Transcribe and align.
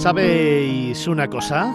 ¿Sabéis 0.00 1.06
una 1.08 1.28
cosa? 1.28 1.74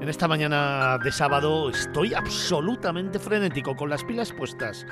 En 0.00 0.08
esta 0.08 0.26
mañana 0.26 0.96
de 0.96 1.12
sábado 1.12 1.68
estoy 1.68 2.14
absolutamente 2.14 3.18
frenético, 3.18 3.76
con 3.76 3.90
las 3.90 4.02
pilas 4.02 4.32
puestas. 4.32 4.86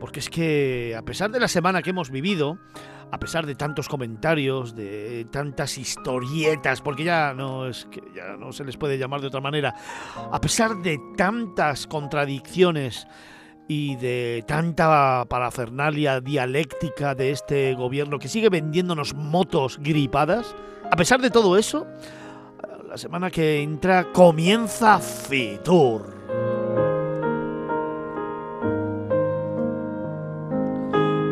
Porque 0.00 0.20
es 0.20 0.30
que, 0.30 0.96
a 0.96 1.02
pesar 1.02 1.30
de 1.30 1.38
la 1.38 1.48
semana 1.48 1.82
que 1.82 1.90
hemos 1.90 2.10
vivido, 2.10 2.58
a 3.12 3.18
pesar 3.18 3.44
de 3.44 3.56
tantos 3.56 3.90
comentarios, 3.90 4.74
de 4.74 5.26
tantas 5.30 5.76
historietas, 5.76 6.80
porque 6.80 7.04
ya 7.04 7.34
no 7.34 7.68
es 7.68 7.84
que 7.90 8.00
ya 8.16 8.38
no 8.38 8.52
se 8.52 8.64
les 8.64 8.78
puede 8.78 8.96
llamar 8.96 9.20
de 9.20 9.26
otra 9.26 9.42
manera, 9.42 9.74
a 10.32 10.40
pesar 10.40 10.78
de 10.78 10.98
tantas 11.14 11.86
contradicciones 11.86 13.06
y 13.68 13.96
de 13.96 14.42
tanta 14.46 15.26
parafernalia 15.28 16.20
dialéctica 16.20 17.14
de 17.14 17.30
este 17.30 17.74
gobierno 17.74 18.18
que 18.18 18.28
sigue 18.28 18.48
vendiéndonos 18.48 19.14
motos 19.14 19.78
gripadas, 19.78 20.56
a 20.90 20.96
pesar 20.96 21.20
de 21.20 21.30
todo 21.30 21.58
eso, 21.58 21.86
la 22.88 22.96
semana 22.96 23.30
que 23.30 23.60
entra 23.60 24.10
comienza 24.10 24.98
Fitur. 24.98 26.16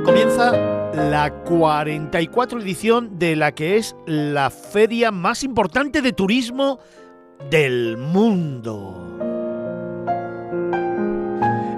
Comienza 0.04 0.52
la 0.92 1.32
44 1.44 2.60
edición 2.60 3.18
de 3.18 3.34
la 3.34 3.52
que 3.52 3.78
es 3.78 3.96
la 4.06 4.50
feria 4.50 5.10
más 5.10 5.42
importante 5.42 6.02
de 6.02 6.12
turismo 6.12 6.78
del 7.50 7.96
mundo. 7.96 9.05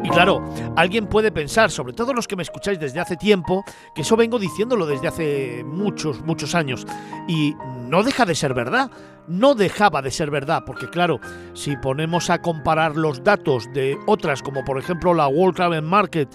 Y 0.09 0.11
claro, 0.11 0.43
alguien 0.75 1.07
puede 1.07 1.31
pensar, 1.31 1.71
sobre 1.71 1.93
todo 1.93 2.15
los 2.15 2.27
que 2.27 2.35
me 2.35 2.43
escucháis 2.43 2.81
desde 2.81 2.99
hace 2.99 3.19
tiempo, 3.19 3.63
que 3.95 4.01
eso 4.01 4.17
vengo 4.17 4.39
diciéndolo 4.39 4.87
desde 4.87 5.07
hace 5.07 5.65
muchos, 5.65 6.23
muchos 6.23 6.55
años. 6.55 6.87
Y 7.29 7.55
no 7.91 8.03
deja 8.03 8.25
de 8.25 8.35
ser 8.35 8.55
verdad. 8.55 8.91
No 9.27 9.55
dejaba 9.55 10.01
de 10.01 10.11
ser 10.11 10.31
verdad, 10.31 10.63
porque 10.65 10.89
claro, 10.89 11.21
si 11.53 11.77
ponemos 11.77 12.31
a 12.31 12.41
comparar 12.41 12.97
los 12.97 13.23
datos 13.23 13.71
de 13.75 13.99
otras, 14.07 14.43
como 14.43 14.65
por 14.65 14.79
ejemplo 14.79 15.13
la 15.13 15.29
World 15.29 15.57
Travel 15.57 15.83
Market 15.83 16.31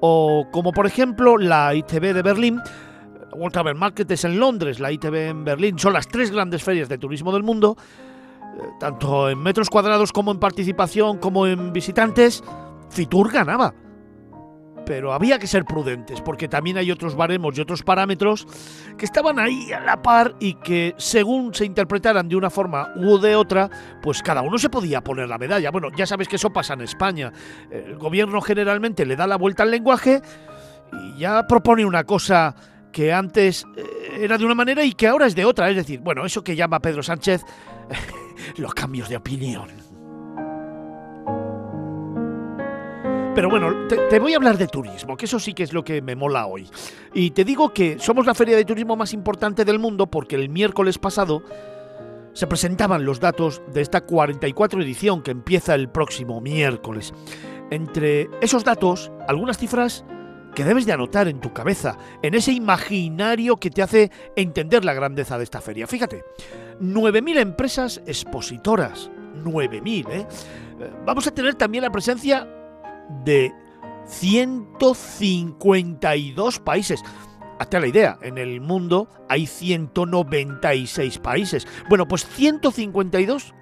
o 0.00 0.46
como 0.50 0.72
por 0.72 0.86
ejemplo 0.86 1.36
la 1.36 1.74
ITB 1.74 2.14
de 2.14 2.22
Berlín, 2.22 2.62
World 3.32 3.52
Travel 3.52 3.74
Market 3.74 4.10
es 4.10 4.24
en 4.24 4.40
Londres, 4.40 4.80
la 4.80 4.90
ITB 4.90 5.14
en 5.14 5.44
Berlín, 5.44 5.78
son 5.78 5.92
las 5.92 6.08
tres 6.08 6.30
grandes 6.30 6.62
ferias 6.62 6.88
de 6.88 6.96
turismo 6.96 7.30
del 7.30 7.42
mundo, 7.42 7.76
eh, 8.56 8.62
tanto 8.80 9.28
en 9.28 9.38
metros 9.38 9.68
cuadrados 9.68 10.14
como 10.14 10.32
en 10.32 10.38
participación, 10.38 11.18
como 11.18 11.46
en 11.46 11.74
visitantes, 11.74 12.42
Fitur 12.90 13.30
ganaba. 13.32 13.74
Pero 14.86 15.12
había 15.12 15.38
que 15.38 15.46
ser 15.46 15.66
prudentes, 15.66 16.22
porque 16.22 16.48
también 16.48 16.78
hay 16.78 16.90
otros 16.90 17.14
baremos 17.14 17.58
y 17.58 17.60
otros 17.60 17.82
parámetros 17.82 18.46
que 18.96 19.04
estaban 19.04 19.38
ahí 19.38 19.70
a 19.70 19.80
la 19.80 20.00
par 20.00 20.34
y 20.40 20.54
que, 20.54 20.94
según 20.96 21.52
se 21.52 21.66
interpretaran 21.66 22.26
de 22.26 22.36
una 22.36 22.48
forma 22.48 22.92
u 22.96 23.18
de 23.18 23.36
otra, 23.36 23.68
pues 24.00 24.22
cada 24.22 24.40
uno 24.40 24.56
se 24.56 24.70
podía 24.70 25.02
poner 25.02 25.28
la 25.28 25.36
medalla. 25.36 25.70
Bueno, 25.70 25.88
ya 25.94 26.06
sabes 26.06 26.26
que 26.26 26.36
eso 26.36 26.50
pasa 26.50 26.72
en 26.72 26.80
España. 26.80 27.32
El 27.70 27.96
gobierno 27.96 28.40
generalmente 28.40 29.04
le 29.04 29.16
da 29.16 29.26
la 29.26 29.36
vuelta 29.36 29.62
al 29.62 29.70
lenguaje 29.70 30.22
y 30.92 31.18
ya 31.18 31.46
propone 31.46 31.84
una 31.84 32.04
cosa 32.04 32.54
que 32.90 33.12
antes 33.12 33.66
eh, 33.76 34.20
era 34.20 34.38
de 34.38 34.44
una 34.44 34.54
manera 34.54 34.84
y 34.84 34.92
que 34.92 35.06
ahora 35.06 35.26
es 35.26 35.34
de 35.34 35.44
otra. 35.44 35.68
Es 35.68 35.76
decir, 35.76 36.00
bueno, 36.00 36.24
eso 36.24 36.42
que 36.42 36.56
llama 36.56 36.80
Pedro 36.80 37.02
Sánchez 37.02 37.42
los 38.56 38.74
cambios 38.74 39.08
de 39.08 39.16
opinión. 39.16 39.87
Pero 43.38 43.50
bueno, 43.50 43.86
te, 43.86 44.18
voy 44.18 44.32
a 44.32 44.36
hablar 44.36 44.58
de 44.58 44.66
turismo, 44.66 45.16
que 45.16 45.26
eso 45.26 45.38
sí 45.38 45.54
que 45.54 45.62
es 45.62 45.72
lo 45.72 45.84
que 45.84 46.02
me 46.02 46.16
mola 46.16 46.46
hoy. 46.46 46.68
Y 47.14 47.30
te 47.30 47.44
digo 47.44 47.72
que 47.72 47.96
somos 48.00 48.26
la 48.26 48.34
feria 48.34 48.56
de 48.56 48.64
turismo 48.64 48.96
más 48.96 49.12
importante 49.12 49.64
del 49.64 49.78
mundo 49.78 50.08
porque 50.08 50.34
el 50.34 50.48
miércoles 50.48 50.98
pasado 50.98 51.44
se 52.32 52.48
presentaban 52.48 53.04
los 53.04 53.20
datos 53.20 53.62
de 53.72 53.80
esta 53.80 54.00
44 54.00 54.82
edición 54.82 55.22
que 55.22 55.30
empieza 55.30 55.76
el 55.76 55.88
próximo 55.88 56.40
miércoles. 56.40 57.14
Entre 57.70 58.28
esos 58.40 58.64
datos, 58.64 59.12
algunas 59.28 59.56
cifras 59.56 60.04
que 60.56 60.64
debes 60.64 60.84
de 60.84 60.94
anotar 60.94 61.28
en 61.28 61.38
tu 61.38 61.52
cabeza, 61.52 61.96
en 62.22 62.34
ese 62.34 62.50
imaginario 62.50 63.58
que 63.58 63.70
te 63.70 63.82
hace 63.82 64.10
entender 64.34 64.84
la 64.84 64.94
grandeza 64.94 65.38
de 65.38 65.44
esta 65.44 65.60
feria. 65.60 65.86
Fíjate, 65.86 66.24
9.000 66.80 67.38
empresas 67.38 68.02
expositoras, 68.04 69.12
9.000, 69.44 70.10
¿eh? 70.10 70.26
Vamos 71.06 71.28
a 71.28 71.30
tener 71.30 71.54
también 71.54 71.84
la 71.84 71.92
presencia 71.92 72.48
de 73.24 73.52
152 74.06 76.60
países. 76.60 77.02
Hazte 77.58 77.80
la 77.80 77.88
idea, 77.88 78.18
en 78.22 78.38
el 78.38 78.60
mundo 78.60 79.08
hay 79.28 79.46
196 79.46 81.18
países. 81.18 81.66
Bueno, 81.88 82.06
pues 82.06 82.24
152 82.26 83.52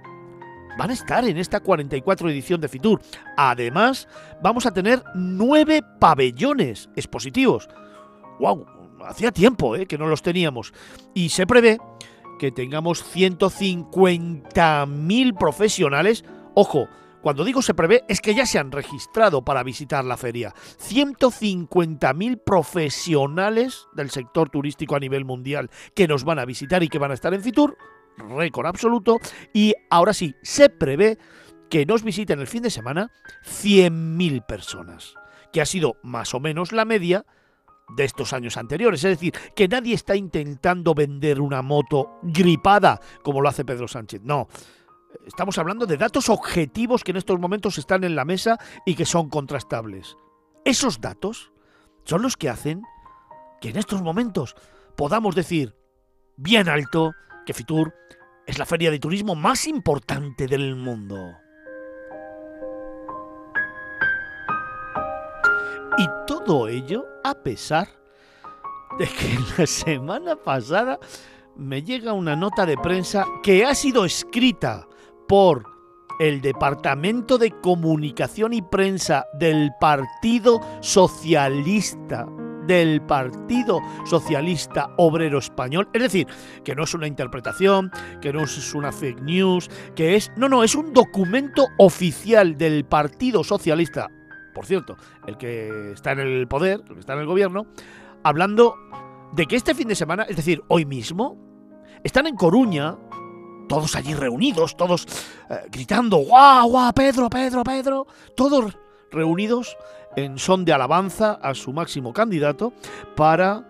van 0.77 0.91
a 0.91 0.93
estar 0.93 1.25
en 1.25 1.37
esta 1.37 1.59
44 1.59 2.29
edición 2.29 2.61
de 2.61 2.67
Fitur. 2.67 3.01
Además, 3.35 4.07
vamos 4.41 4.67
a 4.67 4.71
tener 4.71 5.03
nueve 5.15 5.81
pabellones 5.99 6.89
expositivos. 6.95 7.67
¡Wow! 8.39 8.65
Hacía 9.05 9.31
tiempo 9.31 9.75
¿eh? 9.75 9.85
que 9.87 9.97
no 9.97 10.05
los 10.07 10.21
teníamos. 10.21 10.71
Y 11.13 11.29
se 11.29 11.47
prevé 11.47 11.79
que 12.37 12.51
tengamos 12.51 13.03
150.000 13.15 15.37
profesionales. 15.37 16.25
Ojo, 16.53 16.89
cuando 17.21 17.43
digo 17.43 17.61
se 17.61 17.73
prevé, 17.73 18.03
es 18.07 18.21
que 18.21 18.35
ya 18.35 18.45
se 18.45 18.59
han 18.59 18.71
registrado 18.71 19.43
para 19.43 19.63
visitar 19.63 20.05
la 20.05 20.17
feria. 20.17 20.53
150.000 20.79 22.41
profesionales 22.43 23.87
del 23.93 24.09
sector 24.09 24.49
turístico 24.49 24.95
a 24.95 24.99
nivel 24.99 25.25
mundial 25.25 25.69
que 25.95 26.07
nos 26.07 26.23
van 26.23 26.39
a 26.39 26.45
visitar 26.45 26.83
y 26.83 26.89
que 26.89 26.99
van 26.99 27.11
a 27.11 27.15
estar 27.15 27.33
en 27.33 27.41
Fitur, 27.41 27.77
récord 28.17 28.67
absoluto. 28.67 29.17
Y 29.53 29.73
ahora 29.89 30.13
sí, 30.13 30.35
se 30.43 30.69
prevé 30.69 31.17
que 31.69 31.85
nos 31.85 32.03
visiten 32.03 32.39
el 32.39 32.47
fin 32.47 32.63
de 32.63 32.69
semana 32.69 33.11
100.000 33.43 34.45
personas, 34.45 35.15
que 35.51 35.61
ha 35.61 35.65
sido 35.65 35.97
más 36.03 36.33
o 36.33 36.39
menos 36.39 36.71
la 36.71 36.85
media 36.85 37.25
de 37.95 38.03
estos 38.03 38.33
años 38.33 38.57
anteriores. 38.57 39.03
Es 39.03 39.19
decir, 39.19 39.33
que 39.55 39.67
nadie 39.67 39.95
está 39.95 40.15
intentando 40.15 40.93
vender 40.93 41.41
una 41.41 41.61
moto 41.61 42.19
gripada 42.23 42.99
como 43.23 43.41
lo 43.41 43.49
hace 43.49 43.65
Pedro 43.65 43.87
Sánchez. 43.87 44.21
No, 44.23 44.47
Estamos 45.25 45.57
hablando 45.57 45.85
de 45.85 45.97
datos 45.97 46.29
objetivos 46.29 47.03
que 47.03 47.11
en 47.11 47.17
estos 47.17 47.39
momentos 47.39 47.77
están 47.77 48.03
en 48.03 48.15
la 48.15 48.25
mesa 48.25 48.57
y 48.85 48.95
que 48.95 49.05
son 49.05 49.29
contrastables. 49.29 50.17
Esos 50.65 50.99
datos 50.99 51.51
son 52.03 52.21
los 52.21 52.37
que 52.37 52.49
hacen 52.49 52.81
que 53.61 53.69
en 53.69 53.77
estos 53.77 54.01
momentos 54.01 54.55
podamos 54.95 55.35
decir 55.35 55.75
bien 56.35 56.69
alto 56.69 57.13
que 57.45 57.53
Fitur 57.53 57.93
es 58.45 58.57
la 58.57 58.65
feria 58.65 58.91
de 58.91 58.99
turismo 58.99 59.35
más 59.35 59.67
importante 59.67 60.47
del 60.47 60.75
mundo. 60.75 61.17
Y 65.97 66.07
todo 66.25 66.67
ello 66.67 67.05
a 67.23 67.33
pesar 67.33 67.87
de 68.99 69.07
que 69.07 69.37
la 69.57 69.67
semana 69.67 70.35
pasada 70.35 70.99
me 71.55 71.81
llega 71.81 72.13
una 72.13 72.35
nota 72.35 72.65
de 72.65 72.77
prensa 72.77 73.25
que 73.41 73.65
ha 73.65 73.73
sido 73.73 74.05
escrita 74.05 74.86
por 75.27 75.63
el 76.19 76.41
Departamento 76.41 77.37
de 77.37 77.51
Comunicación 77.51 78.53
y 78.53 78.61
Prensa 78.61 79.25
del 79.33 79.71
Partido 79.79 80.59
Socialista 80.81 82.27
del 82.67 83.01
Partido 83.01 83.79
Socialista 84.05 84.89
Obrero 84.97 85.39
Español. 85.39 85.87
Es 85.93 86.01
decir, 86.01 86.27
que 86.63 86.75
no 86.75 86.83
es 86.83 86.93
una 86.93 87.07
interpretación, 87.07 87.91
que 88.21 88.33
no 88.33 88.43
es 88.43 88.75
una 88.75 88.91
fake 88.91 89.21
news, 89.21 89.69
que 89.95 90.15
es... 90.15 90.31
No, 90.35 90.49
no, 90.49 90.63
es 90.63 90.75
un 90.75 90.93
documento 90.93 91.67
oficial 91.77 92.57
del 92.57 92.83
Partido 92.85 93.43
Socialista, 93.43 94.09
por 94.53 94.65
cierto, 94.65 94.97
el 95.27 95.37
que 95.37 95.91
está 95.93 96.11
en 96.11 96.19
el 96.19 96.47
poder, 96.47 96.81
el 96.87 96.95
que 96.95 96.99
está 96.99 97.13
en 97.13 97.19
el 97.19 97.25
gobierno, 97.25 97.67
hablando 98.23 98.75
de 99.33 99.45
que 99.45 99.55
este 99.55 99.73
fin 99.73 99.87
de 99.87 99.95
semana, 99.95 100.23
es 100.23 100.35
decir, 100.35 100.61
hoy 100.67 100.85
mismo, 100.85 101.37
están 102.03 102.27
en 102.27 102.35
Coruña 102.35 102.97
todos 103.67 103.95
allí 103.95 104.13
reunidos, 104.13 104.75
todos 104.75 105.05
eh, 105.49 105.67
gritando, 105.69 106.17
¡guau, 106.17 106.69
guau, 106.69 106.93
Pedro, 106.93 107.29
Pedro, 107.29 107.63
Pedro! 107.63 108.07
Todos 108.35 108.77
reunidos 109.11 109.77
en 110.15 110.39
son 110.39 110.65
de 110.65 110.73
alabanza 110.73 111.33
a 111.41 111.53
su 111.53 111.73
máximo 111.73 112.13
candidato 112.13 112.73
para 113.15 113.63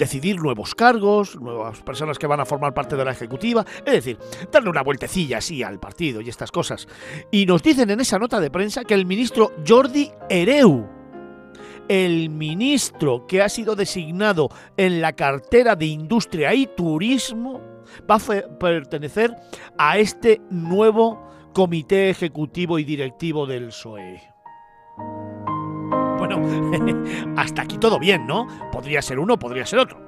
decidir 0.00 0.40
nuevos 0.40 0.74
cargos, 0.74 1.36
nuevas 1.36 1.82
personas 1.82 2.18
que 2.18 2.26
van 2.26 2.40
a 2.40 2.46
formar 2.46 2.72
parte 2.72 2.96
de 2.96 3.04
la 3.04 3.10
ejecutiva, 3.12 3.64
es 3.84 3.92
decir, 3.92 4.18
darle 4.50 4.70
una 4.70 4.82
vueltecilla 4.82 5.38
así 5.38 5.62
al 5.62 5.78
partido 5.78 6.22
y 6.22 6.30
estas 6.30 6.50
cosas. 6.50 6.88
Y 7.30 7.44
nos 7.44 7.62
dicen 7.62 7.90
en 7.90 8.00
esa 8.00 8.18
nota 8.18 8.40
de 8.40 8.50
prensa 8.50 8.84
que 8.84 8.94
el 8.94 9.04
ministro 9.04 9.52
Jordi 9.66 10.10
Ereu, 10.30 10.88
el 11.86 12.30
ministro 12.30 13.26
que 13.26 13.42
ha 13.42 13.48
sido 13.50 13.76
designado 13.76 14.48
en 14.78 15.02
la 15.02 15.12
cartera 15.12 15.76
de 15.76 15.86
Industria 15.86 16.54
y 16.54 16.66
Turismo, 16.68 17.69
va 18.10 18.16
a 18.16 18.58
pertenecer 18.58 19.34
a 19.78 19.98
este 19.98 20.40
nuevo 20.50 21.30
comité 21.52 22.10
ejecutivo 22.10 22.78
y 22.78 22.84
directivo 22.84 23.46
del 23.46 23.66
PSOE. 23.66 24.22
Bueno, 26.18 26.40
hasta 27.36 27.62
aquí 27.62 27.78
todo 27.78 27.98
bien, 27.98 28.26
¿no? 28.26 28.46
Podría 28.70 29.02
ser 29.02 29.18
uno, 29.18 29.38
podría 29.38 29.66
ser 29.66 29.78
otro. 29.78 29.98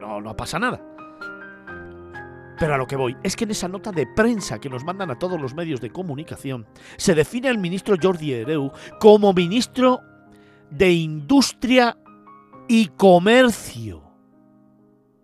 No, 0.00 0.20
no 0.20 0.36
pasa 0.36 0.58
nada. 0.58 0.80
Pero 2.58 2.74
a 2.74 2.78
lo 2.78 2.86
que 2.86 2.96
voy 2.96 3.16
es 3.22 3.34
que 3.34 3.44
en 3.44 3.50
esa 3.50 3.68
nota 3.68 3.90
de 3.90 4.06
prensa 4.06 4.60
que 4.60 4.70
nos 4.70 4.84
mandan 4.84 5.10
a 5.10 5.18
todos 5.18 5.40
los 5.40 5.54
medios 5.54 5.80
de 5.80 5.90
comunicación 5.90 6.66
se 6.96 7.14
define 7.14 7.48
al 7.48 7.58
ministro 7.58 7.96
Jordi 8.00 8.32
Hereu 8.32 8.70
como 9.00 9.32
ministro 9.32 10.00
de 10.70 10.92
Industria 10.92 11.96
y 12.68 12.88
Comercio. 12.88 14.02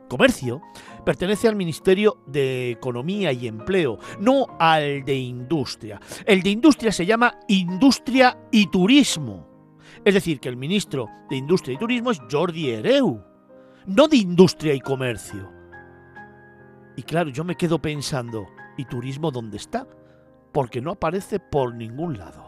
Comercio 0.09 0.61
pertenece 1.01 1.49
al 1.49 1.57
Ministerio 1.57 2.19
de 2.27 2.71
Economía 2.71 3.33
y 3.33 3.47
Empleo, 3.47 3.99
no 4.19 4.47
al 4.59 5.05
de 5.05 5.17
Industria. 5.17 6.01
El 6.25 6.43
de 6.43 6.51
Industria 6.51 6.93
se 6.93 7.07
llama 7.07 7.39
Industria 7.49 8.39
y 8.51 8.67
Turismo. 8.67 9.49
Es 10.05 10.15
decir, 10.15 10.41
que 10.41 10.49
el 10.49 10.57
ministro 10.57 11.09
de 11.29 11.37
Industria 11.37 11.75
y 11.75 11.79
Turismo 11.79 12.11
es 12.11 12.21
Jordi 12.31 12.71
Hereu, 12.71 13.23
no 13.87 14.09
de 14.09 14.17
Industria 14.17 14.75
y 14.75 14.81
Comercio. 14.81 15.51
Y 16.97 17.03
claro, 17.03 17.31
yo 17.31 17.45
me 17.45 17.57
quedo 17.57 17.81
pensando, 17.81 18.47
¿y 18.77 18.85
turismo 18.85 19.31
dónde 19.31 19.57
está? 19.57 19.87
Porque 20.53 20.81
no 20.81 20.93
aparece 20.93 21.39
por 21.41 21.75
ningún 21.75 22.19
lado. 22.19 22.47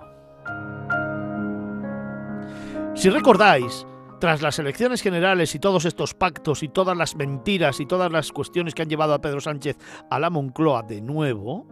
Si 2.95 3.09
recordáis, 3.09 3.87
tras 4.23 4.41
las 4.41 4.61
elecciones 4.61 5.03
generales 5.03 5.53
y 5.57 5.59
todos 5.59 5.85
estos 5.85 6.15
pactos 6.15 6.63
y 6.63 6.69
todas 6.69 6.97
las 6.97 7.17
mentiras 7.17 7.81
y 7.81 7.87
todas 7.87 8.13
las 8.13 8.31
cuestiones 8.31 8.73
que 8.73 8.83
han 8.83 8.89
llevado 8.89 9.15
a 9.15 9.21
Pedro 9.21 9.41
Sánchez 9.41 9.77
a 10.13 10.21
la 10.21 10.31
Moncloa 10.31 10.85
de 10.85 11.01
nuevo, 11.01 11.67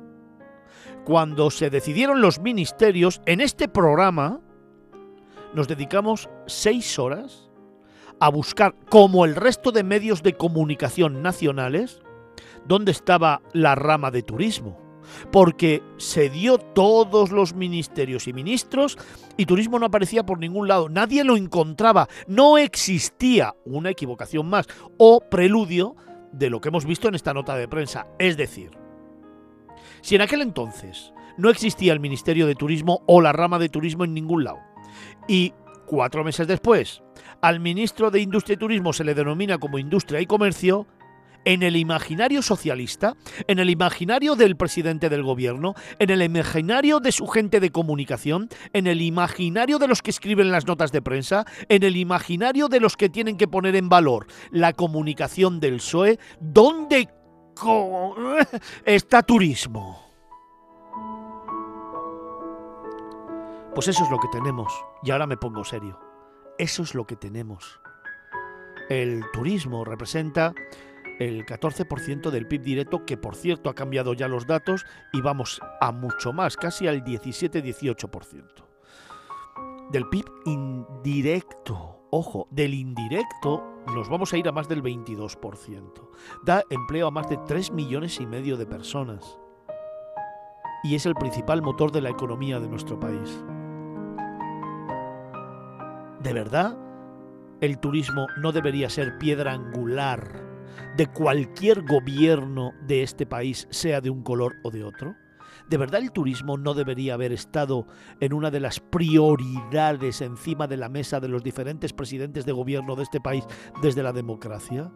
cuando 1.04 1.52
se 1.52 1.70
decidieron 1.70 2.20
los 2.20 2.40
ministerios, 2.40 3.20
en 3.24 3.40
este 3.40 3.68
programa 3.68 4.40
nos 5.54 5.68
dedicamos 5.68 6.28
seis 6.48 6.98
horas 6.98 7.48
a 8.18 8.28
buscar, 8.30 8.74
como 8.88 9.24
el 9.24 9.36
resto 9.36 9.70
de 9.70 9.84
medios 9.84 10.24
de 10.24 10.36
comunicación 10.36 11.22
nacionales, 11.22 12.02
dónde 12.66 12.90
estaba 12.90 13.42
la 13.52 13.76
rama 13.76 14.10
de 14.10 14.24
turismo. 14.24 14.89
Porque 15.32 15.82
se 15.96 16.30
dio 16.30 16.58
todos 16.58 17.30
los 17.30 17.54
ministerios 17.54 18.28
y 18.28 18.32
ministros 18.32 18.98
y 19.36 19.46
turismo 19.46 19.78
no 19.78 19.86
aparecía 19.86 20.24
por 20.24 20.38
ningún 20.38 20.68
lado. 20.68 20.88
Nadie 20.88 21.24
lo 21.24 21.36
encontraba. 21.36 22.08
No 22.26 22.58
existía 22.58 23.54
una 23.64 23.90
equivocación 23.90 24.48
más 24.48 24.66
o 24.98 25.20
preludio 25.20 25.96
de 26.32 26.50
lo 26.50 26.60
que 26.60 26.68
hemos 26.68 26.84
visto 26.84 27.08
en 27.08 27.14
esta 27.14 27.34
nota 27.34 27.56
de 27.56 27.68
prensa. 27.68 28.06
Es 28.18 28.36
decir, 28.36 28.70
si 30.00 30.14
en 30.14 30.22
aquel 30.22 30.42
entonces 30.42 31.12
no 31.36 31.50
existía 31.50 31.92
el 31.92 32.00
Ministerio 32.00 32.46
de 32.46 32.54
Turismo 32.54 33.02
o 33.06 33.20
la 33.20 33.32
rama 33.32 33.58
de 33.58 33.68
turismo 33.68 34.04
en 34.04 34.14
ningún 34.14 34.44
lado, 34.44 34.58
y 35.26 35.52
cuatro 35.86 36.24
meses 36.24 36.46
después 36.46 37.02
al 37.40 37.60
ministro 37.60 38.10
de 38.10 38.20
Industria 38.20 38.54
y 38.54 38.58
Turismo 38.58 38.92
se 38.92 39.04
le 39.04 39.14
denomina 39.14 39.58
como 39.58 39.78
Industria 39.78 40.20
y 40.20 40.26
Comercio, 40.26 40.86
en 41.44 41.62
el 41.62 41.76
imaginario 41.76 42.42
socialista, 42.42 43.16
en 43.46 43.58
el 43.58 43.70
imaginario 43.70 44.36
del 44.36 44.56
presidente 44.56 45.08
del 45.08 45.22
gobierno, 45.22 45.74
en 45.98 46.10
el 46.10 46.22
imaginario 46.22 47.00
de 47.00 47.12
su 47.12 47.26
gente 47.26 47.60
de 47.60 47.70
comunicación, 47.70 48.48
en 48.72 48.86
el 48.86 49.02
imaginario 49.02 49.78
de 49.78 49.88
los 49.88 50.02
que 50.02 50.10
escriben 50.10 50.50
las 50.50 50.66
notas 50.66 50.92
de 50.92 51.02
prensa, 51.02 51.46
en 51.68 51.82
el 51.82 51.96
imaginario 51.96 52.68
de 52.68 52.80
los 52.80 52.96
que 52.96 53.08
tienen 53.08 53.36
que 53.36 53.48
poner 53.48 53.76
en 53.76 53.88
valor 53.88 54.26
la 54.50 54.72
comunicación 54.72 55.60
del 55.60 55.76
PSOE, 55.76 56.18
¿dónde 56.40 57.08
está 58.84 59.22
turismo? 59.22 60.10
Pues 63.74 63.88
eso 63.88 64.04
es 64.04 64.10
lo 64.10 64.18
que 64.18 64.28
tenemos. 64.28 64.72
Y 65.02 65.10
ahora 65.10 65.26
me 65.26 65.36
pongo 65.36 65.64
serio. 65.64 65.98
Eso 66.58 66.82
es 66.82 66.94
lo 66.94 67.06
que 67.06 67.16
tenemos. 67.16 67.80
El 68.88 69.22
turismo 69.32 69.84
representa 69.84 70.52
el 71.20 71.44
14% 71.44 72.30
del 72.30 72.46
PIB 72.46 72.62
directo, 72.62 73.04
que 73.04 73.18
por 73.18 73.36
cierto 73.36 73.68
ha 73.68 73.74
cambiado 73.74 74.14
ya 74.14 74.26
los 74.26 74.46
datos 74.46 74.86
y 75.12 75.20
vamos 75.20 75.60
a 75.80 75.92
mucho 75.92 76.32
más, 76.32 76.56
casi 76.56 76.88
al 76.88 77.04
17-18%. 77.04 78.64
Del 79.90 80.08
PIB 80.08 80.24
indirecto, 80.46 82.06
ojo, 82.10 82.48
del 82.50 82.72
indirecto 82.72 83.62
nos 83.86 84.08
vamos 84.08 84.32
a 84.32 84.38
ir 84.38 84.48
a 84.48 84.52
más 84.52 84.66
del 84.66 84.82
22%. 84.82 86.08
Da 86.42 86.64
empleo 86.70 87.08
a 87.08 87.10
más 87.10 87.28
de 87.28 87.36
3 87.36 87.72
millones 87.72 88.18
y 88.18 88.26
medio 88.26 88.56
de 88.56 88.66
personas. 88.66 89.38
Y 90.82 90.94
es 90.94 91.04
el 91.04 91.14
principal 91.14 91.60
motor 91.60 91.92
de 91.92 92.00
la 92.00 92.08
economía 92.08 92.58
de 92.60 92.68
nuestro 92.68 92.98
país. 92.98 93.44
¿De 96.22 96.32
verdad? 96.32 96.78
El 97.60 97.78
turismo 97.78 98.26
no 98.38 98.52
debería 98.52 98.88
ser 98.88 99.18
piedra 99.18 99.52
angular 99.52 100.49
de 100.96 101.06
cualquier 101.06 101.82
gobierno 101.82 102.72
de 102.86 103.02
este 103.02 103.26
país, 103.26 103.66
sea 103.70 104.00
de 104.00 104.10
un 104.10 104.22
color 104.22 104.56
o 104.62 104.70
de 104.70 104.84
otro? 104.84 105.14
¿De 105.68 105.76
verdad 105.76 106.00
el 106.00 106.10
turismo 106.10 106.58
no 106.58 106.74
debería 106.74 107.14
haber 107.14 107.32
estado 107.32 107.86
en 108.18 108.32
una 108.32 108.50
de 108.50 108.58
las 108.58 108.80
prioridades 108.80 110.20
encima 110.20 110.66
de 110.66 110.76
la 110.76 110.88
mesa 110.88 111.20
de 111.20 111.28
los 111.28 111.44
diferentes 111.44 111.92
presidentes 111.92 112.44
de 112.44 112.50
gobierno 112.50 112.96
de 112.96 113.04
este 113.04 113.20
país 113.20 113.44
desde 113.80 114.02
la 114.02 114.12
democracia? 114.12 114.90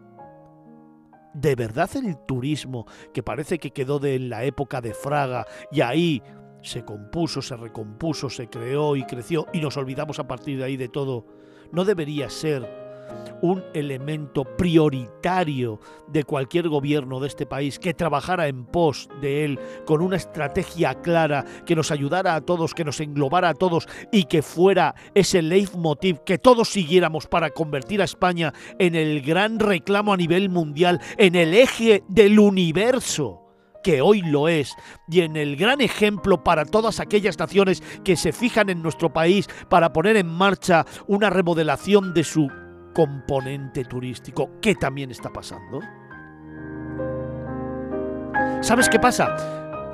¿De 1.33 1.55
verdad 1.55 1.89
el 1.95 2.17
turismo, 2.25 2.85
que 3.13 3.23
parece 3.23 3.57
que 3.57 3.71
quedó 3.71 3.99
de 3.99 4.19
la 4.19 4.43
época 4.43 4.81
de 4.81 4.93
Fraga 4.93 5.45
y 5.71 5.81
ahí 5.81 6.21
se 6.61 6.83
compuso, 6.83 7.41
se 7.41 7.55
recompuso, 7.55 8.29
se 8.29 8.49
creó 8.49 8.95
y 8.95 9.05
creció 9.05 9.47
y 9.53 9.61
nos 9.61 9.77
olvidamos 9.77 10.19
a 10.19 10.27
partir 10.27 10.57
de 10.57 10.65
ahí 10.65 10.77
de 10.77 10.89
todo, 10.89 11.25
no 11.71 11.85
debería 11.85 12.29
ser 12.29 12.84
un 13.41 13.63
elemento 13.73 14.43
prioritario 14.43 15.79
de 16.07 16.23
cualquier 16.23 16.69
gobierno 16.69 17.19
de 17.19 17.27
este 17.27 17.45
país 17.45 17.79
que 17.79 17.93
trabajara 17.93 18.47
en 18.47 18.65
pos 18.65 19.09
de 19.21 19.45
él 19.45 19.59
con 19.85 20.01
una 20.01 20.15
estrategia 20.15 20.95
clara 21.01 21.45
que 21.65 21.75
nos 21.75 21.91
ayudara 21.91 22.35
a 22.35 22.41
todos, 22.41 22.73
que 22.73 22.85
nos 22.85 22.99
englobara 22.99 23.49
a 23.49 23.53
todos 23.53 23.87
y 24.11 24.23
que 24.25 24.41
fuera 24.41 24.95
ese 25.13 25.41
leitmotiv 25.41 26.19
que 26.25 26.37
todos 26.37 26.69
siguiéramos 26.69 27.27
para 27.27 27.49
convertir 27.49 28.01
a 28.01 28.05
España 28.05 28.53
en 28.79 28.95
el 28.95 29.21
gran 29.21 29.59
reclamo 29.59 30.13
a 30.13 30.17
nivel 30.17 30.49
mundial, 30.49 31.01
en 31.17 31.35
el 31.35 31.53
eje 31.53 32.03
del 32.07 32.39
universo 32.39 33.41
que 33.85 34.01
hoy 34.01 34.23
lo 34.23 34.47
es, 34.47 34.73
y 35.07 35.21
en 35.21 35.35
el 35.35 35.57
gran 35.57 35.79
ejemplo 35.79 36.43
para 36.43 36.65
todas 36.65 36.99
aquellas 36.99 37.37
naciones 37.37 37.83
que 38.03 38.15
se 38.15 38.31
fijan 38.31 38.71
en 38.71 38.81
nuestro 38.81 39.13
país 39.13 39.47
para 39.69 39.93
poner 39.93 40.17
en 40.17 40.25
marcha 40.25 40.87
una 41.05 41.29
remodelación 41.29 42.11
de 42.11 42.23
su 42.23 42.49
componente 42.95 43.83
turístico 43.83 44.59
que 44.61 44.73
también 44.73 45.11
está 45.11 45.31
pasando? 45.31 45.81
¿Sabes 48.61 48.89
qué 48.89 48.99
pasa? 48.99 49.35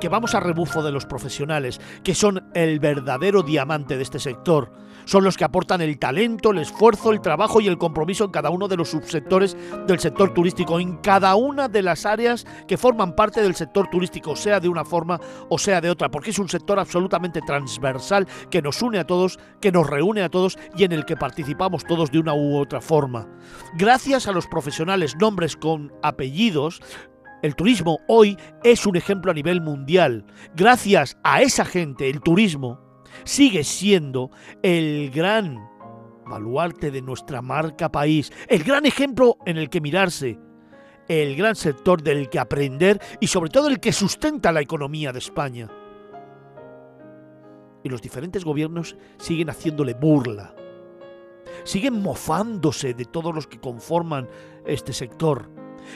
que 0.00 0.08
vamos 0.08 0.34
a 0.34 0.40
rebufo 0.40 0.82
de 0.82 0.90
los 0.90 1.06
profesionales, 1.06 1.80
que 2.02 2.16
son 2.16 2.50
el 2.54 2.80
verdadero 2.80 3.44
diamante 3.44 3.96
de 3.96 4.02
este 4.02 4.18
sector. 4.18 4.72
Son 5.04 5.24
los 5.24 5.36
que 5.36 5.44
aportan 5.44 5.80
el 5.80 5.98
talento, 5.98 6.50
el 6.50 6.58
esfuerzo, 6.58 7.12
el 7.12 7.20
trabajo 7.20 7.60
y 7.60 7.68
el 7.68 7.78
compromiso 7.78 8.24
en 8.24 8.30
cada 8.30 8.50
uno 8.50 8.68
de 8.68 8.76
los 8.76 8.90
subsectores 8.90 9.56
del 9.86 9.98
sector 9.98 10.32
turístico, 10.32 10.80
en 10.80 10.96
cada 10.98 11.34
una 11.34 11.68
de 11.68 11.82
las 11.82 12.06
áreas 12.06 12.46
que 12.66 12.76
forman 12.76 13.14
parte 13.14 13.42
del 13.42 13.54
sector 13.54 13.88
turístico, 13.88 14.36
sea 14.36 14.60
de 14.60 14.68
una 14.68 14.84
forma 14.84 15.20
o 15.48 15.58
sea 15.58 15.80
de 15.80 15.90
otra, 15.90 16.10
porque 16.10 16.30
es 16.30 16.38
un 16.38 16.48
sector 16.48 16.78
absolutamente 16.78 17.40
transversal 17.40 18.26
que 18.50 18.62
nos 18.62 18.80
une 18.82 18.98
a 18.98 19.06
todos, 19.06 19.38
que 19.60 19.72
nos 19.72 19.88
reúne 19.88 20.22
a 20.22 20.28
todos 20.28 20.58
y 20.76 20.84
en 20.84 20.92
el 20.92 21.04
que 21.04 21.16
participamos 21.16 21.84
todos 21.84 22.10
de 22.10 22.18
una 22.18 22.34
u 22.34 22.56
otra 22.56 22.80
forma. 22.80 23.28
Gracias 23.74 24.26
a 24.26 24.32
los 24.32 24.46
profesionales, 24.46 25.16
nombres 25.20 25.56
con 25.56 25.92
apellidos, 26.02 26.80
el 27.42 27.56
turismo 27.56 27.98
hoy 28.06 28.38
es 28.62 28.86
un 28.86 28.94
ejemplo 28.94 29.32
a 29.32 29.34
nivel 29.34 29.60
mundial. 29.60 30.24
Gracias 30.54 31.18
a 31.24 31.42
esa 31.42 31.64
gente, 31.64 32.08
el 32.08 32.20
turismo 32.20 32.81
sigue 33.24 33.64
siendo 33.64 34.30
el 34.62 35.10
gran 35.10 35.68
baluarte 36.26 36.90
de 36.90 37.02
nuestra 37.02 37.42
marca 37.42 37.90
país, 37.90 38.32
el 38.48 38.64
gran 38.64 38.86
ejemplo 38.86 39.36
en 39.44 39.58
el 39.58 39.68
que 39.68 39.80
mirarse, 39.80 40.38
el 41.08 41.36
gran 41.36 41.56
sector 41.56 42.02
del 42.02 42.30
que 42.30 42.38
aprender 42.38 43.00
y 43.20 43.26
sobre 43.26 43.50
todo 43.50 43.68
el 43.68 43.80
que 43.80 43.92
sustenta 43.92 44.52
la 44.52 44.60
economía 44.60 45.12
de 45.12 45.18
España. 45.18 45.68
Y 47.84 47.88
los 47.88 48.00
diferentes 48.00 48.44
gobiernos 48.44 48.96
siguen 49.18 49.50
haciéndole 49.50 49.94
burla, 49.94 50.54
siguen 51.64 52.00
mofándose 52.00 52.94
de 52.94 53.04
todos 53.04 53.34
los 53.34 53.46
que 53.46 53.60
conforman 53.60 54.28
este 54.64 54.92
sector 54.92 55.50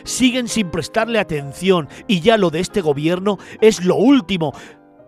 siguen 0.04 0.48
sin 0.48 0.70
prestarle 0.70 1.18
atención 1.18 1.88
y 2.06 2.20
ya 2.20 2.36
lo 2.36 2.50
de 2.50 2.60
este 2.60 2.80
gobierno 2.80 3.38
es 3.60 3.84
lo 3.84 3.96
último. 3.96 4.52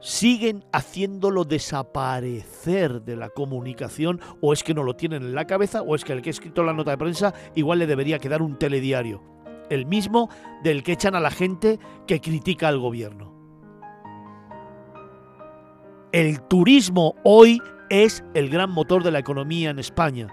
Siguen 0.00 0.64
haciéndolo 0.72 1.44
desaparecer 1.44 3.02
de 3.02 3.16
la 3.16 3.30
comunicación 3.30 4.20
o 4.40 4.52
es 4.52 4.62
que 4.62 4.74
no 4.74 4.84
lo 4.84 4.94
tienen 4.94 5.22
en 5.22 5.34
la 5.34 5.46
cabeza 5.46 5.82
o 5.82 5.94
es 5.94 6.04
que 6.04 6.12
el 6.12 6.22
que 6.22 6.30
ha 6.30 6.32
escrito 6.32 6.62
la 6.62 6.72
nota 6.72 6.92
de 6.92 6.98
prensa 6.98 7.34
igual 7.54 7.80
le 7.80 7.86
debería 7.86 8.18
quedar 8.18 8.42
un 8.42 8.58
telediario. 8.58 9.22
El 9.70 9.86
mismo 9.86 10.30
del 10.62 10.82
que 10.82 10.92
echan 10.92 11.14
a 11.14 11.20
la 11.20 11.30
gente 11.30 11.78
que 12.06 12.20
critica 12.20 12.68
al 12.68 12.78
gobierno. 12.78 13.34
El 16.12 16.40
turismo 16.42 17.16
hoy 17.24 17.60
es 17.90 18.24
el 18.34 18.48
gran 18.48 18.70
motor 18.70 19.02
de 19.02 19.10
la 19.10 19.18
economía 19.18 19.70
en 19.70 19.78
España 19.78 20.28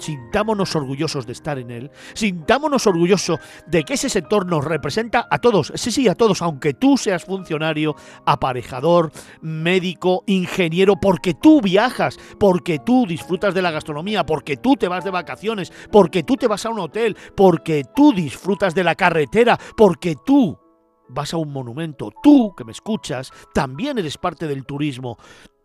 sintámonos 0.00 0.74
orgullosos 0.74 1.26
de 1.26 1.32
estar 1.32 1.58
en 1.58 1.70
él, 1.70 1.90
sintámonos 2.14 2.86
orgullosos 2.86 3.38
de 3.66 3.84
que 3.84 3.94
ese 3.94 4.08
sector 4.08 4.46
nos 4.46 4.64
representa 4.64 5.26
a 5.30 5.38
todos, 5.38 5.72
sí, 5.76 5.90
sí, 5.90 6.08
a 6.08 6.14
todos, 6.14 6.42
aunque 6.42 6.74
tú 6.74 6.96
seas 6.96 7.24
funcionario, 7.24 7.94
aparejador, 8.26 9.12
médico, 9.40 10.24
ingeniero, 10.26 10.96
porque 11.00 11.34
tú 11.34 11.60
viajas, 11.60 12.18
porque 12.38 12.78
tú 12.78 13.06
disfrutas 13.06 13.54
de 13.54 13.62
la 13.62 13.70
gastronomía, 13.70 14.24
porque 14.26 14.56
tú 14.56 14.76
te 14.76 14.88
vas 14.88 15.04
de 15.04 15.10
vacaciones, 15.10 15.72
porque 15.90 16.22
tú 16.22 16.36
te 16.36 16.48
vas 16.48 16.64
a 16.66 16.70
un 16.70 16.80
hotel, 16.80 17.16
porque 17.36 17.84
tú 17.94 18.12
disfrutas 18.12 18.74
de 18.74 18.84
la 18.84 18.94
carretera, 18.94 19.58
porque 19.76 20.16
tú 20.24 20.58
vas 21.08 21.34
a 21.34 21.36
un 21.36 21.52
monumento, 21.52 22.10
tú 22.22 22.54
que 22.56 22.64
me 22.64 22.72
escuchas, 22.72 23.32
también 23.52 23.98
eres 23.98 24.16
parte 24.16 24.46
del 24.46 24.64
turismo. 24.64 25.18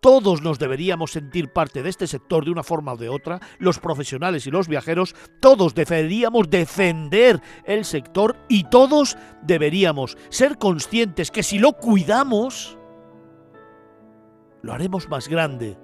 Todos 0.05 0.43
nos 0.43 0.59
deberíamos 0.59 1.13
sentir 1.13 1.51
parte 1.51 1.81
de 1.81 1.89
este 1.89 2.05
sector 2.05 2.45
de 2.45 2.51
una 2.51 2.62
forma 2.62 2.93
o 2.93 2.95
de 2.95 3.09
otra, 3.09 3.39
los 3.57 3.79
profesionales 3.79 4.45
y 4.45 4.51
los 4.51 4.67
viajeros, 4.67 5.15
todos 5.39 5.74
deberíamos 5.74 6.47
defender 6.47 7.41
el 7.63 7.85
sector 7.85 8.38
y 8.47 8.65
todos 8.65 9.17
deberíamos 9.41 10.15
ser 10.29 10.59
conscientes 10.59 11.31
que 11.31 11.41
si 11.41 11.57
lo 11.57 11.74
cuidamos, 11.74 12.77
lo 14.62 14.74
haremos 14.74 15.09
más 15.09 15.27
grande, 15.27 15.75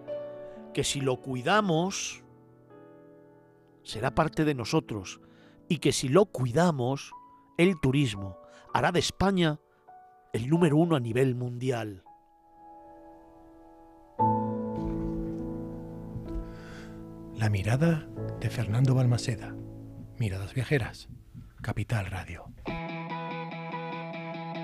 que 0.72 0.84
si 0.84 1.02
lo 1.02 1.20
cuidamos, 1.20 2.24
será 3.82 4.14
parte 4.14 4.46
de 4.46 4.54
nosotros 4.54 5.20
y 5.68 5.80
que 5.80 5.92
si 5.92 6.10
lo 6.10 6.28
cuidamos, 6.28 7.12
el 7.58 7.80
turismo 7.82 8.38
hará 8.72 8.92
de 8.92 9.00
España 9.00 9.60
el 10.32 10.48
número 10.48 10.78
uno 10.78 10.96
a 10.96 11.00
nivel 11.00 11.34
mundial. 11.34 12.04
La 17.42 17.50
mirada 17.50 18.08
de 18.40 18.52
Fernando 18.52 18.94
Balmaseda. 18.94 19.56
Miradas 20.20 20.54
viajeras. 20.54 21.10
Capital 21.60 22.06
Radio. 22.06 22.54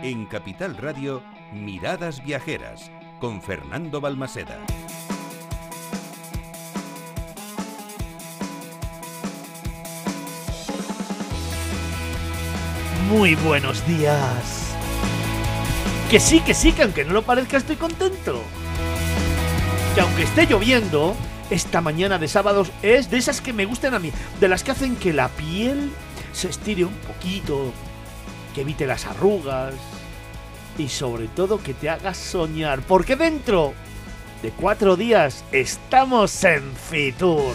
En 0.03 0.27
Capital 0.27 0.77
Radio, 0.77 1.23
Miradas 1.51 2.23
Viajeras, 2.23 2.91
con 3.19 3.41
Fernando 3.41 3.99
Balmaseda. 3.99 4.59
Muy 13.09 13.33
buenos 13.33 13.87
días. 13.87 14.75
Que 16.11 16.19
sí, 16.19 16.41
que 16.41 16.53
sí, 16.53 16.73
que 16.73 16.83
aunque 16.83 17.05
no 17.05 17.13
lo 17.13 17.23
parezca 17.23 17.57
estoy 17.57 17.77
contento. 17.77 18.43
Que 19.95 20.01
aunque 20.01 20.21
esté 20.21 20.45
lloviendo, 20.45 21.15
esta 21.49 21.81
mañana 21.81 22.17
de 22.17 22.27
sábados 22.27 22.71
es 22.81 23.09
de 23.09 23.17
esas 23.17 23.41
que 23.41 23.53
me 23.53 23.65
gustan 23.65 23.93
a 23.93 23.99
mí, 23.99 24.11
de 24.39 24.47
las 24.47 24.63
que 24.63 24.71
hacen 24.71 24.95
que 24.95 25.13
la 25.13 25.29
piel 25.29 25.91
se 26.33 26.49
estire 26.49 26.85
un 26.85 26.93
poquito, 26.93 27.71
que 28.53 28.61
evite 28.61 28.85
las 28.85 29.05
arrugas 29.05 29.73
y 30.77 30.89
sobre 30.89 31.27
todo 31.27 31.61
que 31.61 31.73
te 31.73 31.89
haga 31.89 32.13
soñar, 32.13 32.81
porque 32.81 33.15
dentro 33.15 33.73
de 34.41 34.51
cuatro 34.51 34.95
días 34.95 35.43
estamos 35.51 36.43
en 36.43 36.63
Fitur. 36.75 37.53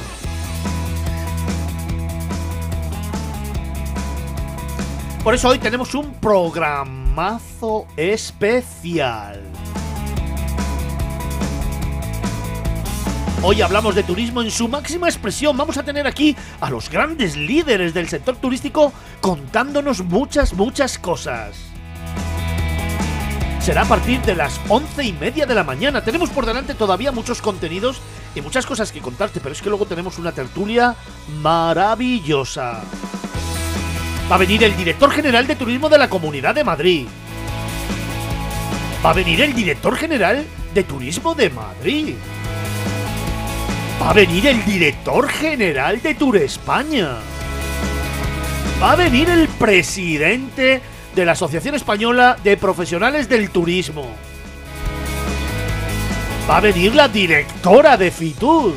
Por 5.23 5.35
eso 5.35 5.51
hoy 5.51 5.59
tenemos 5.59 5.95
un 5.95 6.15
programazo 6.15 7.87
especial. 7.97 9.52
Hoy 13.45 13.61
hablamos 13.61 13.97
de 13.97 14.05
turismo 14.05 14.41
en 14.41 14.53
su 14.53 14.69
máxima 14.69 15.09
expresión. 15.09 15.57
Vamos 15.57 15.77
a 15.77 15.83
tener 15.83 16.07
aquí 16.07 16.37
a 16.61 16.71
los 16.71 16.89
grandes 16.89 17.37
líderes 17.37 17.93
del 17.93 18.09
sector 18.09 18.37
turístico 18.37 18.93
contándonos 19.21 20.05
muchas, 20.05 20.53
muchas 20.53 20.97
cosas. 20.97 21.57
Será 23.59 23.83
a 23.83 23.85
partir 23.85 24.21
de 24.23 24.37
las 24.37 24.61
once 24.69 25.03
y 25.03 25.13
media 25.13 25.45
de 25.45 25.57
la 25.57 25.65
mañana. 25.65 26.05
Tenemos 26.05 26.31
por 26.31 26.47
delante 26.47 26.75
todavía 26.75 27.11
muchos 27.11 27.43
contenidos 27.43 28.01
y 28.37 28.41
muchas 28.43 28.65
cosas 28.65 28.93
que 28.93 29.01
contarte, 29.01 29.41
pero 29.41 29.53
es 29.53 29.61
que 29.61 29.71
luego 29.71 29.87
tenemos 29.87 30.21
una 30.21 30.31
tertulia 30.31 30.95
maravillosa. 31.41 32.81
Va 34.31 34.37
a 34.37 34.39
venir 34.39 34.63
el 34.63 34.77
director 34.77 35.11
general 35.11 35.49
de 35.49 35.57
turismo 35.57 35.89
de 35.89 35.99
la 35.99 36.09
Comunidad 36.09 36.55
de 36.55 36.63
Madrid. 36.63 37.09
Va 39.05 39.11
a 39.11 39.15
venir 39.15 39.41
el 39.41 39.53
director 39.53 39.97
general 39.97 40.47
de 40.73 40.85
turismo 40.85 41.35
de 41.35 41.51
Madrid. 41.51 42.15
Va 44.01 44.11
a 44.11 44.13
venir 44.13 44.47
el 44.47 44.65
director 44.65 45.29
general 45.29 46.03
de 46.03 46.15
Tour 46.15 46.37
España. 46.37 47.17
Va 48.83 48.93
a 48.93 48.97
venir 48.97 49.29
el 49.31 49.49
presidente 49.49 50.81
de 51.15 51.25
la 51.25 51.33
Asociación 51.33 51.75
Española 51.75 52.37
de 52.43 52.57
Profesionales 52.57 53.29
del 53.29 53.51
Turismo. 53.51 54.07
Va 56.49 56.57
a 56.57 56.61
venir 56.61 56.95
la 56.95 57.09
directora 57.09 57.97
de 57.97 58.11
Fitur. 58.11 58.75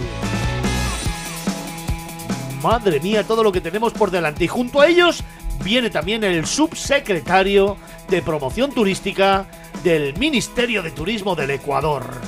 Madre 2.61 2.99
mía, 2.99 3.23
todo 3.23 3.43
lo 3.43 3.51
que 3.51 3.61
tenemos 3.61 3.93
por 3.93 4.11
delante. 4.11 4.43
Y 4.43 4.47
junto 4.47 4.81
a 4.81 4.87
ellos 4.87 5.23
viene 5.63 5.89
también 5.89 6.23
el 6.23 6.45
subsecretario 6.45 7.77
de 8.09 8.21
Promoción 8.21 8.71
Turística 8.71 9.47
del 9.83 10.15
Ministerio 10.17 10.83
de 10.83 10.91
Turismo 10.91 11.35
del 11.35 11.51
Ecuador. 11.51 12.21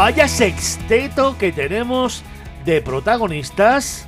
Vaya 0.00 0.28
sexteto 0.28 1.36
que 1.36 1.52
tenemos 1.52 2.22
de 2.64 2.80
protagonistas 2.80 4.06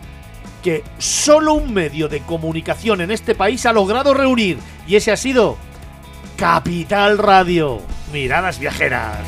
que 0.62 0.82
solo 0.96 1.52
un 1.52 1.75
medio 1.75 2.08
de 2.08 2.20
comunicación 2.20 3.02
en 3.02 3.11
este 3.11 3.34
país 3.34 3.66
ha 3.66 3.75
logrado 3.75 4.14
reunir. 4.14 4.58
Y 4.87 4.96
ese 4.96 5.12
ha 5.12 5.18
sido 5.18 5.58
Capital 6.38 7.18
Radio. 7.18 7.82
Miradas 8.11 8.58
viajeras. 8.58 9.18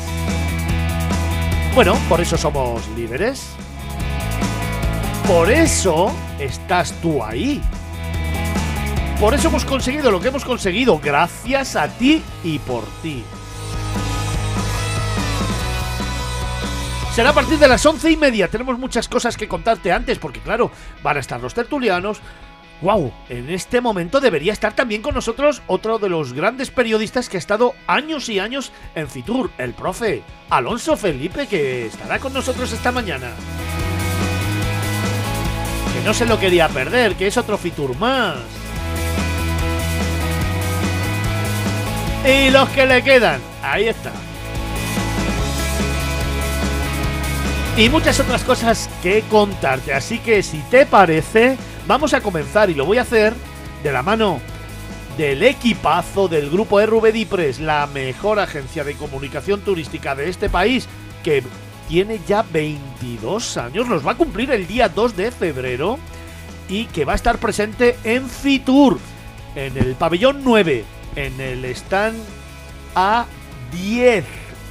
Bueno, 1.75 1.95
por 2.09 2.19
eso 2.19 2.35
somos 2.35 2.81
líderes. 2.97 3.45
Por 5.27 5.51
eso 5.51 6.11
estás 6.39 6.93
tú 6.99 7.23
ahí. 7.23 7.61
Por 9.19 9.35
eso 9.35 9.49
hemos 9.49 9.65
conseguido 9.65 10.09
lo 10.09 10.19
que 10.19 10.29
hemos 10.29 10.43
conseguido, 10.43 10.97
gracias 10.97 11.75
a 11.75 11.89
ti 11.89 12.23
y 12.43 12.57
por 12.57 12.85
ti. 13.03 13.23
Será 17.15 17.29
a 17.29 17.33
partir 17.33 17.57
de 17.57 17.69
las 17.69 17.85
once 17.85 18.11
y 18.11 18.17
media. 18.17 18.49
Tenemos 18.49 18.77
muchas 18.77 19.07
cosas 19.07 19.37
que 19.37 19.47
contarte 19.47 19.93
antes, 19.93 20.19
porque 20.19 20.41
claro, 20.41 20.69
van 21.01 21.15
a 21.15 21.21
estar 21.21 21.39
los 21.39 21.53
tertulianos. 21.53 22.19
¡Wow! 22.81 23.13
En 23.29 23.49
este 23.49 23.79
momento 23.79 24.19
debería 24.19 24.51
estar 24.51 24.73
también 24.73 25.01
con 25.01 25.15
nosotros 25.15 25.61
otro 25.67 25.97
de 25.97 26.09
los 26.09 26.33
grandes 26.33 26.71
periodistas 26.71 27.29
que 27.29 27.37
ha 27.37 27.39
estado 27.39 27.73
años 27.87 28.27
y 28.27 28.39
años 28.39 28.73
en 28.95 29.07
Fitur, 29.07 29.49
el 29.57 29.73
profe 29.73 30.23
Alonso 30.49 30.97
Felipe, 30.97 31.47
que 31.47 31.85
estará 31.85 32.19
con 32.19 32.33
nosotros 32.33 32.73
esta 32.73 32.91
mañana. 32.91 33.29
Que 35.93 36.05
no 36.05 36.13
se 36.13 36.25
lo 36.25 36.37
quería 36.37 36.67
perder, 36.67 37.15
que 37.15 37.27
es 37.27 37.37
otro 37.37 37.57
Fitur 37.57 37.97
más. 37.97 38.39
Y 42.25 42.49
los 42.49 42.67
que 42.71 42.85
le 42.85 43.01
quedan, 43.01 43.39
ahí 43.63 43.87
está. 43.87 44.11
Y 47.77 47.89
muchas 47.89 48.19
otras 48.21 48.43
cosas 48.43 48.89
que 49.03 49.21
contarte. 49.29 49.93
Así 49.93 50.19
que 50.19 50.41
si 50.43 50.59
te 50.69 50.85
parece, 50.85 51.57
vamos 51.87 52.13
a 52.13 52.21
comenzar 52.21 52.69
y 52.69 52.73
lo 52.73 52.85
voy 52.85 52.97
a 52.97 53.01
hacer 53.01 53.33
de 53.83 53.91
la 53.91 54.01
mano 54.01 54.39
del 55.17 55.43
equipazo 55.43 56.27
del 56.27 56.49
grupo 56.49 56.79
RV 56.79 57.59
la 57.59 57.87
mejor 57.87 58.39
agencia 58.39 58.83
de 58.83 58.95
comunicación 58.95 59.61
turística 59.61 60.15
de 60.15 60.29
este 60.29 60.49
país, 60.49 60.87
que 61.23 61.43
tiene 61.89 62.19
ya 62.25 62.43
22 62.43 63.57
años, 63.57 63.87
los 63.87 64.05
va 64.05 64.11
a 64.11 64.17
cumplir 64.17 64.51
el 64.51 64.67
día 64.67 64.89
2 64.89 65.15
de 65.15 65.31
febrero 65.31 65.99
y 66.69 66.85
que 66.85 67.05
va 67.05 67.13
a 67.13 67.17
estar 67.17 67.37
presente 67.37 67.97
en 68.03 68.29
Fitur, 68.29 68.99
en 69.55 69.77
el 69.77 69.95
pabellón 69.95 70.41
9, 70.43 70.83
en 71.15 71.39
el 71.39 71.65
stand 71.65 72.17
A10 72.95 74.23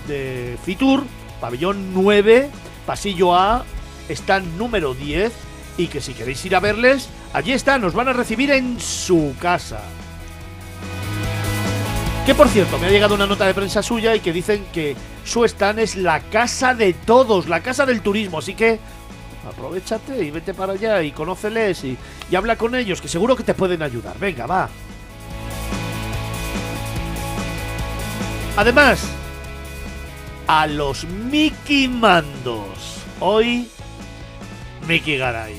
de 0.09 0.59
Fitur, 0.65 1.05
pabellón 1.41 1.95
9 1.95 2.51
pasillo 2.87 3.35
A, 3.35 3.65
están 4.09 4.59
número 4.59 4.95
10 4.95 5.33
y 5.77 5.89
que 5.89 6.01
si 6.01 6.15
queréis 6.15 6.45
ir 6.45 6.55
a 6.55 6.61
verles, 6.61 7.09
allí 7.33 7.53
están, 7.53 7.81
nos 7.81 7.95
van 7.95 8.09
a 8.09 8.13
recibir 8.13 8.51
en 8.51 8.81
su 8.81 9.35
casa. 9.41 9.81
Que 12.27 12.35
por 12.35 12.49
cierto, 12.49 12.79
me 12.79 12.87
ha 12.87 12.91
llegado 12.91 13.15
una 13.15 13.27
nota 13.27 13.47
de 13.47 13.55
prensa 13.55 13.83
suya 13.83 14.15
y 14.15 14.21
que 14.21 14.33
dicen 14.33 14.65
que 14.73 14.97
su 15.25 15.45
stand 15.45 15.79
es 15.81 15.97
la 15.97 16.21
casa 16.21 16.75
de 16.75 16.95
todos, 16.95 17.49
la 17.49 17.61
casa 17.61 17.85
del 17.85 18.01
turismo, 18.01 18.39
así 18.39 18.55
que 18.55 18.79
aprovechate 19.47 20.25
y 20.25 20.31
vete 20.31 20.55
para 20.55 20.73
allá 20.73 21.03
y 21.03 21.13
conóceles 21.13 21.85
y 21.85 21.99
habla 22.35 22.57
con 22.57 22.75
ellos, 22.75 23.03
que 23.03 23.09
seguro 23.09 23.37
que 23.37 23.43
te 23.43 23.53
pueden 23.53 23.83
ayudar. 23.83 24.19
Venga, 24.19 24.47
va. 24.47 24.71
Además, 28.57 29.05
a 30.47 30.67
los 30.67 31.05
Mickey 31.05 31.89
Mandos. 31.89 33.03
Hoy 33.21 33.69
Miki 34.87 35.17
Garay. 35.17 35.55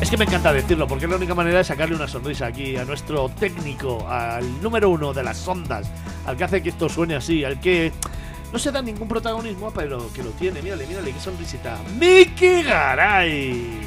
Es 0.00 0.10
que 0.10 0.16
me 0.16 0.24
encanta 0.24 0.52
decirlo, 0.52 0.86
porque 0.86 1.06
es 1.06 1.10
la 1.10 1.16
única 1.16 1.34
manera 1.34 1.58
de 1.58 1.64
sacarle 1.64 1.96
una 1.96 2.06
sonrisa 2.06 2.46
aquí 2.46 2.76
a 2.76 2.84
nuestro 2.84 3.28
técnico, 3.28 4.06
al 4.08 4.62
número 4.62 4.90
uno 4.90 5.12
de 5.12 5.24
las 5.24 5.46
ondas, 5.46 5.90
al 6.24 6.36
que 6.36 6.44
hace 6.44 6.62
que 6.62 6.68
esto 6.68 6.88
suene 6.88 7.16
así, 7.16 7.44
al 7.44 7.60
que 7.60 7.92
no 8.52 8.58
se 8.58 8.70
da 8.70 8.80
ningún 8.80 9.08
protagonismo, 9.08 9.72
pero 9.72 10.12
que 10.12 10.22
lo 10.22 10.30
tiene. 10.30 10.62
Mírale, 10.62 10.86
mírale, 10.86 11.12
qué 11.12 11.20
sonrisita. 11.20 11.78
¡Miki 11.98 12.62
Garay! 12.62 13.80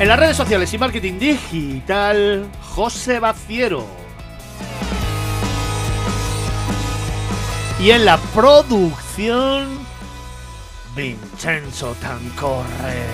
En 0.00 0.08
las 0.08 0.18
redes 0.18 0.36
sociales 0.36 0.74
y 0.74 0.78
marketing 0.78 1.20
digital, 1.20 2.50
José 2.74 3.20
Baciero. 3.20 3.86
Y 7.78 7.92
en 7.92 8.04
la 8.04 8.16
producción, 8.16 9.68
Vincenzo 10.96 11.94
Tancorre. 12.00 13.04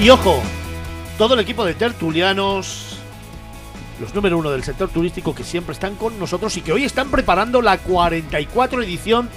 Y 0.00 0.10
ojo, 0.10 0.42
todo 1.18 1.34
el 1.34 1.40
equipo 1.40 1.64
de 1.64 1.74
tertulianos, 1.74 2.98
los 4.00 4.12
número 4.12 4.38
uno 4.38 4.50
del 4.50 4.64
sector 4.64 4.88
turístico 4.88 5.36
que 5.36 5.44
siempre 5.44 5.74
están 5.74 5.94
con 5.94 6.18
nosotros 6.18 6.56
y 6.56 6.62
que 6.62 6.72
hoy 6.72 6.84
están 6.84 7.12
preparando 7.12 7.62
la 7.62 7.78
44 7.78 8.82
edición 8.82 9.28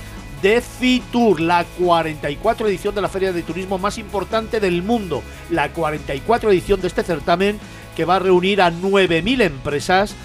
de 0.43 0.59
Fitur, 0.59 1.39
la 1.39 1.63
44 1.79 2.67
edición 2.67 2.93
de 2.93 3.01
la 3.01 3.07
feria 3.07 3.31
de 3.31 3.43
turismo 3.43 3.77
más 3.77 3.97
importante 3.97 4.59
del 4.59 4.83
mundo, 4.83 5.23
la 5.49 5.69
44 5.69 6.51
edición 6.51 6.81
de 6.81 6.87
este 6.87 7.01
certamen 7.01 7.57
que 7.95 8.03
va 8.03 8.17
a 8.17 8.19
reunir 8.19 8.61
a 8.61 8.69
9.000 8.69 9.41
empresas, 9.41 10.15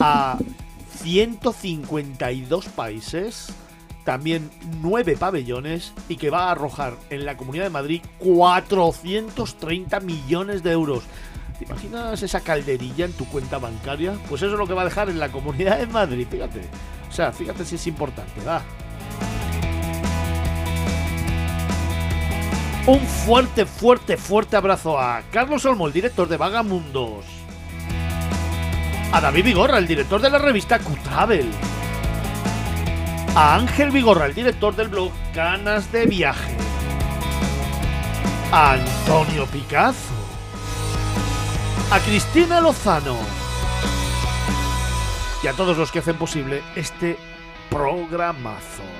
a 0.00 0.38
152 1.02 2.64
países, 2.68 3.52
también 4.04 4.50
9 4.80 5.18
pabellones 5.18 5.92
y 6.08 6.16
que 6.16 6.30
va 6.30 6.48
a 6.48 6.52
arrojar 6.52 6.96
en 7.10 7.26
la 7.26 7.36
Comunidad 7.36 7.64
de 7.64 7.70
Madrid 7.70 8.00
430 8.20 10.00
millones 10.00 10.62
de 10.62 10.72
euros. 10.72 11.04
¿Te 11.58 11.66
imaginas 11.66 12.22
esa 12.22 12.40
calderilla 12.40 13.04
en 13.04 13.12
tu 13.12 13.26
cuenta 13.26 13.58
bancaria? 13.58 14.14
Pues 14.30 14.40
eso 14.40 14.52
es 14.52 14.58
lo 14.58 14.66
que 14.66 14.72
va 14.72 14.80
a 14.80 14.86
dejar 14.86 15.10
en 15.10 15.18
la 15.18 15.30
Comunidad 15.30 15.78
de 15.78 15.88
Madrid, 15.88 16.26
fíjate. 16.30 16.62
O 17.10 17.12
sea, 17.12 17.32
fíjate 17.32 17.66
si 17.66 17.74
es 17.74 17.86
importante, 17.86 18.40
va. 18.46 18.62
Un 22.86 23.00
fuerte, 23.00 23.66
fuerte, 23.66 24.16
fuerte 24.16 24.56
abrazo 24.56 24.98
a 24.98 25.22
Carlos 25.30 25.64
Olmo, 25.66 25.86
el 25.86 25.92
director 25.92 26.28
de 26.28 26.36
Vagamundos. 26.36 27.24
A 29.12 29.20
David 29.20 29.44
Vigorra, 29.44 29.78
el 29.78 29.86
director 29.86 30.20
de 30.20 30.30
la 30.30 30.38
revista 30.38 30.78
Q-Travel. 30.78 31.50
A 33.34 33.54
Ángel 33.54 33.90
Vigorra, 33.90 34.26
el 34.26 34.34
director 34.34 34.74
del 34.74 34.88
blog 34.88 35.12
Canas 35.34 35.92
de 35.92 36.06
Viaje. 36.06 36.56
A 38.52 38.72
Antonio 38.72 39.46
Picazo. 39.46 40.14
A 41.90 42.00
Cristina 42.00 42.60
Lozano. 42.60 43.16
Y 45.42 45.46
a 45.46 45.52
todos 45.52 45.76
los 45.76 45.92
que 45.92 46.00
hacen 46.00 46.16
posible 46.16 46.62
este 46.74 47.18
programazo. 47.70 48.97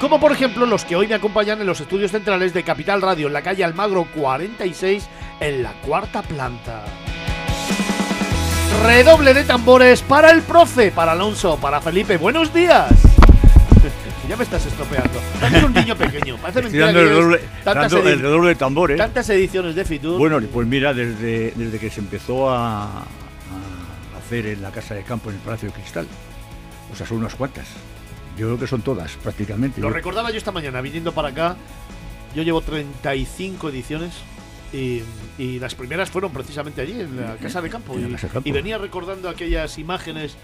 Como 0.00 0.20
por 0.20 0.32
ejemplo 0.32 0.66
los 0.66 0.84
que 0.84 0.96
hoy 0.96 1.06
me 1.06 1.14
acompañan 1.14 1.60
en 1.60 1.66
los 1.66 1.80
estudios 1.80 2.10
centrales 2.10 2.52
de 2.52 2.62
Capital 2.62 3.00
Radio 3.00 3.28
en 3.28 3.32
la 3.32 3.42
calle 3.42 3.64
Almagro 3.64 4.06
46 4.14 5.08
en 5.40 5.62
la 5.62 5.72
cuarta 5.80 6.22
planta. 6.22 6.84
Redoble 8.84 9.32
de 9.32 9.44
tambores 9.44 10.02
para 10.02 10.30
el 10.30 10.42
profe, 10.42 10.90
para 10.90 11.12
Alonso, 11.12 11.56
para 11.58 11.80
Felipe. 11.80 12.18
Buenos 12.18 12.52
días. 12.52 12.90
ya 14.28 14.36
me 14.36 14.44
estás 14.44 14.66
estropeando. 14.66 15.20
Parece 15.40 15.64
un 15.64 15.72
niño 15.72 15.96
pequeño. 15.96 16.36
Parece 16.36 16.62
mentira 16.62 16.86
dando 16.86 17.00
que 17.00 17.34
el 17.36 17.40
tantas, 17.62 17.92
dando 17.92 18.08
el 18.08 18.20
redoble 18.20 18.48
de 18.48 18.54
tambores. 18.56 18.98
tantas 18.98 19.28
ediciones 19.30 19.74
de 19.74 19.84
Fitur. 19.84 20.18
Bueno, 20.18 20.40
pues 20.52 20.66
mira, 20.66 20.92
desde, 20.92 21.52
desde 21.56 21.78
que 21.78 21.88
se 21.88 22.00
empezó 22.00 22.50
a, 22.50 22.84
a 22.84 23.04
hacer 24.18 24.46
en 24.46 24.60
la 24.60 24.70
Casa 24.70 24.94
de 24.94 25.02
Campo 25.02 25.30
en 25.30 25.36
el 25.36 25.42
Palacio 25.42 25.68
de 25.68 25.74
Cristal, 25.74 26.06
o 26.92 26.96
sea, 26.96 27.06
son 27.06 27.18
unas 27.18 27.34
cuantas. 27.36 27.68
Yo 28.38 28.46
creo 28.48 28.58
que 28.58 28.66
son 28.66 28.82
todas, 28.82 29.12
prácticamente. 29.22 29.80
Lo 29.80 29.88
Yo- 29.88 29.94
recordaba 29.94 30.30
yo 30.30 30.36
esta 30.38 30.52
mañana 30.52 30.80
viniendo 30.80 31.12
para 31.12 31.28
acá. 31.28 31.56
Yo 32.34 32.42
llevo 32.42 32.60
35 32.60 33.68
ediciones 33.68 34.12
y, 34.72 35.02
y 35.38 35.58
las 35.60 35.74
primeras 35.76 36.10
fueron 36.10 36.32
precisamente 36.32 36.80
allí, 36.80 37.00
en 37.00 37.16
la 37.20 37.36
Casa 37.36 37.62
de 37.62 37.70
Campo. 37.70 37.94
En 37.94 38.08
Y, 38.08 38.12
Casa 38.12 38.28
Campo. 38.28 38.48
y 38.48 38.52
venía 38.52 38.76
recordando 38.76 39.28
aquellas 39.28 39.78
imágenes, 39.78 40.34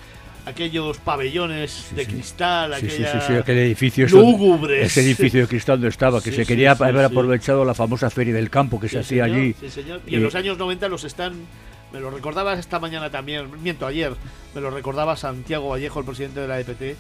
aquellos 0.47 0.99
pabellones 0.99 1.89
de 1.97 2.05
sí. 2.05 2.13
cristal, 2.13 2.75
Sí, 2.79 2.83
sí, 2.91 2.97
sí, 2.99 3.03
aquellas 3.05 3.27
sí, 3.27 3.33
aquel 3.35 3.59
edificio. 3.59 4.07
lúgubres. 4.09 4.87
Ese 4.87 5.01
edificio 5.01 5.41
de 5.41 5.49
cristal 5.49 5.77
donde 5.79 5.89
estaba, 5.89 6.23
que 6.23 6.31
Sí, 6.31 6.37
se 6.37 6.43
sí, 6.45 6.49
quería 6.49 6.77
sí, 6.77 6.83
haber 6.85 6.99
sí. 7.09 7.13
aprovechado 7.13 7.65
la 7.65 7.75
famosa 7.75 8.09
Feria 8.09 8.35
del 8.35 8.51
Campo 8.51 8.79
que 8.79 8.89
Sí, 8.89 8.95
se 8.95 9.01
hacía 9.01 9.25
allí. 9.25 9.55
sí, 9.59 9.69
señor. 9.69 10.01
Y 10.07 10.15
en 10.15 10.21
Eh, 10.21 10.25
los 10.25 10.35
años 10.37 10.57
90 10.59 10.89
los 10.89 11.03
están. 11.05 11.35
Me 11.93 11.99
lo 11.99 12.09
recordaba 12.13 12.55
esta 12.55 12.79
mañana 12.79 13.11
también, 13.11 13.49
miento, 13.65 13.85
ayer, 13.85 14.13
me 14.55 14.61
lo 14.61 14.71
recordaba 14.71 15.17
Santiago 15.17 15.71
Vallejo, 15.71 15.99
el 15.99 16.07
presidente 16.07 16.39
de 16.39 16.47
la 16.47 16.61
EPT, 16.61 16.95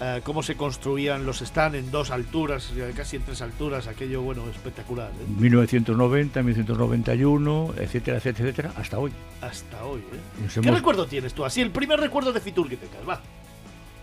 eh, 0.00 0.20
cómo 0.24 0.42
se 0.42 0.54
construían 0.54 1.26
los 1.26 1.38
stands 1.40 1.76
en 1.78 1.90
dos 1.90 2.10
alturas, 2.10 2.72
eh, 2.76 2.92
casi 2.96 3.16
en 3.16 3.22
tres 3.22 3.42
alturas, 3.42 3.86
aquello, 3.88 4.22
bueno, 4.22 4.42
espectacular. 4.50 5.10
¿eh? 5.10 5.24
1990, 5.40 6.42
1991, 6.42 7.74
etcétera, 7.78 8.18
etcétera, 8.18 8.48
etcétera, 8.48 8.72
hasta 8.76 8.98
hoy. 8.98 9.12
Hasta 9.40 9.84
hoy. 9.84 10.00
¿eh? 10.00 10.42
Nos 10.44 10.54
¿Qué 10.54 10.60
hemos- 10.60 10.74
recuerdo 10.76 11.06
tienes 11.06 11.34
tú? 11.34 11.44
Así, 11.44 11.60
el 11.60 11.70
primer 11.70 11.98
recuerdo 12.00 12.32
de 12.32 12.40
Fitur 12.40 12.68
que 12.68 12.76
tengas, 12.76 13.08
va. 13.08 13.20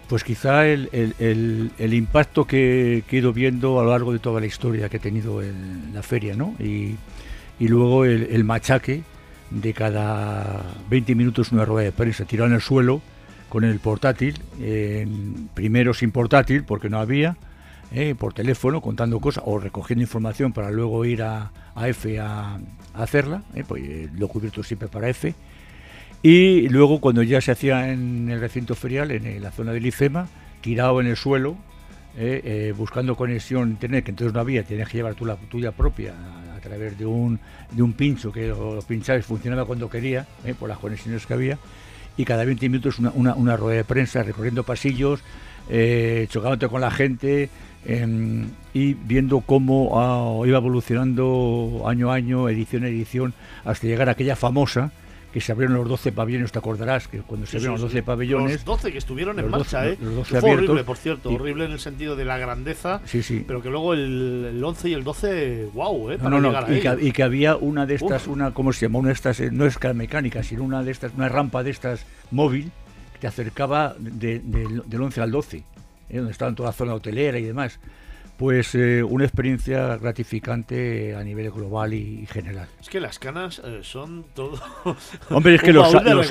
Pues 0.09 0.23
quizá 0.23 0.67
el, 0.67 0.89
el- 0.91 1.15
el- 1.17 1.71
el 1.79 1.93
impacto 1.93 2.45
que, 2.45 3.03
que 3.07 3.15
he 3.15 3.19
ido 3.19 3.33
viendo 3.33 3.79
a 3.79 3.83
lo 3.83 3.89
largo 3.91 4.13
de 4.13 4.19
toda 4.19 4.39
la 4.39 4.45
historia 4.45 4.87
que 4.89 4.97
ha 4.97 5.01
tenido 5.01 5.41
el- 5.41 5.93
la 5.93 6.03
feria, 6.03 6.35
¿no? 6.35 6.55
Y, 6.59 6.95
y 7.59 7.67
luego 7.67 8.05
el, 8.05 8.23
el 8.31 8.43
machaque 8.43 9.01
de 9.49 9.73
cada 9.73 10.61
20 10.89 11.15
minutos 11.15 11.51
una 11.51 11.65
rueda 11.65 11.85
de 11.85 11.91
prensa 11.91 12.25
tirada 12.25 12.49
en 12.49 12.55
el 12.55 12.61
suelo 12.61 13.01
con 13.49 13.63
el 13.63 13.79
portátil, 13.79 14.35
primero 15.53 15.93
sin 15.93 16.11
portátil 16.11 16.63
porque 16.63 16.89
no 16.89 16.99
había, 16.99 17.37
eh, 17.91 18.15
por 18.17 18.33
teléfono 18.33 18.81
contando 18.81 19.19
cosas 19.19 19.43
o 19.45 19.59
recogiendo 19.59 20.01
información 20.01 20.51
para 20.53 20.71
luego 20.71 21.05
ir 21.05 21.21
a, 21.21 21.51
a 21.75 21.87
F 21.87 22.19
a, 22.19 22.57
hacerla, 22.93 23.43
eh, 23.53 23.63
pues 23.67 23.83
eh, 23.83 24.09
lo 24.17 24.27
cubierto 24.27 24.63
siempre 24.63 24.87
para 24.87 25.07
F. 25.09 25.35
Y 26.23 26.67
luego 26.69 26.99
cuando 26.99 27.21
ya 27.21 27.39
se 27.41 27.51
hacía 27.51 27.91
en 27.91 28.29
el 28.29 28.39
recinto 28.39 28.73
ferial, 28.73 29.11
en 29.11 29.41
la 29.41 29.51
zona 29.51 29.71
del 29.71 29.85
IFEMA, 29.85 30.27
tirado 30.61 30.99
en 30.99 31.07
el 31.07 31.15
suelo, 31.15 31.55
buscando 32.75 33.15
conexión 33.15 33.69
internet, 33.69 34.05
que 34.05 34.11
entonces 34.11 34.33
no 34.33 34.39
había, 34.39 34.63
tenías 34.63 34.89
que 34.89 34.97
llevar 34.97 35.13
tú 35.13 35.25
la 35.25 35.35
tuya 35.35 35.71
propia 35.71 36.15
a, 36.55 36.59
través 36.61 36.97
de 36.97 37.05
un, 37.05 37.39
de 37.69 37.83
un 37.83 37.93
pincho 37.93 38.31
que 38.31 38.47
lo 38.47 38.81
pinchabas, 38.81 39.25
funcionaba 39.25 39.65
cuando 39.65 39.87
quería, 39.87 40.25
eh, 40.45 40.55
por 40.55 40.67
las 40.67 40.79
conexiones 40.79 41.27
que 41.27 41.33
había, 41.33 41.59
y 42.17 42.25
cada 42.25 42.45
20 42.45 42.69
minutos 42.69 42.99
una, 42.99 43.33
una, 43.33 43.57
rueda 43.57 43.77
de 43.77 43.83
prensa, 43.83 44.23
recorriendo 44.23 44.63
pasillos, 44.63 45.21
eh, 45.69 46.27
chocándote 46.29 46.67
con 46.67 46.81
la 46.81 46.91
gente 46.91 47.49
em, 47.85 48.49
y 48.73 48.93
viendo 48.93 49.41
cómo 49.41 49.99
ah, 49.99 50.47
iba 50.47 50.57
evolucionando 50.57 51.83
año 51.85 52.11
a 52.11 52.15
año, 52.15 52.49
edición 52.49 52.83
a 52.83 52.87
edición, 52.87 53.33
hasta 53.63 53.87
llegar 53.87 54.09
a 54.09 54.13
aquella 54.13 54.35
famosa 54.35 54.91
que 55.35 55.41
se 55.41 55.51
abrieron 55.51 55.75
los 55.75 55.89
12 55.89 56.13
pabellones, 56.13 56.49
te 56.53 56.59
acordarás 56.59 57.09
que 57.09 57.17
cuando 57.19 57.45
se 57.45 57.57
abrieron 57.57 57.75
sí, 57.77 57.83
los 57.83 57.91
sí. 57.91 57.97
12 57.97 58.03
pabellones, 58.05 58.51
Los 58.55 58.63
12 58.63 58.91
que 58.93 58.97
estuvieron 58.97 59.37
en 59.37 59.51
los 59.51 59.51
12 59.51 59.75
marcha, 59.75 59.89
¿eh? 59.91 59.97
los 59.99 60.15
12 60.15 60.33
Que 60.33 60.39
Fue 60.39 60.49
horrible, 60.51 60.67
abiertos. 60.71 60.85
por 60.85 60.95
cierto. 60.97 61.29
Y- 61.29 61.35
Horrible 61.35 61.65
en 61.65 61.71
el 61.73 61.79
sentido 61.81 62.15
de 62.15 62.23
la 62.23 62.37
grandeza. 62.37 63.01
sí, 63.03 63.21
sí. 63.21 63.43
Pero 63.45 63.61
que 63.61 63.69
luego 63.69 63.93
el, 63.93 64.45
el 64.55 64.63
11 64.63 64.87
y 64.87 64.93
el 64.93 65.03
que 65.03 65.67
wow, 65.73 66.11
¿eh? 66.11 66.17
No, 66.17 66.23
Para 66.23 66.39
no, 66.39 66.47
llegar 66.47 66.69
no, 66.69 66.73
a 66.73 66.77
y 66.77 66.81
que, 66.81 67.07
y 67.07 67.11
que 67.11 67.23
había 67.23 67.57
una 67.57 67.85
de 67.85 67.95
estas, 67.95 68.27
Uf. 68.27 68.33
una, 68.33 68.53
¿cómo 68.53 68.71
se 68.71 68.85
llama? 68.85 68.99
Una 68.99 69.09
de 69.09 69.13
estas, 69.15 69.37
eh, 69.41 69.49
no 69.51 69.65
es 69.65 69.77
mecánica, 69.93 70.41
sino 70.41 70.63
una 70.63 70.83
de 70.83 70.91
estas, 70.91 71.11
una 71.17 71.27
rampa 71.27 71.63
de 71.63 71.71
estas 71.71 72.05
móvil 72.31 72.71
que 73.11 73.19
te 73.19 73.27
acercaba 73.27 73.93
de- 73.99 74.39
de- 74.39 74.81
del 74.85 75.01
11 75.01 75.19
al 75.19 75.31
12, 75.31 75.57
eh, 75.57 76.15
donde 76.15 76.31
estaba 76.31 76.55
toda 76.55 76.69
la 76.69 76.73
zona 76.73 76.93
hotelera 76.93 77.37
y 77.37 77.43
demás. 77.43 77.77
Pues 78.37 78.75
eh, 78.75 79.01
una 79.01 79.23
experiencia 79.23 79.95
gratificante 79.95 81.15
a 81.15 81.23
nivel 81.23 81.51
global 81.51 81.93
y, 81.93 82.25
general. 82.25 82.67
Es 82.81 82.89
que 82.89 82.99
las 82.99 83.17
canas 83.17 83.61
eh, 83.63 83.79
son 83.81 84.25
todo. 84.33 84.59
Hombre, 85.29 85.55
es 85.55 85.61
que 85.61 85.71
los, 85.71 85.93
¿no? 85.93 85.99
años, 85.99 86.29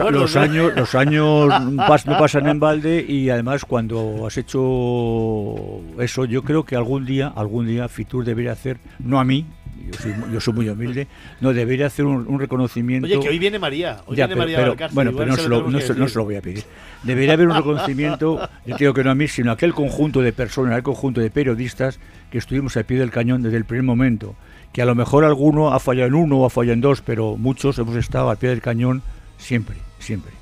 los 0.77 0.95
años 0.95 1.49
pas- 1.49 2.05
no 2.05 2.19
pasan 2.19 2.47
en 2.47 2.61
balde 2.61 3.05
y 3.09 3.31
además 3.31 3.65
cuando 3.65 4.27
has 4.27 4.37
hecho 4.37 5.81
eso, 5.99 6.27
yo 6.27 6.43
creo 6.43 6.65
que 6.65 6.77
algún 6.77 7.07
día, 7.07 7.29
algún 7.35 7.67
día 7.67 7.89
Fitur 7.89 8.25
debería 8.25 8.53
hacer, 8.53 8.77
no 8.99 9.19
a 9.19 9.25
mí, 9.25 9.47
yo 9.87 9.95
soy, 10.01 10.15
yo 10.33 10.41
soy 10.41 10.55
muy 10.55 10.69
humilde, 10.69 11.07
no 11.41 11.53
debería 11.53 11.87
hacer 11.87 12.05
un, 12.05 12.27
un 12.27 12.39
reconocimiento. 12.41 13.07
Oye, 13.07 13.21
que 13.21 13.29
hoy 13.29 13.39
viene 13.39 13.59
María. 13.59 13.99
Hoy 14.07 14.17
Ya, 14.17 14.27
viene 14.27 14.43
pero- 14.43 14.59
María 14.59 14.77
pero- 14.77 14.95
bueno, 14.95 15.13
pero 15.17 15.27
no 15.27 15.37
se 15.37 15.49
lo 15.49 15.71
no, 15.71 15.81
se, 15.81 15.95
no 15.95 16.09
se 16.09 16.19
lo 16.19 16.25
voy 16.25 16.37
a 16.37 16.41
pedir. 16.43 16.65
Debería 17.03 17.35
haber 17.35 17.49
un 17.49 17.57
reconocimiento, 17.57 18.49
yo 18.67 18.77
digo 18.77 18.95
que 18.95 19.05
no 19.05 19.11
a 19.11 19.15
mí, 19.15 19.29
sino 19.29 19.51
a 19.51 19.55
aquel 19.55 19.75
conjunto 19.75 20.21
de 20.23 20.33
personas, 20.33 20.73
aquel 20.73 20.85
conjunto 20.85 21.21
de 21.21 21.31
periodistas 21.31 21.99
que 22.31 22.39
estuvimos 22.39 22.77
al 22.77 22.85
pie 22.85 22.99
del 22.99 23.11
cañón 23.11 23.43
desde 23.43 23.57
el 23.57 23.65
primer 23.65 23.85
momento. 23.85 24.35
Que 24.73 24.83
a 24.83 24.87
lo 24.87 24.95
mejor 24.95 25.25
alguno 25.25 25.73
ha 25.73 25.79
fallado 25.81 26.09
en 26.09 26.15
uno 26.15 26.39
o 26.39 26.47
ha 26.47 26.51
fallado 26.51 26.75
en 26.75 26.81
dos, 26.81 27.01
pero 27.01 27.37
muchos 27.37 27.79
hemos 27.79 27.95
estado 27.97 28.31
al 28.31 28.39
pie 28.39 28.49
del 28.51 28.61
cañón 28.61 29.03
siempre, 29.39 29.77
siempre. 30.01 30.33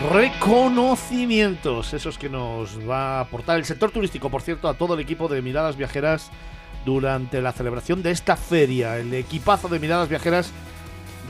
Reconocimientos, 0.00 1.92
esos 1.92 2.18
que 2.18 2.28
nos 2.28 2.78
va 2.88 3.18
a 3.18 3.20
aportar 3.20 3.58
el 3.58 3.64
sector 3.64 3.90
turístico, 3.90 4.30
por 4.30 4.42
cierto, 4.42 4.68
a 4.68 4.74
todo 4.74 4.94
el 4.94 5.00
equipo 5.00 5.26
de 5.26 5.42
Miradas 5.42 5.76
Viajeras 5.76 6.30
durante 6.84 7.42
la 7.42 7.52
celebración 7.52 8.04
de 8.04 8.12
esta 8.12 8.36
feria. 8.36 8.96
El 8.96 9.12
equipazo 9.12 9.68
de 9.68 9.80
Miradas 9.80 10.08
Viajeras 10.08 10.52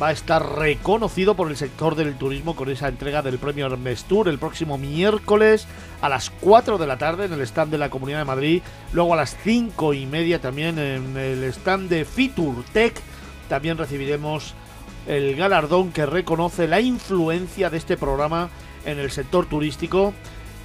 va 0.01 0.09
a 0.09 0.13
estar 0.13 0.59
reconocido 0.59 1.35
por 1.35 1.49
el 1.49 1.57
sector 1.57 1.95
del 1.95 2.17
turismo 2.17 2.55
con 2.55 2.69
esa 2.69 2.89
entrega 2.89 3.23
del 3.23 3.39
premio 3.39 3.67
Hermes 3.67 4.05
Tour 4.05 4.29
el 4.29 4.39
próximo 4.39 4.77
miércoles 4.77 5.67
a 6.03 6.11
las 6.11 6.29
4 6.29 6.77
de 6.77 6.87
la 6.87 6.99
tarde 6.99 7.25
en 7.25 7.33
el 7.33 7.41
stand 7.41 7.73
de 7.73 7.79
la 7.79 7.89
Comunidad 7.89 8.19
de 8.19 8.25
Madrid, 8.27 8.63
luego 8.93 9.15
a 9.15 9.17
las 9.17 9.35
5 9.43 9.95
y 9.95 10.05
media 10.05 10.43
también 10.43 10.79
en 10.79 11.17
el 11.17 11.43
stand 11.45 11.89
de 11.89 12.05
Fitur 12.05 12.63
Tech. 12.75 13.01
También 13.49 13.79
recibiremos 13.79 14.55
el 15.09 15.35
galardón 15.37 15.91
que 15.91 16.05
reconoce 16.05 16.69
la 16.69 16.81
influencia 16.81 17.71
de 17.71 17.79
este 17.79 17.97
programa 17.97 18.51
en 18.85 18.99
el 18.99 19.11
sector 19.11 19.47
turístico 19.47 20.13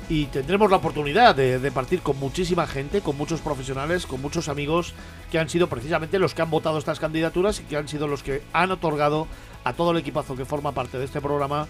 y 0.10 0.26
tendremos 0.26 0.70
la 0.70 0.78
oportunidad 0.78 1.34
de, 1.34 1.72
partir 1.72 2.02
con 2.02 2.20
muchísima 2.20 2.68
gente, 2.68 3.00
con 3.00 3.18
muchos 3.18 3.40
profesionales, 3.40 4.06
con 4.06 4.22
muchos 4.22 4.50
amigos 4.50 4.94
que 5.32 5.40
han 5.40 5.48
sido 5.48 5.68
precisamente 5.68 6.20
los 6.20 6.34
que 6.34 6.42
han 6.42 6.50
votado 6.50 6.78
estas 6.78 7.00
candidaturas 7.00 7.62
y 7.62 7.64
que 7.64 7.78
han 7.78 7.88
sido 7.88 8.06
los 8.08 8.22
que 8.22 8.42
han 8.52 8.70
otorgado 8.72 9.28
a 9.64 9.72
todo 9.72 9.92
el 9.92 9.98
equipazo 9.98 10.36
que 10.36 10.44
forma 10.44 10.74
parte 10.74 10.98
de 10.98 11.06
este 11.06 11.22
programa 11.22 11.68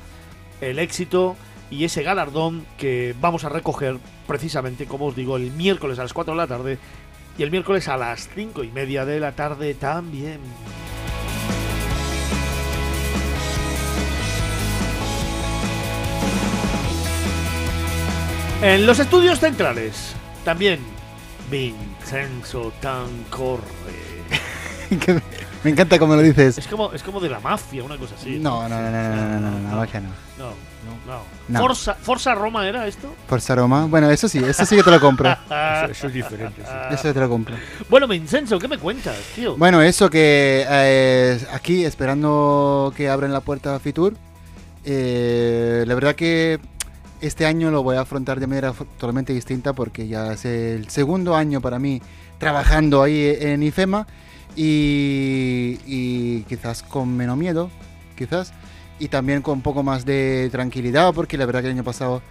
el 0.60 0.80
éxito 0.80 1.36
y 1.70 1.84
ese 1.84 2.02
galardón 2.02 2.66
que 2.78 3.16
vamos 3.22 3.44
a 3.44 3.50
recoger 3.50 3.98
precisamente, 4.26 4.88
como 4.88 5.08
os 5.08 5.16
digo, 5.16 5.38
el 5.38 5.52
miércoles 5.52 6.00
a 6.00 6.04
las 6.04 6.14
4 6.14 6.34
de 6.34 6.38
la 6.38 6.48
tarde 6.48 6.80
y 7.38 7.44
el 7.44 7.52
miércoles 7.52 7.88
a 7.88 7.98
las 7.98 8.30
5 8.34 8.64
y 8.64 8.72
media 8.72 9.06
de 9.06 9.20
la 9.20 9.34
tarde 9.34 9.76
también. 9.76 10.40
En 18.64 18.86
los 18.86 18.98
estudios 19.00 19.40
centrales, 19.40 20.14
también 20.46 20.80
Vincenzo 21.52 22.72
Tancorre. 22.82 23.62
Me 25.64 25.72
encanta 25.72 25.98
cómo 26.00 26.16
lo 26.16 26.22
dices. 26.22 26.58
Es 26.58 26.68
como, 26.68 26.92
es 26.94 27.04
como 27.04 27.20
de 27.20 27.30
la 27.30 27.40
mafia, 27.40 27.84
una 27.84 27.98
cosa 27.98 28.16
así. 28.16 28.40
No, 28.40 28.68
no, 28.68 28.82
no, 28.82 28.90
no, 28.92 29.16
no, 29.16 29.40
no, 29.40 29.60
no, 29.60 29.76
mafia 29.76 30.02
no. 30.02 30.10
No, 30.38 30.50
no, 31.08 31.22
No. 31.48 31.60
Forza, 31.60 31.94
Forza 31.96 32.36
Roma 32.36 32.68
era 32.68 32.86
esto. 32.88 33.14
Forza 33.28 33.56
Roma. 33.56 33.86
Bueno, 33.86 34.10
eso 34.10 34.28
sí, 34.28 34.40
eso 34.40 34.66
sí 34.66 34.76
que 34.76 34.84
te 34.84 34.92
lo 34.92 35.00
compro. 35.00 35.30
Eso, 35.50 35.92
eso 35.92 36.08
es 36.08 36.14
diferente. 36.14 36.62
sí. 36.64 36.72
Eso 36.96 37.14
te 37.14 37.20
lo 37.20 37.30
compro. 37.30 37.56
Bueno, 37.90 38.08
Vincenzo, 38.08 38.60
¿qué 38.60 38.68
me 38.68 38.78
cuentas, 38.78 39.16
tío? 39.36 39.56
Bueno, 39.58 39.82
eso 39.82 40.10
que 40.10 40.66
eh, 40.68 41.40
aquí 41.52 41.86
esperando 41.86 42.94
que 42.96 43.10
abran 43.10 43.32
la 43.34 43.42
puerta 43.42 43.76
a 43.76 43.80
Fitur. 43.80 44.14
eh, 44.86 45.84
la 45.88 45.96
verdad 45.96 46.16
que 46.16 46.60
este 47.26 47.46
año 47.46 47.72
lo 47.72 47.84
voy 47.84 47.96
a 47.96 48.02
afrontar 48.02 48.40
de 48.40 48.48
manera 48.48 48.74
totalmente 48.74 49.34
distinta 49.34 49.74
porque 49.74 50.08
ya 50.08 50.34
es 50.34 50.46
el 50.46 50.90
segundo 50.90 51.36
año 51.36 51.62
para 51.62 51.80
mí 51.80 52.02
trabajando 52.38 53.02
ahí 53.02 53.36
en 53.40 53.64
IFEMA 53.64 54.06
y, 54.56 55.80
y 55.86 56.42
quizás 56.44 56.84
con 56.84 57.16
menos 57.16 57.38
miedo, 57.38 57.70
quizás, 58.18 58.54
y 59.00 59.08
también 59.08 59.42
con 59.42 59.56
un 59.56 59.62
poco 59.62 59.84
más 59.84 60.06
de 60.06 60.50
tranquilidad 60.52 61.14
porque 61.14 61.38
la 61.38 61.46
verdad 61.46 61.62
que 61.62 61.68
el 61.68 61.74
año 61.74 61.84
pasado 61.84 62.22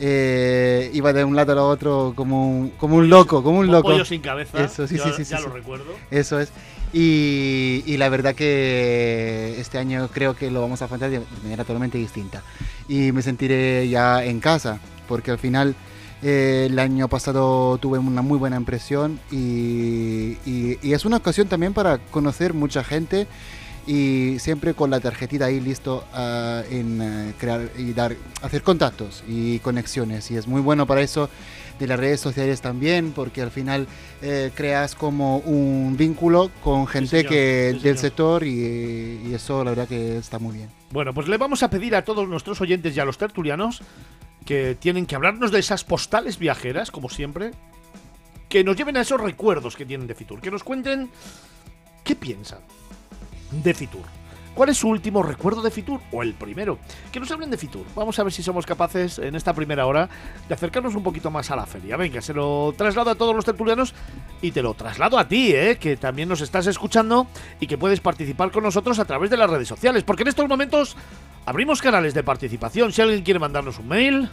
eh, 0.00 0.90
iba 0.94 1.12
de 1.12 1.24
un 1.24 1.36
lado 1.36 1.58
a 1.58 1.64
otro 1.64 2.14
como 2.16 2.50
un, 2.50 2.70
como 2.70 2.96
un 2.96 3.10
loco, 3.10 3.42
como 3.42 3.58
un 3.58 3.66
Como 3.66 3.76
loco. 3.78 3.90
pollo 3.90 4.04
sin 4.06 4.22
cabeza. 4.22 4.64
Eso, 4.64 4.86
sí, 4.86 4.96
ya, 4.96 5.04
sí, 5.04 5.10
sí, 5.24 5.24
ya 5.30 5.36
sí, 5.36 5.42
lo 5.44 5.50
sí. 5.50 5.56
recuerdo. 5.56 5.92
Eso 6.10 6.40
es. 6.40 6.50
Y, 6.92 7.82
y 7.86 7.96
la 7.98 8.08
verdad 8.08 8.34
que 8.34 9.56
este 9.60 9.78
año 9.78 10.08
creo 10.12 10.34
que 10.34 10.50
lo 10.50 10.60
vamos 10.60 10.82
a 10.82 10.86
afrontar 10.86 11.10
de 11.10 11.22
manera 11.42 11.64
totalmente 11.64 11.98
distinta. 11.98 12.42
Y 12.88 13.12
me 13.12 13.22
sentiré 13.22 13.88
ya 13.88 14.24
en 14.24 14.40
casa, 14.40 14.80
porque 15.06 15.30
al 15.30 15.38
final 15.38 15.76
eh, 16.22 16.66
el 16.68 16.78
año 16.78 17.08
pasado 17.08 17.78
tuve 17.78 17.98
una 17.98 18.22
muy 18.22 18.38
buena 18.38 18.56
impresión 18.56 19.20
y, 19.30 20.36
y- 20.44 20.78
y 20.82 20.92
es 20.92 21.04
una 21.04 21.18
ocasión 21.18 21.48
también 21.48 21.72
para 21.72 21.98
conocer 21.98 22.54
mucha 22.54 22.82
gente 22.84 23.26
y 23.86 24.36
siempre 24.40 24.74
con 24.74 24.90
la 24.90 25.00
tarjetita 25.00 25.46
ahí 25.46 25.58
listo 25.60 26.04
ah, 26.12 26.62
en 26.70 27.00
eh, 27.00 27.34
crear 27.38 27.70
y 27.78 27.92
dar, 27.92 28.14
hacer 28.42 28.62
contactos 28.62 29.22
y 29.28 29.58
conexiones. 29.60 30.30
Y 30.30 30.36
es 30.36 30.46
muy 30.46 30.60
bueno 30.60 30.86
para 30.86 31.00
eso 31.02 31.30
de 31.80 31.86
las 31.88 31.98
redes 31.98 32.20
sociales 32.20 32.60
también, 32.60 33.10
porque 33.12 33.42
al 33.42 33.50
final 33.50 33.88
eh, 34.22 34.52
creas 34.54 34.94
como 34.94 35.38
un 35.38 35.96
vínculo 35.96 36.50
con 36.62 36.86
gente 36.86 37.24
que 37.24 37.72
sí, 37.74 37.80
del 37.80 37.98
sector 37.98 38.44
y, 38.44 39.22
y 39.26 39.32
eso 39.34 39.64
la 39.64 39.70
verdad 39.70 39.88
que 39.88 40.18
está 40.18 40.38
muy 40.38 40.56
bien. 40.56 40.68
Bueno, 40.92 41.12
pues 41.12 41.26
le 41.26 41.38
vamos 41.38 41.62
a 41.62 41.70
pedir 41.70 41.96
a 41.96 42.04
todos 42.04 42.28
nuestros 42.28 42.60
oyentes 42.60 42.96
y 42.96 43.00
a 43.00 43.04
los 43.04 43.18
tertulianos 43.18 43.82
que 44.44 44.76
tienen 44.78 45.06
que 45.06 45.14
hablarnos 45.14 45.50
de 45.50 45.58
esas 45.58 45.84
postales 45.84 46.38
viajeras, 46.38 46.90
como 46.90 47.08
siempre, 47.08 47.52
que 48.48 48.62
nos 48.64 48.76
lleven 48.76 48.96
a 48.96 49.00
esos 49.00 49.20
recuerdos 49.20 49.76
que 49.76 49.86
tienen 49.86 50.06
de 50.06 50.14
Fitur, 50.14 50.40
que 50.40 50.50
nos 50.50 50.64
cuenten 50.64 51.10
qué 52.04 52.14
piensan 52.14 52.60
de 53.50 53.74
Fitur. 53.74 54.19
¿Cuál 54.54 54.68
es 54.68 54.78
su 54.78 54.88
último 54.88 55.22
recuerdo 55.22 55.62
de 55.62 55.70
Fitur? 55.70 56.00
O 56.12 56.22
el 56.22 56.34
primero. 56.34 56.78
Que 57.12 57.20
nos 57.20 57.30
hablen 57.30 57.50
de 57.50 57.56
Fitur. 57.56 57.86
Vamos 57.94 58.18
a 58.18 58.24
ver 58.24 58.32
si 58.32 58.42
somos 58.42 58.66
capaces 58.66 59.18
en 59.18 59.34
esta 59.34 59.54
primera 59.54 59.86
hora 59.86 60.08
de 60.48 60.54
acercarnos 60.54 60.94
un 60.94 61.02
poquito 61.02 61.30
más 61.30 61.50
a 61.50 61.56
la 61.56 61.66
feria. 61.66 61.96
Venga, 61.96 62.20
se 62.20 62.34
lo 62.34 62.74
traslado 62.76 63.10
a 63.10 63.14
todos 63.14 63.34
los 63.34 63.44
tertulianos 63.44 63.94
y 64.42 64.50
te 64.50 64.62
lo 64.62 64.74
traslado 64.74 65.18
a 65.18 65.28
ti, 65.28 65.52
¿eh? 65.54 65.78
que 65.78 65.96
también 65.96 66.28
nos 66.28 66.40
estás 66.40 66.66
escuchando 66.66 67.26
y 67.60 67.66
que 67.66 67.78
puedes 67.78 68.00
participar 68.00 68.50
con 68.50 68.64
nosotros 68.64 68.98
a 68.98 69.04
través 69.04 69.30
de 69.30 69.36
las 69.36 69.48
redes 69.48 69.68
sociales. 69.68 70.02
Porque 70.02 70.22
en 70.22 70.28
estos 70.28 70.48
momentos 70.48 70.96
abrimos 71.46 71.80
canales 71.80 72.12
de 72.14 72.22
participación. 72.22 72.92
Si 72.92 73.00
alguien 73.00 73.22
quiere 73.22 73.38
mandarnos 73.38 73.78
un 73.78 73.88
mail, 73.88 74.28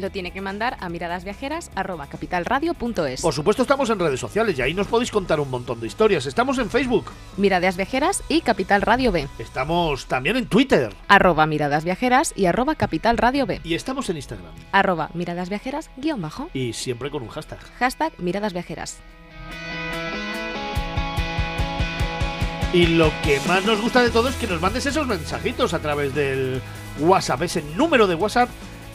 Lo 0.00 0.10
tiene 0.10 0.30
que 0.30 0.40
mandar 0.40 0.78
a 0.80 0.88
miradasviajeras.capitalradio.es. 0.88 3.20
por 3.20 3.34
supuesto 3.34 3.62
estamos 3.62 3.90
en 3.90 3.98
redes 3.98 4.18
sociales 4.18 4.58
y 4.58 4.62
ahí 4.62 4.72
nos 4.72 4.86
podéis 4.86 5.10
contar 5.10 5.40
un 5.40 5.50
montón 5.50 5.78
de 5.78 5.86
historias. 5.86 6.24
Estamos 6.24 6.56
en 6.58 6.70
Facebook, 6.70 7.10
Miradas 7.36 7.76
Viajeras 7.76 8.22
y 8.28 8.40
Capital 8.40 8.80
Radio 8.80 9.12
B. 9.12 9.28
estamos 9.38 10.06
también 10.06 10.36
en 10.36 10.46
Twitter 10.46 10.94
Arroba 11.08 11.44
Miradas 11.46 11.84
Viajeras 11.84 12.32
y 12.34 12.46
arroba 12.46 12.76
Capital 12.76 13.18
Radio 13.18 13.44
B. 13.44 13.60
y 13.62 13.74
estamos 13.74 14.08
en 14.08 14.16
Instagram. 14.16 14.52
Arroba 14.72 15.10
Miradas 15.12 15.50
Viajeras 15.50 15.90
guion 15.98 16.22
bajo. 16.22 16.48
Y 16.54 16.72
siempre 16.72 17.10
con 17.10 17.22
un 17.22 17.28
hashtag. 17.28 17.58
Hashtag 17.78 18.12
Miradas 18.18 18.54
Viajeras. 18.54 18.96
Y 22.72 22.86
lo 22.86 23.10
que 23.22 23.38
más 23.48 23.66
nos 23.66 23.82
gusta 23.82 24.02
de 24.02 24.08
todo 24.10 24.28
es 24.28 24.36
que 24.36 24.46
nos 24.46 24.60
mandes 24.62 24.86
esos 24.86 25.06
mensajitos 25.06 25.74
a 25.74 25.80
través 25.80 26.14
del 26.14 26.62
WhatsApp, 27.00 27.42
ese 27.42 27.62
número 27.76 28.06
de 28.06 28.14
WhatsApp 28.14 28.48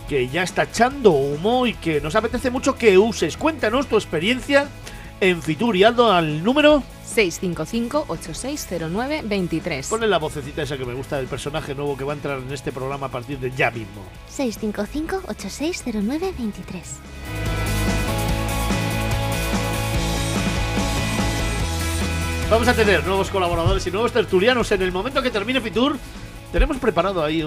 que 0.07 0.27
ya 0.27 0.43
está 0.43 0.63
echando 0.63 1.11
humo 1.11 1.67
y 1.67 1.73
que 1.73 2.01
nos 2.01 2.15
apetece 2.15 2.49
mucho 2.49 2.75
que 2.75 2.97
uses. 2.97 3.37
Cuéntanos 3.37 3.87
tu 3.87 3.95
experiencia 3.95 4.67
en 5.19 5.41
Fitur 5.41 5.75
y 5.75 5.83
Aldo 5.83 6.11
al 6.11 6.43
número. 6.43 6.83
655-8609-23. 7.15 9.89
Ponle 9.89 10.07
la 10.07 10.17
vocecita 10.17 10.63
esa 10.63 10.77
que 10.77 10.85
me 10.85 10.93
gusta 10.93 11.17
del 11.17 11.27
personaje 11.27 11.75
nuevo 11.75 11.97
que 11.97 12.03
va 12.03 12.13
a 12.13 12.15
entrar 12.15 12.39
en 12.39 12.51
este 12.51 12.71
programa 12.71 13.05
a 13.07 13.09
partir 13.09 13.39
de 13.39 13.51
ya 13.51 13.71
mismo. 13.71 14.03
655-8609-23. 14.35 16.81
Vamos 22.49 22.67
a 22.67 22.73
tener 22.75 23.03
nuevos 23.07 23.29
colaboradores 23.31 23.87
y 23.87 23.91
nuevos 23.91 24.11
tertulianos 24.11 24.71
en 24.71 24.83
el 24.83 24.91
momento 24.91 25.23
que 25.23 25.31
termine 25.31 25.61
Fitur. 25.61 25.97
Tenemos 26.51 26.77
preparado 26.77 27.23
ahí 27.23 27.41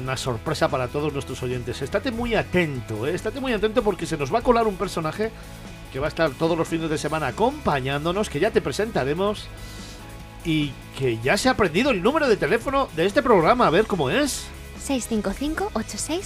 una 0.00 0.16
sorpresa 0.16 0.68
para 0.68 0.88
todos 0.88 1.12
nuestros 1.12 1.42
oyentes. 1.42 1.82
Estate 1.82 2.10
muy 2.10 2.34
atento, 2.34 3.06
¿eh? 3.06 3.14
estate 3.14 3.40
muy 3.40 3.52
atento 3.52 3.82
porque 3.82 4.06
se 4.06 4.16
nos 4.16 4.32
va 4.32 4.40
a 4.40 4.42
colar 4.42 4.66
un 4.66 4.76
personaje 4.76 5.30
que 5.92 5.98
va 5.98 6.06
a 6.06 6.08
estar 6.08 6.30
todos 6.30 6.56
los 6.56 6.68
fines 6.68 6.88
de 6.88 6.98
semana 6.98 7.28
acompañándonos, 7.28 8.30
que 8.30 8.40
ya 8.40 8.50
te 8.50 8.60
presentaremos 8.60 9.46
y 10.44 10.72
que 10.98 11.18
ya 11.18 11.36
se 11.36 11.48
ha 11.48 11.52
aprendido 11.52 11.90
el 11.90 12.02
número 12.02 12.28
de 12.28 12.36
teléfono 12.36 12.88
de 12.96 13.06
este 13.06 13.22
programa, 13.22 13.66
a 13.66 13.70
ver 13.70 13.86
cómo 13.86 14.10
es. 14.10 14.46
655-8609-23. 14.86 16.20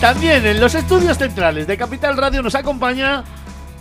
También 0.00 0.46
en 0.46 0.60
los 0.60 0.74
estudios 0.74 1.18
centrales 1.18 1.66
de 1.66 1.76
Capital 1.76 2.16
Radio 2.16 2.42
nos 2.42 2.54
acompaña 2.54 3.24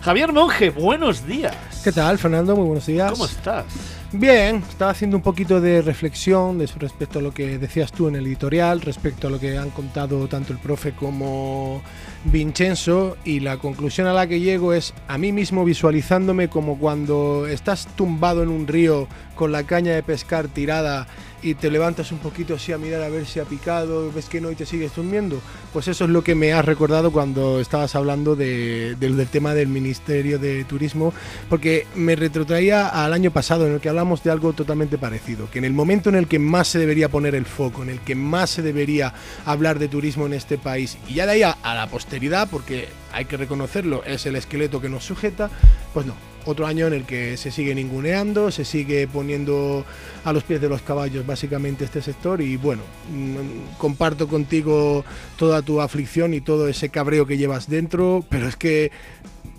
Javier 0.01 0.33
Monge. 0.33 0.69
Buenos 0.69 1.25
días. 1.25 1.55
¿Qué 1.83 1.91
tal, 1.91 2.17
Fernando? 2.17 2.55
Muy 2.55 2.65
buenos 2.65 2.85
días. 2.85 3.11
¿Cómo 3.11 3.25
estás? 3.25 3.65
Bien, 4.11 4.63
estaba 4.67 4.89
haciendo 4.89 5.17
un 5.17 5.21
poquito 5.21 5.61
de 5.61 5.83
reflexión 5.83 6.59
respecto 6.79 7.19
a 7.19 7.21
lo 7.21 7.31
que 7.31 7.59
decías 7.59 7.91
tú 7.91 8.07
en 8.07 8.15
el 8.15 8.25
editorial, 8.25 8.81
respecto 8.81 9.27
a 9.27 9.29
lo 9.29 9.39
que 9.39 9.55
han 9.55 9.69
contado 9.69 10.27
tanto 10.27 10.51
el 10.51 10.57
profe 10.57 10.93
como 10.93 11.83
Vincenzo, 12.23 13.17
y 13.23 13.39
la 13.39 13.57
conclusión 13.57 14.07
a 14.07 14.13
la 14.13 14.25
que 14.25 14.39
llego 14.39 14.73
es 14.73 14.95
a 15.07 15.19
mí 15.19 15.31
mismo 15.31 15.63
visualizándome 15.63 16.49
como 16.49 16.79
cuando 16.79 17.45
estás 17.45 17.85
tumbado 17.95 18.41
en 18.41 18.49
un 18.49 18.65
río 18.65 19.07
con 19.35 19.51
la 19.51 19.63
caña 19.65 19.93
de 19.93 20.01
pescar 20.01 20.47
tirada 20.47 21.05
y 21.41 21.53
te 21.55 21.69
levantas 21.71 22.11
un 22.11 22.19
poquito 22.19 22.55
así 22.55 22.71
a 22.71 22.77
mirar 22.77 23.01
a 23.03 23.09
ver 23.09 23.25
si 23.25 23.39
ha 23.39 23.45
picado, 23.45 24.11
ves 24.11 24.25
que 24.29 24.41
no 24.41 24.51
y 24.51 24.55
te 24.55 24.65
sigues 24.65 24.95
durmiendo. 24.95 25.41
Pues 25.73 25.87
eso 25.87 26.03
es 26.05 26.09
lo 26.09 26.23
que 26.23 26.35
me 26.35 26.53
has 26.53 26.65
recordado 26.65 27.11
cuando 27.11 27.59
estabas 27.59 27.95
hablando 27.95 28.35
de- 28.35 28.95
del- 28.99 29.27
tema 29.27 29.53
del 29.53 29.67
Ministerio 29.67 30.39
de 30.39 30.63
Turismo, 30.63 31.13
porque 31.49 31.85
me 31.95 32.15
retrotraía 32.15 32.87
al 32.87 33.13
año 33.13 33.31
pasado 33.31 33.67
en 33.67 33.73
el 33.73 33.79
que 33.79 33.89
hablamos 33.89 34.23
de 34.23 34.31
algo 34.31 34.53
totalmente 34.53 34.97
parecido, 34.97 35.49
que 35.51 35.59
en 35.59 35.65
el 35.65 35.73
momento 35.73 36.09
en 36.09 36.15
el 36.15 36.27
que 36.27 36.39
más 36.39 36.67
se 36.67 36.79
debería 36.79 37.09
poner 37.09 37.35
el 37.35 37.45
foco, 37.45 37.83
en 37.83 37.89
el 37.89 37.99
que 37.99 38.15
más 38.15 38.49
se 38.49 38.61
debería 38.61 39.13
hablar 39.45 39.77
de 39.79 39.87
turismo 39.87 40.25
en 40.25 40.33
este 40.33 40.57
país, 40.57 40.97
y 41.07 41.13
ya 41.15 41.25
de 41.25 41.33
ahí 41.33 41.43
a, 41.43 41.51
a 41.51 41.75
la 41.75 41.87
posteridad, 41.87 42.49
porque 42.49 42.87
hay 43.11 43.25
que 43.25 43.37
reconocerlo, 43.37 44.03
es 44.03 44.25
el 44.25 44.35
esqueleto 44.35 44.81
que 44.81 44.89
nos 44.89 45.03
sujeta, 45.05 45.49
pues 45.93 46.05
no. 46.05 46.15
Otro 46.49 46.65
año 46.65 46.87
en 46.87 46.93
el 46.93 47.05
que 47.05 47.37
se 47.37 47.51
sigue 47.51 47.75
ninguneando, 47.75 48.49
se 48.49 48.65
sigue 48.65 49.07
poniendo 49.07 49.85
a 50.23 50.33
los 50.33 50.43
pies 50.43 50.59
de 50.59 50.67
los 50.67 50.81
caballos 50.81 51.23
básicamente 51.23 51.85
este 51.85 52.01
sector 52.01 52.41
y 52.41 52.57
bueno, 52.57 52.81
mm, 53.13 53.77
comparto 53.77 54.27
contigo 54.27 55.05
toda 55.37 55.61
tu 55.61 55.79
aflicción 55.79 56.33
y 56.33 56.41
todo 56.41 56.67
ese 56.67 56.89
cabreo 56.89 57.27
que 57.27 57.37
llevas 57.37 57.69
dentro, 57.69 58.25
pero 58.29 58.47
es 58.47 58.55
que 58.55 58.91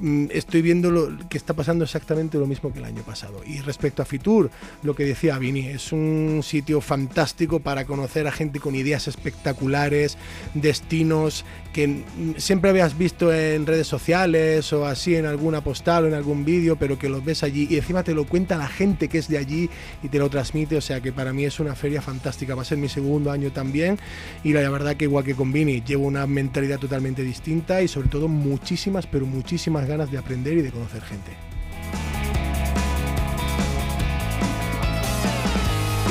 mm, 0.00 0.26
estoy 0.32 0.62
viendo 0.62 0.90
lo 0.90 1.16
que 1.28 1.38
está 1.38 1.54
pasando 1.54 1.84
exactamente 1.84 2.38
lo 2.38 2.48
mismo 2.48 2.72
que 2.72 2.80
el 2.80 2.86
año 2.86 3.02
pasado. 3.02 3.40
Y 3.46 3.60
respecto 3.60 4.02
a 4.02 4.04
Fitur, 4.04 4.50
lo 4.82 4.96
que 4.96 5.04
decía 5.04 5.38
Vini, 5.38 5.68
es 5.68 5.92
un 5.92 6.40
sitio 6.42 6.80
fantástico 6.80 7.60
para 7.60 7.84
conocer 7.84 8.26
a 8.26 8.32
gente 8.32 8.58
con 8.58 8.74
ideas 8.74 9.06
espectaculares, 9.06 10.18
destinos 10.54 11.44
que 11.72 12.02
siempre 12.36 12.70
habías 12.70 12.98
visto 12.98 13.32
en 13.32 13.66
redes 13.66 13.86
sociales 13.86 14.72
o 14.72 14.86
así 14.86 15.14
en 15.14 15.26
alguna 15.26 15.60
postal 15.60 16.04
o 16.04 16.08
en 16.08 16.14
algún 16.14 16.44
vídeo, 16.44 16.76
pero 16.76 16.98
que 16.98 17.08
los 17.08 17.24
ves 17.24 17.42
allí 17.42 17.66
y 17.70 17.76
encima 17.76 18.02
te 18.02 18.14
lo 18.14 18.24
cuenta 18.24 18.56
la 18.56 18.68
gente 18.68 19.08
que 19.08 19.18
es 19.18 19.28
de 19.28 19.38
allí 19.38 19.70
y 20.02 20.08
te 20.08 20.18
lo 20.18 20.28
transmite, 20.28 20.76
o 20.76 20.80
sea 20.80 21.00
que 21.00 21.12
para 21.12 21.32
mí 21.32 21.44
es 21.44 21.60
una 21.60 21.74
feria 21.74 22.02
fantástica, 22.02 22.54
va 22.54 22.62
a 22.62 22.64
ser 22.64 22.78
mi 22.78 22.88
segundo 22.88 23.30
año 23.30 23.52
también 23.52 23.98
y 24.42 24.52
la 24.52 24.68
verdad 24.68 24.96
que 24.96 25.04
igual 25.04 25.24
que 25.24 25.34
con 25.34 25.52
Vini 25.52 25.82
llevo 25.82 26.06
una 26.06 26.26
mentalidad 26.26 26.78
totalmente 26.78 27.22
distinta 27.22 27.82
y 27.82 27.88
sobre 27.88 28.08
todo 28.08 28.28
muchísimas, 28.28 29.06
pero 29.06 29.26
muchísimas 29.26 29.86
ganas 29.86 30.10
de 30.10 30.18
aprender 30.18 30.58
y 30.58 30.62
de 30.62 30.72
conocer 30.72 31.02
gente. 31.02 31.50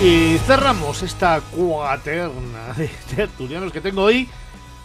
Y 0.02 0.38
cerramos 0.48 1.04
esta 1.04 1.42
cuaterna 1.42 2.74
de 2.78 2.90
tertulianos 3.14 3.74
que 3.74 3.82
tengo 3.82 4.04
hoy 4.04 4.30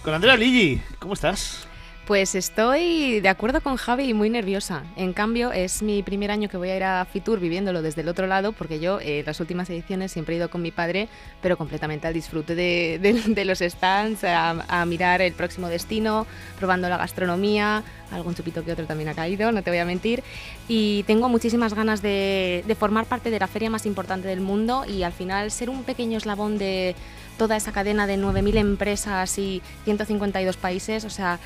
con 0.04 0.14
Andrea 0.14 0.36
Ligi. 0.36 0.80
¿Cómo 0.98 1.14
estás? 1.14 1.66
Pues 2.06 2.34
estoy 2.34 3.20
de 3.20 3.30
acuerdo 3.30 3.62
con 3.62 3.76
Javi 3.76 4.04
y 4.10 4.12
muy 4.12 4.28
nerviosa. 4.28 4.82
En 4.94 5.14
cambio, 5.14 5.52
es 5.52 5.80
mi 5.80 6.02
primer 6.02 6.30
año 6.30 6.50
que 6.50 6.58
voy 6.58 6.68
a 6.68 6.76
ir 6.76 6.84
a 6.84 7.06
Fitur 7.10 7.40
viviéndolo 7.40 7.80
desde 7.80 8.02
el 8.02 8.08
otro 8.08 8.26
lado, 8.26 8.52
porque 8.52 8.78
yo 8.78 9.00
eh, 9.00 9.22
las 9.24 9.40
últimas 9.40 9.70
ediciones 9.70 10.12
siempre 10.12 10.34
he 10.34 10.38
ido 10.38 10.50
con 10.50 10.60
mi 10.60 10.70
padre, 10.70 11.08
pero 11.40 11.56
completamente 11.56 12.06
al 12.06 12.12
disfrute 12.12 12.54
de, 12.54 12.98
de- 13.00 13.22
de 13.34 13.44
los 13.46 13.60
stands, 13.60 14.22
a, 14.24 14.50
a 14.68 14.84
mirar 14.84 15.22
el 15.22 15.32
próximo 15.32 15.68
destino, 15.68 16.26
probando 16.58 16.90
la 16.90 16.98
gastronomía, 16.98 17.82
algún 18.10 18.34
chupito 18.34 18.62
que 18.62 18.72
otro 18.72 18.84
también 18.84 19.08
ha 19.08 19.14
caído, 19.14 19.50
no 19.50 19.62
te 19.62 19.70
voy 19.70 19.78
a 19.78 19.86
mentir. 19.86 20.22
Y 20.68 21.04
tengo 21.04 21.30
muchísimas 21.30 21.72
ganas 21.72 22.02
de, 22.02 22.64
de 22.66 22.74
formar 22.74 23.06
parte 23.06 23.30
de 23.30 23.38
la 23.40 23.46
feria 23.46 23.70
más 23.70 23.86
importante 23.86 24.28
del 24.28 24.40
mundo 24.42 24.84
y 24.86 25.04
al 25.04 25.14
final 25.14 25.50
ser 25.50 25.70
un 25.70 25.84
pequeño 25.84 26.18
eslabón 26.18 26.58
de 26.58 26.94
toda 27.36 27.56
esa 27.56 27.72
cadena 27.72 28.06
de 28.06 28.18
9.000 28.18 28.56
empresas 28.56 29.38
y 29.38 29.62
152 29.84 30.56
países, 30.56 31.04
o 31.04 31.10
sea... 31.10 31.38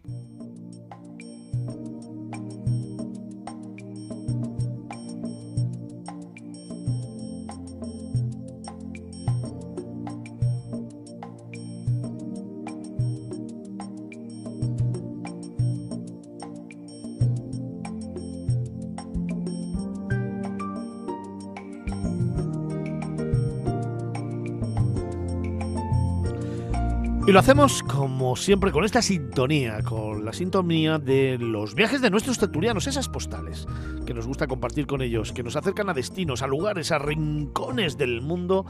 Y 27.30 27.32
lo 27.32 27.38
hacemos 27.38 27.84
como 27.84 28.36
siempre 28.36 28.72
con 28.72 28.84
esta 28.84 29.04
sintonía, 29.04 29.84
con 29.84 30.26
la 30.26 30.34
sintonía 30.34 30.98
de 30.98 31.38
los 31.38 31.76
viajes 31.76 32.02
de 32.02 32.10
nuestros 32.10 32.40
tertulianos, 32.40 32.88
esas 32.88 33.08
postales 33.08 33.68
que 34.08 34.16
nos 34.16 34.26
gusta 34.26 34.48
compartir 34.48 34.88
con 34.88 35.04
ellos, 35.04 35.32
que 35.32 35.44
nos 35.44 35.56
acercan 35.56 35.92
a 35.92 35.94
destinos, 35.94 36.42
a 36.42 36.48
lugares, 36.48 36.92
a 36.92 36.98
rincones 36.98 38.00
del 38.00 38.24
mundo, 38.24 38.66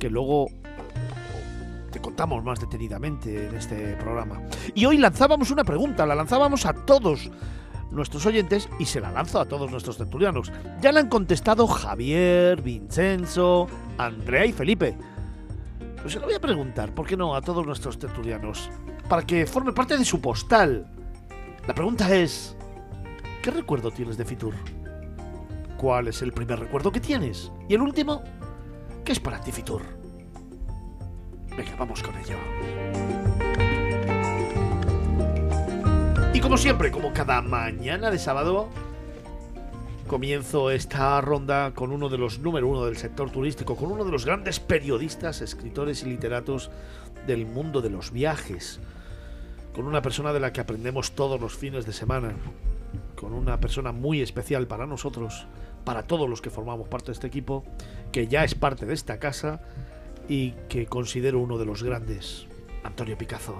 que 0.00 0.10
luego 0.10 0.48
te 1.92 2.00
contamos 2.00 2.42
más 2.42 2.58
detenidamente 2.58 3.46
en 3.46 3.54
este 3.54 3.94
programa. 3.94 4.42
Y 4.74 4.86
hoy 4.86 4.98
lanzábamos 4.98 5.52
una 5.52 5.62
pregunta, 5.62 6.04
la 6.04 6.16
lanzábamos 6.16 6.66
a 6.66 6.72
todos 6.72 7.30
nuestros 7.92 8.26
oyentes 8.26 8.68
y 8.80 8.86
se 8.86 9.00
la 9.00 9.12
lanzo 9.12 9.38
a 9.38 9.44
todos 9.44 9.70
nuestros 9.70 9.98
tertulianos. 9.98 10.50
Ya 10.80 10.90
la 10.90 10.98
han 10.98 11.08
contestado 11.08 11.68
Javier, 11.68 12.60
Vincenzo, 12.60 13.68
Andrea 13.98 14.46
y 14.46 14.52
Felipe. 14.52 14.96
Pues 16.00 16.14
se 16.14 16.18
lo 16.18 16.26
voy 16.26 16.34
a 16.34 16.40
preguntar, 16.40 16.94
¿por 16.94 17.06
qué 17.06 17.16
no? 17.16 17.34
A 17.34 17.42
todos 17.42 17.66
nuestros 17.66 17.98
tertulianos. 17.98 18.70
Para 19.08 19.22
que 19.22 19.46
forme 19.46 19.72
parte 19.72 19.98
de 19.98 20.04
su 20.04 20.20
postal. 20.20 20.86
La 21.66 21.74
pregunta 21.74 22.14
es, 22.14 22.56
¿qué 23.42 23.50
recuerdo 23.50 23.90
tienes 23.90 24.16
de 24.16 24.24
Fitur? 24.24 24.54
¿Cuál 25.76 26.08
es 26.08 26.22
el 26.22 26.32
primer 26.32 26.58
recuerdo 26.58 26.90
que 26.90 27.00
tienes? 27.00 27.52
Y 27.68 27.74
el 27.74 27.82
último, 27.82 28.22
¿qué 29.04 29.12
es 29.12 29.20
para 29.20 29.40
ti 29.40 29.52
Fitur? 29.52 29.82
Venga, 31.56 31.76
vamos 31.78 32.02
con 32.02 32.16
ello. 32.16 32.36
Y 36.32 36.40
como 36.40 36.56
siempre, 36.56 36.90
como 36.90 37.12
cada 37.12 37.42
mañana 37.42 38.10
de 38.10 38.18
sábado, 38.18 38.70
comienzo 40.10 40.72
esta 40.72 41.20
ronda 41.20 41.72
con 41.72 41.92
uno 41.92 42.08
de 42.08 42.18
los 42.18 42.40
número 42.40 42.66
uno 42.66 42.84
del 42.84 42.96
sector 42.96 43.30
turístico, 43.30 43.76
con 43.76 43.92
uno 43.92 44.04
de 44.04 44.10
los 44.10 44.26
grandes 44.26 44.58
periodistas, 44.58 45.40
escritores 45.40 46.02
y 46.02 46.06
literatos 46.06 46.68
del 47.28 47.46
mundo 47.46 47.80
de 47.80 47.90
los 47.90 48.10
viajes, 48.10 48.80
con 49.72 49.86
una 49.86 50.02
persona 50.02 50.32
de 50.32 50.40
la 50.40 50.52
que 50.52 50.60
aprendemos 50.60 51.12
todos 51.12 51.40
los 51.40 51.56
fines 51.56 51.86
de 51.86 51.92
semana, 51.92 52.32
con 53.14 53.32
una 53.32 53.60
persona 53.60 53.92
muy 53.92 54.20
especial 54.20 54.66
para 54.66 54.84
nosotros, 54.84 55.46
para 55.84 56.02
todos 56.02 56.28
los 56.28 56.42
que 56.42 56.50
formamos 56.50 56.88
parte 56.88 57.06
de 57.06 57.12
este 57.12 57.28
equipo, 57.28 57.62
que 58.10 58.26
ya 58.26 58.42
es 58.42 58.56
parte 58.56 58.86
de 58.86 58.94
esta 58.94 59.20
casa 59.20 59.60
y 60.28 60.54
que 60.68 60.86
considero 60.86 61.38
uno 61.38 61.56
de 61.56 61.66
los 61.66 61.84
grandes, 61.84 62.48
Antonio 62.82 63.16
Picazo. 63.16 63.54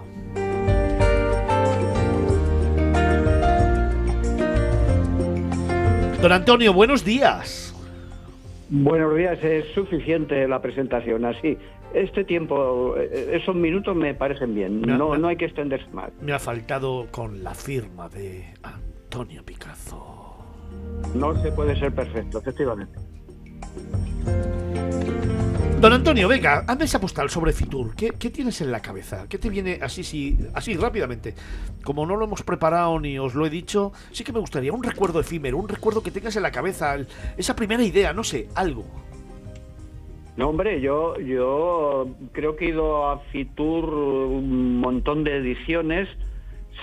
Don 6.20 6.32
Antonio, 6.32 6.74
buenos 6.74 7.02
días. 7.02 7.74
Buenos 8.68 9.16
días, 9.16 9.42
es 9.42 9.64
suficiente 9.74 10.46
la 10.46 10.60
presentación 10.60 11.24
así. 11.24 11.56
Este 11.94 12.24
tiempo, 12.24 12.94
eh, 12.98 13.38
esos 13.40 13.56
minutos 13.56 13.96
me 13.96 14.12
parecen 14.12 14.54
bien, 14.54 14.82
no, 14.82 15.16
no 15.16 15.28
hay 15.28 15.36
que 15.36 15.46
extenderse 15.46 15.88
más. 15.92 16.10
Me 16.20 16.32
ha 16.32 16.38
faltado 16.38 17.06
con 17.10 17.42
la 17.42 17.54
firma 17.54 18.10
de 18.10 18.44
Antonio 18.62 19.42
Picazo. 19.44 20.36
No 21.14 21.34
se 21.42 21.52
puede 21.52 21.74
ser 21.80 21.94
perfecto, 21.94 22.38
efectivamente. 22.38 22.98
Don 25.80 25.94
Antonio, 25.94 26.28
venga, 26.28 26.58
hazme 26.68 26.84
esa 26.84 27.00
postal 27.00 27.30
sobre 27.30 27.54
Fitur. 27.54 27.96
¿Qué, 27.96 28.12
tienes 28.12 28.60
en 28.60 28.70
la 28.70 28.82
cabeza? 28.82 29.24
¿Qué 29.30 29.38
te 29.38 29.48
viene 29.48 29.78
así, 29.80 30.04
sí, 30.04 30.36
así 30.52 30.74
rápidamente? 30.74 31.32
Como 31.82 32.04
no 32.04 32.16
lo 32.16 32.26
hemos 32.26 32.42
preparado 32.42 33.00
ni 33.00 33.18
os 33.18 33.34
lo 33.34 33.46
he 33.46 33.50
dicho, 33.50 33.90
sí 34.12 34.22
que 34.22 34.30
me 34.30 34.40
gustaría 34.40 34.74
un 34.74 34.82
recuerdo 34.82 35.20
efímero, 35.20 35.56
un 35.56 35.70
recuerdo 35.70 36.02
que 36.02 36.10
tengas 36.10 36.36
en 36.36 36.42
la 36.42 36.50
cabeza, 36.50 36.96
esa 37.38 37.56
primera 37.56 37.82
idea, 37.82 38.12
no 38.12 38.22
sé, 38.22 38.48
algo. 38.54 38.84
No, 40.36 40.50
hombre, 40.50 40.82
yo, 40.82 41.18
yo 41.18 42.10
creo 42.32 42.56
que 42.56 42.66
he 42.66 42.68
ido 42.68 43.08
a 43.08 43.20
Fitur 43.32 43.84
un 43.86 44.80
montón 44.80 45.24
de 45.24 45.38
ediciones, 45.38 46.10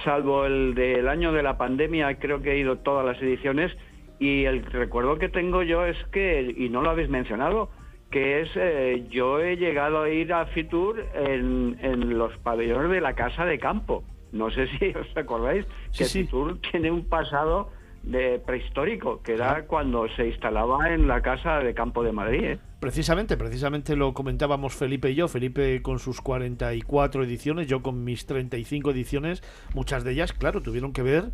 salvo 0.04 0.48
el 0.48 0.74
del 0.74 1.08
año 1.08 1.32
de 1.34 1.44
la 1.44 1.60
pandemia, 1.60 2.18
creo 2.18 2.42
que 2.42 2.54
he 2.54 2.58
ido 2.58 2.80
todas 2.80 3.06
las 3.06 3.22
ediciones, 3.22 3.72
y 4.18 4.46
el 4.46 4.66
recuerdo 4.66 5.20
que 5.20 5.30
tengo 5.30 5.62
yo 5.62 5.86
es 5.86 5.98
que, 6.12 6.52
y 6.58 6.70
no 6.70 6.82
lo 6.82 6.90
habéis 6.90 7.10
mencionado, 7.10 7.70
que 8.10 8.42
es, 8.42 8.50
eh, 8.56 9.06
yo 9.10 9.40
he 9.40 9.58
llegado 9.58 10.02
a 10.04 10.10
ir 10.10 10.32
a 10.34 10.46
Fitur 10.48 11.06
en, 11.14 11.78
en 11.82 12.18
los 12.18 12.36
pabellones 12.38 12.90
de 12.92 13.02
la 13.02 13.14
Casa 13.14 13.46
de 13.46 13.60
Campo. 13.60 14.04
No 14.32 14.50
sé 14.52 14.68
si 14.78 14.86
os 14.96 15.16
acordáis 15.16 15.66
Sí, 15.92 16.00
que 16.00 16.06
sí. 16.06 16.24
Fitur 16.24 16.60
tiene 16.72 16.92
un 16.92 17.06
pasado 17.06 17.70
de 18.04 18.40
prehistórico, 18.40 19.22
que 19.22 19.34
era 19.34 19.66
cuando 19.66 20.08
se 20.16 20.28
instalaba 20.28 20.94
en 20.94 21.08
la 21.08 21.22
Casa 21.22 21.60
de 21.60 21.74
Campo 21.74 22.04
de 22.04 22.14
Madrid. 22.14 22.44
¿eh? 22.44 22.60
Precisamente, 22.80 23.36
precisamente 23.36 23.96
lo 23.96 24.14
comentábamos 24.14 24.76
Felipe 24.76 25.12
y 25.12 25.16
yo. 25.16 25.28
Felipe 25.28 25.82
con 25.82 26.00
sus 26.00 26.22
44 26.22 27.24
ediciones, 27.24 27.68
yo 27.68 27.82
con 27.82 28.04
mis 28.06 28.26
35 28.26 28.92
ediciones. 28.92 29.44
Muchas 29.74 30.04
de 30.06 30.12
ellas, 30.14 30.32
claro, 30.32 30.62
tuvieron 30.62 30.94
que 30.94 31.02
ver 31.04 31.26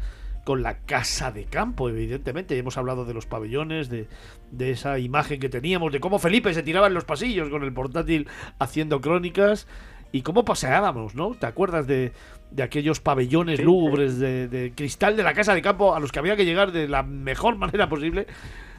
con 0.43 0.62
la 0.63 0.79
casa 0.79 1.32
de 1.32 1.45
campo, 1.45 1.89
evidentemente. 1.89 2.58
Hemos 2.58 2.77
hablado 2.77 3.06
de 3.06 3.13
los 3.13 3.25
pabellones, 3.25 3.89
de, 3.89 4.08
de 4.51 4.71
esa 4.71 4.99
imagen 4.99 5.39
que 5.39 5.49
teníamos, 5.49 5.91
de 5.93 5.99
cómo 5.99 6.19
Felipe 6.19 6.53
se 6.53 6.63
tiraba 6.63 6.88
en 6.88 6.93
los 6.93 7.06
pasillos 7.06 7.49
con 7.49 7.63
el 7.63 7.73
portátil 7.73 8.27
haciendo 8.60 8.99
crónicas 9.01 9.67
y 10.12 10.21
cómo 10.21 10.45
paseábamos, 10.45 11.15
¿no? 11.15 11.32
¿Te 11.34 11.45
acuerdas 11.45 11.88
de, 11.88 12.12
de 12.51 12.63
aquellos 12.63 12.99
pabellones 12.99 13.58
Sí, 13.60 13.63
lúgubres 13.65 14.19
de, 14.19 14.47
de 14.47 14.71
cristal 14.75 15.15
de 15.17 15.23
la 15.23 15.34
casa 15.34 15.56
de 15.56 15.62
campo 15.62 15.95
a 15.95 15.99
los 15.99 16.12
que 16.12 16.19
había 16.19 16.36
que 16.36 16.45
llegar 16.45 16.71
de 16.71 16.88
la 16.88 17.03
mejor 17.03 17.56
manera 17.58 17.88
posible? 17.89 18.27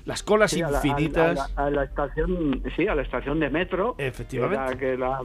Las 0.05 0.23
colas 0.23 0.51
Sí, 0.51 0.61
a 0.61 0.69
la- 0.71 0.79
a 0.79 0.83
la- 0.83 0.87
infinitas. 0.87 1.41
A 1.57 1.63
la, 1.63 1.67
a 1.67 1.71
la 1.71 1.85
estación, 1.85 2.63
sí, 2.77 2.87
a 2.87 2.95
la 2.95 3.03
estación 3.03 3.41
de 3.41 3.49
metro. 3.49 3.95
Efectivamente. 3.99 4.77
Que 4.77 4.99
la 4.99 5.19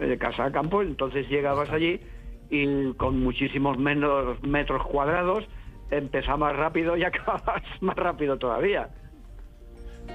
eh, 0.00 0.16
casa 0.18 0.46
de 0.46 0.52
campo, 0.52 0.80
entonces 0.82 1.28
llegabas 1.28 1.68
allí 1.70 2.00
y 2.48 2.92
con 2.94 3.20
muchísimos 3.22 3.76
menos 3.78 4.42
metros 4.42 4.84
cuadrados 4.86 5.44
empezabas 5.90 6.56
rápido 6.56 6.96
y 6.96 7.04
acababas 7.04 7.62
más 7.80 7.96
rápido 7.96 8.36
todavía. 8.38 8.88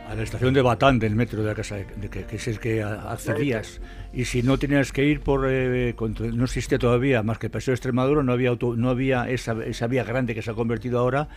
A 0.08 0.16
la 0.16 0.24
estación 0.24 0.54
de 0.54 0.62
Batán 0.62 1.00
del 1.00 1.16
metro 1.16 1.42
de 1.42 1.48
la 1.50 1.54
casa, 1.56 1.76
de, 1.76 2.10
que, 2.10 2.24
que 2.24 2.36
es 2.38 2.48
el 2.48 2.60
que 2.60 2.82
accedías. 2.82 3.82
Y 4.14 4.24
si 4.24 4.42
no 4.42 4.58
tenías 4.58 4.94
que 4.94 5.04
ir 5.04 5.20
por. 5.20 5.46
eh, 5.50 5.94
no 6.34 6.46
existía 6.46 6.78
todavía 6.80 7.24
más 7.24 7.38
que 7.40 7.48
el 7.48 7.52
Paseo 7.52 7.74
de 7.74 7.76
Extremadura, 7.76 8.24
no 8.24 8.32
había, 8.32 8.50
auto- 8.52 8.78
no 8.78 8.90
había 8.90 9.30
esa, 9.30 9.52
esa 9.66 9.88
vía 9.88 10.06
grande 10.06 10.34
que 10.34 10.42
se 10.42 10.52
ha 10.52 10.54
convertido 10.54 11.00
ahora. 11.00 11.28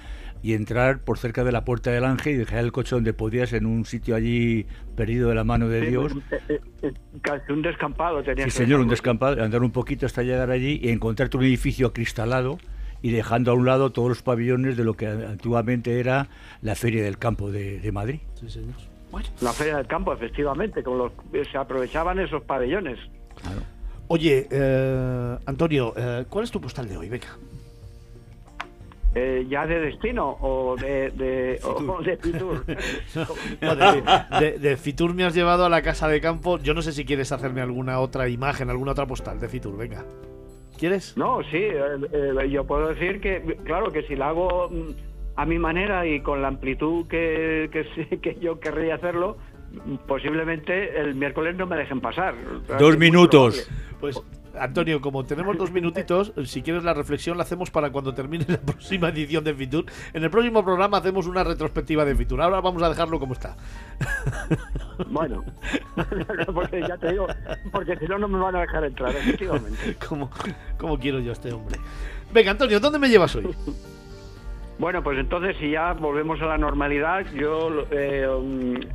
Y 0.40 0.52
entrar 0.52 1.00
por 1.00 1.18
cerca 1.18 1.42
de 1.42 1.50
la 1.52 1.64
Puerta 1.64 1.90
del 1.90 2.04
Ángel 2.04 2.34
y 2.34 2.36
dejar 2.36 2.58
el 2.60 2.70
coche 2.70 2.94
donde 2.94 3.12
podías 3.14 3.52
en 3.54 3.64
un 3.66 3.86
sitio 3.86 4.14
allí 4.14 4.66
perdido 4.94 5.30
de 5.30 5.34
la 5.34 5.42
mano 5.42 5.68
de 5.68 5.80
Sí, 5.80 5.86
Dios. 5.86 6.12
eh, 6.30 6.38
eh, 6.50 6.60
eh, 6.82 6.92
casi 7.22 7.50
un 7.50 7.62
descampado 7.62 8.22
tenías. 8.22 8.52
Sí, 8.52 8.58
señor, 8.58 8.80
un 8.80 8.88
descampado, 8.88 9.42
andar 9.42 9.62
un 9.62 9.70
poquito 9.72 10.04
hasta 10.06 10.22
llegar 10.22 10.50
allí 10.50 10.78
y 10.82 10.90
encontrarte 10.90 11.38
un 11.38 11.44
edificio 11.44 11.86
acristalado 11.88 12.58
y 13.04 13.10
dejando 13.10 13.50
a 13.50 13.54
un 13.54 13.66
lado 13.66 13.92
todos 13.92 14.08
los 14.08 14.22
pabellones 14.22 14.78
de 14.78 14.82
lo 14.84 14.94
que 14.94 15.06
antiguamente 15.06 16.00
era 16.00 16.26
la 16.62 16.74
Feria 16.74 17.04
del 17.04 17.18
Campo 17.18 17.52
de, 17.52 17.78
de 17.78 17.92
Madrid. 17.92 18.20
Sí, 18.40 18.48
señor. 18.48 18.72
Bueno. 19.10 19.28
La 19.42 19.52
feria 19.52 19.76
del 19.76 19.86
campo, 19.86 20.10
efectivamente, 20.14 20.82
con 20.82 20.96
los, 20.96 21.12
se 21.52 21.58
aprovechaban 21.58 22.18
esos 22.18 22.42
pabellones. 22.44 22.98
Claro. 23.42 23.60
Oye, 24.08 24.48
eh, 24.50 25.36
Antonio, 25.44 25.92
eh, 25.94 26.24
¿cuál 26.30 26.44
es 26.44 26.50
tu 26.50 26.62
postal 26.62 26.88
de 26.88 26.96
hoy? 26.96 27.10
Venga. 27.10 27.28
Eh, 29.14 29.46
ya 29.50 29.66
de 29.66 29.80
destino 29.80 30.38
o 30.40 30.74
de, 30.74 31.10
de, 31.10 31.60
o 31.62 32.02
de 32.02 32.16
Fitur. 32.16 32.64
No, 33.60 33.76
de, 33.76 34.02
de- 34.40 34.58
de 34.58 34.76
Fitur 34.78 35.12
me 35.14 35.24
has 35.24 35.34
llevado 35.34 35.66
a 35.66 35.68
la 35.68 35.82
casa 35.82 36.08
de 36.08 36.22
campo. 36.22 36.58
Yo 36.58 36.72
no 36.72 36.80
sé 36.80 36.92
si 36.92 37.04
quieres 37.04 37.30
hacerme 37.32 37.60
alguna 37.60 38.00
otra 38.00 38.28
imagen, 38.30 38.70
alguna 38.70 38.92
otra 38.92 39.06
postal 39.06 39.38
de 39.38 39.48
Fitur. 39.48 39.76
Venga. 39.76 40.04
¿Quieres? 40.84 41.16
No, 41.16 41.42
sí, 41.44 41.56
eh, 41.56 41.80
eh, 42.12 42.50
yo 42.50 42.64
puedo 42.66 42.88
decir 42.88 43.18
que, 43.18 43.56
claro, 43.64 43.90
que 43.90 44.02
si 44.02 44.16
la 44.16 44.28
hago 44.28 44.68
mm, 44.68 44.90
a 45.36 45.46
mi 45.46 45.58
manera 45.58 46.06
y 46.06 46.20
con 46.20 46.42
la 46.42 46.48
amplitud 46.48 47.06
que, 47.08 47.70
que, 47.72 47.84
sí- 47.94 48.18
que 48.22 48.34
yo 48.38 48.60
querría 48.60 48.96
hacerlo, 48.96 49.38
mm, 49.72 49.94
posiblemente 50.06 51.00
el 51.00 51.14
miércoles 51.14 51.56
no 51.56 51.64
me 51.66 51.76
dejen 51.78 52.02
pasar. 52.02 52.34
Dos 52.78 52.98
minutos. 52.98 53.66
Pues, 53.98 54.20
Antonio, 54.58 55.00
como 55.00 55.24
tenemos 55.24 55.56
dos 55.56 55.70
minutitos, 55.70 56.32
si 56.44 56.62
quieres 56.62 56.84
la 56.84 56.94
reflexión 56.94 57.36
la 57.36 57.42
hacemos 57.42 57.70
para 57.70 57.90
cuando 57.90 58.14
termine 58.14 58.44
la 58.48 58.60
próxima 58.60 59.08
edición 59.08 59.44
de 59.44 59.54
Fitur. 59.54 59.84
En 60.12 60.24
el 60.24 60.30
próximo 60.30 60.64
programa 60.64 60.98
hacemos 60.98 61.26
una 61.26 61.44
retrospectiva 61.44 62.04
de 62.04 62.14
Fitur. 62.14 62.40
Ahora 62.40 62.60
vamos 62.60 62.82
a 62.82 62.88
dejarlo 62.88 63.18
como 63.18 63.32
está. 63.32 63.56
Bueno, 65.08 65.44
porque 66.54 66.80
ya 66.80 66.96
te 66.96 67.12
digo, 67.12 67.26
porque 67.72 67.96
si 67.96 68.06
no, 68.06 68.18
no 68.18 68.28
me 68.28 68.38
van 68.38 68.56
a 68.56 68.60
dejar 68.60 68.84
entrar, 68.84 69.10
efectivamente. 69.10 69.96
como, 70.08 70.30
como 70.78 70.98
quiero 70.98 71.18
yo 71.18 71.30
a 71.30 71.32
este 71.32 71.52
hombre. 71.52 71.78
Venga, 72.32 72.52
Antonio, 72.52 72.80
¿dónde 72.80 72.98
me 72.98 73.08
llevas 73.08 73.34
hoy? 73.36 73.54
Bueno, 74.78 75.02
pues 75.02 75.18
entonces 75.18 75.56
si 75.58 75.70
ya 75.70 75.92
volvemos 75.92 76.40
a 76.42 76.46
la 76.46 76.58
normalidad, 76.58 77.24
yo 77.32 77.86
eh, 77.90 78.26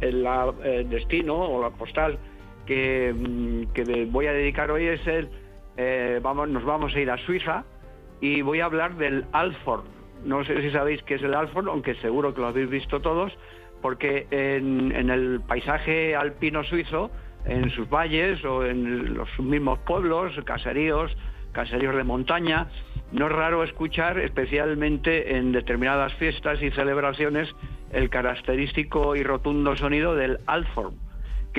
el, 0.01 0.89
destino 0.89 1.35
o 1.35 1.61
la 1.61 1.69
postal 1.69 2.17
que, 2.65 3.13
mm, 3.13 3.73
que 3.73 4.05
voy 4.05 4.27
a 4.27 4.33
dedicar 4.33 4.71
hoy 4.71 4.87
es 4.87 5.07
el, 5.07 5.29
eh, 5.81 6.19
vamos, 6.21 6.49
nos 6.49 6.65
vamos 6.65 6.93
a 6.93 6.99
ir 6.99 7.09
a 7.09 7.17
Suiza 7.19 7.63
y 8.19 8.41
voy 8.41 8.59
a 8.59 8.65
hablar 8.65 8.95
del 8.97 9.25
Alford. 9.31 9.85
No 10.25 10.43
sé 10.43 10.61
si 10.61 10.71
sabéis 10.71 11.01
qué 11.03 11.15
es 11.15 11.23
el 11.23 11.33
Alford, 11.33 11.69
aunque 11.69 11.95
seguro 11.95 12.33
que 12.33 12.41
lo 12.41 12.47
habéis 12.47 12.69
visto 12.69 12.99
todos, 12.99 13.31
porque 13.81 14.27
en, 14.29 14.93
en 14.93 15.09
el 15.09 15.39
paisaje 15.39 16.17
alpino 16.17 16.65
suizo, 16.65 17.11
en 17.45 17.69
sus 17.69 17.89
valles 17.89 18.43
o 18.43 18.65
en 18.65 19.13
los 19.13 19.29
mismos 19.39 19.79
pueblos, 19.79 20.33
caseríos, 20.43 21.15
caseríos 21.53 21.95
de 21.95 22.03
montaña, 22.03 22.67
no 23.13 23.27
es 23.27 23.31
raro 23.31 23.63
escuchar, 23.63 24.19
especialmente 24.19 25.37
en 25.37 25.53
determinadas 25.53 26.13
fiestas 26.15 26.61
y 26.61 26.71
celebraciones, 26.71 27.55
el 27.93 28.09
característico 28.09 29.15
y 29.15 29.23
rotundo 29.23 29.77
sonido 29.77 30.13
del 30.13 30.39
alforn, 30.45 30.95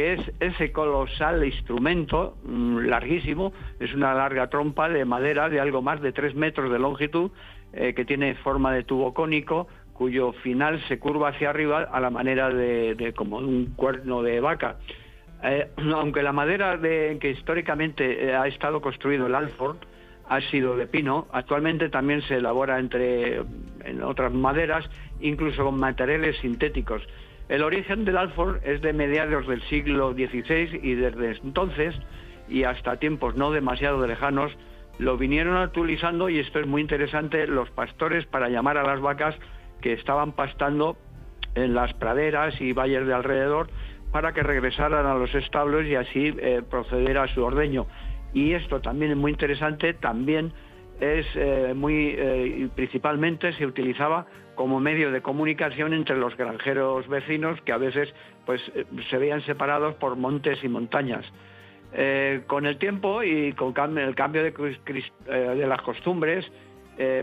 que 0.00 0.14
es 0.14 0.32
ese 0.40 0.72
colosal 0.72 1.44
instrumento 1.44 2.38
mm, 2.42 2.86
larguísimo, 2.86 3.52
es 3.78 3.92
una 3.92 4.14
larga 4.14 4.48
trompa 4.48 4.88
de 4.88 5.04
madera 5.04 5.50
de 5.50 5.60
algo 5.60 5.82
más 5.82 6.00
de 6.00 6.10
3 6.10 6.34
metros 6.36 6.72
de 6.72 6.78
longitud, 6.78 7.30
eh, 7.74 7.92
que 7.92 8.06
tiene 8.06 8.34
forma 8.36 8.72
de 8.72 8.82
tubo 8.82 9.12
cónico, 9.12 9.68
cuyo 9.92 10.32
final 10.32 10.82
se 10.88 10.98
curva 10.98 11.28
hacia 11.28 11.50
arriba 11.50 11.82
a 11.82 12.00
la 12.00 12.08
manera 12.08 12.48
de, 12.48 12.94
de 12.94 13.12
como 13.12 13.36
un 13.36 13.74
cuerno 13.76 14.22
de 14.22 14.40
vaca. 14.40 14.76
Eh, 15.42 15.68
aunque 15.94 16.22
la 16.22 16.32
madera 16.32 16.78
de 16.78 17.18
que 17.20 17.32
históricamente 17.32 18.24
eh, 18.24 18.34
ha 18.34 18.46
estado 18.46 18.80
construido 18.80 19.26
el 19.26 19.34
Alford 19.34 19.76
ha 20.30 20.40
sido 20.50 20.76
de 20.76 20.86
pino, 20.86 21.26
actualmente 21.30 21.90
también 21.90 22.22
se 22.22 22.36
elabora 22.36 22.78
entre 22.78 23.42
en 23.84 24.02
otras 24.02 24.32
maderas, 24.32 24.88
incluso 25.20 25.62
con 25.62 25.78
materiales 25.78 26.38
sintéticos. 26.38 27.02
El 27.50 27.64
origen 27.64 28.04
del 28.04 28.16
Alford 28.16 28.60
es 28.62 28.80
de 28.80 28.92
mediados 28.92 29.44
del 29.48 29.60
siglo 29.62 30.12
XVI 30.12 30.78
y 30.84 30.94
desde 30.94 31.36
entonces 31.42 31.96
y 32.48 32.62
hasta 32.62 33.00
tiempos 33.00 33.34
no 33.34 33.50
demasiado 33.50 34.06
lejanos 34.06 34.56
lo 34.98 35.18
vinieron 35.18 35.60
utilizando 35.60 36.28
y 36.28 36.38
esto 36.38 36.60
es 36.60 36.68
muy 36.68 36.80
interesante 36.80 37.48
los 37.48 37.68
pastores 37.70 38.24
para 38.24 38.48
llamar 38.50 38.78
a 38.78 38.84
las 38.84 39.00
vacas 39.00 39.34
que 39.80 39.94
estaban 39.94 40.30
pastando 40.30 40.96
en 41.56 41.74
las 41.74 41.92
praderas 41.94 42.54
y 42.60 42.72
valles 42.72 43.04
de 43.04 43.14
alrededor 43.14 43.68
para 44.12 44.32
que 44.32 44.44
regresaran 44.44 45.04
a 45.06 45.16
los 45.16 45.34
establos 45.34 45.86
y 45.86 45.96
así 45.96 46.32
eh, 46.38 46.62
proceder 46.70 47.18
a 47.18 47.26
su 47.34 47.42
ordeño. 47.42 47.88
Y 48.32 48.52
esto 48.52 48.80
también 48.80 49.10
es 49.10 49.16
muy 49.16 49.32
interesante, 49.32 49.92
también 49.92 50.52
es 51.00 51.26
eh, 51.34 51.72
muy 51.74 52.14
eh, 52.16 52.68
principalmente 52.74 53.52
se 53.54 53.66
utilizaba 53.66 54.26
como 54.54 54.80
medio 54.80 55.10
de 55.10 55.22
comunicación 55.22 55.94
entre 55.94 56.16
los 56.16 56.36
granjeros 56.36 57.08
vecinos 57.08 57.60
que 57.62 57.72
a 57.72 57.78
veces 57.78 58.12
pues 58.44 58.60
eh, 58.74 58.84
se 59.08 59.16
veían 59.16 59.40
separados 59.42 59.94
por 59.94 60.16
montes 60.16 60.62
y 60.62 60.68
montañas. 60.68 61.24
Con 62.46 62.66
el 62.66 62.78
tiempo 62.78 63.24
y 63.24 63.52
con 63.54 63.98
el 63.98 64.14
cambio 64.14 64.44
de, 64.44 65.66
las 65.66 65.82
costumbres 65.82 66.48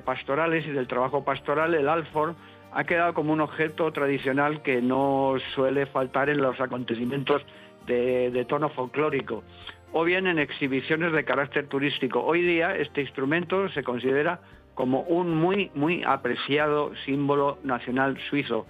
pastorales 0.04 0.68
y 0.68 0.72
del 0.72 0.88
trabajo 0.88 1.24
pastoral, 1.24 1.74
el 1.74 1.88
alfor 1.88 2.36
ha 2.74 2.84
quedado 2.84 3.14
como 3.14 3.32
un 3.32 3.40
objeto 3.40 3.94
tradicional 3.94 4.62
que 4.64 4.82
no 4.82 5.36
suele 5.56 5.86
faltar 5.86 6.30
en 6.30 6.42
los 6.42 6.60
acontecimientos 6.60 7.46
de 7.86 8.46
tono 8.50 8.68
folclórico 8.68 9.46
o 9.92 10.04
bien 10.04 10.28
en 10.28 10.40
exhibiciones 10.40 11.12
de 11.14 11.24
carácter 11.24 11.68
turístico. 11.68 12.24
Hoy 12.24 12.42
día 12.42 12.76
este 12.76 13.02
instrumento 13.02 13.70
se 13.70 13.84
considera 13.84 14.42
como 14.74 15.02
un 15.02 15.36
muy, 15.36 15.72
muy 15.74 16.04
apreciado 16.06 16.92
símbolo 17.06 17.58
nacional 17.64 18.18
suizo. 18.30 18.68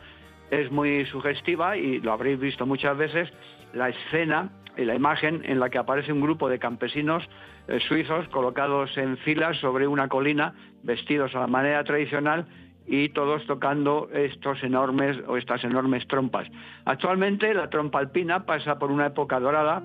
es 0.50 0.72
muy 0.72 1.06
sugestiva 1.08 1.76
y 1.76 2.00
lo 2.00 2.14
habréis 2.14 2.40
visto 2.40 2.66
muchas 2.66 2.98
veces, 2.98 3.30
la 3.74 3.90
escena 3.90 4.50
y 4.78 4.86
la 4.86 4.96
imagen 4.96 5.42
en 5.44 5.60
la 5.60 5.70
que 5.70 5.78
aparece 5.78 6.14
un 6.14 6.22
grupo 6.22 6.48
de 6.48 6.60
campesinos 6.60 7.28
eh, 7.68 7.80
suizos 7.82 8.28
colocados 8.30 8.98
en 8.98 9.18
filas 9.18 9.58
sobre 9.58 9.88
una 9.88 10.08
colina, 10.08 10.54
vestidos 10.84 11.36
a 11.36 11.42
la 11.42 11.48
manera 11.48 11.84
tradicional 11.84 12.46
y 12.86 13.10
todos 13.10 13.46
tocando 13.46 14.10
estos 14.14 14.64
enormes 14.64 15.18
o 15.28 15.36
estas 15.36 15.64
enormes 15.66 16.08
trompas. 16.08 16.48
Actualmente 16.86 17.54
la 17.54 17.70
trompa 17.70 18.00
alpina 18.00 18.46
pasa 18.46 18.80
por 18.80 18.92
una 18.92 19.08
época 19.08 19.40
dorada. 19.42 19.84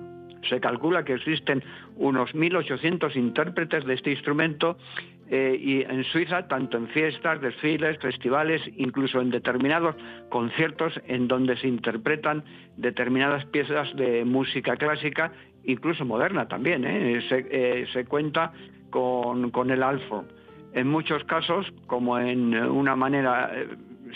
Se 0.49 0.59
calcula 0.59 1.03
que 1.03 1.13
existen 1.13 1.63
unos 1.95 2.33
1.800 2.33 3.15
intérpretes 3.15 3.85
de 3.85 3.93
este 3.93 4.11
instrumento 4.11 4.77
eh, 5.29 5.57
y 5.59 5.81
en 5.81 6.03
Suiza, 6.03 6.47
tanto 6.47 6.77
en 6.77 6.87
fiestas, 6.89 7.41
desfiles, 7.41 7.97
festivales, 7.99 8.61
incluso 8.77 9.21
en 9.21 9.29
determinados 9.29 9.95
conciertos 10.29 10.93
en 11.07 11.27
donde 11.27 11.57
se 11.57 11.67
interpretan 11.67 12.43
determinadas 12.77 13.45
piezas 13.45 13.95
de 13.95 14.25
música 14.25 14.75
clásica, 14.75 15.31
incluso 15.63 16.05
moderna 16.05 16.47
también. 16.47 16.85
¿eh? 16.85 17.21
Se, 17.29 17.47
eh, 17.49 17.87
se, 17.93 18.05
cuenta 18.05 18.51
con, 18.89 19.49
con 19.51 19.71
el 19.71 19.81
alfo. 19.81 20.25
En 20.73 20.87
muchos 20.87 21.23
casos, 21.23 21.71
como 21.87 22.19
en 22.19 22.55
una 22.55 22.95
manera, 22.95 23.51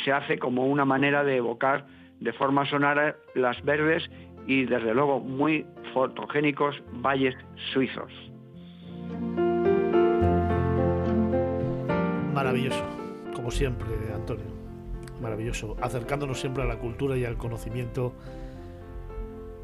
se 0.03 0.11
hace 0.11 0.37
como 0.37 0.67
una 0.67 0.85
manera 0.85 1.23
de 1.23 1.37
evocar 1.37 1.85
de 2.19 2.33
forma 2.33 2.65
sonora 2.65 3.15
las 3.35 3.63
verdes 3.63 4.09
y 4.47 4.65
desde 4.65 4.93
luego 4.93 5.19
muy 5.19 5.65
fotogénicos 5.93 6.75
valles 7.03 7.35
suizos. 7.73 8.11
Maravilloso, 12.33 12.83
como 13.35 13.51
siempre, 13.51 13.87
Antonio. 14.13 14.45
Maravilloso, 15.21 15.75
acercándonos 15.81 16.39
siempre 16.39 16.63
a 16.63 16.65
la 16.65 16.77
cultura 16.77 17.17
y 17.17 17.25
al 17.25 17.37
conocimiento 17.37 18.13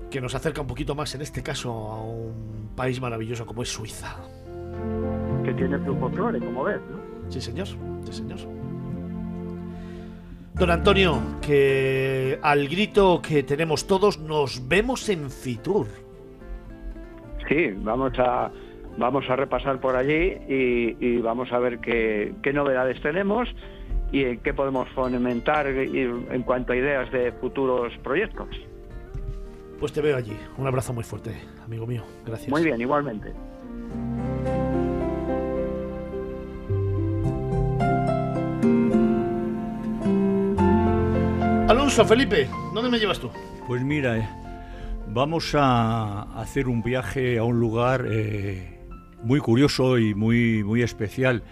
que 0.09 0.19
nos 0.19 0.35
acerca 0.35 0.61
un 0.61 0.67
poquito 0.67 0.95
más, 0.95 1.15
en 1.15 1.21
este 1.21 1.41
caso, 1.41 1.71
a 1.71 2.03
un 2.03 2.69
país 2.75 2.99
maravilloso 2.99 3.45
como 3.45 3.63
es 3.63 3.69
Suiza. 3.69 4.17
Que 5.43 5.53
tiene 5.53 5.83
su 5.85 5.95
folclore, 5.95 6.39
como 6.39 6.63
ves, 6.63 6.81
¿no? 6.89 7.31
Sí, 7.31 7.39
señor, 7.41 7.67
sí, 7.67 8.13
señor. 8.13 8.39
Don 10.55 10.69
Antonio, 10.69 11.19
que 11.41 12.37
al 12.41 12.67
grito 12.67 13.21
que 13.21 13.43
tenemos 13.43 13.87
todos, 13.87 14.19
nos 14.19 14.67
vemos 14.67 15.09
en 15.09 15.29
Fitur. 15.31 15.87
Sí, 17.47 17.71
vamos 17.77 18.13
a 18.19 18.51
vamos 18.97 19.27
a 19.29 19.35
repasar 19.35 19.79
por 19.79 19.95
allí 19.95 20.37
y, 20.47 21.17
vamos 21.17 21.51
a 21.51 21.59
ver 21.59 21.79
qué, 21.79 22.53
novedades 22.53 23.01
tenemos 23.01 23.49
y 24.11 24.23
en 24.23 24.39
qué 24.39 24.53
podemos 24.53 24.87
fomentar 24.89 25.67
en 25.67 26.43
cuanto 26.43 26.73
a 26.73 26.75
ideas 26.75 27.11
de 27.11 27.31
futuros 27.33 27.91
proyectos. 28.03 28.49
Pues 29.79 29.91
te 29.91 30.01
veo 30.01 30.15
allí. 30.15 30.37
Un 30.57 30.67
abrazo 30.67 30.93
muy 30.93 31.03
fuerte, 31.03 31.31
amigo 31.65 31.87
mío. 31.87 32.03
Gracias. 32.25 32.49
Muy 32.49 32.63
bien, 32.63 32.79
igualmente. 32.79 33.33
Alonso, 41.83 42.05
Felipe, 42.05 42.47
¿dónde 42.73 42.89
me 42.89 42.97
llevas 42.97 43.19
tú? 43.19 43.29
Pues 43.67 43.83
mira, 43.83 44.17
eh, 44.17 44.29
vamos 45.09 45.53
a 45.53 46.21
hacer 46.39 46.69
un 46.69 46.81
viaje 46.81 47.37
a 47.37 47.43
un 47.43 47.59
lugar 47.59 48.05
eh, 48.09 48.79
muy 49.21 49.41
curioso 49.41 49.99
y 49.99 50.15
muy, 50.15 50.63
muy 50.63 50.81
especial. 50.81 51.43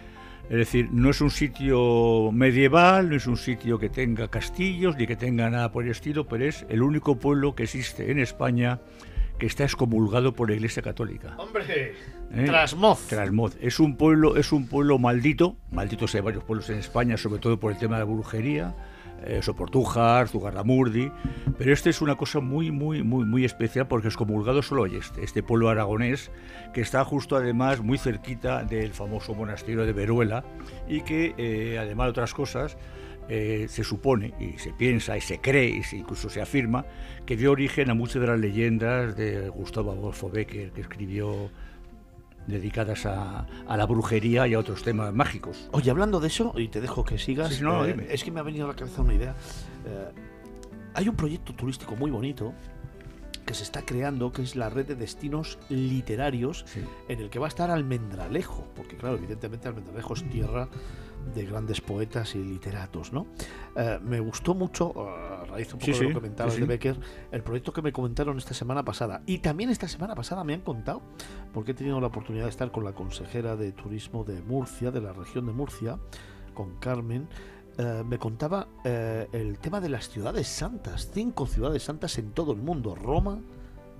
Es 0.50 0.56
decir, 0.56 0.88
no 0.94 1.10
es 1.10 1.20
un 1.20 1.32
sitio 1.32 2.32
medieval, 2.32 3.10
no 3.10 3.18
es 3.18 3.28
un 3.28 3.36
sitio 3.36 3.78
que 3.78 3.90
tenga 3.90 4.30
castillos 4.30 4.96
ni 4.96 5.06
que 5.06 5.18
tenga 5.18 5.50
nada 5.50 5.74
por 5.74 5.84
el 5.84 5.92
estilo, 5.92 6.26
pero 6.26 6.46
es 6.46 6.66
el 6.70 6.82
único 6.82 7.18
pueblo 7.18 7.54
que 7.54 7.64
existe 7.64 8.10
en 8.10 8.18
España 8.18 8.80
que 9.38 9.48
está 9.48 9.66
excomulgado 9.66 10.32
por 10.32 10.50
la 10.50 10.56
Iglesia 10.56 10.82
Católica. 10.82 11.36
¡Hombre! 11.40 11.94
¿Eh? 12.32 12.46
Trasmoz. 12.46 13.06
Trasmoz. 13.10 13.58
Es 13.60 13.82
un 13.82 13.98
pueblo, 13.98 14.38
es 14.38 14.54
un 14.54 14.68
pueblo 14.68 14.98
maldito. 14.98 15.58
Malditos 15.72 16.16
hay 16.16 16.22
varios 16.22 16.46
pueblos 16.46 16.70
en 16.70 16.78
España, 16.78 17.18
sobre 17.18 17.42
todo 17.42 17.60
por 17.60 17.74
el 17.74 17.78
tema 17.78 17.98
de 17.98 18.06
la 18.06 18.10
brujería 18.10 18.74
eh, 19.26 19.42
Soportujar, 19.42 20.28
Zugardamurdi, 20.28 21.12
pero 21.58 21.74
este 21.74 21.90
es 21.90 22.02
una 22.02 22.16
cosa 22.16 22.40
muy, 22.40 22.72
muy, 22.72 23.04
muy, 23.04 23.26
muy 23.26 23.46
especial 23.46 23.88
porque 23.88 24.08
es 24.08 24.18
comulgado 24.18 24.62
solo 24.62 24.86
este, 24.86 25.24
este 25.24 25.44
pueblo 25.44 25.70
aragonés 25.70 26.32
que 26.74 26.82
está 26.82 27.04
justo 27.04 27.36
además 27.36 27.82
muy 27.82 27.98
cerquita 27.98 28.64
del 28.64 28.94
famoso 28.94 29.34
monasterio 29.34 29.86
de 29.86 29.94
Veruela 29.94 30.44
y 30.88 31.02
que 31.02 31.34
eh, 31.38 31.78
además 31.80 32.08
de 32.08 32.12
otras 32.12 32.34
cosas 32.34 32.78
eh, 33.30 33.68
se 33.70 33.84
supone 33.84 34.34
y 34.40 34.58
se 34.58 34.74
piensa 34.74 35.16
y 35.16 35.22
se 35.22 35.40
cree 35.40 35.70
y 35.70 35.96
incluso 35.96 36.30
se 36.30 36.42
afirma 36.42 36.86
que 37.26 37.38
dio 37.38 37.52
origen 37.52 37.90
a 37.90 37.94
muchas 37.94 38.22
de 38.22 38.28
las 38.28 38.40
leyendas 38.40 39.16
de 39.16 39.48
Gustavo 39.50 39.92
Adolfo 39.92 40.30
Becker 40.30 40.72
que 40.72 40.82
escribió 40.82 41.50
dedicadas 42.48 43.06
a, 43.06 43.46
la 43.68 43.86
brujería 43.86 44.48
y 44.48 44.54
a 44.54 44.60
otros 44.60 44.84
temas 44.84 45.14
mágicos. 45.14 45.70
Oye, 45.72 45.92
hablando 45.92 46.20
de 46.20 46.28
eso, 46.28 46.54
y 46.58 46.68
te 46.68 46.82
dejo 46.82 47.04
que 47.04 47.18
sigas, 47.18 47.62
eh, 47.62 48.08
es 48.10 48.24
que 48.24 48.32
me 48.32 48.40
ha 48.40 48.44
venido 48.44 48.66
a 48.66 48.70
la 48.70 48.76
cabeza 48.76 49.02
una 49.02 49.14
idea. 49.14 49.36
Eh, 49.86 50.12
hay 50.94 51.08
un 51.08 51.16
proyecto 51.16 51.54
turístico 51.54 51.96
muy 51.96 52.12
bonito 52.12 52.54
que 53.46 53.54
se 53.54 53.64
está 53.64 53.82
creando, 53.82 54.32
que 54.32 54.44
es 54.44 54.56
la 54.56 54.70
red 54.70 54.86
de 54.86 54.96
destinos 54.96 55.58
literarios, 55.70 56.66
en 57.08 57.20
el 57.20 57.30
que 57.30 57.40
va 57.40 57.48
a 57.48 57.50
estar 57.50 57.72
Almendralejo, 57.72 58.68
porque 58.76 58.96
claro, 58.98 59.16
evidentemente 59.16 59.68
Almendralejo 59.68 60.14
es 60.14 60.30
tierra 60.30 60.70
de 61.34 61.46
grandes 61.46 61.82
poetas 61.82 62.36
y 62.36 62.40
literatos, 62.40 63.14
¿no? 63.14 63.28
Eh, 63.76 64.00
me 64.04 64.20
gustó 64.20 64.54
mucho, 64.54 64.94
a 65.08 65.46
raíz 65.46 65.74
un 65.74 65.80
poco 65.80 65.92
de 65.92 66.02
lo 66.02 66.08
que 66.10 66.14
comentabas 66.14 66.56
de 66.56 66.66
Becker, 66.66 67.00
el 67.32 67.44
proyecto 67.44 67.74
que 67.74 67.82
me 67.82 67.92
comentaron 67.92 68.38
esta 68.38 68.54
semana 68.54 68.84
pasada. 68.84 69.22
Y 69.26 69.40
también 69.40 69.70
esta 69.70 69.88
semana 69.88 70.16
pasada 70.16 70.44
me 70.44 70.54
han 70.54 70.62
contado, 70.62 71.02
porque 71.54 71.72
he 71.72 71.74
tenido 71.74 72.00
la 72.02 72.08
oportunidad 72.08 72.46
de 72.46 72.50
estar 72.50 72.72
con 72.72 72.84
la 72.84 72.94
consejera 72.94 73.56
de 73.56 73.72
turismo 73.72 74.24
de 74.24 74.42
Murcia, 74.42 74.92
de 74.92 75.02
la 75.02 75.14
región 75.14 75.46
de 75.46 75.54
Murcia, 75.54 76.00
con 76.54 76.76
Carmen, 76.80 77.28
eh, 77.78 78.04
me 78.06 78.18
contaba 78.18 78.68
eh, 78.84 79.28
el 79.32 79.58
tema 79.60 79.80
de 79.80 79.90
las 79.90 80.10
ciudades 80.10 80.48
santas, 80.48 81.10
cinco 81.14 81.48
ciudades 81.48 81.84
santas 81.84 82.18
en 82.18 82.32
todo 82.32 82.52
el 82.52 82.60
mundo, 82.60 82.96
Roma, 82.96 83.40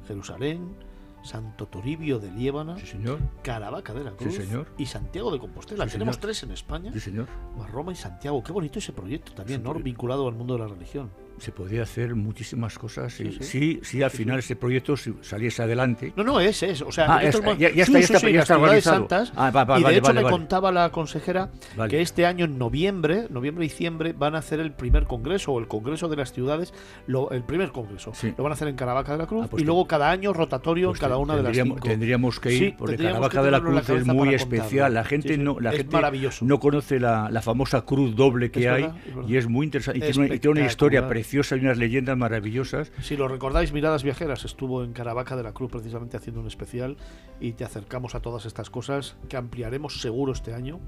Jerusalén, 0.08 0.76
Santo 1.24 1.68
Toribio 1.68 2.20
de 2.20 2.32
Liébana, 2.32 2.78
señor. 2.78 3.20
Caravaca 3.44 3.94
de 3.94 4.04
la 4.04 4.12
Cruz 4.12 4.36
señor. 4.36 4.68
y 4.78 4.86
Santiago 4.86 5.32
de 5.32 5.40
Compostela. 5.40 5.88
Tenemos 5.88 6.20
tres 6.20 6.44
en 6.44 6.52
España. 6.52 6.92
Señor. 7.00 7.28
Roma 7.72 7.92
y 7.92 7.96
Santiago. 7.96 8.44
Qué 8.44 8.52
bonito 8.52 8.80
ese 8.80 8.94
proyecto 8.94 9.34
también, 9.34 9.64
¿no? 9.64 9.74
vinculado 9.76 10.28
al 10.28 10.36
mundo 10.36 10.56
de 10.56 10.60
la 10.60 10.68
religión 10.68 11.12
se 11.42 11.52
podía 11.52 11.82
hacer 11.82 12.14
muchísimas 12.14 12.78
cosas 12.78 13.14
si, 13.14 13.32
sí, 13.42 13.80
sí, 13.82 14.04
al 14.04 14.12
final 14.12 14.40
ese 14.40 14.56
proyecto 14.56 14.96
saliese 15.22 15.64
adelante. 15.64 16.14
No, 16.16 16.24
no, 16.24 16.40
es, 16.40 16.62
es. 16.62 16.84
O 16.84 16.92
sea, 16.92 17.16
ah, 17.16 17.24
ya, 17.24 17.72
ya, 17.72 17.84
está, 17.84 18.00
ya 18.00 18.06
está, 18.06 18.30
ya 18.30 18.42
está 18.42 18.58
organizado. 18.58 18.98
Santas, 18.98 19.34
ah, 19.36 19.78
y 19.80 19.84
de 19.84 19.98
hecho 19.98 20.14
me 20.14 20.22
contaba 20.22 20.72
la 20.72 20.92
consejera 20.92 21.50
que 21.90 22.02
este 22.02 22.28
año, 22.28 22.46
en 22.46 22.60
noviembre, 22.60 23.26
noviembre 23.32 23.64
diciembre, 23.64 24.14
van 24.14 24.36
a 24.36 24.38
hacer 24.38 24.60
el 24.60 24.72
primer 24.72 25.06
congreso, 25.06 25.54
o 25.54 25.60
el 25.60 25.68
congreso 25.68 26.10
de 26.10 26.16
las 26.16 26.32
ciudades, 26.32 26.74
lo, 27.08 27.32
el 27.32 27.44
primer 27.44 27.72
congreso. 27.72 28.12
Lo 28.38 28.44
van 28.44 28.52
a 28.52 28.56
hacer 28.56 28.68
en 28.68 28.76
Caravaca 28.76 29.14
de 29.14 29.18
la 29.18 29.26
Cruz, 29.26 29.46
ah, 29.46 29.48
pues 29.50 29.64
y 29.64 29.66
luego 29.66 29.88
cada 29.88 30.12
año 30.12 30.34
rotatorio 30.34 30.88
en 30.88 30.92
pues 30.92 31.00
cada 31.00 31.18
una 31.18 31.36
de 31.36 31.44
las 31.44 31.58
cinco. 31.58 31.80
Tendríamos 31.80 32.40
que 32.40 32.54
ir, 32.54 32.76
porque 32.78 32.98
Caravaca 32.98 33.42
de 33.42 33.52
la 33.52 33.60
Cruz 33.62 33.90
es 33.90 34.06
muy 34.06 34.36
especial. 34.36 34.94
La 34.94 35.04
gente 35.04 35.38
no 35.38 35.60
la 35.60 35.72
gente 35.72 35.98
no 36.42 36.60
conoce 36.60 37.00
la, 37.00 37.42
famosa 37.42 37.82
cruz 37.82 38.16
doble 38.16 38.52
que 38.52 38.70
hay, 38.70 38.88
y 39.28 39.38
es 39.38 39.48
muy 39.48 39.66
interesante. 39.66 40.08
Y 40.08 40.40
tiene 40.40 40.60
una 40.60 40.66
historia 40.66 41.08
preciosa 41.08 41.31
y 41.34 41.38
unas 41.38 41.78
leyendas 41.78 42.18
maravillosas. 42.18 42.92
Si 43.02 43.16
lo 43.16 43.28
recordáis, 43.28 43.72
Miradas 43.72 44.04
Viajeras 44.04 44.44
estuvo 44.44 44.84
en 44.84 44.92
Caravaca 44.92 45.36
de 45.36 45.44
la 45.44 45.54
Cruz 45.54 45.72
precisamente 45.72 46.18
haciendo 46.18 46.42
un 46.42 46.48
especial 46.48 46.98
y 47.40 47.54
te 47.54 47.64
acercamos 47.64 48.16
a 48.16 48.20
todas 48.20 48.46
estas 48.46 48.70
cosas 48.70 49.16
que 49.30 49.38
ampliaremos 49.38 50.02
seguro 50.02 50.34
este 50.34 50.54
año 50.54 50.80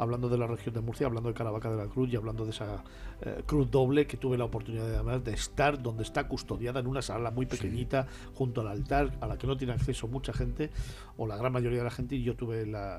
hablando 0.00 0.30
de 0.30 0.38
la 0.38 0.46
región 0.46 0.74
de 0.74 0.80
Murcia, 0.80 1.06
hablando 1.06 1.28
de 1.28 1.34
Caravaca 1.34 1.70
de 1.70 1.76
la 1.76 1.86
Cruz 1.86 2.10
y 2.10 2.16
hablando 2.16 2.46
de 2.46 2.52
esa 2.52 2.82
eh, 3.20 3.42
cruz 3.44 3.70
doble 3.70 4.06
que 4.06 4.16
tuve 4.16 4.38
la 4.38 4.44
oportunidad 4.44 5.04
de, 5.04 5.20
de 5.20 5.32
estar 5.32 5.82
donde 5.82 6.04
está 6.04 6.26
custodiada 6.26 6.80
en 6.80 6.86
una 6.86 7.02
sala 7.02 7.30
muy 7.30 7.44
pequeñita 7.44 8.06
junto 8.34 8.62
al 8.62 8.68
altar 8.68 9.18
a 9.20 9.26
la 9.26 9.36
que 9.36 9.46
no 9.46 9.58
tiene 9.58 9.74
acceso 9.74 10.08
mucha 10.08 10.32
gente 10.32 10.70
o 11.18 11.26
la 11.26 11.36
gran 11.36 11.52
mayoría 11.52 11.78
de 11.78 11.84
la 11.84 11.90
gente 11.90 12.14
y 12.14 12.22
yo 12.22 12.34
tuve 12.34 12.64
la, 12.64 12.98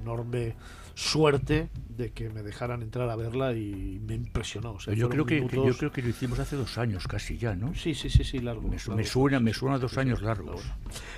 enorme 0.00 0.56
suerte 0.94 1.68
de 1.96 2.10
que 2.10 2.30
me 2.30 2.42
dejaran 2.42 2.82
entrar 2.82 3.08
a 3.10 3.16
verla 3.16 3.52
y 3.52 4.00
me 4.06 4.14
impresionó. 4.14 4.78
yo, 4.78 5.08
creo 5.08 5.26
que, 5.26 5.40
yo 5.40 5.76
creo 5.76 5.92
que 5.92 6.02
lo 6.02 6.08
hicimos 6.08 6.38
hace 6.38 6.56
dos 6.56 6.78
años 6.78 7.06
casi 7.06 7.36
ya, 7.36 7.54
¿no? 7.54 7.74
Sí, 7.74 7.94
sí, 7.94 8.08
sí, 8.10 8.24
sí, 8.24 8.38
largo. 8.38 8.68
Me, 8.68 9.04
suena, 9.04 9.40
me 9.40 9.52
suena 9.52 9.78
dos 9.78 9.96
años 9.98 10.22
largos. 10.22 10.62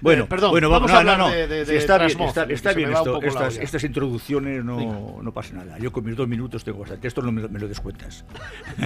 Bueno, 0.00 0.26
perdón, 0.28 0.50
bueno, 0.50 0.70
vamos, 0.70 0.90
a 0.90 0.98
hablar 0.98 1.48
de, 1.48 1.76
está 1.76 1.98
bien, 1.98 2.18
está, 2.48 2.72
bien 2.72 2.92
esto, 2.92 3.22
estas, 3.22 3.56
estas, 3.56 3.84
introducciones 3.84 4.64
no, 4.64 5.20
no, 5.22 5.32
pasa 5.32 5.54
nada. 5.54 5.78
Yo 5.78 5.92
con 5.92 6.04
mis 6.04 6.16
dos 6.16 6.28
minutos 6.28 6.64
tengo 6.64 6.78
bastante. 6.78 7.08
Esto 7.08 7.22
no 7.22 7.32
me, 7.32 7.42
lo 7.42 7.68
descuentas. 7.68 8.24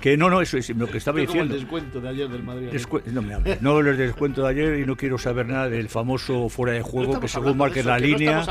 Que 0.00 0.16
no, 0.16 0.30
no, 0.30 0.40
eso 0.40 0.56
es 0.56 0.70
lo 0.70 0.86
que 0.86 0.96
estaba 0.96 1.16
Como 1.16 1.20
el 1.20 1.26
diciendo. 1.26 1.54
descuento 1.54 2.00
de 2.00 2.08
ayer 2.08 2.28
del 2.28 2.42
Madrid. 2.42 2.68
Descu- 2.72 3.04
no 3.04 3.20
me 3.20 3.34
hables. 3.34 3.60
No 3.60 3.82
les 3.82 3.98
descuento 3.98 4.42
de 4.42 4.48
ayer 4.48 4.78
y 4.78 4.86
no 4.86 4.96
quiero 4.96 5.18
saber 5.18 5.46
nada 5.46 5.68
del 5.68 5.90
famoso 5.90 6.48
fuera 6.48 6.72
de 6.72 6.78
No 6.80 6.86
juego 6.86 7.20
que 7.20 7.28
según 7.28 7.60
eso, 7.68 7.88
la 7.88 7.98
que 7.98 8.06
línea. 8.06 8.42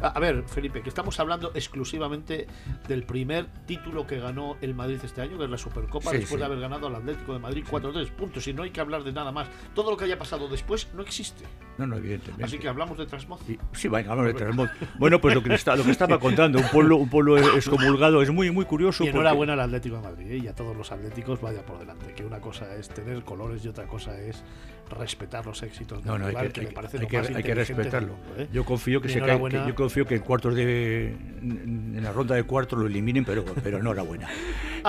a 0.00 0.20
ver, 0.20 0.44
Felipe, 0.46 0.80
que 0.80 0.88
estamos 0.92 1.18
hablando 1.20 1.50
exclusivamente 1.54 2.46
del 2.86 3.02
primer 3.04 3.46
título 3.66 4.06
que 4.06 4.18
ganó 4.20 4.56
el 4.60 4.74
Madrid 4.74 4.98
este 5.02 5.20
año, 5.22 5.38
que 5.38 5.44
es 5.44 5.50
la 5.50 5.58
Supercopa, 5.58 6.10
Sí, 6.10 6.18
después 6.18 6.30
sí. 6.32 6.36
de 6.38 6.44
haber 6.44 6.60
ganado 6.60 6.86
al 6.86 6.94
Atlético 6.96 7.32
de 7.32 7.38
Madrid 7.38 7.64
4-3 7.68 8.10
puntos. 8.10 8.46
Y 8.46 8.52
no 8.52 8.62
hay 8.62 8.70
que 8.70 8.80
hablar 8.80 9.02
de 9.04 9.12
nada 9.12 9.32
más. 9.32 9.48
Todo 9.74 9.90
lo 9.90 9.96
que 9.96 10.04
haya 10.04 10.18
pasado 10.18 10.48
después 10.48 10.88
no 10.94 11.02
existe. 11.02 11.44
No, 11.78 11.86
no, 11.86 11.96
evidentemente. 11.96 12.44
Así 12.44 12.58
que 12.58 12.68
hablamos 12.68 12.98
de 12.98 13.06
Trasmoz. 13.06 13.40
Sí, 13.46 13.58
sí, 13.72 13.88
venga, 13.88 14.10
vamos 14.10 14.26
de 14.26 14.34
Trasmoz. 14.34 14.70
Bueno, 14.98 15.20
pues 15.20 15.34
lo 15.34 15.42
que, 15.42 15.54
está, 15.54 15.74
lo 15.76 15.84
que 15.84 15.90
estaba 15.90 16.18
contando, 16.18 16.58
un 16.58 16.68
pueblo, 16.68 16.96
un 16.96 17.08
pueblo 17.08 17.38
excomulgado, 17.38 18.20
es 18.22 18.30
muy, 18.30 18.50
muy 18.50 18.64
curioso. 18.66 19.02
Y 19.02 19.06
porque- 19.06 19.18
enhorabuena 19.18 19.54
al 19.54 19.60
Atlético 19.60 19.96
de 19.96 20.02
Madrid 20.02 20.30
¿eh? 20.32 20.36
y 20.44 20.46
a 20.48 20.54
todos 20.54 20.76
los 20.76 20.92
atléticos, 20.92 21.40
vaya 21.40 21.64
por 21.64 21.78
delante. 21.78 22.12
Que 22.14 22.24
una 22.24 22.40
cosa 22.40 22.74
es 22.76 22.88
tener 22.90 23.24
colores 23.24 23.64
y 23.64 23.68
otra 23.68 23.86
cosa 23.86 24.18
es 24.20 24.42
respetar 24.90 25.46
los 25.46 25.62
éxitos 25.62 26.04
No, 26.04 26.18
no, 26.18 26.26
hay 26.26 26.30
rival, 26.32 26.52
que, 26.52 26.60
me 26.62 26.66
parece 26.72 26.98
hay 26.98 27.02
lo 27.04 27.08
que, 27.08 27.18
más 27.18 27.30
hay 27.30 27.42
que 27.42 27.54
respetarlo. 27.54 28.14
mundo, 28.14 28.34
¿eh? 28.38 28.48
Yo 28.52 28.64
confío 28.64 29.00
que 29.00 29.08
se 29.08 29.20
cae, 29.20 29.40
que 29.48 29.62
yo 29.66 29.74
confío 29.74 30.06
que 30.06 30.16
en 30.16 30.20
cuartos 30.20 30.54
de 30.54 31.14
en 31.42 32.00
la 32.02 32.12
ronda 32.12 32.34
de 32.34 32.42
cuartos 32.44 32.78
lo 32.78 32.86
eliminen, 32.86 33.24
pero, 33.24 33.44
pero 33.62 33.78
enhorabuena. 33.78 34.28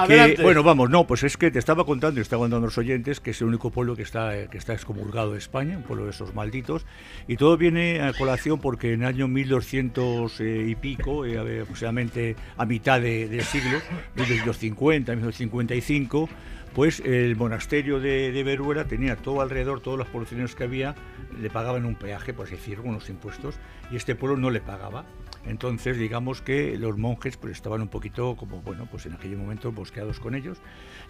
Que- 0.08 0.38
bueno, 0.42 0.64
vamos, 0.64 0.90
no, 0.90 1.06
pues 1.06 1.22
es 1.22 1.38
que 1.38 1.52
te 1.52 1.60
estaba 1.60 1.86
contando 1.86 2.20
y 2.20 2.24
estaba 2.24 2.42
contando 2.42 2.66
a 2.66 2.68
los 2.70 2.78
oyentes 2.80 3.20
que 3.20 3.30
es 3.30 3.40
el 3.42 3.48
único 3.48 3.70
pueblo 3.70 3.96
que 3.96 4.02
está 4.02 4.48
que 4.48 4.58
está 4.58 4.74
excomulgado 4.74 5.34
de 5.34 5.38
España, 5.38 5.78
un 5.78 5.84
pueblo 5.84 6.06
de 6.06 6.10
esos 6.10 6.34
malditos, 6.34 6.88
y 7.28 7.38
todo 7.38 7.58
viene 7.58 8.02
a 8.02 8.12
colación 8.14 8.60
porque 8.60 8.94
en 8.94 9.02
el 9.04 9.08
año 9.08 9.28
1200 9.28 10.40
eh, 10.42 10.66
y 10.68 10.76
pico, 10.76 11.26
eh, 11.28 11.62
aproximadamente 11.62 12.36
a 12.58 12.66
mitad 12.66 13.00
de- 13.00 13.28
del 13.28 13.44
siglo, 13.44 13.78
1250, 14.16 15.12
1255, 15.12 16.28
pues 16.74 17.00
el 17.02 17.36
monasterio 17.36 18.00
de, 18.00 18.32
de 18.32 18.44
Veruela 18.44 18.86
tenía 18.86 19.16
todo 19.16 19.42
alrededor, 19.42 19.82
todos 19.82 19.98
los 19.98 20.08
poblaciones 20.08 20.56
que 20.56 20.64
había, 20.64 20.96
le 21.40 21.50
pagaban 21.50 21.86
un 21.86 21.96
peaje, 21.96 22.34
por 22.34 22.48
así 22.48 22.56
decirlo, 22.56 22.86
unos 22.86 23.10
impuestos, 23.10 23.56
y 23.92 23.96
este 23.96 24.16
pueblo 24.16 24.38
no 24.38 24.50
le 24.50 24.60
pagaba. 24.60 25.06
Entonces, 25.46 25.98
digamos 25.98 26.42
que 26.42 26.78
los 26.78 26.98
monjes 26.98 27.38
pues 27.38 27.54
estaban 27.54 27.82
un 27.82 27.90
poquito 27.90 28.36
como, 28.36 28.62
bueno, 28.62 28.88
pues 28.90 29.06
en 29.06 29.14
aquel 29.14 29.36
momento 29.38 29.72
bosqueados 29.72 30.20
con 30.20 30.36
ellos, 30.36 30.58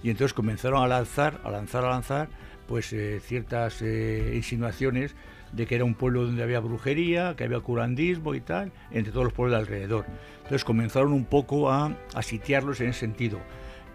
y 0.02 0.10
entonces 0.10 0.34
comenzaron 0.34 0.84
a 0.84 0.88
lanzar, 0.88 1.40
a 1.44 1.52
lanzar, 1.52 1.86
a 1.86 1.90
lanzar, 1.90 2.30
pues 2.68 2.92
eh, 2.94 3.20
ciertas 3.20 3.82
eh, 3.82 4.34
insinuaciones 4.36 5.16
de 5.52 5.68
que 5.68 5.76
era 5.76 5.84
un 5.84 5.94
pueblo 5.94 6.26
donde 6.26 6.42
había 6.42 6.60
brujería, 6.60 7.36
que 7.36 7.44
había 7.44 7.60
curandismo 7.60 8.34
y 8.34 8.42
tal, 8.42 8.72
entre 8.92 9.12
todos 9.12 9.26
los 9.26 9.34
pueblos 9.34 9.52
de 9.54 9.60
alrededor. 9.60 10.06
Entonces 10.38 10.64
comenzaron 10.64 11.14
un 11.14 11.26
poco 11.26 11.72
a, 11.72 11.96
a 12.16 12.22
sitiarlos 12.24 12.82
en 12.82 12.90
ese 12.90 13.02
sentido. 13.02 13.40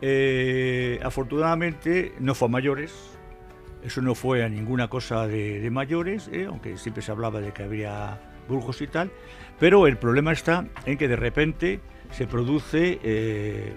Eh, 0.01 1.01
afortunadamente 1.03 2.13
no 2.21 2.35
fue 2.35 2.47
a 2.47 2.51
mayores, 2.51 3.19
eso 3.83 4.01
no 4.01 4.15
fue 4.15 4.45
a 4.45 4.49
ninguna 4.49 4.89
cosa 4.89 5.27
de, 5.27 5.61
de 5.61 5.71
mayores, 5.71 6.29
eh, 6.33 6.47
aunque 6.47 6.77
siempre 6.77 7.03
se 7.03 7.11
hablaba 7.11 7.41
de 7.41 7.53
que 7.53 7.63
habría 7.65 8.21
brujos 8.49 8.81
y 8.81 8.87
tal, 8.87 9.11
pero 9.59 9.87
el 9.87 9.99
problema 9.99 10.33
está 10.33 10.67
en 10.87 10.99
que 10.99 11.09
de 11.09 11.17
repente 11.17 11.81
se 12.11 12.27
produce 12.27 12.99
eh, 13.03 13.75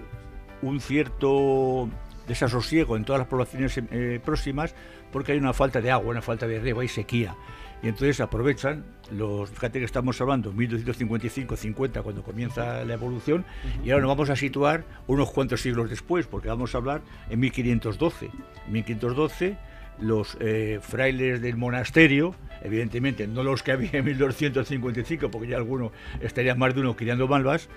un 0.62 0.80
cierto 0.80 1.88
desasosiego 2.26 2.96
en 2.96 3.04
todas 3.04 3.20
las 3.20 3.28
poblaciones 3.28 3.78
eh, 3.90 4.20
próximas 4.24 4.74
porque 5.10 5.32
hay 5.32 5.38
una 5.38 5.52
falta 5.52 5.80
de 5.80 5.90
agua, 5.90 6.10
una 6.10 6.22
falta 6.22 6.46
de 6.46 6.58
riego, 6.58 6.80
hay 6.80 6.88
sequía. 6.88 7.36
Y 7.82 7.88
entonces 7.88 8.20
aprovechan 8.20 8.84
los, 9.12 9.50
fíjate 9.50 9.78
que 9.78 9.84
estamos 9.84 10.20
hablando 10.20 10.52
1255-50 10.52 12.02
cuando 12.02 12.22
comienza 12.22 12.84
la 12.84 12.94
evolución 12.94 13.44
y 13.84 13.90
ahora 13.90 14.02
nos 14.02 14.16
vamos 14.16 14.30
a 14.30 14.36
situar 14.36 14.84
unos 15.06 15.30
cuantos 15.30 15.60
siglos 15.60 15.90
después 15.90 16.26
porque 16.26 16.48
vamos 16.48 16.74
a 16.74 16.78
hablar 16.78 17.02
en 17.30 17.40
1512. 17.40 18.30
En 18.66 18.72
1512 18.72 19.56
los 20.00 20.36
eh, 20.40 20.80
frailes 20.82 21.40
del 21.40 21.56
monasterio, 21.56 22.34
evidentemente 22.62 23.26
no 23.26 23.42
los 23.42 23.62
que 23.62 23.72
había 23.72 23.90
en 23.92 24.04
1255 24.04 25.30
porque 25.30 25.48
ya 25.48 25.56
alguno 25.56 25.92
estaría 26.20 26.54
más 26.54 26.74
de 26.74 26.80
uno 26.80 26.96
criando 26.96 27.28
malvas, 27.28 27.68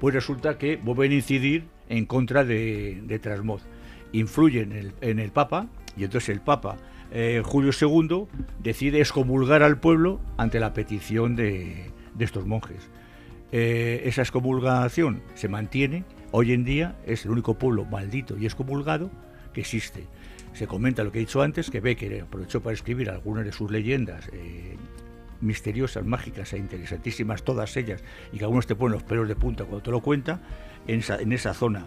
pues 0.00 0.14
resulta 0.14 0.58
que 0.58 0.76
vuelven 0.76 1.12
a 1.12 1.14
incidir 1.16 1.64
en 1.88 2.06
contra 2.06 2.44
de, 2.44 3.02
de 3.04 3.18
Trasmoz. 3.18 3.62
Influyen 4.12 4.72
en 4.72 4.78
el, 4.78 4.92
en 5.00 5.18
el 5.18 5.30
Papa 5.30 5.66
y 5.96 6.04
entonces 6.04 6.30
el 6.30 6.40
Papa 6.40 6.76
eh, 7.16 7.42
Julio 7.44 7.70
II 7.80 8.26
decide 8.58 8.98
excomulgar 8.98 9.62
al 9.62 9.78
pueblo 9.78 10.20
ante 10.36 10.58
la 10.58 10.74
petición 10.74 11.36
de, 11.36 11.92
estos 12.18 12.44
monjes. 12.44 12.90
Eh, 13.52 14.02
esa 14.06 14.22
excomulgación 14.22 15.22
se 15.34 15.48
mantiene, 15.48 16.02
hoy 16.32 16.52
en 16.52 16.64
día 16.64 16.96
es 17.06 17.24
el 17.24 17.30
único 17.30 17.54
pueblo 17.54 17.84
maldito 17.84 18.36
y 18.36 18.46
excomulgado 18.46 19.12
que 19.52 19.60
existe. 19.60 20.08
Se 20.54 20.66
comenta 20.66 21.04
lo 21.04 21.12
que 21.12 21.18
he 21.18 21.20
dicho 21.20 21.40
antes, 21.40 21.70
que 21.70 21.78
Becker 21.78 22.22
aprovechó 22.22 22.60
para 22.60 22.74
escribir 22.74 23.08
algunas 23.08 23.44
de 23.44 23.52
sus 23.52 23.70
leyendas 23.70 24.28
eh, 24.32 24.76
misteriosas, 25.40 26.04
mágicas 26.04 26.52
e 26.52 26.58
interesantísimas, 26.58 27.44
todas 27.44 27.76
ellas, 27.76 28.02
y 28.32 28.38
que 28.38 28.44
algunos 28.44 28.66
te 28.66 28.74
ponen 28.74 28.94
los 28.94 29.04
pelos 29.04 29.28
de 29.28 29.36
punta 29.36 29.64
cuando 29.64 29.84
te 29.84 29.92
lo 29.92 30.00
cuenta, 30.00 30.40
en 30.88 31.32
esa 31.32 31.54
zona. 31.54 31.86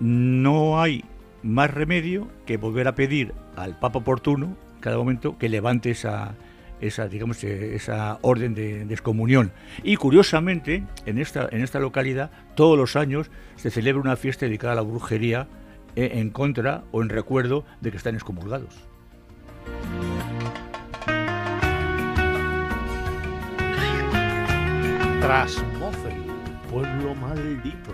No 0.00 0.80
hay 0.82 1.02
más 1.44 1.70
remedio 1.70 2.26
que 2.46 2.56
volver 2.56 2.88
a 2.88 2.94
pedir 2.94 3.34
al 3.54 3.78
Papa 3.78 4.00
oportuno, 4.00 4.56
cada 4.80 4.96
momento, 4.96 5.38
que 5.38 5.48
levante 5.48 5.90
esa, 5.90 6.34
esa, 6.80 7.06
digamos, 7.06 7.44
eh, 7.44 7.74
esa 7.76 8.18
orden 8.22 8.54
de, 8.54 8.84
de 8.86 8.94
excomunión. 8.94 9.52
Y 9.82 9.96
curiosamente, 9.96 10.84
en 11.06 11.18
esta, 11.18 11.48
en 11.50 11.62
esta 11.62 11.78
localidad, 11.78 12.30
todos 12.56 12.76
los 12.76 12.96
años 12.96 13.30
se 13.56 13.70
celebra 13.70 14.00
una 14.00 14.16
fiesta 14.16 14.46
dedicada 14.46 14.72
a 14.72 14.76
la 14.76 14.82
brujería 14.82 15.46
eh, 15.96 16.12
en 16.14 16.30
contra 16.30 16.82
o 16.90 17.02
en 17.02 17.08
recuerdo 17.08 17.64
de 17.80 17.90
que 17.90 17.98
están 17.98 18.14
excomulgados. 18.14 18.74
Trasmoz, 25.20 25.96
el 26.06 26.70
pueblo 26.70 27.14
maldito. 27.14 27.92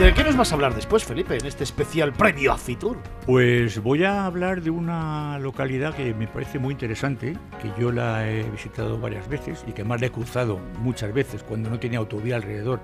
¿De 0.00 0.14
qué 0.14 0.24
nos 0.24 0.34
vas 0.34 0.50
a 0.50 0.54
hablar 0.54 0.74
después, 0.74 1.04
Felipe, 1.04 1.36
en 1.36 1.44
este 1.44 1.62
especial 1.62 2.14
previo 2.14 2.52
a 2.52 2.56
Fitur? 2.56 2.96
Pues 3.26 3.82
voy 3.82 4.04
a 4.04 4.24
hablar 4.24 4.62
de 4.62 4.70
una 4.70 5.38
localidad 5.38 5.94
que 5.94 6.14
me 6.14 6.26
parece 6.26 6.58
muy 6.58 6.72
interesante, 6.72 7.36
que 7.60 7.70
yo 7.78 7.92
la 7.92 8.26
he 8.26 8.44
visitado 8.44 8.98
varias 8.98 9.28
veces 9.28 9.62
y 9.68 9.72
que 9.72 9.84
más 9.84 10.00
la 10.00 10.06
he 10.06 10.10
cruzado 10.10 10.58
muchas 10.78 11.12
veces 11.12 11.42
cuando 11.42 11.68
no 11.68 11.78
tenía 11.78 11.98
autovía 11.98 12.36
alrededor 12.36 12.80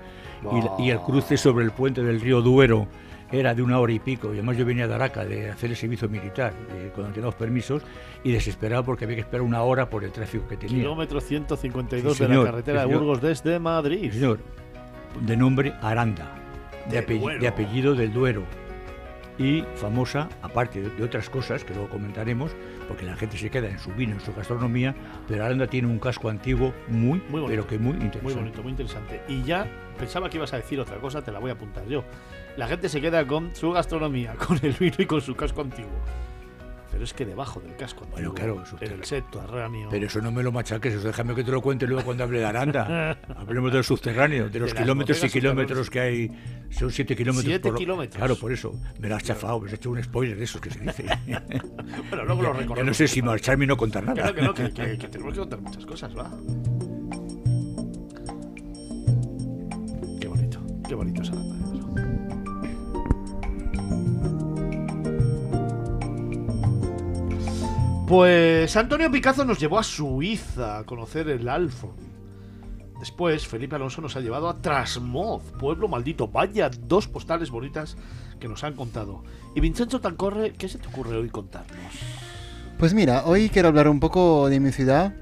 y, 0.77 0.91
el 0.91 0.99
cruce 0.99 1.37
sobre 1.37 1.65
el 1.65 1.71
puente 1.71 2.03
del 2.03 2.21
río 2.21 2.43
Duero 2.43 2.87
era 3.31 3.55
de 3.55 3.63
una 3.63 3.79
hora 3.79 3.93
y 3.93 3.99
pico 3.99 4.27
y 4.27 4.33
además 4.33 4.55
yo 4.55 4.65
venía 4.67 4.87
de 4.87 4.93
Araca 4.93 5.25
de 5.25 5.49
hacer 5.49 5.71
el 5.71 5.75
servicio 5.75 6.07
militar 6.07 6.53
eh, 6.75 6.91
cuando 6.93 7.13
tenía 7.13 7.25
los 7.25 7.35
permisos 7.35 7.81
y 8.23 8.31
desesperado 8.31 8.83
porque 8.83 9.05
había 9.05 9.15
que 9.15 9.21
esperar 9.21 9.41
una 9.41 9.63
hora 9.63 9.89
por 9.89 10.03
el 10.03 10.11
tráfico 10.11 10.47
que 10.47 10.57
tenía. 10.57 10.77
Kilómetro 10.77 11.19
152 11.19 12.15
Sí, 12.15 12.19
de 12.19 12.27
señor, 12.27 12.45
la 12.45 12.51
carretera 12.51 12.85
de. 12.85 12.93
Burgos 12.93 13.19
desde 13.23 13.57
Madrid. 13.57 14.11
Sí, 14.11 14.19
señor, 14.19 14.37
de 15.19 15.35
nombre 15.35 15.73
Aranda, 15.81 16.46
de, 16.89 16.97
apellido, 16.99 17.23
Duero. 17.23 17.41
de 17.41 17.47
apellido 17.47 17.95
del 17.95 18.13
Duero. 18.13 18.43
Y 19.39 19.63
famosa, 19.75 20.29
aparte 20.41 20.81
de, 20.81 20.89
de 20.89 21.03
otras 21.03 21.29
cosas 21.29 21.63
que 21.63 21.73
luego 21.73 21.89
comentaremos, 21.89 22.55
porque 22.87 23.05
la 23.05 23.15
gente 23.15 23.37
se 23.37 23.51
queda 23.51 23.69
en 23.69 23.77
su 23.77 23.91
vino, 23.91 24.13
en 24.13 24.19
su 24.19 24.33
gastronomía, 24.33 24.95
pero 25.27 25.45
Aranda 25.45 25.67
tiene 25.67 25.87
un 25.87 25.99
casco 25.99 26.29
antiguo 26.29 26.73
muy, 26.87 27.21
Muy 27.29 27.41
bonito, 27.41 27.47
pero 27.47 27.67
que 27.67 27.77
muy 27.77 27.91
interesante. 27.91 28.23
Muy 28.23 28.33
bonito, 28.33 28.63
muy 28.63 28.71
interesante. 28.71 29.21
Y 29.27 29.43
ya 29.43 29.67
pensaba 29.99 30.29
que 30.29 30.37
ibas 30.37 30.53
a 30.53 30.57
decir 30.57 30.79
otra 30.79 30.97
cosa, 30.97 31.21
te 31.21 31.31
la 31.31 31.37
voy 31.37 31.51
a 31.51 31.53
apuntar 31.53 31.85
yo. 31.87 32.03
La 32.55 32.67
gente 32.67 32.89
se 32.89 32.99
queda 32.99 33.27
con 33.27 33.55
su 33.55 33.71
gastronomía, 33.71 34.33
con 34.47 34.59
el 34.63 34.73
vino 34.73 34.95
y 34.97 35.05
con 35.05 35.21
su 35.21 35.35
casco 35.35 35.61
antiguo. 35.61 35.99
Pero 36.97 37.05
es 37.05 37.13
que 37.13 37.27
debajo 37.27 37.59
del 37.59 37.75
casco 37.75 38.07
Bueno, 38.09 38.33
claro, 38.33 38.63
eso 38.63 38.75
el 38.81 39.03
subterráneo, 39.05 39.87
Pero 39.91 40.07
eso 40.07 40.19
no 40.19 40.31
me 40.31 40.41
lo 40.41 40.51
machaques, 40.51 40.95
eso 40.95 41.05
déjame 41.05 41.35
que 41.35 41.43
te 41.43 41.51
lo 41.51 41.61
cuente 41.61 41.85
luego 41.85 42.03
cuando 42.03 42.23
hable 42.23 42.39
de 42.39 42.45
Aranda. 42.45 43.19
Hablemos 43.37 43.71
del 43.71 43.83
subterráneo, 43.83 44.49
de 44.49 44.57
los 44.59 44.73
kilómetros 44.73 45.23
y 45.23 45.29
kilómetros 45.29 45.91
que 45.91 45.99
hay. 45.99 46.31
Son 46.71 46.89
siete 46.91 47.15
kilómetros. 47.15 47.45
Siete 47.45 47.69
por 47.69 47.77
kilómetros. 47.77 48.17
Claro, 48.17 48.35
por 48.35 48.51
eso. 48.51 48.73
Me 48.99 49.09
lo 49.09 49.15
has 49.15 49.23
chafado, 49.23 49.59
me 49.59 49.67
has 49.67 49.73
hecho 49.73 49.91
un 49.91 50.01
spoiler 50.01 50.35
de 50.39 50.45
esos 50.45 50.59
que 50.59 50.71
se 50.71 50.79
dice. 50.79 51.05
bueno, 52.09 52.25
luego 52.25 52.41
lo 52.41 52.53
recordamos. 52.53 52.85
no 52.87 52.93
sé 52.95 53.07
si 53.07 53.21
marcharme 53.21 53.65
y 53.65 53.67
no 53.67 53.77
contar 53.77 54.03
nada. 54.03 54.25
no, 54.25 54.33
que 54.33 54.41
no, 54.41 54.53
que, 54.55 54.71
que- 54.73 54.97
que 54.97 55.07
tenemos 55.07 55.33
que 55.35 55.39
contar 55.41 55.61
muchas 55.61 55.85
cosas, 55.85 56.17
va. 56.17 56.31
Qué 60.19 60.27
bonito, 60.27 60.59
qué 60.87 60.95
bonito 60.95 61.21
es 61.21 61.29
Aranda. 61.29 61.56
Pues 68.07 68.77
Antonio 68.77 69.11
Picazo 69.11 69.43
nos 69.43 69.59
llevó 69.59 69.79
a 69.79 69.83
Suiza 69.83 70.77
a 70.77 70.83
conocer 70.85 71.27
el 71.27 71.49
Alfon. 71.49 71.91
Después, 73.01 73.45
Felipe 73.45 73.75
Alonso 73.75 74.01
nos 74.01 74.15
ha 74.15 74.21
llevado 74.21 74.47
a 74.47 74.61
Trasmoz, 74.61 75.43
pueblo 75.59 75.89
maldito. 75.89 76.29
Vaya, 76.29 76.69
dos 76.69 77.09
postales 77.09 77.51
bonitas 77.51 77.97
que 78.39 78.47
nos 78.47 78.63
han 78.63 78.75
contado. 78.75 79.23
Y 79.55 79.59
Vincenzo 79.59 79.99
Tancorre, 79.99 80.53
¿qué 80.53 80.69
se 80.69 80.77
te 80.77 80.87
ocurre 80.87 81.17
hoy 81.17 81.27
contarnos? 81.27 81.77
Pues 82.79 82.93
mira, 82.93 83.25
hoy 83.25 83.49
quiero 83.49 83.67
hablar 83.67 83.89
un 83.89 83.99
poco 83.99 84.47
de 84.47 84.61
mi 84.61 84.71
ciudad. 84.71 85.13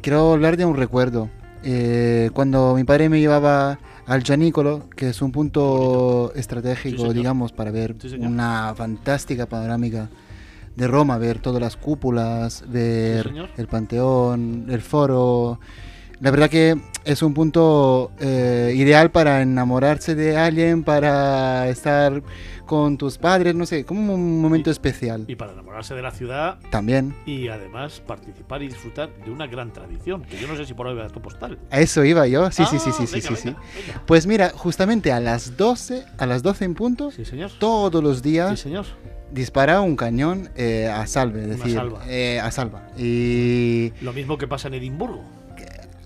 Quiero 0.00 0.34
hablar 0.34 0.56
de 0.56 0.66
un 0.66 0.76
recuerdo. 0.76 1.30
Eh, 1.64 2.30
cuando 2.32 2.76
mi 2.76 2.84
padre 2.84 3.08
me 3.08 3.18
llevaba 3.18 3.80
al 4.06 4.22
Gianicolo, 4.22 4.88
que 4.90 5.08
es 5.08 5.20
un 5.20 5.32
punto 5.32 6.32
estratégico, 6.36 7.12
digamos, 7.12 7.50
para 7.50 7.72
ver 7.72 7.96
Sí, 8.00 8.14
una 8.20 8.72
fantástica 8.76 9.46
panorámica 9.46 10.10
de 10.76 10.86
Roma, 10.88 11.18
ver 11.18 11.38
todas 11.40 11.60
las 11.60 11.76
cúpulas, 11.76 12.64
ver 12.68 13.32
el 13.56 13.66
Panteón, 13.68 14.66
el 14.70 14.80
Foro. 14.82 15.60
La 16.20 16.30
verdad 16.30 16.48
que 16.48 16.76
es 17.04 17.22
un 17.22 17.34
punto 17.34 18.10
eh, 18.18 18.72
ideal 18.76 19.10
para 19.10 19.42
enamorarse 19.42 20.14
de 20.14 20.36
alguien, 20.36 20.82
para 20.84 21.68
estar 21.68 22.22
con 22.64 22.96
tus 22.96 23.18
padres, 23.18 23.54
no 23.54 23.66
sé, 23.66 23.84
como 23.84 24.14
un 24.14 24.40
momento 24.40 24.70
especial. 24.70 25.24
Y 25.28 25.34
para 25.36 25.52
enamorarse 25.52 25.94
de 25.94 26.00
la 26.00 26.12
ciudad 26.12 26.58
También. 26.70 27.14
y 27.26 27.48
además 27.48 28.00
participar 28.06 28.62
y 28.62 28.68
disfrutar 28.68 29.10
de 29.24 29.30
una 29.30 29.46
gran 29.46 29.72
tradición, 29.72 30.22
que 30.22 30.38
yo 30.38 30.48
no 30.48 30.56
sé 30.56 30.64
si 30.64 30.72
por 30.72 30.86
ahí 30.86 30.94
va 30.94 31.08
tu 31.08 31.20
postal. 31.20 31.58
A 31.70 31.80
eso 31.80 32.02
iba 32.04 32.26
yo. 32.26 32.50
Sí, 32.52 32.64
sí, 32.64 32.78
sí, 32.78 32.88
Ah, 32.88 32.92
sí, 32.98 33.06
sí, 33.06 33.14
venga, 33.16 33.28
sí, 33.28 33.36
sí. 33.36 33.48
venga, 33.48 33.60
venga. 33.86 34.02
Pues 34.06 34.26
mira, 34.26 34.50
justamente 34.54 35.12
a 35.12 35.20
las 35.20 35.56
12, 35.58 36.04
a 36.16 36.26
las 36.26 36.42
12 36.42 36.64
en 36.64 36.74
punto, 36.74 37.10
Sí, 37.10 37.24
señor. 37.26 37.50
todos 37.58 38.02
los 38.02 38.18
Sí, 38.18 38.22
días 38.30 38.60
señor. 38.60 38.86
Dispara 39.32 39.80
un 39.80 39.96
cañón 39.96 40.48
eh, 40.56 40.88
a 40.92 41.06
salve, 41.06 41.42
es 41.42 41.48
decir, 41.58 41.74
salva. 41.74 42.00
eh, 42.08 42.40
a 42.40 42.50
salva. 42.50 42.88
Y 42.96 43.92
Lo 44.00 44.12
mismo 44.12 44.38
que 44.38 44.46
pasa 44.48 44.68
en 44.68 44.74
Edimburgo. 44.74 45.22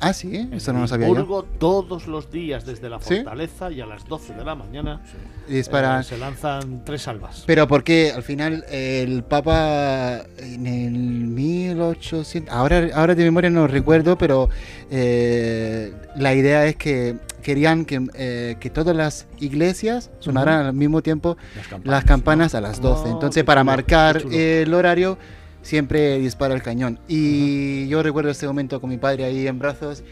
ah, 0.00 0.12
sí, 0.12 0.36
En 0.36 0.54
eso 0.54 0.72
no 0.72 0.80
lo 0.80 0.86
sabía 0.88 1.08
yo. 1.08 1.12
Edimburgo 1.14 1.42
todos 1.58 2.06
los 2.06 2.30
días 2.30 2.64
desde 2.64 2.88
la 2.88 3.00
¿Sí? 3.00 3.16
fortaleza 3.16 3.70
y 3.72 3.80
a 3.80 3.86
las 3.86 4.06
12 4.06 4.32
de 4.34 4.44
la 4.44 4.54
mañana 4.54 5.00
Dispara. 5.48 6.00
eh, 6.00 6.04
se 6.04 6.16
lanzan 6.18 6.84
tres 6.84 7.02
salvas. 7.02 7.42
Pero 7.46 7.66
porque 7.66 8.12
al 8.14 8.22
final 8.22 8.64
el 8.70 9.24
Papa 9.24 10.22
en 10.38 10.66
el 10.66 10.92
1800, 10.92 12.54
ahora, 12.54 12.88
ahora 12.94 13.14
de 13.14 13.24
memoria 13.24 13.50
no 13.50 13.66
recuerdo, 13.66 14.16
pero 14.16 14.48
eh, 14.90 15.92
la 16.16 16.32
idea 16.34 16.64
es 16.66 16.76
que 16.76 17.16
querían 17.42 17.84
que, 17.84 18.06
eh, 18.14 18.56
que 18.60 18.70
todas 18.70 18.96
las 18.96 19.26
iglesias 19.40 20.10
sonaran 20.18 20.66
al 20.66 20.72
mismo 20.72 21.02
tiempo 21.02 21.36
las 21.84 22.04
campanas 22.04 22.54
a 22.54 22.60
las 22.60 22.80
12. 22.80 23.08
Oh, 23.08 23.12
Entonces 23.12 23.44
para 23.44 23.62
chulo, 23.62 23.72
marcar 23.72 24.22
el 24.30 24.72
horario 24.74 25.18
siempre 25.62 26.18
dispara 26.18 26.54
el 26.54 26.62
cañón. 26.62 26.98
Y 27.08 27.88
yo 27.88 28.02
recuerdo 28.02 28.30
este 28.30 28.46
momento 28.46 28.80
con 28.80 28.90
mi 28.90 28.98
padre 28.98 29.24
ahí 29.24 29.46
en 29.46 29.58
brazos. 29.58 30.02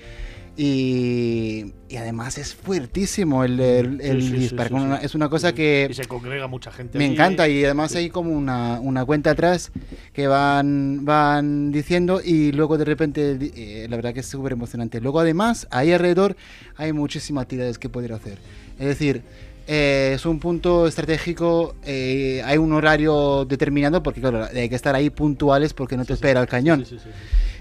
Y, 0.58 1.72
y 1.88 1.96
además 1.96 2.38
es 2.38 2.54
fuertísimo 2.54 3.44
el, 3.44 3.60
el- 3.60 4.22
Sí, 4.22 4.48
sí, 4.48 4.48
sí, 4.48 4.56
una- 4.72 4.96
es 4.96 5.14
una 5.14 5.28
cosa 5.28 5.50
Y 5.50 5.52
que 5.52 5.90
se 5.92 6.04
congrega 6.06 6.46
mucha 6.46 6.70
gente. 6.72 6.96
me 6.98 7.04
allí. 7.04 7.12
encanta 7.14 7.46
y 7.48 7.64
además 7.64 7.94
hay 7.94 8.08
como 8.08 8.30
una, 8.32 8.80
una 8.80 9.04
cuenta 9.04 9.30
atrás 9.32 9.70
que 10.12 10.26
van, 10.26 11.04
van 11.04 11.72
diciendo 11.72 12.20
y 12.24 12.52
luego 12.52 12.78
de 12.78 12.84
repente, 12.86 13.36
eh, 13.54 13.86
la 13.88 13.96
verdad 13.96 14.14
que 14.14 14.20
es 14.20 14.26
súper 14.26 14.52
emocionante. 14.52 15.00
Luego 15.00 15.20
además, 15.20 15.68
ahí 15.70 15.92
alrededor 15.92 16.36
hay 16.76 16.92
muchísimas 16.92 17.42
actividades 17.42 17.78
que 17.78 17.88
poder 17.88 18.12
hacer. 18.14 18.38
Es 18.78 18.86
decir, 18.86 19.22
eh, 19.68 20.12
es 20.14 20.24
un 20.26 20.38
punto 20.38 20.86
estratégico, 20.86 21.74
eh, 21.84 22.40
hay 22.44 22.56
un 22.56 22.72
horario 22.72 23.44
determinado 23.44 24.02
porque 24.02 24.20
claro, 24.20 24.44
hay 24.44 24.68
que 24.68 24.74
estar 24.76 24.94
ahí 24.94 25.10
puntuales 25.10 25.74
porque 25.74 25.96
no 25.96 26.04
te 26.04 26.12
espera 26.14 26.40
el 26.40 26.46
cañón. 26.46 26.84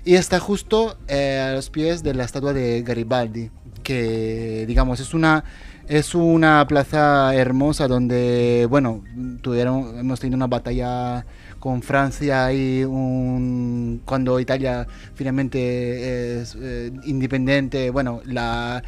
Y 0.05 0.15
está 0.15 0.39
justo 0.39 0.97
eh, 1.07 1.39
a 1.39 1.53
los 1.53 1.71
pies 1.71 2.03
de 2.03 2.13
la 2.13 2.23
estatua 2.23 2.53
de 2.53 2.83
Garibaldi, 2.83 3.49
que 3.81 4.65
digamos 4.67 4.99
es 4.99 5.15
una 5.15 5.43
es 5.87 6.13
una 6.13 6.65
plaza 6.67 7.35
hermosa 7.35 7.87
donde 7.87 8.67
bueno 8.69 9.03
tuvieron 9.41 9.97
hemos 9.99 10.19
tenido 10.19 10.35
una 10.35 10.47
batalla 10.47 11.25
con 11.59 11.81
Francia 11.81 12.53
y 12.53 12.83
cuando 14.05 14.39
Italia 14.39 14.87
finalmente 15.15 16.41
es 16.41 16.55
eh, 16.59 16.91
independiente 17.05 17.89
bueno 17.89 18.21
la 18.25 18.83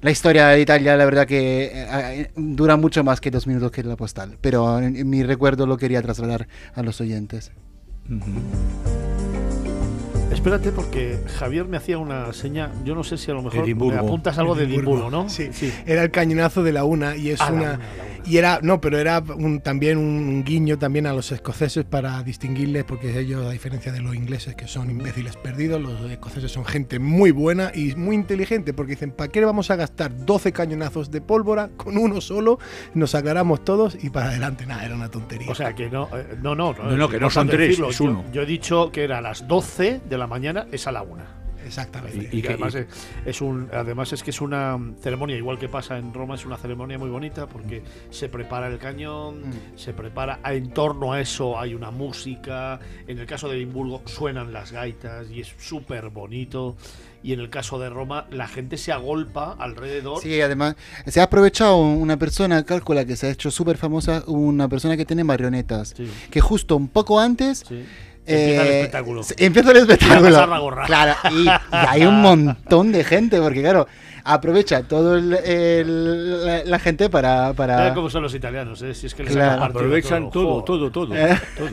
la 0.00 0.10
historia 0.10 0.48
de 0.48 0.60
Italia, 0.60 0.96
la 0.96 1.04
verdad 1.04 1.28
que 1.28 1.70
eh, 1.72 2.30
dura 2.34 2.76
mucho 2.76 3.04
más 3.04 3.20
que 3.20 3.30
dos 3.30 3.46
minutos 3.46 3.70
que 3.70 3.84
la 3.84 3.96
postal, 3.96 4.36
pero 4.40 4.80
mi 4.80 5.22
recuerdo 5.22 5.64
lo 5.64 5.76
quería 5.76 6.02
trasladar 6.02 6.48
a 6.74 6.82
los 6.82 7.00
oyentes. 7.00 7.52
Espérate 10.32 10.72
porque 10.72 11.18
Javier 11.38 11.66
me 11.66 11.76
hacía 11.76 11.98
una 11.98 12.32
seña, 12.32 12.70
yo 12.84 12.94
no 12.94 13.04
sé 13.04 13.16
si 13.18 13.30
a 13.30 13.34
lo 13.34 13.42
mejor 13.42 13.66
me 13.66 13.94
apuntas 13.96 14.38
algo 14.38 14.54
de 14.54 14.64
Edimburgo, 14.64 15.10
¿no? 15.10 15.28
sí. 15.28 15.72
Era 15.86 16.02
el 16.02 16.10
cañonazo 16.10 16.62
de 16.62 16.72
la 16.72 16.84
una 16.84 17.16
y 17.16 17.30
es 17.30 17.40
A 17.40 17.50
la 17.50 17.52
una... 17.52 17.62
una, 17.62 17.74
a 17.74 17.76
la 17.76 18.04
una. 18.04 18.11
Y 18.24 18.36
era, 18.36 18.60
no, 18.62 18.80
pero 18.80 18.98
era 18.98 19.20
un- 19.20 19.60
también 19.60 19.98
un 19.98 20.44
guiño 20.44 20.78
también 20.78 21.06
a 21.06 21.12
los 21.12 21.32
escoceses 21.32 21.84
para 21.84 22.22
distinguirles, 22.22 22.84
porque 22.84 23.18
ellos, 23.18 23.44
a 23.44 23.50
diferencia 23.50 23.90
de 23.92 24.00
los 24.00 24.14
ingleses, 24.14 24.54
que 24.54 24.68
son 24.68 24.90
imbéciles 24.90 25.36
perdidos, 25.36 25.80
los 25.80 26.08
escoceses 26.10 26.52
son 26.52 26.64
gente 26.64 26.98
muy 27.00 27.32
buena 27.32 27.72
y 27.74 27.94
muy 27.96 28.14
inteligente, 28.14 28.72
porque 28.72 28.92
dicen, 28.92 29.10
¿para 29.10 29.30
qué 29.30 29.40
le 29.40 29.46
vamos 29.46 29.70
a 29.72 29.76
gastar 29.76 30.24
12 30.24 30.52
cañonazos 30.52 31.10
de 31.10 31.20
pólvora 31.20 31.70
con 31.76 31.98
uno 31.98 32.20
solo? 32.20 32.58
Nos 32.94 33.14
aclaramos 33.16 33.64
todos 33.64 33.98
y 34.02 34.10
para 34.10 34.28
adelante, 34.28 34.66
nada, 34.66 34.84
era 34.84 34.94
una 34.94 35.10
tontería. 35.10 35.50
O 35.50 35.54
sea 35.54 35.74
que 35.74 35.90
no, 35.90 36.08
eh, 36.16 36.36
no, 36.40 36.54
no, 36.54 36.72
No, 36.74 36.96
no, 36.96 37.08
que 37.08 37.18
no 37.18 37.28
son 37.28 37.48
tres, 37.48 37.78
es 37.78 37.98
Yo- 37.98 38.04
uno. 38.04 38.24
Yo, 38.32 38.42
he 38.42 38.46
dicho 38.46 38.90
que 38.92 39.02
era 39.02 39.18
a 39.18 39.20
las 39.20 39.48
12 39.48 40.00
de 40.08 40.18
la 40.18 40.26
mañana, 40.28 40.66
es 40.70 40.86
a 40.86 40.92
la 40.92 41.02
una. 41.02 41.41
Exactamente. 41.66 42.28
Y, 42.32 42.38
Y 42.38 42.42
que- 42.42 42.48
además, 42.48 42.74
es, 42.74 42.86
es 43.24 43.40
un, 43.40 43.68
además 43.72 44.12
es 44.12 44.22
que 44.22 44.30
es 44.30 44.40
una 44.40 44.78
ceremonia, 45.00 45.36
igual 45.36 45.58
que 45.58 45.68
pasa 45.68 45.98
en 45.98 46.12
Roma, 46.12 46.34
es 46.34 46.44
una 46.46 46.56
ceremonia 46.56 46.98
muy 46.98 47.08
bonita 47.10 47.46
porque 47.46 47.82
se 48.10 48.28
prepara 48.28 48.68
el 48.68 48.78
cañón, 48.78 49.40
Mm. 49.40 49.52
se 49.76 49.92
prepara, 49.92 50.40
en 50.44 50.70
torno 50.72 51.12
a 51.12 51.20
eso 51.20 51.58
hay 51.58 51.74
una 51.74 51.90
música, 51.90 52.80
en 53.06 53.18
el 53.18 53.26
caso 53.26 53.48
de 53.48 53.56
Edimburgo 53.56 54.02
suenan 54.06 54.52
las 54.52 54.72
gaitas 54.72 55.30
y 55.30 55.40
es 55.40 55.52
súper 55.58 56.10
bonito, 56.10 56.76
y 57.24 57.32
en 57.32 57.40
el 57.40 57.50
caso 57.50 57.78
de 57.78 57.88
Roma 57.88 58.26
la 58.30 58.48
gente 58.48 58.76
se 58.76 58.90
agolpa 58.92 59.52
alrededor. 59.58 60.20
Sí, 60.20 60.40
además 60.40 60.74
se 61.06 61.20
ha 61.20 61.24
aprovechado 61.24 61.76
una 61.76 62.16
persona, 62.18 62.64
calcula 62.64 63.04
que 63.04 63.14
se 63.16 63.28
ha 63.28 63.30
hecho 63.30 63.50
súper 63.50 63.76
famosa, 63.76 64.24
una 64.26 64.68
persona 64.68 64.96
que 64.96 65.04
tiene 65.06 65.22
marionetas, 65.24 65.94
Sí, 65.96 66.10
que 66.30 66.40
justo 66.40 66.76
un 66.76 66.88
poco 66.88 67.20
antes 67.20 67.64
sí. 67.68 67.84
Empieza 68.24 68.62
el 68.62 68.68
eh, 68.68 68.80
espectáculo. 68.80 69.20
empieza 69.36 69.70
el 69.72 69.76
espectáculo. 69.78 70.30
pasar 70.30 70.48
la 70.48 70.58
gorra. 70.58 70.86
Claro, 70.86 71.14
y, 71.32 71.46
y 71.46 71.50
hay 71.70 72.04
un 72.06 72.20
montón 72.22 72.92
de 72.92 73.02
gente, 73.04 73.40
porque 73.40 73.60
claro, 73.62 73.86
aprovecha 74.24 74.84
todo 74.84 75.16
el, 75.16 75.32
el- 75.34 76.46
la, 76.46 76.64
la 76.64 76.78
gente 76.78 77.10
para... 77.10 77.52
para... 77.54 77.92
Cómo 77.94 78.08
son 78.10 78.22
los 78.22 78.34
italianos, 78.34 78.80
¿eh? 78.82 78.94
si 78.94 79.06
es 79.08 79.14
que 79.14 79.24
les 79.24 79.32
Claro. 79.32 79.64
Aprovechan 79.64 80.30
todo, 80.30 80.60
Joder. 80.60 80.64
todo, 80.64 80.90
todo. 80.92 81.16
Eh. 81.16 81.36
todo. 81.58 81.68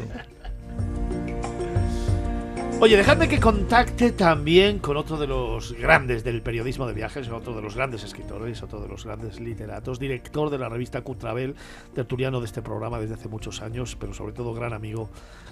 Oye, 2.81 2.95
dejadme 2.95 3.27
que 3.27 3.41
contacte 3.41 4.13
también 4.13 4.79
con 4.79 4.95
otro 4.95 5.17
de 5.17 5.27
los 5.27 5.73
grandes 5.73 6.23
del 6.23 6.41
periodismo 6.41 6.87
de 6.87 6.93
viajes, 6.93 7.27
otro 7.27 7.53
de 7.53 7.61
los 7.61 7.75
grandes 7.75 8.05
escritores, 8.05 8.63
otro 8.63 8.79
de 8.79 8.87
los 8.87 9.03
grandes 9.03 9.37
literatos, 9.41 9.99
director 9.99 10.49
de 10.49 10.57
la 10.59 10.69
revista 10.69 11.01
Cutravel, 11.01 11.55
tertuliano 11.93 12.39
de 12.39 12.45
este 12.45 12.61
programa 12.61 12.97
desde 12.97 13.15
hace 13.15 13.27
muchos 13.27 13.61
años, 13.61 13.97
pero 13.99 14.13
sobre 14.13 14.31
todo 14.31 14.53
gran 14.53 14.71
amigo, 14.71 15.09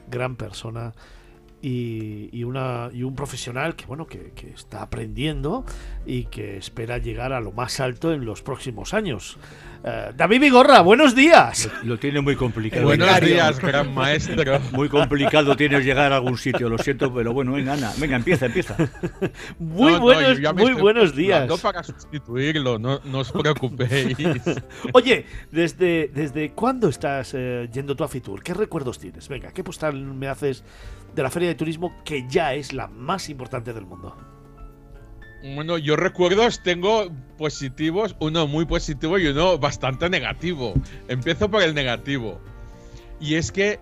gran 0.07 0.35
persona 0.35 0.93
y, 1.61 2.29
y 2.31 2.43
una, 2.43 2.89
y 2.93 3.03
un 3.03 3.15
profesional 3.15 3.75
que, 3.75 3.85
bueno, 3.85 4.05
que, 4.07 4.31
que 4.35 4.49
está 4.51 4.81
aprendiendo 4.81 5.65
y 6.05 6.25
que 6.25 6.57
espera 6.57 6.97
llegar 6.97 7.33
a 7.33 7.39
lo 7.41 7.51
más 7.51 7.79
alto 7.79 8.13
en 8.13 8.25
los 8.25 8.41
próximos 8.41 8.93
años. 8.93 9.37
Eh, 9.83 10.11
David 10.15 10.41
Vigorra, 10.41 10.81
buenos 10.81 11.15
días. 11.15 11.69
Lo 11.83 11.97
tiene 11.97 12.21
muy 12.21 12.35
complicado. 12.35 12.83
Buenos 12.83 13.21
días, 13.21 13.59
gran 13.59 13.93
maestro. 13.93 14.59
Muy 14.71 14.89
complicado 14.89 15.55
tienes 15.55 15.85
llegar 15.85 16.11
a 16.11 16.17
algún 16.17 16.37
sitio, 16.37 16.69
lo 16.69 16.77
siento, 16.77 17.13
pero 17.13 17.33
bueno, 17.33 17.53
venga, 17.53 17.73
Ana, 17.73 17.91
venga, 17.97 18.15
empieza, 18.17 18.47
empieza. 18.47 18.75
Muy 19.59 19.93
No, 19.93 19.97
no, 19.97 20.01
buenos, 20.03 20.39
me 20.39 20.53
muy 20.53 20.73
buenos 20.73 21.15
días. 21.15 21.47
postulando 21.47 21.57
para 21.57 21.83
sustituirlo, 21.83 22.79
no, 22.79 22.99
no 23.05 23.19
os 23.19 23.31
preocupéis. 23.31 24.17
Oye, 24.93 25.25
¿desde, 25.51 26.09
¿desde 26.13 26.51
cuándo 26.51 26.89
estás 26.89 27.33
eh, 27.33 27.69
yendo 27.71 27.95
tú 27.95 28.03
a 28.03 28.07
Fitur? 28.07 28.43
¿Qué 28.43 28.53
recuerdos 28.53 28.99
tienes? 28.99 29.27
Venga, 29.27 29.51
¿qué 29.51 29.63
postal 29.63 29.95
me 29.95 30.27
haces 30.27 30.63
de 31.17 31.23
la 31.23 31.31
feria 31.31 31.49
de 31.49 31.55
turismo 31.55 31.93
que 32.05 32.25
ya 32.29 32.53
es 32.53 32.73
la 32.73 32.87
más 32.87 33.27
importante 33.27 33.73
del 33.73 33.85
mundo? 33.85 34.15
Bueno, 35.55 35.79
yo 35.79 35.95
recuerdos 35.95 36.61
tengo 36.61 37.11
positivos, 37.37 38.15
uno 38.19 38.47
muy 38.47 38.65
positivo 38.65 39.17
y 39.17 39.27
uno 39.27 39.57
bastante 39.57 40.09
negativo. 40.09 40.73
Empiezo 41.07 41.49
por 41.49 41.63
el 41.63 41.73
negativo. 41.73 42.39
Y 43.19 43.35
es 43.35 43.51
que 43.51 43.79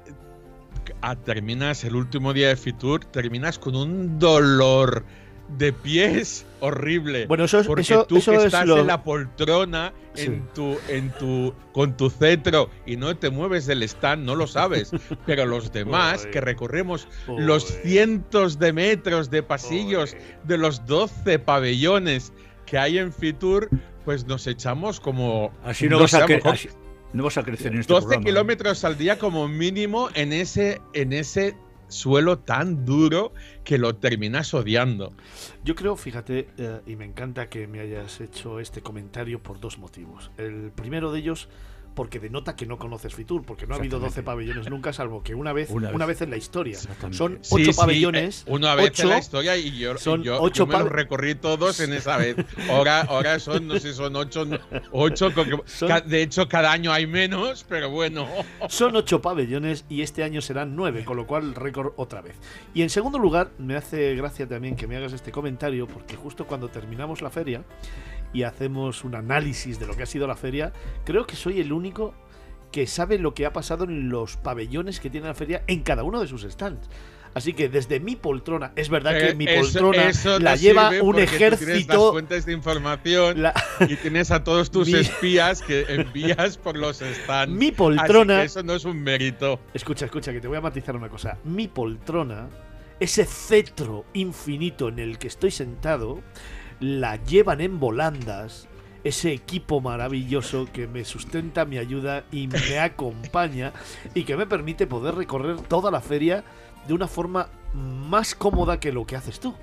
ah, 1.01 1.15
terminas 1.15 1.83
el 1.83 1.97
último 1.97 2.31
día 2.31 2.47
de 2.47 2.55
Fitur, 2.55 3.03
terminas 3.03 3.59
con 3.59 3.75
un 3.75 4.17
dolor 4.17 5.05
de 5.47 5.71
pies 5.73 6.45
horrible. 6.59 7.27
Bueno, 7.27 7.43
eso 7.45 7.59
es, 7.59 7.67
Porque 7.67 7.81
eso, 7.83 8.05
tú 8.05 8.17
eso 8.17 8.31
que 8.31 8.37
es 8.37 8.43
estás 8.45 8.65
lo- 8.65 8.79
en 8.79 8.87
la 8.87 9.03
poltrona, 9.03 9.93
Sí. 10.15 10.27
en 10.27 10.47
tu, 10.53 10.77
en 10.87 11.11
tu, 11.11 11.53
con 11.73 11.97
tu 11.97 12.09
cetro 12.09 12.69
y 12.85 12.95
no 12.95 13.15
te 13.17 13.29
mueves 13.29 13.65
del 13.65 13.83
stand, 13.83 14.23
no 14.25 14.35
lo 14.35 14.47
sabes. 14.47 14.91
Pero 15.25 15.45
los 15.45 15.71
demás 15.73 16.23
Uy. 16.25 16.31
que 16.31 16.41
recorremos 16.41 17.07
Uy. 17.27 17.43
los 17.43 17.65
cientos 17.83 18.57
de 18.57 18.73
metros 18.73 19.29
de 19.29 19.43
pasillos 19.43 20.13
Uy. 20.13 20.19
de 20.45 20.57
los 20.57 20.85
12 20.85 21.37
pabellones 21.39 22.31
que 22.65 22.77
hay 22.77 22.97
en 22.97 23.11
Fitur, 23.13 23.69
pues 24.05 24.25
nos 24.25 24.47
echamos 24.47 24.99
como 24.99 25.51
Así 25.63 25.85
no, 25.89 25.97
no 25.97 26.03
vas, 26.03 26.13
a 26.15 26.25
así- 26.25 26.69
no 27.13 27.23
vas 27.23 27.37
a 27.37 27.43
crecer 27.43 27.73
en 27.73 27.79
este 27.81 27.93
12 27.93 28.05
programa. 28.05 28.21
¿eh? 28.23 28.25
kilómetros 28.31 28.83
al 28.85 28.97
día 28.97 29.19
como 29.19 29.47
mínimo 29.47 30.09
en 30.15 30.33
ese, 30.33 30.81
en 30.93 31.13
ese 31.13 31.55
suelo 31.87 32.39
tan 32.39 32.85
duro 32.85 33.33
que 33.63 33.77
lo 33.77 33.95
terminas 33.95 34.53
odiando. 34.53 35.13
Yo 35.63 35.75
creo, 35.75 35.95
fíjate, 35.95 36.47
eh, 36.57 36.81
y 36.85 36.95
me 36.95 37.05
encanta 37.05 37.49
que 37.49 37.67
me 37.67 37.79
hayas 37.79 38.21
hecho 38.21 38.59
este 38.59 38.81
comentario 38.81 39.41
por 39.41 39.59
dos 39.59 39.77
motivos. 39.77 40.31
El 40.37 40.71
primero 40.71 41.11
de 41.11 41.19
ellos 41.19 41.49
porque 41.95 42.19
denota 42.19 42.55
que 42.55 42.65
no 42.65 42.77
conoces 42.77 43.15
Fitur, 43.15 43.43
porque 43.43 43.65
no 43.65 43.73
ha 43.73 43.77
habido 43.77 43.99
12 43.99 44.21
pabellones 44.21 44.69
nunca, 44.69 44.93
salvo 44.93 45.23
que 45.23 45.33
una 45.33 45.53
vez, 45.53 45.69
una 45.71 45.89
Una 45.91 46.05
vez, 46.05 46.19
vez. 46.19 46.21
en 46.25 46.29
la 46.31 46.37
historia. 46.37 46.77
Son 47.11 47.39
Sí, 47.41 47.55
ocho 47.55 47.71
sí, 47.71 47.77
pabellones. 47.79 48.41
eh, 48.41 48.51
una 48.51 48.75
vez 48.75 48.89
ocho, 48.91 49.03
en 49.03 49.09
la 49.09 49.17
historia 49.19 49.57
y 49.57 49.77
yo, 49.77 49.95
y 49.95 49.97
son 49.97 50.21
yo, 50.23 50.39
ocho 50.41 50.65
yo 50.65 50.67
me 50.67 50.77
los 50.83 50.91
recorrí 50.91 51.35
todos 51.35 51.79
en 51.79 51.93
esa 51.93 52.17
vez. 52.17 52.35
Ahora, 52.69 53.01
ahora 53.01 53.39
son, 53.39 53.67
no 53.67 53.79
sé, 53.79 53.93
son 53.93 54.15
ocho, 54.15 54.45
ocho 54.91 55.31
ca- 55.87 56.01
de 56.01 56.21
hecho 56.21 56.47
cada 56.49 56.71
año 56.71 56.91
hay 56.91 57.07
menos, 57.07 57.65
pero 57.67 57.89
bueno. 57.89 58.27
Son 58.69 58.95
ocho 58.95 59.21
pabellones 59.21 59.85
y 59.89 60.01
este 60.01 60.23
año 60.23 60.41
serán 60.41 60.75
nueve, 60.75 61.05
con 61.05 61.15
lo 61.17 61.25
cual 61.25 61.55
récord 61.55 61.93
otra 61.95 62.21
vez. 62.21 62.35
Y 62.73 62.81
en 62.81 62.89
segundo 62.89 63.17
lugar, 63.17 63.51
me 63.57 63.75
hace 63.75 64.15
gracia 64.15 64.47
también 64.47 64.75
que 64.75 64.85
me 64.87 64.97
hagas 64.97 65.13
este 65.13 65.31
comentario, 65.31 65.87
porque 65.87 66.15
justo 66.17 66.45
cuando 66.45 66.67
terminamos 66.67 67.21
la 67.21 67.29
feria 67.29 67.63
y 68.35 68.43
hacemos 68.43 69.03
un 69.05 69.15
análisis 69.15 69.79
de 69.79 69.87
lo 69.87 69.95
que 69.95 70.03
ha 70.03 70.05
sido 70.05 70.27
la 70.27 70.35
feria, 70.35 70.73
creo 71.05 71.25
que 71.25 71.35
soy 71.37 71.61
el 71.61 71.71
único 71.71 72.13
que 72.71 72.85
sabe 72.85 73.17
lo 73.17 73.33
que 73.33 73.45
ha 73.45 73.53
pasado 73.53 73.85
en 73.85 74.09
los 74.09 74.35
pabellones 74.35 74.99
que 74.99 75.09
tiene 75.09 75.27
la 75.27 75.33
feria 75.33 75.63
en 75.67 75.81
cada 75.83 76.03
uno 76.03 76.19
de 76.19 76.27
sus 76.27 76.41
stands. 76.43 76.89
Así 77.33 77.53
que 77.53 77.67
desde 77.69 77.99
mi 77.99 78.15
poltrona, 78.15 78.71
es 78.75 78.87
verdad 78.89 79.11
que 79.17 79.29
Eh, 79.29 79.35
mi 79.35 79.45
eso- 79.45 79.61
poltrona 79.79 80.09
eso 80.09 80.37
te 80.37 80.43
la 80.43 80.55
lleva 80.55 80.89
un 80.89 80.99
porque 81.13 81.25
tú 81.27 81.31
Tienes 81.37 81.51
las 81.51 81.61
ejército. 81.61 82.11
fuentes 82.11 82.45
de 82.45 82.53
información 82.53 83.41
la- 83.41 83.53
y 83.87 83.95
tienes 83.97 84.31
a 84.31 84.43
todos 84.43 84.71
tus 84.71 84.87
Mi- 84.87 84.99
espías 84.99 85.61
que 85.61 85.85
envías 85.89 86.57
por 86.57 86.77
los 86.77 86.97
stands. 86.99 87.53
mi 87.55 87.67
Así 87.67 87.75
poltrona. 87.75 88.39
que 88.39 88.45
eso 88.45 88.63
no 88.63 88.73
es 88.73 88.83
un 88.85 89.01
mérito. 89.01 89.59
Escucha, 89.73 90.05
escucha, 90.05 90.31
que 90.33 90.39
te 90.41 90.47
voy 90.47 90.57
a 90.57 90.61
matizar 90.61 90.95
una 90.95 91.09
cosa. 91.09 91.37
Mi 91.43 91.67
poltrona, 91.67 92.47
ese 93.01 93.25
cetro 93.25 94.05
infinito 94.13 94.87
en 94.87 94.99
el 94.99 95.17
que 95.17 95.27
estoy 95.27 95.51
sentado, 95.51 96.21
la 96.79 97.17
llevan 97.23 97.61
en 97.61 97.79
volandas 97.79 98.67
ese 99.03 99.31
equipo 99.31 99.81
maravilloso 99.81 100.67
que 100.73 100.87
me 100.87 101.05
sustenta, 101.05 101.63
me 101.65 101.77
ayuda 101.77 102.23
y 102.31 102.47
me 102.47 102.79
acompaña 102.79 103.71
y 104.15 104.23
que 104.23 104.35
me 104.35 104.47
permite 104.47 104.87
poder 104.87 105.15
recorrer 105.15 105.61
toda 105.61 105.91
la 105.91 106.01
feria 106.01 106.43
de 106.87 106.93
una 106.93 107.07
forma 107.07 107.49
más 107.73 108.33
cómoda 108.33 108.79
que 108.79 108.91
lo 108.91 109.05
que 109.05 109.15
haces 109.15 109.39
tú. 109.39 109.53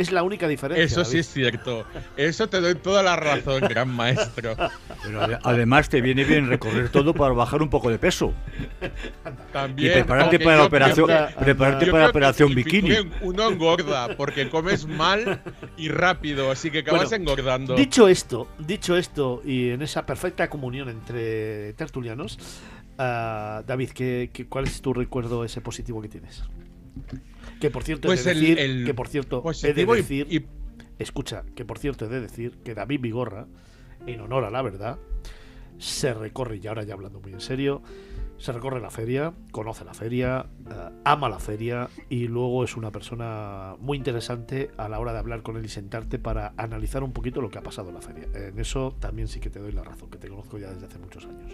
Es 0.00 0.12
la 0.12 0.22
única 0.22 0.48
diferencia. 0.48 0.82
Eso 0.82 1.04
sí 1.04 1.18
es 1.18 1.30
cierto. 1.30 1.84
Eso 2.16 2.48
te 2.48 2.58
doy 2.62 2.74
toda 2.74 3.02
la 3.02 3.16
razón, 3.16 3.60
gran 3.60 3.94
maestro. 3.94 4.56
Pero 5.02 5.20
además 5.42 5.90
te 5.90 6.00
viene 6.00 6.24
bien 6.24 6.48
recorrer 6.48 6.88
todo 6.88 7.12
para 7.12 7.34
bajar 7.34 7.60
un 7.60 7.68
poco 7.68 7.90
de 7.90 7.98
peso. 7.98 8.32
Y 8.80 9.52
También. 9.52 9.92
prepararte 9.92 10.22
aunque 10.24 10.40
para 10.40 10.56
la 10.56 10.64
operación, 10.64 11.10
prepararte 11.38 11.90
para 11.90 12.04
la 12.04 12.08
operación 12.08 12.54
bikini. 12.54 13.10
Uno 13.20 13.50
engorda 13.50 14.16
porque 14.16 14.48
comes 14.48 14.86
mal 14.86 15.42
y 15.76 15.90
rápido, 15.90 16.50
así 16.50 16.70
que 16.70 16.78
acabas 16.78 17.10
Bueno, 17.10 17.16
engordando. 17.16 17.74
Dicho 17.74 18.08
esto, 18.08 18.48
dicho 18.58 18.96
esto, 18.96 19.42
y 19.44 19.68
en 19.68 19.82
esa 19.82 20.06
perfecta 20.06 20.48
comunión 20.48 20.88
entre 20.88 21.74
tertulianos, 21.74 22.38
ah, 22.96 23.62
David, 23.66 23.90
¿qué, 23.90 24.30
qué, 24.32 24.46
cuál 24.46 24.64
es 24.64 24.80
tu 24.80 24.94
recuerdo 24.94 25.44
ese 25.44 25.60
positivo 25.60 26.00
que 26.00 26.08
tienes? 26.08 26.42
Que 27.60 27.70
por 27.70 27.84
cierto, 27.84 28.08
Pues 28.08 28.20
he 28.26 28.30
de 28.30 28.30
el- 28.32 28.40
decir, 28.40 28.58
el 28.58 28.84
que 28.86 28.94
por 28.94 29.08
cierto, 29.08 29.36
he 29.36 29.40
de 29.40 29.42
Positivo 29.42 29.94
y- 29.94 29.98
decir, 29.98 30.26
y, 30.30 30.46
escucha, 30.98 31.44
que 31.54 31.64
por 31.64 31.78
cierto 31.78 32.06
he 32.06 32.08
de 32.08 32.20
decir 32.20 32.58
que 32.64 32.74
David 32.74 33.00
Vigorra, 33.00 33.46
en 34.06 34.20
honor 34.20 34.44
a 34.44 34.50
la 34.50 34.62
verdad, 34.62 34.98
se 35.78 36.12
recorre, 36.14 36.58
y 36.62 36.66
ahora 36.66 36.82
ya 36.84 36.94
hablando 36.94 37.20
muy 37.20 37.32
en 37.32 37.40
serio, 37.40 37.82
se 38.38 38.52
recorre 38.52 38.80
la 38.80 38.90
feria, 38.90 39.34
conoce 39.50 39.84
la 39.84 39.92
feria, 39.92 40.46
eh, 40.70 40.72
ama 41.04 41.28
la 41.28 41.38
feria 41.38 41.88
y 42.08 42.26
luego 42.26 42.64
es 42.64 42.76
una 42.76 42.90
persona 42.90 43.76
muy 43.78 43.98
interesante 43.98 44.70
a 44.78 44.88
la 44.88 44.98
hora 44.98 45.12
de 45.12 45.18
hablar 45.18 45.42
con 45.42 45.58
él 45.58 45.64
y 45.66 45.68
sentarte 45.68 46.18
para 46.18 46.54
analizar 46.56 47.02
un 47.02 47.12
poquito 47.12 47.42
lo 47.42 47.50
que 47.50 47.58
ha 47.58 47.62
pasado 47.62 47.88
en 47.90 47.94
la 47.96 48.00
feria. 48.00 48.26
En 48.34 48.58
eso 48.58 48.96
también 48.98 49.28
sí 49.28 49.40
que 49.40 49.50
te 49.50 49.58
doy 49.58 49.72
la 49.72 49.84
razón, 49.84 50.08
que 50.10 50.16
te 50.18 50.28
conozco 50.28 50.56
ya 50.58 50.70
desde 50.70 50.86
hace 50.86 50.98
muchos 50.98 51.26
años. 51.26 51.52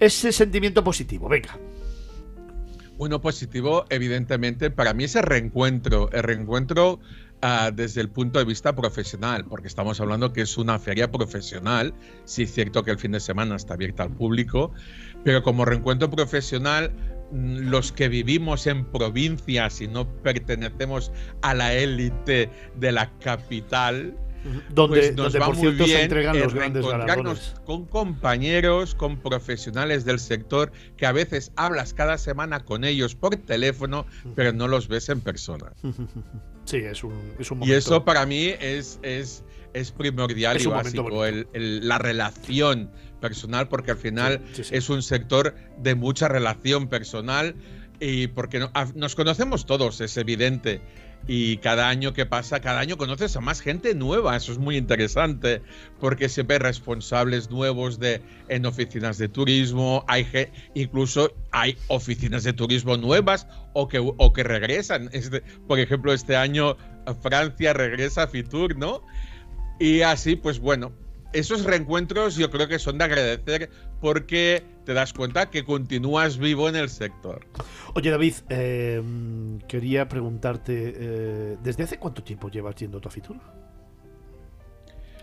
Ese 0.00 0.32
sentimiento 0.32 0.82
positivo, 0.82 1.28
venga. 1.28 1.56
Uno 2.96 3.20
positivo, 3.20 3.84
evidentemente, 3.90 4.70
para 4.70 4.94
mí 4.94 5.04
es 5.04 5.16
el 5.16 5.24
reencuentro. 5.24 6.08
El 6.12 6.22
reencuentro 6.22 7.00
ah, 7.42 7.72
desde 7.74 8.00
el 8.00 8.08
punto 8.08 8.38
de 8.38 8.44
vista 8.44 8.74
profesional, 8.74 9.44
porque 9.46 9.66
estamos 9.66 10.00
hablando 10.00 10.32
que 10.32 10.42
es 10.42 10.56
una 10.56 10.78
feria 10.78 11.10
profesional. 11.10 11.92
Sí 12.24 12.44
es 12.44 12.54
cierto 12.54 12.84
que 12.84 12.92
el 12.92 12.98
fin 12.98 13.12
de 13.12 13.20
semana 13.20 13.56
está 13.56 13.74
abierta 13.74 14.04
al 14.04 14.10
público, 14.10 14.72
pero 15.24 15.42
como 15.42 15.64
reencuentro 15.64 16.08
profesional, 16.08 16.92
mm, 17.32 17.68
los 17.68 17.90
que 17.90 18.08
vivimos 18.08 18.68
en 18.68 18.84
provincias 18.84 19.80
y 19.80 19.88
no 19.88 20.08
pertenecemos 20.22 21.10
a 21.42 21.52
la 21.52 21.74
élite 21.74 22.48
de 22.76 22.92
la 22.92 23.10
capital, 23.18 24.16
Donde, 24.70 24.98
pues 24.98 25.14
nos 25.16 25.24
donde 25.24 25.38
va 25.38 25.46
por 25.46 25.54
muy 25.56 25.62
cierto 25.62 25.84
se 25.84 25.90
bien 25.90 26.00
entregan 26.02 26.36
el 26.36 26.42
los 26.42 26.54
grandes 26.54 26.84
galardones. 26.86 27.54
con 27.64 27.86
compañeros, 27.86 28.94
con 28.94 29.18
profesionales 29.18 30.04
del 30.04 30.18
sector 30.18 30.70
que 30.96 31.06
a 31.06 31.12
veces 31.12 31.50
hablas 31.56 31.94
cada 31.94 32.18
semana 32.18 32.60
con 32.64 32.84
ellos 32.84 33.14
por 33.14 33.36
teléfono, 33.36 34.06
pero 34.34 34.52
no 34.52 34.68
los 34.68 34.88
ves 34.88 35.08
en 35.08 35.20
persona. 35.20 35.72
Sí, 36.66 36.78
es 36.78 37.04
un, 37.04 37.12
es 37.38 37.50
un 37.50 37.58
Y 37.58 37.60
momento. 37.60 37.76
eso 37.76 38.04
para 38.06 38.24
mí 38.24 38.46
es, 38.58 38.98
es, 39.02 39.44
es 39.74 39.90
primordial 39.92 40.56
Es 40.56 40.64
y 40.64 40.68
básico, 40.68 41.26
el- 41.26 41.46
el- 41.52 41.86
la 41.86 41.98
relación 41.98 42.90
personal, 43.20 43.68
porque 43.68 43.90
al 43.90 43.98
final 43.98 44.40
Sí, 44.54 44.56
sí, 44.56 44.64
sí. 44.70 44.74
es 44.76 44.88
un 44.88 45.02
sector 45.02 45.54
de 45.76 45.94
mucha 45.94 46.26
relación 46.26 46.88
personal 46.88 47.54
y 48.00 48.28
porque 48.28 48.66
nos 48.94 49.14
conocemos 49.14 49.66
todos, 49.66 50.00
es 50.00 50.16
evidente. 50.16 50.80
Y 51.26 51.56
cada 51.58 51.88
año 51.88 52.12
que 52.12 52.26
pasa, 52.26 52.60
cada 52.60 52.80
año 52.80 52.98
conoces 52.98 53.34
a 53.36 53.40
más 53.40 53.62
gente 53.62 53.94
nueva, 53.94 54.36
eso 54.36 54.52
es 54.52 54.58
muy 54.58 54.76
interesante, 54.76 55.62
porque 55.98 56.28
siempre 56.28 56.56
hay 56.56 56.62
responsables 56.62 57.50
nuevos 57.50 57.98
de, 57.98 58.20
en 58.48 58.66
oficinas 58.66 59.16
de 59.16 59.28
turismo, 59.28 60.04
hay 60.06 60.26
incluso 60.74 61.32
hay 61.50 61.78
oficinas 61.88 62.42
de 62.44 62.52
turismo 62.52 62.98
nuevas 62.98 63.46
o 63.72 63.88
que, 63.88 63.98
o 64.00 64.32
que 64.34 64.42
regresan. 64.42 65.08
Este- 65.12 65.42
por 65.66 65.78
ejemplo, 65.78 66.12
este 66.12 66.36
año 66.36 66.76
Francia 67.22 67.72
regresa 67.72 68.24
a 68.24 68.28
Fitur, 68.28 68.76
¿no? 68.76 69.02
Y 69.78 70.02
así, 70.02 70.36
pues 70.36 70.58
bueno, 70.58 70.92
esos 71.32 71.64
reencuentros 71.64 72.36
yo 72.36 72.50
creo 72.50 72.68
que 72.68 72.78
son 72.78 72.98
de 72.98 73.04
agradecer 73.04 73.70
porque 74.00 74.62
te 74.84 74.94
das 74.94 75.12
cuenta 75.12 75.50
que 75.50 75.64
continúas 75.64 76.38
vivo 76.38 76.68
en 76.68 76.76
el 76.76 76.88
sector. 76.88 77.46
Oye, 77.94 78.10
David, 78.10 78.34
eh, 78.48 79.02
quería 79.68 80.08
preguntarte, 80.08 80.92
eh, 80.96 81.56
¿desde 81.62 81.84
hace 81.84 81.98
cuánto 81.98 82.22
tiempo 82.22 82.50
llevas 82.50 82.74
yendo 82.76 83.00
a 83.04 83.10
Fitur? 83.10 83.36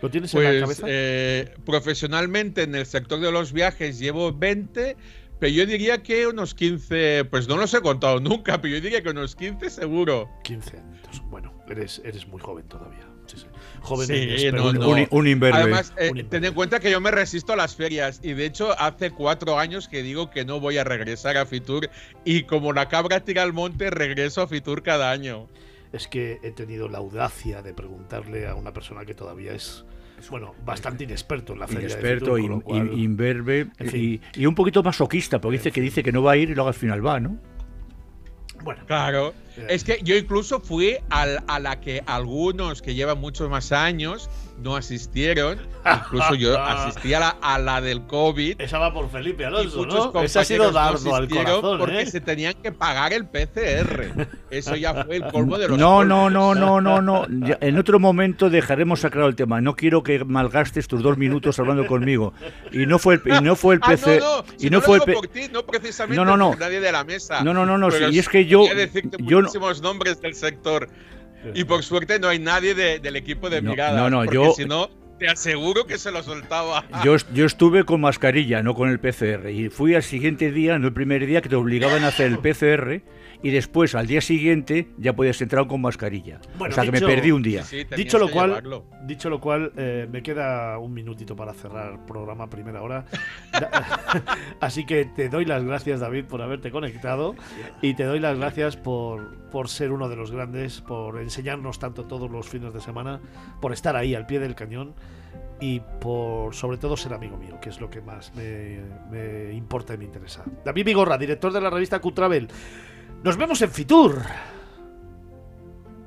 ¿Lo 0.00 0.10
tienes 0.10 0.34
en 0.34 0.42
la 0.42 0.48
Pues 0.50 0.60
cabeza? 0.60 0.82
eh, 0.88 1.54
profesionalmente 1.64 2.62
en 2.64 2.74
el 2.74 2.86
sector 2.86 3.20
de 3.20 3.30
los 3.30 3.52
viajes 3.52 4.00
llevo 4.00 4.32
20, 4.32 4.96
pero 5.38 5.52
yo 5.52 5.64
diría 5.64 6.02
que 6.02 6.26
unos 6.26 6.54
15, 6.54 7.26
pues 7.26 7.46
no 7.46 7.56
los 7.56 7.72
he 7.74 7.80
contado 7.80 8.18
nunca, 8.18 8.60
pero 8.60 8.74
yo 8.74 8.80
diría 8.80 9.02
que 9.02 9.10
unos 9.10 9.36
15 9.36 9.70
seguro. 9.70 10.28
15 10.42 10.78
años. 10.78 11.22
Bueno, 11.30 11.52
eres, 11.68 12.00
eres 12.04 12.26
muy 12.26 12.40
joven 12.40 12.66
todavía. 12.66 13.06
Sí. 13.36 13.46
Joven 13.80 14.06
Sí, 14.06 14.14
inexperto. 14.14 14.72
no, 14.72 14.80
no. 14.80 14.88
Un, 14.90 15.06
un 15.10 15.26
imberbe. 15.28 15.58
Además, 15.58 15.92
eh, 15.96 16.10
Un 16.12 16.28
ten 16.28 16.44
en 16.44 16.54
cuenta 16.54 16.78
que 16.80 16.90
yo 16.90 17.00
me 17.00 17.10
resisto 17.10 17.52
a 17.52 17.56
las 17.56 17.74
ferias 17.74 18.20
y 18.22 18.32
de 18.34 18.46
hecho 18.46 18.78
hace 18.78 19.10
cuatro 19.10 19.58
años 19.58 19.88
que 19.88 20.02
digo 20.02 20.30
que 20.30 20.44
no 20.44 20.60
voy 20.60 20.78
a 20.78 20.84
regresar 20.84 21.36
a 21.36 21.46
Fitur 21.46 21.90
y 22.24 22.44
como 22.44 22.72
la 22.72 22.88
cabra 22.88 23.20
tira 23.24 23.42
al 23.42 23.52
monte 23.52 23.90
regreso 23.90 24.42
a 24.42 24.46
Fitur 24.48 24.82
cada 24.82 25.10
año. 25.10 25.48
Es 25.92 26.06
que 26.08 26.38
he 26.42 26.52
tenido 26.52 26.88
la 26.88 26.98
audacia 26.98 27.60
de 27.62 27.74
preguntarle 27.74 28.46
a 28.46 28.54
una 28.54 28.72
persona 28.72 29.04
que 29.04 29.14
todavía 29.14 29.52
es, 29.52 29.84
bueno, 30.30 30.54
bastante 30.64 31.04
inexperto 31.04 31.52
en 31.52 31.58
la 31.58 31.66
feria 31.66 31.88
de 31.88 31.92
Inexperto, 31.94 32.36
Fitur, 32.36 32.40
con 32.40 32.44
in- 32.44 32.50
lo 32.50 32.60
cual- 32.60 32.86
in- 32.92 32.98
imberbe 33.04 33.66
En 33.78 33.88
fin. 33.90 34.20
y, 34.34 34.40
y 34.40 34.46
un 34.46 34.54
poquito 34.54 34.82
masoquista, 34.82 35.40
porque 35.40 35.58
dice 35.58 35.72
que 35.72 35.80
dice 35.80 36.02
que 36.04 36.12
no 36.12 36.22
va 36.22 36.32
a 36.32 36.36
ir 36.36 36.50
y 36.50 36.54
luego 36.54 36.68
al 36.68 36.74
final 36.74 37.04
va, 37.04 37.18
¿no? 37.20 37.36
Bueno, 38.62 38.84
Claro. 38.86 39.34
Es 39.68 39.84
que 39.84 40.00
yo 40.02 40.16
incluso 40.16 40.60
fui 40.60 40.96
al- 41.10 41.42
a 41.46 41.58
la 41.60 41.80
que 41.80 42.02
algunos 42.06 42.82
que 42.82 42.94
llevan 42.94 43.20
muchos 43.20 43.48
más 43.50 43.72
años 43.72 44.30
no 44.62 44.76
asistieron. 44.76 45.58
Incluso 45.84 46.34
yo 46.34 46.58
asistí 46.62 47.12
a 47.14 47.20
la, 47.20 47.28
a 47.42 47.58
la 47.58 47.80
del 47.80 48.02
COVID. 48.06 48.60
esa 48.60 48.78
va 48.78 48.92
por 48.94 49.10
Felipe 49.10 49.44
Alonso, 49.44 49.84
¿no? 49.86 50.22
Ese 50.22 50.38
ha 50.38 50.44
sido 50.44 50.64
compañeros 50.66 51.04
no 51.04 51.10
dardo 51.10 51.14
al 51.16 51.28
corazón, 51.28 51.78
porque 51.80 52.00
¿eh? 52.02 52.06
se 52.06 52.20
tenían 52.20 52.54
que 52.62 52.70
pagar 52.70 53.12
el 53.12 53.26
PCR. 53.26 54.28
Eso 54.50 54.76
ya 54.76 55.04
fue 55.04 55.16
el 55.16 55.24
colmo 55.28 55.58
de 55.58 55.68
los 55.68 55.78
No, 55.78 56.04
no, 56.04 56.30
no, 56.30 56.54
no, 56.54 56.80
no, 56.80 57.00
no. 57.02 57.26
Ya, 57.46 57.58
en 57.60 57.78
otro 57.78 57.98
momento 57.98 58.50
dejaremos 58.50 59.04
aclarado 59.04 59.28
el 59.30 59.36
tema. 59.36 59.60
No 59.60 59.74
quiero 59.74 60.02
que 60.02 60.24
malgastes 60.24 60.86
tus 60.86 61.02
dos 61.02 61.18
minutos 61.18 61.58
hablando 61.58 61.86
conmigo. 61.86 62.32
Y 62.70 62.86
no 62.86 62.98
fue 62.98 63.14
el, 63.14 63.22
y 63.26 63.40
no 63.42 63.56
fue 63.56 63.74
el 63.74 63.80
Ah, 63.82 63.88
PC. 63.90 64.20
no, 64.20 64.36
no, 64.38 64.44
si 64.56 64.66
y 64.66 64.70
no, 64.70 64.80
fue 64.80 64.98
el 65.04 65.12
por 65.14 65.26
ti, 65.28 65.42
no 65.52 65.64
precisamente 65.66 66.16
No, 66.16 66.24
no, 66.24 66.36
no. 66.36 66.50
por 66.50 66.60
nadie 66.60 66.80
de 66.80 66.92
la 66.92 67.02
mesa. 67.04 67.42
No, 67.42 67.52
no, 67.52 67.66
no, 67.66 67.76
no, 67.78 67.90
sí, 67.90 68.04
y 68.12 68.18
es 68.18 68.28
que 68.28 68.46
yo- 68.46 68.62
quería 68.62 68.86
no- 69.42 69.48
muchísimos 69.48 69.82
nombres 69.82 70.20
del 70.20 70.34
sector. 70.34 70.88
Y 71.54 71.64
por 71.64 71.82
suerte 71.82 72.18
no 72.20 72.28
hay 72.28 72.38
nadie 72.38 72.74
de- 72.74 73.00
del 73.00 73.16
equipo 73.16 73.50
de 73.50 73.60
No, 73.62 73.70
miradas. 73.70 74.00
no, 74.00 74.08
no, 74.10 74.18
porque 74.24 74.34
yo- 74.34 74.52
si 74.52 74.64
no, 74.64 74.88
te 75.18 75.28
aseguro 75.28 75.86
que 75.86 75.98
se 75.98 76.10
lo 76.12 76.22
soltaba. 76.22 76.84
Yo, 77.04 77.16
yo 77.34 77.44
estuve 77.46 77.84
con 77.84 78.00
mascarilla, 78.00 78.62
no 78.62 78.74
con 78.74 78.88
el 78.88 78.98
PCR. 79.00 79.50
Y 79.52 79.68
fui 79.68 79.94
al 79.94 80.02
siguiente 80.02 80.50
día, 80.52 80.78
no 80.78 80.86
el 80.88 80.92
primer 80.92 81.26
día, 81.26 81.40
que 81.42 81.48
te 81.48 81.56
obligaban 81.56 82.04
a 82.04 82.08
hacer 82.08 82.26
el 82.26 82.38
PCR. 82.38 83.02
Y 83.44 83.50
después, 83.50 83.94
al 83.96 84.06
día 84.06 84.20
siguiente, 84.20 84.88
ya 84.98 85.14
podías 85.14 85.40
entrar 85.42 85.66
con 85.66 85.80
mascarilla. 85.80 86.40
Bueno, 86.58 86.72
o 86.72 86.74
sea 86.74 86.84
que 86.84 86.92
me 86.92 86.98
dicho- 87.00 87.08
perdí 87.08 87.32
un 87.32 87.42
día. 87.42 87.64
Sí, 87.64 87.84
Dicho 87.96 88.18
lo 88.18 88.30
cual, 88.30 88.50
llevarlo. 88.50 88.84
dicho 89.04 89.28
lo 89.30 89.40
cual, 89.40 89.72
eh, 89.76 90.06
me 90.10 90.22
queda 90.22 90.78
un 90.78 90.92
minutito 90.94 91.34
para 91.34 91.52
cerrar 91.52 91.92
el 91.94 91.98
programa 92.00 92.44
a 92.44 92.50
primera 92.50 92.82
hora. 92.82 93.04
Así 94.60 94.86
que 94.86 95.04
te 95.06 95.28
doy 95.28 95.44
las 95.44 95.64
gracias, 95.64 96.00
David, 96.00 96.26
por 96.26 96.40
haberte 96.42 96.70
conectado 96.70 97.34
y 97.80 97.94
te 97.94 98.04
doy 98.04 98.20
las 98.20 98.38
gracias 98.38 98.76
por, 98.76 99.36
por 99.50 99.68
ser 99.68 99.92
uno 99.92 100.08
de 100.08 100.16
los 100.16 100.30
grandes, 100.30 100.80
por 100.80 101.20
enseñarnos 101.20 101.78
tanto 101.78 102.04
todos 102.04 102.30
los 102.30 102.48
fines 102.48 102.72
de 102.72 102.80
semana, 102.80 103.20
por 103.60 103.72
estar 103.72 103.96
ahí 103.96 104.14
al 104.14 104.26
pie 104.26 104.38
del 104.38 104.54
cañón 104.54 104.94
y 105.60 105.80
por, 106.00 106.54
sobre 106.54 106.76
todo, 106.78 106.96
ser 106.96 107.12
amigo 107.14 107.36
mío, 107.36 107.58
que 107.60 107.68
es 107.70 107.80
lo 107.80 107.88
que 107.88 108.00
más 108.00 108.32
me, 108.34 108.80
me 109.10 109.52
importa 109.52 109.94
y 109.94 109.98
me 109.98 110.04
interesa. 110.04 110.44
David 110.64 110.84
Vigorra, 110.84 111.16
director 111.18 111.52
de 111.52 111.60
la 111.60 111.70
revista 111.70 112.00
Q-Travel. 112.00 112.48
Nos 113.22 113.36
vemos 113.36 113.62
en 113.62 113.70
Fitur. 113.70 114.22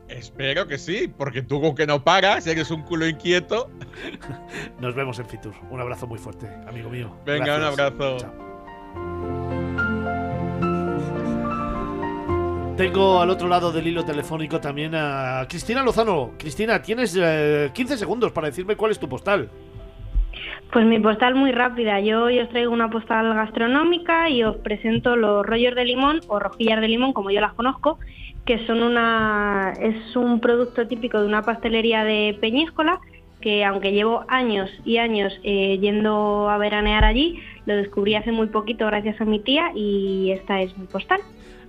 Espero 0.10 0.68
que 0.68 0.78
sí, 0.78 1.08
porque 1.08 1.42
tú 1.42 1.62
con 1.62 1.76
que 1.76 1.88
no 1.88 2.04
paras, 2.04 2.46
eres 2.48 2.72
un 2.72 2.84
culo 2.84 3.08
inquieto. 3.08 3.70
Nos 4.80 4.96
vemos 4.96 5.20
en 5.20 5.26
Fitur. 5.26 5.54
Un 5.72 5.80
abrazo 5.80 6.08
muy 6.08 6.20
fuerte, 6.20 6.48
amigo 6.68 6.90
mío. 6.90 7.16
Venga, 7.26 7.58
un 7.58 7.64
abrazo. 7.64 8.18
Chao. 8.18 8.46
Tengo 12.78 13.22
al 13.22 13.30
otro 13.30 13.48
lado 13.48 13.72
del 13.72 13.88
hilo 13.88 14.04
telefónico 14.04 14.60
también 14.60 14.94
a 14.96 15.46
Cristina 15.48 15.82
Lozano. 15.82 16.34
Cristina, 16.38 16.82
tienes 16.82 17.16
eh, 17.18 17.72
15 17.74 17.98
segundos 17.98 18.34
para 18.34 18.48
decirme 18.48 18.76
cuál 18.76 18.92
es 18.92 19.00
tu 19.00 19.08
postal. 19.08 19.50
Pues 20.76 20.86
mi 20.86 21.00
postal 21.00 21.36
muy 21.36 21.54
rápida. 21.54 22.02
Yo 22.02 22.24
hoy 22.24 22.38
os 22.38 22.50
traigo 22.50 22.74
una 22.74 22.90
postal 22.90 23.34
gastronómica 23.34 24.30
y 24.30 24.44
os 24.44 24.58
presento 24.58 25.16
los 25.16 25.46
rollos 25.46 25.74
de 25.74 25.86
limón 25.86 26.20
o 26.28 26.38
rojillas 26.38 26.82
de 26.82 26.90
limón, 26.90 27.14
como 27.14 27.32
yo 27.32 27.40
las 27.40 27.54
conozco, 27.54 27.98
que 28.46 28.68
son 28.68 28.84
una 28.84 29.72
es 29.80 30.18
un 30.18 30.42
producto 30.42 30.86
típico 30.86 31.22
de 31.22 31.28
una 31.28 31.44
pastelería 31.44 32.04
de 32.04 32.38
Peñíscola 32.42 33.00
que 33.40 33.64
aunque 33.64 33.94
llevo 33.94 34.26
años 34.28 34.70
y 34.84 34.98
años 34.98 35.40
eh, 35.44 35.78
yendo 35.80 36.50
a 36.50 36.58
veranear 36.58 37.06
allí, 37.06 37.40
lo 37.66 37.78
descubrí 37.78 38.16
hace 38.16 38.34
muy 38.34 38.48
poquito 38.48 38.86
gracias 38.86 39.22
a 39.22 39.24
mi 39.24 39.40
tía 39.40 39.72
y 39.74 40.32
esta 40.32 40.62
es 40.62 40.78
mi 40.78 40.88
postal. 40.88 41.22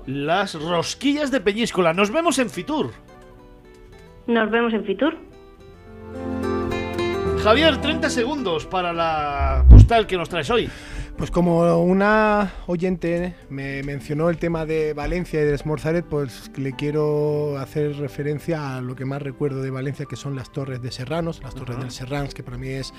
Las 0.06 0.60
rosquillas 0.60 1.30
de 1.30 1.40
Peñíscola. 1.40 1.92
Nos 1.92 2.10
vemos 2.10 2.40
en 2.40 2.50
Fitur. 2.50 2.90
Nos 4.26 4.50
vemos 4.50 4.74
en 4.74 4.84
Fitur. 4.84 5.16
Javier, 7.46 7.80
30 7.80 8.10
segundos 8.10 8.66
para 8.66 8.92
la 8.92 9.64
postal 9.70 10.08
que 10.08 10.16
nos 10.16 10.28
traes 10.28 10.50
hoy. 10.50 10.68
Pues 11.16 11.30
como 11.30 11.80
una 11.80 12.52
oyente 12.66 13.36
me 13.50 13.84
mencionó 13.84 14.30
el 14.30 14.36
tema 14.36 14.66
de 14.66 14.94
Valencia 14.94 15.40
y 15.40 15.44
del 15.44 15.56
Smorzaret, 15.56 16.04
pues 16.04 16.50
le 16.56 16.72
quiero 16.72 17.56
hacer 17.56 17.98
referencia 17.98 18.76
a 18.76 18.80
lo 18.80 18.96
que 18.96 19.04
más 19.04 19.22
recuerdo 19.22 19.62
de 19.62 19.70
Valencia, 19.70 20.06
que 20.06 20.16
son 20.16 20.34
las 20.34 20.50
torres 20.50 20.82
de 20.82 20.90
Serranos, 20.90 21.40
las 21.40 21.54
torres 21.54 21.78
del 21.78 21.92
Serrans, 21.92 22.34
que 22.34 22.42
para 22.42 22.58
mí 22.58 22.68
es 22.68 22.92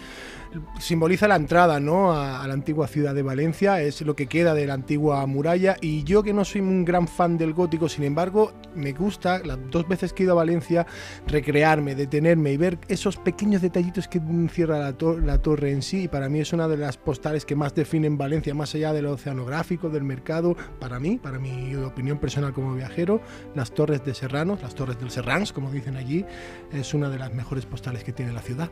simboliza 0.80 1.28
la 1.28 1.36
entrada 1.36 1.80
¿no? 1.80 2.14
a, 2.14 2.46
la 2.48 2.54
antigua 2.54 2.88
ciudad 2.88 3.14
de 3.14 3.22
Valencia, 3.22 3.82
es 3.82 4.02
lo 4.02 4.16
que 4.16 4.28
queda 4.28 4.54
de 4.54 4.66
la 4.66 4.74
antigua 4.74 5.26
muralla. 5.26 5.78
Y 5.82 6.04
yo 6.04 6.24
que 6.24 6.34
no 6.34 6.46
soy 6.46 6.62
un 6.62 6.86
gran 6.86 7.08
fan 7.08 7.38
del 7.38 7.54
gótico, 7.54 7.90
sin 7.90 8.04
embargo, 8.04 8.54
me 8.76 8.94
gusta, 8.94 9.40
las 9.40 9.58
dos 9.70 9.88
veces 9.88 10.14
que 10.14 10.24
he 10.24 10.26
ido 10.26 10.34
a 10.34 10.38
Valencia, 10.38 10.86
recrearme, 11.28 11.96
detenerme 11.96 12.52
y 12.54 12.58
ver 12.58 12.78
esos 12.88 13.18
pequeños 13.18 13.62
detallitos 13.62 14.08
que 14.08 14.20
encierra 14.20 14.80
la 14.80 15.38
torre 15.42 15.72
en 15.72 15.82
sí. 15.82 16.04
Y 16.04 16.08
para 16.08 16.30
mí 16.30 16.40
es 16.40 16.54
una 16.54 16.68
de 16.68 16.78
las 16.78 16.98
postales 16.98 17.46
que 17.46 17.56
más 17.56 17.74
definen 17.74 18.18
Valencia, 18.18 18.54
más 18.54 18.74
allá 18.76 18.94
del 18.94 19.08
oceanográfico, 19.08 19.90
del 19.90 20.04
mercado. 20.04 20.56
Para 20.80 21.00
mí, 21.00 21.18
para 21.18 21.40
mi 21.40 21.76
opinión 21.76 22.20
personal 22.20 22.54
como 22.54 22.74
viajero, 22.76 23.22
las 23.56 23.72
torres 23.72 24.04
de 24.06 24.14
Serranos, 24.14 24.62
las 24.62 24.76
torres 24.76 25.00
del 25.00 25.12
Serrans, 25.12 25.54
como 25.54 25.72
dicen 25.72 25.96
allí, 25.96 26.26
es 26.72 26.94
una 26.94 27.10
de 27.10 27.20
las 27.20 27.34
mejores 27.34 27.66
postales 27.66 28.04
que 28.04 28.14
tiene 28.14 28.34
la 28.34 28.42
ciudad. 28.42 28.70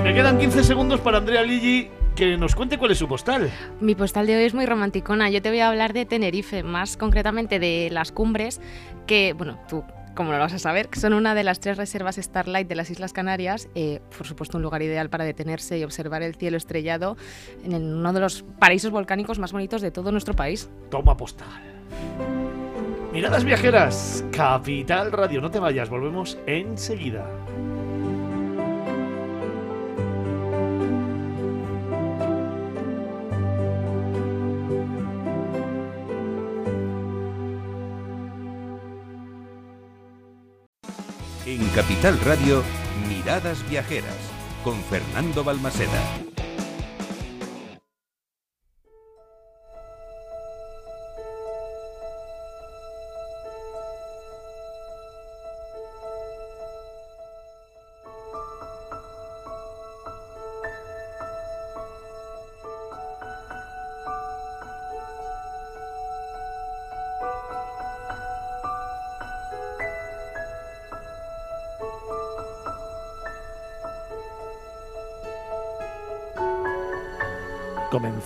Y 0.00 0.02
me 0.02 0.14
quedan 0.14 0.38
15 0.38 0.64
segundos 0.64 0.98
para 1.00 1.18
Andrea 1.18 1.42
Ligi 1.42 1.90
que 2.16 2.38
nos 2.38 2.54
cuente 2.54 2.78
cuál 2.78 2.90
es 2.92 2.96
su 2.96 3.06
postal. 3.06 3.50
Mi 3.80 3.94
postal 3.94 4.26
de 4.26 4.34
hoy 4.34 4.44
es 4.44 4.54
muy 4.54 4.64
romanticona. 4.64 5.28
Yo 5.28 5.42
te 5.42 5.50
voy 5.50 5.60
a 5.60 5.68
hablar 5.68 5.92
de 5.92 6.06
Tenerife, 6.06 6.62
más 6.62 6.96
concretamente 6.96 7.58
de 7.58 7.90
las 7.92 8.10
cumbres, 8.10 8.62
que, 9.06 9.34
bueno, 9.34 9.60
tú 9.68 9.84
como 10.14 10.30
no 10.30 10.38
lo 10.38 10.44
vas 10.44 10.54
a 10.54 10.58
saber, 10.58 10.88
son 10.92 11.12
una 11.12 11.34
de 11.34 11.44
las 11.44 11.60
tres 11.60 11.76
reservas 11.76 12.16
Starlight 12.16 12.66
de 12.66 12.76
las 12.76 12.88
Islas 12.88 13.12
Canarias. 13.12 13.68
Eh, 13.74 14.00
por 14.16 14.26
supuesto, 14.26 14.56
un 14.56 14.62
lugar 14.62 14.80
ideal 14.80 15.10
para 15.10 15.24
detenerse 15.24 15.78
y 15.78 15.84
observar 15.84 16.22
el 16.22 16.34
cielo 16.34 16.56
estrellado 16.56 17.18
en 17.62 17.74
uno 17.74 18.12
de 18.14 18.20
los 18.20 18.42
paraísos 18.58 18.90
volcánicos 18.90 19.38
más 19.38 19.52
bonitos 19.52 19.82
de 19.82 19.90
todo 19.90 20.12
nuestro 20.12 20.34
país. 20.34 20.70
Toma 20.90 21.14
postal. 21.14 21.48
Miradas 23.12 23.44
viajeras, 23.44 24.24
Capital 24.32 25.12
Radio. 25.12 25.42
No 25.42 25.50
te 25.50 25.58
vayas, 25.58 25.90
volvemos 25.90 26.38
enseguida. 26.46 27.26
Capital 42.00 42.24
Radio, 42.24 42.62
Miradas 43.10 43.62
Viajeras, 43.68 44.16
con 44.64 44.82
Fernando 44.84 45.44
Balmaseda. 45.44 46.29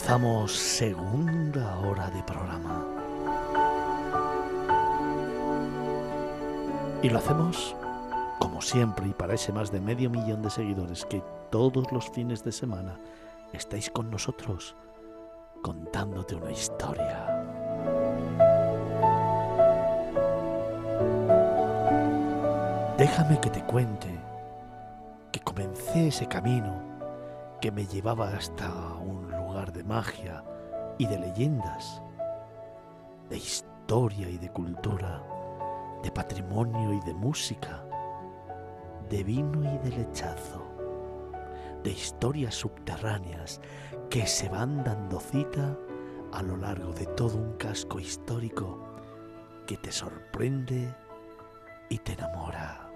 Comenzamos 0.05 0.53
segunda 0.53 1.79
hora 1.79 2.11
de 2.11 2.23
programa. 2.25 2.85
Y 7.03 7.09
lo 7.09 7.19
hacemos 7.19 7.75
como 8.39 8.61
siempre 8.61 9.09
y 9.09 9.15
para 9.15 9.33
ese 9.33 9.51
más 9.51 9.73
de 9.73 9.81
medio 9.81 10.11
millón 10.11 10.43
de 10.43 10.51
seguidores 10.51 11.07
que 11.07 11.23
todos 11.51 11.91
los 11.91 12.11
fines 12.11 12.45
de 12.45 12.53
semana 12.53 13.01
estáis 13.55 13.89
con 13.89 14.11
nosotros 14.11 14.77
contándote 15.63 16.35
una 16.35 16.53
historia. 16.53 17.27
Déjame 22.99 23.41
que 23.41 23.49
te 23.49 23.65
cuente 23.65 24.11
que 25.33 25.41
comencé 25.41 26.09
ese 26.09 26.27
camino 26.27 26.75
que 27.59 27.73
me 27.73 27.87
llevaba 27.87 28.29
hasta 28.29 28.69
un 29.01 29.24
de 29.73 29.85
magia 29.85 30.45
y 30.99 31.07
de 31.07 31.19
leyendas, 31.19 32.03
de 33.29 33.37
historia 33.37 34.29
y 34.29 34.39
de 34.39 34.51
cultura, 34.51 35.23
de 36.03 36.11
patrimonio 36.11 36.93
y 36.93 37.01
de 37.01 37.15
música, 37.15 37.85
de 39.09 39.25
vino 39.25 39.63
y 39.63 39.79
de 39.79 39.97
lechazo, 39.97 40.63
de 41.83 41.91
historias 41.91 42.55
subterráneas 42.55 43.61
que 44.11 44.27
se 44.27 44.49
van 44.49 44.85
dando 44.85 45.21
cita 45.21 45.77
a 46.33 46.43
lo 46.43 46.57
largo 46.57 46.93
de 46.93 47.07
todo 47.07 47.37
un 47.37 47.55
casco 47.57 48.01
histórico 48.01 48.79
que 49.67 49.77
te 49.77 49.93
sorprende 49.93 50.95
y 51.89 51.99
te 51.99 52.13
enamora. 52.13 52.91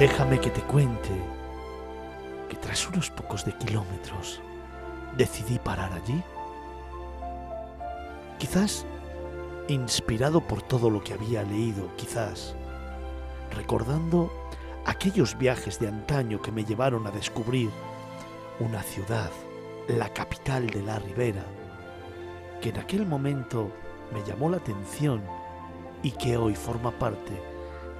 Déjame 0.00 0.40
que 0.40 0.48
te 0.48 0.62
cuente 0.62 1.10
que 2.48 2.56
tras 2.56 2.88
unos 2.88 3.10
pocos 3.10 3.44
de 3.44 3.52
kilómetros 3.52 4.40
decidí 5.14 5.58
parar 5.58 5.92
allí. 5.92 6.22
Quizás 8.38 8.86
inspirado 9.68 10.40
por 10.40 10.62
todo 10.62 10.88
lo 10.88 11.04
que 11.04 11.12
había 11.12 11.42
leído, 11.42 11.94
quizás 11.96 12.56
recordando 13.54 14.32
aquellos 14.86 15.36
viajes 15.36 15.78
de 15.78 15.88
antaño 15.88 16.40
que 16.40 16.50
me 16.50 16.64
llevaron 16.64 17.06
a 17.06 17.10
descubrir 17.10 17.68
una 18.58 18.82
ciudad, 18.82 19.30
la 19.86 20.08
capital 20.14 20.68
de 20.68 20.80
la 20.80 20.98
Ribera, 20.98 21.44
que 22.62 22.70
en 22.70 22.78
aquel 22.78 23.04
momento 23.04 23.70
me 24.14 24.24
llamó 24.24 24.48
la 24.48 24.56
atención 24.56 25.22
y 26.02 26.12
que 26.12 26.38
hoy 26.38 26.54
forma 26.54 26.90
parte 26.90 27.38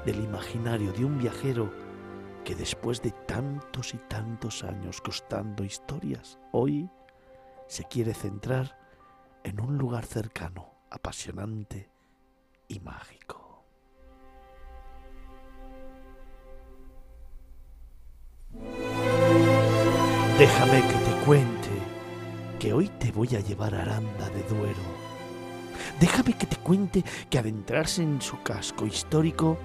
del 0.07 0.24
imaginario 0.24 0.92
de 0.92 1.05
un 1.05 1.18
viajero 1.18 1.89
que 2.45 2.55
después 2.55 3.03
de 3.03 3.11
tantos 3.11 3.95
y 3.95 3.99
tantos 3.99 4.64
años 4.64 5.01
costando 5.01 5.64
historias, 5.64 6.38
hoy 6.53 6.91
se 7.66 7.84
quiere 7.84 8.14
centrar 8.14 8.78
en 9.45 9.61
un 9.61 9.78
lugar 9.78 10.05
cercano, 10.05 10.74
apasionante 10.91 11.91
y 12.68 12.80
mágico. 12.80 13.64
Déjame 20.38 20.80
que 20.80 20.95
te 20.95 21.24
cuente 21.24 21.68
que 22.59 22.72
hoy 22.72 22.88
te 22.88 23.12
voy 23.12 23.28
a 23.36 23.41
llevar 23.41 23.74
a 23.74 23.82
Aranda 23.82 24.28
de 24.30 24.43
Duero. 24.45 25.11
Déjame 26.01 26.32
que 26.32 26.47
te 26.47 26.57
cuente 26.57 27.05
que 27.28 27.38
adentrarse 27.38 28.03
en 28.03 28.20
su 28.20 28.43
casco 28.43 28.86
histórico 28.86 29.59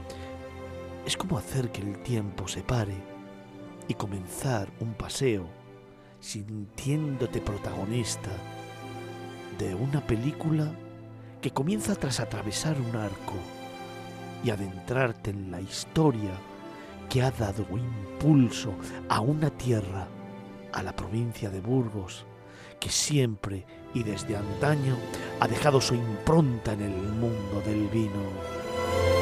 es 1.05 1.15
como 1.15 1.37
hacer 1.37 1.71
que 1.71 1.81
el 1.81 1.99
tiempo 1.99 2.47
se 2.47 2.63
pare 2.63 2.95
y 3.87 3.93
comenzar 3.93 4.67
un 4.79 4.93
paseo 4.93 5.45
sintiéndote 6.19 7.41
protagonista 7.41 8.31
de 9.59 9.75
una 9.75 10.05
película 10.05 10.71
que 11.41 11.51
comienza 11.51 11.95
tras 11.95 12.19
atravesar 12.19 12.75
un 12.81 12.95
arco 12.95 13.35
y 14.43 14.49
adentrarte 14.49 15.29
en 15.29 15.51
la 15.51 15.61
historia 15.61 16.31
que 17.09 17.21
ha 17.21 17.29
dado 17.29 17.65
impulso 17.71 18.73
a 19.07 19.21
una 19.21 19.51
tierra, 19.51 20.07
a 20.73 20.81
la 20.81 20.95
provincia 20.95 21.51
de 21.51 21.61
Burgos, 21.61 22.25
que 22.79 22.89
siempre 22.89 23.65
y 23.93 24.01
desde 24.01 24.35
antaño 24.35 24.97
ha 25.39 25.47
dejado 25.47 25.79
su 25.79 25.93
impronta 25.93 26.73
en 26.73 26.81
el 26.81 26.97
mundo 27.13 27.61
del 27.63 27.87
vino. 27.89 29.14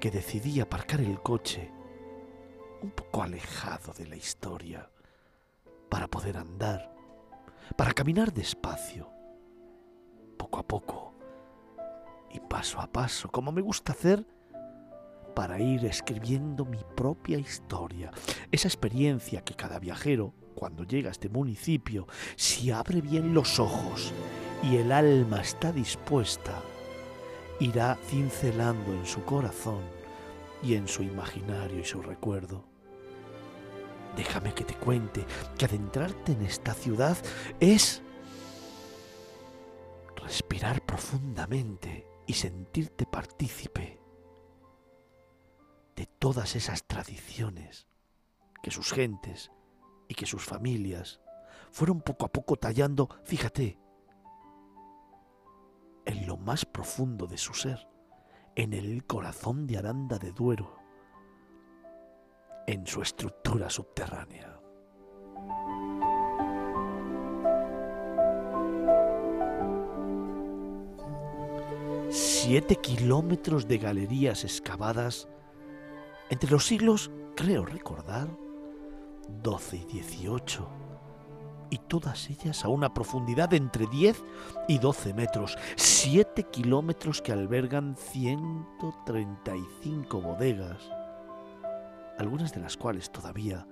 Que 0.00 0.10
decidí 0.10 0.60
aparcar 0.60 1.00
el 1.00 1.18
coche 1.22 1.70
un 2.82 2.90
poco 2.90 3.22
alejado 3.22 3.94
de 3.94 4.06
la 4.06 4.16
historia 4.16 4.90
para 5.88 6.08
poder 6.08 6.36
andar, 6.36 6.94
para 7.74 7.94
caminar 7.94 8.34
despacio, 8.34 9.08
poco 10.36 10.58
a 10.58 10.62
poco 10.62 11.14
y 12.30 12.40
paso 12.40 12.80
a 12.80 12.86
paso, 12.86 13.30
como 13.30 13.50
me 13.50 13.62
gusta 13.62 13.92
hacer, 13.92 14.26
para 15.34 15.58
ir 15.58 15.86
escribiendo 15.86 16.66
mi 16.66 16.84
propia 16.94 17.38
historia, 17.38 18.10
esa 18.50 18.68
experiencia 18.68 19.42
que 19.42 19.54
cada 19.54 19.78
viajero, 19.78 20.34
cuando 20.54 20.84
llega 20.84 21.08
a 21.08 21.12
este 21.12 21.30
municipio, 21.30 22.06
si 22.36 22.70
abre 22.70 23.00
bien 23.00 23.32
los 23.32 23.58
ojos 23.58 24.12
y 24.62 24.76
el 24.76 24.92
alma 24.92 25.40
está 25.40 25.72
dispuesta, 25.72 26.62
irá 27.62 27.96
cincelando 28.08 28.92
en 28.92 29.06
su 29.06 29.24
corazón 29.24 29.82
y 30.64 30.74
en 30.74 30.88
su 30.88 31.04
imaginario 31.04 31.78
y 31.78 31.84
su 31.84 32.02
recuerdo. 32.02 32.64
Déjame 34.16 34.52
que 34.52 34.64
te 34.64 34.74
cuente 34.74 35.24
que 35.56 35.66
adentrarte 35.66 36.32
en 36.32 36.42
esta 36.42 36.74
ciudad 36.74 37.16
es 37.60 38.02
respirar 40.16 40.84
profundamente 40.84 42.04
y 42.26 42.32
sentirte 42.32 43.06
partícipe 43.06 44.00
de 45.94 46.06
todas 46.18 46.56
esas 46.56 46.84
tradiciones 46.88 47.86
que 48.60 48.72
sus 48.72 48.92
gentes 48.92 49.52
y 50.08 50.14
que 50.14 50.26
sus 50.26 50.44
familias 50.44 51.20
fueron 51.70 52.00
poco 52.00 52.26
a 52.26 52.32
poco 52.32 52.56
tallando, 52.56 53.08
fíjate, 53.24 53.78
en 56.04 56.26
lo 56.26 56.36
más 56.36 56.64
profundo 56.64 57.26
de 57.26 57.38
su 57.38 57.54
ser, 57.54 57.88
en 58.54 58.72
el 58.72 59.04
corazón 59.06 59.66
de 59.66 59.78
Aranda 59.78 60.18
de 60.18 60.32
Duero, 60.32 60.76
en 62.66 62.86
su 62.86 63.02
estructura 63.02 63.70
subterránea. 63.70 64.58
Siete 72.10 72.76
kilómetros 72.76 73.66
de 73.66 73.78
galerías 73.78 74.44
excavadas 74.44 75.28
entre 76.28 76.50
los 76.50 76.66
siglos, 76.66 77.10
creo 77.36 77.64
recordar, 77.64 78.28
12 79.42 79.76
y 79.76 79.84
18, 79.84 80.68
y 81.72 81.78
todas 81.78 82.28
ellas 82.28 82.66
a 82.66 82.68
una 82.68 82.92
profundidad 82.92 83.54
entre 83.54 83.86
10 83.86 84.22
y 84.68 84.78
12 84.78 85.14
metros, 85.14 85.56
7 85.76 86.42
kilómetros 86.52 87.22
que 87.22 87.32
albergan 87.32 87.96
135 87.96 90.20
bodegas, 90.20 90.82
algunas 92.18 92.52
de 92.52 92.60
las 92.60 92.76
cuales 92.76 93.10
todavía 93.10 93.66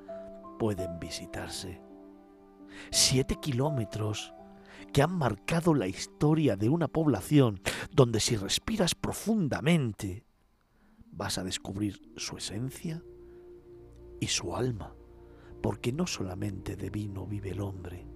pueden 0.59 0.99
visitarse. 0.99 1.83
7 2.91 3.37
kilómetros 3.37 4.33
que 4.95 5.03
han 5.03 5.13
marcado 5.13 5.75
la 5.75 5.87
historia 5.87 6.57
de 6.57 6.71
una 6.71 6.89
población 6.89 7.61
donde 7.93 8.21
si 8.21 8.37
respiras 8.37 8.95
profundamente 8.95 10.25
vas 11.13 11.37
a 11.37 11.45
descubrir 11.45 12.01
su 12.17 12.39
esencia 12.39 13.05
y 14.21 14.29
su 14.29 14.57
alma, 14.57 14.95
porque 15.63 15.93
no 15.93 16.07
solamente 16.07 16.77
de 16.77 16.91
vino 16.91 17.27
vive 17.27 17.51
el 17.51 17.61
hombre. 17.61 18.07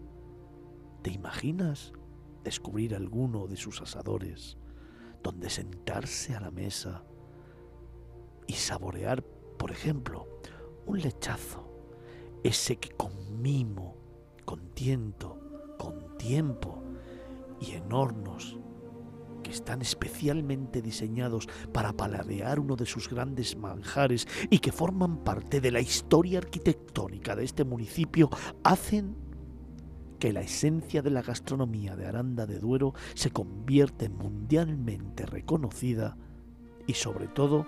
¿Te 1.03 1.11
imaginas 1.11 1.93
descubrir 2.43 2.95
alguno 2.95 3.47
de 3.47 3.57
sus 3.57 3.81
asadores 3.81 4.59
donde 5.23 5.51
sentarse 5.51 6.35
a 6.35 6.41
la 6.41 6.51
mesa 6.51 7.05
y 8.47 8.53
saborear, 8.53 9.23
por 9.23 9.71
ejemplo, 9.71 10.29
un 10.87 11.01
lechazo, 11.01 11.67
ese 12.43 12.77
que 12.77 12.91
con 12.91 13.41
mimo, 13.41 13.97
con 14.45 14.75
tiento, 14.75 15.75
con 15.79 16.17
tiempo 16.19 16.83
y 17.61 17.73
en 17.73 17.91
hornos 17.93 18.59
que 19.45 19.53
están 19.53 19.81
especialmente 19.81 20.83
diseñados 20.83 21.47
para 21.73 21.93
paladear 21.93 22.59
uno 22.59 22.75
de 22.75 22.87
sus 22.87 23.09
grandes 23.09 23.57
manjares 23.57 24.27
y 24.51 24.59
que 24.59 24.73
forman 24.73 25.19
parte 25.19 25.61
de 25.61 25.71
la 25.71 25.81
historia 25.81 26.39
arquitectónica 26.39 27.37
de 27.37 27.45
este 27.45 27.63
municipio, 27.65 28.29
hacen 28.65 29.15
que 30.19 30.33
la 30.33 30.41
esencia 30.41 31.03
de 31.03 31.11
la 31.11 31.23
gastronomía 31.23 31.95
de 31.95 32.07
Aranda 32.07 32.47
de 32.47 32.59
Duero 32.59 32.95
se 33.15 33.31
convierta 33.31 34.07
en 34.07 34.17
mundialmente 34.17 35.27
reconocida 35.27 36.17
y 36.87 36.95
sobre 36.95 37.29
todo 37.29 37.67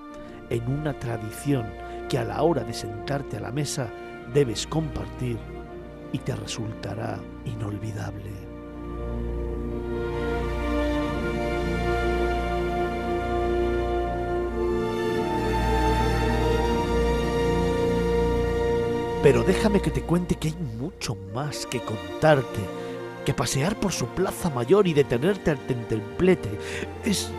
en 0.50 0.68
una 0.70 0.98
tradición 0.98 1.66
que 2.08 2.18
a 2.18 2.24
la 2.24 2.42
hora 2.42 2.64
de 2.64 2.72
sentarte 2.72 3.36
a 3.36 3.40
la 3.40 3.52
mesa 3.52 3.90
debes 4.32 4.66
compartir 4.66 5.38
y 6.12 6.18
te 6.18 6.34
resultará 6.34 7.20
inolvidable. 7.44 8.45
Pero 19.26 19.42
déjame 19.42 19.82
que 19.82 19.90
te 19.90 20.02
cuente 20.02 20.36
que 20.36 20.46
hay 20.46 20.54
mucho 20.54 21.16
más 21.34 21.66
que 21.66 21.80
contarte, 21.80 22.60
que 23.24 23.34
pasear 23.34 23.74
por 23.80 23.90
su 23.90 24.06
plaza 24.06 24.50
mayor 24.50 24.86
y 24.86 24.94
detenerte 24.94 25.50
al 25.50 25.58
templete 25.66 26.48
es 27.04 27.32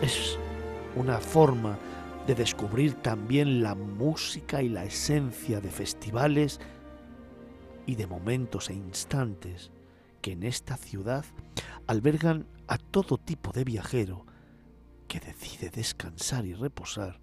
es 0.00 0.38
una 0.94 1.18
forma 1.18 1.76
de 2.28 2.36
descubrir 2.36 2.94
también 2.94 3.60
la 3.60 3.74
música 3.74 4.62
y 4.62 4.68
la 4.68 4.84
esencia 4.84 5.60
de 5.60 5.68
festivales 5.72 6.60
y 7.84 7.96
de 7.96 8.06
momentos 8.06 8.70
e 8.70 8.74
instantes 8.74 9.72
que 10.22 10.30
en 10.30 10.44
esta 10.44 10.76
ciudad 10.76 11.24
albergan 11.88 12.46
a 12.68 12.78
todo 12.78 13.18
tipo 13.18 13.50
de 13.50 13.64
viajero 13.64 14.26
que 15.08 15.18
decide 15.18 15.70
descansar 15.70 16.46
y 16.46 16.54
reposar 16.54 17.18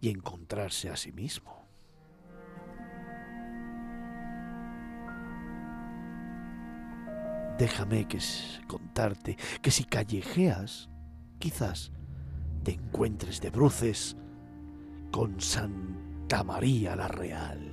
y 0.00 0.08
encontrarse 0.08 0.88
a 0.88 0.96
sí 0.96 1.12
mismo. 1.12 1.59
Déjame 7.60 8.08
que 8.08 8.18
contarte 8.66 9.36
que 9.60 9.70
si 9.70 9.84
callejeas, 9.84 10.88
quizás 11.38 11.92
te 12.64 12.72
encuentres 12.72 13.42
de 13.42 13.50
bruces 13.50 14.16
con 15.12 15.38
Santa 15.42 16.42
María 16.42 16.96
la 16.96 17.08
Real. 17.08 17.69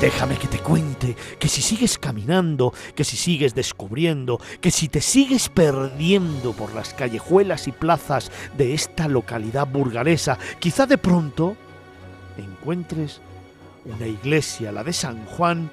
Déjame 0.00 0.36
que 0.36 0.46
te 0.46 0.60
cuente 0.60 1.16
que 1.40 1.48
si 1.48 1.60
sigues 1.60 1.98
caminando, 1.98 2.72
que 2.94 3.02
si 3.02 3.16
sigues 3.16 3.56
descubriendo, 3.56 4.40
que 4.60 4.70
si 4.70 4.86
te 4.86 5.00
sigues 5.00 5.48
perdiendo 5.48 6.52
por 6.52 6.72
las 6.72 6.94
callejuelas 6.94 7.66
y 7.66 7.72
plazas 7.72 8.30
de 8.56 8.74
esta 8.74 9.08
localidad 9.08 9.66
burgalesa, 9.66 10.38
quizá 10.60 10.86
de 10.86 10.98
pronto 10.98 11.56
encuentres 12.36 13.20
una 13.86 14.06
iglesia, 14.06 14.70
la 14.70 14.84
de 14.84 14.92
San 14.92 15.26
Juan, 15.26 15.68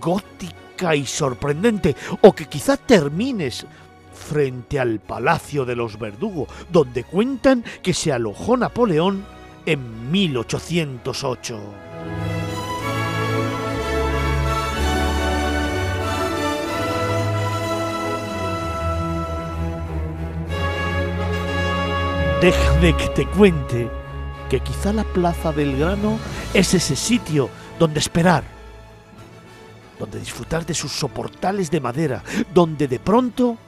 gótica 0.00 0.94
y 0.94 1.04
sorprendente, 1.04 1.96
o 2.20 2.32
que 2.32 2.46
quizá 2.46 2.76
termines 2.76 3.66
frente 4.14 4.78
al 4.78 5.00
Palacio 5.00 5.64
de 5.64 5.74
los 5.74 5.98
Verdugo, 5.98 6.46
donde 6.70 7.02
cuentan 7.02 7.64
que 7.82 7.92
se 7.92 8.12
alojó 8.12 8.56
Napoleón 8.56 9.24
en 9.66 10.12
1808. 10.12 11.91
Déjame 22.42 22.96
que 22.96 23.08
te 23.10 23.24
cuente 23.24 23.88
que 24.50 24.58
quizá 24.58 24.92
la 24.92 25.04
Plaza 25.04 25.52
del 25.52 25.78
Grano 25.78 26.18
es 26.52 26.74
ese 26.74 26.96
sitio 26.96 27.48
donde 27.78 28.00
esperar, 28.00 28.42
donde 29.96 30.18
disfrutar 30.18 30.66
de 30.66 30.74
sus 30.74 30.90
soportales 30.90 31.70
de 31.70 31.78
madera, 31.78 32.24
donde 32.52 32.88
de 32.88 32.98
pronto 32.98 33.58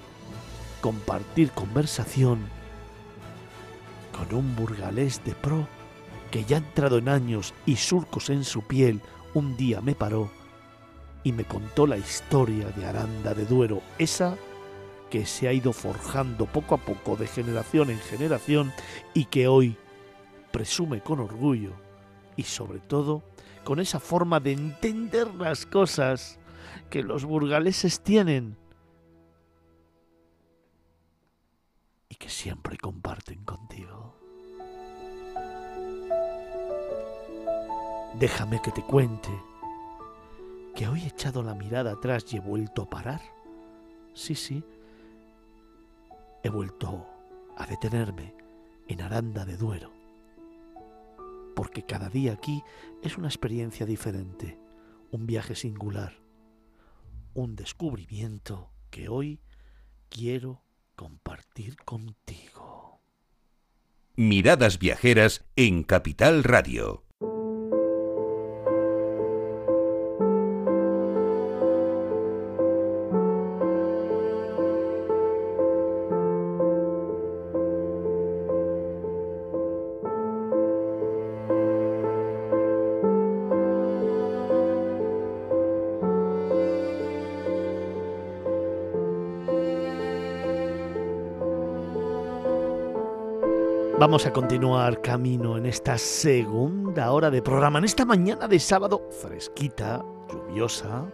compartir 0.81 1.53
conversación 1.53 2.41
con 4.11 4.37
un 4.37 4.57
burgalés 4.57 5.23
de 5.23 5.37
pro 5.37 5.69
que 6.33 6.45
ya 6.45 6.57
entrado 6.57 6.99
en 6.99 7.09
años 7.09 7.55
y 7.67 7.77
surcos 7.77 8.29
en 8.29 8.43
su 8.43 8.63
piel, 8.63 9.01
un 9.35 9.57
día 9.57 9.81
me 9.83 9.95
paró 9.95 10.33
y 11.23 11.31
me 11.31 11.45
contó 11.45 11.87
la 11.87 11.97
historia 11.97 12.71
de 12.71 12.87
Aranda 12.87 13.35
de 13.35 13.47
Duero, 13.47 13.83
esa 13.99 14.35
que 15.15 15.27
se 15.27 15.47
ha 15.47 15.53
ido 15.53 15.73
forjando 15.73 16.45
poco 16.47 16.75
a 16.75 16.79
poco 16.79 17.15
de 17.15 17.29
generación 17.29 17.89
en 17.89 18.01
generación 18.01 18.73
y 19.15 19.27
que 19.27 19.47
hoy 19.47 19.77
presume 20.51 21.03
con 21.03 21.21
orgullo 21.21 21.71
y 22.35 22.43
sobre 22.43 22.81
todo 22.81 23.23
con 23.63 23.79
esa 23.79 24.01
forma 24.01 24.41
de 24.41 24.51
entender 24.51 25.33
las 25.37 25.67
cosas 25.67 26.41
que 26.91 27.05
los 27.05 27.25
burgaleses 27.25 28.01
tienen 28.01 28.57
y 32.09 32.17
que 32.17 32.29
siempre 32.29 32.77
comparten 32.77 33.45
contigo. 33.45 34.17
Déjame 38.19 38.61
que 38.61 38.73
te 38.73 38.83
cuente 38.83 39.31
que 40.75 40.89
hoy 40.89 41.05
he 41.05 41.07
echado 41.07 41.45
la 41.45 41.55
mirada 41.55 41.93
atrás 41.93 42.25
y 42.33 42.39
he 42.39 42.41
vuelto 42.41 42.83
a 42.83 42.91
parar. 42.91 43.21
Sí, 44.13 44.35
sí, 44.35 44.65
he 46.45 46.51
vuelto 46.51 47.09
a 47.57 47.67
detenerme 47.67 48.35
en 48.87 49.01
Aranda 49.01 49.47
de 49.47 49.57
Duero, 49.57 49.91
porque 51.57 51.85
cada 51.85 52.11
día 52.11 52.35
aquí 52.35 52.63
es 53.03 53.17
una 53.17 53.29
experiencia 53.29 53.87
diferente, 53.87 54.59
un 55.11 55.27
viaje 55.27 55.55
singular, 55.55 56.21
un 57.33 57.57
descubrimiento 57.57 58.71
que 58.91 59.09
hoy 59.09 59.41
quiero 60.11 60.63
compartir 60.97 61.77
contigo. 61.77 63.01
Miradas 64.15 64.79
viajeras 64.79 65.47
en 65.57 65.83
Capital 65.83 66.45
Radio. 66.45 67.05
Vamos 94.15 94.27
a 94.27 94.33
continuar 94.33 95.03
camino 95.03 95.59
en 95.59 95.67
esta 95.67 95.99
segunda 95.99 97.11
hora 97.11 97.33
de 97.33 97.43
programa, 97.43 97.81
en 97.81 97.85
esta 97.85 98.05
mañana 98.05 98.47
de 98.47 98.61
sábado 98.61 99.09
fresquita, 99.11 100.05
lluviosa, 100.31 101.13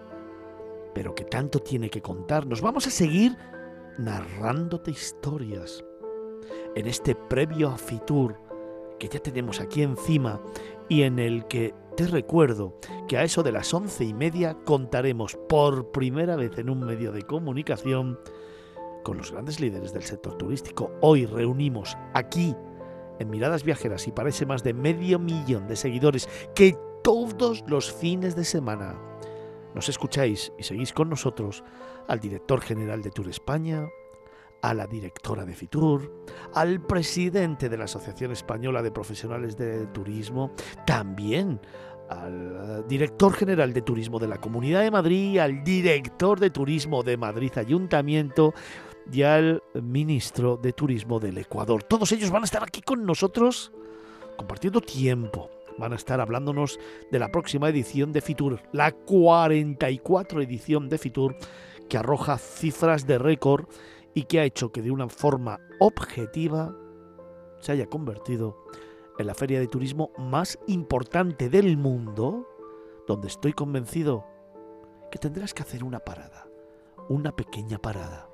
pero 0.94 1.14
que 1.14 1.24
tanto 1.24 1.60
tiene 1.60 1.88
que 1.88 2.02
contarnos. 2.02 2.60
Vamos 2.60 2.86
a 2.86 2.90
seguir 2.90 3.38
narrándote 3.96 4.90
historias 4.90 5.82
en 6.76 6.86
este 6.86 7.14
previo 7.14 7.70
a 7.70 7.78
Fitur 7.78 8.36
que 8.98 9.08
ya 9.08 9.18
tenemos 9.18 9.62
aquí 9.62 9.82
encima 9.82 10.38
y 10.86 11.00
en 11.00 11.18
el 11.18 11.46
que 11.46 11.74
te 11.96 12.06
recuerdo 12.06 12.76
que 13.08 13.16
a 13.16 13.24
eso 13.24 13.42
de 13.42 13.52
las 13.52 13.72
once 13.72 14.04
y 14.04 14.12
media 14.12 14.58
contaremos 14.66 15.38
por 15.48 15.90
primera 15.90 16.36
vez 16.36 16.58
en 16.58 16.68
un 16.68 16.80
medio 16.80 17.12
de 17.12 17.22
comunicación 17.22 18.18
con 19.04 19.16
los 19.16 19.32
grandes 19.32 19.58
líderes 19.58 19.94
del 19.94 20.02
sector 20.02 20.36
turístico. 20.36 20.90
Hoy 21.00 21.24
reunimos 21.24 21.96
aquí 22.12 22.54
en 23.20 23.30
Miradas 23.30 23.62
Viajeras 23.62 24.08
y 24.08 24.12
parece 24.12 24.46
más 24.46 24.64
de 24.64 24.74
medio 24.74 25.20
millón 25.20 25.68
de 25.68 25.76
seguidores 25.76 26.28
que 26.54 26.76
todos 27.04 27.62
los 27.68 27.92
fines 27.92 28.34
de 28.34 28.44
semana. 28.44 28.98
Nos 29.74 29.88
escucháis 29.88 30.52
y 30.58 30.64
seguís 30.64 30.92
con 30.92 31.08
nosotros 31.08 31.62
al 32.08 32.18
director 32.18 32.60
general 32.60 33.02
de 33.02 33.10
Tour 33.10 33.28
España, 33.28 33.86
a 34.62 34.74
la 34.74 34.86
directora 34.86 35.44
de 35.44 35.54
Fitur, 35.54 36.24
al 36.54 36.84
presidente 36.84 37.68
de 37.68 37.78
la 37.78 37.84
Asociación 37.84 38.32
Española 38.32 38.82
de 38.82 38.90
Profesionales 38.90 39.56
de 39.56 39.86
Turismo, 39.86 40.52
también 40.86 41.60
al 42.08 42.84
director 42.88 43.32
general 43.32 43.72
de 43.72 43.82
Turismo 43.82 44.18
de 44.18 44.26
la 44.26 44.38
Comunidad 44.38 44.82
de 44.82 44.90
Madrid, 44.90 45.38
al 45.38 45.62
director 45.62 46.40
de 46.40 46.50
Turismo 46.50 47.02
de 47.02 47.16
Madrid 47.16 47.52
Ayuntamiento, 47.56 48.52
y 49.12 49.22
al 49.22 49.62
ministro 49.74 50.56
de 50.56 50.72
Turismo 50.72 51.18
del 51.18 51.38
Ecuador. 51.38 51.82
Todos 51.82 52.12
ellos 52.12 52.30
van 52.30 52.42
a 52.42 52.44
estar 52.44 52.62
aquí 52.62 52.80
con 52.80 53.04
nosotros 53.04 53.72
compartiendo 54.36 54.80
tiempo. 54.80 55.50
Van 55.78 55.92
a 55.92 55.96
estar 55.96 56.20
hablándonos 56.20 56.78
de 57.10 57.18
la 57.18 57.30
próxima 57.30 57.68
edición 57.68 58.12
de 58.12 58.20
Fitur, 58.20 58.60
la 58.72 58.92
44 58.92 60.42
edición 60.42 60.88
de 60.88 60.98
Fitur, 60.98 61.36
que 61.88 61.96
arroja 61.96 62.38
cifras 62.38 63.06
de 63.06 63.18
récord 63.18 63.66
y 64.14 64.24
que 64.24 64.40
ha 64.40 64.44
hecho 64.44 64.72
que 64.72 64.82
de 64.82 64.90
una 64.90 65.08
forma 65.08 65.58
objetiva 65.78 66.76
se 67.60 67.72
haya 67.72 67.86
convertido 67.86 68.64
en 69.18 69.26
la 69.26 69.34
feria 69.34 69.60
de 69.60 69.68
turismo 69.68 70.10
más 70.18 70.58
importante 70.66 71.48
del 71.48 71.76
mundo, 71.76 72.46
donde 73.06 73.28
estoy 73.28 73.52
convencido 73.52 74.26
que 75.10 75.18
tendrás 75.18 75.54
que 75.54 75.62
hacer 75.62 75.82
una 75.82 76.00
parada, 76.00 76.46
una 77.08 77.34
pequeña 77.34 77.78
parada 77.78 78.29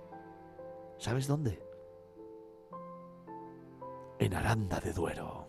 ¿Sabes 0.99 1.27
dónde? 1.27 1.63
En 4.19 4.35
Aranda 4.35 4.81
de 4.81 4.93
Duero. 4.93 5.47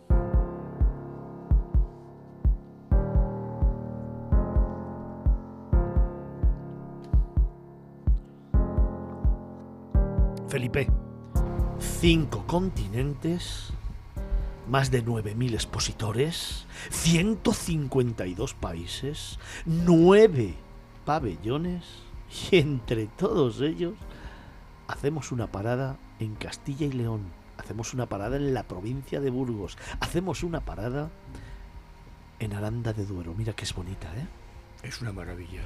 Felipe, 10.48 10.88
cinco 11.78 12.44
continentes, 12.46 13.68
más 14.66 14.90
de 14.90 15.04
9.000 15.04 15.52
expositores, 15.52 16.66
152 16.90 18.54
países, 18.54 19.38
nueve 19.66 20.54
pabellones 21.04 21.84
y 22.50 22.56
entre 22.58 23.06
todos 23.08 23.60
ellos 23.60 23.94
hacemos 24.88 25.30
una 25.30 25.46
parada 25.46 25.96
en 26.18 26.34
Castilla 26.34 26.86
y 26.86 26.92
León, 26.92 27.22
hacemos 27.58 27.94
una 27.94 28.06
parada 28.06 28.36
en 28.36 28.52
la 28.54 28.64
provincia 28.64 29.20
de 29.20 29.30
Burgos, 29.30 29.78
hacemos 30.00 30.42
una 30.42 30.60
parada 30.60 31.10
en 32.40 32.52
Aranda 32.54 32.92
de 32.92 33.04
Duero. 33.04 33.34
Mira 33.36 33.52
que 33.52 33.64
es 33.64 33.74
bonita, 33.74 34.08
¿eh? 34.16 34.26
Es 34.82 35.00
una 35.00 35.12
maravilla. 35.12 35.62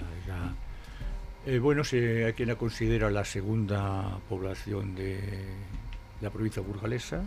Eh, 1.47 1.59
bueno, 1.59 1.85
si 1.85 1.97
hay 1.97 2.32
quien 2.35 2.49
la 2.49 2.57
considera 2.57 3.11
la 3.11 3.24
segunda 3.24 4.19
población 4.28 4.94
de, 4.94 5.44
la 6.23 6.31
provincia 6.31 6.62
burgalesa, 6.62 7.24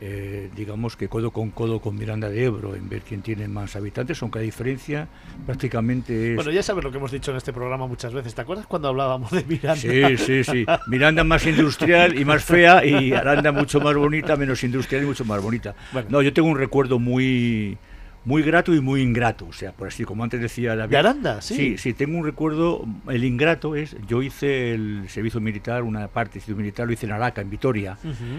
eh, 0.00 0.50
digamos 0.54 0.96
que 0.96 1.08
codo 1.08 1.32
con 1.32 1.50
codo 1.50 1.80
con 1.80 1.96
Miranda 1.96 2.28
de 2.28 2.44
Ebro 2.44 2.76
en 2.76 2.88
ver 2.88 3.02
quién 3.02 3.22
tiene 3.22 3.48
más 3.48 3.74
habitantes, 3.74 4.22
aunque 4.22 4.38
la 4.38 4.44
diferencia 4.44 5.08
prácticamente 5.44 6.30
es... 6.30 6.36
Bueno, 6.36 6.52
ya 6.52 6.62
sabes 6.62 6.84
lo 6.84 6.92
que 6.92 6.98
hemos 6.98 7.10
dicho 7.10 7.32
en 7.32 7.38
este 7.38 7.52
programa 7.52 7.88
muchas 7.88 8.14
veces, 8.14 8.32
¿te 8.34 8.40
acuerdas 8.40 8.66
cuando 8.66 8.88
hablábamos 8.88 9.32
de 9.32 9.44
Miranda? 9.44 9.76
Sí, 9.76 10.16
sí, 10.16 10.44
sí. 10.44 10.64
Miranda 10.86 11.24
más 11.24 11.44
industrial 11.44 12.16
y 12.16 12.24
más 12.24 12.44
fea 12.44 12.84
y 12.84 13.12
Aranda 13.12 13.50
mucho 13.50 13.80
más 13.80 13.96
bonita, 13.96 14.36
menos 14.36 14.62
industrial 14.62 15.02
y 15.02 15.06
mucho 15.06 15.24
más 15.24 15.42
bonita. 15.42 15.74
No, 16.08 16.22
yo 16.22 16.32
tengo 16.32 16.48
un 16.48 16.56
recuerdo 16.56 17.00
muy 17.00 17.76
muy 18.24 18.42
grato 18.42 18.74
y 18.74 18.80
muy 18.80 19.00
ingrato, 19.00 19.46
o 19.48 19.52
sea, 19.52 19.72
por 19.72 19.88
así 19.88 20.04
como 20.04 20.22
antes 20.22 20.40
decía 20.40 20.76
David. 20.76 20.90
¿De 20.90 20.96
Aranda? 20.98 21.40
Sí. 21.40 21.54
Sí, 21.54 21.78
sí, 21.78 21.92
tengo 21.94 22.18
un 22.18 22.24
recuerdo, 22.24 22.86
el 23.08 23.24
ingrato 23.24 23.74
es, 23.76 23.96
yo 24.06 24.22
hice 24.22 24.72
el 24.74 25.08
servicio 25.08 25.40
militar, 25.40 25.82
una 25.82 26.08
parte 26.08 26.34
del 26.34 26.42
servicio 26.42 26.56
militar 26.56 26.86
lo 26.86 26.92
hice 26.92 27.06
en 27.06 27.12
Araca, 27.12 27.40
en 27.40 27.50
Vitoria. 27.50 27.96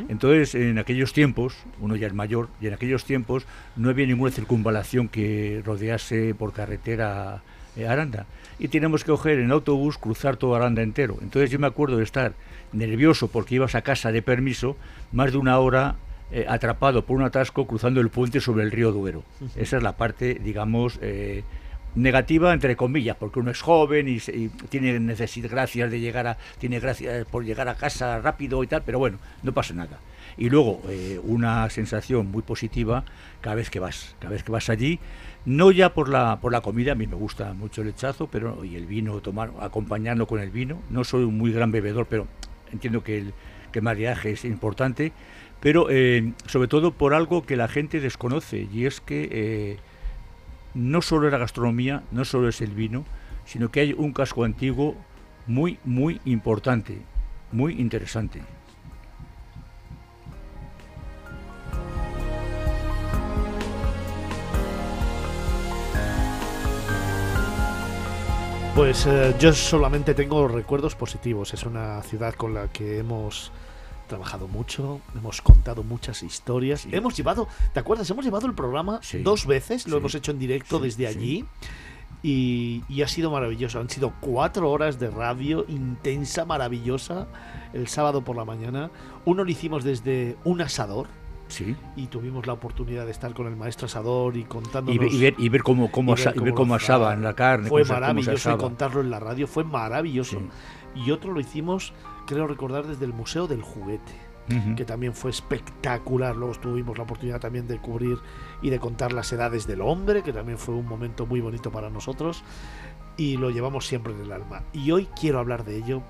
Entonces, 0.07 0.53
en 0.55 0.77
aquellos 0.77 1.13
tiempos, 1.13 1.55
uno 1.79 1.95
ya 1.95 2.07
es 2.07 2.13
mayor, 2.13 2.49
y 2.61 2.67
en 2.67 2.73
aquellos 2.73 3.05
tiempos 3.05 3.45
no 3.75 3.89
había 3.89 4.05
ninguna 4.05 4.31
circunvalación 4.31 5.07
que 5.07 5.61
rodease 5.65 6.35
por 6.35 6.53
carretera 6.53 7.41
eh, 7.75 7.87
Aranda. 7.87 8.25
Y 8.59 8.67
teníamos 8.67 9.03
que 9.03 9.11
coger 9.11 9.39
en 9.39 9.51
autobús, 9.51 9.97
cruzar 9.97 10.37
todo 10.37 10.55
Aranda 10.55 10.83
entero. 10.83 11.17
Entonces 11.21 11.49
yo 11.49 11.57
me 11.57 11.67
acuerdo 11.67 11.97
de 11.97 12.03
estar 12.03 12.33
nervioso 12.73 13.29
porque 13.29 13.55
ibas 13.55 13.75
a 13.75 13.81
casa 13.81 14.11
de 14.11 14.21
permiso 14.21 14.77
más 15.11 15.31
de 15.31 15.37
una 15.37 15.57
hora 15.57 15.95
eh, 16.31 16.45
atrapado 16.47 17.05
por 17.05 17.17
un 17.17 17.23
atasco 17.23 17.67
cruzando 17.67 17.99
el 17.99 18.09
puente 18.09 18.39
sobre 18.39 18.63
el 18.63 18.71
río 18.71 18.91
Duero. 18.91 19.23
Esa 19.55 19.77
es 19.77 19.83
la 19.83 19.97
parte, 19.97 20.35
digamos, 20.35 20.97
eh, 21.01 21.43
negativa 21.95 22.53
entre 22.53 22.77
comillas, 22.77 23.17
porque 23.17 23.39
uno 23.39 23.51
es 23.51 23.61
joven 23.61 24.07
y, 24.07 24.19
tiene 24.69 24.97
necesidad, 24.99 25.49
gracias 25.49 25.91
de 25.91 25.99
llegar 25.99 26.27
a, 26.27 26.37
tiene 26.57 26.79
gracias 26.79 27.25
por 27.25 27.43
llegar 27.43 27.67
a 27.67 27.75
casa 27.75 28.19
rápido 28.19 28.63
y 28.63 28.67
tal, 28.67 28.81
pero 28.85 28.97
bueno, 28.97 29.17
no 29.43 29.51
pasa 29.51 29.73
nada. 29.73 29.99
Y 30.37 30.49
luego 30.49 30.81
eh, 30.87 31.19
una 31.23 31.69
sensación 31.69 32.31
muy 32.31 32.43
positiva 32.43 33.03
cada 33.41 33.57
vez 33.57 33.69
que 33.69 33.81
vas, 33.81 34.15
cada 34.19 34.31
vez 34.31 34.43
que 34.43 34.53
vas 34.53 34.69
allí, 34.69 34.99
no 35.43 35.71
ya 35.71 35.93
por 35.93 36.07
la 36.07 36.39
por 36.39 36.53
la 36.53 36.61
comida, 36.61 36.93
a 36.93 36.95
mí 36.95 37.07
me 37.07 37.15
gusta 37.15 37.53
mucho 37.53 37.81
el 37.81 37.87
lechazo, 37.87 38.27
pero 38.27 38.63
y 38.63 38.75
el 38.75 38.85
vino, 38.85 39.19
tomar, 39.19 39.51
acompañarlo 39.59 40.27
con 40.27 40.39
el 40.39 40.49
vino. 40.49 40.81
No 40.89 41.03
soy 41.03 41.25
un 41.25 41.37
muy 41.37 41.51
gran 41.51 41.71
bebedor, 41.71 42.05
pero 42.05 42.27
entiendo 42.71 43.03
que 43.03 43.17
el 43.17 43.33
que 43.71 43.79
el 43.79 43.83
maridaje 43.83 44.31
es 44.31 44.45
importante, 44.45 45.11
pero 45.61 45.87
eh, 45.89 46.33
sobre 46.47 46.67
todo 46.67 46.91
por 46.91 47.13
algo 47.13 47.45
que 47.45 47.55
la 47.55 47.67
gente 47.67 47.99
desconoce 47.99 48.67
y 48.73 48.85
es 48.87 48.99
que 48.99 49.29
eh, 49.31 49.77
no 50.73 51.01
solo 51.01 51.27
es 51.27 51.31
la 51.31 51.37
gastronomía, 51.37 52.03
no 52.11 52.25
solo 52.25 52.49
es 52.49 52.61
el 52.61 52.71
vino, 52.71 53.05
sino 53.45 53.69
que 53.69 53.81
hay 53.81 53.93
un 53.93 54.11
casco 54.11 54.43
antiguo 54.43 54.95
muy, 55.45 55.77
muy 55.85 56.19
importante, 56.25 56.97
muy 57.51 57.79
interesante. 57.79 58.41
Pues 68.75 69.05
eh, 69.05 69.35
yo 69.37 69.53
solamente 69.53 70.15
tengo 70.15 70.47
recuerdos 70.47 70.95
positivos. 70.95 71.53
Es 71.53 71.63
una 71.65 72.01
ciudad 72.01 72.33
con 72.33 72.53
la 72.53 72.69
que 72.69 72.99
hemos 72.99 73.51
trabajado 74.11 74.47
mucho, 74.47 74.99
hemos 75.15 75.41
contado 75.41 75.83
muchas 75.83 76.21
historias. 76.23 76.81
Sí. 76.81 76.89
Hemos 76.91 77.15
llevado, 77.17 77.47
¿te 77.73 77.79
acuerdas? 77.79 78.09
Hemos 78.09 78.23
llevado 78.25 78.45
el 78.45 78.53
programa 78.53 78.99
Sí. 79.01 79.23
dos 79.23 79.45
veces, 79.47 79.87
lo 79.87 79.93
Sí. 79.95 79.97
hemos 79.99 80.15
hecho 80.15 80.31
en 80.31 80.39
directo 80.39 80.79
desde 80.79 81.07
allí. 81.07 81.45
Y, 82.23 82.83
y 82.87 83.01
ha 83.01 83.07
sido 83.07 83.31
maravilloso. 83.31 83.79
Han 83.79 83.89
sido 83.89 84.13
cuatro 84.19 84.69
horas 84.69 84.99
de 84.99 85.09
radio 85.09 85.65
intensa, 85.67 86.45
maravillosa, 86.45 87.27
el 87.73 87.87
sábado 87.87 88.21
por 88.23 88.35
la 88.35 88.45
mañana. 88.45 88.91
Uno 89.25 89.43
lo 89.43 89.49
hicimos 89.49 89.83
desde 89.83 90.35
un 90.43 90.61
asador 90.61 91.07
Sí. 91.47 91.75
y 91.95 92.07
tuvimos 92.07 92.45
la 92.45 92.53
oportunidad 92.53 93.05
de 93.05 93.11
estar 93.11 93.33
con 93.33 93.47
el 93.47 93.55
maestro 93.55 93.87
asador 93.87 94.37
y 94.37 94.43
contándonos 94.43 94.95
Y, 94.95 94.99
ve- 94.99 95.09
y 95.15 95.19
ver, 95.19 95.35
y 95.39 95.49
ver 95.49 95.63
cómo, 95.63 95.89
cómo, 95.91 96.11
y 96.11 96.15
ver 96.15 96.27
asa- 96.27 96.35
y 96.35 96.39
ver 96.39 96.49
cómo 96.53 96.55
cómo 96.63 96.75
asaban 96.75 97.23
la 97.23 97.33
carne. 97.33 97.69
Fue 97.69 97.83
maravilloso 97.85 98.53
y 98.53 98.57
contarlo 98.57 99.01
en 99.01 99.09
la 99.09 99.19
radio 99.19 99.47
fue 99.47 99.63
maravilloso. 99.63 100.39
Sí. 100.39 100.45
Y 100.95 101.11
otro 101.11 101.31
lo 101.33 101.39
hicimos, 101.39 101.93
creo 102.27 102.47
recordar, 102.47 102.87
desde 102.87 103.05
el 103.05 103.13
Museo 103.13 103.47
del 103.47 103.61
Juguete, 103.61 104.31
que 104.75 104.83
también 104.83 105.13
fue 105.13 105.31
espectacular. 105.31 106.35
Luego 106.35 106.53
tuvimos 106.55 106.97
la 106.97 107.05
oportunidad 107.05 107.39
también 107.39 107.67
de 107.67 107.79
cubrir 107.79 108.17
y 108.61 108.69
de 108.69 108.79
contar 108.79 109.13
las 109.13 109.31
edades 109.31 109.65
del 109.65 109.81
hombre, 109.81 110.23
que 110.23 110.33
también 110.33 110.57
fue 110.57 110.75
un 110.75 110.85
momento 110.85 111.25
muy 111.25 111.39
bonito 111.39 111.71
para 111.71 111.89
nosotros. 111.89 112.43
Y 113.15 113.37
lo 113.37 113.49
llevamos 113.49 113.87
siempre 113.87 114.13
en 114.13 114.21
el 114.21 114.31
alma. 114.31 114.63
Y 114.73 114.91
hoy 114.91 115.07
quiero 115.19 115.39
hablar 115.39 115.63
de 115.63 115.77
ello 115.77 116.01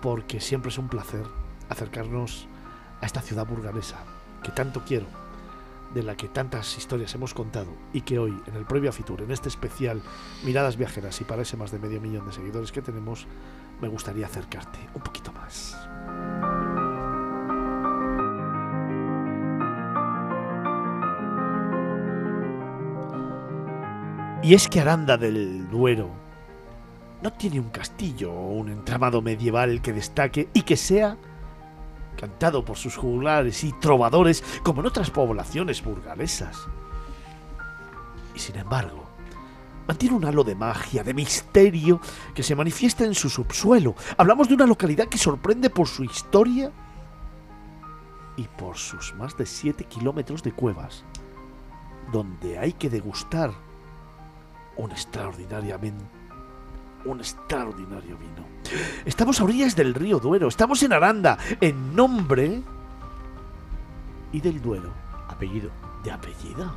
porque 0.00 0.40
siempre 0.40 0.70
es 0.70 0.78
un 0.78 0.88
placer 0.88 1.24
acercarnos 1.68 2.46
a 3.00 3.06
esta 3.06 3.20
ciudad 3.20 3.46
burgalesa, 3.46 4.04
que 4.42 4.52
tanto 4.52 4.82
quiero, 4.86 5.06
de 5.94 6.02
la 6.02 6.16
que 6.16 6.28
tantas 6.28 6.76
historias 6.78 7.14
hemos 7.14 7.34
contado 7.34 7.72
y 7.92 8.02
que 8.02 8.18
hoy, 8.18 8.34
en 8.46 8.56
el 8.56 8.64
previo 8.64 8.90
a 8.90 8.92
Fitur, 8.92 9.22
en 9.22 9.30
este 9.30 9.48
especial 9.48 10.02
Miradas 10.44 10.76
Viajeras 10.76 11.20
y 11.20 11.24
para 11.24 11.42
ese 11.42 11.56
más 11.56 11.70
de 11.70 11.78
medio 11.78 12.00
millón 12.00 12.26
de 12.26 12.32
seguidores 12.32 12.72
que 12.72 12.82
tenemos, 12.82 13.26
me 13.82 13.88
gustaría 13.88 14.26
acercarte 14.26 14.78
un 14.94 15.02
poquito 15.02 15.32
más. 15.32 15.76
Y 24.44 24.54
es 24.54 24.68
que 24.68 24.80
Aranda 24.80 25.16
del 25.16 25.68
Duero 25.68 26.10
no 27.22 27.32
tiene 27.32 27.58
un 27.58 27.70
castillo 27.70 28.32
o 28.32 28.52
un 28.52 28.68
entramado 28.68 29.20
medieval 29.20 29.82
que 29.82 29.92
destaque 29.92 30.48
y 30.54 30.62
que 30.62 30.76
sea 30.76 31.16
cantado 32.16 32.64
por 32.64 32.76
sus 32.76 32.96
juglares 32.96 33.64
y 33.64 33.72
trovadores 33.80 34.44
como 34.62 34.80
en 34.80 34.86
otras 34.86 35.10
poblaciones 35.10 35.82
burgalesas. 35.82 36.56
Y 38.34 38.38
sin 38.38 38.56
embargo, 38.56 39.11
mantiene 39.86 40.16
un 40.16 40.24
halo 40.24 40.44
de 40.44 40.54
magia, 40.54 41.02
de 41.02 41.14
misterio 41.14 42.00
que 42.34 42.42
se 42.42 42.54
manifiesta 42.54 43.04
en 43.04 43.14
su 43.14 43.28
subsuelo. 43.28 43.94
Hablamos 44.16 44.48
de 44.48 44.54
una 44.54 44.66
localidad 44.66 45.08
que 45.08 45.18
sorprende 45.18 45.70
por 45.70 45.88
su 45.88 46.04
historia 46.04 46.72
y 48.36 48.44
por 48.44 48.76
sus 48.76 49.14
más 49.14 49.36
de 49.36 49.46
7 49.46 49.84
kilómetros 49.84 50.42
de 50.42 50.52
cuevas, 50.52 51.04
donde 52.12 52.58
hay 52.58 52.72
que 52.72 52.88
degustar 52.88 53.52
un 54.76 54.90
extraordinariamente 54.90 56.22
un 57.04 57.18
extraordinario 57.18 58.16
vino. 58.16 58.46
Estamos 59.04 59.40
a 59.40 59.44
orillas 59.44 59.76
del 59.76 59.94
río 59.94 60.18
Duero, 60.18 60.48
estamos 60.48 60.82
en 60.82 60.92
Aranda, 60.92 61.38
en 61.60 61.94
nombre 61.94 62.62
y 64.32 64.40
del 64.40 64.60
Duero, 64.62 64.92
Apellido. 65.28 65.70
de 66.04 66.10
apellido. 66.10 66.72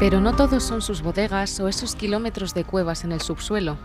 Pero 0.00 0.22
no 0.22 0.34
todos 0.34 0.64
son 0.64 0.80
sus 0.80 1.02
bodegas 1.02 1.60
o 1.60 1.68
esos 1.68 1.94
kilómetros 1.94 2.54
de 2.54 2.64
cuevas 2.64 3.04
en 3.04 3.12
el 3.12 3.20
subsuelo, 3.20 3.76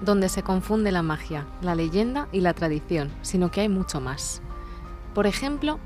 donde 0.00 0.28
se 0.28 0.42
confunde 0.42 0.90
la 0.90 1.04
magia, 1.04 1.46
la 1.62 1.76
leyenda 1.76 2.26
y 2.32 2.40
la 2.40 2.54
tradición, 2.54 3.08
sino 3.22 3.52
que 3.52 3.60
hay 3.60 3.68
mucho 3.68 4.00
más. 4.00 4.42
Por 5.14 5.28
ejemplo, 5.28 5.78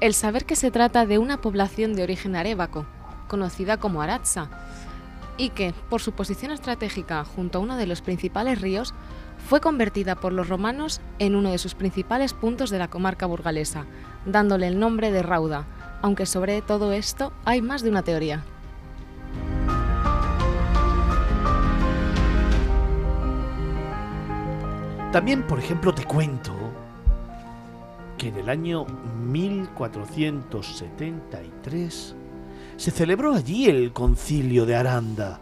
el 0.00 0.14
saber 0.14 0.46
que 0.46 0.56
se 0.56 0.70
trata 0.70 1.04
de 1.04 1.18
una 1.18 1.42
población 1.42 1.94
de 1.94 2.02
origen 2.02 2.34
arébaco, 2.34 2.86
conocida 3.28 3.76
como 3.76 4.00
Aratsa, 4.00 4.48
y 5.36 5.50
que, 5.50 5.74
por 5.90 6.00
su 6.00 6.12
posición 6.12 6.50
estratégica 6.50 7.22
junto 7.26 7.58
a 7.58 7.60
uno 7.60 7.76
de 7.76 7.86
los 7.86 8.00
principales 8.00 8.62
ríos, 8.62 8.94
fue 9.50 9.60
convertida 9.60 10.14
por 10.14 10.32
los 10.32 10.48
romanos 10.48 11.02
en 11.18 11.36
uno 11.36 11.50
de 11.50 11.58
sus 11.58 11.74
principales 11.74 12.32
puntos 12.32 12.70
de 12.70 12.78
la 12.78 12.88
comarca 12.88 13.26
burgalesa, 13.26 13.84
dándole 14.24 14.66
el 14.66 14.78
nombre 14.78 15.12
de 15.12 15.22
Rauda, 15.22 15.66
aunque 16.00 16.24
sobre 16.24 16.62
todo 16.62 16.92
esto 16.92 17.34
hay 17.44 17.60
más 17.60 17.82
de 17.82 17.90
una 17.90 18.00
teoría. 18.00 18.42
También, 25.12 25.46
por 25.46 25.58
ejemplo, 25.58 25.94
te 25.94 26.04
cuento 26.04 26.52
que 28.18 28.28
en 28.28 28.36
el 28.36 28.48
año 28.48 28.86
1473 29.24 32.14
se 32.76 32.90
celebró 32.90 33.34
allí 33.34 33.68
el 33.68 33.92
concilio 33.92 34.64
de 34.66 34.76
Aranda. 34.76 35.40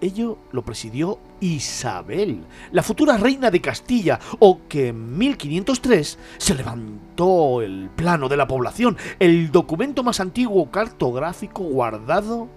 Ello 0.00 0.38
lo 0.50 0.62
presidió 0.62 1.18
Isabel, 1.38 2.44
la 2.72 2.82
futura 2.82 3.16
reina 3.16 3.52
de 3.52 3.60
Castilla, 3.60 4.18
o 4.40 4.62
que 4.68 4.88
en 4.88 5.16
1503 5.16 6.18
se 6.38 6.54
levantó 6.56 7.62
el 7.62 7.88
plano 7.94 8.28
de 8.28 8.36
la 8.36 8.48
población, 8.48 8.96
el 9.20 9.52
documento 9.52 10.02
más 10.02 10.18
antiguo 10.18 10.72
cartográfico 10.72 11.62
guardado 11.62 12.48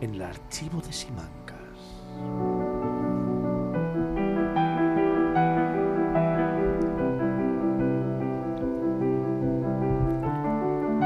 en 0.00 0.14
el 0.14 0.22
archivo 0.22 0.80
de 0.80 0.92
Simancas. 0.92 1.56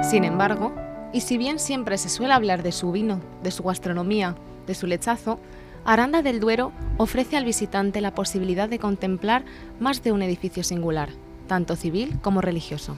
Sin 0.03 0.25
embargo, 0.25 0.75
y 1.13 1.21
si 1.21 1.39
bien 1.39 1.59
siempre 1.59 1.97
se 1.97 2.09
suele 2.09 2.35
hablar 2.35 2.63
de 2.63 2.73
su 2.73 2.91
vino, 2.91 3.21
de 3.43 3.51
su 3.53 3.63
gastronomía, 3.63 4.35
de 4.67 4.75
su 4.75 4.87
lechazo, 4.87 5.39
Aranda 5.85 6.23
del 6.23 6.41
Duero 6.41 6.73
ofrece 6.99 7.37
al 7.37 7.45
visitante 7.45 8.01
la 8.01 8.15
posibilidad 8.15 8.69
de 8.69 8.79
contemplar 8.79 9.45
más 9.81 10.03
de 10.03 10.13
un 10.13 10.23
edificio 10.23 10.65
singular, 10.65 11.09
tanto 11.47 11.77
civil 11.77 12.19
como 12.21 12.41
religioso. 12.41 12.97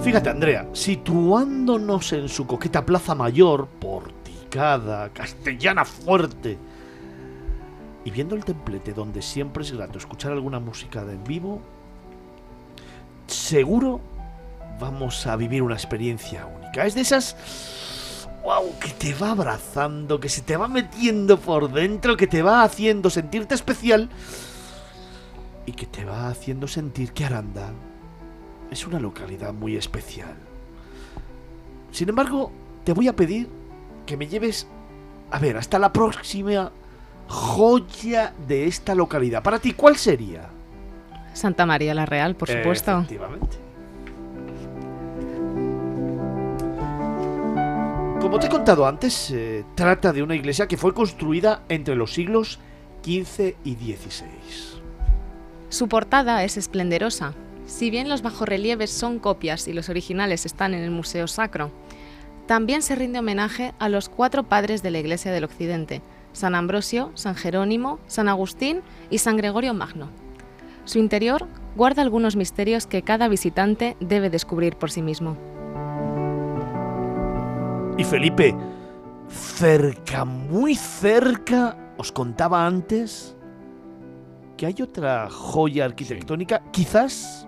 Fíjate, 0.00 0.30
Andrea, 0.30 0.68
situándonos 0.72 2.12
en 2.12 2.28
su 2.28 2.46
coqueta 2.46 2.86
plaza 2.86 3.14
mayor, 3.14 3.66
porticada, 3.66 5.10
castellana 5.10 5.84
fuerte, 5.84 6.56
y 8.04 8.10
viendo 8.10 8.34
el 8.34 8.44
templete 8.44 8.94
donde 8.94 9.20
siempre 9.20 9.62
es 9.62 9.72
grato 9.72 9.98
escuchar 9.98 10.32
alguna 10.32 10.58
música 10.58 11.04
de 11.04 11.14
en 11.14 11.24
vivo, 11.24 11.60
seguro 13.30 14.00
vamos 14.78 15.26
a 15.26 15.36
vivir 15.36 15.62
una 15.62 15.74
experiencia 15.74 16.46
única. 16.46 16.86
Es 16.86 16.94
de 16.94 17.02
esas 17.02 17.36
wow, 18.42 18.78
que 18.78 18.90
te 18.90 19.14
va 19.14 19.32
abrazando, 19.32 20.20
que 20.20 20.28
se 20.28 20.42
te 20.42 20.56
va 20.56 20.68
metiendo 20.68 21.38
por 21.38 21.70
dentro, 21.70 22.16
que 22.16 22.26
te 22.26 22.42
va 22.42 22.62
haciendo 22.62 23.10
sentirte 23.10 23.54
especial 23.54 24.08
y 25.66 25.72
que 25.72 25.86
te 25.86 26.04
va 26.04 26.28
haciendo 26.28 26.66
sentir 26.66 27.12
que 27.12 27.24
Aranda 27.24 27.70
es 28.70 28.86
una 28.86 29.00
localidad 29.00 29.52
muy 29.52 29.76
especial. 29.76 30.34
Sin 31.90 32.08
embargo, 32.08 32.50
te 32.84 32.92
voy 32.92 33.08
a 33.08 33.16
pedir 33.16 33.48
que 34.06 34.16
me 34.16 34.28
lleves, 34.28 34.66
a 35.30 35.38
ver, 35.38 35.56
hasta 35.56 35.78
la 35.78 35.92
próxima 35.92 36.72
joya 37.28 38.32
de 38.46 38.66
esta 38.66 38.94
localidad. 38.94 39.42
Para 39.42 39.58
ti, 39.58 39.72
¿cuál 39.72 39.96
sería? 39.96 40.48
Santa 41.32 41.66
María 41.66 41.94
la 41.94 42.06
Real, 42.06 42.34
por 42.34 42.48
supuesto. 42.48 42.98
Efectivamente. 42.98 43.56
Como 48.20 48.38
te 48.38 48.46
he 48.46 48.50
contado 48.50 48.86
antes, 48.86 49.14
se 49.14 49.64
trata 49.74 50.12
de 50.12 50.22
una 50.22 50.36
iglesia 50.36 50.68
que 50.68 50.76
fue 50.76 50.92
construida 50.92 51.62
entre 51.68 51.96
los 51.96 52.12
siglos 52.12 52.58
XV 53.02 53.54
y 53.64 53.74
XVI. 53.74 54.80
Su 55.70 55.88
portada 55.88 56.44
es 56.44 56.56
esplendorosa. 56.56 57.32
Si 57.66 57.90
bien 57.90 58.08
los 58.08 58.22
bajorrelieves 58.22 58.90
son 58.90 59.20
copias 59.20 59.68
y 59.68 59.72
los 59.72 59.88
originales 59.88 60.44
están 60.44 60.74
en 60.74 60.82
el 60.82 60.90
Museo 60.90 61.28
Sacro, 61.28 61.70
también 62.46 62.82
se 62.82 62.96
rinde 62.96 63.20
homenaje 63.20 63.72
a 63.78 63.88
los 63.88 64.08
cuatro 64.08 64.42
padres 64.42 64.82
de 64.82 64.90
la 64.90 64.98
Iglesia 64.98 65.32
del 65.32 65.44
Occidente, 65.44 66.02
San 66.32 66.54
Ambrosio, 66.54 67.12
San 67.14 67.36
Jerónimo, 67.36 68.00
San 68.06 68.28
Agustín 68.28 68.82
y 69.08 69.18
San 69.18 69.36
Gregorio 69.36 69.72
Magno. 69.72 70.08
Su 70.84 70.98
interior 70.98 71.46
guarda 71.76 72.02
algunos 72.02 72.36
misterios 72.36 72.86
que 72.86 73.02
cada 73.02 73.28
visitante 73.28 73.96
debe 74.00 74.30
descubrir 74.30 74.76
por 74.76 74.90
sí 74.90 75.02
mismo. 75.02 75.36
Y 77.96 78.04
Felipe, 78.04 78.54
cerca, 79.28 80.24
muy 80.24 80.74
cerca, 80.74 81.76
os 81.98 82.10
contaba 82.12 82.66
antes 82.66 83.36
que 84.56 84.66
hay 84.66 84.76
otra 84.82 85.28
joya 85.30 85.84
arquitectónica, 85.84 86.62
quizás 86.70 87.46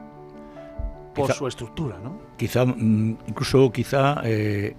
por 1.15 1.27
Quizá- 1.27 1.35
su 1.35 1.47
estructura, 1.47 1.99
¿no? 2.03 2.19
Quizá, 2.37 2.65
mm, 2.65 3.17
incluso 3.29 3.71
quizá 3.71 4.21
eh, 4.25 4.75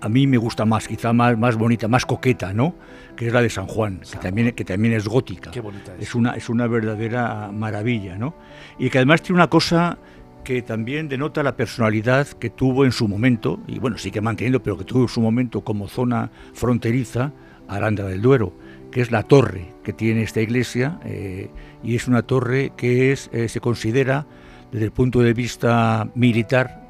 a 0.00 0.08
mí 0.08 0.26
me 0.26 0.36
gusta 0.36 0.64
más, 0.64 0.88
quizá 0.88 1.12
más, 1.12 1.38
más 1.38 1.56
bonita, 1.56 1.86
más 1.88 2.04
coqueta, 2.06 2.52
¿no? 2.52 2.74
Que 3.16 3.26
es 3.26 3.32
la 3.32 3.42
de 3.42 3.50
San 3.50 3.66
Juan, 3.66 4.00
que 4.00 4.18
también, 4.18 4.52
que 4.52 4.64
también 4.64 4.94
es 4.94 5.06
gótica. 5.06 5.50
Qué 5.50 5.60
bonita 5.60 5.94
es. 5.94 6.08
Es 6.08 6.14
una, 6.14 6.34
es 6.34 6.48
una 6.48 6.66
verdadera 6.66 7.50
maravilla, 7.52 8.16
¿no? 8.16 8.34
Y 8.78 8.90
que 8.90 8.98
además 8.98 9.22
tiene 9.22 9.36
una 9.36 9.48
cosa 9.48 9.98
que 10.44 10.62
también 10.62 11.08
denota 11.08 11.42
la 11.42 11.56
personalidad 11.56 12.26
que 12.26 12.50
tuvo 12.50 12.84
en 12.84 12.92
su 12.92 13.08
momento, 13.08 13.60
y 13.66 13.78
bueno, 13.78 13.98
sigue 13.98 14.20
manteniendo, 14.20 14.62
pero 14.62 14.76
que 14.76 14.84
tuvo 14.84 15.02
en 15.02 15.08
su 15.08 15.20
momento 15.20 15.62
como 15.62 15.88
zona 15.88 16.30
fronteriza, 16.52 17.32
Aranda 17.68 18.04
del 18.04 18.20
Duero, 18.20 18.52
que 18.90 19.00
es 19.00 19.10
la 19.10 19.22
torre 19.22 19.72
que 19.82 19.92
tiene 19.92 20.22
esta 20.22 20.40
iglesia, 20.40 20.98
eh, 21.04 21.50
y 21.82 21.94
es 21.94 22.08
una 22.08 22.22
torre 22.22 22.72
que 22.76 23.12
es, 23.12 23.30
eh, 23.32 23.48
se 23.48 23.60
considera, 23.60 24.26
desde 24.70 24.86
el 24.86 24.92
punto 24.92 25.20
de 25.20 25.32
vista 25.32 26.08
militar, 26.14 26.82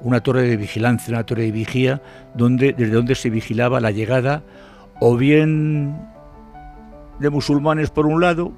una 0.00 0.20
torre 0.20 0.42
de 0.42 0.56
vigilancia, 0.56 1.12
una 1.12 1.24
torre 1.24 1.42
de 1.42 1.52
vigía, 1.52 2.02
donde, 2.34 2.72
desde 2.72 2.92
donde 2.92 3.14
se 3.14 3.30
vigilaba 3.30 3.80
la 3.80 3.90
llegada 3.90 4.42
o 5.00 5.16
bien 5.16 5.96
de 7.18 7.30
musulmanes 7.30 7.90
por 7.90 8.06
un 8.06 8.20
lado, 8.20 8.52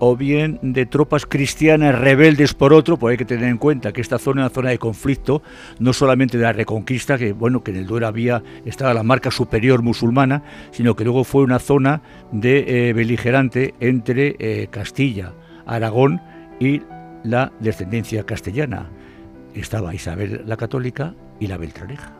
o 0.00 0.16
bien 0.16 0.58
de 0.62 0.86
tropas 0.86 1.26
cristianas 1.26 1.96
rebeldes 1.96 2.54
por 2.54 2.72
otro, 2.72 2.96
pues 2.96 3.12
hay 3.12 3.18
que 3.18 3.26
tener 3.26 3.44
en 3.44 3.58
cuenta 3.58 3.92
que 3.92 4.00
esta 4.00 4.18
zona 4.18 4.40
es 4.40 4.46
una 4.46 4.54
zona 4.54 4.70
de 4.70 4.78
conflicto, 4.78 5.42
no 5.78 5.92
solamente 5.92 6.38
de 6.38 6.44
la 6.44 6.52
reconquista, 6.54 7.18
que 7.18 7.32
bueno, 7.32 7.62
que 7.62 7.70
en 7.70 7.76
el 7.76 7.86
Duero 7.86 8.06
había 8.06 8.42
estaba 8.64 8.94
la 8.94 9.02
marca 9.02 9.30
superior 9.30 9.82
musulmana, 9.82 10.42
sino 10.70 10.96
que 10.96 11.04
luego 11.04 11.22
fue 11.22 11.42
una 11.42 11.58
zona 11.58 12.00
de 12.32 12.88
eh, 12.88 12.92
beligerante 12.94 13.74
entre 13.78 14.36
eh, 14.38 14.68
Castilla, 14.70 15.34
Aragón 15.66 16.22
y 16.58 16.80
la 17.22 17.52
descendencia 17.60 18.24
castellana. 18.24 18.88
Estaba 19.54 19.94
Isabel 19.94 20.44
la 20.46 20.56
Católica 20.56 21.14
y 21.38 21.46
la 21.46 21.58
Beltraneja. 21.58 22.19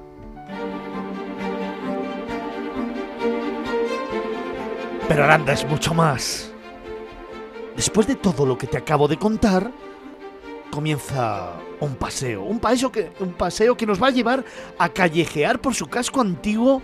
Pero 5.10 5.24
Aranda 5.24 5.52
es 5.52 5.66
mucho 5.66 5.92
más. 5.92 6.52
Después 7.74 8.06
de 8.06 8.14
todo 8.14 8.46
lo 8.46 8.56
que 8.56 8.68
te 8.68 8.78
acabo 8.78 9.08
de 9.08 9.16
contar, 9.16 9.72
comienza 10.70 11.54
un 11.80 11.96
paseo. 11.96 12.44
Un 12.44 12.60
paseo 12.60 12.92
que, 12.92 13.10
un 13.18 13.32
paseo 13.32 13.76
que 13.76 13.86
nos 13.86 14.00
va 14.00 14.06
a 14.06 14.10
llevar 14.12 14.44
a 14.78 14.88
callejear 14.88 15.60
por 15.60 15.74
su 15.74 15.88
casco 15.88 16.20
antiguo 16.20 16.80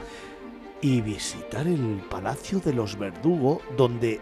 y 0.80 1.02
visitar 1.02 1.68
el 1.68 2.02
Palacio 2.10 2.58
de 2.58 2.72
los 2.72 2.98
Verdugo, 2.98 3.62
donde, 3.76 4.20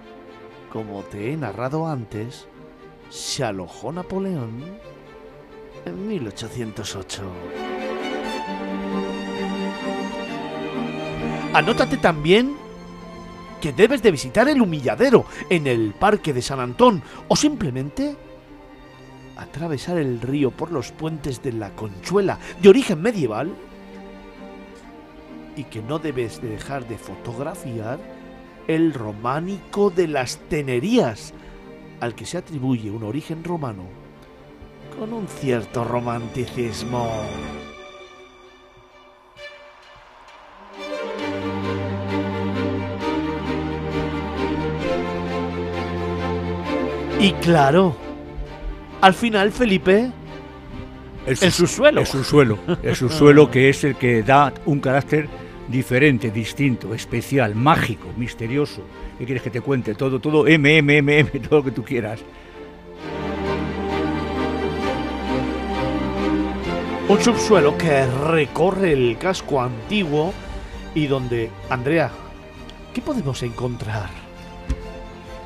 como 0.71 1.01
te 1.05 1.33
he 1.33 1.37
narrado 1.39 1.89
antes, 1.89 2.47
se 3.09 3.43
alojó 3.43 3.91
Napoleón 3.91 4.65
en 5.87 6.09
1808. 6.09 7.23
Anótate 11.55 11.97
también 11.97 12.64
que 13.65 13.73
debes 13.73 14.03
de 14.03 14.11
visitar 14.11 14.47
el 14.47 14.61
humilladero 14.61 15.25
en 15.49 15.67
el 15.67 15.95
Parque 15.95 16.35
de 16.35 16.43
San 16.43 16.61
Antón 16.61 17.03
o 17.29 17.35
simplemente 17.35 18.15
atravesar 19.39 19.97
el 19.97 20.21
río 20.21 20.51
por 20.51 20.71
los 20.71 20.93
puentes 20.93 21.43
de 21.43 21.53
la 21.53 21.71
Conchuela 21.71 22.39
de 22.61 22.69
origen 22.69 23.01
medieval 23.01 23.55
y 25.57 25.65
que 25.65 25.81
no 25.81 25.99
debes 25.99 26.43
de 26.43 26.51
dejar 26.51 26.87
de 26.87 26.99
fotografiar 26.99 27.99
el 28.69 28.93
románico 28.93 29.89
de 29.89 30.09
las 30.09 30.37
Tenerías 30.51 31.33
al 32.01 32.15
que 32.15 32.27
se 32.27 32.37
atribuye 32.37 32.91
un 32.91 33.03
origen 33.03 33.45
romano 33.45 33.85
con 34.99 35.15
un 35.15 35.27
cierto 35.27 35.85
romanticismo. 35.85 37.09
Y 47.25 47.33
claro, 47.33 47.97
al 49.01 49.15
final 49.15 49.51
Felipe, 49.51 50.13
El, 51.25 51.39
El 51.41 51.53
subsuelo. 51.53 52.01
El 52.03 52.07
subsuelo. 52.07 52.59
El 52.83 52.95
subsuelo 52.95 53.51
que 53.51 53.71
es 53.71 53.83
el 53.85 53.97
que 53.97 54.23
da 54.23 54.53
un 54.67 54.79
carácter 54.79 55.27
diferente, 55.67 56.31
distinto, 56.31 56.93
especial, 56.93 57.55
mágico, 57.55 58.09
misterioso. 58.19 58.83
¿Qué 59.17 59.25
quieres 59.25 59.43
que 59.43 59.49
te 59.49 59.63
cuente? 59.63 59.95
Todo, 59.95 60.21
todo, 60.21 60.47
M, 60.47 60.77
M, 60.77 60.99
M, 60.99 61.19
M, 61.19 61.31
todo 61.49 61.61
lo 61.61 61.65
que 61.65 61.71
tú 61.71 61.83
quieras. 61.83 62.21
un 67.09 67.23
subsuelo 67.23 67.79
que 67.79 68.05
recorre 68.07 68.93
el 68.93 69.17
casco 69.17 69.63
antiguo 69.63 70.35
y 70.95 71.07
donde, 71.07 71.51
Andrea, 71.71 72.11
¿qué 72.93 73.01
podemos 73.01 73.43
encontrar? 73.43 74.24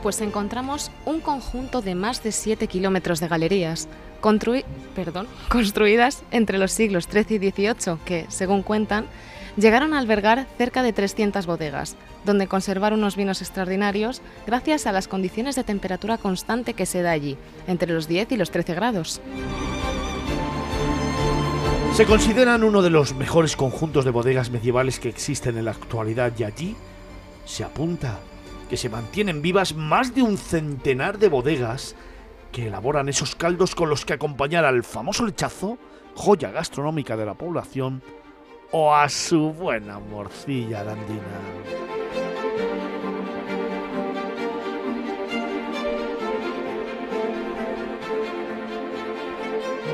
Pues 0.02 0.20
encontramos 0.20 0.90
un 1.04 1.20
conjunto 1.20 1.82
de 1.82 1.94
más 1.94 2.22
de 2.22 2.32
7 2.32 2.68
kilómetros 2.68 3.20
de 3.20 3.28
galerías, 3.28 3.88
construidas 5.48 6.22
entre 6.30 6.58
los 6.58 6.72
siglos 6.72 7.08
XIII 7.10 7.36
y 7.36 7.50
XVIII, 7.50 7.98
que, 8.04 8.26
según 8.28 8.62
cuentan, 8.62 9.06
llegaron 9.56 9.92
a 9.92 9.98
albergar 9.98 10.46
cerca 10.56 10.82
de 10.82 10.92
300 10.92 11.46
bodegas, 11.46 11.96
donde 12.24 12.46
conservar 12.46 12.92
unos 12.92 13.16
vinos 13.16 13.42
extraordinarios 13.42 14.22
gracias 14.46 14.86
a 14.86 14.92
las 14.92 15.08
condiciones 15.08 15.56
de 15.56 15.64
temperatura 15.64 16.16
constante 16.16 16.74
que 16.74 16.86
se 16.86 17.02
da 17.02 17.10
allí, 17.10 17.36
entre 17.66 17.92
los 17.92 18.06
10 18.06 18.32
y 18.32 18.36
los 18.36 18.50
13 18.50 18.74
grados. 18.74 19.20
Se 21.94 22.06
consideran 22.06 22.62
uno 22.62 22.82
de 22.82 22.90
los 22.90 23.14
mejores 23.14 23.56
conjuntos 23.56 24.04
de 24.04 24.12
bodegas 24.12 24.50
medievales 24.50 25.00
que 25.00 25.08
existen 25.08 25.58
en 25.58 25.64
la 25.64 25.72
actualidad 25.72 26.32
y 26.38 26.44
allí 26.44 26.76
se 27.44 27.64
apunta 27.64 28.20
que 28.68 28.76
se 28.76 28.88
mantienen 28.88 29.42
vivas 29.42 29.74
más 29.74 30.14
de 30.14 30.22
un 30.22 30.36
centenar 30.36 31.18
de 31.18 31.28
bodegas 31.28 31.96
que 32.52 32.68
elaboran 32.68 33.08
esos 33.08 33.34
caldos 33.34 33.74
con 33.74 33.88
los 33.88 34.04
que 34.04 34.12
acompañar 34.12 34.64
al 34.64 34.84
famoso 34.84 35.24
lechazo, 35.24 35.78
joya 36.14 36.50
gastronómica 36.50 37.16
de 37.16 37.26
la 37.26 37.34
población, 37.34 38.02
o 38.70 38.94
a 38.94 39.08
su 39.08 39.52
buena 39.52 39.98
morcilla 39.98 40.80
arandina. 40.80 41.22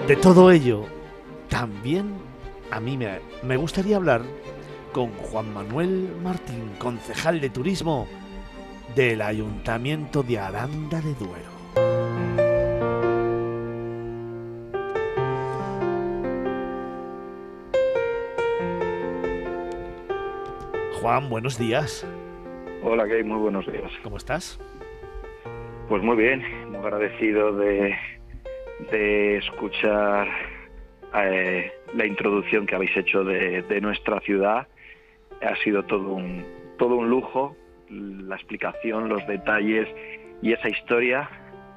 De 0.08 0.16
todo 0.16 0.50
ello 0.50 0.84
también 1.48 2.14
a 2.70 2.80
mí 2.80 2.96
me, 2.96 3.20
me 3.42 3.56
gustaría 3.56 3.96
hablar 3.96 4.22
con 4.92 5.12
Juan 5.12 5.52
Manuel 5.54 6.14
Martín, 6.22 6.72
concejal 6.78 7.40
de 7.40 7.50
turismo 7.50 8.06
del 8.94 9.22
Ayuntamiento 9.22 10.22
de 10.22 10.38
Aranda 10.38 11.00
de 11.00 11.14
Duero. 11.14 11.54
Juan, 21.00 21.28
buenos 21.28 21.58
días. 21.58 22.06
Hola, 22.82 23.04
Gay, 23.06 23.24
muy 23.24 23.38
buenos 23.38 23.66
días. 23.66 23.90
¿Cómo 24.02 24.16
estás? 24.16 24.60
Pues 25.88 26.02
muy 26.02 26.16
bien, 26.16 26.42
muy 26.70 26.76
agradecido 26.76 27.52
de, 27.56 27.96
de 28.92 29.38
escuchar 29.38 30.28
eh, 31.14 31.72
la 31.94 32.06
introducción 32.06 32.64
que 32.66 32.76
habéis 32.76 32.96
hecho 32.96 33.24
de, 33.24 33.62
de 33.62 33.80
nuestra 33.80 34.20
ciudad. 34.20 34.68
Ha 35.42 35.56
sido 35.64 35.84
todo 35.84 36.12
un, 36.12 36.44
todo 36.78 36.94
un 36.94 37.10
lujo, 37.10 37.56
la 37.90 38.36
explicación, 38.36 39.08
los 39.08 39.26
detalles 39.26 39.88
y 40.42 40.52
esa 40.52 40.68
historia 40.68 41.28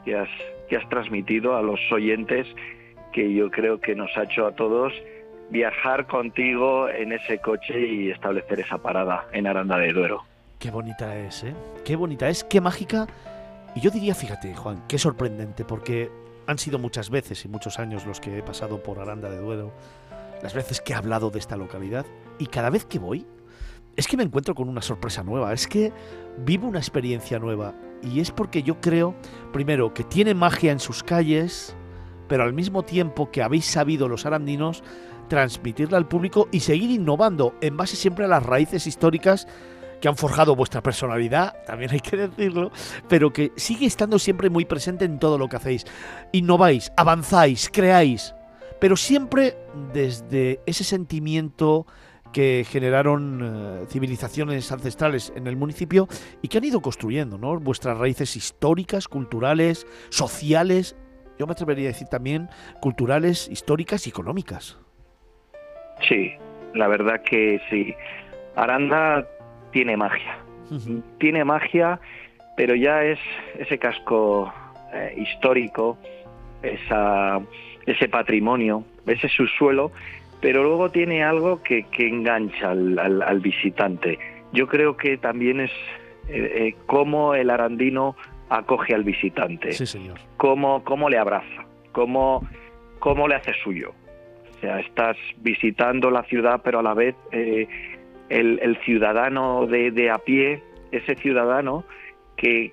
que 0.06 0.16
has, 0.16 0.30
que 0.70 0.78
has 0.78 0.88
transmitido 0.90 1.56
a 1.56 1.62
los 1.62 1.80
oyentes 1.92 2.48
que 3.14 3.34
yo 3.34 3.50
creo 3.50 3.80
que 3.80 3.96
nos 3.96 4.16
ha 4.18 4.24
hecho 4.24 4.46
a 4.46 4.52
todos 4.54 4.94
viajar 5.50 6.08
contigo 6.08 6.90
en 6.90 7.14
ese 7.14 7.40
coche 7.40 7.80
y 7.80 8.12
establecer 8.12 8.60
esa 8.60 8.78
parada 8.78 9.28
en 9.32 9.48
Aranda 9.48 9.78
de 9.78 9.94
Duero. 9.94 10.24
Qué 10.60 10.72
bonita 10.72 11.18
es, 11.18 11.44
¿eh? 11.44 11.54
Qué 11.86 11.96
bonita 11.96 12.28
es, 12.28 12.44
qué 12.44 12.60
mágica. 12.60 13.08
Y 13.76 13.80
yo 13.80 13.92
diría, 13.92 14.16
fíjate, 14.16 14.54
Juan, 14.56 14.84
qué 14.88 14.98
sorprendente, 14.98 15.64
porque 15.64 16.10
han 16.48 16.58
sido 16.58 16.80
muchas 16.80 17.10
veces 17.10 17.46
y 17.46 17.48
muchos 17.48 17.80
años 17.80 18.06
los 18.06 18.20
que 18.20 18.38
he 18.38 18.44
pasado 18.44 18.82
por 18.82 19.00
Aranda 19.00 19.30
de 19.30 19.38
Duero, 19.38 19.72
las 20.42 20.54
veces 20.54 20.82
que 20.82 20.94
he 20.94 20.96
hablado 20.96 21.30
de 21.30 21.40
esta 21.40 21.58
localidad, 21.58 22.06
y 22.40 22.48
cada 22.48 22.70
vez 22.70 22.86
que 22.86 23.00
voy, 23.00 23.26
es 23.98 24.08
que 24.08 24.16
me 24.16 24.24
encuentro 24.24 24.56
con 24.56 24.70
una 24.70 24.82
sorpresa 24.82 25.24
nueva, 25.24 25.52
es 25.52 25.68
que 25.68 25.92
vivo 26.46 26.68
una 26.68 26.80
experiencia 26.80 27.40
nueva, 27.40 27.74
y 28.04 28.20
es 28.20 28.32
porque 28.32 28.64
yo 28.64 28.80
creo, 28.80 29.16
primero, 29.52 29.94
que 29.94 30.04
tiene 30.04 30.36
magia 30.36 30.72
en 30.72 30.80
sus 30.80 31.04
calles, 31.04 31.76
pero 32.28 32.44
al 32.44 32.54
mismo 32.54 32.84
tiempo 32.84 33.32
que 33.32 33.42
habéis 33.42 33.66
sabido 33.66 34.08
los 34.08 34.26
arandinos 34.26 34.84
transmitirla 35.28 35.98
al 35.98 36.08
público 36.08 36.48
y 36.52 36.62
seguir 36.62 36.92
innovando 36.92 37.56
en 37.60 37.76
base 37.76 37.96
siempre 37.96 38.26
a 38.26 38.30
las 38.30 38.46
raíces 38.46 38.88
históricas 38.88 39.48
que 40.00 40.08
han 40.08 40.16
forjado 40.16 40.56
vuestra 40.56 40.84
personalidad, 40.84 41.56
también 41.66 41.92
hay 41.92 42.00
que 42.00 42.18
decirlo, 42.18 42.72
pero 43.10 43.34
que 43.34 43.52
sigue 43.56 43.88
estando 43.88 44.20
siempre 44.20 44.52
muy 44.52 44.66
presente 44.66 45.06
en 45.06 45.18
todo 45.18 45.40
lo 45.40 45.50
que 45.50 45.56
hacéis. 45.56 45.86
Innováis, 46.34 46.92
avanzáis, 46.96 47.70
creáis, 47.74 48.36
pero 48.80 48.96
siempre 48.96 49.58
desde 49.92 50.62
ese 50.68 50.84
sentimiento 50.84 51.88
que 52.32 52.66
generaron 52.68 53.42
eh, 53.44 53.86
civilizaciones 53.88 54.72
ancestrales 54.72 55.34
en 55.36 55.48
el 55.48 55.56
municipio 55.56 56.08
y 56.42 56.48
que 56.48 56.58
han 56.58 56.64
ido 56.64 56.82
construyendo, 56.82 57.38
¿no? 57.38 57.60
Vuestras 57.60 57.98
raíces 57.98 58.36
históricas, 58.36 59.08
culturales, 59.08 59.88
sociales, 60.10 60.96
yo 61.38 61.46
me 61.46 61.52
atrevería 61.52 61.90
a 61.90 61.92
decir 61.94 62.08
también 62.08 62.50
culturales, 62.82 63.48
históricas 63.50 64.08
y 64.08 64.10
económicas. 64.10 64.80
Sí, 66.08 66.34
la 66.74 66.88
verdad 66.88 67.22
que 67.22 67.62
sí. 67.70 67.96
Aranda 68.56 69.28
tiene 69.72 69.98
magia. 69.98 70.40
Tiene 71.20 71.46
magia, 71.46 72.00
pero 72.58 72.76
ya 72.76 73.04
es 73.04 73.20
ese 73.58 73.78
casco 73.78 74.52
eh, 74.94 75.14
histórico, 75.18 75.98
esa, 76.62 77.40
ese 77.86 78.10
patrimonio, 78.10 78.84
ese 79.06 79.30
subsuelo, 79.30 79.92
pero 80.42 80.64
luego 80.64 80.90
tiene 80.90 81.24
algo 81.24 81.62
que, 81.64 81.84
que 81.84 82.08
engancha 82.08 82.72
al, 82.72 82.98
al, 83.00 83.22
al, 83.22 83.40
visitante. 83.40 84.20
Yo 84.54 84.68
creo 84.68 84.96
que 84.96 85.18
también 85.18 85.60
es 85.62 85.72
eh, 86.30 86.68
eh, 86.68 86.76
cómo 86.86 87.34
el 87.36 87.50
arandino 87.50 88.16
acoge 88.50 88.94
al 88.94 89.04
visitante, 89.04 89.72
Sí, 89.74 89.86
señor. 89.86 90.18
cómo, 90.38 90.84
cómo 90.84 91.10
le 91.10 91.18
abraza, 91.18 91.66
cómo, 91.92 92.48
cómo 93.00 93.28
le 93.28 93.36
hace 93.36 93.54
suyo. 93.64 93.92
O 94.56 94.60
sea, 94.60 94.80
estás 94.80 95.18
visitando 95.38 96.10
la 96.10 96.24
ciudad, 96.24 96.62
pero 96.64 96.80
a 96.80 96.84
la 96.84 96.94
vez 96.94 97.16
eh, 97.32 97.68
el, 98.30 98.60
el, 98.62 98.78
ciudadano 98.82 99.68
de, 99.68 99.92
de, 99.92 100.10
a 100.10 100.18
pie, 100.18 100.64
ese 100.92 101.16
ciudadano 101.16 101.84
que, 102.38 102.72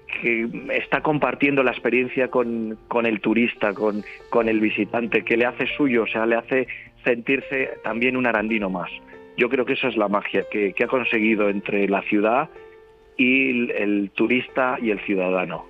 está 0.73 1.01
compartiendo 1.01 1.63
la 1.63 1.73
experiencia 1.73 2.29
con, 2.29 2.79
con 2.87 3.07
el 3.07 3.21
turista, 3.21 3.73
con, 3.73 4.05
con, 4.31 4.49
el 4.49 4.61
visitante, 4.61 5.25
que 5.25 5.37
le 5.37 5.47
hace 5.47 5.67
suyo, 5.77 6.05
o 6.05 6.07
sea, 6.07 6.27
le 6.27 6.37
hace 6.37 6.69
sentirse 7.03 7.71
también 7.83 8.17
un 8.17 8.27
arandino 8.27 8.71
más. 8.71 8.91
Yo 9.37 9.49
creo 9.49 9.65
que 9.65 9.73
eso 9.73 9.89
es 9.89 9.97
la 9.97 10.09
magia 10.09 10.45
que, 10.51 10.75
que 10.75 10.85
ha 10.85 10.89
conseguido 10.89 11.49
entre 11.49 11.89
la 11.89 12.03
ciudad 12.03 12.49
y 13.17 13.73
el 13.73 14.11
turista 14.15 14.77
y 14.81 14.91
el 14.91 15.01
ciudadano. 15.01 15.67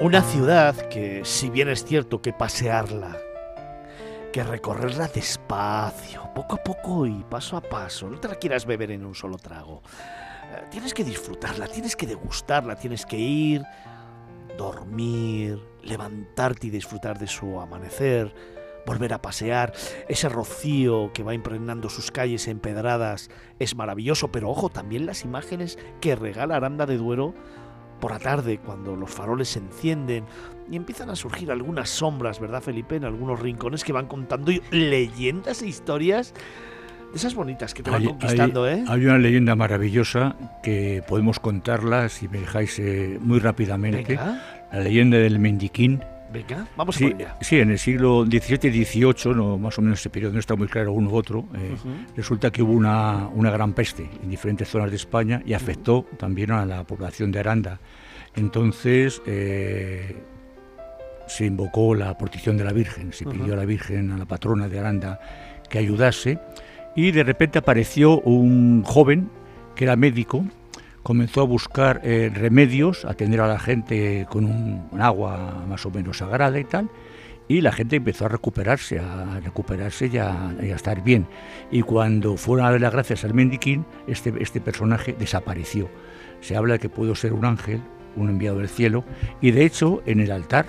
Una 0.00 0.22
ciudad 0.22 0.88
que, 0.88 1.20
si 1.24 1.48
bien 1.48 1.68
es 1.68 1.84
cierto 1.84 2.20
que 2.22 2.32
pasearla, 2.32 3.18
que 4.32 4.42
recorrerla 4.42 5.08
despacio, 5.08 6.30
poco 6.34 6.54
a 6.56 6.62
poco 6.64 7.06
y 7.06 7.22
paso 7.24 7.56
a 7.56 7.60
paso, 7.60 8.08
no 8.08 8.18
te 8.18 8.28
la 8.28 8.36
quieras 8.36 8.64
beber 8.64 8.90
en 8.90 9.04
un 9.04 9.14
solo 9.14 9.36
trago. 9.36 9.82
Eh, 10.50 10.64
tienes 10.70 10.94
que 10.94 11.04
disfrutarla, 11.04 11.68
tienes 11.68 11.94
que 11.94 12.06
degustarla, 12.06 12.76
tienes 12.76 13.04
que 13.04 13.18
ir, 13.18 13.62
dormir, 14.56 15.62
levantarte 15.82 16.68
y 16.68 16.70
disfrutar 16.70 17.18
de 17.18 17.26
su 17.26 17.60
amanecer, 17.60 18.34
volver 18.86 19.12
a 19.12 19.20
pasear. 19.20 19.74
Ese 20.08 20.30
rocío 20.30 21.12
que 21.12 21.22
va 21.22 21.34
impregnando 21.34 21.90
sus 21.90 22.10
calles 22.10 22.48
empedradas 22.48 23.28
es 23.58 23.76
maravilloso, 23.76 24.32
pero 24.32 24.48
ojo, 24.48 24.70
también 24.70 25.04
las 25.04 25.24
imágenes 25.24 25.78
que 26.00 26.16
regala 26.16 26.56
Aranda 26.56 26.86
de 26.86 26.96
Duero 26.96 27.34
por 28.00 28.10
la 28.10 28.18
tarde, 28.18 28.58
cuando 28.58 28.96
los 28.96 29.10
faroles 29.10 29.50
se 29.50 29.60
encienden 29.60 30.24
y 30.72 30.76
empiezan 30.76 31.10
a 31.10 31.16
surgir 31.16 31.50
algunas 31.52 31.90
sombras, 31.90 32.40
¿verdad, 32.40 32.62
Felipe? 32.62 32.96
En 32.96 33.04
algunos 33.04 33.38
rincones 33.38 33.84
que 33.84 33.92
van 33.92 34.06
contando 34.06 34.50
leyendas 34.70 35.60
e 35.60 35.66
historias 35.66 36.32
de 37.12 37.18
esas 37.18 37.34
bonitas 37.34 37.74
que 37.74 37.82
te 37.82 37.90
van 37.90 38.00
hay, 38.00 38.08
conquistando, 38.08 38.64
hay, 38.64 38.78
¿eh? 38.78 38.84
Hay 38.88 39.04
una 39.04 39.18
leyenda 39.18 39.54
maravillosa 39.54 40.34
que 40.62 41.04
podemos 41.06 41.40
contarla, 41.40 42.08
si 42.08 42.26
me 42.26 42.38
dejáis 42.38 42.78
eh, 42.78 43.18
muy 43.20 43.38
rápidamente. 43.38 44.16
Venga. 44.16 44.66
La 44.72 44.80
leyenda 44.80 45.18
del 45.18 45.38
Mendiquín. 45.38 46.02
Venga, 46.32 46.66
vamos 46.74 46.96
sí, 46.96 47.12
ella. 47.14 47.36
Sí, 47.42 47.60
en 47.60 47.70
el 47.72 47.78
siglo 47.78 48.24
XVII 48.24 48.70
y 48.70 48.84
XVIII, 48.86 49.34
no, 49.34 49.58
más 49.58 49.78
o 49.78 49.82
menos 49.82 50.00
ese 50.00 50.08
periodo, 50.08 50.32
no 50.32 50.38
está 50.38 50.56
muy 50.56 50.68
claro 50.68 50.94
uno 50.94 51.10
u 51.10 51.16
otro, 51.16 51.44
eh, 51.54 51.74
uh 51.74 51.86
-huh. 51.86 52.16
resulta 52.16 52.50
que 52.50 52.62
hubo 52.62 52.72
una, 52.72 53.28
una, 53.28 53.50
gran 53.50 53.74
peste 53.74 54.08
en 54.22 54.30
diferentes 54.30 54.68
zonas 54.70 54.88
de 54.88 54.96
España 54.96 55.42
y 55.44 55.52
afectó 55.52 55.98
uh 55.98 56.04
-huh. 56.04 56.16
también 56.16 56.50
a 56.52 56.64
la 56.64 56.84
población 56.84 57.30
de 57.30 57.40
Aranda. 57.40 57.80
Entonces 58.34 59.20
eh, 59.26 60.16
se 61.36 61.46
invocó 61.46 61.94
la 61.94 62.16
protección 62.16 62.56
de 62.56 62.64
la 62.64 62.72
Virgen, 62.72 63.12
se 63.12 63.24
pidió 63.24 63.44
uh 63.44 63.48
-huh. 63.48 63.52
a 63.52 63.56
la 63.56 63.64
Virgen, 63.64 64.12
a 64.12 64.18
la 64.18 64.26
patrona 64.26 64.68
de 64.68 64.78
Aranda, 64.78 65.20
que 65.68 65.78
ayudase 65.78 66.38
y 66.94 67.10
de 67.10 67.24
repente 67.24 67.58
apareció 67.58 68.20
un 68.20 68.82
joven 68.84 69.30
que 69.74 69.84
era 69.84 69.96
médico 69.96 70.44
comenzó 71.02 71.40
a 71.40 71.44
buscar 71.44 72.00
eh, 72.04 72.30
remedios, 72.32 73.04
atender 73.04 73.40
a 73.40 73.48
la 73.48 73.58
gente 73.58 74.26
con 74.30 74.44
un, 74.44 74.88
un, 74.90 75.00
agua 75.00 75.64
más 75.68 75.84
o 75.84 75.90
menos 75.90 76.18
sagrada 76.18 76.58
y 76.58 76.64
tal, 76.64 76.88
y 77.48 77.60
la 77.60 77.72
gente 77.72 77.96
empezó 77.96 78.26
a 78.26 78.28
recuperarse, 78.28 78.98
a 78.98 79.40
recuperarse 79.40 80.06
y 80.06 80.18
a, 80.18 80.54
y 80.62 80.70
a 80.70 80.76
estar 80.76 81.02
bien. 81.02 81.26
Y 81.70 81.82
cuando 81.82 82.36
fueron 82.36 82.66
a 82.66 82.70
dar 82.70 82.80
las 82.80 82.92
gracias 82.92 83.24
al 83.24 83.34
mendiquín, 83.34 83.84
este, 84.06 84.32
este 84.40 84.60
personaje 84.60 85.14
desapareció. 85.18 85.90
Se 86.40 86.56
habla 86.56 86.74
de 86.74 86.78
que 86.78 86.88
pudo 86.88 87.14
ser 87.14 87.32
un 87.32 87.44
ángel, 87.44 87.82
un 88.16 88.28
enviado 88.28 88.58
del 88.58 88.68
cielo, 88.68 89.04
y 89.40 89.50
de 89.50 89.64
hecho 89.64 90.02
en 90.06 90.20
el 90.20 90.30
altar 90.30 90.66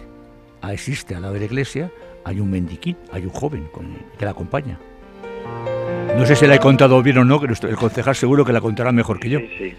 existe 0.72 1.15
al 1.15 1.23
lado 1.23 1.34
de 1.34 1.41
la 1.41 1.45
iglesia, 1.45 1.91
hay 2.23 2.40
un 2.40 2.49
mendiquín, 2.49 2.95
hay 3.11 3.23
un 3.23 3.31
joven 3.31 3.68
con, 3.72 3.85
que 4.18 4.26
la 4.26 4.31
acompaña. 4.31 4.80
No 6.18 6.26
sé 6.26 6.35
si 6.35 6.45
la 6.45 6.56
he 6.56 6.60
contado 6.60 7.02
bien 7.02 7.18
o 7.18 7.26
no, 7.26 7.40
que 7.40 7.48
el 7.48 7.76
concejal 7.76 8.15
seguro 8.15 8.45
que 8.45 8.53
la 8.53 8.61
contará 8.61 8.91
mejor 8.91 9.19
que 9.19 9.30
yo. 9.30 9.40
Sí, 9.40 9.49
sí. 9.57 9.73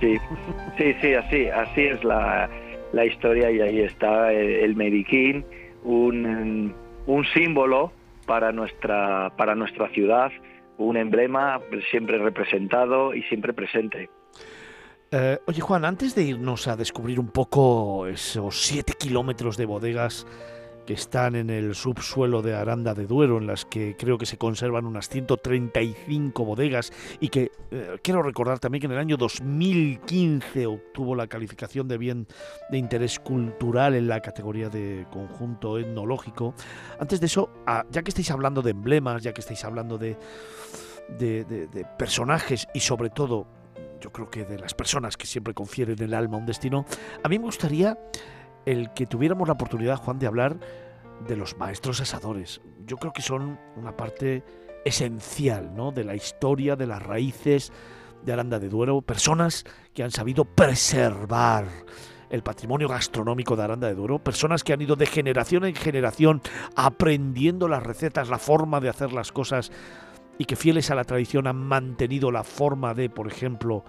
Sí, 0.00 0.16
sí, 0.76 0.94
sí, 1.00 1.14
así, 1.14 1.48
así 1.48 1.82
es 1.82 2.04
la, 2.04 2.48
la 2.92 3.04
historia 3.04 3.50
y 3.50 3.60
ahí 3.60 3.80
está 3.80 4.32
el, 4.32 4.48
el 4.48 4.76
mediquín, 4.76 5.44
un, 5.82 6.72
un, 7.06 7.24
símbolo 7.34 7.92
para 8.26 8.52
nuestra, 8.52 9.32
para 9.36 9.54
nuestra 9.54 9.88
ciudad, 9.88 10.30
un 10.76 10.96
emblema 10.96 11.60
siempre 11.90 12.18
representado 12.18 13.14
y 13.14 13.22
siempre 13.24 13.52
presente. 13.52 14.08
Eh, 15.10 15.38
oye 15.46 15.60
Juan, 15.60 15.84
antes 15.84 16.14
de 16.14 16.22
irnos 16.22 16.68
a 16.68 16.76
descubrir 16.76 17.18
un 17.18 17.28
poco 17.28 18.06
esos 18.06 18.62
siete 18.66 18.92
kilómetros 18.98 19.56
de 19.56 19.64
bodegas 19.64 20.26
que 20.84 20.92
están 20.94 21.34
en 21.34 21.50
el 21.50 21.74
subsuelo 21.74 22.40
de 22.40 22.54
Aranda 22.54 22.94
de 22.94 23.06
Duero, 23.06 23.36
en 23.38 23.46
las 23.46 23.64
que 23.66 23.94
creo 23.98 24.16
que 24.16 24.24
se 24.26 24.38
conservan 24.38 24.86
unas 24.86 25.08
135 25.10 26.44
bodegas 26.44 26.92
y 27.20 27.28
que 27.28 27.50
eh, 27.70 27.98
quiero 28.02 28.22
recordar 28.22 28.58
también 28.58 28.80
que 28.80 28.86
en 28.86 28.92
el 28.92 28.98
año 28.98 29.16
2015 29.18 30.66
obtuvo 30.66 31.14
la 31.14 31.26
calificación 31.26 31.88
de 31.88 31.98
bien 31.98 32.26
de 32.70 32.78
interés 32.78 33.18
cultural 33.18 33.94
en 33.94 34.08
la 34.08 34.20
categoría 34.20 34.68
de 34.70 35.06
conjunto 35.10 35.78
etnológico. 35.78 36.54
Antes 36.98 37.20
de 37.20 37.26
eso, 37.26 37.50
ah, 37.66 37.84
ya 37.90 38.02
que 38.02 38.10
estáis 38.10 38.30
hablando 38.30 38.62
de 38.62 38.70
emblemas, 38.70 39.22
ya 39.22 39.32
que 39.34 39.40
estáis 39.42 39.64
hablando 39.66 39.96
de, 39.98 40.16
de, 41.18 41.44
de- 41.44 41.66
de 41.66 41.84
personajes 41.98 42.66
y 42.72 42.80
sobre 42.80 43.10
todo, 43.10 43.46
yo 44.00 44.12
creo 44.12 44.30
que 44.30 44.44
de 44.44 44.58
las 44.58 44.74
personas 44.74 45.16
que 45.16 45.26
siempre 45.26 45.54
confieren 45.54 46.00
el 46.02 46.14
alma 46.14 46.36
un 46.36 46.46
destino, 46.46 46.84
a 47.22 47.28
mí 47.28 47.38
me 47.38 47.44
gustaría 47.44 47.98
el 48.66 48.92
que 48.92 49.06
tuviéramos 49.06 49.48
la 49.48 49.54
oportunidad, 49.54 49.96
Juan, 49.96 50.18
de 50.18 50.26
hablar 50.26 50.58
de 51.26 51.36
los 51.36 51.56
maestros 51.56 52.00
asadores. 52.00 52.60
Yo 52.86 52.96
creo 52.96 53.12
que 53.12 53.22
son 53.22 53.58
una 53.76 53.96
parte 53.96 54.44
esencial 54.84 55.74
¿no? 55.74 55.90
de 55.90 56.04
la 56.04 56.14
historia, 56.14 56.76
de 56.76 56.86
las 56.86 57.02
raíces 57.02 57.72
de 58.22 58.32
Aranda 58.32 58.58
de 58.58 58.68
Duero, 58.68 59.02
personas 59.02 59.64
que 59.94 60.02
han 60.02 60.10
sabido 60.10 60.44
preservar 60.44 61.66
el 62.30 62.42
patrimonio 62.42 62.88
gastronómico 62.88 63.56
de 63.56 63.62
Aranda 63.62 63.88
de 63.88 63.94
Duero, 63.94 64.18
personas 64.18 64.62
que 64.62 64.72
han 64.72 64.82
ido 64.82 64.96
de 64.96 65.06
generación 65.06 65.64
en 65.64 65.74
generación 65.74 66.42
aprendiendo 66.76 67.68
las 67.68 67.82
recetas, 67.82 68.28
la 68.28 68.38
forma 68.38 68.80
de 68.80 68.88
hacer 68.88 69.12
las 69.12 69.32
cosas 69.32 69.72
y 70.38 70.44
que 70.44 70.56
fieles 70.56 70.90
a 70.90 70.94
la 70.94 71.04
tradición 71.04 71.46
han 71.46 71.56
mantenido 71.56 72.30
la 72.30 72.44
forma 72.44 72.94
de, 72.94 73.10
por 73.10 73.26
ejemplo, 73.26 73.84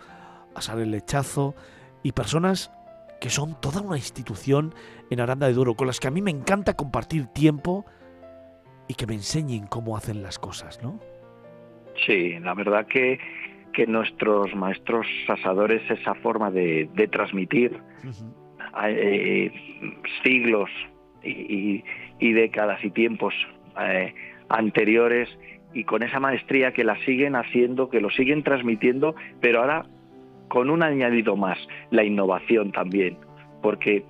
asar 0.55 0.79
el 0.79 0.91
lechazo 0.91 1.55
y 2.03 2.11
personas 2.11 2.71
que 3.21 3.29
son 3.29 3.59
toda 3.61 3.81
una 3.81 3.97
institución 3.97 4.73
en 5.09 5.19
Aranda 5.19 5.47
de 5.47 5.53
Duero, 5.53 5.75
con 5.75 5.87
las 5.87 5.99
que 5.99 6.07
a 6.07 6.11
mí 6.11 6.21
me 6.21 6.31
encanta 6.31 6.75
compartir 6.75 7.27
tiempo 7.27 7.85
y 8.87 8.93
que 8.95 9.05
me 9.05 9.13
enseñen 9.13 9.67
cómo 9.67 9.95
hacen 9.97 10.23
las 10.23 10.39
cosas, 10.39 10.81
¿no? 10.81 10.99
Sí, 12.05 12.39
la 12.39 12.53
verdad 12.53 12.87
que, 12.87 13.19
que 13.73 13.85
nuestros 13.85 14.55
maestros 14.55 15.05
asadores, 15.27 15.81
esa 15.91 16.15
forma 16.15 16.49
de, 16.49 16.89
de 16.93 17.07
transmitir 17.09 17.79
eh, 18.85 19.51
siglos 20.23 20.69
y, 21.23 21.29
y- 21.29 21.83
y 22.19 22.33
décadas 22.33 22.83
y 22.83 22.89
tiempos 22.91 23.33
eh, 23.81 24.13
anteriores 24.49 25.29
y 25.73 25.83
con 25.83 26.03
esa 26.03 26.19
maestría 26.19 26.71
que 26.71 26.83
la 26.83 26.97
siguen 27.05 27.35
haciendo, 27.35 27.89
que 27.89 28.01
lo 28.01 28.09
siguen 28.09 28.43
transmitiendo, 28.43 29.15
pero 29.39 29.61
ahora 29.61 29.85
con 30.47 30.69
un 30.69 30.83
añadido 30.83 31.35
más, 31.35 31.59
la 31.91 32.03
innovación 32.03 32.71
también, 32.71 33.17
porque 33.61 34.03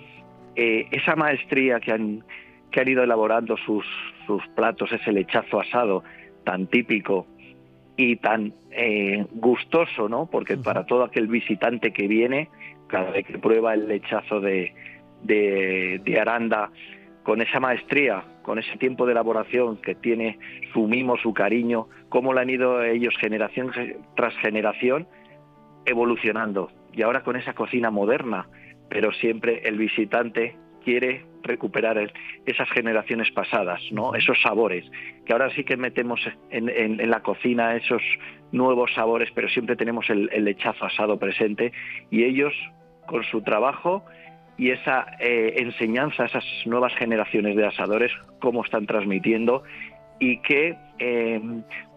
eh, 0.55 0.87
esa 0.91 1.15
maestría 1.15 1.79
que 1.79 1.91
han, 1.91 2.23
que 2.71 2.81
han 2.81 2.87
ido 2.87 3.03
elaborando 3.03 3.57
sus, 3.57 3.85
sus 4.25 4.41
platos, 4.55 4.91
ese 4.91 5.11
lechazo 5.11 5.59
asado 5.59 6.03
tan 6.45 6.67
típico 6.67 7.27
y 7.97 8.15
tan 8.15 8.53
eh, 8.71 9.25
gustoso, 9.31 10.07
¿no? 10.07 10.27
Porque 10.27 10.55
para 10.55 10.85
todo 10.85 11.03
aquel 11.03 11.27
visitante 11.27 11.91
que 11.91 12.07
viene, 12.07 12.49
cada 12.87 13.11
vez 13.11 13.25
que 13.25 13.37
prueba 13.37 13.73
el 13.73 13.87
lechazo 13.89 14.39
de, 14.39 14.73
de, 15.23 16.01
de 16.03 16.19
Aranda, 16.19 16.71
con 17.29 17.41
esa 17.43 17.59
maestría, 17.59 18.23
con 18.41 18.57
ese 18.57 18.75
tiempo 18.79 19.05
de 19.05 19.11
elaboración 19.11 19.77
que 19.77 19.93
tiene 19.93 20.39
su 20.73 20.87
mimo, 20.87 21.15
su 21.17 21.31
cariño, 21.31 21.87
cómo 22.09 22.33
lo 22.33 22.39
han 22.39 22.49
ido 22.49 22.81
ellos 22.83 23.13
generación 23.19 23.69
ge- 23.71 23.97
tras 24.15 24.35
generación 24.37 25.07
evolucionando. 25.85 26.71
Y 26.91 27.03
ahora 27.03 27.21
con 27.21 27.35
esa 27.35 27.53
cocina 27.53 27.91
moderna, 27.91 28.47
pero 28.89 29.11
siempre 29.11 29.61
el 29.65 29.77
visitante 29.77 30.55
quiere 30.83 31.23
recuperar 31.43 32.11
esas 32.47 32.67
generaciones 32.71 33.29
pasadas, 33.31 33.79
¿no? 33.91 34.15
Esos 34.15 34.41
sabores, 34.41 34.89
que 35.27 35.31
ahora 35.31 35.51
sí 35.51 35.63
que 35.63 35.77
metemos 35.77 36.19
en, 36.49 36.67
en- 36.69 36.99
en 36.99 37.09
la 37.11 37.19
cocina 37.21 37.75
esos 37.75 38.01
nuevos 38.51 38.91
sabores, 38.95 39.29
pero 39.35 39.49
siempre 39.49 39.75
tenemos 39.75 40.09
el, 40.09 40.31
el 40.33 40.45
lechazo 40.45 40.83
asado 40.83 41.19
presente 41.19 41.73
y 42.09 42.23
ellos 42.23 42.53
con 43.05 43.23
su 43.25 43.43
trabajo 43.43 44.03
y 44.59 44.71
esa 44.71 45.05
eh, 45.19 45.53
enseñanza 45.55 46.23
a 46.23 46.25
esas 46.25 46.43
nuevas 46.65 46.93
generaciones 46.95 47.55
de 47.55 47.65
asadores, 47.65 48.11
cómo 48.41 48.63
están 48.63 48.85
transmitiendo 48.85 49.63
y 50.19 50.41
qué 50.41 50.77
eh, 50.99 51.41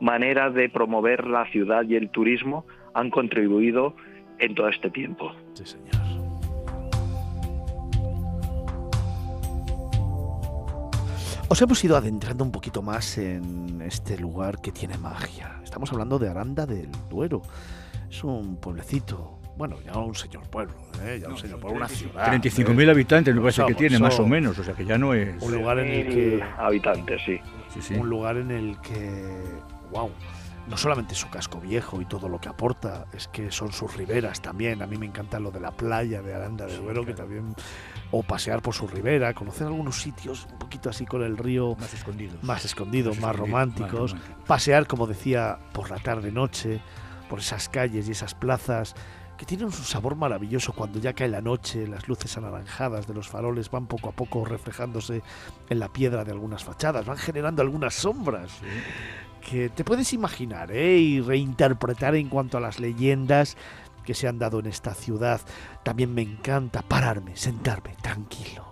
manera 0.00 0.48
de 0.48 0.70
promover 0.70 1.26
la 1.26 1.44
ciudad 1.46 1.82
y 1.88 1.96
el 1.96 2.08
turismo 2.10 2.64
han 2.94 3.10
contribuido 3.10 3.96
en 4.38 4.54
todo 4.54 4.68
este 4.68 4.90
tiempo. 4.90 5.32
Sí, 5.54 5.66
señor. 5.66 5.90
Os 11.48 11.60
hemos 11.60 11.82
ido 11.84 11.96
adentrando 11.96 12.44
un 12.44 12.52
poquito 12.52 12.80
más 12.80 13.18
en 13.18 13.82
este 13.82 14.16
lugar 14.18 14.60
que 14.62 14.70
tiene 14.70 14.96
magia. 14.98 15.60
Estamos 15.64 15.92
hablando 15.92 16.18
de 16.20 16.30
Aranda 16.30 16.64
del 16.64 16.88
Duero. 17.10 17.42
Es 18.08 18.22
un 18.22 18.56
pueblecito, 18.56 19.41
bueno, 19.56 19.76
ya 19.84 19.92
no 19.92 20.06
un 20.06 20.14
señor 20.14 20.48
pueblo, 20.48 20.74
¿eh? 21.04 21.18
ya 21.20 21.28
no 21.28 21.34
un 21.34 21.40
señor 21.40 21.60
pueblo, 21.60 21.78
una 21.78 21.88
ciudad. 21.88 22.32
35.000 22.32 22.90
habitantes 22.90 23.34
me 23.34 23.40
parece 23.40 23.60
Eso, 23.62 23.66
que 23.68 23.74
tiene, 23.74 23.96
eso. 23.96 24.04
más 24.04 24.18
o 24.18 24.26
menos, 24.26 24.58
o 24.58 24.64
sea 24.64 24.74
que 24.74 24.84
ya 24.84 24.96
no 24.98 25.14
es... 25.14 25.40
Un 25.42 25.52
lugar 25.54 25.78
en 25.78 25.88
el 25.88 26.06
Mil 26.06 26.14
que 26.14 26.44
habitantes, 26.58 27.20
sí. 27.24 27.38
Sí, 27.72 27.82
sí. 27.82 27.94
un 27.94 28.08
lugar 28.08 28.36
en 28.36 28.50
el 28.50 28.78
que, 28.80 29.24
wow, 29.90 30.10
no 30.68 30.76
solamente 30.76 31.14
su 31.14 31.28
casco 31.28 31.60
viejo 31.60 32.00
y 32.00 32.04
todo 32.04 32.28
lo 32.28 32.40
que 32.40 32.48
aporta, 32.48 33.06
es 33.12 33.28
que 33.28 33.50
son 33.50 33.72
sus 33.72 33.96
riberas 33.96 34.40
también. 34.40 34.80
A 34.82 34.86
mí 34.86 34.96
me 34.96 35.06
encanta 35.06 35.40
lo 35.40 35.50
de 35.50 35.60
la 35.60 35.72
playa 35.72 36.22
de 36.22 36.34
Aranda 36.34 36.66
de 36.66 36.76
Duero, 36.78 37.04
que 37.04 37.14
también, 37.14 37.54
o 38.10 38.22
pasear 38.22 38.62
por 38.62 38.74
su 38.74 38.86
ribera, 38.86 39.34
conocer 39.34 39.66
algunos 39.66 40.00
sitios 40.00 40.46
un 40.52 40.58
poquito 40.58 40.88
así 40.88 41.04
con 41.04 41.22
el 41.22 41.36
río 41.36 41.76
Más 41.78 41.92
escondidos. 41.94 42.42
más 42.42 42.64
escondidos, 42.64 43.18
más, 43.18 43.24
escondidos, 43.24 43.38
románticos, 43.38 44.12
más 44.12 44.12
románticos. 44.12 44.46
pasear, 44.46 44.86
como 44.86 45.06
decía, 45.06 45.58
por 45.72 45.90
la 45.90 45.96
tarde-noche, 45.98 46.80
por 47.28 47.40
esas 47.40 47.68
calles 47.68 48.08
y 48.08 48.12
esas 48.12 48.34
plazas 48.34 48.94
que 49.42 49.46
tienen 49.46 49.66
un 49.66 49.72
sabor 49.72 50.14
maravilloso 50.14 50.72
cuando 50.72 51.00
ya 51.00 51.14
cae 51.14 51.26
la 51.26 51.40
noche, 51.40 51.88
las 51.88 52.06
luces 52.06 52.36
anaranjadas 52.36 53.08
de 53.08 53.14
los 53.14 53.28
faroles 53.28 53.72
van 53.72 53.88
poco 53.88 54.08
a 54.08 54.12
poco 54.12 54.44
reflejándose 54.44 55.20
en 55.68 55.80
la 55.80 55.88
piedra 55.88 56.22
de 56.22 56.30
algunas 56.30 56.62
fachadas, 56.62 57.04
van 57.04 57.16
generando 57.16 57.60
algunas 57.60 57.92
sombras 57.92 58.52
que 59.40 59.68
te 59.68 59.82
puedes 59.82 60.12
imaginar 60.12 60.70
¿eh? 60.70 60.96
y 60.96 61.20
reinterpretar 61.20 62.14
en 62.14 62.28
cuanto 62.28 62.56
a 62.56 62.60
las 62.60 62.78
leyendas 62.78 63.56
que 64.04 64.14
se 64.14 64.28
han 64.28 64.38
dado 64.38 64.60
en 64.60 64.66
esta 64.66 64.94
ciudad. 64.94 65.40
También 65.82 66.14
me 66.14 66.22
encanta 66.22 66.82
pararme, 66.82 67.34
sentarme 67.36 67.96
tranquilo, 68.00 68.64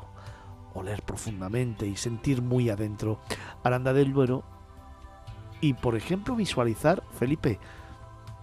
oler 0.74 1.02
profundamente 1.02 1.84
y 1.84 1.96
sentir 1.96 2.42
muy 2.42 2.70
adentro 2.70 3.18
Aranda 3.64 3.92
del 3.92 4.12
Duero 4.12 4.44
y, 5.60 5.74
por 5.74 5.96
ejemplo, 5.96 6.36
visualizar, 6.36 7.02
Felipe, 7.18 7.58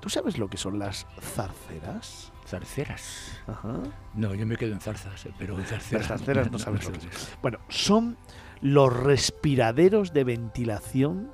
¿tú 0.08 0.12
sabes 0.14 0.38
lo 0.38 0.48
que 0.50 0.56
son 0.56 0.80
las 0.80 1.06
zarceras? 1.22 2.32
Zarceras. 2.46 3.42
Ajá. 3.46 3.74
No, 4.14 4.34
yo 4.34 4.46
me 4.48 4.56
quedo 4.56 4.72
en 4.72 4.80
zarzas, 4.80 5.26
eh, 5.26 5.32
pero 5.38 5.60
en 5.60 5.66
zarceras. 5.66 6.10
Las 6.10 6.20
zarceras 6.20 6.50
no 6.50 6.58
sabes 6.60 6.86
lo 6.86 6.94
que 6.94 7.08
es. 7.08 7.38
Bueno, 7.42 7.60
son 7.68 8.16
los 8.62 8.96
respiraderos 8.96 10.14
de 10.14 10.24
ventilación 10.24 11.30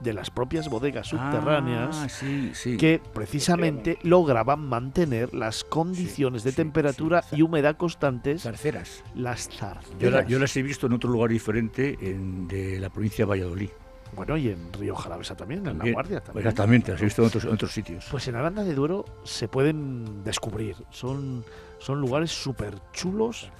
de 0.00 0.12
las 0.12 0.30
propias 0.30 0.68
bodegas 0.68 1.06
subterráneas. 1.06 1.96
Ah, 2.02 2.08
sí, 2.08 2.50
sí. 2.52 2.76
que 2.76 3.00
precisamente 3.14 3.96
lograban 4.02 4.66
mantener 4.66 5.32
las 5.32 5.62
condiciones 5.62 6.42
de 6.42 6.50
sí, 6.50 6.56
temperatura 6.56 7.22
sí. 7.22 7.36
y 7.36 7.42
humedad 7.42 7.76
constantes, 7.76 8.42
Zarceras. 8.42 9.04
las 9.14 9.48
zarceras. 9.48 9.98
Yo, 10.00 10.10
la- 10.10 10.26
yo 10.26 10.40
las 10.40 10.54
he 10.56 10.62
visto 10.64 10.88
en 10.88 10.94
otro 10.94 11.08
lugar 11.10 11.30
diferente 11.30 11.96
en- 12.00 12.48
de 12.48 12.80
la 12.80 12.90
provincia 12.90 13.24
de 13.24 13.28
Valladolid. 13.30 13.70
Bueno, 14.16 14.36
y 14.38 14.48
en 14.48 14.72
Río 14.72 14.96
Jalavesa 14.96 15.36
también, 15.36 15.60
en 15.60 15.66
La 15.66 15.72
También. 15.72 15.94
Guardia 15.94 16.20
también. 16.20 16.46
Exactamente, 16.46 16.92
he 16.92 17.04
visto 17.04 17.22
en 17.22 17.28
otros, 17.28 17.44
en 17.44 17.52
otros 17.52 17.72
sitios. 17.72 18.06
Pues 18.10 18.26
en 18.28 18.34
Aranda 18.34 18.64
de 18.64 18.74
Duero 18.74 19.04
se 19.24 19.46
pueden 19.46 20.24
descubrir. 20.24 20.74
Son, 20.90 21.44
son 21.78 22.00
lugares 22.00 22.30
súper 22.30 22.74
chulos 22.92 23.50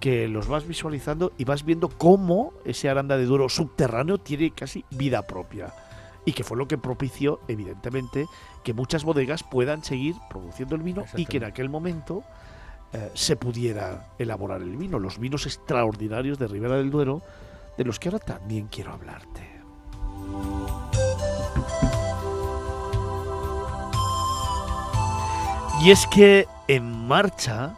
que 0.00 0.26
los 0.26 0.48
vas 0.48 0.66
visualizando 0.66 1.32
y 1.36 1.44
vas 1.44 1.64
viendo 1.64 1.90
cómo 1.90 2.54
ese 2.64 2.88
Aranda 2.88 3.18
de 3.18 3.26
Duero 3.26 3.48
subterráneo 3.50 4.18
tiene 4.18 4.50
casi 4.52 4.84
vida 4.90 5.26
propia. 5.26 5.72
Y 6.24 6.32
que 6.32 6.44
fue 6.44 6.56
lo 6.56 6.66
que 6.66 6.78
propició, 6.78 7.40
evidentemente, 7.48 8.26
que 8.64 8.72
muchas 8.72 9.04
bodegas 9.04 9.42
puedan 9.42 9.84
seguir 9.84 10.14
produciendo 10.28 10.74
el 10.74 10.82
vino 10.82 11.04
y 11.16 11.26
que 11.26 11.36
en 11.36 11.44
aquel 11.44 11.68
momento 11.68 12.24
eh, 12.92 13.10
se 13.14 13.36
pudiera 13.36 14.08
elaborar 14.18 14.62
el 14.62 14.76
vino. 14.76 14.98
Los 14.98 15.18
vinos 15.18 15.46
extraordinarios 15.46 16.38
de 16.38 16.48
Ribera 16.48 16.76
del 16.76 16.90
Duero, 16.90 17.22
de 17.76 17.84
los 17.84 17.98
que 17.98 18.08
ahora 18.08 18.18
también 18.18 18.68
quiero 18.68 18.92
hablarte. 18.92 19.49
Y 25.82 25.90
es 25.90 26.06
que 26.06 26.46
en 26.68 27.08
marcha 27.08 27.74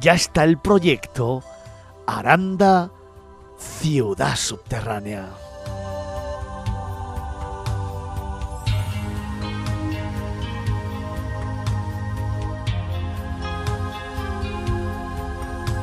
ya 0.00 0.14
está 0.14 0.44
el 0.44 0.56
proyecto 0.56 1.42
Aranda 2.06 2.90
Ciudad 3.58 4.36
Subterránea. 4.36 5.28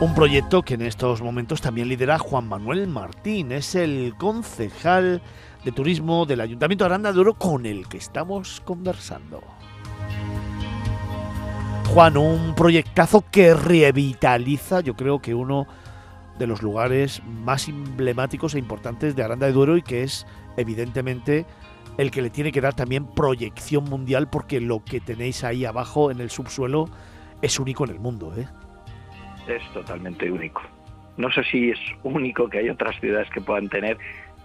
Un 0.02 0.16
proyecto 0.16 0.64
que 0.64 0.74
en 0.74 0.82
estos 0.82 1.22
momentos 1.22 1.62
también 1.62 1.90
lidera 1.90 2.18
Juan 2.18 2.48
Manuel 2.48 2.88
Martín, 2.88 3.52
es 3.52 3.76
el 3.76 4.16
concejal 4.18 5.22
de 5.64 5.72
turismo 5.72 6.26
del 6.26 6.42
Ayuntamiento 6.42 6.84
de 6.84 6.88
Aranda 6.88 7.12
de 7.12 7.20
Oro 7.20 7.34
con 7.34 7.66
el 7.66 7.88
que 7.88 7.98
estamos 7.98 8.62
conversando. 8.62 9.42
Juan, 11.94 12.18
un 12.18 12.54
proyectazo 12.56 13.26
que 13.32 13.54
revitaliza, 13.54 14.82
yo 14.82 14.96
creo 14.96 15.20
que 15.20 15.34
uno 15.34 15.68
de 16.38 16.48
los 16.48 16.62
lugares 16.62 17.22
más 17.26 17.68
emblemáticos 17.68 18.56
e 18.56 18.60
importantes 18.60 19.16
de 19.16 19.24
Aranda 19.24 19.48
de 19.48 19.54
Duero 19.54 19.76
y 19.76 19.82
que 19.82 20.04
es 20.04 20.26
evidentemente 20.56 21.46
el 21.98 22.12
que 22.12 22.22
le 22.22 22.30
tiene 22.30 22.52
que 22.52 22.62
dar 22.62 22.74
también 22.76 23.06
proyección 23.06 23.84
mundial 23.84 24.30
porque 24.30 24.62
lo 24.62 24.84
que 24.86 25.02
tenéis 25.02 25.44
ahí 25.44 25.66
abajo 25.66 26.12
en 26.12 26.22
el 26.22 26.30
subsuelo 26.30 26.90
es 27.42 27.60
único 27.60 27.84
en 27.84 27.92
el 27.92 28.00
mundo. 28.00 28.34
¿eh? 28.38 28.48
Es 29.48 29.64
totalmente 29.74 30.32
único. 30.32 30.62
No 31.18 31.30
sé 31.32 31.44
si 31.44 31.72
es 31.72 31.80
único 32.04 32.48
que 32.48 32.60
hay 32.60 32.70
otras 32.70 32.98
ciudades 33.02 33.30
que 33.32 33.42
puedan 33.42 33.68
tener 33.68 33.98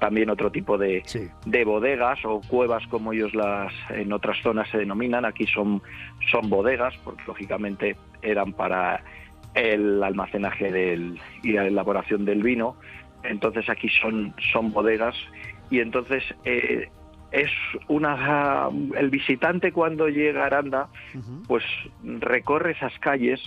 también 0.04 0.28
otro 0.28 0.52
tipo 0.52 0.76
de, 0.76 1.02
de 1.46 1.64
bodegas 1.64 2.18
o 2.26 2.42
cuevas 2.42 2.86
como 2.88 3.14
ellos 3.14 3.34
las 3.34 3.72
en 3.88 4.12
otras 4.12 4.36
zonas 4.42 4.68
se 4.68 4.76
denominan. 4.76 5.24
Aquí 5.24 5.46
son, 5.46 5.80
son 6.30 6.50
bodegas 6.50 6.92
porque 7.04 7.22
lógicamente 7.26 7.96
eran 8.20 8.52
para 8.52 9.02
el 9.54 10.02
almacenaje 10.02 10.70
del, 10.70 11.18
y 11.42 11.52
la 11.52 11.66
elaboración 11.66 12.26
del 12.26 12.42
vino. 12.42 12.76
Entonces 13.22 13.70
aquí 13.70 13.88
son, 13.88 14.34
son 14.52 14.72
bodegas 14.72 15.14
y 15.70 15.80
entonces 15.80 16.22
eh, 16.44 16.90
es 17.32 17.50
una 17.88 18.68
el 18.98 19.08
visitante 19.08 19.72
cuando 19.72 20.10
llega 20.10 20.42
a 20.42 20.46
Aranda 20.48 20.88
pues 21.48 21.64
recorre 22.02 22.72
esas 22.72 22.92
calles, 22.98 23.40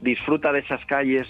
disfruta 0.00 0.50
de 0.50 0.58
esas 0.58 0.84
calles, 0.86 1.28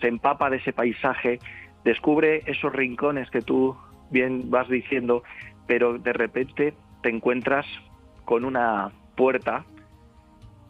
se 0.00 0.08
empapa 0.08 0.48
de 0.48 0.56
ese 0.56 0.72
paisaje, 0.72 1.38
descubre 1.84 2.44
esos 2.46 2.72
rincones 2.72 3.28
que 3.28 3.42
tú 3.42 3.76
bien 4.10 4.50
vas 4.50 4.68
diciendo, 4.68 5.22
pero 5.66 5.98
de 5.98 6.12
repente 6.12 6.74
te 7.02 7.08
encuentras 7.08 7.66
con 8.24 8.44
una 8.44 8.90
puerta 9.16 9.64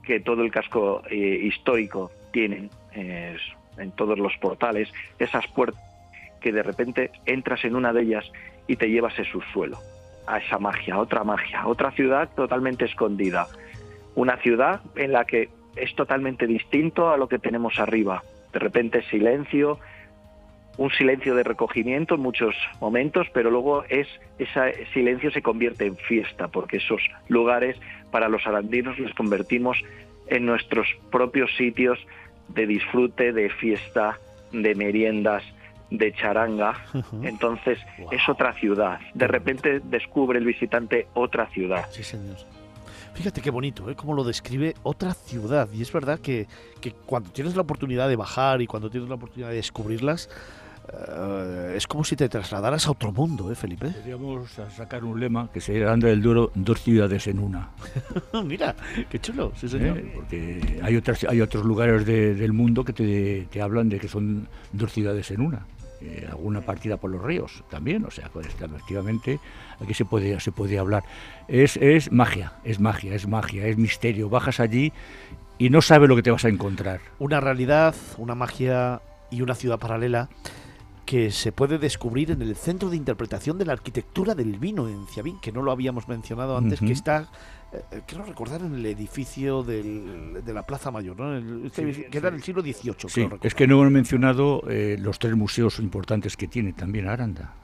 que 0.02 0.20
todo 0.20 0.42
el 0.42 0.50
casco 0.50 1.02
eh, 1.10 1.16
histórico 1.16 2.10
tienen 2.32 2.70
en 2.92 3.92
todos 3.92 4.18
los 4.18 4.36
portales, 4.38 4.92
esas 5.18 5.46
puertas 5.48 5.80
que 6.40 6.52
de 6.52 6.62
repente 6.62 7.10
entras 7.26 7.64
en 7.64 7.76
una 7.76 7.92
de 7.92 8.02
ellas 8.02 8.24
y 8.66 8.76
te 8.76 8.88
llevas 8.88 9.18
a 9.18 9.24
su 9.24 9.40
suelo, 9.52 9.78
a 10.26 10.38
esa 10.38 10.58
magia, 10.58 10.98
otra 10.98 11.22
magia, 11.22 11.66
otra 11.66 11.90
ciudad 11.92 12.28
totalmente 12.34 12.86
escondida, 12.86 13.46
una 14.14 14.36
ciudad 14.38 14.80
en 14.96 15.12
la 15.12 15.24
que 15.24 15.50
es 15.76 15.94
totalmente 15.94 16.46
distinto 16.46 17.10
a 17.10 17.16
lo 17.16 17.28
que 17.28 17.38
tenemos 17.38 17.78
arriba. 17.78 18.22
De 18.52 18.58
repente 18.58 19.02
silencio, 19.10 19.78
un 20.80 20.90
silencio 20.92 21.34
de 21.34 21.42
recogimiento 21.42 22.14
en 22.14 22.22
muchos 22.22 22.54
momentos, 22.80 23.26
pero 23.34 23.50
luego 23.50 23.84
es 23.90 24.08
ese 24.38 24.86
silencio 24.94 25.30
se 25.30 25.42
convierte 25.42 25.84
en 25.84 25.94
fiesta, 25.98 26.48
porque 26.48 26.78
esos 26.78 27.02
lugares 27.28 27.76
para 28.10 28.30
los 28.30 28.46
arandinos 28.46 28.98
los 28.98 29.12
convertimos 29.12 29.76
en 30.28 30.46
nuestros 30.46 30.88
propios 31.10 31.54
sitios 31.54 31.98
de 32.48 32.66
disfrute, 32.66 33.34
de 33.34 33.50
fiesta, 33.50 34.18
de 34.52 34.74
meriendas, 34.74 35.42
de 35.90 36.14
charanga. 36.14 36.82
Entonces 37.24 37.78
es 38.10 38.26
otra 38.26 38.54
ciudad. 38.54 39.00
De 39.12 39.26
repente 39.26 39.80
descubre 39.84 40.38
el 40.38 40.46
visitante 40.46 41.08
otra 41.12 41.46
ciudad. 41.48 41.90
Sí, 41.90 42.02
señor. 42.02 42.38
Fíjate 43.12 43.42
qué 43.42 43.50
bonito, 43.50 43.90
¿eh? 43.90 43.96
Cómo 43.96 44.14
lo 44.14 44.24
describe 44.24 44.74
otra 44.82 45.12
ciudad. 45.12 45.68
Y 45.74 45.82
es 45.82 45.92
verdad 45.92 46.20
que, 46.20 46.46
que 46.80 46.92
cuando 46.92 47.28
tienes 47.28 47.54
la 47.54 47.60
oportunidad 47.60 48.08
de 48.08 48.16
bajar 48.16 48.62
y 48.62 48.66
cuando 48.66 48.88
tienes 48.88 49.10
la 49.10 49.16
oportunidad 49.16 49.50
de 49.50 49.56
descubrirlas, 49.56 50.30
eh, 50.92 51.74
es 51.76 51.86
como 51.86 52.04
si 52.04 52.16
te 52.16 52.28
trasladaras 52.28 52.86
a 52.86 52.90
otro 52.92 53.12
mundo, 53.12 53.50
¿eh, 53.50 53.54
Felipe? 53.54 53.90
Podríamos 53.90 54.50
sacar 54.76 55.04
un 55.04 55.20
lema 55.20 55.50
que 55.52 55.60
se 55.60 55.84
Anda 55.86 56.08
del 56.08 56.22
Duro, 56.22 56.50
dos 56.54 56.80
ciudades 56.82 57.26
en 57.26 57.38
una. 57.38 57.70
Mira, 58.44 58.74
qué 59.08 59.18
chulo, 59.18 59.52
sí 59.56 59.68
señor. 59.68 59.98
¿Eh? 59.98 60.12
Porque 60.14 60.80
hay, 60.82 60.96
otras, 60.96 61.24
hay 61.24 61.40
otros 61.40 61.64
lugares 61.64 62.04
del 62.06 62.52
mundo 62.52 62.84
que 62.84 62.92
te, 62.92 63.62
hablan 63.62 63.88
de 63.88 63.98
que 63.98 64.08
son 64.08 64.48
dos 64.72 64.92
ciudades 64.92 65.30
en 65.30 65.40
una. 65.40 65.66
Eh, 66.02 66.26
alguna 66.30 66.62
partida 66.62 66.96
por 66.96 67.10
los 67.10 67.22
ríos 67.22 67.62
también, 67.68 68.06
o 68.06 68.10
sea, 68.10 68.30
pues, 68.32 68.46
efectivamente 68.46 69.38
aquí 69.82 69.92
se 69.92 70.06
puede, 70.06 70.40
se 70.40 70.50
puede 70.50 70.78
hablar. 70.78 71.04
Es, 71.46 71.76
es 71.76 72.10
magia, 72.10 72.54
es 72.64 72.80
magia, 72.80 73.14
es 73.14 73.28
magia, 73.28 73.66
es 73.66 73.76
misterio. 73.76 74.30
Bajas 74.30 74.60
allí 74.60 74.94
y 75.58 75.68
no 75.68 75.82
sabes 75.82 76.08
lo 76.08 76.16
que 76.16 76.22
te 76.22 76.30
vas 76.30 76.46
a 76.46 76.48
encontrar. 76.48 77.00
Una 77.18 77.38
realidad, 77.38 77.94
una 78.16 78.34
magia 78.34 79.02
y 79.30 79.42
una 79.42 79.54
ciudad 79.54 79.78
paralela 79.78 80.30
que 81.10 81.32
se 81.32 81.50
puede 81.50 81.78
descubrir 81.78 82.30
en 82.30 82.40
el 82.40 82.54
Centro 82.54 82.88
de 82.88 82.96
Interpretación 82.96 83.58
de 83.58 83.64
la 83.64 83.72
Arquitectura 83.72 84.36
del 84.36 84.60
Vino 84.60 84.88
en 84.88 85.08
Ciavín, 85.08 85.40
que 85.40 85.50
no 85.50 85.60
lo 85.60 85.72
habíamos 85.72 86.06
mencionado 86.06 86.56
antes, 86.56 86.78
que 86.78 86.92
está, 86.92 87.28
eh, 87.72 87.82
eh, 87.90 88.02
quiero 88.06 88.22
recordar, 88.22 88.60
en 88.60 88.74
el 88.74 88.86
edificio 88.86 89.64
de 89.64 90.40
la 90.46 90.62
Plaza 90.64 90.92
Mayor, 90.92 91.18
¿no? 91.18 91.66
Este 91.66 92.08
que 92.08 92.16
era 92.16 92.28
en 92.28 92.36
el 92.36 92.44
siglo 92.44 92.62
XVIII. 92.62 92.94
Sí, 93.08 93.28
es 93.42 93.54
que 93.56 93.66
no 93.66 93.80
hemos 93.80 93.90
mencionado 93.90 94.62
eh, 94.70 94.98
los 95.00 95.18
tres 95.18 95.34
museos 95.34 95.80
importantes 95.80 96.36
que 96.36 96.46
tiene 96.46 96.74
también 96.74 97.08
Aranda. 97.08 97.54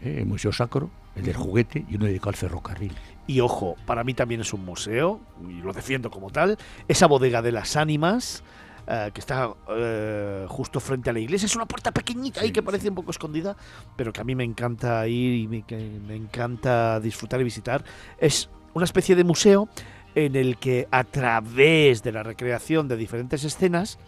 el 0.00 0.26
Museo 0.26 0.52
Sacro, 0.52 0.90
el 1.14 1.26
del 1.26 1.36
juguete 1.36 1.84
y 1.88 1.94
uno 1.94 2.06
dedicado 2.06 2.30
al 2.30 2.36
ferrocarril. 2.36 2.92
Y 3.28 3.38
ojo, 3.38 3.76
para 3.86 4.02
mí 4.02 4.14
también 4.14 4.40
es 4.40 4.52
un 4.52 4.64
museo, 4.64 5.20
y 5.48 5.62
lo 5.62 5.72
defiendo 5.72 6.10
como 6.10 6.30
tal, 6.30 6.58
esa 6.88 7.06
bodega 7.06 7.40
de 7.40 7.52
las 7.52 7.76
ánimas, 7.76 8.42
eh, 8.86 9.10
que 9.12 9.20
está 9.20 9.50
eh, 9.68 10.46
justo 10.48 10.78
frente 10.80 11.10
a 11.10 11.12
la 11.12 11.18
iglesia. 11.18 11.46
Es 11.46 11.56
una 11.56 11.66
puerta 11.66 11.92
pequeñita 11.92 12.42
ahí 12.42 12.52
que 12.52 12.62
parece 12.62 12.88
un 12.88 12.94
poco 12.94 13.10
escondida, 13.10 13.56
pero 13.96 14.12
que 14.12 14.20
a 14.20 14.24
mí 14.24 14.34
me 14.34 14.44
encanta 14.44 15.06
ir 15.08 15.34
y 15.34 15.48
me, 15.48 15.62
que 15.62 15.76
me 15.76 16.14
encanta 16.14 17.00
disfrutar 17.00 17.40
y 17.40 17.44
visitar. 17.44 17.84
Es 18.18 18.48
una 18.74 18.84
especie 18.84 19.16
de 19.16 19.24
museo 19.24 19.68
en 20.14 20.36
el 20.36 20.56
que 20.56 20.88
a 20.90 21.04
través 21.04 22.02
de 22.02 22.12
la 22.12 22.22
recreación 22.22 22.88
de 22.88 22.96
diferentes 22.96 23.44
escenas, 23.44 23.98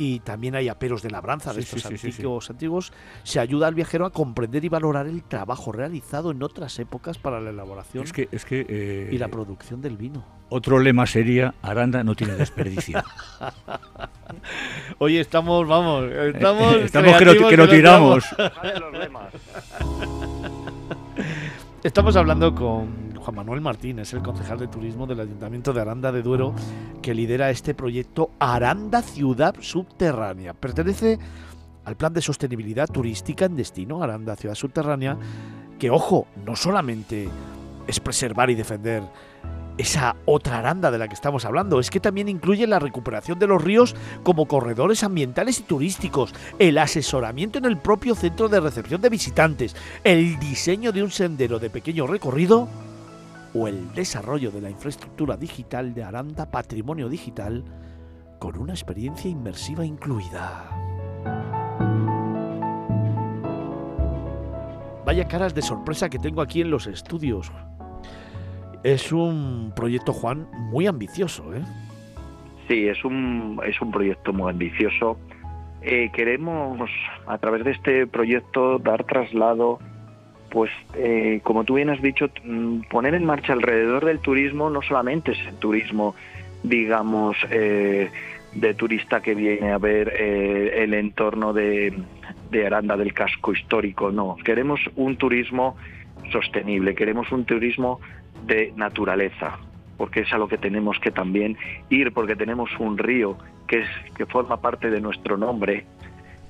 y 0.00 0.20
también 0.20 0.54
hay 0.54 0.68
aperos 0.68 1.02
de 1.02 1.10
labranza 1.10 1.52
de 1.52 1.60
estos 1.60 1.84
antiguos, 1.84 2.48
antiguos, 2.48 2.90
se 3.22 3.38
ayuda 3.38 3.68
al 3.68 3.74
viajero 3.74 4.06
a 4.06 4.10
comprender 4.10 4.64
y 4.64 4.70
valorar 4.70 5.06
el 5.06 5.22
trabajo 5.22 5.72
realizado 5.72 6.30
en 6.30 6.42
otras 6.42 6.78
épocas 6.78 7.18
para 7.18 7.38
la 7.38 7.50
elaboración 7.50 8.04
es 8.04 8.12
que, 8.14 8.26
es 8.32 8.46
que, 8.46 9.08
y 9.12 9.18
la 9.18 9.26
eh, 9.26 9.28
producción 9.28 9.82
del 9.82 9.98
vino. 9.98 10.24
Otro 10.48 10.78
lema 10.78 11.04
sería, 11.06 11.52
Aranda 11.60 12.02
no 12.02 12.14
tiene 12.14 12.32
desperdicio. 12.34 13.04
Oye, 14.98 15.20
estamos, 15.20 15.68
vamos, 15.68 16.10
estamos, 16.10 16.76
estamos 16.76 17.16
que, 17.18 17.24
lo, 17.26 17.48
que 17.48 17.56
lo 17.58 17.68
tiramos. 17.68 18.24
Estamos 21.82 22.14
hablando 22.14 22.54
con 22.54 23.09
Juan 23.20 23.36
Manuel 23.36 23.60
Martínez, 23.60 24.12
el 24.14 24.22
concejal 24.22 24.58
de 24.58 24.68
turismo 24.68 25.06
del 25.06 25.20
Ayuntamiento 25.20 25.72
de 25.72 25.80
Aranda 25.80 26.10
de 26.10 26.22
Duero, 26.22 26.54
que 27.02 27.14
lidera 27.14 27.50
este 27.50 27.74
proyecto 27.74 28.30
Aranda 28.38 29.02
Ciudad 29.02 29.54
Subterránea. 29.60 30.54
Pertenece 30.54 31.18
al 31.84 31.96
plan 31.96 32.12
de 32.12 32.22
sostenibilidad 32.22 32.88
turística 32.88 33.44
en 33.44 33.56
destino 33.56 34.02
Aranda 34.02 34.36
Ciudad 34.36 34.54
Subterránea, 34.54 35.18
que, 35.78 35.90
ojo, 35.90 36.26
no 36.44 36.56
solamente 36.56 37.28
es 37.86 38.00
preservar 38.00 38.50
y 38.50 38.54
defender 38.54 39.02
esa 39.78 40.16
otra 40.26 40.58
aranda 40.58 40.90
de 40.90 40.98
la 40.98 41.08
que 41.08 41.14
estamos 41.14 41.44
hablando. 41.44 41.80
Es 41.80 41.90
que 41.90 42.00
también 42.00 42.28
incluye 42.28 42.66
la 42.66 42.78
recuperación 42.78 43.38
de 43.38 43.46
los 43.46 43.62
ríos 43.62 43.96
como 44.22 44.46
corredores 44.46 45.02
ambientales 45.04 45.58
y 45.60 45.62
turísticos, 45.62 46.34
el 46.58 46.76
asesoramiento 46.78 47.58
en 47.58 47.64
el 47.64 47.78
propio 47.78 48.14
centro 48.14 48.48
de 48.48 48.60
recepción 48.60 49.00
de 49.00 49.08
visitantes, 49.08 49.74
el 50.04 50.38
diseño 50.38 50.92
de 50.92 51.02
un 51.02 51.10
sendero 51.10 51.58
de 51.58 51.70
pequeño 51.70 52.06
recorrido 52.06 52.68
o 53.54 53.68
el 53.68 53.92
desarrollo 53.94 54.50
de 54.50 54.60
la 54.60 54.70
infraestructura 54.70 55.36
digital 55.36 55.94
de 55.94 56.04
Aranda 56.04 56.50
Patrimonio 56.50 57.08
Digital 57.08 57.64
con 58.38 58.56
una 58.58 58.72
experiencia 58.72 59.30
inmersiva 59.30 59.84
incluida. 59.84 60.70
Vaya 65.04 65.26
caras 65.26 65.54
de 65.54 65.62
sorpresa 65.62 66.08
que 66.08 66.18
tengo 66.18 66.40
aquí 66.40 66.60
en 66.60 66.70
los 66.70 66.86
estudios. 66.86 67.50
Es 68.82 69.12
un 69.12 69.72
proyecto, 69.74 70.12
Juan, 70.12 70.48
muy 70.70 70.86
ambicioso, 70.86 71.54
¿eh? 71.54 71.62
Sí, 72.68 72.86
es 72.86 73.04
un, 73.04 73.60
es 73.66 73.80
un 73.80 73.90
proyecto 73.90 74.32
muy 74.32 74.50
ambicioso. 74.50 75.18
Eh, 75.82 76.10
queremos, 76.14 76.88
a 77.26 77.38
través 77.38 77.64
de 77.64 77.72
este 77.72 78.06
proyecto, 78.06 78.78
dar 78.78 79.04
traslado, 79.04 79.80
pues, 80.50 80.70
eh, 80.94 81.40
como 81.42 81.64
tú 81.64 81.74
bien 81.74 81.90
has 81.90 82.02
dicho, 82.02 82.30
mm, 82.44 82.82
poner 82.90 83.14
en 83.14 83.24
marcha 83.24 83.52
alrededor 83.52 84.04
del 84.04 84.18
turismo, 84.18 84.70
no 84.70 84.82
solamente 84.82 85.32
es 85.32 85.38
el 85.46 85.56
turismo, 85.56 86.14
digamos, 86.62 87.36
eh, 87.50 88.10
de 88.54 88.74
turista 88.74 89.20
que 89.20 89.34
viene 89.34 89.70
a 89.70 89.78
ver 89.78 90.12
el 90.20 90.92
entorno 90.92 91.52
de, 91.52 91.94
de 92.50 92.66
Aranda 92.66 92.96
del 92.96 93.14
casco 93.14 93.52
histórico, 93.52 94.10
no. 94.10 94.36
Queremos 94.44 94.80
un 94.96 95.16
turismo 95.16 95.76
sostenible, 96.32 96.94
queremos 96.94 97.30
un 97.32 97.44
turismo 97.44 98.00
de 98.46 98.72
naturaleza, 98.76 99.58
porque 99.96 100.20
es 100.20 100.32
a 100.32 100.38
lo 100.38 100.48
que 100.48 100.58
tenemos 100.58 100.98
que 100.98 101.10
también 101.10 101.56
ir, 101.90 102.12
porque 102.12 102.36
tenemos 102.36 102.70
un 102.78 102.98
río 102.98 103.36
que, 103.66 103.80
es, 103.80 103.88
que 104.16 104.26
forma 104.26 104.60
parte 104.60 104.90
de 104.90 105.00
nuestro 105.00 105.36
nombre, 105.36 105.84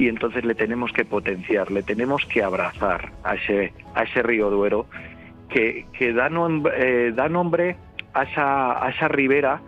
y 0.01 0.09
entonces 0.09 0.47
le 0.47 0.55
tenemos 0.55 0.93
que 0.95 1.05
potenciar, 1.05 1.71
le 1.71 1.83
tenemos 1.83 2.25
que 2.25 2.43
abrazar 2.43 3.13
a 3.23 3.35
ese, 3.35 3.75
a 3.95 4.05
ese 4.05 4.23
río 4.23 4.49
Duero 4.49 4.87
que, 5.51 5.85
que 5.93 6.15
da, 6.15 6.31
eh, 6.75 7.13
da 7.15 7.29
nombre 7.29 7.77
a 8.15 8.23
esa, 8.23 8.83
a 8.83 8.89
esa 8.89 9.09
ribera 9.09 9.61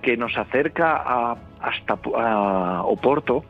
que 0.00 0.16
nos 0.16 0.38
acerca 0.38 0.96
a, 0.96 1.36
hasta 1.60 1.98
a 2.16 2.82
Oporto 2.84 3.44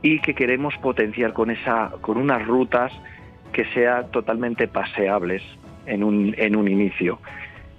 y 0.00 0.20
que 0.20 0.32
queremos 0.32 0.76
potenciar 0.76 1.32
con, 1.32 1.50
esa, 1.50 1.90
con 2.00 2.18
unas 2.18 2.46
rutas 2.46 2.92
que 3.52 3.64
sean 3.74 4.12
totalmente 4.12 4.68
paseables 4.68 5.42
en 5.86 6.04
un, 6.04 6.36
en 6.38 6.54
un 6.54 6.68
inicio, 6.68 7.18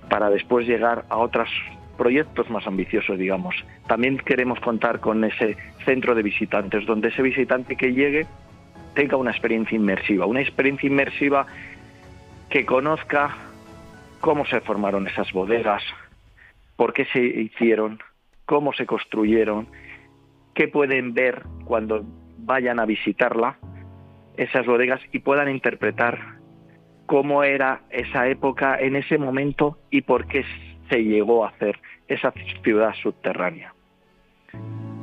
para 0.10 0.30
después 0.30 0.68
llegar 0.68 1.06
a 1.08 1.16
otros 1.18 1.50
proyectos 1.98 2.50
más 2.50 2.66
ambiciosos, 2.68 3.18
digamos. 3.18 3.56
También 3.88 4.18
queremos 4.18 4.60
contar 4.60 5.00
con 5.00 5.24
ese 5.24 5.58
centro 5.86 6.16
de 6.16 6.24
visitantes, 6.24 6.86
donde 6.86 7.10
ese 7.10 7.22
visitante 7.22 7.76
que 7.76 7.94
llegue 7.94 8.26
tenga 8.94 9.18
una 9.18 9.32
experiencia 9.32 9.76
inmersiva, 9.76 10.26
una 10.26 10.42
experiencia 10.42 10.88
inmersiva 10.88 11.46
que 12.50 12.66
conozca 12.66 13.36
cómo 14.20 14.46
se 14.46 14.62
formaron 14.62 15.08
esas 15.08 15.32
bodegas, 15.32 15.84
por 16.76 16.94
qué 16.94 17.06
se 17.06 17.22
hicieron, 17.22 18.00
cómo 18.46 18.74
se 18.74 18.86
construyeron, 18.86 19.68
qué 20.54 20.68
pueden 20.68 21.14
ver 21.14 21.44
cuando 21.66 22.06
vayan 22.38 22.80
a 22.80 22.86
visitarla, 22.86 23.58
esas 24.38 24.66
bodegas, 24.66 25.02
y 25.12 25.20
puedan 25.20 25.50
interpretar 25.50 26.38
cómo 27.06 27.44
era 27.44 27.82
esa 27.90 28.28
época 28.28 28.78
en 28.80 28.96
ese 28.96 29.18
momento 29.18 29.78
y 29.90 30.02
por 30.02 30.28
qué 30.28 30.46
se 30.94 31.04
llegó 31.04 31.44
a 31.44 31.50
hacer 31.50 31.80
esa 32.08 32.32
ciudad 32.64 32.94
subterránea. 33.02 33.74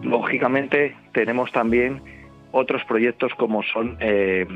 Lógicamente 0.02 0.94
tenemos 1.12 1.50
también 1.50 2.00
otros 2.52 2.84
proyectos 2.84 3.34
como 3.34 3.64
son 3.64 3.96
eh, 3.98 4.46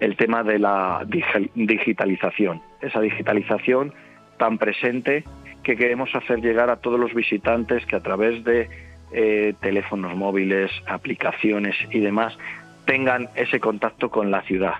el 0.00 0.16
tema 0.16 0.42
de 0.42 0.58
la 0.58 1.06
digitalización, 1.54 2.60
esa 2.80 3.00
digitalización 3.00 3.94
tan 4.36 4.58
presente 4.58 5.22
que 5.62 5.76
queremos 5.76 6.12
hacer 6.12 6.40
llegar 6.40 6.70
a 6.70 6.76
todos 6.76 6.98
los 6.98 7.14
visitantes 7.14 7.86
que 7.86 7.94
a 7.94 8.00
través 8.00 8.42
de 8.42 8.68
eh, 9.12 9.54
teléfonos 9.60 10.16
móviles, 10.16 10.72
aplicaciones 10.86 11.76
y 11.92 12.00
demás 12.00 12.36
tengan 12.84 13.28
ese 13.36 13.60
contacto 13.60 14.10
con 14.10 14.32
la 14.32 14.42
ciudad. 14.42 14.74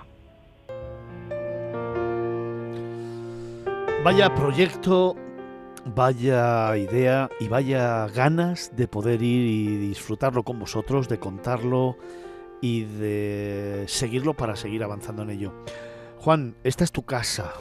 Vaya 4.02 4.34
proyecto, 4.34 5.16
vaya 5.84 6.76
idea 6.76 7.30
y 7.40 7.48
vaya 7.48 8.06
ganas 8.08 8.74
de 8.76 8.88
poder 8.88 9.22
ir 9.22 9.46
y 9.46 9.76
disfrutarlo 9.76 10.42
con 10.42 10.58
vosotros, 10.58 11.08
de 11.08 11.18
contarlo 11.18 11.96
y 12.60 12.84
de 12.84 13.84
seguirlo 13.86 14.34
para 14.34 14.56
seguir 14.56 14.82
avanzando 14.82 15.22
en 15.22 15.30
ello. 15.30 15.52
Juan, 16.18 16.56
esta 16.64 16.84
es 16.84 16.92
tu 16.92 17.04
casa. 17.04 17.52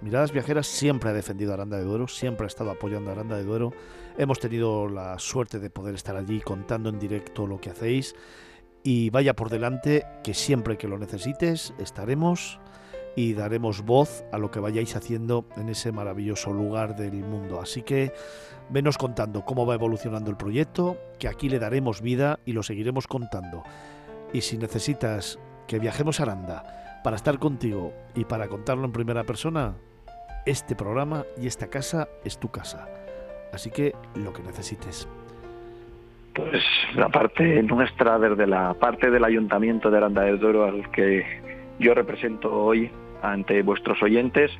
Miradas 0.00 0.32
Viajeras 0.32 0.66
siempre 0.66 1.10
ha 1.10 1.12
defendido 1.12 1.50
a 1.50 1.54
Aranda 1.54 1.76
de 1.76 1.84
Duero, 1.84 2.06
siempre 2.06 2.44
ha 2.44 2.46
estado 2.46 2.70
apoyando 2.70 3.10
a 3.10 3.14
Aranda 3.14 3.36
de 3.36 3.44
Duero. 3.44 3.72
Hemos 4.16 4.38
tenido 4.38 4.88
la 4.88 5.18
suerte 5.18 5.58
de 5.58 5.70
poder 5.70 5.94
estar 5.94 6.16
allí 6.16 6.40
contando 6.40 6.88
en 6.88 6.98
directo 6.98 7.46
lo 7.46 7.60
que 7.60 7.70
hacéis. 7.70 8.14
Y 8.84 9.10
vaya 9.10 9.34
por 9.34 9.50
delante 9.50 10.06
que 10.22 10.34
siempre 10.34 10.78
que 10.78 10.88
lo 10.88 10.98
necesites 10.98 11.74
estaremos 11.78 12.60
y 13.18 13.34
daremos 13.34 13.82
voz 13.82 14.24
a 14.30 14.38
lo 14.38 14.52
que 14.52 14.60
vayáis 14.60 14.94
haciendo 14.94 15.44
en 15.56 15.68
ese 15.70 15.90
maravilloso 15.90 16.52
lugar 16.52 16.94
del 16.94 17.24
mundo. 17.24 17.60
Así 17.60 17.82
que 17.82 18.12
venos 18.70 18.96
contando 18.96 19.44
cómo 19.44 19.66
va 19.66 19.74
evolucionando 19.74 20.30
el 20.30 20.36
proyecto, 20.36 20.96
que 21.18 21.26
aquí 21.26 21.48
le 21.48 21.58
daremos 21.58 22.00
vida 22.00 22.38
y 22.44 22.52
lo 22.52 22.62
seguiremos 22.62 23.08
contando. 23.08 23.64
Y 24.32 24.42
si 24.42 24.56
necesitas 24.56 25.40
que 25.66 25.80
viajemos 25.80 26.20
a 26.20 26.22
Aranda 26.22 27.00
para 27.02 27.16
estar 27.16 27.40
contigo 27.40 27.92
y 28.14 28.24
para 28.24 28.46
contarlo 28.46 28.84
en 28.84 28.92
primera 28.92 29.24
persona, 29.24 29.74
este 30.46 30.76
programa 30.76 31.24
y 31.36 31.48
esta 31.48 31.66
casa 31.66 32.06
es 32.24 32.38
tu 32.38 32.52
casa. 32.52 32.86
Así 33.52 33.72
que 33.72 33.96
lo 34.14 34.32
que 34.32 34.44
necesites. 34.44 35.08
Pues 36.34 36.62
la 36.94 37.08
parte 37.08 37.64
nuestra, 37.64 38.16
desde 38.20 38.46
la 38.46 38.74
parte 38.74 39.10
del 39.10 39.24
Ayuntamiento 39.24 39.90
de 39.90 39.96
Aranda 39.96 40.22
del 40.22 40.38
Duero 40.38 40.66
al 40.66 40.88
que 40.92 41.24
yo 41.80 41.94
represento 41.94 42.52
hoy, 42.52 42.92
ante 43.22 43.62
vuestros 43.62 44.02
oyentes, 44.02 44.50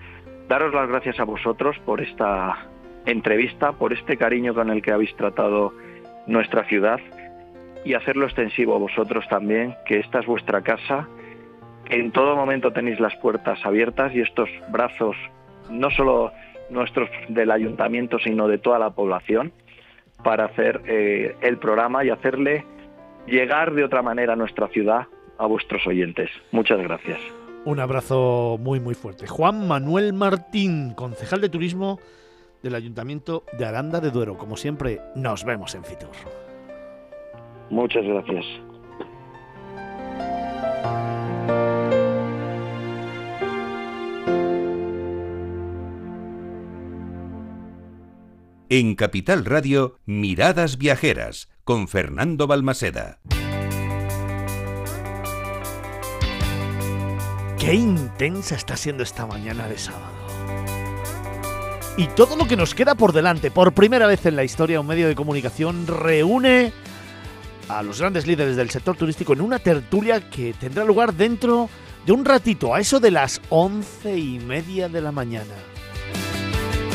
daros 0.49 0.75
las 0.75 0.89
gracias 0.89 1.21
a 1.21 1.25
vosotros 1.25 1.77
por 1.85 2.01
esta 2.01 2.67
entrevista, 3.07 3.73
por 3.73 3.93
este 3.93 4.17
cariño 4.17 4.55
con 4.55 4.71
el 4.71 4.83
que 4.83 4.93
habéis 4.93 5.15
tratado 5.17 5.73
nuestra 6.27 6.65
ciudad 6.65 7.01
y 7.85 7.95
hacerlo 7.95 8.27
extensivo 8.27 8.75
a 8.75 8.79
vosotros 8.79 9.27
también, 9.29 9.75
que 9.87 9.99
esta 10.01 10.21
es 10.21 10.27
vuestra 10.27 10.63
casa, 10.63 11.09
en 11.89 12.13
todo 12.13 12.37
momento 12.37 12.73
tenéis 12.73 13.01
las 13.01 13.15
puertas 13.17 13.65
abiertas 13.65 14.15
y 14.15 14.21
estos 14.21 14.51
brazos, 14.69 15.17
no 15.71 15.91
solo 15.91 16.33
nuestros 16.71 17.09
del 17.29 17.51
ayuntamiento, 17.51 18.19
sino 18.19 18.47
de 18.47 18.59
toda 18.59 18.79
la 18.79 18.91
población, 18.91 19.53
para 20.23 20.47
hacer 20.47 20.83
eh, 20.87 21.35
el 21.41 21.59
programa 21.59 22.05
y 22.05 22.11
hacerle 22.11 22.65
llegar 23.27 23.73
de 23.73 23.85
otra 23.85 24.03
manera 24.03 24.35
a 24.35 24.37
nuestra 24.37 24.69
ciudad 24.69 25.07
a 25.39 25.47
vuestros 25.47 25.87
oyentes. 25.87 26.31
Muchas 26.51 26.79
gracias. 26.81 27.21
Un 27.69 27.81
abrazo 27.81 28.57
muy 28.59 28.81
muy 28.81 28.95
fuerte. 28.95 29.27
Juan 29.27 29.69
Manuel 29.69 30.15
Martín, 30.15 30.95
concejal 30.95 31.43
de 31.43 31.51
turismo 31.51 32.01
del 32.63 32.75
Ayuntamiento 32.75 33.45
de 33.59 33.67
Aranda 33.67 34.01
de 34.01 34.11
Duero. 34.11 34.39
Como 34.39 34.57
siempre, 34.57 35.03
nos 35.15 35.45
vemos 35.45 35.75
en 35.75 35.85
Fitur. 35.85 36.09
Muchas 37.69 38.07
gracias. 38.07 38.47
En 48.71 48.95
Capital 48.95 49.45
Radio, 49.45 49.99
Miradas 50.07 50.79
Viajeras, 50.79 51.51
con 51.65 51.87
Fernando 51.87 52.47
Balmaseda. 52.47 53.19
Qué 57.69 57.75
intensa 57.75 58.55
está 58.55 58.79
siendo 58.79 59.03
esta 59.03 59.27
mañana 59.27 59.69
de 59.69 59.77
sábado. 59.77 60.15
Y 61.99 62.07
todo 62.07 62.35
lo 62.35 62.47
que 62.47 62.57
nos 62.57 62.75
queda 62.75 62.95
por 62.95 63.13
delante, 63.13 63.51
por 63.51 63.75
primera 63.75 64.07
vez 64.07 64.25
en 64.25 64.37
la 64.37 64.45
historia, 64.45 64.81
un 64.81 64.87
medio 64.87 65.07
de 65.07 65.15
comunicación 65.15 65.87
reúne 65.87 66.73
a 67.69 67.83
los 67.83 68.01
grandes 68.01 68.27
líderes 68.27 68.57
del 68.57 68.71
sector 68.71 68.97
turístico 68.97 69.35
en 69.35 69.43
una 69.43 69.59
tertulia 69.59 70.31
que 70.31 70.55
tendrá 70.55 70.83
lugar 70.83 71.13
dentro 71.13 71.69
de 72.07 72.13
un 72.13 72.25
ratito, 72.25 72.75
a 72.75 72.81
eso 72.81 73.01
de 73.01 73.11
las 73.11 73.39
once 73.51 74.17
y 74.17 74.39
media 74.39 74.89
de 74.89 75.03
la 75.03 75.13
mañana. 75.13 75.53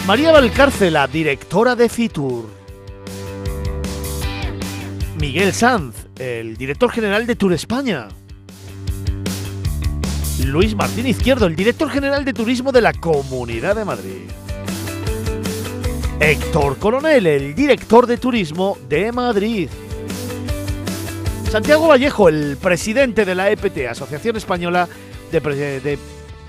María 0.07 0.31
Valcárcela, 0.31 1.05
directora 1.05 1.75
de 1.75 1.87
Fitur. 1.87 2.49
Miguel 5.19 5.53
Sanz, 5.53 6.07
el 6.17 6.57
director 6.57 6.89
general 6.89 7.27
de 7.27 7.35
Tour 7.35 7.53
España. 7.53 8.07
Luis 10.41 10.75
Martín 10.75 11.05
Izquierdo, 11.05 11.45
el 11.45 11.55
director 11.55 11.89
general 11.89 12.25
de 12.25 12.33
turismo 12.33 12.71
de 12.71 12.81
la 12.81 12.91
Comunidad 12.91 13.75
de 13.75 13.85
Madrid. 13.85 14.29
Héctor 16.19 16.79
Coronel, 16.79 17.27
el 17.27 17.55
director 17.55 18.07
de 18.07 18.17
turismo 18.17 18.77
de 18.89 19.11
Madrid. 19.11 19.69
Santiago 21.51 21.87
Vallejo, 21.87 22.29
el 22.29 22.57
presidente 22.57 23.25
de 23.25 23.35
la 23.35 23.51
EPT, 23.51 23.87
Asociación 23.89 24.35
Española 24.35 24.89
de, 25.31 25.39
de 25.39 25.99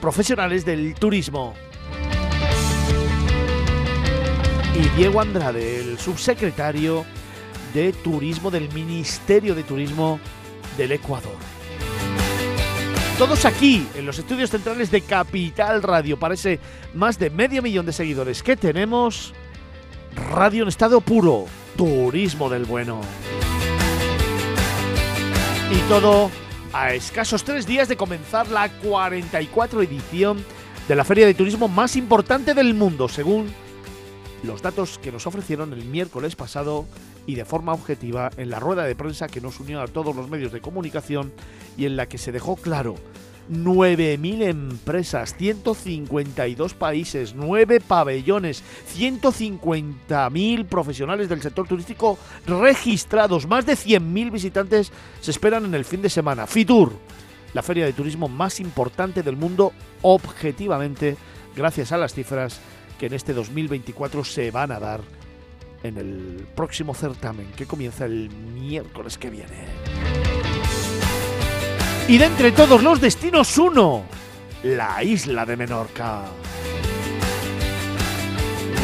Profesionales 0.00 0.64
del 0.64 0.94
Turismo. 0.94 1.54
Y 4.74 4.96
Diego 4.96 5.20
Andrade, 5.20 5.80
el 5.80 5.98
subsecretario 5.98 7.04
de 7.74 7.92
Turismo 7.92 8.50
del 8.50 8.72
Ministerio 8.72 9.54
de 9.54 9.62
Turismo 9.62 10.18
del 10.78 10.92
Ecuador. 10.92 11.53
Todos 13.18 13.44
aquí, 13.44 13.86
en 13.94 14.06
los 14.06 14.18
estudios 14.18 14.50
centrales 14.50 14.90
de 14.90 15.00
Capital 15.00 15.84
Radio, 15.84 16.18
parece 16.18 16.58
más 16.94 17.16
de 17.16 17.30
medio 17.30 17.62
millón 17.62 17.86
de 17.86 17.92
seguidores 17.92 18.42
que 18.42 18.56
tenemos. 18.56 19.32
Radio 20.32 20.64
en 20.64 20.68
estado 20.68 21.00
puro, 21.00 21.46
turismo 21.76 22.50
del 22.50 22.64
bueno. 22.64 23.00
Y 25.70 25.78
todo 25.88 26.28
a 26.72 26.92
escasos 26.92 27.44
tres 27.44 27.68
días 27.68 27.86
de 27.86 27.96
comenzar 27.96 28.48
la 28.48 28.68
44 28.68 29.82
edición 29.82 30.44
de 30.88 30.96
la 30.96 31.04
feria 31.04 31.24
de 31.24 31.34
turismo 31.34 31.68
más 31.68 31.94
importante 31.94 32.52
del 32.52 32.74
mundo, 32.74 33.08
según 33.08 33.46
los 34.42 34.60
datos 34.60 34.98
que 34.98 35.12
nos 35.12 35.28
ofrecieron 35.28 35.72
el 35.72 35.84
miércoles 35.84 36.34
pasado 36.34 36.84
y 37.26 37.34
de 37.34 37.44
forma 37.44 37.72
objetiva 37.72 38.30
en 38.36 38.50
la 38.50 38.60
rueda 38.60 38.84
de 38.84 38.94
prensa 38.94 39.28
que 39.28 39.40
nos 39.40 39.60
unió 39.60 39.80
a 39.80 39.88
todos 39.88 40.14
los 40.14 40.28
medios 40.28 40.52
de 40.52 40.60
comunicación 40.60 41.32
y 41.76 41.86
en 41.86 41.96
la 41.96 42.06
que 42.06 42.18
se 42.18 42.32
dejó 42.32 42.56
claro 42.56 42.96
9.000 43.50 44.42
empresas, 44.42 45.34
152 45.36 46.74
países, 46.74 47.34
9 47.34 47.80
pabellones, 47.80 48.62
150.000 48.96 50.66
profesionales 50.66 51.28
del 51.28 51.42
sector 51.42 51.68
turístico 51.68 52.18
registrados, 52.46 53.46
más 53.46 53.66
de 53.66 53.74
100.000 53.74 54.32
visitantes 54.32 54.92
se 55.20 55.30
esperan 55.30 55.66
en 55.66 55.74
el 55.74 55.84
fin 55.84 56.02
de 56.02 56.10
semana. 56.10 56.46
Fitur, 56.46 56.92
la 57.52 57.62
feria 57.62 57.84
de 57.84 57.92
turismo 57.92 58.28
más 58.28 58.60
importante 58.60 59.22
del 59.22 59.36
mundo 59.36 59.72
objetivamente, 60.02 61.16
gracias 61.54 61.92
a 61.92 61.98
las 61.98 62.14
cifras 62.14 62.60
que 62.98 63.06
en 63.06 63.14
este 63.14 63.34
2024 63.34 64.24
se 64.24 64.50
van 64.50 64.72
a 64.72 64.80
dar 64.80 65.00
en 65.84 65.98
el 65.98 66.46
próximo 66.56 66.94
certamen 66.94 67.46
que 67.54 67.66
comienza 67.66 68.06
el 68.06 68.30
miércoles 68.30 69.16
que 69.18 69.30
viene. 69.30 69.66
Y 72.08 72.18
de 72.18 72.24
entre 72.24 72.52
todos 72.52 72.82
los 72.82 73.00
destinos, 73.00 73.56
uno, 73.58 74.02
la 74.62 75.04
isla 75.04 75.46
de 75.46 75.56
Menorca. 75.56 76.22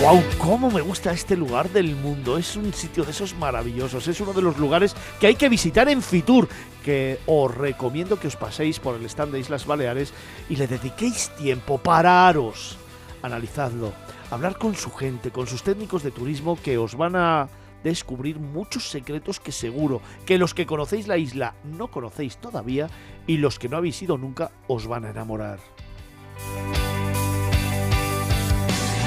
¡Wow! 0.02 0.22
¿Cómo 0.38 0.70
me 0.70 0.80
gusta 0.80 1.12
este 1.12 1.36
lugar 1.36 1.68
del 1.70 1.96
mundo? 1.96 2.38
Es 2.38 2.56
un 2.56 2.72
sitio 2.72 3.04
de 3.04 3.10
esos 3.10 3.34
maravillosos. 3.34 4.08
Es 4.08 4.20
uno 4.20 4.32
de 4.32 4.40
los 4.40 4.56
lugares 4.58 4.94
que 5.18 5.26
hay 5.26 5.34
que 5.34 5.50
visitar 5.50 5.88
en 5.90 6.00
Fitur. 6.00 6.48
Que 6.82 7.18
os 7.26 7.54
recomiendo 7.54 8.18
que 8.18 8.28
os 8.28 8.36
paséis 8.36 8.80
por 8.80 8.96
el 8.96 9.04
stand 9.04 9.32
de 9.32 9.40
Islas 9.40 9.66
Baleares 9.66 10.14
y 10.48 10.56
le 10.56 10.66
dediquéis 10.66 11.28
tiempo. 11.36 11.76
Pararos. 11.76 12.78
Analizadlo. 13.20 13.92
Hablar 14.30 14.58
con 14.58 14.76
su 14.76 14.92
gente, 14.92 15.32
con 15.32 15.48
sus 15.48 15.64
técnicos 15.64 16.04
de 16.04 16.12
turismo 16.12 16.56
que 16.62 16.78
os 16.78 16.94
van 16.94 17.16
a 17.16 17.48
descubrir 17.82 18.38
muchos 18.38 18.88
secretos 18.88 19.40
que 19.40 19.50
seguro 19.50 20.00
que 20.24 20.38
los 20.38 20.54
que 20.54 20.66
conocéis 20.66 21.08
la 21.08 21.16
isla 21.16 21.54
no 21.64 21.88
conocéis 21.88 22.36
todavía 22.36 22.88
y 23.26 23.38
los 23.38 23.58
que 23.58 23.68
no 23.68 23.78
habéis 23.78 24.00
ido 24.02 24.18
nunca 24.18 24.52
os 24.68 24.86
van 24.86 25.04
a 25.04 25.10
enamorar. 25.10 25.58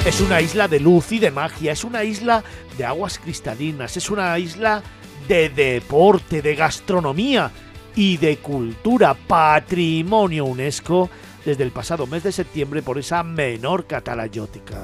Es 0.05 0.19
una 0.19 0.41
isla 0.41 0.67
de 0.67 0.81
luz 0.81 1.13
y 1.13 1.19
de 1.19 1.31
magia, 1.31 1.71
es 1.71 1.85
una 1.85 2.03
isla 2.03 2.43
de 2.77 2.83
aguas 2.83 3.17
cristalinas, 3.17 3.95
es 3.95 4.09
una 4.09 4.37
isla 4.37 4.83
de 5.29 5.47
deporte, 5.47 6.41
de 6.41 6.55
gastronomía 6.55 7.49
y 7.95 8.17
de 8.17 8.37
cultura, 8.37 9.13
patrimonio 9.13 10.43
UNESCO 10.43 11.09
desde 11.45 11.63
el 11.63 11.71
pasado 11.71 12.07
mes 12.07 12.23
de 12.23 12.31
septiembre 12.31 12.81
por 12.81 12.97
esa 12.97 13.23
menor 13.23 13.85
catalayótica. 13.85 14.77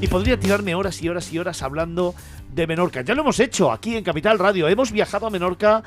Y 0.00 0.08
podría 0.08 0.38
tirarme 0.38 0.74
horas 0.74 1.00
y 1.00 1.08
horas 1.08 1.32
y 1.32 1.38
horas 1.38 1.62
hablando 1.62 2.14
de 2.52 2.66
Menorca. 2.66 3.02
Ya 3.02 3.14
lo 3.14 3.22
hemos 3.22 3.38
hecho 3.40 3.70
aquí 3.70 3.96
en 3.96 4.04
Capital 4.04 4.38
Radio. 4.38 4.68
Hemos 4.68 4.90
viajado 4.90 5.26
a 5.26 5.30
Menorca 5.30 5.82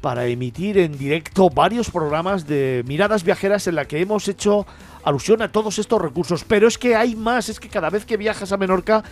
para 0.00 0.26
emitir 0.26 0.76
en 0.78 0.98
directo 0.98 1.48
varios 1.50 1.90
programas 1.90 2.46
de 2.46 2.82
miradas 2.86 3.24
viajeras 3.24 3.66
en 3.68 3.76
la 3.76 3.86
que 3.86 4.00
hemos 4.00 4.28
hecho 4.28 4.66
alusión 5.04 5.40
a 5.40 5.52
todos 5.52 5.78
estos 5.78 6.02
recursos. 6.02 6.44
Pero 6.44 6.68
es 6.68 6.76
que 6.76 6.96
hay 6.96 7.14
más, 7.14 7.48
es 7.48 7.60
que 7.60 7.68
cada 7.68 7.90
vez 7.90 8.04
que 8.04 8.16
viajas 8.16 8.52
a 8.52 8.56
Menorca, 8.56 9.04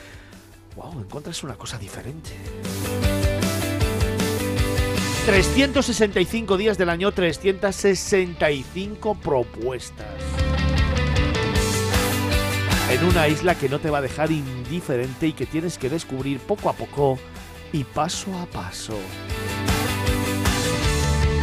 wow, 0.76 1.00
encuentras 1.00 1.42
una 1.44 1.54
cosa 1.54 1.78
diferente. 1.78 2.30
365 5.26 6.56
días 6.56 6.76
del 6.76 6.88
año, 6.88 7.12
365 7.12 9.14
propuestas. 9.14 10.08
En 12.90 13.04
una 13.04 13.28
isla 13.28 13.54
que 13.54 13.68
no 13.68 13.78
te 13.78 13.88
va 13.88 13.98
a 13.98 14.02
dejar 14.02 14.32
indiferente 14.32 15.28
y 15.28 15.32
que 15.32 15.46
tienes 15.46 15.78
que 15.78 15.88
descubrir 15.88 16.40
poco 16.40 16.68
a 16.68 16.72
poco 16.72 17.20
y 17.72 17.84
paso 17.84 18.36
a 18.36 18.46
paso. 18.46 18.98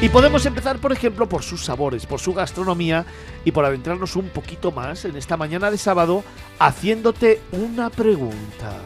Y 0.01 0.09
podemos 0.09 0.45
empezar, 0.45 0.79
por 0.79 0.91
ejemplo, 0.91 1.29
por 1.29 1.43
sus 1.43 1.63
sabores, 1.63 2.05
por 2.05 2.19
su 2.19 2.33
gastronomía 2.33 3.05
y 3.45 3.51
por 3.51 3.63
adentrarnos 3.63 4.17
un 4.17 4.27
poquito 4.27 4.73
más 4.73 5.05
en 5.05 5.15
esta 5.15 5.37
mañana 5.37 5.71
de 5.71 5.77
sábado 5.77 6.25
haciéndote 6.59 7.39
una 7.53 7.89
pregunta. 7.89 8.81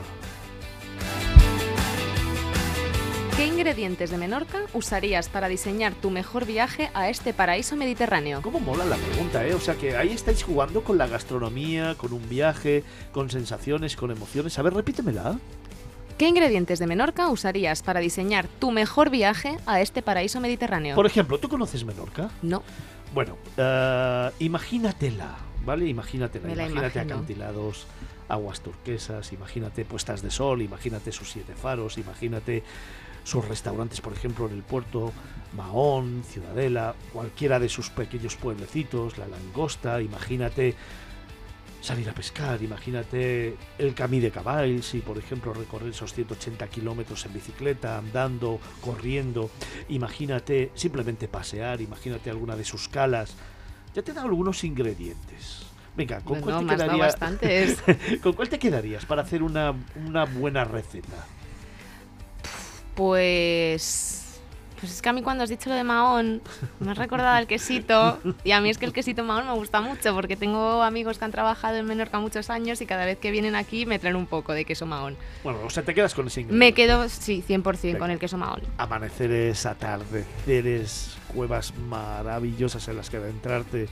¿Qué 3.36 3.48
ingredientes 3.48 4.12
de 4.12 4.18
Menorca 4.18 4.60
usarías 4.74 5.28
para 5.28 5.48
diseñar 5.48 5.94
tu 5.96 6.12
mejor 6.12 6.46
viaje 6.46 6.92
a 6.94 7.10
este 7.10 7.34
paraíso 7.34 7.76
mediterráneo? 7.76 8.42
¿Cómo 8.44 8.60
mola 8.60 8.86
la 8.86 8.96
pregunta, 8.96 9.46
eh? 9.46 9.56
O 9.56 9.60
sea 9.60 9.74
que 9.76 9.98
ahí 9.98 10.10
estáis 10.12 10.44
jugando 10.44 10.84
con 10.84 11.00
la 11.00 11.08
gastronomía, 11.08 11.96
con 11.96 12.14
un 12.14 12.30
viaje, 12.30 12.84
con 13.12 13.32
sensaciones, 13.32 13.96
con 13.96 14.12
emociones. 14.12 14.60
A 14.60 14.62
ver, 14.62 14.76
repítemela. 14.76 15.40
¿Qué 16.20 16.28
ingredientes 16.28 16.78
de 16.78 16.86
Menorca 16.86 17.28
usarías 17.30 17.82
para 17.82 18.02
diseñar 18.02 18.48
tu 18.48 18.70
mejor 18.70 19.10
viaje 19.10 19.58
a 19.66 19.82
este 19.82 20.04
paraíso 20.04 20.40
mediterráneo? 20.40 20.96
Por 20.96 21.08
ejemplo, 21.08 21.40
¿tú 21.40 21.50
conoces 21.50 21.84
Menorca? 21.86 22.30
No. 22.44 22.62
Bueno, 23.16 23.38
uh, 23.58 24.32
imagínatela, 24.38 25.38
¿vale? 25.66 25.88
Imagínatela, 25.88 26.48
Me 26.48 26.56
la 26.56 26.64
imagínate 26.68 27.00
imagino. 27.00 27.16
acantilados, 27.16 27.88
aguas 28.30 28.62
turquesas, 28.62 29.34
imagínate 29.34 29.86
puestas 29.86 30.22
de 30.22 30.30
sol, 30.32 30.62
imagínate 30.62 31.12
sus 31.12 31.32
siete 31.32 31.54
faros, 31.56 31.98
imagínate 31.98 32.64
sus 33.24 33.48
restaurantes, 33.48 34.02
por 34.02 34.14
ejemplo, 34.14 34.48
en 34.48 34.54
el 34.54 34.64
puerto, 34.64 35.12
Mahón, 35.56 36.24
Ciudadela, 36.28 36.96
cualquiera 37.12 37.60
de 37.60 37.70
sus 37.70 37.90
pequeños 37.90 38.36
pueblecitos, 38.36 39.18
la 39.18 39.28
langosta, 39.28 40.02
imagínate 40.02 40.76
salir 41.84 42.10
a 42.10 42.14
pescar, 42.14 42.62
imagínate 42.62 43.58
el 43.78 43.94
Camí 43.94 44.22
de 44.22 44.32
Caballs 44.32 44.94
y, 44.94 45.00
por 45.00 45.18
ejemplo, 45.18 45.54
recorrer 45.54 45.90
esos 45.90 46.14
180 46.14 46.66
kilómetros 46.68 47.26
en 47.26 47.34
bicicleta, 47.34 47.98
andando, 47.98 48.60
corriendo, 48.80 49.50
imagínate 49.90 50.72
simplemente 50.76 51.28
pasear, 51.28 51.82
imagínate 51.82 52.30
alguna 52.30 52.56
de 52.56 52.64
sus 52.64 52.88
calas. 52.88 53.36
Ya 53.94 54.02
te 54.02 54.14
dado 54.14 54.28
algunos 54.28 54.64
ingredientes. 54.64 55.64
Venga, 55.96 56.22
¿con 56.22 56.40
cuál 56.40 56.66
te 56.66 56.74
quedaría-. 56.74 57.16
¿Con 58.24 58.34
cuál 58.34 58.50
te 58.50 58.58
quedarías 58.58 59.06
para 59.06 59.22
hacer 59.22 59.44
una, 59.44 59.76
una 60.08 60.24
buena 60.24 60.64
receta? 60.64 61.28
Pues. 62.96 64.20
Pues 64.80 64.92
es 64.92 65.02
que 65.02 65.08
a 65.08 65.14
mí 65.14 65.22
cuando 65.22 65.46
has 65.46 65.50
dicho 65.50 65.70
lo 65.70 65.76
de 65.76 65.86
Mahón, 65.86 66.42
me 66.82 66.92
has 66.92 66.98
recordado 66.98 67.30
al 67.38 67.48
quesito. 67.48 68.20
Y 68.44 68.52
a 68.52 68.60
mí 68.60 68.70
es 68.70 68.78
que 68.78 68.86
el 68.86 68.92
quesito 68.92 69.24
Mahón 69.24 69.48
me 69.48 69.54
gusta 69.54 69.80
mucho 69.80 70.14
porque 70.14 70.36
tengo 70.36 70.84
amigos 70.84 71.18
que 71.18 71.24
han 71.24 71.32
trabajado 71.32 71.78
en 71.78 71.86
Menorca 71.86 72.20
muchos 72.20 72.50
años 72.50 72.82
y 72.82 72.86
cada 72.86 73.06
vez 73.06 73.18
que 73.18 73.32
vienen 73.32 73.56
aquí 73.56 73.86
me 73.86 73.98
traen 73.98 74.18
un 74.18 74.26
poco 74.28 74.52
de 74.52 74.66
queso 74.66 74.86
Mahón. 74.86 75.16
Bueno, 75.42 75.60
o 75.66 75.70
sea, 75.70 75.84
te 75.84 75.94
quedas 75.94 76.14
con 76.14 76.28
ese 76.28 76.42
ingrediente. 76.42 76.66
Me 76.66 76.74
quedo, 76.74 77.08
sí, 77.08 77.42
100% 77.48 77.82
Venga. 77.82 78.00
con 78.00 78.12
el 78.12 78.20
queso 78.20 78.38
Mahón. 78.38 78.62
amaneceres, 78.78 79.66
atardeceres, 79.66 81.16
cuevas 81.34 81.74
maravillosas 81.78 82.86
en 82.90 82.98
las 82.98 83.10
que 83.10 83.18
adentrarte 83.18 83.88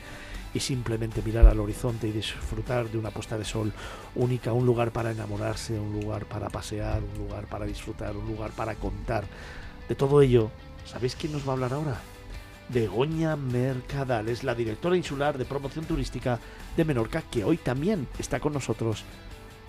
y 0.53 0.60
simplemente 0.60 1.22
mirar 1.22 1.45
al 1.45 1.60
horizonte 1.60 2.07
y 2.07 2.11
disfrutar 2.11 2.90
de 2.90 2.98
una 2.98 3.11
puesta 3.11 3.38
de 3.38 3.45
sol 3.45 3.72
única, 4.15 4.53
un 4.53 4.65
lugar 4.65 4.91
para 4.91 5.11
enamorarse, 5.11 5.80
un 5.80 5.99
lugar 5.99 6.26
para 6.26 6.49
pasear, 6.49 7.02
un 7.02 7.26
lugar 7.26 7.45
para 7.45 7.65
disfrutar, 7.65 8.15
un 8.15 8.28
lugar 8.28 8.52
para 8.52 8.76
contar. 8.76 9.26
De 9.88 9.95
todo 9.95 10.22
ello, 10.22 10.52
¿sabéis 10.86 11.15
quién 11.15 11.32
nos 11.32 11.45
va 11.45 11.52
a 11.52 11.53
hablar 11.53 11.73
ahora? 11.73 12.02
Begoña 12.69 13.36
Mercadal, 13.36 14.30
es 14.30 14.44
la 14.44 14.56
directora 14.56 14.95
insular 14.95 15.38
de 15.38 15.45
promoción 15.45 15.86
turística 15.86 16.40
de 16.78 16.86
Menorca, 16.86 17.22
que 17.22 17.44
hoy 17.44 17.57
también 17.57 18.07
está 18.18 18.40
con 18.40 18.53
nosotros 18.53 19.03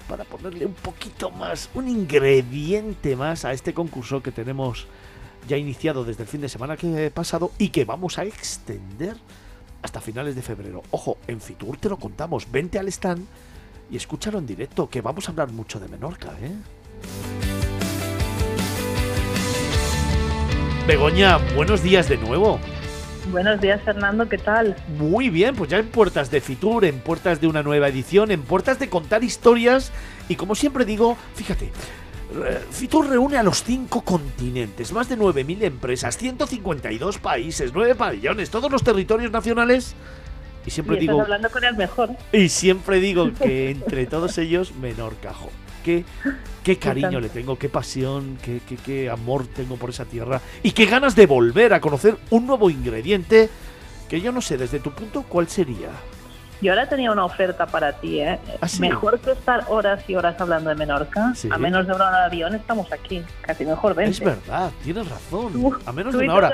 para 0.09 0.25
ponerle 0.25 0.67
un 0.67 0.75
poquito 0.75 1.31
más, 1.31 1.71
un 1.75 1.89
ingrediente 1.89 3.17
más 3.17 3.45
a 3.45 3.53
este 3.53 3.75
concurso 3.75 4.23
que 4.23 4.33
tenemos 4.33 4.87
ya 5.49 5.57
iniciado 5.57 6.05
desde 6.05 6.23
el 6.23 6.29
fin 6.29 6.41
de 6.41 6.49
semana 6.49 6.77
que 6.77 7.11
pasado 7.11 7.51
y 7.59 7.71
que 7.71 7.85
vamos 7.85 8.19
a 8.19 8.25
extender 8.25 9.17
hasta 9.83 10.01
finales 10.01 10.35
de 10.35 10.43
febrero. 10.43 10.83
Ojo, 10.91 11.19
en 11.27 11.41
Fitur 11.41 11.77
te 11.77 11.89
lo 11.89 11.97
contamos, 11.97 12.51
vente 12.51 12.79
al 12.79 12.89
stand 12.89 13.27
y 13.91 13.97
escúchalo 13.97 14.39
en 14.39 14.47
directo, 14.47 14.89
que 14.89 15.01
vamos 15.01 15.29
a 15.29 15.33
hablar 15.33 15.51
mucho 15.51 15.79
de 15.79 15.89
Menorca, 15.89 16.29
¿eh? 16.41 16.53
Begoña, 20.87 21.39
buenos 21.55 21.83
días 21.83 22.09
de 22.09 22.17
nuevo. 22.17 22.59
Buenos 23.31 23.61
días, 23.61 23.81
Fernando, 23.83 24.29
¿qué 24.29 24.39
tal? 24.39 24.77
Muy 24.99 25.31
bien, 25.31 25.55
pues 25.55 25.71
ya 25.71 25.79
en 25.79 25.87
puertas 25.87 26.31
de 26.31 26.41
Fitur, 26.41 26.85
en 26.85 26.99
puertas 26.99 27.41
de 27.41 27.47
una 27.47 27.63
nueva 27.63 27.89
edición, 27.89 28.33
en 28.33 28.43
puertas 28.43 28.81
de 28.81 28.89
contar 28.89 29.23
historias 29.23 29.93
y 30.29 30.35
como 30.35 30.57
siempre 30.57 30.85
digo, 30.85 31.17
fíjate, 31.37 31.71
Fitur 32.71 33.09
reúne 33.09 33.37
a 33.37 33.43
los 33.43 33.63
cinco 33.63 34.03
continentes, 34.03 34.93
más 34.93 35.09
de 35.09 35.19
9.000 35.19 35.63
empresas, 35.65 36.17
152 36.17 37.19
países, 37.19 37.73
9 37.75 37.95
pabellones, 37.95 38.51
todos 38.51 38.71
los 38.71 38.83
territorios 38.83 39.31
nacionales 39.31 39.95
y 40.65 40.71
siempre 40.71 40.97
y 40.97 41.01
digo 41.01 41.21
hablando 41.21 41.51
con 41.51 41.65
el 41.65 41.77
mejor. 41.77 42.11
y 42.33 42.49
siempre 42.49 43.01
digo 43.01 43.33
que 43.43 43.71
entre 43.71 44.07
todos 44.07 44.39
ellos 44.39 44.73
Menorca, 44.75 45.33
jo, 45.33 45.51
qué, 45.85 46.05
qué 46.63 46.77
cariño 46.79 47.21
le 47.21 47.29
tengo, 47.29 47.59
qué 47.59 47.69
pasión, 47.69 48.39
qué, 48.43 48.61
qué, 48.69 48.77
qué 48.77 49.11
amor 49.11 49.47
tengo 49.47 49.77
por 49.77 49.91
esa 49.91 50.05
tierra 50.05 50.41
y 50.63 50.73
qué 50.73 50.87
ganas 50.87 51.17
de 51.17 51.27
volver 51.27 51.75
a 51.75 51.81
conocer 51.81 52.17
un 52.31 52.47
nuevo 52.47 52.71
ingrediente 52.71 53.51
que 54.09 54.21
yo 54.21 54.31
no 54.33 54.41
sé 54.41 54.57
desde 54.59 54.79
tu 54.79 54.93
punto 54.93 55.25
cuál 55.29 55.49
sería. 55.49 55.91
Yo 56.63 56.73
ahora 56.73 56.89
tenía 56.89 57.11
una 57.11 57.25
oferta 57.25 57.67
para 57.67 57.93
ti, 57.95 58.21
¿eh? 58.21 58.39
¿Ah, 58.61 58.69
sí? 58.69 58.81
Mejor 58.81 59.19
que 59.19 59.33
estar 59.33 59.65
horas 59.69 60.03
y 60.09 60.15
horas 60.15 60.41
hablando 60.41 60.71
de 60.71 60.77
Menorca. 60.77 61.33
Sí. 61.35 61.49
A 61.51 61.59
menos 61.59 61.87
de 61.89 61.93
una 61.93 62.07
hora 62.07 62.19
de 62.21 62.25
avión 62.27 62.55
estamos 62.55 62.91
aquí. 62.93 63.21
Casi 63.41 63.65
mejor 63.67 63.95
vente. 63.97 64.13
Es 64.13 64.21
verdad, 64.21 64.71
tienes 64.85 65.09
razón. 65.09 65.53
Tú- 65.53 65.77
A 65.85 65.91
menos 65.93 66.13
tú 66.13 66.19
de 66.19 66.25
una 66.25 66.35
hora. 66.37 66.53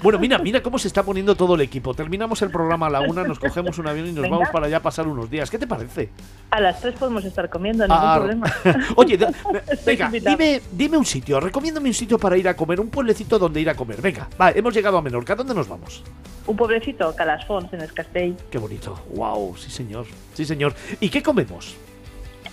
Bueno, 0.00 0.18
mira, 0.20 0.38
mira 0.38 0.62
cómo 0.62 0.78
se 0.78 0.86
está 0.86 1.02
poniendo 1.02 1.34
todo 1.34 1.56
el 1.56 1.60
equipo. 1.60 1.92
Terminamos 1.92 2.40
el 2.42 2.50
programa 2.50 2.86
a 2.86 2.90
la 2.90 3.00
una, 3.00 3.24
nos 3.24 3.40
cogemos 3.40 3.76
un 3.78 3.88
avión 3.88 4.06
y 4.06 4.12
nos 4.12 4.22
Venga. 4.22 4.36
vamos 4.36 4.48
para 4.52 4.66
allá 4.66 4.76
a 4.76 4.82
pasar 4.82 5.08
unos 5.08 5.28
días. 5.28 5.50
¿Qué 5.50 5.58
te 5.58 5.66
parece? 5.66 6.08
A 6.50 6.60
las 6.60 6.80
tres 6.80 6.94
podemos 6.94 7.24
estar 7.24 7.50
comiendo, 7.50 7.84
ningún 7.86 7.98
Ah, 8.00 8.14
problema. 8.16 8.46
Oye, 8.96 9.18
venga, 9.86 10.08
dime, 10.08 10.62
dime 10.70 10.96
un 10.96 11.04
sitio, 11.04 11.40
recomiéndame 11.40 11.88
un 11.88 11.94
sitio 11.94 12.16
para 12.16 12.36
ir 12.36 12.46
a 12.48 12.54
comer, 12.54 12.78
un 12.80 12.88
pueblecito 12.90 13.40
donde 13.40 13.60
ir 13.60 13.68
a 13.68 13.74
comer. 13.74 14.00
Venga, 14.00 14.28
va, 14.40 14.52
hemos 14.52 14.72
llegado 14.72 14.98
a 14.98 15.02
Menorca, 15.02 15.34
¿dónde 15.34 15.52
nos 15.52 15.66
vamos? 15.68 16.04
Un 16.46 16.56
pueblecito, 16.56 17.12
Calasfons, 17.16 17.72
en 17.72 17.80
Escastell. 17.80 18.36
Qué 18.48 18.58
bonito. 18.58 18.96
Wow, 19.16 19.56
sí 19.56 19.70
señor, 19.70 20.06
sí 20.34 20.44
señor. 20.44 20.74
¿Y 21.00 21.08
qué 21.08 21.22
comemos? 21.22 21.74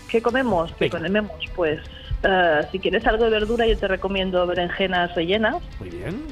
¿Qué 0.10 0.22
comemos? 0.22 0.72
¿Qué 0.74 0.86
Venga. 0.86 0.98
comemos? 1.00 1.32
Pues 1.56 1.80
eh, 2.24 2.62
si 2.72 2.80
quieres 2.80 3.06
algo 3.06 3.26
de 3.26 3.30
verdura, 3.32 3.68
yo 3.68 3.78
te 3.78 3.88
recomiendo 3.88 4.46
berenjenas 4.48 5.14
rellenas, 5.16 5.58
Muy 5.80 5.90
bien, 5.90 6.24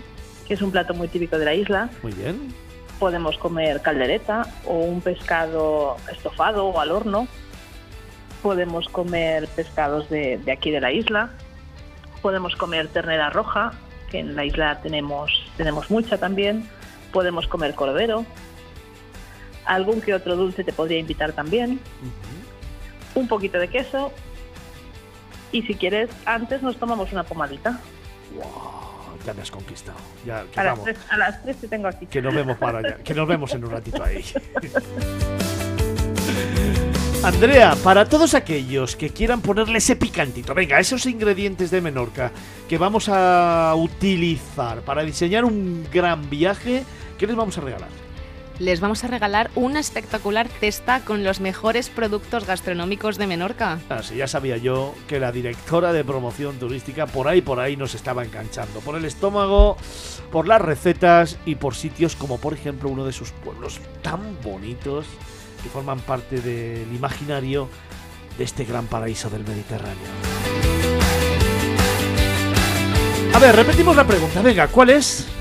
que 0.48 0.54
es 0.54 0.62
un 0.62 0.72
plato 0.72 0.94
muy 0.94 1.08
típico 1.08 1.38
de 1.38 1.46
la 1.46 1.54
isla. 1.54 1.90
muy 2.02 2.14
bien. 2.14 2.54
Podemos 3.00 3.38
comer 3.40 3.82
caldereta 3.82 4.44
o 4.66 4.76
un 4.76 5.02
pescado 5.02 5.98
estofado 6.12 6.68
o 6.68 6.80
al 6.80 6.92
horno. 6.92 7.28
Podemos 8.44 8.88
comer 8.90 9.48
pescados 9.48 10.08
de, 10.10 10.38
de 10.38 10.52
aquí 10.52 10.70
de 10.72 10.80
la 10.82 10.92
isla. 10.92 11.32
Podemos 12.22 12.56
comer 12.56 12.88
ternera 12.90 13.32
roja, 13.32 13.74
que 14.12 14.20
en 14.20 14.36
la 14.36 14.46
isla 14.46 14.80
tenemos, 14.82 15.32
tenemos 15.58 15.90
mucha 15.90 16.20
también. 16.20 16.68
Podemos 17.12 17.48
comer 17.48 17.74
cordero. 17.74 18.24
Algún 19.66 20.02
que 20.02 20.14
otro 20.14 20.36
dulce 20.36 20.64
te 20.64 20.74
podría 20.74 21.00
invitar 21.00 21.34
también. 21.34 21.80
Un 23.16 23.28
poquito 23.28 23.60
de 23.60 23.68
queso. 23.68 24.12
Y 25.52 25.64
si 25.64 25.76
quieres, 25.76 26.10
antes 26.26 26.62
nos 26.62 26.78
tomamos 26.78 27.12
una 27.12 27.24
pomadita. 27.24 27.80
Wow, 28.36 29.18
ya 29.26 29.34
me 29.34 29.42
has 29.42 29.52
conquistado. 29.52 29.98
Ya, 30.26 30.46
que 30.52 30.60
A 30.60 30.64
las, 30.64 30.74
vamos, 30.74 30.86
tres, 30.86 30.98
a 31.10 31.18
las 31.18 31.44
tres 31.44 31.58
te 31.58 31.68
tengo 31.68 31.88
aquí. 31.88 32.06
que 32.06 32.22
nos 32.22 32.34
vemos 32.34 32.58
para 32.58 32.80
allá, 32.80 32.96
que 32.98 33.14
nos 33.14 33.28
vemos 33.28 33.54
en 33.54 33.66
un 33.66 33.72
ratito 33.72 34.02
ahí. 34.04 34.24
Andrea, 37.24 37.76
para 37.84 38.06
todos 38.10 38.34
aquellos 38.34 38.96
que 38.96 39.12
quieran 39.12 39.42
ponerle 39.42 39.78
ese 39.78 39.96
picantito, 39.96 40.56
venga, 40.56 40.80
esos 40.80 41.06
ingredientes 41.06 41.70
de 41.70 41.80
Menorca 41.80 42.32
que 42.68 42.80
vamos 42.80 43.10
a 43.10 43.74
utilizar 43.76 44.82
para 44.82 45.04
diseñar 45.04 45.46
un 45.46 45.86
gran 45.94 46.28
viaje, 46.32 46.84
¿qué 47.20 47.28
les 47.28 47.36
vamos 47.36 47.56
a 47.60 47.62
regalar? 47.62 47.90
Les 48.62 48.80
vamos 48.80 49.04
a 49.04 49.08
regalar 49.08 49.50
una 49.56 49.80
espectacular 49.80 50.48
cesta 50.48 51.00
con 51.00 51.24
los 51.24 51.40
mejores 51.40 51.90
productos 51.90 52.46
gastronómicos 52.46 53.18
de 53.18 53.26
Menorca. 53.26 53.80
Ah, 53.90 54.04
sí, 54.04 54.18
ya 54.18 54.28
sabía 54.28 54.58
yo 54.58 54.94
que 55.08 55.20
la 55.20 55.32
directora 55.32 55.92
de 55.94 56.04
promoción 56.04 56.60
turística 56.60 57.08
por 57.08 57.28
ahí 57.28 57.42
por 57.42 57.60
ahí 57.60 57.76
nos 57.76 57.96
estaba 57.96 58.24
enganchando. 58.24 58.80
Por 58.82 58.96
el 58.96 59.06
estómago, 59.06 59.78
por 60.32 60.48
las 60.48 60.62
recetas 60.62 61.40
y 61.44 61.56
por 61.56 61.74
sitios 61.74 62.16
como 62.16 62.38
por 62.38 62.54
ejemplo 62.54 62.90
uno 62.90 63.04
de 63.04 63.14
sus 63.14 63.32
pueblos 63.32 63.80
tan 64.04 64.40
bonitos 64.44 65.08
que 65.64 65.70
forman 65.70 66.00
parte 66.00 66.40
del 66.40 66.94
imaginario 66.94 67.68
de 68.38 68.44
este 68.44 68.64
gran 68.64 68.86
paraíso 68.86 69.32
del 69.32 69.44
Mediterráneo. 69.44 69.98
A 73.34 73.40
ver, 73.40 73.56
repetimos 73.56 73.96
la 73.96 74.06
pregunta. 74.06 74.40
Venga, 74.44 74.68
¿cuál 74.68 74.92
es? 74.92 75.41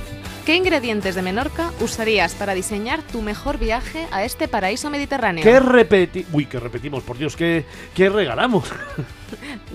¿Qué 0.51 0.57
ingredientes 0.57 1.15
de 1.15 1.23
Menorca 1.23 1.71
usarías 1.79 2.35
para 2.35 2.55
diseñar 2.55 3.05
tu 3.05 3.23
mejor 3.23 3.57
viaje 3.57 4.09
a 4.11 4.25
este 4.25 4.49
paraíso 4.49 4.91
mediterráneo? 4.91 5.45
¿Qué 5.45 5.61
repeti... 5.61 6.27
Uy, 6.33 6.47
que 6.47 6.59
repetimos, 6.59 7.05
por 7.05 7.17
Dios, 7.17 7.37
¿qué, 7.37 7.65
qué 7.95 8.09
regalamos? 8.09 8.65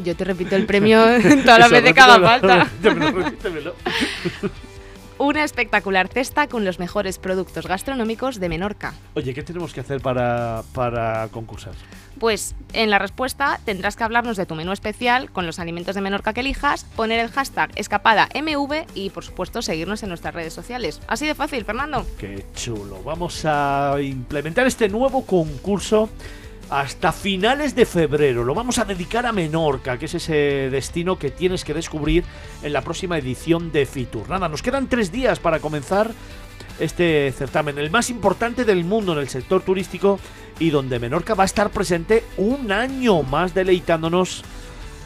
Yo 0.03 0.17
te 0.17 0.25
repito 0.25 0.57
el 0.57 0.65
premio 0.65 0.99
todas 1.45 1.59
las 1.59 1.71
veces 1.71 1.93
que 1.93 2.01
haga 2.01 2.19
falta. 2.19 2.69
repítemelo. 2.83 3.73
Una 5.17 5.45
espectacular 5.45 6.09
cesta 6.09 6.47
con 6.49 6.65
los 6.65 6.77
mejores 6.77 7.19
productos 7.19 7.67
gastronómicos 7.67 8.41
de 8.41 8.49
Menorca. 8.49 8.93
Oye, 9.13 9.33
¿qué 9.33 9.43
tenemos 9.43 9.73
que 9.73 9.79
hacer 9.79 10.01
para, 10.01 10.61
para 10.73 11.29
concursar? 11.29 11.71
Pues 12.19 12.55
en 12.73 12.89
la 12.89 12.99
respuesta 12.99 13.59
tendrás 13.65 13.95
que 13.95 14.03
hablarnos 14.03 14.37
de 14.37 14.45
tu 14.45 14.55
menú 14.55 14.71
especial 14.71 15.31
con 15.31 15.45
los 15.45 15.59
alimentos 15.59 15.95
de 15.95 16.01
Menorca 16.01 16.33
que 16.33 16.41
elijas, 16.41 16.85
poner 16.95 17.19
el 17.19 17.29
hashtag 17.29 17.71
escapadamv 17.75 18.85
y 18.93 19.09
por 19.09 19.23
supuesto 19.23 19.61
seguirnos 19.61 20.03
en 20.03 20.09
nuestras 20.09 20.33
redes 20.33 20.53
sociales. 20.53 21.01
Así 21.07 21.25
de 21.25 21.35
fácil, 21.35 21.65
Fernando. 21.65 22.05
Qué 22.17 22.45
chulo. 22.55 23.01
Vamos 23.03 23.43
a 23.45 23.95
implementar 24.01 24.65
este 24.65 24.87
nuevo 24.87 25.25
concurso 25.25 26.09
hasta 26.69 27.11
finales 27.11 27.75
de 27.75 27.85
febrero. 27.85 28.43
Lo 28.43 28.55
vamos 28.55 28.79
a 28.79 28.85
dedicar 28.85 29.25
a 29.25 29.31
Menorca, 29.31 29.97
que 29.97 30.05
es 30.05 30.15
ese 30.15 30.69
destino 30.71 31.19
que 31.19 31.31
tienes 31.31 31.63
que 31.63 31.73
descubrir 31.73 32.23
en 32.63 32.73
la 32.73 32.81
próxima 32.81 33.17
edición 33.17 33.71
de 33.71 33.85
Fitur. 33.85 34.29
Nada, 34.29 34.49
nos 34.49 34.61
quedan 34.61 34.87
tres 34.87 35.11
días 35.11 35.39
para 35.39 35.59
comenzar 35.59 36.11
este 36.79 37.31
certamen, 37.31 37.77
el 37.77 37.91
más 37.91 38.09
importante 38.09 38.65
del 38.65 38.83
mundo 38.83 39.13
en 39.13 39.19
el 39.19 39.29
sector 39.29 39.61
turístico 39.61 40.19
y 40.59 40.69
donde 40.69 40.99
Menorca 40.99 41.33
va 41.33 41.43
a 41.43 41.45
estar 41.45 41.69
presente 41.69 42.23
un 42.37 42.71
año 42.71 43.23
más 43.23 43.53
deleitándonos 43.53 44.43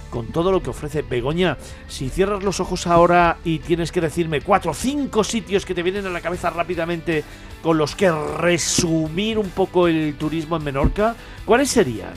con 0.09 0.27
todo 0.27 0.51
lo 0.51 0.61
que 0.63 0.71
ofrece 0.71 1.03
Begoña. 1.03 1.57
Si 1.87 2.09
cierras 2.09 2.43
los 2.43 2.59
ojos 2.59 2.87
ahora 2.87 3.37
y 3.43 3.59
tienes 3.59 3.91
que 3.91 4.01
decirme 4.01 4.41
cuatro 4.41 4.71
o 4.71 4.73
cinco 4.73 5.23
sitios 5.23 5.65
que 5.65 5.75
te 5.75 5.83
vienen 5.83 6.05
a 6.07 6.09
la 6.09 6.21
cabeza 6.21 6.49
rápidamente 6.49 7.23
con 7.61 7.77
los 7.77 7.95
que 7.95 8.11
resumir 8.11 9.37
un 9.37 9.49
poco 9.49 9.87
el 9.87 10.15
turismo 10.17 10.57
en 10.57 10.63
Menorca, 10.63 11.15
¿cuáles 11.45 11.69
serían? 11.69 12.13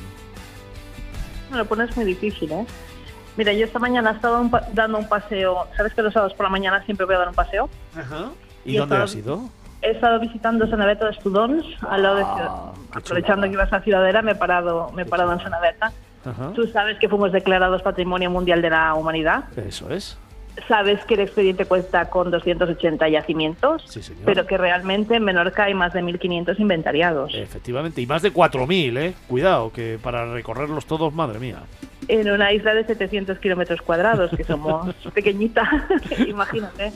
Me 1.51 1.59
lo 1.59 1.67
pones 1.67 1.95
muy 1.97 2.07
difícil, 2.07 2.51
¿eh? 2.53 2.67
Mira, 3.37 3.53
yo 3.53 3.65
esta 3.65 3.79
mañana 3.79 4.13
estaba 4.13 4.41
un 4.41 4.51
dando 4.73 4.99
un 4.99 5.09
paseo. 5.09 5.67
¿Sabes 5.77 5.95
que 5.95 6.03
los 6.03 6.13
sábados 6.13 6.35
por 6.35 6.45
la 6.45 6.51
mañana 6.51 6.83
siempre 6.85 7.07
voy 7.07 7.15
a 7.15 7.19
dar 7.19 7.29
un 7.29 7.35
paseo? 7.35 7.69
¿Y 8.65 8.73
Y 8.73 8.77
dónde 8.77 8.95
estaba- 8.95 9.05
has 9.05 9.15
ido? 9.15 9.49
He 9.83 9.91
estado 9.91 10.21
visitando 10.21 10.67
Sanaveta 10.69 11.07
de 11.07 11.11
Estudons, 11.13 11.65
al 11.89 12.03
lado 12.03 12.17
de 12.17 12.23
Ciudad. 12.23 12.49
Ah, 12.49 12.73
Aprovechando 12.93 13.47
que 13.47 13.53
ibas 13.53 13.73
a 13.73 13.81
Ciudadela, 13.81 14.23
me 14.23 14.33
he 14.33 14.35
parado, 14.37 14.91
me 14.93 15.03
he 15.03 15.07
parado 15.07 15.33
en. 15.33 15.41
Ajá. 15.41 16.53
Tú 16.55 16.67
sabes 16.69 16.99
que 16.99 17.09
fuimos 17.09 17.33
declarados 17.33 17.83
Patrimonio 17.83 18.31
Mundial 18.31 18.63
de 18.63 18.71
la 18.71 18.95
Humanidad. 18.95 19.45
Eso 19.57 19.91
es. 19.91 20.17
Sabes 20.69 21.03
que 21.07 21.15
el 21.15 21.21
expediente 21.21 21.65
cuesta 21.65 22.11
con 22.11 22.31
280 22.31 23.09
yacimientos, 23.09 23.83
Sí, 23.87 24.01
pero 24.25 24.47
que 24.47 24.59
realmente 24.59 25.17
en 25.17 25.25
Menorca 25.25 25.65
hay 25.65 25.75
más 25.75 25.95
de 25.95 26.03
1.500 26.03 26.61
inventariados. 26.61 27.33
Efectivamente, 27.35 28.03
y 28.03 28.07
más 28.07 28.21
de 28.21 28.33
4.000, 28.33 28.99
¿eh? 28.99 29.15
Cuidado, 29.27 29.73
que 29.73 29.99
para 30.01 30.31
recorrerlos 30.33 30.85
todos, 30.85 31.13
madre 31.15 31.39
mía. 31.39 31.61
En 32.21 32.31
una 32.31 32.53
isla 32.53 32.75
de 32.75 32.85
700 32.85 33.39
kilómetros 33.39 33.81
cuadrados, 33.81 34.31
que 34.37 34.45
somos 34.45 34.95
pequeñita, 35.15 35.63
imagínate. 36.29 36.89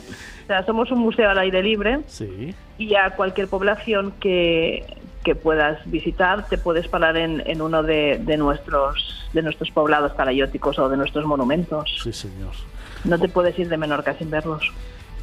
O 0.43 0.47
sea, 0.47 0.63
somos 0.65 0.91
un 0.91 0.99
museo 0.99 1.29
al 1.29 1.39
aire 1.39 1.63
libre 1.63 2.01
Sí. 2.07 2.53
y 2.77 2.93
a 2.95 3.09
cualquier 3.15 3.47
población 3.47 4.13
que, 4.19 4.85
que 5.23 5.33
puedas 5.33 5.79
visitar 5.89 6.47
te 6.47 6.57
puedes 6.59 6.87
parar 6.87 7.17
en, 7.17 7.41
en 7.47 7.61
uno 7.63 7.81
de, 7.83 8.19
de 8.23 8.37
nuestros 8.37 9.27
de 9.33 9.41
nuestros 9.41 9.71
poblados 9.71 10.15
talayóticos 10.15 10.77
o 10.79 10.87
de 10.87 10.97
nuestros 10.97 11.25
monumentos. 11.25 11.99
Sí, 12.03 12.13
señor. 12.13 12.51
No 13.03 13.17
te 13.19 13.27
puedes 13.27 13.57
ir 13.59 13.69
de 13.69 13.77
Menorca 13.77 14.13
sin 14.17 14.29
verlos. 14.29 14.71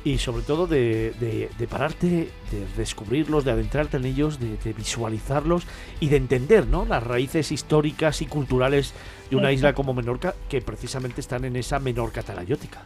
Y 0.05 0.19
sobre 0.19 0.43
todo 0.43 0.67
de, 0.67 1.13
de- 1.19 1.49
de 1.57 1.67
pararte, 1.67 2.07
de 2.51 2.67
descubrirlos, 2.77 3.45
de 3.45 3.53
adentrarte 3.53 3.97
en 3.97 4.05
ellos, 4.05 4.39
de, 4.39 4.57
de 4.59 4.73
visualizarlos 4.75 5.65
y 5.99 6.09
de 6.09 6.17
entender 6.19 6.67
¿no? 6.67 6.85
las 6.85 7.03
raíces 7.03 7.51
históricas 7.53 8.21
y 8.21 8.27
culturales 8.27 8.93
de 9.31 9.37
una 9.37 9.51
isla 9.51 9.75
como 9.75 9.95
Menorca, 9.95 10.35
que 10.51 10.61
precisamente 10.61 11.23
están 11.23 11.45
en 11.47 11.57
esa 11.57 11.79
Menorca 11.79 12.23
talayótica. 12.23 12.83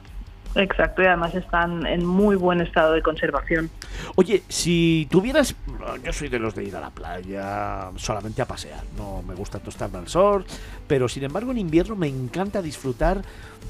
Exacto, 0.59 1.03
y 1.03 1.07
además 1.07 1.33
están 1.37 1.87
en 1.87 2.05
muy 2.05 2.35
buen 2.35 2.61
estado 2.61 2.93
de 2.93 3.01
conservación. 3.01 3.71
Oye, 4.17 4.43
si 4.49 5.07
tuvieras. 5.09 5.55
Yo 6.03 6.13
soy 6.13 6.29
de 6.29 6.41
los 6.41 6.53
de 6.57 6.65
ir 6.65 6.75
a 6.75 6.81
la 6.81 6.91
playa 6.91 7.91
solamente 7.95 8.43
a 8.43 8.45
pasear. 8.45 8.81
No 8.97 9.23
me 9.23 9.37
gusta 9.37 9.61
tostarme 9.61 9.99
al 9.99 10.09
sol. 10.09 10.45
Pero 10.89 11.09
sin 11.09 11.23
embargo, 11.23 11.53
en 11.53 11.59
invierno 11.59 11.95
me 11.95 12.09
encanta 12.09 12.61
disfrutar 12.61 13.23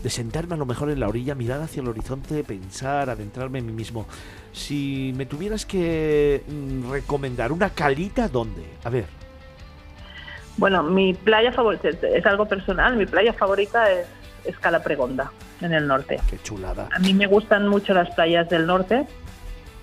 de 0.03 0.09
sentarme 0.09 0.55
a 0.55 0.57
lo 0.57 0.65
mejor 0.65 0.91
en 0.91 1.01
la 1.01 1.09
orilla, 1.09 1.35
mirar 1.35 1.61
hacia 1.61 1.83
el 1.83 1.89
horizonte, 1.89 2.43
pensar, 2.43 3.11
adentrarme 3.11 3.59
en 3.59 3.67
mí 3.67 3.73
mismo. 3.73 4.07
Si 4.53 5.13
me 5.15 5.27
tuvieras 5.27 5.67
que 5.67 6.43
mm, 6.49 6.91
recomendar 6.91 7.53
una 7.53 7.69
calita, 7.69 8.29
¿dónde? 8.29 8.65
A 8.83 8.89
ver. 8.89 9.05
Bueno, 10.57 10.83
mi 10.83 11.13
playa 11.13 11.53
favorita, 11.53 11.89
es 11.89 12.27
algo 12.27 12.47
personal, 12.47 12.97
mi 12.97 13.07
playa 13.07 13.33
favorita 13.33 13.93
es, 13.93 14.07
es 14.45 14.59
Cala 14.59 14.83
Pregonda, 14.83 15.31
en 15.61 15.73
el 15.73 15.87
norte. 15.87 16.21
Qué 16.31 16.39
chulada. 16.43 16.89
A 16.95 16.99
mí 16.99 17.13
me 17.15 17.27
gustan 17.27 17.69
mucho 17.69 17.95
las 17.95 18.11
playas 18.15 18.49
del 18.49 18.67
norte, 18.67 19.07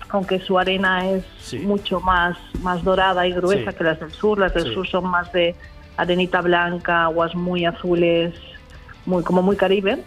aunque 0.08 0.40
su 0.40 0.58
arena 0.58 1.08
es 1.10 1.24
Sí. 1.40 1.58
mucho 1.58 2.00
más, 2.00 2.36
más 2.62 2.82
dorada 2.84 3.26
y 3.26 3.32
gruesa 3.32 3.70
Sí. 3.72 3.76
que 3.78 3.84
las 3.84 4.00
del 4.00 4.12
sur. 4.12 4.38
Las 4.38 4.54
del 4.54 4.64
Sí. 4.64 4.74
sur 4.74 4.86
son 4.86 5.06
más 5.06 5.32
de 5.32 5.54
arenita 5.96 6.40
blanca, 6.42 7.04
aguas 7.04 7.34
muy 7.34 7.64
azules, 7.64 8.34
muy 9.06 9.22
como 9.22 9.42
muy 9.42 9.56
caribe. 9.56 10.02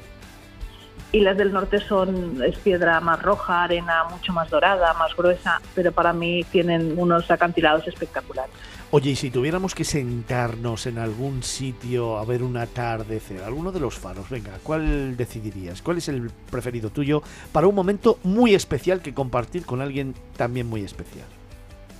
y 1.11 1.21
las 1.21 1.38
del 1.38 1.51
norte 1.51 1.80
son 1.80 2.39
es 2.43 2.55
piedra 2.59 2.99
más 2.99 3.19
roja, 3.23 3.63
arena 3.63 4.03
mucho 4.11 4.31
más 4.31 4.47
dorada, 4.51 4.93
más 4.93 5.15
gruesa, 5.15 5.59
pero 5.73 5.91
para 5.91 6.13
mí 6.13 6.43
tienen 6.51 6.93
unos 6.99 7.31
acantilados 7.31 7.88
espectaculares. 7.88 8.53
Oye, 8.91 9.11
y 9.11 9.16
si 9.16 9.30
tuviéramos 9.30 9.76
que 9.76 9.84
sentarnos 9.84 10.88
en 10.88 10.98
algún 10.98 11.44
sitio 11.44 12.18
a 12.18 12.26
ver 12.26 12.41
un 12.41 12.57
atardecer, 12.57 13.44
alguno 13.44 13.72
de 13.72 13.80
los 13.80 13.99
faros, 13.99 14.28
venga, 14.32 14.53
¿cuál 14.64 15.16
decidirías? 15.16 15.84
¿Cuál 15.84 15.99
es 15.99 16.10
el 16.10 16.32
preferido 16.49 16.90
tuyo 16.90 17.22
para 17.52 17.68
un 17.68 17.76
momento 17.76 18.18
muy 18.24 18.56
especial 18.56 19.03
que 19.03 19.14
compartir 19.14 19.64
con 19.64 19.82
alguien 19.82 20.16
también 20.36 20.66
muy 20.66 20.84
especial? 20.84 21.28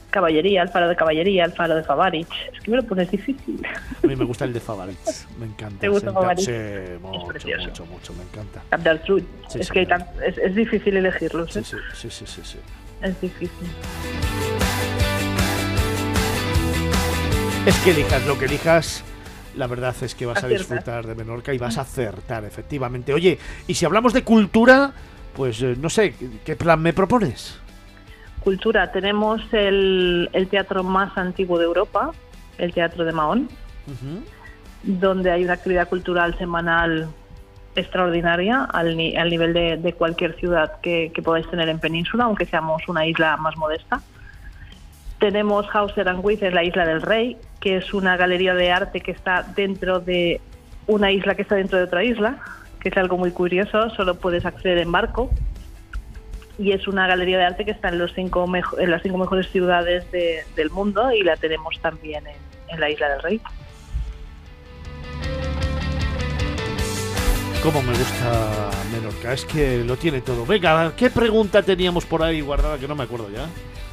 Caballería, 0.10 0.64
el 0.64 0.70
faro 0.70 0.90
de 0.90 0.95
caballería, 0.95 1.45
el 1.45 1.52
faro 1.52 1.76
de 1.76 1.84
Favarich. 1.84 2.28
Es 2.52 2.60
que 2.61 2.72
me 2.72 2.78
lo 2.78 2.84
pones 2.84 3.11
difícil. 3.11 3.64
A 4.03 4.07
mí 4.07 4.16
me 4.16 4.26
gusta 4.26 4.45
el 4.45 4.53
de 4.53 4.60
Favarich, 4.60 4.98
me 5.40 5.45
encanta. 5.45 5.78
¿Te 5.82 5.90
gusta 5.90 6.11
Favarich? 6.11 6.45
Sí, 6.45 6.98
mucho, 7.03 7.28
precioso. 7.28 7.68
mucho, 7.68 7.86
mucho, 7.86 8.14
me 8.14 8.24
encanta. 8.24 8.64
Cap 8.68 8.82
d'Altruy. 8.82 9.24
Sí, 9.48 9.60
es 9.60 9.70
que 9.70 9.86
señor. 9.86 10.07
es, 10.26 10.40
es 10.40 10.56
difícil 10.56 10.98
elegirlos. 10.98 11.53
Sí, 11.53 11.60
¿eh? 11.60 11.64
sí, 11.64 11.78
sí, 11.94 12.10
sí, 12.10 12.26
sí, 12.26 12.41
sí. 12.44 12.57
Es 13.03 13.22
difícil. 13.22 13.70
Es 17.65 17.77
que 17.84 17.91
elijas 17.91 18.26
lo 18.26 18.38
que 18.38 18.45
elijas, 18.45 19.03
la 19.56 19.68
verdad 19.68 19.95
es 20.02 20.15
que 20.15 20.26
vas 20.26 20.44
a 20.44 20.48
disfrutar 20.48 21.06
de 21.06 21.15
Menorca 21.15 21.53
y 21.53 21.57
vas 21.57 21.77
a 21.77 21.81
acertar, 21.81 22.45
efectivamente. 22.45 23.14
Oye, 23.14 23.38
y 23.68 23.73
si 23.76 23.86
hablamos 23.86 24.14
de 24.14 24.23
cultura, 24.23 24.91
pues 25.36 25.61
eh, 25.61 25.76
no 25.80 25.90
sé, 25.90 26.14
¿qué- 26.15 26.30
¿qué 26.45 26.56
plan 26.56 26.81
me 26.81 26.94
propones? 26.94 27.60
Cultura. 28.40 28.91
Tenemos 28.91 29.41
el, 29.52 30.30
el 30.34 30.48
teatro 30.48 30.84
más 30.84 31.15
antiguo 31.18 31.60
de 31.60 31.65
Europa, 31.65 32.11
el 32.57 32.73
Teatro 32.73 33.03
de 33.06 33.11
Mahón, 33.11 33.49
donde 34.84 35.31
hay 35.31 35.44
una 35.44 35.53
actividad 35.53 35.88
cultural 35.90 36.38
semanal 36.38 37.10
extraordinaria 37.76 38.64
al, 38.64 38.95
ni- 38.98 39.15
al 39.15 39.30
nivel 39.30 39.53
de, 39.53 39.77
de 39.77 39.94
cualquier 39.94 40.36
ciudad 40.40 40.80
que, 40.81 41.11
que 41.14 41.22
podáis 41.22 41.49
tener 41.49 41.69
en 41.69 41.80
península, 41.80 42.23
aunque 42.26 42.45
seamos 42.45 42.81
una 42.88 43.06
isla 43.06 43.36
más 43.38 43.56
modesta. 43.57 44.02
Tenemos 45.20 45.66
Hauser 45.74 46.08
and 46.08 46.24
With 46.24 46.44
en 46.44 46.56
la 46.56 46.64
Isla 46.64 46.86
del 46.86 47.02
Rey, 47.02 47.38
que 47.60 47.76
es 47.78 47.94
una 47.94 48.16
galería 48.16 48.54
de 48.54 48.72
arte 48.72 49.02
que 49.02 49.12
está 49.12 49.44
dentro 49.56 50.00
de 50.00 50.40
una 50.88 51.12
isla 51.12 51.36
que 51.36 51.41
está 51.41 51.56
dentro 51.56 51.78
de 51.78 51.84
otra 51.84 52.04
isla, 52.04 52.40
que 52.80 52.90
es 52.90 52.98
algo 52.98 53.18
muy 53.18 53.32
curioso, 53.32 53.90
solo 53.91 54.16
puedes 54.16 54.46
acceder 54.46 54.78
en 54.78 54.91
barco. 54.91 55.30
Y 56.58 56.72
es 56.72 56.88
una 56.88 57.06
galería 57.08 57.38
de 57.38 57.46
arte 57.46 57.66
que 57.66 57.72
está 57.72 57.90
en, 57.90 58.00
los 58.00 58.14
cinco 58.14 58.48
mejo- 58.48 58.80
en 58.80 58.91
las 58.91 59.02
cinco 59.04 59.18
mejores 59.18 59.50
ciudades 59.52 60.10
de- 60.12 60.44
del 60.56 60.70
mundo 60.70 61.12
y 61.12 61.22
la 61.24 61.36
tenemos 61.38 61.80
también 61.82 62.26
en, 62.26 62.36
en 62.70 62.80
la 62.80 62.90
Isla 62.90 63.10
del 63.10 63.22
Rey. 63.22 63.41
Cómo 67.62 67.82
me 67.84 67.90
gusta 67.91 68.70
Menorca, 68.91 69.34
es 69.34 69.44
que 69.46 69.84
lo 69.84 69.98
tiene 69.98 70.22
todo. 70.22 70.46
Venga, 70.46 70.94
¿qué 70.96 71.10
pregunta 71.10 71.62
teníamos 71.62 72.06
por 72.06 72.24
ahí 72.24 72.40
guardada 72.41 72.78
que 72.78 72.88
no 72.88 72.96
me 72.96 73.04
acuerdo 73.04 73.30
ya? 73.30 73.46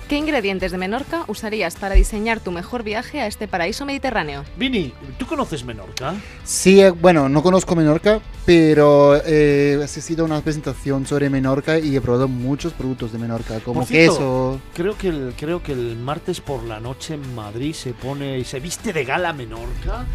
¿Qué 0.08 0.16
ingredientes 0.16 0.70
de 0.70 0.78
Menorca 0.78 1.24
usarías 1.26 1.74
para 1.74 1.96
diseñar 1.96 2.38
tu 2.38 2.52
mejor 2.52 2.84
viaje 2.84 3.20
a 3.20 3.26
este 3.26 3.48
paraíso 3.48 3.84
mediterráneo? 3.84 4.44
Vini, 4.56 4.92
¿tú 5.18 5.26
conoces 5.26 5.64
Menorca? 5.64 6.14
Sí, 6.44 6.80
eh, 6.80 6.90
bueno, 6.90 7.28
no 7.28 7.42
conozco 7.42 7.74
Menorca, 7.74 8.20
pero 8.44 9.16
eh, 9.16 9.76
he 9.80 9.82
asistido 9.82 10.22
a 10.22 10.26
una 10.26 10.40
presentación 10.42 11.06
sobre 11.06 11.28
Menorca 11.28 11.80
y 11.80 11.96
he 11.96 12.00
probado 12.00 12.28
muchos 12.28 12.72
productos 12.72 13.10
de 13.10 13.18
Menorca, 13.18 13.58
como 13.58 13.80
Por 13.80 13.88
cierto, 13.88 14.12
queso. 14.12 14.60
Creo 14.74 14.96
que, 14.96 15.08
el, 15.08 15.34
creo 15.36 15.60
que 15.60 15.72
el 15.72 15.96
martes 15.96 16.40
por 16.40 16.62
la 16.62 16.78
noche 16.78 17.14
en 17.14 17.34
Madrid 17.34 17.74
se 17.74 17.92
pone 17.92 18.38
y 18.38 18.44
se 18.44 18.60
viste 18.60 18.92
de 18.92 19.04
gala 19.04 19.32
Menorca 19.32 20.06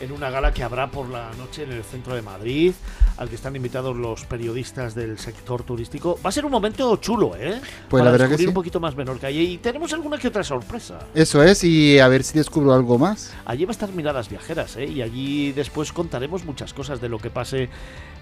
en 0.00 0.12
una 0.12 0.30
gala 0.30 0.52
que 0.52 0.62
habrá 0.62 0.90
por 0.90 1.08
la 1.08 1.30
noche 1.38 1.64
en 1.64 1.72
el 1.72 1.84
centro 1.84 2.14
de 2.14 2.22
Madrid, 2.22 2.72
al 3.16 3.28
que 3.28 3.34
están 3.34 3.54
invitados 3.54 3.96
los 3.96 4.24
periodistas 4.24 4.94
del 4.94 5.18
sector 5.18 5.62
turístico. 5.62 6.18
Va 6.24 6.30
a 6.30 6.32
ser 6.32 6.44
un 6.44 6.50
momento 6.50 6.96
chulo, 6.96 7.36
¿eh? 7.36 7.60
Pues 7.88 8.00
Para 8.00 8.04
la 8.04 8.10
verdad 8.10 8.28
que 8.28 8.38
sí. 8.38 8.46
un 8.46 8.54
poquito 8.54 8.80
más 8.80 8.96
Menorca. 8.96 9.30
Y, 9.30 9.40
y 9.40 9.58
tenemos 9.58 9.92
alguna 9.92 10.18
que 10.18 10.28
otra 10.28 10.42
sorpresa. 10.42 10.98
Eso 11.14 11.42
es, 11.42 11.62
y 11.64 11.98
a 11.98 12.08
ver 12.08 12.24
si 12.24 12.38
descubro 12.38 12.72
algo 12.72 12.98
más. 12.98 13.32
Allí 13.44 13.64
va 13.64 13.70
a 13.70 13.72
estar 13.72 13.90
Miradas 13.92 14.28
Viajeras, 14.28 14.76
¿eh? 14.76 14.86
Y 14.86 15.02
allí 15.02 15.52
después 15.52 15.92
contaremos 15.92 16.44
muchas 16.44 16.72
cosas 16.72 17.00
de 17.00 17.08
lo 17.08 17.18
que 17.18 17.30
pase 17.30 17.68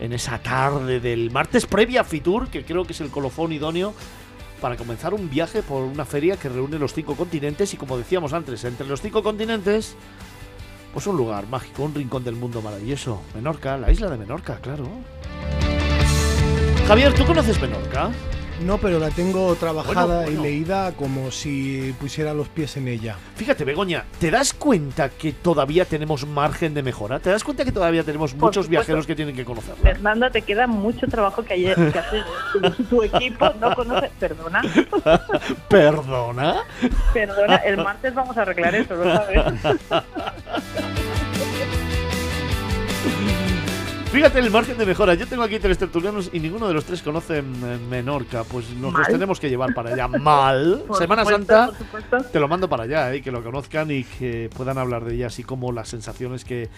en 0.01 0.13
esa 0.13 0.39
tarde 0.39 1.01
del 1.01 1.31
martes 1.31 1.67
previa 1.67 2.01
a 2.03 2.05
Fitur, 2.05 2.49
que 2.49 2.65
creo 2.65 2.85
que 2.85 2.93
es 2.93 3.01
el 3.01 3.11
colofón 3.11 3.53
idóneo 3.53 3.95
para 4.61 4.77
comenzar 4.77 5.15
un 5.15 5.31
viaje 5.31 5.63
por 5.63 5.85
una 5.85 6.05
feria 6.05 6.37
que 6.37 6.49
reúne 6.49 6.79
los 6.79 6.93
cinco 6.93 7.15
continentes 7.15 7.73
y 7.75 7.77
como 7.77 7.97
decíamos 7.97 8.33
antes, 8.33 8.65
entre 8.65 8.89
los 8.89 9.01
cinco 9.01 9.23
continentes, 9.23 9.95
pues 10.99 11.07
un 11.07 11.17
lugar 11.17 11.47
mágico, 11.47 11.85
un 11.85 11.95
rincón 11.95 12.25
del 12.25 12.35
mundo 12.35 12.61
maravilloso. 12.61 13.23
Menorca, 13.33 13.77
la 13.77 13.93
isla 13.93 14.11
de 14.11 14.19
Menorca, 14.19 14.57
claro. 14.57 14.89
Javier, 16.89 17.15
¿tú 17.15 17.25
conoces 17.25 17.63
Menorca? 17.63 18.11
No, 18.65 18.77
pero 18.79 18.99
la 18.99 19.11
tengo 19.11 19.55
trabajada 19.55 20.05
Bueno, 20.05 20.23
bueno. 20.23 20.41
y 20.41 20.43
leída 20.43 20.93
como 20.93 21.31
si 21.31 21.95
pusiera 22.01 22.35
los 22.35 22.49
pies 22.49 22.77
en 22.77 22.89
ella. 22.89 23.15
Fíjate, 23.37 23.65
Begoña, 23.65 24.05
¿te 24.19 24.31
das 24.33 24.53
cuenta 24.53 25.11
que 25.11 25.33
todavía 25.33 25.85
tenemos 25.85 26.27
margen 26.27 26.75
de 26.75 26.83
mejora? 26.83 27.21
¿Te 27.21 27.31
das 27.31 27.45
cuenta 27.45 27.65
que 27.65 27.71
todavía 27.73 28.03
tenemos 28.03 28.33
Por 28.33 28.41
muchos 28.49 28.67
supuesto. 28.67 28.71
viajeros 28.71 29.07
que 29.07 29.15
tienen 29.15 29.37
que 29.37 29.45
conocerla? 29.45 29.81
Fernanda, 29.83 30.31
te 30.31 30.43
queda 30.43 30.67
mucho 30.67 31.07
trabajo 31.07 31.45
que, 31.45 31.55
ayer, 31.55 31.77
que 31.93 31.99
hacer. 31.99 32.25
Tu- 32.53 32.85
Tu 32.85 33.03
equipo 33.05 33.49
no 33.61 33.75
conoce. 33.75 34.11
Perdona, 34.19 34.63
¿Perdona? 35.69 36.57
perdona. 37.15 37.57
El 37.57 37.77
martes 37.79 38.13
vamos 38.15 38.37
a 38.37 38.43
arreglar 38.43 38.75
eso, 38.75 38.95
¿lo 38.97 39.05
sabes? 39.05 39.43
Fíjate 44.11 44.39
el 44.39 44.51
margen 44.51 44.79
de 44.79 44.87
mejora. 44.87 45.13
Yo 45.15 45.27
tengo 45.27 45.43
aquí 45.43 45.59
tres 45.59 45.77
tertulianos 45.77 46.31
y 46.33 46.41
ninguno 46.41 46.67
de 46.67 46.73
los 46.73 46.85
tres 46.85 47.03
conoce 47.03 47.39
eh, 47.39 47.43
Menorca. 47.43 48.43
Pues 48.43 48.71
nos 48.71 48.93
los 48.95 49.07
tenemos 49.07 49.39
que 49.39 49.51
llevar 49.51 49.75
para 49.75 49.93
allá. 49.93 50.09
Mal. 50.09 50.83
Por 50.89 50.97
Semana 50.97 51.25
supuesto, 51.25 51.75
Santa. 52.11 52.31
Te 52.31 52.41
lo 52.41 52.49
mando 52.49 52.69
para 52.71 52.85
allá, 52.85 53.13
eh, 53.13 53.21
que 53.21 53.31
lo 53.31 53.43
conozcan 53.43 53.91
y 53.91 54.05
que 54.05 54.49
puedan 54.57 54.79
hablar 54.79 55.05
de 55.05 55.15
ella, 55.15 55.27
así 55.27 55.43
como 55.43 55.73
las 55.73 55.89
sensaciones 55.89 56.47
que, 56.47 56.71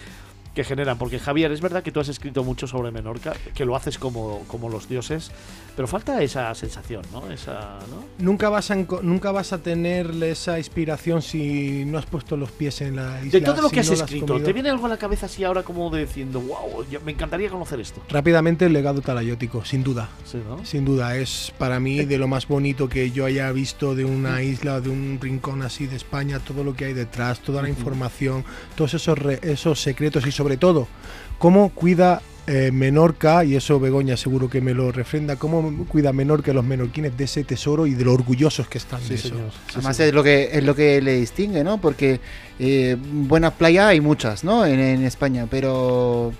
que 0.53 0.65
generan. 0.65 0.97
Porque 0.97 1.19
Javier, 1.19 1.51
es 1.53 1.61
verdad 1.61 1.83
que 1.83 1.91
tú 1.91 2.01
has 2.01 2.09
escrito 2.09 2.43
mucho 2.43 2.67
sobre 2.67 2.91
Menorca, 2.91 3.33
que 3.55 3.63
lo 3.63 3.77
haces 3.77 3.97
como, 3.97 4.43
como 4.47 4.69
los 4.69 4.89
dioses, 4.89 5.31
pero 5.75 5.87
falta 5.87 6.21
esa 6.21 6.53
sensación, 6.55 7.01
¿no? 7.11 7.31
Esa, 7.31 7.79
¿no? 7.89 8.05
Nunca 8.19 8.49
vas 8.49 8.69
a 8.71 8.75
nunca 8.75 9.31
vas 9.31 9.53
a 9.53 9.57
tener 9.59 10.11
esa 10.23 10.57
inspiración 10.57 11.21
si 11.21 11.85
no 11.85 11.97
has 11.97 12.05
puesto 12.05 12.37
los 12.37 12.51
pies 12.51 12.81
en 12.81 12.95
la 12.97 13.19
isla. 13.23 13.39
De 13.39 13.41
todo 13.45 13.61
lo 13.61 13.69
si 13.69 13.75
que 13.75 13.79
has 13.81 13.87
no 13.87 13.93
escrito. 13.95 14.39
¿te 14.41 14.53
viene 14.53 14.69
algo 14.69 14.85
a 14.85 14.89
la 14.89 14.97
cabeza 14.97 15.25
así 15.27 15.43
ahora 15.43 15.63
como 15.63 15.89
de 15.89 16.05
diciendo, 16.05 16.41
wow, 16.41 16.85
me 17.05 17.11
encantaría 17.11 17.49
conocer 17.49 17.79
esto? 17.79 18.01
Rápidamente 18.09 18.65
el 18.65 18.73
legado 18.73 19.01
talayótico, 19.01 19.63
sin 19.65 19.83
duda. 19.83 20.09
Sí, 20.25 20.39
¿no? 20.47 20.63
Sin 20.65 20.85
duda, 20.85 21.15
es 21.17 21.51
para 21.57 21.79
mí 21.79 22.03
de 22.05 22.17
lo 22.17 22.27
más 22.27 22.47
bonito 22.47 22.89
que 22.89 23.11
yo 23.11 23.25
haya 23.25 23.51
visto 23.51 23.95
de 23.95 24.05
una 24.05 24.41
isla, 24.43 24.81
de 24.81 24.89
un 24.89 25.19
rincón 25.21 25.61
así 25.61 25.87
de 25.87 25.95
España, 25.95 26.39
todo 26.39 26.63
lo 26.63 26.73
que 26.75 26.85
hay 26.85 26.93
detrás, 26.93 27.39
toda 27.39 27.61
la 27.61 27.69
información, 27.69 28.43
todos 28.75 28.93
esos, 28.93 29.17
re- 29.17 29.39
esos 29.41 29.81
secretos 29.81 30.25
y 30.27 30.31
sobre 30.31 30.57
todo, 30.57 30.87
cómo 31.39 31.69
cuida 31.69 32.21
eh, 32.47 32.71
Menorca, 32.71 33.43
y 33.45 33.55
eso 33.55 33.79
Begoña 33.79 34.17
seguro 34.17 34.49
que 34.49 34.61
me 34.61 34.73
lo 34.73 34.91
refrenda, 34.91 35.35
cómo 35.35 35.85
cuida 35.87 36.11
Menorca 36.11 36.51
los 36.53 36.65
menorquines 36.65 37.15
de 37.15 37.23
ese 37.25 37.43
tesoro 37.43 37.85
y 37.87 37.93
de 37.93 38.03
lo 38.03 38.13
orgullosos 38.13 38.67
que 38.67 38.77
están 38.79 38.99
Sí, 39.01 39.09
de 39.09 39.15
eso. 39.15 39.27
señor. 39.29 39.51
Sí, 39.51 39.57
Además 39.75 39.97
señor. 39.97 40.07
es 40.09 40.15
lo 40.15 40.23
que 40.23 40.49
es 40.57 40.63
lo 40.63 40.75
que 40.75 41.01
le 41.01 41.15
distingue, 41.17 41.63
¿no? 41.63 41.79
Porque 41.79 42.19
eh, 42.59 42.97
buenas 42.99 43.53
playas 43.53 43.85
hay 43.87 44.01
muchas, 44.01 44.43
¿no? 44.43 44.65
En, 44.65 44.79
en 44.79 45.03
España, 45.03 45.47
pero 45.49 46.33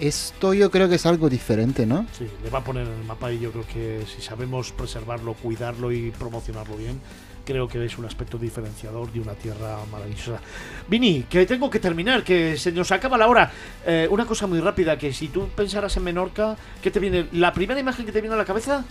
esto 0.00 0.52
yo 0.54 0.70
creo 0.70 0.88
que 0.88 0.96
es 0.96 1.06
algo 1.06 1.28
diferente, 1.30 1.86
¿no? 1.86 2.06
Sí, 2.16 2.26
le 2.44 2.50
va 2.50 2.58
a 2.58 2.64
poner 2.64 2.86
en 2.86 2.92
el 2.92 3.04
mapa 3.04 3.32
y 3.32 3.40
yo 3.40 3.50
creo 3.50 3.66
que 3.66 4.02
si 4.14 4.22
sabemos 4.22 4.72
preservarlo, 4.72 5.34
cuidarlo 5.34 5.90
y 5.90 6.10
promocionarlo 6.10 6.76
bien, 6.76 7.00
creo 7.46 7.66
que 7.68 7.82
es 7.84 7.96
un 7.96 8.04
aspecto 8.04 8.36
diferenciador 8.36 9.10
de 9.12 9.20
una 9.20 9.32
tierra 9.32 9.78
maravillosa. 9.90 10.40
Vini, 10.88 11.22
que 11.30 11.46
tengo 11.46 11.70
que 11.70 11.78
terminar, 11.80 12.22
que 12.24 12.58
se 12.58 12.72
nos 12.72 12.92
acaba 12.92 13.16
la 13.16 13.28
hora. 13.28 13.50
Eh, 13.86 14.06
una 14.10 14.26
cosa 14.26 14.46
muy 14.46 14.60
rápida, 14.60 14.98
que 14.98 15.12
si 15.14 15.28
tú 15.28 15.48
pensaras 15.56 15.96
en 15.96 16.04
Menorca, 16.04 16.56
¿qué 16.82 16.90
te 16.90 16.98
viene? 17.00 17.28
¿La 17.32 17.52
primera 17.52 17.80
imagen 17.80 18.04
que 18.04 18.12
te 18.12 18.20
viene 18.20 18.34
a 18.34 18.38
la 18.38 18.44
cabeza? 18.44 18.84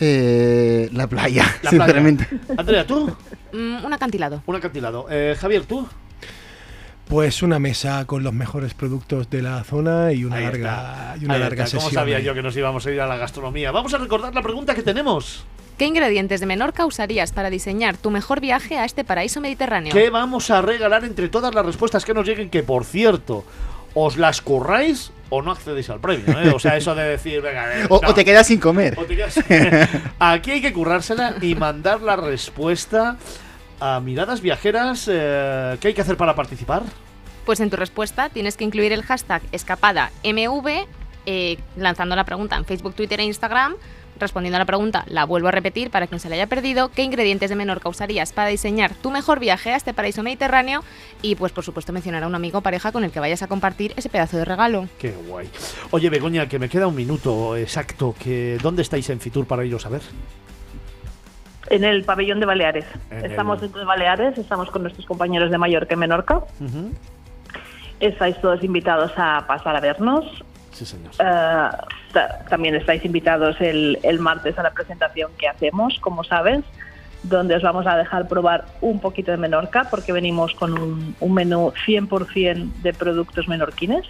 Eh, 0.00 0.88
la 0.92 1.06
playa, 1.06 1.44
La 1.62 1.70
sinceramente. 1.70 2.26
Andrea, 2.56 2.86
¿tú? 2.86 3.14
Mm, 3.52 3.84
un 3.84 3.92
acantilado. 3.92 4.42
Un 4.46 4.56
acantilado. 4.56 5.06
Eh, 5.10 5.36
Javier, 5.38 5.64
¿tú? 5.66 5.86
Pues 7.06 7.42
una 7.42 7.58
mesa 7.58 8.04
con 8.06 8.22
los 8.22 8.32
mejores 8.32 8.72
productos 8.74 9.28
de 9.30 9.42
la 9.42 9.62
zona 9.64 10.12
y 10.12 10.24
una 10.24 10.36
Ahí 10.36 10.44
larga, 10.44 10.58
está. 11.12 11.16
y 11.20 11.24
una 11.24 11.34
Ahí 11.34 11.40
larga 11.40 11.64
está. 11.64 11.76
¿Cómo 11.76 11.88
sesión. 11.88 12.00
sabía 12.02 12.16
ahí. 12.18 12.24
yo 12.24 12.34
que 12.34 12.42
nos 12.42 12.56
íbamos 12.56 12.86
a 12.86 12.90
ir 12.92 13.00
a 13.00 13.06
la 13.06 13.16
gastronomía? 13.16 13.72
Vamos 13.72 13.92
a 13.94 13.98
recordar 13.98 14.32
la 14.34 14.42
pregunta 14.42 14.74
que 14.74 14.82
tenemos. 14.82 15.44
¿Qué 15.80 15.86
ingredientes 15.86 16.40
de 16.40 16.44
Menorca 16.46 16.84
usarías 16.84 17.32
para 17.32 17.48
diseñar 17.48 17.96
tu 17.96 18.10
mejor 18.10 18.42
viaje 18.42 18.76
a 18.76 18.84
este 18.84 19.02
paraíso 19.02 19.40
mediterráneo? 19.40 19.94
¿Qué 19.94 20.10
vamos 20.10 20.50
a 20.50 20.60
regalar 20.60 21.04
entre 21.06 21.30
todas 21.30 21.54
las 21.54 21.64
respuestas 21.64 22.04
que 22.04 22.12
nos 22.12 22.26
lleguen? 22.26 22.50
Que 22.50 22.62
por 22.62 22.84
cierto, 22.84 23.46
os 23.94 24.18
las 24.18 24.42
curráis 24.42 25.10
o 25.30 25.40
no 25.40 25.50
accedéis 25.52 25.88
al 25.88 25.98
premio. 25.98 26.38
¿eh? 26.38 26.50
O 26.54 26.58
sea, 26.58 26.76
eso 26.76 26.94
de 26.94 27.04
decir, 27.04 27.40
venga, 27.40 27.80
eh, 27.80 27.86
O, 27.88 27.98
no. 28.02 28.10
o 28.10 28.12
te 28.12 28.26
quedas 28.26 28.46
sin 28.48 28.60
comer. 28.60 28.94
O 28.98 29.06
te 29.06 29.16
quedas- 29.16 29.38
Aquí 30.18 30.50
hay 30.50 30.60
que 30.60 30.74
currársela 30.74 31.36
y 31.40 31.54
mandar 31.54 32.02
la 32.02 32.16
respuesta 32.16 33.16
a 33.80 34.00
miradas 34.00 34.42
viajeras. 34.42 35.08
eh, 35.10 35.78
¿Qué 35.80 35.88
hay 35.88 35.94
que 35.94 36.02
hacer 36.02 36.18
para 36.18 36.34
participar? 36.34 36.82
Pues 37.46 37.58
en 37.60 37.70
tu 37.70 37.76
respuesta 37.78 38.28
tienes 38.28 38.58
que 38.58 38.64
incluir 38.64 38.92
el 38.92 39.02
hashtag 39.02 39.40
escapada 39.50 40.10
MV 40.24 40.84
eh, 41.24 41.56
lanzando 41.78 42.16
la 42.16 42.24
pregunta 42.24 42.56
en 42.56 42.66
Facebook, 42.66 42.94
Twitter 42.94 43.18
e 43.20 43.24
Instagram. 43.24 43.76
Respondiendo 44.20 44.56
a 44.56 44.58
la 44.58 44.66
pregunta, 44.66 45.04
la 45.08 45.24
vuelvo 45.24 45.48
a 45.48 45.50
repetir 45.50 45.90
para 45.90 46.06
quien 46.06 46.20
se 46.20 46.28
la 46.28 46.34
haya 46.34 46.46
perdido, 46.46 46.90
¿qué 46.90 47.02
ingredientes 47.02 47.48
de 47.48 47.56
Menorca 47.56 47.88
usarías 47.88 48.34
para 48.34 48.48
diseñar 48.50 48.94
tu 48.94 49.10
mejor 49.10 49.40
viaje 49.40 49.72
a 49.72 49.76
este 49.76 49.94
paraíso 49.94 50.22
mediterráneo? 50.22 50.84
Y 51.22 51.36
pues 51.36 51.52
por 51.52 51.64
supuesto 51.64 51.92
mencionar 51.94 52.22
a 52.24 52.26
un 52.26 52.34
amigo 52.34 52.58
o 52.58 52.60
pareja 52.60 52.92
con 52.92 53.02
el 53.02 53.12
que 53.12 53.18
vayas 53.20 53.42
a 53.42 53.48
compartir 53.48 53.94
ese 53.96 54.10
pedazo 54.10 54.36
de 54.36 54.44
regalo. 54.44 54.86
Qué 54.98 55.12
guay. 55.26 55.48
Oye, 55.90 56.10
Begoña, 56.10 56.46
que 56.50 56.58
me 56.58 56.68
queda 56.68 56.86
un 56.86 56.94
minuto 56.96 57.56
exacto. 57.56 58.14
Que, 58.22 58.58
¿Dónde 58.62 58.82
estáis 58.82 59.08
en 59.08 59.20
Fitur 59.20 59.46
para 59.46 59.64
iros 59.64 59.86
a 59.86 59.88
ver? 59.88 60.02
En 61.70 61.84
el 61.84 62.04
pabellón 62.04 62.40
de 62.40 62.46
Baleares. 62.46 62.84
En 63.10 63.24
estamos 63.24 63.56
el- 63.56 63.62
dentro 63.62 63.80
de 63.80 63.86
Baleares, 63.86 64.36
estamos 64.36 64.70
con 64.70 64.82
nuestros 64.82 65.06
compañeros 65.06 65.50
de 65.50 65.56
Mallorca 65.56 65.94
y 65.94 65.96
Menorca. 65.96 66.42
Estáis 68.00 68.38
todos 68.42 68.62
invitados 68.62 69.12
a 69.16 69.46
pasar 69.46 69.76
a 69.76 69.80
vernos. 69.80 70.24
Sí, 70.72 70.84
señor. 70.84 71.12
Eh, 71.18 71.68
también 72.48 72.74
estáis 72.74 73.04
invitados 73.04 73.60
el, 73.60 73.98
el 74.02 74.18
martes 74.18 74.58
a 74.58 74.62
la 74.62 74.72
presentación 74.72 75.30
que 75.38 75.48
hacemos, 75.48 75.98
como 76.00 76.24
sabes, 76.24 76.64
donde 77.22 77.56
os 77.56 77.62
vamos 77.62 77.86
a 77.86 77.96
dejar 77.96 78.28
probar 78.28 78.66
un 78.80 79.00
poquito 79.00 79.30
de 79.30 79.36
Menorca, 79.36 79.88
porque 79.90 80.12
venimos 80.12 80.54
con 80.54 80.78
un, 80.78 81.14
un 81.20 81.34
menú 81.34 81.72
100% 81.86 82.72
de 82.82 82.92
productos 82.92 83.46
menorquines. 83.48 84.06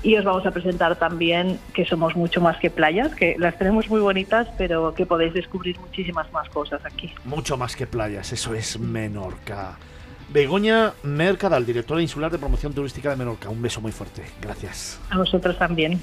Y 0.00 0.16
os 0.16 0.24
vamos 0.24 0.46
a 0.46 0.52
presentar 0.52 0.94
también 0.96 1.58
que 1.74 1.84
somos 1.84 2.14
mucho 2.14 2.40
más 2.40 2.56
que 2.58 2.70
playas, 2.70 3.14
que 3.16 3.34
las 3.36 3.58
tenemos 3.58 3.88
muy 3.88 4.00
bonitas, 4.00 4.46
pero 4.56 4.94
que 4.94 5.06
podéis 5.06 5.34
descubrir 5.34 5.78
muchísimas 5.80 6.30
más 6.32 6.48
cosas 6.50 6.80
aquí. 6.84 7.12
Mucho 7.24 7.56
más 7.56 7.74
que 7.74 7.86
playas, 7.86 8.32
eso 8.32 8.54
es 8.54 8.78
Menorca. 8.78 9.76
Begoña 10.28 10.92
Mercadal, 11.02 11.66
directora 11.66 12.02
insular 12.02 12.30
de 12.30 12.38
promoción 12.38 12.74
turística 12.74 13.10
de 13.10 13.16
Menorca. 13.16 13.48
Un 13.48 13.62
beso 13.62 13.80
muy 13.80 13.92
fuerte. 13.92 14.22
Gracias. 14.40 15.00
A 15.10 15.18
vosotros 15.18 15.58
también. 15.58 15.98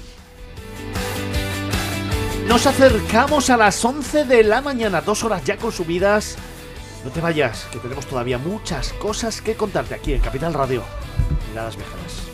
Nos 2.48 2.66
acercamos 2.66 3.50
a 3.50 3.56
las 3.56 3.84
11 3.84 4.24
de 4.24 4.44
la 4.44 4.62
mañana, 4.62 5.00
dos 5.00 5.24
horas 5.24 5.44
ya 5.44 5.56
consumidas. 5.56 6.36
No 7.04 7.10
te 7.10 7.20
vayas, 7.20 7.66
que 7.72 7.78
tenemos 7.78 8.06
todavía 8.06 8.38
muchas 8.38 8.92
cosas 8.94 9.42
que 9.42 9.54
contarte 9.54 9.94
aquí 9.94 10.12
en 10.12 10.20
Capital 10.20 10.54
Radio. 10.54 10.82
Miradas 11.50 11.76
viejas. 11.76 12.26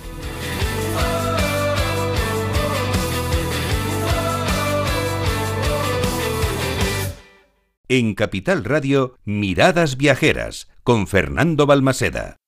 En 7.89 8.15
Capital 8.15 8.65
Radio, 8.65 9.19
Miradas 9.25 9.97
Viajeras, 9.97 10.69
con 10.83 11.07
Fernando 11.07 11.67
Balmaseda. 11.67 12.42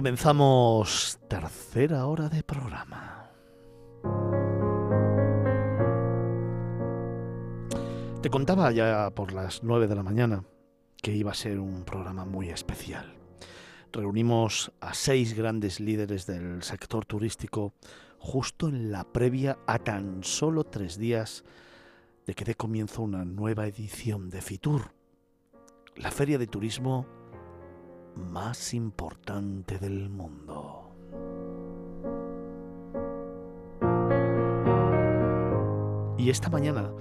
Comenzamos 0.00 1.18
tercera 1.28 2.06
hora 2.06 2.30
de 2.30 2.42
programa. 2.42 3.30
Te 8.22 8.30
contaba 8.30 8.72
ya 8.72 9.10
por 9.10 9.34
las 9.34 9.62
9 9.62 9.88
de 9.88 9.94
la 9.94 10.02
mañana 10.02 10.42
que 11.02 11.14
iba 11.14 11.32
a 11.32 11.34
ser 11.34 11.60
un 11.60 11.84
programa 11.84 12.24
muy 12.24 12.48
especial. 12.48 13.14
Reunimos 13.92 14.72
a 14.80 14.94
seis 14.94 15.34
grandes 15.34 15.80
líderes 15.80 16.24
del 16.24 16.62
sector 16.62 17.04
turístico 17.04 17.74
justo 18.18 18.68
en 18.68 18.90
la 18.90 19.04
previa 19.04 19.58
a 19.66 19.80
tan 19.80 20.24
solo 20.24 20.64
tres 20.64 20.96
días 20.96 21.44
de 22.26 22.32
que 22.32 22.46
dé 22.46 22.54
comienzo 22.54 23.02
una 23.02 23.26
nueva 23.26 23.66
edición 23.66 24.30
de 24.30 24.40
Fitur, 24.40 24.94
la 25.94 26.10
feria 26.10 26.38
de 26.38 26.46
turismo 26.46 27.19
más 28.16 28.74
importante 28.74 29.78
del 29.78 30.08
mundo. 30.08 30.90
Y 36.18 36.28
esta 36.28 36.50
mañana 36.50 36.92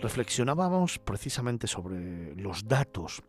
reflexionábamos 0.00 0.98
precisamente 0.98 1.66
sobre 1.66 2.34
los 2.36 2.66
datos 2.66 3.22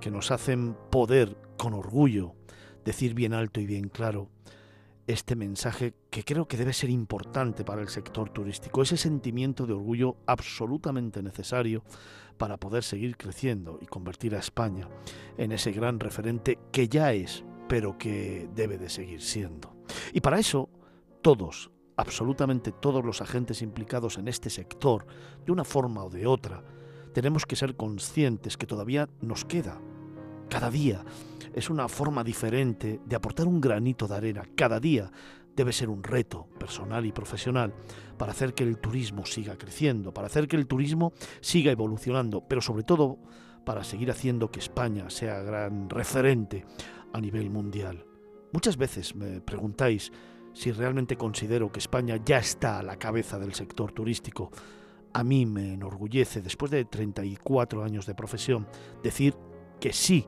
que 0.00 0.10
nos 0.10 0.30
hacen 0.30 0.76
poder 0.90 1.36
con 1.56 1.74
orgullo 1.74 2.34
decir 2.84 3.14
bien 3.14 3.34
alto 3.34 3.60
y 3.60 3.66
bien 3.66 3.88
claro 3.88 4.28
este 5.10 5.36
mensaje 5.36 5.94
que 6.10 6.24
creo 6.24 6.46
que 6.46 6.56
debe 6.56 6.72
ser 6.72 6.90
importante 6.90 7.64
para 7.64 7.82
el 7.82 7.88
sector 7.88 8.30
turístico, 8.30 8.82
ese 8.82 8.96
sentimiento 8.96 9.66
de 9.66 9.72
orgullo 9.72 10.16
absolutamente 10.26 11.22
necesario 11.22 11.82
para 12.38 12.56
poder 12.56 12.82
seguir 12.82 13.16
creciendo 13.16 13.78
y 13.80 13.86
convertir 13.86 14.34
a 14.34 14.38
España 14.38 14.88
en 15.36 15.52
ese 15.52 15.72
gran 15.72 16.00
referente 16.00 16.58
que 16.72 16.88
ya 16.88 17.12
es, 17.12 17.44
pero 17.68 17.98
que 17.98 18.48
debe 18.54 18.78
de 18.78 18.88
seguir 18.88 19.20
siendo. 19.20 19.76
Y 20.12 20.20
para 20.20 20.38
eso, 20.38 20.70
todos, 21.22 21.70
absolutamente 21.96 22.72
todos 22.72 23.04
los 23.04 23.20
agentes 23.20 23.62
implicados 23.62 24.16
en 24.16 24.28
este 24.28 24.48
sector, 24.48 25.06
de 25.44 25.52
una 25.52 25.64
forma 25.64 26.04
o 26.04 26.10
de 26.10 26.26
otra, 26.26 26.64
tenemos 27.12 27.44
que 27.46 27.56
ser 27.56 27.76
conscientes 27.76 28.56
que 28.56 28.66
todavía 28.66 29.08
nos 29.20 29.44
queda. 29.44 29.80
Cada 30.50 30.68
día 30.68 31.04
es 31.54 31.70
una 31.70 31.88
forma 31.88 32.24
diferente 32.24 33.00
de 33.04 33.16
aportar 33.16 33.46
un 33.46 33.60
granito 33.60 34.08
de 34.08 34.16
arena. 34.16 34.42
Cada 34.56 34.80
día 34.80 35.10
debe 35.54 35.72
ser 35.72 35.88
un 35.88 36.02
reto 36.02 36.48
personal 36.58 37.06
y 37.06 37.12
profesional 37.12 37.72
para 38.18 38.32
hacer 38.32 38.52
que 38.52 38.64
el 38.64 38.78
turismo 38.78 39.24
siga 39.24 39.56
creciendo, 39.56 40.12
para 40.12 40.26
hacer 40.26 40.48
que 40.48 40.56
el 40.56 40.66
turismo 40.66 41.12
siga 41.40 41.70
evolucionando, 41.70 42.44
pero 42.46 42.60
sobre 42.60 42.82
todo 42.82 43.18
para 43.64 43.84
seguir 43.84 44.10
haciendo 44.10 44.50
que 44.50 44.58
España 44.58 45.08
sea 45.08 45.40
gran 45.40 45.88
referente 45.88 46.64
a 47.12 47.20
nivel 47.20 47.48
mundial. 47.48 48.04
Muchas 48.52 48.76
veces 48.76 49.14
me 49.14 49.40
preguntáis 49.40 50.10
si 50.52 50.72
realmente 50.72 51.16
considero 51.16 51.70
que 51.70 51.78
España 51.78 52.16
ya 52.24 52.38
está 52.38 52.80
a 52.80 52.82
la 52.82 52.96
cabeza 52.96 53.38
del 53.38 53.54
sector 53.54 53.92
turístico. 53.92 54.50
A 55.12 55.22
mí 55.22 55.46
me 55.46 55.74
enorgullece, 55.74 56.42
después 56.42 56.72
de 56.72 56.84
34 56.84 57.84
años 57.84 58.06
de 58.06 58.14
profesión, 58.16 58.66
decir 59.02 59.36
que 59.80 59.92
sí, 59.92 60.26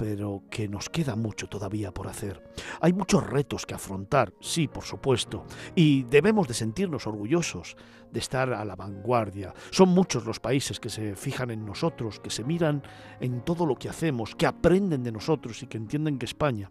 pero 0.00 0.44
que 0.50 0.66
nos 0.66 0.88
queda 0.88 1.14
mucho 1.14 1.46
todavía 1.46 1.92
por 1.92 2.08
hacer. 2.08 2.42
Hay 2.80 2.94
muchos 2.94 3.22
retos 3.22 3.66
que 3.66 3.74
afrontar, 3.74 4.32
sí, 4.40 4.66
por 4.66 4.82
supuesto, 4.82 5.44
y 5.74 6.04
debemos 6.04 6.48
de 6.48 6.54
sentirnos 6.54 7.06
orgullosos 7.06 7.76
de 8.10 8.18
estar 8.18 8.50
a 8.54 8.64
la 8.64 8.76
vanguardia. 8.76 9.52
Son 9.70 9.90
muchos 9.90 10.24
los 10.24 10.40
países 10.40 10.80
que 10.80 10.88
se 10.88 11.14
fijan 11.16 11.50
en 11.50 11.66
nosotros, 11.66 12.18
que 12.18 12.30
se 12.30 12.44
miran 12.44 12.82
en 13.20 13.44
todo 13.44 13.66
lo 13.66 13.76
que 13.76 13.90
hacemos, 13.90 14.34
que 14.34 14.46
aprenden 14.46 15.02
de 15.02 15.12
nosotros 15.12 15.62
y 15.62 15.66
que 15.66 15.76
entienden 15.76 16.18
que 16.18 16.24
España 16.24 16.70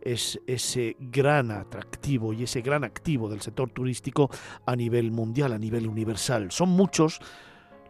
es 0.00 0.40
ese 0.44 0.96
gran 0.98 1.52
atractivo 1.52 2.32
y 2.32 2.42
ese 2.42 2.60
gran 2.60 2.82
activo 2.82 3.28
del 3.28 3.40
sector 3.40 3.70
turístico 3.70 4.30
a 4.66 4.74
nivel 4.74 5.12
mundial, 5.12 5.52
a 5.52 5.58
nivel 5.58 5.86
universal. 5.86 6.50
Son 6.50 6.70
muchos 6.70 7.20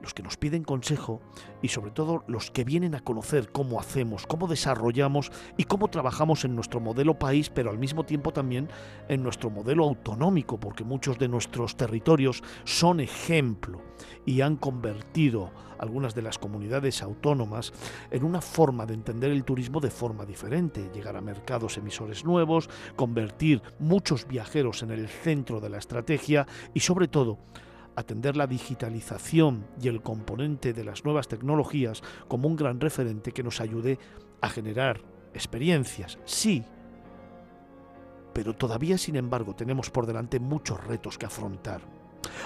los 0.05 0.13
que 0.13 0.23
nos 0.23 0.37
piden 0.37 0.65
consejo 0.65 1.23
y 1.63 1.69
sobre 1.69 1.91
todo 1.91 2.25
los 2.27 2.51
que 2.51 2.63
vienen 2.63 2.95
a 2.95 3.01
conocer 3.01 3.51
cómo 3.51 3.81
hacemos, 3.81 4.27
cómo 4.27 4.47
desarrollamos 4.47 5.33
y 5.57 5.65
cómo 5.65 5.89
trabajamos 5.89 6.45
en 6.45 6.55
nuestro 6.55 6.79
modelo 6.79 7.19
país, 7.19 7.49
pero 7.49 7.71
al 7.71 7.79
mismo 7.79 8.05
tiempo 8.05 8.31
también 8.31 8.69
en 9.09 9.23
nuestro 9.23 9.49
modelo 9.49 9.85
autonómico, 9.85 10.61
porque 10.61 10.85
muchos 10.85 11.19
de 11.19 11.29
nuestros 11.29 11.77
territorios 11.77 12.43
son 12.65 13.01
ejemplo 13.01 13.81
y 14.27 14.43
han 14.43 14.57
convertido 14.57 15.51
algunas 15.79 16.15
de 16.15 16.23
las 16.23 16.39
comunidades 16.39 17.03
autónomas 17.03 17.73
en 18.11 18.25
una 18.25 18.43
forma 18.43 18.85
de 18.85 18.95
entender 18.95 19.31
el 19.31 19.45
turismo 19.45 19.81
de 19.81 19.91
forma 19.91 20.27
diferente, 20.27 20.91
llegar 20.93 21.17
a 21.17 21.23
mercados 21.23 21.79
emisores 21.79 22.27
nuevos, 22.27 22.69
convertir 22.95 23.63
muchos 23.79 24.29
viajeros 24.29 24.83
en 24.83 24.91
el 24.91 25.09
centro 25.09 25.61
de 25.61 25.71
la 25.71 25.79
estrategia 25.79 26.47
y 26.75 26.81
sobre 26.81 27.09
todo 27.09 27.39
atender 27.97 28.37
la 28.37 28.47
digitalización 28.47 29.67
y 29.81 29.89
el 29.89 30.03
componente 30.03 30.73
de 30.73 30.85
las 30.85 31.05
nuevas 31.05 31.29
tecnologías 31.29 32.03
como 32.29 32.49
un 32.49 32.57
gran 32.57 32.81
referente 32.81 33.33
que 33.33 33.43
nos 33.43 33.61
ayude 33.61 33.99
a 34.41 34.49
generar 34.49 35.01
experiencias, 35.33 36.19
sí, 36.25 36.65
pero 38.33 38.55
todavía 38.55 38.99
sin 38.99 39.17
embargo 39.17 39.55
tenemos 39.55 39.91
por 39.91 40.07
delante 40.07 40.41
muchos 40.41 40.83
retos 40.85 41.17
que 41.19 41.27
afrontar. 41.27 41.81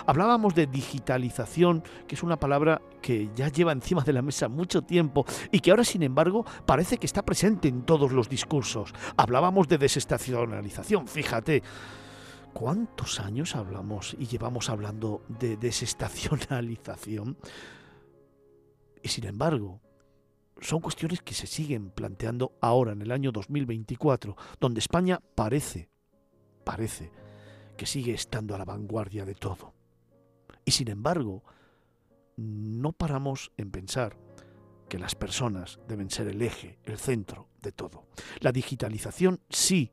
Hablábamos 0.07 0.55
de 0.55 0.67
digitalización, 0.67 1.83
que 2.07 2.15
es 2.15 2.23
una 2.23 2.39
palabra 2.39 2.81
que 3.01 3.31
ya 3.35 3.49
lleva 3.49 3.73
encima 3.73 4.03
de 4.03 4.13
la 4.13 4.23
mesa 4.23 4.49
mucho 4.49 4.83
tiempo 4.83 5.25
y 5.53 5.61
que 5.61 5.71
ahora, 5.71 5.85
sin 5.85 6.03
embargo, 6.03 6.45
parece 6.67 6.99
que 6.99 7.07
está 7.07 7.25
presente 7.25 7.69
en 7.69 7.83
todos 7.83 8.13
los 8.13 8.29
discursos. 8.29 8.93
Hablábamos 9.17 9.69
de 9.69 9.79
desestacionalización, 9.79 11.07
fíjate. 11.07 11.63
¿Cuántos 12.53 13.21
años 13.21 13.55
hablamos 13.55 14.17
y 14.19 14.27
llevamos 14.27 14.69
hablando 14.69 15.23
de 15.29 15.57
desestacionalización? 15.57 17.37
Y 19.03 19.09
sin 19.09 19.27
embargo, 19.27 19.81
son 20.61 20.81
cuestiones 20.81 21.23
que 21.23 21.35
se 21.35 21.47
siguen 21.47 21.91
planteando 21.91 22.53
ahora 22.61 22.93
en 22.93 23.03
el 23.03 23.13
año 23.13 23.31
2024, 23.31 24.37
donde 24.61 24.81
España 24.81 25.21
parece, 25.35 25.89
parece 26.65 27.13
que 27.77 27.87
sigue 27.87 28.13
estando 28.13 28.55
a 28.55 28.59
la 28.59 28.65
vanguardia 28.65 29.25
de 29.25 29.35
todo. 29.35 29.73
Y 30.65 30.73
sin 30.73 30.89
embargo, 30.89 31.45
no 32.37 32.93
paramos 32.93 33.53
en 33.57 33.71
pensar 33.71 34.17
que 34.89 34.99
las 34.99 35.15
personas 35.15 35.79
deben 35.87 36.11
ser 36.11 36.29
el 36.29 36.43
eje, 36.43 36.79
el 36.85 36.99
centro 36.99 37.49
de 37.63 37.73
todo. 37.73 38.09
La 38.41 38.53
digitalización 38.53 39.41
sí, 39.49 39.93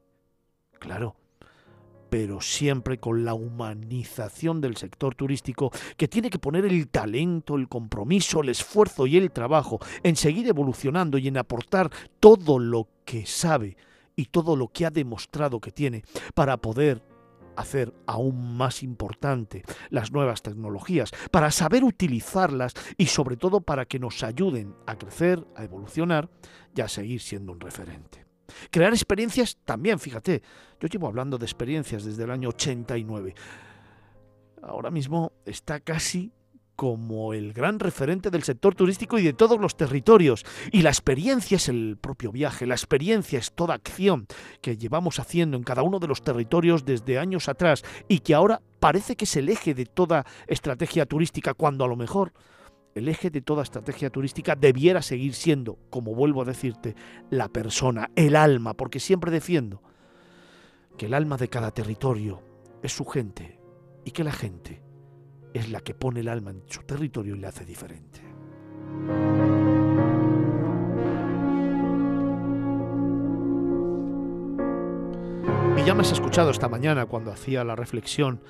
claro, 0.80 1.16
pero 2.10 2.42
siempre 2.42 2.98
con 2.98 3.26
la 3.26 3.34
humanización 3.34 4.62
del 4.62 4.78
sector 4.78 5.16
turístico 5.16 5.72
que 5.98 6.08
tiene 6.08 6.30
que 6.30 6.40
poner 6.40 6.66
el 6.66 6.88
talento, 6.88 7.56
el 7.56 7.68
compromiso, 7.68 8.42
el 8.42 8.50
esfuerzo 8.50 9.08
y 9.08 9.18
el 9.18 9.32
trabajo 9.32 9.80
en 10.04 10.16
seguir 10.16 10.48
evolucionando 10.48 11.18
y 11.18 11.28
en 11.28 11.38
aportar 11.38 11.90
todo 12.20 12.60
lo 12.60 12.88
que 13.06 13.26
sabe 13.26 13.78
y 14.16 14.26
todo 14.26 14.56
lo 14.56 14.70
que 14.70 14.86
ha 14.86 14.92
demostrado 14.92 15.60
que 15.60 15.72
tiene 15.72 16.04
para 16.34 16.58
poder 16.58 17.04
hacer 17.56 17.94
aún 18.06 18.58
más 18.58 18.84
importante 18.84 19.64
las 19.90 20.12
nuevas 20.12 20.42
tecnologías, 20.42 21.12
para 21.32 21.52
saber 21.52 21.84
utilizarlas 21.84 22.74
y 22.98 23.08
sobre 23.08 23.38
todo 23.38 23.62
para 23.62 23.86
que 23.86 24.00
nos 24.00 24.24
ayuden 24.24 24.76
a 24.86 24.98
crecer, 24.98 25.46
a 25.56 25.64
evolucionar 25.64 26.30
y 26.76 26.82
a 26.82 26.88
seguir 26.88 27.22
siendo 27.22 27.54
un 27.54 27.60
referente. 27.60 28.25
Crear 28.72 28.94
experiencias 28.94 29.58
también, 29.66 30.00
fíjate, 30.00 30.42
yo 30.80 30.88
llevo 30.88 31.08
hablando 31.08 31.38
de 31.38 31.46
experiencias 31.46 32.04
desde 32.04 32.24
el 32.24 32.32
año 32.32 32.50
89. 32.50 33.36
Ahora 34.62 34.92
mismo 34.92 35.32
está 35.46 35.80
casi 35.80 36.32
como 36.76 37.34
el 37.34 37.54
gran 37.54 37.80
referente 37.80 38.30
del 38.30 38.44
sector 38.44 38.76
turístico 38.76 39.18
y 39.18 39.24
de 39.24 39.34
todos 39.34 39.60
los 39.60 39.78
territorios. 39.78 40.46
Y 40.72 40.82
la 40.82 40.90
experiencia 40.90 41.56
es 41.56 41.70
el 41.70 41.98
propio 42.00 42.32
viaje, 42.32 42.66
la 42.66 42.76
experiencia 42.76 43.40
es 43.40 43.52
toda 43.54 43.76
acción 43.76 44.28
que 44.62 44.78
llevamos 44.78 45.20
haciendo 45.20 45.58
en 45.58 45.64
cada 45.64 45.84
uno 45.84 46.00
de 46.00 46.08
los 46.08 46.22
territorios 46.22 46.86
desde 46.86 47.20
años 47.20 47.50
atrás 47.50 47.84
y 48.08 48.20
que 48.20 48.34
ahora 48.34 48.62
parece 48.80 49.16
que 49.16 49.26
es 49.26 49.36
el 49.36 49.50
eje 49.50 49.74
de 49.74 49.86
toda 49.86 50.26
estrategia 50.48 51.06
turística, 51.06 51.54
cuando 51.54 51.86
a 51.86 51.88
lo 51.88 51.96
mejor 51.96 52.34
el 52.96 53.10
eje 53.10 53.30
de 53.30 53.42
toda 53.42 53.62
estrategia 53.62 54.10
turística 54.10 54.56
debiera 54.56 55.02
seguir 55.02 55.34
siendo, 55.34 55.78
como 55.90 56.16
vuelvo 56.16 56.42
a 56.42 56.46
decirte, 56.46 56.96
la 57.30 57.50
persona, 57.50 58.10
el 58.16 58.38
alma, 58.38 58.74
porque 58.74 59.02
siempre 59.02 59.32
defiendo 59.32 59.84
que 60.98 61.08
el 61.08 61.14
alma 61.14 61.36
de 61.36 61.50
cada 61.50 61.72
territorio 61.72 62.42
es 62.82 62.94
su 62.94 63.04
gente 63.04 63.60
y 64.06 64.12
que 64.12 64.24
la 64.24 64.32
gente 64.32 64.82
es 65.54 65.70
la 65.70 65.82
que 65.82 65.94
pone 65.94 66.22
el 66.22 66.30
alma 66.30 66.52
en 66.52 66.64
su 66.68 66.84
territorio 66.84 67.36
y 67.36 67.40
le 67.40 67.48
hace 67.48 67.66
diferente. 67.66 68.22
Y 75.78 75.86
ya 75.86 75.94
me 75.94 76.02
has 76.02 76.14
escuchado 76.14 76.50
esta 76.50 76.70
mañana 76.70 77.08
cuando 77.08 77.34
hacía 77.34 77.66
la 77.66 77.76
reflexión 77.76 78.42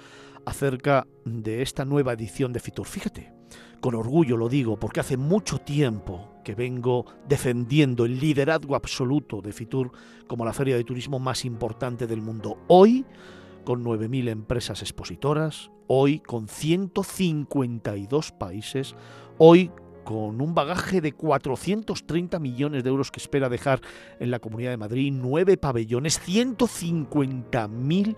acerca 0.45 1.07
de 1.25 1.63
esta 1.63 1.83
nueva 1.83 2.13
edición 2.13 2.53
de 2.53 2.59
Fitur. 2.59 2.85
Fíjate, 2.85 3.34
con 3.79 3.95
orgullo 3.95 4.37
lo 4.37 4.49
digo, 4.49 4.79
porque 4.79 4.99
hace 4.99 5.17
mucho 5.17 5.59
tiempo 5.59 6.31
que 6.43 6.55
vengo 6.55 7.05
defendiendo 7.27 8.05
el 8.05 8.19
liderazgo 8.19 8.75
absoluto 8.75 9.41
de 9.41 9.51
Fitur 9.51 9.91
como 10.27 10.45
la 10.45 10.53
feria 10.53 10.75
de 10.75 10.83
turismo 10.83 11.19
más 11.19 11.45
importante 11.45 12.07
del 12.07 12.21
mundo. 12.21 12.57
Hoy, 12.67 13.05
con 13.63 13.83
9.000 13.83 14.29
empresas 14.29 14.81
expositoras, 14.81 15.71
hoy 15.87 16.19
con 16.19 16.47
152 16.47 18.31
países, 18.31 18.95
hoy 19.37 19.71
con 20.03 20.39
un 20.39 20.53
bagaje 20.53 21.01
de 21.01 21.11
430 21.11 22.39
millones 22.39 22.83
de 22.83 22.89
euros 22.89 23.11
que 23.11 23.19
espera 23.19 23.49
dejar 23.49 23.81
en 24.19 24.31
la 24.31 24.39
Comunidad 24.39 24.71
de 24.71 24.77
Madrid, 24.77 25.11
nueve 25.13 25.57
pabellones, 25.57 26.21
150.000 26.25 28.15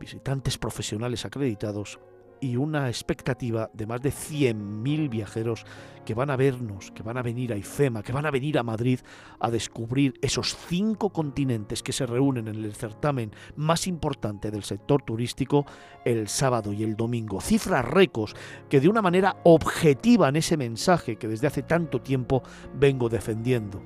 visitantes 0.00 0.58
profesionales 0.58 1.24
acreditados 1.24 2.00
y 2.40 2.56
una 2.56 2.88
expectativa 2.88 3.70
de 3.72 3.86
más 3.86 4.00
de 4.00 4.10
100.000 4.10 5.08
viajeros 5.08 5.64
que 6.04 6.14
van 6.14 6.30
a 6.30 6.36
vernos, 6.36 6.90
que 6.92 7.02
van 7.02 7.18
a 7.18 7.22
venir 7.22 7.52
a 7.52 7.56
IFEMA, 7.56 8.02
que 8.02 8.12
van 8.12 8.24
a 8.24 8.30
venir 8.30 8.58
a 8.58 8.62
Madrid 8.62 9.00
a 9.40 9.50
descubrir 9.50 10.14
esos 10.22 10.56
cinco 10.68 11.10
continentes 11.10 11.82
que 11.82 11.92
se 11.92 12.06
reúnen 12.06 12.48
en 12.48 12.64
el 12.64 12.74
certamen 12.74 13.32
más 13.56 13.86
importante 13.86 14.50
del 14.50 14.62
sector 14.62 15.02
turístico 15.02 15.66
el 16.04 16.28
sábado 16.28 16.72
y 16.72 16.82
el 16.82 16.96
domingo. 16.96 17.40
Cifras 17.40 17.84
récords 17.84 18.34
que 18.70 18.80
de 18.80 18.88
una 18.88 19.02
manera 19.02 19.36
objetiva 19.44 20.28
en 20.28 20.36
ese 20.36 20.56
mensaje 20.56 21.16
que 21.16 21.28
desde 21.28 21.46
hace 21.46 21.62
tanto 21.62 22.00
tiempo 22.00 22.42
vengo 22.74 23.08
defendiendo 23.08 23.82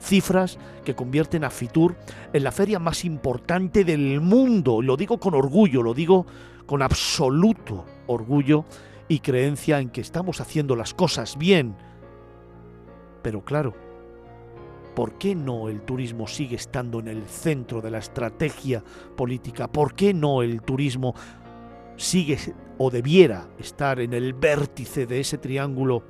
cifras 0.00 0.58
que 0.84 0.94
convierten 0.94 1.44
a 1.44 1.50
Fitur 1.50 1.96
en 2.32 2.44
la 2.44 2.52
feria 2.52 2.78
más 2.78 3.04
importante 3.04 3.84
del 3.84 4.20
mundo. 4.20 4.82
Lo 4.82 4.96
digo 4.96 5.18
con 5.18 5.34
orgullo, 5.34 5.82
lo 5.82 5.94
digo 5.94 6.26
con 6.66 6.82
absoluto 6.82 7.84
orgullo 8.06 8.64
y 9.08 9.20
creencia 9.20 9.80
en 9.80 9.90
que 9.90 10.00
estamos 10.00 10.40
haciendo 10.40 10.76
las 10.76 10.94
cosas 10.94 11.36
bien. 11.36 11.76
Pero 13.22 13.44
claro, 13.44 13.74
¿por 14.94 15.18
qué 15.18 15.34
no 15.34 15.68
el 15.68 15.82
turismo 15.82 16.26
sigue 16.26 16.56
estando 16.56 17.00
en 17.00 17.08
el 17.08 17.24
centro 17.24 17.80
de 17.80 17.90
la 17.90 17.98
estrategia 17.98 18.82
política? 19.16 19.68
¿Por 19.68 19.94
qué 19.94 20.14
no 20.14 20.42
el 20.42 20.62
turismo 20.62 21.14
sigue 21.96 22.38
o 22.78 22.90
debiera 22.90 23.48
estar 23.58 24.00
en 24.00 24.12
el 24.12 24.32
vértice 24.32 25.06
de 25.06 25.20
ese 25.20 25.38
triángulo 25.38 26.02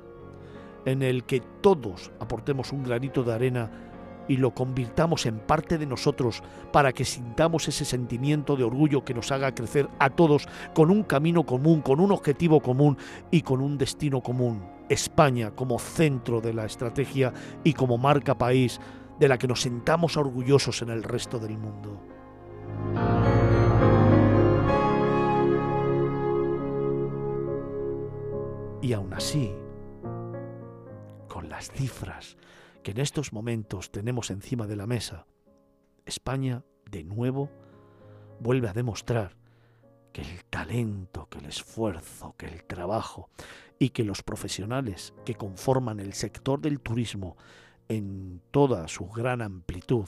en 0.85 1.01
el 1.03 1.23
que 1.23 1.41
todos 1.61 2.11
aportemos 2.19 2.71
un 2.71 2.83
granito 2.83 3.23
de 3.23 3.33
arena 3.33 3.71
y 4.27 4.37
lo 4.37 4.53
convirtamos 4.53 5.25
en 5.25 5.39
parte 5.39 5.77
de 5.77 5.85
nosotros 5.85 6.43
para 6.71 6.93
que 6.93 7.05
sintamos 7.05 7.67
ese 7.67 7.85
sentimiento 7.85 8.55
de 8.55 8.63
orgullo 8.63 9.03
que 9.03 9.13
nos 9.13 9.31
haga 9.31 9.53
crecer 9.53 9.89
a 9.99 10.09
todos 10.09 10.47
con 10.73 10.91
un 10.91 11.03
camino 11.03 11.43
común, 11.43 11.81
con 11.81 11.99
un 11.99 12.11
objetivo 12.11 12.59
común 12.59 12.97
y 13.31 13.41
con 13.41 13.61
un 13.61 13.77
destino 13.77 14.21
común. 14.21 14.63
España 14.89 15.51
como 15.51 15.79
centro 15.79 16.41
de 16.41 16.53
la 16.53 16.65
estrategia 16.65 17.33
y 17.63 17.73
como 17.73 17.97
marca 17.97 18.37
país 18.37 18.79
de 19.19 19.27
la 19.27 19.37
que 19.37 19.47
nos 19.47 19.61
sentamos 19.61 20.17
orgullosos 20.17 20.81
en 20.81 20.89
el 20.89 21.03
resto 21.03 21.39
del 21.39 21.57
mundo. 21.57 22.01
Y 28.81 28.93
aún 28.93 29.11
así, 29.13 29.51
con 31.27 31.49
las 31.49 31.71
cifras 31.71 32.37
que 32.85 32.91
en 32.91 32.99
estos 32.99 33.33
momentos 33.33 33.91
tenemos 33.91 34.29
encima 34.29 34.67
de 34.67 34.75
la 34.75 34.85
mesa, 34.85 35.25
España, 36.05 36.63
de 36.91 37.03
nuevo, 37.03 37.49
vuelve 38.39 38.67
a 38.69 38.73
demostrar 38.73 39.35
que 40.13 40.21
el 40.21 40.45
talento, 40.45 41.27
que 41.27 41.39
el 41.39 41.45
esfuerzo, 41.45 42.35
que 42.37 42.45
el 42.45 42.63
trabajo 42.63 43.31
y 43.79 43.89
que 43.89 44.03
los 44.03 44.21
profesionales 44.21 45.15
que 45.25 45.33
conforman 45.33 45.99
el 45.99 46.13
sector 46.13 46.61
del 46.61 46.79
turismo 46.79 47.37
en 47.87 48.43
toda 48.51 48.87
su 48.87 49.07
gran 49.07 49.41
amplitud, 49.41 50.05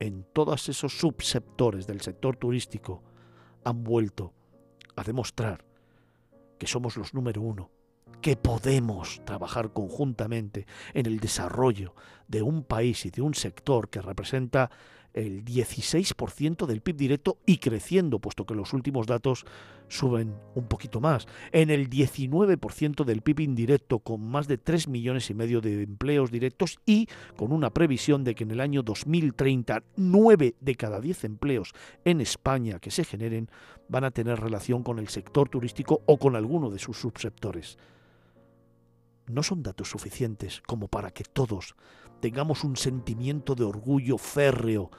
en 0.00 0.24
todos 0.32 0.68
esos 0.68 0.98
subsectores 0.98 1.86
del 1.86 2.00
sector 2.00 2.36
turístico, 2.36 3.04
han 3.62 3.84
vuelto 3.84 4.34
a 4.96 5.04
demostrar 5.04 5.64
que 6.58 6.66
somos 6.66 6.96
los 6.96 7.14
número 7.14 7.40
uno 7.40 7.70
que 8.26 8.34
podemos 8.36 9.20
trabajar 9.24 9.72
conjuntamente 9.72 10.66
en 10.94 11.06
el 11.06 11.20
desarrollo 11.20 11.94
de 12.26 12.42
un 12.42 12.64
país 12.64 13.06
y 13.06 13.10
de 13.10 13.22
un 13.22 13.34
sector 13.34 13.88
que 13.88 14.02
representa 14.02 14.68
el 15.14 15.44
16% 15.44 16.66
del 16.66 16.80
PIB 16.80 16.96
directo 16.96 17.38
y 17.46 17.58
creciendo, 17.58 18.18
puesto 18.18 18.44
que 18.44 18.56
los 18.56 18.72
últimos 18.72 19.06
datos 19.06 19.46
suben 19.86 20.34
un 20.56 20.66
poquito 20.66 21.00
más. 21.00 21.28
En 21.52 21.70
el 21.70 21.88
19% 21.88 23.04
del 23.04 23.22
PIB 23.22 23.40
indirecto, 23.40 24.00
con 24.00 24.28
más 24.28 24.48
de 24.48 24.58
3 24.58 24.88
millones 24.88 25.30
y 25.30 25.34
medio 25.34 25.60
de 25.60 25.84
empleos 25.84 26.32
directos 26.32 26.80
y 26.84 27.08
con 27.36 27.52
una 27.52 27.70
previsión 27.70 28.24
de 28.24 28.34
que 28.34 28.42
en 28.42 28.50
el 28.50 28.60
año 28.60 28.82
2030 28.82 29.84
9 29.94 30.56
de 30.60 30.74
cada 30.74 31.00
10 31.00 31.22
empleos 31.22 31.74
en 32.04 32.20
España 32.20 32.80
que 32.80 32.90
se 32.90 33.04
generen 33.04 33.48
van 33.88 34.02
a 34.02 34.10
tener 34.10 34.40
relación 34.40 34.82
con 34.82 34.98
el 34.98 35.06
sector 35.08 35.48
turístico 35.48 36.02
o 36.06 36.18
con 36.18 36.34
alguno 36.34 36.70
de 36.70 36.80
sus 36.80 36.98
subsectores 36.98 37.78
no 39.28 39.42
son 39.42 39.62
datos 39.62 39.90
suficientes 39.90 40.62
como 40.66 40.88
para 40.88 41.10
que 41.10 41.24
todos 41.24 41.74
tengamos 42.20 42.64
un 42.64 42.76
sentimiento 42.76 43.54
de 43.54 43.64
orgullo 43.64 44.18
férreo 44.18 44.90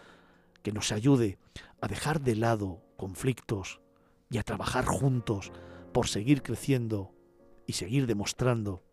que 0.63 0.71
nos 0.71 0.91
ayude 0.91 1.37
a 1.81 1.87
dejar 1.87 2.21
de 2.21 2.35
lado 2.35 2.81
conflictos 2.97 3.81
y 4.29 4.37
a 4.37 4.43
trabajar 4.43 4.85
juntos 4.85 5.51
por 5.93 6.07
seguir 6.07 6.43
creciendo 6.43 7.13
y 7.65 7.73
seguir 7.73 8.07
demostrando 8.07 8.83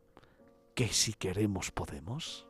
que 0.74 0.88
si 0.88 1.12
queremos 1.12 1.70
podemos. 1.70 2.46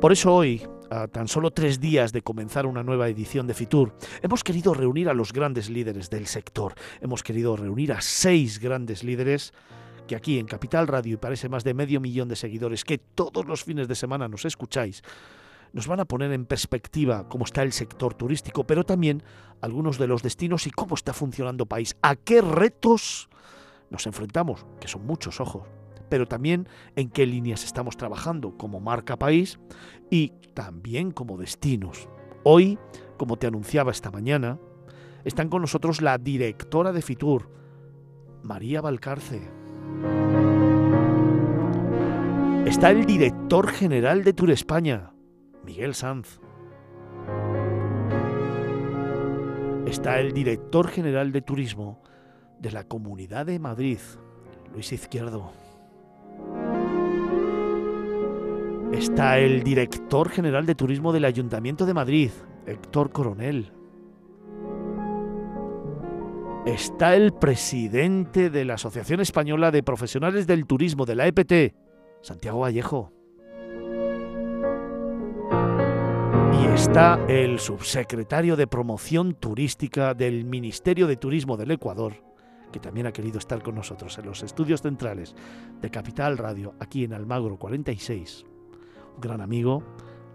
Por 0.00 0.12
eso 0.12 0.34
hoy, 0.34 0.62
a 0.90 1.08
tan 1.08 1.28
solo 1.28 1.50
tres 1.50 1.80
días 1.80 2.12
de 2.12 2.22
comenzar 2.22 2.66
una 2.66 2.82
nueva 2.82 3.08
edición 3.08 3.46
de 3.46 3.54
Fitur, 3.54 3.94
hemos 4.22 4.44
querido 4.44 4.74
reunir 4.74 5.08
a 5.08 5.14
los 5.14 5.32
grandes 5.32 5.70
líderes 5.70 6.10
del 6.10 6.26
sector. 6.26 6.74
Hemos 7.00 7.22
querido 7.22 7.56
reunir 7.56 7.92
a 7.92 8.00
seis 8.00 8.58
grandes 8.58 9.04
líderes 9.04 9.52
que 10.06 10.16
aquí 10.16 10.38
en 10.38 10.46
Capital 10.46 10.86
Radio 10.86 11.14
y 11.14 11.16
parece 11.18 11.48
más 11.48 11.64
de 11.64 11.74
medio 11.74 12.00
millón 12.00 12.28
de 12.28 12.36
seguidores 12.36 12.84
que 12.84 12.98
todos 12.98 13.46
los 13.46 13.64
fines 13.64 13.88
de 13.88 13.94
semana 13.94 14.26
nos 14.28 14.44
escucháis, 14.44 15.02
nos 15.72 15.86
van 15.86 16.00
a 16.00 16.06
poner 16.06 16.32
en 16.32 16.46
perspectiva 16.46 17.28
cómo 17.28 17.44
está 17.44 17.62
el 17.62 17.72
sector 17.72 18.14
turístico, 18.14 18.64
pero 18.64 18.84
también 18.84 19.22
algunos 19.60 19.98
de 19.98 20.06
los 20.06 20.22
destinos 20.22 20.66
y 20.66 20.70
cómo 20.70 20.94
está 20.94 21.12
funcionando 21.12 21.66
país, 21.66 21.96
a 22.02 22.16
qué 22.16 22.40
retos 22.40 23.28
nos 23.90 24.06
enfrentamos, 24.06 24.66
que 24.80 24.88
son 24.88 25.06
muchos, 25.06 25.40
ojos, 25.40 25.64
pero 26.08 26.26
también 26.26 26.68
en 26.96 27.10
qué 27.10 27.26
líneas 27.26 27.64
estamos 27.64 27.96
trabajando 27.96 28.56
como 28.56 28.80
marca 28.80 29.16
país 29.16 29.58
y 30.10 30.32
también 30.54 31.10
como 31.10 31.36
destinos. 31.36 32.08
Hoy, 32.44 32.78
como 33.16 33.36
te 33.36 33.46
anunciaba 33.46 33.90
esta 33.90 34.10
mañana, 34.10 34.58
están 35.24 35.48
con 35.48 35.62
nosotros 35.62 36.00
la 36.00 36.18
directora 36.18 36.92
de 36.92 37.02
Fitur, 37.02 37.50
María 38.42 38.80
Valcarce. 38.80 39.42
Está 42.66 42.90
el 42.90 43.06
director 43.06 43.68
general 43.68 44.24
de 44.24 44.32
Tour 44.32 44.50
España, 44.50 45.12
Miguel 45.64 45.94
Sanz. 45.94 46.40
Está 49.86 50.20
el 50.20 50.32
director 50.32 50.88
general 50.88 51.32
de 51.32 51.40
turismo 51.40 52.02
de 52.58 52.70
la 52.70 52.84
Comunidad 52.84 53.46
de 53.46 53.58
Madrid, 53.58 53.98
Luis 54.72 54.92
Izquierdo. 54.92 55.67
Está 58.92 59.38
el 59.38 59.62
director 59.62 60.30
general 60.30 60.64
de 60.64 60.74
turismo 60.74 61.12
del 61.12 61.26
Ayuntamiento 61.26 61.84
de 61.84 61.94
Madrid, 61.94 62.30
Héctor 62.66 63.12
Coronel. 63.12 63.70
Está 66.64 67.14
el 67.14 67.32
presidente 67.32 68.50
de 68.50 68.64
la 68.64 68.74
Asociación 68.74 69.20
Española 69.20 69.70
de 69.70 69.82
Profesionales 69.82 70.46
del 70.46 70.66
Turismo 70.66 71.04
de 71.04 71.14
la 71.14 71.26
EPT, 71.26 71.74
Santiago 72.22 72.60
Vallejo. 72.60 73.12
Y 76.60 76.66
está 76.74 77.24
el 77.28 77.58
subsecretario 77.58 78.56
de 78.56 78.66
Promoción 78.66 79.34
Turística 79.34 80.14
del 80.14 80.44
Ministerio 80.44 81.06
de 81.06 81.16
Turismo 81.16 81.58
del 81.58 81.70
Ecuador, 81.72 82.14
que 82.72 82.80
también 82.80 83.06
ha 83.06 83.12
querido 83.12 83.38
estar 83.38 83.62
con 83.62 83.74
nosotros 83.74 84.18
en 84.18 84.26
los 84.26 84.42
estudios 84.42 84.80
centrales 84.80 85.36
de 85.80 85.90
Capital 85.90 86.38
Radio, 86.38 86.74
aquí 86.80 87.04
en 87.04 87.12
Almagro 87.12 87.58
46. 87.58 88.47
Gran 89.20 89.40
amigo, 89.40 89.82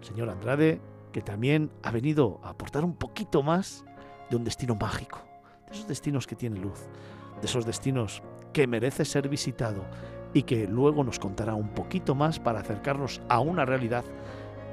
el 0.00 0.06
señor 0.06 0.28
Andrade, 0.28 0.80
que 1.12 1.22
también 1.22 1.70
ha 1.82 1.90
venido 1.90 2.40
a 2.42 2.50
aportar 2.50 2.84
un 2.84 2.94
poquito 2.94 3.42
más 3.42 3.84
de 4.30 4.36
un 4.36 4.44
destino 4.44 4.74
mágico, 4.74 5.20
de 5.66 5.72
esos 5.72 5.88
destinos 5.88 6.26
que 6.26 6.36
tienen 6.36 6.62
luz, 6.62 6.88
de 7.40 7.46
esos 7.46 7.64
destinos 7.64 8.22
que 8.52 8.66
merece 8.66 9.04
ser 9.04 9.28
visitado 9.28 9.84
y 10.32 10.42
que 10.42 10.66
luego 10.66 11.04
nos 11.04 11.18
contará 11.18 11.54
un 11.54 11.68
poquito 11.68 12.14
más 12.14 12.40
para 12.40 12.60
acercarnos 12.60 13.20
a 13.28 13.40
una 13.40 13.64
realidad 13.64 14.04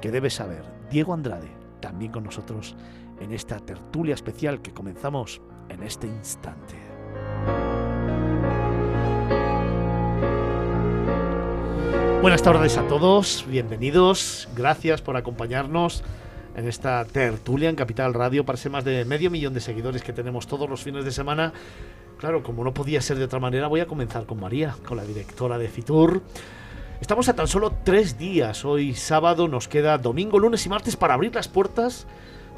que 0.00 0.10
debe 0.10 0.30
saber 0.30 0.64
Diego 0.90 1.14
Andrade, 1.14 1.48
también 1.80 2.12
con 2.12 2.24
nosotros 2.24 2.76
en 3.20 3.32
esta 3.32 3.58
tertulia 3.60 4.14
especial 4.14 4.60
que 4.62 4.74
comenzamos 4.74 5.40
en 5.68 5.82
este 5.82 6.06
instante. 6.08 6.76
Buenas 12.22 12.44
tardes 12.44 12.78
a 12.78 12.86
todos, 12.86 13.44
bienvenidos, 13.48 14.48
gracias 14.54 15.02
por 15.02 15.16
acompañarnos 15.16 16.04
en 16.54 16.68
esta 16.68 17.04
tertulia 17.04 17.68
en 17.68 17.74
Capital 17.74 18.14
Radio. 18.14 18.44
Parece 18.46 18.70
más 18.70 18.84
de 18.84 19.04
medio 19.04 19.28
millón 19.28 19.54
de 19.54 19.60
seguidores 19.60 20.04
que 20.04 20.12
tenemos 20.12 20.46
todos 20.46 20.70
los 20.70 20.84
fines 20.84 21.04
de 21.04 21.10
semana. 21.10 21.52
Claro, 22.18 22.44
como 22.44 22.62
no 22.62 22.72
podía 22.72 23.00
ser 23.00 23.18
de 23.18 23.24
otra 23.24 23.40
manera, 23.40 23.66
voy 23.66 23.80
a 23.80 23.88
comenzar 23.88 24.24
con 24.24 24.38
María, 24.38 24.76
con 24.86 24.98
la 24.98 25.04
directora 25.04 25.58
de 25.58 25.66
Fitur. 25.66 26.22
Estamos 27.00 27.28
a 27.28 27.34
tan 27.34 27.48
solo 27.48 27.74
tres 27.82 28.16
días. 28.16 28.64
Hoy 28.64 28.94
sábado 28.94 29.48
nos 29.48 29.66
queda 29.66 29.98
domingo, 29.98 30.38
lunes 30.38 30.64
y 30.64 30.68
martes 30.68 30.94
para 30.94 31.14
abrir 31.14 31.34
las 31.34 31.48
puertas 31.48 32.06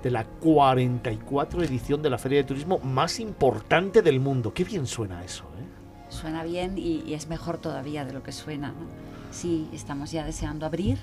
de 0.03 0.11
la 0.11 0.25
44 0.25 1.63
edición 1.63 2.03
de 2.03 2.11
la 2.11 2.19
Feria 2.19 2.41
de 2.41 2.45
Turismo 2.45 2.81
más 2.81 3.19
importante 3.19 4.03
del 4.03 4.21
mundo. 4.21 4.53
Qué 4.53 4.63
bien 4.63 4.87
suena 4.87 5.25
eso, 5.25 5.45
¿eh? 5.59 6.11
Suena 6.11 6.45
bien 6.45 6.77
y, 6.77 7.03
y 7.07 7.15
es 7.15 7.29
mejor 7.29 7.57
todavía 7.57 8.05
de 8.05 8.13
lo 8.13 8.23
que 8.23 8.31
suena. 8.31 8.69
¿no? 8.69 9.14
Sí, 9.35 9.69
estamos 9.73 10.13
ya 10.13 10.25
deseando 10.25 10.65
abrir. 10.65 10.97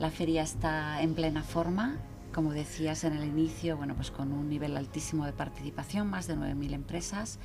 La 0.00 0.10
feria 0.10 0.42
está 0.42 1.00
en 1.02 1.14
plena 1.14 1.44
forma, 1.44 1.96
como 2.34 2.52
decías 2.52 3.04
en 3.04 3.12
el 3.12 3.22
inicio, 3.22 3.76
bueno, 3.76 3.94
pues 3.94 4.10
con 4.10 4.32
un 4.32 4.48
nivel 4.48 4.76
altísimo 4.76 5.24
de 5.24 5.32
participación, 5.32 6.10
más 6.10 6.26
de 6.26 6.34
9.000 6.34 6.72
empresas. 6.72 7.38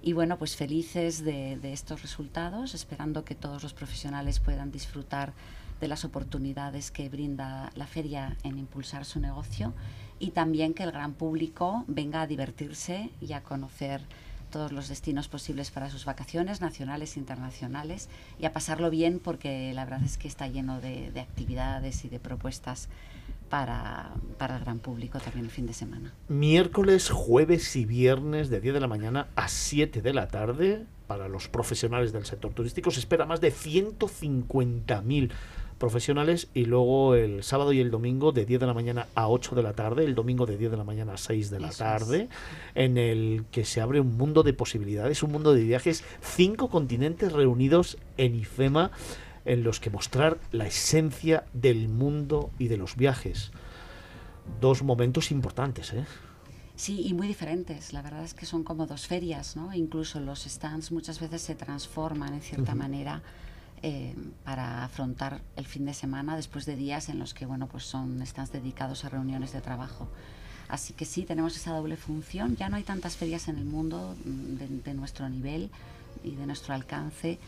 Y 0.00 0.12
bueno, 0.12 0.38
pues 0.38 0.54
felices 0.54 1.24
de, 1.24 1.58
de, 1.58 1.72
estos 1.72 2.02
resultados, 2.02 2.72
esperando 2.74 3.24
que 3.24 3.34
todos 3.34 3.64
los 3.64 3.74
profesionales 3.74 4.38
puedan 4.38 4.70
disfrutar 4.70 5.32
de 5.80 5.88
las 5.88 6.04
oportunidades 6.04 6.92
que 6.92 7.08
brinda 7.08 7.72
la 7.74 7.88
feria 7.88 8.36
en 8.44 8.58
impulsar 8.58 9.04
su 9.04 9.18
negocio 9.18 9.74
y 10.20 10.30
también 10.30 10.72
que 10.72 10.84
el 10.84 10.92
gran 10.92 11.14
público 11.14 11.84
venga 11.88 12.22
a 12.22 12.28
divertirse 12.28 13.10
y 13.20 13.32
a 13.32 13.42
conocer 13.42 14.02
todos 14.50 14.72
los 14.72 14.88
destinos 14.88 15.28
posibles 15.28 15.70
para 15.70 15.90
sus 15.90 16.04
vacaciones, 16.04 16.60
nacionales 16.60 17.16
e 17.16 17.20
internacionales, 17.20 18.08
y 18.38 18.44
a 18.44 18.52
pasarlo 18.52 18.90
bien 18.90 19.20
porque 19.22 19.72
la 19.72 19.84
verdad 19.84 20.04
es 20.04 20.18
que 20.18 20.28
está 20.28 20.48
lleno 20.48 20.80
de, 20.80 21.10
de 21.10 21.20
actividades 21.20 22.04
y 22.04 22.08
de 22.08 22.18
propuestas 22.18 22.88
para, 23.48 24.12
para, 24.38 24.56
el 24.56 24.64
gran 24.64 24.78
público 24.78 25.18
también 25.18 25.46
el 25.46 25.50
fin 25.50 25.66
de 25.66 25.72
semana. 25.72 26.14
Miércoles, 26.28 27.10
jueves 27.10 27.74
y 27.76 27.84
viernes 27.84 28.48
de 28.48 28.60
10 28.60 28.74
de 28.74 28.80
la 28.80 28.86
mañana 28.86 29.26
a 29.34 29.48
7 29.48 30.02
de 30.02 30.14
la 30.14 30.28
tarde 30.28 30.86
para 31.10 31.28
los 31.28 31.48
profesionales 31.48 32.12
del 32.12 32.24
sector 32.24 32.52
turístico 32.52 32.92
se 32.92 33.00
espera 33.00 33.26
más 33.26 33.40
de 33.40 33.52
150.000 33.52 35.30
profesionales 35.80 36.48
y 36.52 36.66
luego 36.66 37.14
el 37.14 37.42
sábado 37.42 37.72
y 37.72 37.80
el 37.80 37.90
domingo 37.90 38.32
de 38.32 38.44
10 38.44 38.60
de 38.60 38.66
la 38.66 38.74
mañana 38.74 39.06
a 39.14 39.28
8 39.28 39.56
de 39.56 39.62
la 39.62 39.72
tarde, 39.72 40.04
el 40.04 40.14
domingo 40.14 40.44
de 40.44 40.58
10 40.58 40.70
de 40.72 40.76
la 40.76 40.84
mañana 40.84 41.14
a 41.14 41.16
6 41.16 41.50
de 41.50 41.58
la 41.58 41.68
Eso 41.70 41.78
tarde, 41.78 42.24
es. 42.24 42.28
en 42.74 42.98
el 42.98 43.46
que 43.50 43.64
se 43.64 43.80
abre 43.80 43.98
un 43.98 44.16
mundo 44.18 44.42
de 44.42 44.52
posibilidades, 44.52 45.22
un 45.22 45.32
mundo 45.32 45.54
de 45.54 45.64
viajes, 45.64 46.04
cinco 46.20 46.68
continentes 46.68 47.32
reunidos 47.32 47.96
en 48.18 48.34
IFEMA 48.34 48.90
en 49.46 49.64
los 49.64 49.80
que 49.80 49.88
mostrar 49.88 50.38
la 50.52 50.66
esencia 50.66 51.44
del 51.54 51.88
mundo 51.88 52.50
y 52.58 52.68
de 52.68 52.76
los 52.76 52.94
viajes. 52.94 53.50
Dos 54.60 54.82
momentos 54.82 55.30
importantes, 55.30 55.94
¿eh? 55.94 56.04
Sí, 56.76 57.06
y 57.06 57.14
muy 57.14 57.26
diferentes. 57.26 57.94
La 57.94 58.02
verdad 58.02 58.22
es 58.22 58.34
que 58.34 58.44
son 58.44 58.64
como 58.64 58.86
dos 58.86 59.06
ferias, 59.06 59.56
¿no? 59.56 59.72
Incluso 59.72 60.20
los 60.20 60.44
stands 60.44 60.92
muchas 60.92 61.20
veces 61.20 61.40
se 61.40 61.54
transforman 61.54 62.34
en 62.34 62.42
cierta 62.42 62.72
uh 62.72 62.74
-huh. 62.74 62.78
manera 62.78 63.22
eh, 63.82 64.14
para 64.44 64.84
afrontar 64.84 65.42
el 65.56 65.66
fin 65.66 65.84
de 65.86 65.94
semana 65.94 66.36
después 66.36 66.66
de 66.66 66.76
días 66.76 67.08
en 67.08 67.18
los 67.18 67.34
que 67.34 67.46
bueno 67.46 67.66
pues 67.66 67.84
son 67.84 68.24
stands 68.26 68.52
dedicados 68.52 69.04
a 69.04 69.08
reuniones 69.08 69.52
de 69.52 69.60
trabajo 69.60 70.08
así 70.68 70.92
que 70.92 71.04
sí 71.04 71.24
tenemos 71.24 71.56
esa 71.56 71.72
doble 71.72 71.96
función 71.96 72.56
ya 72.56 72.68
no 72.68 72.76
hay 72.76 72.84
tantas 72.84 73.16
ferias 73.16 73.48
en 73.48 73.58
el 73.58 73.64
mundo 73.64 74.16
mm, 74.24 74.56
de, 74.56 74.68
de 74.68 74.94
nuestro 74.94 75.28
nivel 75.28 75.70
y 76.22 76.34
de 76.36 76.46
nuestro 76.46 76.74
alcance 76.74 77.38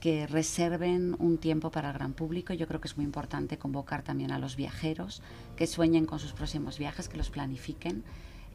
que 0.00 0.26
reserven 0.26 1.16
un 1.18 1.38
tiempo 1.38 1.70
para 1.70 1.88
el 1.88 1.94
gran 1.94 2.12
público. 2.12 2.52
Yo 2.52 2.68
creo 2.68 2.80
que 2.80 2.88
es 2.88 2.96
muy 2.96 3.04
importante 3.04 3.58
convocar 3.58 4.02
también 4.02 4.30
a 4.30 4.38
los 4.38 4.56
viajeros 4.56 5.22
que 5.56 5.66
sueñen 5.66 6.06
con 6.06 6.18
sus 6.18 6.32
próximos 6.32 6.78
viajes, 6.78 7.08
que 7.08 7.16
los 7.16 7.30
planifiquen 7.30 8.04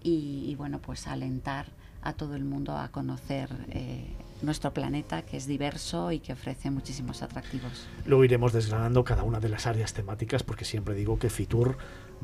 y, 0.01 0.45
y 0.47 0.55
bueno, 0.55 0.79
pues 0.79 1.07
alentar 1.07 1.67
a 2.01 2.13
todo 2.13 2.35
el 2.35 2.43
mundo 2.43 2.77
a 2.77 2.89
conocer 2.89 3.49
eh, 3.69 4.07
nuestro 4.43 4.73
planeta, 4.73 5.23
que 5.23 5.37
es 5.37 5.47
diverso 5.47 6.11
y 6.11 6.19
que 6.19 6.33
ofrece 6.33 6.69
muchísimos 6.69 7.21
atractivos. 7.21 7.87
Luego 8.05 8.23
iremos 8.23 8.53
desgranando 8.53 9.03
cada 9.03 9.23
una 9.23 9.39
de 9.39 9.49
las 9.49 9.65
áreas 9.65 9.93
temáticas, 9.93 10.43
porque 10.43 10.65
siempre 10.65 10.95
digo 10.95 11.17
que 11.17 11.29
Fitur 11.29 11.77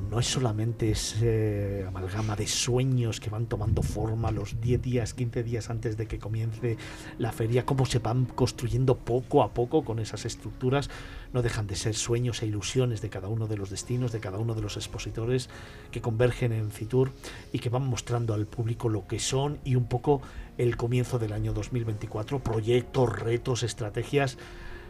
no 0.09 0.19
es 0.19 0.27
solamente 0.27 0.91
ese 0.91 1.83
amalgama 1.87 2.35
de 2.35 2.47
sueños 2.47 3.19
que 3.19 3.29
van 3.29 3.47
tomando 3.47 3.83
forma 3.83 4.31
los 4.31 4.61
10 4.61 4.81
días, 4.81 5.13
15 5.13 5.43
días 5.43 5.69
antes 5.69 5.97
de 5.97 6.07
que 6.07 6.19
comience 6.19 6.77
la 7.17 7.31
feria, 7.31 7.65
cómo 7.65 7.85
se 7.85 7.99
van 7.99 8.25
construyendo 8.25 8.97
poco 8.97 9.43
a 9.43 9.53
poco 9.53 9.83
con 9.83 9.99
esas 9.99 10.25
estructuras, 10.25 10.89
no 11.33 11.41
dejan 11.41 11.67
de 11.67 11.75
ser 11.75 11.95
sueños 11.95 12.41
e 12.41 12.47
ilusiones 12.47 13.01
de 13.01 13.09
cada 13.09 13.27
uno 13.27 13.47
de 13.47 13.57
los 13.57 13.69
destinos, 13.69 14.11
de 14.11 14.19
cada 14.19 14.37
uno 14.37 14.55
de 14.55 14.61
los 14.61 14.77
expositores 14.77 15.49
que 15.91 16.01
convergen 16.01 16.53
en 16.53 16.71
Fitur 16.71 17.11
y 17.51 17.59
que 17.59 17.69
van 17.69 17.85
mostrando 17.85 18.33
al 18.33 18.45
público 18.45 18.89
lo 18.89 19.05
que 19.05 19.19
son 19.19 19.59
y 19.63 19.75
un 19.75 19.85
poco 19.85 20.21
el 20.59 20.75
comienzo 20.75 21.19
del 21.19 21.31
año 21.31 21.53
2024, 21.53 22.43
proyectos, 22.43 23.17
retos, 23.17 23.63
estrategias, 23.63 24.37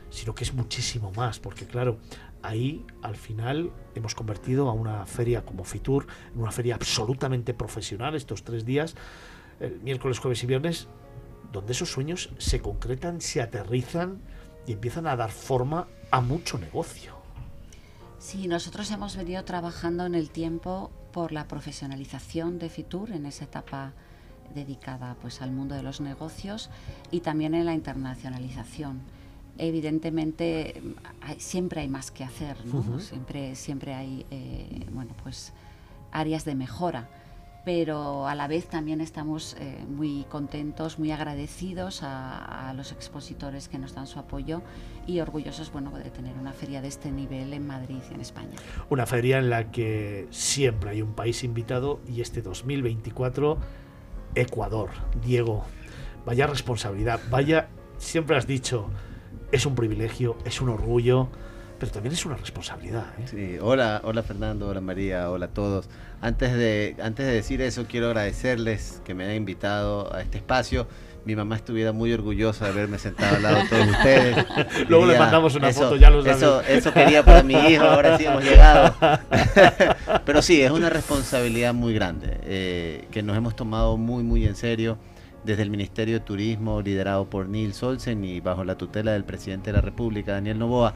sino 0.09 0.33
que 0.33 0.43
es 0.43 0.55
muchísimo 0.55 1.11
más, 1.11 1.37
porque 1.37 1.67
claro, 1.67 1.99
ahí 2.41 2.83
al 3.03 3.15
final 3.15 3.71
hemos 3.93 4.15
convertido 4.15 4.67
a 4.67 4.73
una 4.73 5.05
feria 5.05 5.45
como 5.45 5.63
Fitur 5.63 6.07
en 6.33 6.41
una 6.41 6.51
feria 6.51 6.73
absolutamente 6.73 7.53
profesional 7.53 8.15
estos 8.15 8.43
tres 8.43 8.65
días, 8.65 8.95
el 9.59 9.79
miércoles, 9.81 10.17
jueves 10.17 10.43
y 10.43 10.47
viernes, 10.47 10.87
donde 11.51 11.73
esos 11.73 11.91
sueños 11.91 12.31
se 12.39 12.61
concretan, 12.61 13.21
se 13.21 13.39
aterrizan 13.39 14.23
y 14.65 14.73
empiezan 14.73 15.05
a 15.05 15.15
dar 15.15 15.29
forma 15.29 15.87
a 16.09 16.19
mucho 16.19 16.57
negocio. 16.57 17.13
Sí, 18.17 18.47
nosotros 18.47 18.89
hemos 18.89 19.15
venido 19.15 19.45
trabajando 19.45 20.07
en 20.07 20.15
el 20.15 20.31
tiempo 20.31 20.89
por 21.13 21.31
la 21.31 21.47
profesionalización 21.47 22.57
de 22.57 22.69
Fitur 22.69 23.11
en 23.11 23.27
esa 23.27 23.45
etapa 23.45 23.93
dedicada 24.55 25.15
pues 25.21 25.41
al 25.41 25.51
mundo 25.51 25.76
de 25.76 25.84
los 25.84 26.01
negocios 26.01 26.69
y 27.11 27.19
también 27.21 27.53
en 27.55 27.65
la 27.65 27.73
internacionalización. 27.73 28.99
Evidentemente 29.57 30.81
hay- 31.21 31.39
siempre 31.39 31.81
hay 31.81 31.89
más 31.89 32.11
que 32.11 32.23
hacer, 32.23 32.57
¿no? 32.65 32.80
Ujú. 32.80 32.99
siempre, 32.99 33.55
siempre 33.55 33.93
hay 33.93 34.26
eh, 34.31 34.85
bueno, 34.91 35.11
pues, 35.23 35.53
áreas 36.11 36.43
de 36.45 36.55
mejora, 36.55 37.07
pero 37.65 38.26
a 38.27 38.35
la 38.35 38.47
vez 38.47 38.67
también 38.67 38.99
estamos 39.01 39.55
eh, 39.59 39.84
muy 39.88 40.26
contentos, 40.30 40.97
muy 40.97 41.11
agradecidos 41.11 42.03
a, 42.03 42.69
a 42.69 42.73
los 42.73 42.91
expositores 42.93 43.67
que 43.67 43.77
nos 43.77 43.93
dan 43.93 44.07
su 44.07 44.17
apoyo 44.17 44.61
y 45.05 45.19
orgullosos 45.19 45.71
bueno, 45.71 45.91
de 45.91 46.09
tener 46.09 46.35
una 46.38 46.53
feria 46.53 46.81
de 46.81 46.88
este 46.88 47.11
nivel 47.11 47.53
en 47.53 47.67
Madrid, 47.67 47.99
en 48.11 48.21
España. 48.21 48.55
Una 48.89 49.05
feria 49.05 49.38
en 49.39 49.49
la 49.49 49.71
que 49.71 50.27
siempre 50.31 50.89
hay 50.91 51.01
un 51.01 51.13
país 51.13 51.43
invitado 51.43 51.99
y 52.07 52.21
este 52.21 52.41
2024 52.41 53.57
Ecuador. 54.35 54.89
Diego, 55.23 55.65
vaya 56.26 56.47
responsabilidad, 56.47 57.19
vaya, 57.30 57.69
siempre 57.97 58.38
has 58.38 58.47
dicho, 58.47 58.89
es 59.51 59.65
un 59.65 59.76
privilegio, 59.76 60.38
es 60.45 60.61
un 60.61 60.69
orgullo, 60.69 61.30
pero 61.80 61.91
también 61.91 62.14
es 62.14 62.26
una 62.26 62.35
responsabilidad. 62.35 63.06
¿eh? 63.19 63.26
Sí, 63.26 63.57
hola, 63.61 64.01
hola 64.03 64.22
Fernando, 64.22 64.68
hola 64.68 64.81
María, 64.81 65.31
hola 65.31 65.47
a 65.47 65.49
todos. 65.49 65.89
Antes 66.22 66.53
de, 66.53 66.95
antes 67.01 67.26
de 67.26 67.31
decir 67.34 67.61
eso, 67.61 67.85
quiero 67.88 68.07
agradecerles 68.07 69.01
que 69.06 69.14
me 69.14 69.23
hayan 69.23 69.38
invitado 69.38 70.14
a 70.14 70.22
este 70.22 70.38
espacio. 70.38 70.88
Mi 71.25 71.35
mamá 71.35 71.57
estuviera 71.57 71.91
muy 71.91 72.11
orgullosa 72.13 72.65
de 72.65 72.71
haberme 72.71 72.97
sentado 72.97 73.35
al 73.35 73.43
lado 73.43 73.57
de 73.57 73.67
todos 73.69 73.87
ustedes. 73.87 74.45
Luego 74.89 75.05
le 75.05 75.19
mandamos 75.19 75.53
una 75.55 75.69
eso- 75.69 75.81
foto, 75.83 75.95
ya 75.97 76.09
lo 76.09 76.21
sabes. 76.23 76.37
Eso, 76.37 76.61
eso 76.61 76.93
quería 76.93 77.23
para 77.23 77.43
mi 77.43 77.53
hijo, 77.53 77.83
ahora 77.83 78.17
sí 78.17 78.25
hemos 78.25 78.43
llegado. 78.43 78.95
Pero 80.25 80.41
sí, 80.41 80.61
es 80.61 80.71
una 80.71 80.89
responsabilidad 80.89 81.73
muy 81.73 81.93
grande 81.93 82.37
eh, 82.43 83.07
que 83.11 83.21
nos 83.23 83.35
hemos 83.37 83.55
tomado 83.55 83.97
muy, 83.97 84.23
muy 84.23 84.45
en 84.45 84.55
serio 84.55 84.97
desde 85.43 85.61
el 85.63 85.69
Ministerio 85.69 86.15
de 86.15 86.25
Turismo, 86.25 86.81
liderado 86.81 87.29
por 87.29 87.47
Nils 87.47 87.81
Olsen 87.83 88.23
y 88.23 88.39
bajo 88.41 88.63
la 88.63 88.77
tutela 88.77 89.11
del 89.13 89.23
presidente 89.23 89.71
de 89.71 89.77
la 89.77 89.81
República, 89.81 90.33
Daniel 90.33 90.59
Novoa. 90.59 90.93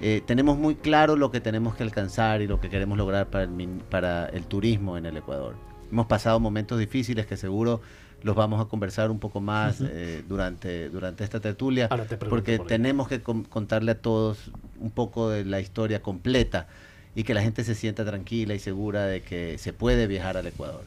eh, 0.00 0.20
tenemos 0.26 0.58
muy 0.58 0.74
claro 0.74 1.16
lo 1.16 1.30
que 1.30 1.40
tenemos 1.40 1.74
que 1.76 1.82
alcanzar 1.84 2.42
y 2.42 2.46
lo 2.46 2.60
que 2.60 2.68
queremos 2.70 2.98
lograr 2.98 3.26
para 3.28 3.44
el, 3.44 3.50
para 3.90 4.26
el 4.26 4.44
turismo 4.44 4.96
en 4.98 5.06
el 5.06 5.16
Ecuador. 5.16 5.54
Hemos 5.90 6.06
pasado 6.06 6.40
momentos 6.40 6.78
difíciles 6.78 7.26
que 7.26 7.36
seguro 7.36 7.80
los 8.24 8.34
vamos 8.34 8.60
a 8.60 8.64
conversar 8.64 9.10
un 9.10 9.20
poco 9.20 9.40
más 9.40 9.80
eh, 9.80 10.24
durante, 10.28 10.88
durante 10.88 11.22
esta 11.22 11.40
tertulia, 11.40 11.88
te 11.88 12.16
porque 12.16 12.56
por 12.56 12.66
tenemos 12.66 13.06
que 13.06 13.20
contarle 13.20 13.92
a 13.92 14.00
todos 14.00 14.50
un 14.80 14.90
poco 14.90 15.28
de 15.28 15.44
la 15.44 15.60
historia 15.60 16.02
completa 16.02 16.66
y 17.14 17.22
que 17.22 17.34
la 17.34 17.42
gente 17.42 17.62
se 17.62 17.74
sienta 17.74 18.04
tranquila 18.04 18.54
y 18.54 18.58
segura 18.58 19.04
de 19.04 19.22
que 19.22 19.58
se 19.58 19.72
puede 19.72 20.06
viajar 20.06 20.36
al 20.36 20.46
Ecuador. 20.46 20.84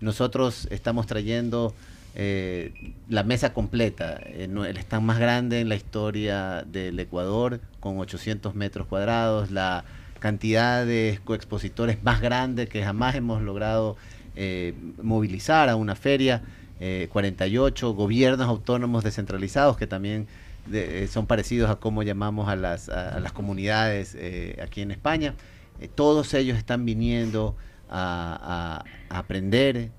Nosotros 0.00 0.68
estamos 0.70 1.06
trayendo 1.06 1.74
eh, 2.14 2.72
la 3.08 3.24
mesa 3.24 3.52
completa, 3.52 4.20
eh, 4.24 4.48
el 4.48 4.76
stand 4.78 5.04
más 5.04 5.18
grande 5.18 5.60
en 5.60 5.68
la 5.68 5.74
historia 5.74 6.64
del 6.66 6.98
Ecuador, 7.00 7.60
con 7.80 7.98
800 7.98 8.54
metros 8.54 8.86
cuadrados, 8.86 9.50
la 9.50 9.84
cantidad 10.18 10.86
de 10.86 11.20
coexpositores 11.24 12.02
más 12.04 12.20
grande 12.20 12.68
que 12.68 12.82
jamás 12.82 13.16
hemos 13.16 13.42
logrado 13.42 13.96
eh, 14.34 14.74
movilizar 15.02 15.68
a 15.68 15.76
una 15.76 15.94
feria, 15.94 16.42
eh, 16.80 17.08
48 17.12 17.94
gobiernos 17.94 18.46
autónomos 18.46 19.04
descentralizados 19.04 19.76
que 19.76 19.86
también 19.86 20.26
eh, 20.72 21.08
son 21.10 21.26
parecidos 21.26 21.70
a 21.70 21.76
cómo 21.76 22.02
llamamos 22.02 22.48
a 22.48 22.56
las, 22.56 22.88
a, 22.88 23.20
las 23.20 23.32
comunidades 23.32 24.16
eh, 24.18 24.58
aquí 24.62 24.82
en 24.82 24.90
España. 24.90 25.34
Eh, 25.80 25.88
todos 25.88 26.34
ellos 26.34 26.56
están 26.58 26.84
viniendo 26.84 27.54
a, 27.88 28.84
aprender, 29.08 29.90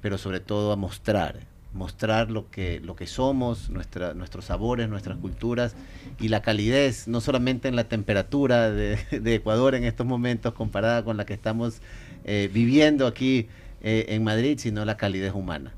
pero 0.00 0.18
sobre 0.18 0.40
todo 0.40 0.72
a 0.72 0.76
mostrar, 0.76 1.40
mostrar 1.72 2.30
lo 2.30 2.50
que, 2.50 2.80
lo 2.80 2.96
que 2.96 3.06
somos, 3.06 3.70
nuestra, 3.70 4.14
nuestros 4.14 4.46
sabores, 4.46 4.88
nuestras 4.88 5.18
culturas 5.18 5.76
y 6.18 6.28
la 6.28 6.42
calidez, 6.42 7.06
no 7.06 7.20
solamente 7.20 7.68
en 7.68 7.76
la 7.76 7.84
temperatura 7.84 8.70
de, 8.70 8.98
de 9.20 9.34
Ecuador 9.34 9.74
en 9.74 9.84
estos 9.84 10.06
momentos 10.06 10.54
comparada 10.54 11.04
con 11.04 11.16
la 11.16 11.26
que 11.26 11.34
estamos 11.34 11.80
eh, 12.24 12.50
viviendo 12.52 13.06
aquí 13.06 13.48
eh, 13.80 14.06
en 14.08 14.24
Madrid, 14.24 14.58
sino 14.58 14.84
la 14.84 14.96
calidez 14.96 15.32
humana. 15.34 15.72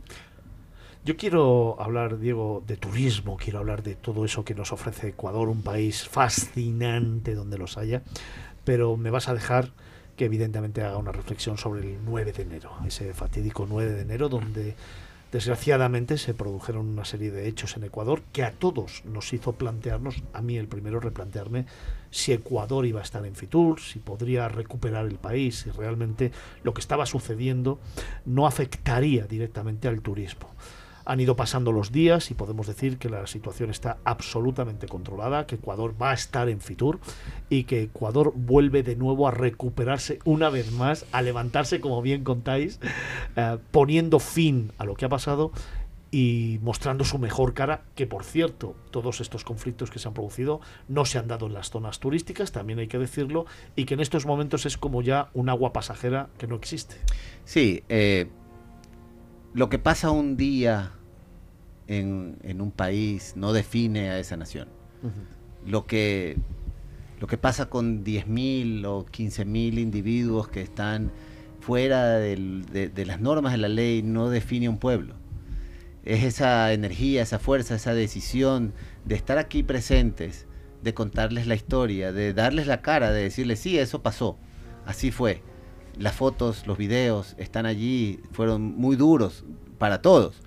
Yo 1.02 1.16
quiero 1.16 1.80
hablar, 1.80 2.18
Diego, 2.18 2.62
de 2.66 2.76
turismo, 2.76 3.38
quiero 3.38 3.58
hablar 3.58 3.82
de 3.82 3.94
todo 3.94 4.26
eso 4.26 4.44
que 4.44 4.54
nos 4.54 4.70
ofrece 4.70 5.08
Ecuador, 5.08 5.48
un 5.48 5.62
país 5.62 6.06
fascinante 6.06 7.34
donde 7.34 7.56
los 7.56 7.78
haya, 7.78 8.02
pero 8.64 8.98
me 8.98 9.08
vas 9.08 9.26
a 9.28 9.34
dejar 9.34 9.70
que 10.14 10.26
evidentemente 10.26 10.82
haga 10.82 10.98
una 10.98 11.10
reflexión 11.10 11.56
sobre 11.56 11.80
el 11.80 12.04
9 12.04 12.32
de 12.34 12.42
enero, 12.42 12.72
ese 12.86 13.14
fatídico 13.14 13.66
9 13.66 13.92
de 13.92 14.02
enero 14.02 14.28
donde 14.28 14.76
desgraciadamente 15.32 16.18
se 16.18 16.34
produjeron 16.34 16.86
una 16.86 17.06
serie 17.06 17.30
de 17.30 17.48
hechos 17.48 17.78
en 17.78 17.84
Ecuador 17.84 18.20
que 18.30 18.44
a 18.44 18.52
todos 18.52 19.02
nos 19.06 19.32
hizo 19.32 19.52
plantearnos, 19.52 20.22
a 20.34 20.42
mí 20.42 20.58
el 20.58 20.68
primero 20.68 21.00
replantearme 21.00 21.64
si 22.10 22.34
Ecuador 22.34 22.84
iba 22.84 23.00
a 23.00 23.04
estar 23.04 23.24
en 23.24 23.34
Fitur, 23.34 23.80
si 23.80 24.00
podría 24.00 24.50
recuperar 24.50 25.06
el 25.06 25.16
país, 25.16 25.60
si 25.60 25.70
realmente 25.70 26.30
lo 26.62 26.74
que 26.74 26.82
estaba 26.82 27.06
sucediendo 27.06 27.78
no 28.26 28.46
afectaría 28.46 29.24
directamente 29.24 29.88
al 29.88 30.02
turismo. 30.02 30.50
Han 31.10 31.18
ido 31.18 31.34
pasando 31.34 31.72
los 31.72 31.90
días 31.90 32.30
y 32.30 32.34
podemos 32.34 32.68
decir 32.68 32.96
que 32.96 33.08
la 33.08 33.26
situación 33.26 33.68
está 33.68 33.98
absolutamente 34.04 34.86
controlada, 34.86 35.44
que 35.44 35.56
Ecuador 35.56 36.00
va 36.00 36.12
a 36.12 36.14
estar 36.14 36.48
en 36.48 36.60
Fitur 36.60 37.00
y 37.48 37.64
que 37.64 37.82
Ecuador 37.82 38.32
vuelve 38.36 38.84
de 38.84 38.94
nuevo 38.94 39.26
a 39.26 39.32
recuperarse 39.32 40.20
una 40.24 40.50
vez 40.50 40.70
más, 40.70 41.06
a 41.10 41.20
levantarse, 41.20 41.80
como 41.80 42.00
bien 42.00 42.22
contáis, 42.22 42.78
eh, 43.34 43.58
poniendo 43.72 44.20
fin 44.20 44.70
a 44.78 44.84
lo 44.84 44.94
que 44.94 45.04
ha 45.04 45.08
pasado 45.08 45.50
y 46.12 46.60
mostrando 46.62 47.02
su 47.02 47.18
mejor 47.18 47.54
cara, 47.54 47.82
que 47.96 48.06
por 48.06 48.22
cierto, 48.22 48.76
todos 48.92 49.20
estos 49.20 49.42
conflictos 49.42 49.90
que 49.90 49.98
se 49.98 50.06
han 50.06 50.14
producido 50.14 50.60
no 50.86 51.06
se 51.06 51.18
han 51.18 51.26
dado 51.26 51.46
en 51.46 51.54
las 51.54 51.70
zonas 51.70 51.98
turísticas, 51.98 52.52
también 52.52 52.78
hay 52.78 52.86
que 52.86 52.98
decirlo, 52.98 53.46
y 53.74 53.84
que 53.84 53.94
en 53.94 54.00
estos 54.00 54.26
momentos 54.26 54.64
es 54.64 54.78
como 54.78 55.02
ya 55.02 55.30
un 55.34 55.48
agua 55.48 55.72
pasajera 55.72 56.28
que 56.38 56.46
no 56.46 56.54
existe. 56.54 56.94
Sí, 57.44 57.82
eh, 57.88 58.28
lo 59.54 59.68
que 59.68 59.80
pasa 59.80 60.12
un 60.12 60.36
día 60.36 60.92
en, 61.90 62.36
en 62.42 62.60
un 62.60 62.70
país 62.70 63.32
no 63.36 63.52
define 63.52 64.10
a 64.10 64.18
esa 64.18 64.36
nación. 64.36 64.68
Lo 65.66 65.86
que, 65.86 66.36
lo 67.20 67.26
que 67.26 67.36
pasa 67.36 67.68
con 67.68 68.04
10.000 68.04 68.84
o 68.86 69.04
15.000 69.06 69.78
individuos 69.78 70.48
que 70.48 70.62
están 70.62 71.10
fuera 71.60 72.18
del- 72.18 72.64
de, 72.72 72.88
de 72.88 73.06
las 73.06 73.20
normas 73.20 73.52
de 73.52 73.58
la 73.58 73.68
ley 73.68 74.02
no 74.02 74.30
define 74.30 74.68
un 74.68 74.78
pueblo. 74.78 75.14
Es 76.04 76.24
esa 76.24 76.72
energía, 76.72 77.22
esa 77.22 77.38
fuerza, 77.38 77.74
esa 77.74 77.92
decisión 77.92 78.72
de 79.04 79.16
estar 79.16 79.36
aquí 79.38 79.62
presentes, 79.62 80.46
de 80.82 80.94
contarles 80.94 81.46
la 81.46 81.54
historia, 81.54 82.12
de 82.12 82.32
darles 82.32 82.66
la 82.66 82.80
cara, 82.80 83.10
de 83.12 83.22
decirles, 83.24 83.58
sí, 83.58 83.78
eso 83.78 84.02
pasó, 84.02 84.38
así 84.86 85.10
fue. 85.10 85.42
Las 85.98 86.14
fotos, 86.14 86.66
los 86.66 86.78
videos 86.78 87.34
están 87.36 87.66
allí, 87.66 88.20
fueron 88.32 88.62
muy 88.62 88.96
duros 88.96 89.44
para 89.76 90.00
todos. 90.00 90.40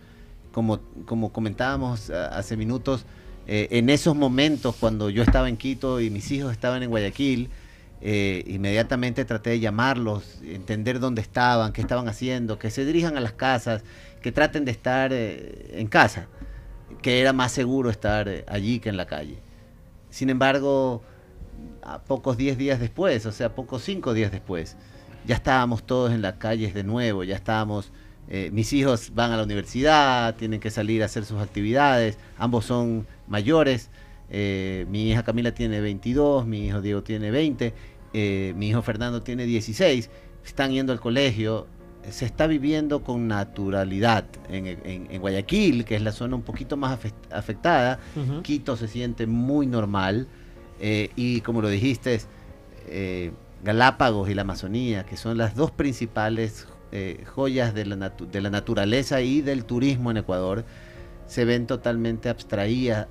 Como, 0.53 0.79
como 1.05 1.33
comentábamos 1.33 2.09
ah, 2.09 2.29
hace 2.29 2.55
minutos, 2.55 3.05
eh, 3.45 3.67
en 3.71 3.89
esos 3.89 4.15
momentos 4.15 4.77
cuando 4.79 5.09
yo 5.09 5.21
estaba 5.23 5.49
en 5.49 5.57
Quito 5.57 5.99
y 5.99 6.09
mis 6.09 6.31
hijos 6.31 6.53
estaban 6.53 6.81
en 6.81 6.89
Guayaquil, 6.89 7.49
eh, 8.05 8.43
inmediatamente 8.47 9.23
traté 9.23 9.51
de 9.51 9.61
llamarlos, 9.61 10.41
entender 10.43 10.99
dónde 10.99 11.21
estaban, 11.21 11.71
qué 11.71 11.79
estaban 11.79 12.09
haciendo, 12.09 12.59
que 12.59 12.69
se 12.69 12.83
dirijan 12.83 13.15
a 13.15 13.21
las 13.21 13.31
casas, 13.31 13.85
que 14.21 14.33
traten 14.33 14.65
de 14.65 14.71
estar 14.71 15.13
eh, 15.13 15.79
en 15.79 15.87
casa, 15.87 16.27
que 17.01 17.21
era 17.21 17.31
más 17.31 17.53
seguro 17.53 17.89
estar 17.89 18.27
eh, 18.27 18.43
allí 18.49 18.81
que 18.81 18.89
en 18.89 18.97
la 18.97 19.05
calle. 19.05 19.37
Sin 20.09 20.29
embargo, 20.29 21.01
a 21.81 22.03
pocos 22.03 22.35
10 22.35 22.57
días 22.57 22.81
después, 22.81 23.25
o 23.25 23.31
sea, 23.31 23.55
pocos 23.55 23.83
5 23.83 24.13
días 24.13 24.33
después, 24.33 24.75
ya 25.25 25.35
estábamos 25.35 25.83
todos 25.83 26.11
en 26.11 26.21
las 26.21 26.33
calles 26.33 26.73
de 26.73 26.83
nuevo, 26.83 27.23
ya 27.23 27.37
estábamos, 27.37 27.93
eh, 28.29 28.49
mis 28.53 28.71
hijos 28.73 29.11
van 29.13 29.31
a 29.31 29.37
la 29.37 29.43
universidad, 29.43 30.35
tienen 30.35 30.59
que 30.59 30.69
salir 30.71 31.01
a 31.03 31.05
hacer 31.05 31.25
sus 31.25 31.39
actividades, 31.41 32.17
ambos 32.37 32.65
son 32.65 33.05
mayores, 33.27 33.89
eh, 34.29 34.85
mi 34.89 35.09
hija 35.11 35.23
Camila 35.23 35.53
tiene 35.53 35.79
22, 35.81 36.45
mi 36.45 36.67
hijo 36.67 36.81
Diego 36.81 37.03
tiene 37.03 37.29
20, 37.31 37.73
eh, 38.13 38.53
mi 38.57 38.69
hijo 38.69 38.81
Fernando 38.81 39.21
tiene 39.21 39.45
16, 39.45 40.09
están 40.45 40.71
yendo 40.71 40.91
al 40.93 40.99
colegio, 40.99 41.67
se 42.09 42.25
está 42.25 42.47
viviendo 42.47 43.01
con 43.03 43.27
naturalidad 43.29 44.25
en, 44.49 44.67
en- 44.67 45.07
en 45.09 45.21
Guayaquil, 45.21 45.85
que 45.85 45.95
es 45.95 46.01
la 46.01 46.11
zona 46.11 46.35
un 46.35 46.41
poquito 46.41 46.75
más 46.75 46.99
afect- 46.99 47.31
afectada. 47.31 47.99
Quito 48.43 48.75
se 48.75 48.87
siente 48.89 49.25
muy 49.27 49.67
normal. 49.67 50.27
Y 51.15 51.39
como 51.41 51.61
lo 51.61 51.69
dijiste, 51.69 52.19
Galápagos 53.63 54.29
y 54.29 54.33
la 54.33 54.41
Amazonía, 54.41 55.05
que 55.05 55.15
son 55.15 55.37
las 55.37 55.55
dos 55.55 55.71
principales 55.71 56.67
eh, 56.95 57.23
joyas 57.25 57.73
de 57.73 57.85
la, 57.85 57.95
naturaleza 58.49 59.21
y 59.21 59.41
del 59.41 59.65
turismo 59.65 60.11
en 60.11 60.17
Ecuador, 60.17 60.63
se 61.25 61.43
ven 61.43 61.65
totalmente 61.67 62.29
abstraídas, 62.29 63.07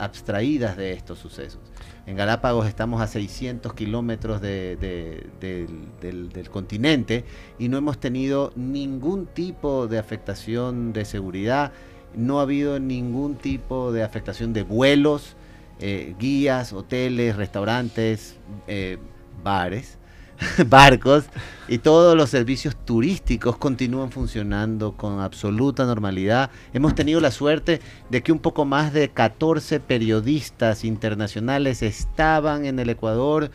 de 0.76 0.92
estos 0.92 1.18
sucesos. 1.18 1.60
En 2.06 2.14
Galápagos 2.16 2.66
estamos 2.68 3.00
a 3.02 3.06
600 3.08 3.74
kilómetros 3.74 4.40
de- 4.40 4.76
de- 4.76 5.26
del, 5.40 5.68
del- 6.00 6.28
del 6.30 6.48
continente 6.50 7.24
y 7.58 7.68
no 7.68 7.76
hemos 7.78 7.98
tenido 7.98 8.52
ningún 8.56 9.26
tipo 9.26 9.88
de 9.88 9.98
afectación 9.98 10.92
de 10.92 11.04
seguridad, 11.04 11.72
no 12.14 12.38
ha 12.38 12.42
habido 12.42 12.78
ningún 12.78 13.36
tipo 13.36 13.90
de 13.92 14.02
afectación 14.02 14.52
de 14.52 14.62
vuelos, 14.62 15.34
eh, 15.80 16.14
guías, 16.20 16.72
hoteles, 16.72 17.34
restaurantes, 17.36 18.36
eh, 18.68 18.98
bares, 19.42 19.98
barcos 20.68 21.24
y 21.68 21.78
todos 21.78 22.16
los 22.16 22.30
servicios 22.30 22.76
turísticos 22.84 23.56
continúan 23.56 24.10
funcionando 24.10 24.92
con 24.96 25.20
absoluta 25.20 25.84
normalidad. 25.84 26.50
Hemos 26.72 26.94
tenido 26.94 27.20
la 27.20 27.30
suerte 27.30 27.80
de 28.10 28.22
que 28.22 28.32
un 28.32 28.38
poco 28.38 28.64
más 28.64 28.92
de 28.92 29.08
14 29.08 29.80
periodistas 29.80 30.84
internacionales 30.84 31.82
estaban 31.82 32.64
en 32.66 32.78
el 32.78 32.90
Ecuador 32.90 33.50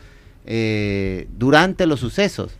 eh, 0.46 1.28
durante 1.38 1.86
los 1.86 2.00
sucesos, 2.00 2.52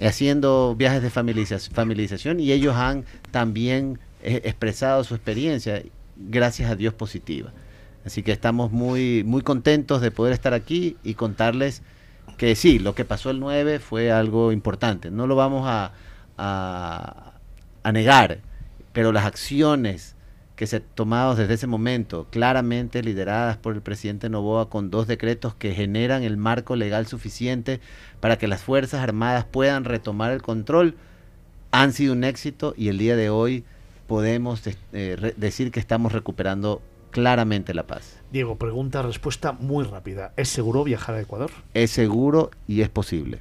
haciendo 0.00 0.74
viajes 0.76 1.02
de 1.02 1.10
familiariza- 1.10 1.70
familiarización 1.72 2.40
y 2.40 2.52
ellos 2.52 2.74
han 2.76 3.04
también 3.30 3.98
eh, 4.22 4.42
expresado 4.44 5.04
su 5.04 5.14
experiencia, 5.14 5.82
gracias 6.16 6.70
a 6.70 6.76
Dios 6.76 6.94
positiva. 6.94 7.52
Así 8.04 8.22
que 8.22 8.32
estamos 8.32 8.72
muy, 8.72 9.22
muy 9.24 9.42
contentos 9.42 10.00
de 10.00 10.10
poder 10.10 10.32
estar 10.32 10.54
aquí 10.54 10.96
y 11.04 11.14
contarles 11.14 11.82
que 12.36 12.56
sí, 12.56 12.78
lo 12.78 12.94
que 12.94 13.04
pasó 13.04 13.30
el 13.30 13.40
9 13.40 13.78
fue 13.78 14.10
algo 14.10 14.52
importante. 14.52 15.10
No 15.10 15.26
lo 15.26 15.36
vamos 15.36 15.64
a, 15.66 15.92
a, 16.38 17.92
negar, 17.92 18.40
pero 18.92 19.12
las 19.12 19.24
acciones 19.24 20.16
que 20.56 20.66
se 20.66 20.80
tomados 20.80 21.38
desde 21.38 21.54
ese 21.54 21.66
momento, 21.66 22.28
claramente 22.30 23.02
lideradas 23.02 23.56
por 23.56 23.74
el 23.74 23.80
presidente 23.80 24.28
Novoa 24.28 24.68
con 24.68 24.90
dos 24.90 25.06
decretos 25.06 25.54
que 25.54 25.74
generan 25.74 26.22
el 26.22 26.36
marco 26.36 26.76
legal 26.76 27.06
suficiente 27.06 27.80
para 28.20 28.38
que 28.38 28.48
las 28.48 28.62
Fuerzas 28.62 29.00
Armadas 29.00 29.44
puedan 29.44 29.84
retomar 29.84 30.30
el 30.30 30.42
control, 30.42 30.96
han 31.72 31.92
sido 31.92 32.12
un 32.12 32.22
éxito 32.22 32.74
y 32.76 32.88
el 32.88 32.98
día 32.98 33.16
de 33.16 33.30
hoy 33.30 33.64
podemos 34.06 34.62
eh, 34.92 35.34
decir 35.36 35.72
que 35.72 35.80
estamos 35.80 36.12
recuperando 36.12 36.82
claramente 37.10 37.74
la 37.74 37.86
paz. 37.86 38.21
Diego, 38.32 38.56
pregunta, 38.56 39.02
respuesta 39.02 39.52
muy 39.52 39.84
rápida. 39.84 40.32
¿Es 40.38 40.48
seguro 40.48 40.84
viajar 40.84 41.16
a 41.16 41.20
Ecuador? 41.20 41.50
Es 41.74 41.90
seguro 41.90 42.50
y 42.66 42.80
es 42.80 42.88
posible. 42.88 43.40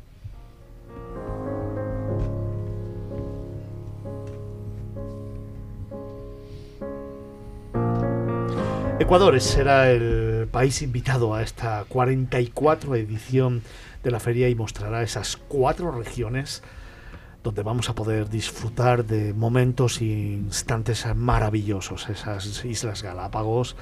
Ecuador 9.00 9.40
será 9.40 9.90
el 9.90 10.50
país 10.52 10.82
invitado 10.82 11.34
a 11.34 11.42
esta 11.42 11.86
44 11.88 12.96
edición 12.96 13.62
de 14.04 14.12
la 14.12 14.20
feria 14.20 14.50
y 14.50 14.56
mostrará 14.56 15.04
esas 15.04 15.38
cuatro 15.38 15.92
regiones 15.92 16.64
donde 17.44 17.64
vamos 17.64 17.90
a 17.90 17.96
poder 17.96 18.28
disfrutar 18.28 19.06
de 19.06 19.34
momentos 19.34 20.02
e 20.02 20.06
instantes 20.06 21.06
maravillosos, 21.16 22.10
esas 22.10 22.66
Islas 22.66 23.02
Galápagos, 23.02 23.78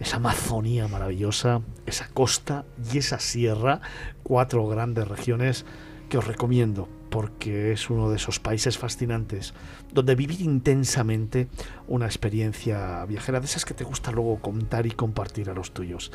esa 0.00 0.16
Amazonía 0.16 0.88
maravillosa, 0.88 1.62
esa 1.86 2.08
costa 2.08 2.64
y 2.92 2.98
esa 2.98 3.18
sierra, 3.18 3.80
cuatro 4.22 4.66
grandes 4.66 5.08
regiones 5.08 5.64
que 6.08 6.18
os 6.18 6.26
recomiendo 6.26 6.88
porque 7.10 7.72
es 7.72 7.90
uno 7.90 8.10
de 8.10 8.16
esos 8.16 8.38
países 8.38 8.78
fascinantes 8.78 9.54
donde 9.92 10.14
vivir 10.14 10.40
intensamente 10.42 11.48
una 11.86 12.06
experiencia 12.06 13.04
viajera 13.06 13.40
de 13.40 13.46
esas 13.46 13.64
que 13.64 13.74
te 13.74 13.84
gusta 13.84 14.12
luego 14.12 14.40
contar 14.40 14.86
y 14.86 14.90
compartir 14.90 15.50
a 15.50 15.54
los 15.54 15.72
tuyos. 15.72 16.12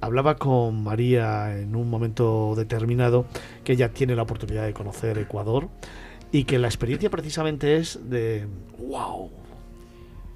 Hablaba 0.00 0.36
con 0.36 0.82
María 0.84 1.58
en 1.58 1.74
un 1.74 1.88
momento 1.88 2.54
determinado 2.54 3.26
que 3.64 3.72
ella 3.72 3.92
tiene 3.92 4.14
la 4.14 4.22
oportunidad 4.22 4.66
de 4.66 4.74
conocer 4.74 5.16
Ecuador 5.18 5.70
y 6.32 6.44
que 6.44 6.58
la 6.58 6.68
experiencia 6.68 7.08
precisamente 7.08 7.76
es 7.76 7.98
de 8.10 8.46
wow. 8.78 9.30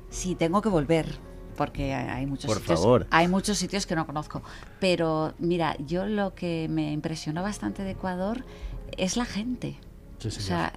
Sí, 0.08 0.34
tengo 0.34 0.62
que 0.62 0.70
volver 0.70 1.29
porque 1.60 1.92
hay 1.92 2.24
muchos 2.24 2.46
Por 2.46 2.56
sitios, 2.56 2.80
favor. 2.80 3.06
hay 3.10 3.28
muchos 3.28 3.58
sitios 3.58 3.84
que 3.84 3.94
no 3.94 4.06
conozco. 4.06 4.40
Pero 4.78 5.34
mira, 5.38 5.76
yo 5.86 6.06
lo 6.06 6.34
que 6.34 6.68
me 6.70 6.90
impresionó 6.90 7.42
bastante 7.42 7.82
de 7.82 7.90
Ecuador 7.90 8.46
es 8.96 9.18
la 9.18 9.26
gente. 9.26 9.76
Sí, 10.20 10.28
o 10.28 10.30
sea, 10.42 10.72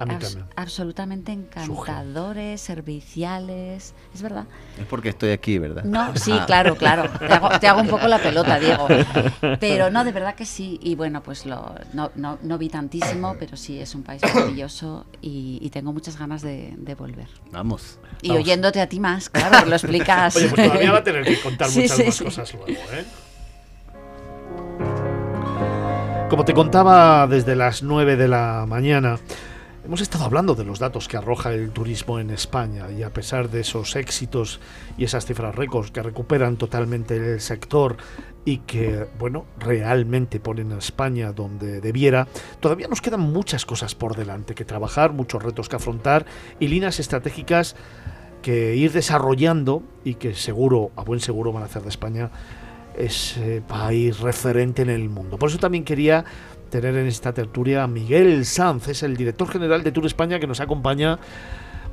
A 0.00 0.06
mí 0.06 0.14
abs- 0.14 0.18
también. 0.20 0.44
absolutamente 0.56 1.30
encantadores, 1.32 2.60
serviciales, 2.60 3.94
es 4.14 4.22
verdad. 4.22 4.46
Es 4.78 4.86
porque 4.86 5.08
estoy 5.10 5.30
aquí, 5.30 5.58
¿verdad? 5.58 5.84
No, 5.84 6.16
sí, 6.16 6.32
Ah. 6.32 6.44
claro, 6.46 6.76
claro. 6.76 7.08
Te 7.18 7.32
hago, 7.32 7.58
te 7.60 7.68
hago 7.68 7.80
un 7.80 7.88
poco 7.88 8.08
la 8.08 8.18
pelota, 8.18 8.58
Diego. 8.58 8.86
Pero 9.60 9.90
no, 9.90 10.04
de 10.04 10.12
verdad 10.12 10.34
que 10.34 10.44
sí. 10.46 10.78
Y 10.82 10.94
bueno, 10.96 11.22
pues 11.22 11.46
lo, 11.46 11.74
no, 11.92 12.10
no, 12.16 12.38
no 12.42 12.58
vi 12.58 12.68
tantísimo, 12.68 13.36
pero 13.38 13.56
sí 13.56 13.78
es 13.80 13.94
un 13.94 14.02
país 14.02 14.22
maravilloso 14.34 15.06
y, 15.22 15.58
y 15.62 15.70
tengo 15.70 15.92
muchas 15.92 16.18
ganas 16.18 16.42
de, 16.42 16.74
de 16.76 16.94
volver. 16.94 17.28
Vamos. 17.52 17.98
Y 18.22 18.32
oyéndote 18.32 18.80
a 18.80 18.88
ti 18.88 18.98
más, 19.00 19.28
claro, 19.30 19.64
lo 19.66 19.74
explicas. 19.76 20.34
Oye, 20.36 20.48
pues 20.48 20.66
todavía 20.68 20.92
va 20.92 20.98
a 20.98 21.04
tener 21.04 21.24
que 21.24 21.40
contar 21.40 21.68
Sí, 21.70 21.82
muchas 21.82 21.96
sí, 21.96 22.04
más 22.04 22.14
sí. 22.16 22.24
cosas 22.24 22.52
luego, 22.54 22.70
¿eh? 22.92 23.04
Como 26.28 26.44
te 26.44 26.52
contaba 26.52 27.26
desde 27.26 27.56
las 27.56 27.82
9 27.82 28.16
de 28.16 28.28
la 28.28 28.66
mañana, 28.68 29.18
hemos 29.82 30.02
estado 30.02 30.26
hablando 30.26 30.54
de 30.54 30.62
los 30.62 30.78
datos 30.78 31.08
que 31.08 31.16
arroja 31.16 31.54
el 31.54 31.70
turismo 31.70 32.18
en 32.18 32.28
España 32.28 32.90
y 32.90 33.02
a 33.02 33.10
pesar 33.10 33.48
de 33.48 33.60
esos 33.60 33.96
éxitos 33.96 34.60
y 34.98 35.04
esas 35.04 35.24
cifras 35.24 35.54
récords 35.54 35.90
que 35.90 36.02
recuperan 36.02 36.58
totalmente 36.58 37.16
el 37.16 37.40
sector 37.40 37.96
y 38.44 38.58
que, 38.58 39.06
bueno, 39.18 39.46
realmente 39.58 40.38
ponen 40.38 40.72
a 40.72 40.78
España 40.78 41.32
donde 41.32 41.80
debiera, 41.80 42.28
todavía 42.60 42.88
nos 42.88 43.00
quedan 43.00 43.20
muchas 43.20 43.64
cosas 43.64 43.94
por 43.94 44.14
delante 44.14 44.54
que 44.54 44.66
trabajar, 44.66 45.14
muchos 45.14 45.42
retos 45.42 45.70
que 45.70 45.76
afrontar 45.76 46.26
y 46.60 46.68
líneas 46.68 47.00
estratégicas 47.00 47.74
que 48.42 48.76
ir 48.76 48.92
desarrollando 48.92 49.82
y 50.04 50.14
que 50.14 50.34
seguro, 50.34 50.90
a 50.94 51.02
buen 51.02 51.20
seguro, 51.20 51.52
van 51.52 51.62
a 51.62 51.66
hacer 51.66 51.82
de 51.82 51.88
España 51.88 52.30
ese 52.98 53.62
país 53.62 54.18
referente 54.20 54.82
en 54.82 54.90
el 54.90 55.08
mundo. 55.08 55.38
Por 55.38 55.48
eso 55.48 55.58
también 55.58 55.84
quería 55.84 56.24
tener 56.70 56.96
en 56.96 57.06
esta 57.06 57.32
tertulia 57.32 57.84
a 57.84 57.86
Miguel 57.86 58.44
Sanz, 58.44 58.88
es 58.88 59.02
el 59.02 59.16
director 59.16 59.48
general 59.48 59.82
de 59.82 59.92
Tour 59.92 60.06
España 60.06 60.38
que 60.38 60.46
nos 60.46 60.60
acompaña. 60.60 61.18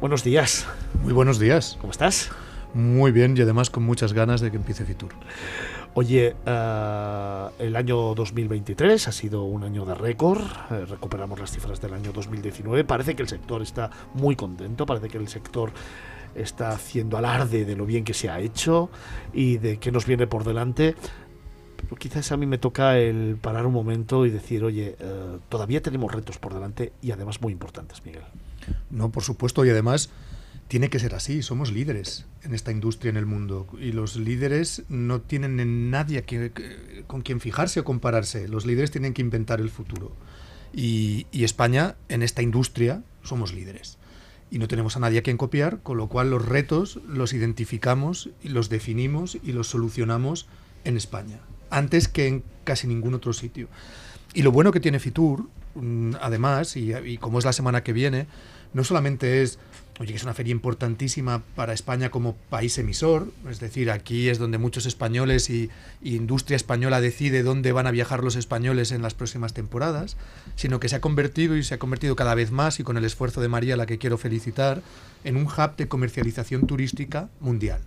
Buenos 0.01 0.23
días. 0.23 0.67
Muy 1.01 1.13
buenos 1.13 1.39
días. 1.39 1.77
¿Cómo 1.79 1.91
estás? 1.91 2.31
Muy 2.73 3.11
bien 3.11 3.37
y 3.37 3.41
además 3.41 3.69
con 3.69 3.83
muchas 3.83 4.11
ganas 4.11 4.41
de 4.41 4.51
que 4.51 4.57
empiece 4.57 4.83
Fitur. 4.83 5.13
Oye, 5.93 6.35
eh, 6.45 7.47
el 7.59 7.75
año 7.77 8.13
2023 8.15 9.07
ha 9.07 9.11
sido 9.13 9.43
un 9.43 9.63
año 9.63 9.85
de 9.85 9.95
récord, 9.95 10.41
eh, 10.69 10.83
recuperamos 10.85 11.39
las 11.39 11.51
cifras 11.51 11.79
del 11.79 11.93
año 11.93 12.11
2019, 12.11 12.83
parece 12.83 13.15
que 13.15 13.21
el 13.21 13.29
sector 13.29 13.61
está 13.61 13.89
muy 14.13 14.35
contento, 14.35 14.85
parece 14.85 15.07
que 15.07 15.17
el 15.17 15.29
sector 15.29 15.71
está 16.35 16.69
haciendo 16.71 17.17
alarde 17.17 17.65
de 17.65 17.75
lo 17.75 17.85
bien 17.85 18.03
que 18.03 18.13
se 18.13 18.29
ha 18.29 18.39
hecho 18.39 18.89
y 19.33 19.57
de 19.57 19.77
qué 19.77 19.91
nos 19.91 20.05
viene 20.05 20.27
por 20.27 20.43
delante. 20.43 20.95
Pero 21.77 21.95
quizás 21.97 22.31
a 22.31 22.37
mí 22.37 22.45
me 22.45 22.57
toca 22.57 22.97
el 22.97 23.37
parar 23.41 23.65
un 23.65 23.73
momento 23.73 24.25
y 24.25 24.29
decir, 24.29 24.63
oye, 24.63 24.95
eh, 24.99 25.37
todavía 25.49 25.81
tenemos 25.81 26.11
retos 26.11 26.37
por 26.37 26.53
delante 26.53 26.93
y 27.01 27.11
además 27.11 27.41
muy 27.41 27.51
importantes, 27.53 28.03
Miguel. 28.05 28.23
No, 28.89 29.11
por 29.11 29.23
supuesto, 29.23 29.63
y 29.65 29.69
además 29.69 30.09
tiene 30.67 30.89
que 30.89 30.97
ser 30.97 31.13
así, 31.13 31.43
somos 31.43 31.71
líderes 31.71 32.25
en 32.41 32.55
esta 32.55 32.71
industria 32.71 33.11
en 33.11 33.17
el 33.17 33.27
mundo 33.27 33.67
y 33.79 33.91
los 33.91 34.15
líderes 34.15 34.83
no 34.89 35.21
tienen 35.21 35.59
en 35.59 35.91
nadie 35.91 36.23
que- 36.23 37.03
con 37.05 37.21
quien 37.21 37.39
fijarse 37.39 37.81
o 37.81 37.83
compararse, 37.83 38.47
los 38.47 38.65
líderes 38.65 38.89
tienen 38.89 39.13
que 39.13 39.21
inventar 39.21 39.59
el 39.59 39.69
futuro. 39.69 40.11
Y 40.73 41.27
España 41.31 41.95
en 42.09 42.23
esta 42.23 42.41
industria 42.41 43.03
somos 43.21 43.53
líderes. 43.53 43.97
Y 44.51 44.59
no 44.59 44.67
tenemos 44.67 44.95
a 44.95 44.99
nadie 44.99 45.19
a 45.19 45.23
quien 45.23 45.37
copiar, 45.37 45.81
con 45.81 45.97
lo 45.97 46.07
cual 46.07 46.29
los 46.29 46.45
retos 46.45 46.99
los 47.07 47.33
identificamos 47.33 48.29
los 48.43 48.69
definimos 48.69 49.37
y 49.43 49.51
los 49.51 49.67
solucionamos 49.67 50.47
en 50.83 50.97
España, 50.97 51.39
antes 51.69 52.07
que 52.07 52.27
en 52.27 52.43
casi 52.63 52.87
ningún 52.87 53.13
otro 53.15 53.33
sitio. 53.33 53.67
Y 54.33 54.43
lo 54.43 54.51
bueno 54.51 54.71
que 54.71 54.79
tiene 54.79 54.99
Fitur, 54.99 55.47
mm, 55.75 56.13
además, 56.21 56.77
y, 56.77 56.93
y 56.93 57.17
como 57.17 57.39
es 57.39 57.45
la 57.45 57.53
semana 57.53 57.83
que 57.83 57.93
viene, 57.93 58.27
no 58.73 58.83
solamente 58.83 59.41
es, 59.41 59.57
oye, 59.99 60.11
que 60.11 60.17
es 60.17 60.23
una 60.23 60.33
feria 60.33 60.51
importantísima 60.51 61.41
para 61.55 61.73
España 61.73 62.11
como 62.11 62.35
país 62.49 62.77
emisor, 62.77 63.31
es 63.49 63.59
decir, 63.59 63.89
aquí 63.91 64.27
es 64.27 64.39
donde 64.39 64.57
muchos 64.57 64.85
españoles 64.85 65.49
y, 65.49 65.69
y 66.01 66.15
industria 66.15 66.57
española 66.57 66.99
decide 66.99 67.43
dónde 67.43 67.71
van 67.71 67.87
a 67.87 67.91
viajar 67.91 68.23
los 68.23 68.35
españoles 68.35 68.91
en 68.91 69.01
las 69.01 69.13
próximas 69.13 69.53
temporadas, 69.53 70.17
sino 70.55 70.79
que 70.79 70.89
se 70.89 70.97
ha 70.97 71.01
convertido 71.01 71.55
y 71.55 71.63
se 71.63 71.75
ha 71.75 71.79
convertido 71.79 72.15
cada 72.15 72.35
vez 72.35 72.51
más, 72.51 72.79
y 72.79 72.83
con 72.83 72.97
el 72.97 73.05
esfuerzo 73.05 73.39
de 73.39 73.47
María, 73.47 73.77
la 73.77 73.85
que 73.85 73.97
quiero 73.97 74.17
felicitar, 74.17 74.81
en 75.23 75.37
un 75.37 75.45
hub 75.45 75.75
de 75.77 75.87
comercialización 75.87 76.67
turística 76.67 77.29
mundial. 77.39 77.81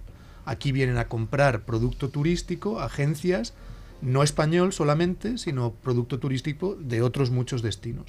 Aquí 0.47 0.73
vienen 0.73 0.97
a 0.97 1.09
comprar 1.09 1.67
producto 1.67 2.09
turístico, 2.09 2.81
agencias, 2.81 3.53
no 4.01 4.23
español 4.23 4.73
solamente, 4.73 5.37
sino 5.37 5.73
producto 5.73 6.19
turístico 6.19 6.77
de 6.81 7.03
otros 7.03 7.31
muchos 7.31 7.63
destinos. 7.63 8.07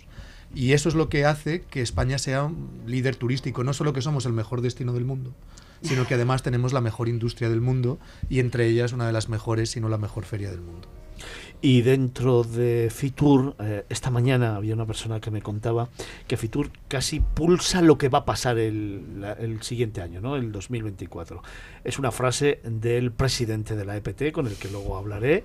Y 0.53 0.73
eso 0.73 0.89
es 0.89 0.95
lo 0.95 1.09
que 1.09 1.25
hace 1.25 1.61
que 1.61 1.81
España 1.81 2.17
sea 2.17 2.45
un 2.45 2.81
líder 2.87 3.15
turístico. 3.15 3.63
No 3.63 3.73
solo 3.73 3.93
que 3.93 4.01
somos 4.01 4.25
el 4.25 4.33
mejor 4.33 4.61
destino 4.61 4.93
del 4.93 5.05
mundo, 5.05 5.33
sino 5.81 6.07
que 6.07 6.15
además 6.15 6.43
tenemos 6.43 6.73
la 6.73 6.81
mejor 6.81 7.07
industria 7.07 7.49
del 7.49 7.61
mundo 7.61 7.99
y 8.29 8.39
entre 8.39 8.67
ellas 8.67 8.93
una 8.93 9.07
de 9.07 9.13
las 9.13 9.29
mejores, 9.29 9.71
si 9.71 9.79
no 9.79 9.89
la 9.89 9.97
mejor 9.97 10.25
feria 10.25 10.49
del 10.49 10.61
mundo. 10.61 10.87
Y 11.61 11.81
dentro 11.81 12.43
de 12.43 12.89
Fitur, 12.89 13.55
eh, 13.59 13.83
esta 13.89 14.09
mañana 14.09 14.55
había 14.55 14.73
una 14.73 14.85
persona 14.85 15.19
que 15.19 15.29
me 15.29 15.41
contaba 15.41 15.89
que 16.25 16.37
Fitur 16.37 16.71
casi 16.87 17.19
pulsa 17.19 17.81
lo 17.81 17.97
que 17.97 18.07
va 18.07 18.19
a 18.19 18.25
pasar 18.25 18.57
el, 18.57 19.25
el 19.39 19.61
siguiente 19.61 20.01
año, 20.01 20.21
¿no? 20.21 20.37
el 20.37 20.53
2024. 20.53 21.43
Es 21.83 21.99
una 21.99 22.11
frase 22.11 22.61
del 22.63 23.11
presidente 23.11 23.75
de 23.75 23.83
la 23.83 23.97
EPT, 23.97 24.31
con 24.31 24.47
el 24.47 24.55
que 24.55 24.69
luego 24.69 24.95
hablaré, 24.95 25.43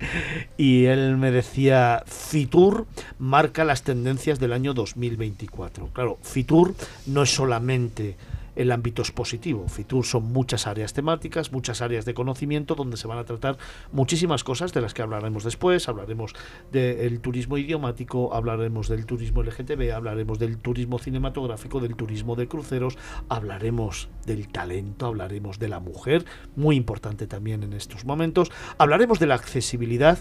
y 0.55 0.85
él 0.85 1.17
me 1.17 1.31
decía, 1.31 2.03
Fitur 2.05 2.87
marca 3.19 3.65
las 3.65 3.83
tendencias 3.83 4.39
del 4.39 4.53
año 4.53 4.73
2024. 4.73 5.87
Claro, 5.87 6.17
Fitur 6.21 6.75
no 7.07 7.23
es 7.23 7.35
solamente 7.35 8.15
el 8.55 8.71
ámbito 8.71 9.01
expositivo. 9.01 9.67
Fitur 9.67 10.05
son 10.05 10.31
muchas 10.31 10.67
áreas 10.67 10.93
temáticas, 10.93 11.51
muchas 11.51 11.81
áreas 11.81 12.05
de 12.05 12.13
conocimiento 12.13 12.75
donde 12.75 12.97
se 12.97 13.07
van 13.07 13.17
a 13.17 13.25
tratar 13.25 13.57
muchísimas 13.91 14.43
cosas 14.43 14.73
de 14.73 14.81
las 14.81 14.93
que 14.93 15.01
hablaremos 15.01 15.43
después. 15.43 15.87
Hablaremos 15.87 16.33
del 16.71 17.19
turismo 17.19 17.57
idiomático, 17.57 18.33
hablaremos 18.33 18.87
del 18.87 19.05
turismo 19.05 19.43
LGTB, 19.43 19.93
hablaremos 19.93 20.39
del 20.39 20.57
turismo 20.57 20.99
cinematográfico, 20.99 21.79
del 21.79 21.95
turismo 21.95 22.35
de 22.35 22.47
cruceros, 22.47 22.97
hablaremos 23.29 24.09
del 24.25 24.47
talento, 24.47 25.05
hablaremos 25.05 25.59
de 25.59 25.67
la 25.67 25.79
mujer, 25.79 26.25
muy 26.55 26.75
importante 26.75 27.27
también 27.27 27.63
en 27.63 27.73
estos 27.73 28.05
momentos. 28.05 28.51
Hablaremos 28.77 29.19
de 29.19 29.27
la 29.27 29.35
accesibilidad. 29.35 30.19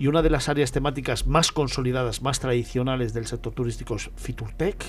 Y 0.00 0.06
una 0.06 0.22
de 0.22 0.30
las 0.30 0.48
áreas 0.48 0.70
temáticas 0.70 1.26
más 1.26 1.50
consolidadas, 1.50 2.22
más 2.22 2.38
tradicionales 2.38 3.14
del 3.14 3.26
sector 3.26 3.52
turístico 3.52 3.96
es 3.96 4.10
Fiturtech, 4.14 4.84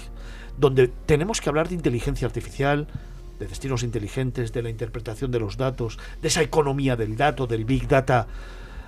donde 0.59 0.89
tenemos 1.05 1.41
que 1.41 1.49
hablar 1.49 1.69
de 1.69 1.75
inteligencia 1.75 2.27
artificial, 2.27 2.87
de 3.39 3.47
destinos 3.47 3.83
inteligentes, 3.83 4.51
de 4.51 4.61
la 4.61 4.69
interpretación 4.69 5.31
de 5.31 5.39
los 5.39 5.57
datos, 5.57 5.97
de 6.21 6.27
esa 6.27 6.41
economía 6.41 6.95
del 6.97 7.15
dato, 7.15 7.47
del 7.47 7.63
big 7.63 7.87
data. 7.87 8.27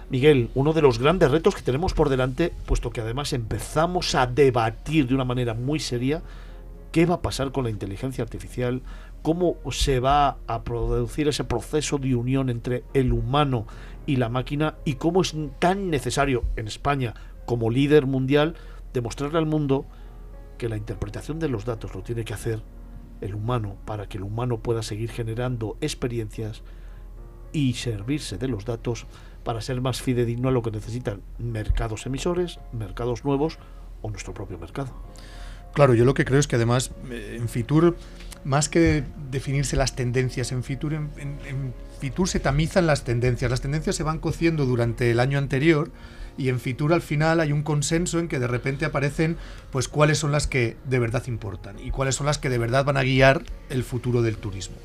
Miguel, 0.09 0.49
uno 0.55 0.73
de 0.73 0.81
los 0.81 0.99
grandes 0.99 1.31
retos 1.31 1.55
que 1.55 1.61
tenemos 1.61 1.93
por 1.93 2.09
delante, 2.09 2.51
puesto 2.65 2.91
que 2.91 2.99
además 2.99 3.31
empezamos 3.31 4.13
a 4.13 4.27
debatir 4.27 5.07
de 5.07 5.15
una 5.15 5.23
manera 5.23 5.53
muy 5.53 5.79
seria 5.79 6.21
qué 6.91 7.05
va 7.05 7.15
a 7.15 7.21
pasar 7.21 7.53
con 7.53 7.63
la 7.63 7.69
inteligencia 7.69 8.21
artificial, 8.21 8.81
cómo 9.21 9.55
se 9.71 10.01
va 10.01 10.37
a 10.47 10.63
producir 10.63 11.29
ese 11.29 11.45
proceso 11.45 11.97
de 11.97 12.15
unión 12.15 12.49
entre 12.49 12.83
el 12.93 13.13
humano 13.13 13.65
y 14.05 14.17
la 14.17 14.27
máquina 14.27 14.75
y 14.83 14.95
cómo 14.95 15.21
es 15.21 15.33
tan 15.59 15.89
necesario 15.89 16.43
en 16.57 16.67
España 16.67 17.13
como 17.45 17.69
líder 17.69 18.05
mundial 18.05 18.55
demostrarle 18.93 19.37
al 19.37 19.45
mundo 19.45 19.85
que 20.61 20.69
la 20.69 20.77
interpretación 20.77 21.39
de 21.39 21.49
los 21.49 21.65
datos 21.65 21.95
lo 21.95 22.03
tiene 22.03 22.23
que 22.23 22.35
hacer 22.35 22.61
el 23.19 23.33
humano 23.33 23.77
para 23.83 24.07
que 24.07 24.19
el 24.19 24.23
humano 24.23 24.59
pueda 24.59 24.83
seguir 24.83 25.09
generando 25.09 25.75
experiencias 25.81 26.61
y 27.51 27.73
servirse 27.73 28.37
de 28.37 28.47
los 28.47 28.63
datos 28.63 29.07
para 29.43 29.61
ser 29.61 29.81
más 29.81 30.03
fidedigno 30.03 30.49
a 30.49 30.51
lo 30.51 30.61
que 30.61 30.69
necesitan 30.69 31.21
mercados 31.39 32.05
emisores, 32.05 32.59
mercados 32.73 33.25
nuevos 33.25 33.57
o 34.03 34.11
nuestro 34.11 34.35
propio 34.35 34.59
mercado. 34.59 34.93
Claro, 35.73 35.95
yo 35.95 36.05
lo 36.05 36.13
que 36.13 36.25
creo 36.25 36.39
es 36.39 36.45
que 36.47 36.57
además 36.57 36.91
eh, 37.09 37.37
en 37.39 37.49
Fitur, 37.49 37.97
más 38.43 38.69
que 38.69 39.03
definirse 39.31 39.75
las 39.75 39.95
tendencias 39.95 40.51
en 40.51 40.63
Fitur, 40.63 40.93
en, 40.93 41.09
en- 41.17 41.39
en 41.47 41.73
Fitur 41.99 42.29
se 42.29 42.39
tamizan 42.39 42.85
las 42.85 43.03
tendencias. 43.03 43.49
Las 43.49 43.61
tendencias 43.61 43.95
se 43.95 44.03
van 44.03 44.19
cociendo 44.19 44.67
durante 44.67 45.09
el 45.09 45.19
año 45.19 45.39
anterior 45.39 45.89
y 46.41 46.49
en 46.49 46.59
Fitur 46.59 46.91
al 46.91 47.03
final 47.03 47.39
hay 47.39 47.51
un 47.51 47.61
consenso 47.61 48.17
en 48.17 48.27
que 48.27 48.39
de 48.39 48.47
repente 48.47 48.83
aparecen 48.85 49.37
pues 49.71 49.87
cuáles 49.87 50.17
son 50.17 50.31
las 50.31 50.47
que 50.47 50.75
de 50.85 50.97
verdad 50.97 51.23
importan 51.27 51.77
y 51.77 51.91
cuáles 51.91 52.15
son 52.15 52.25
las 52.25 52.39
que 52.39 52.49
de 52.49 52.57
verdad 52.57 52.83
van 52.83 52.97
a 52.97 53.03
guiar 53.03 53.43
el 53.69 53.83
futuro 53.83 54.23
del 54.23 54.37
turismo. 54.37 54.75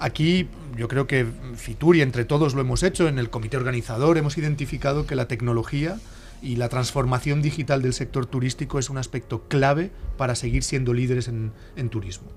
Aquí 0.00 0.48
yo 0.76 0.88
creo 0.88 1.06
que 1.06 1.26
Fitur 1.54 1.94
y 1.94 2.02
entre 2.02 2.24
todos 2.24 2.54
lo 2.54 2.60
hemos 2.60 2.82
hecho, 2.82 3.06
en 3.06 3.20
el 3.20 3.30
comité 3.30 3.56
organizador 3.56 4.18
hemos 4.18 4.36
identificado 4.36 5.06
que 5.06 5.14
la 5.14 5.28
tecnología 5.28 5.96
y 6.42 6.56
la 6.56 6.68
transformación 6.68 7.40
digital 7.40 7.82
del 7.82 7.92
sector 7.92 8.26
turístico 8.26 8.80
es 8.80 8.90
un 8.90 8.98
aspecto 8.98 9.44
clave 9.46 9.92
para 10.16 10.34
seguir 10.34 10.64
siendo 10.64 10.92
líderes 10.92 11.28
en, 11.28 11.52
en 11.76 11.88
turismo. 11.88 12.28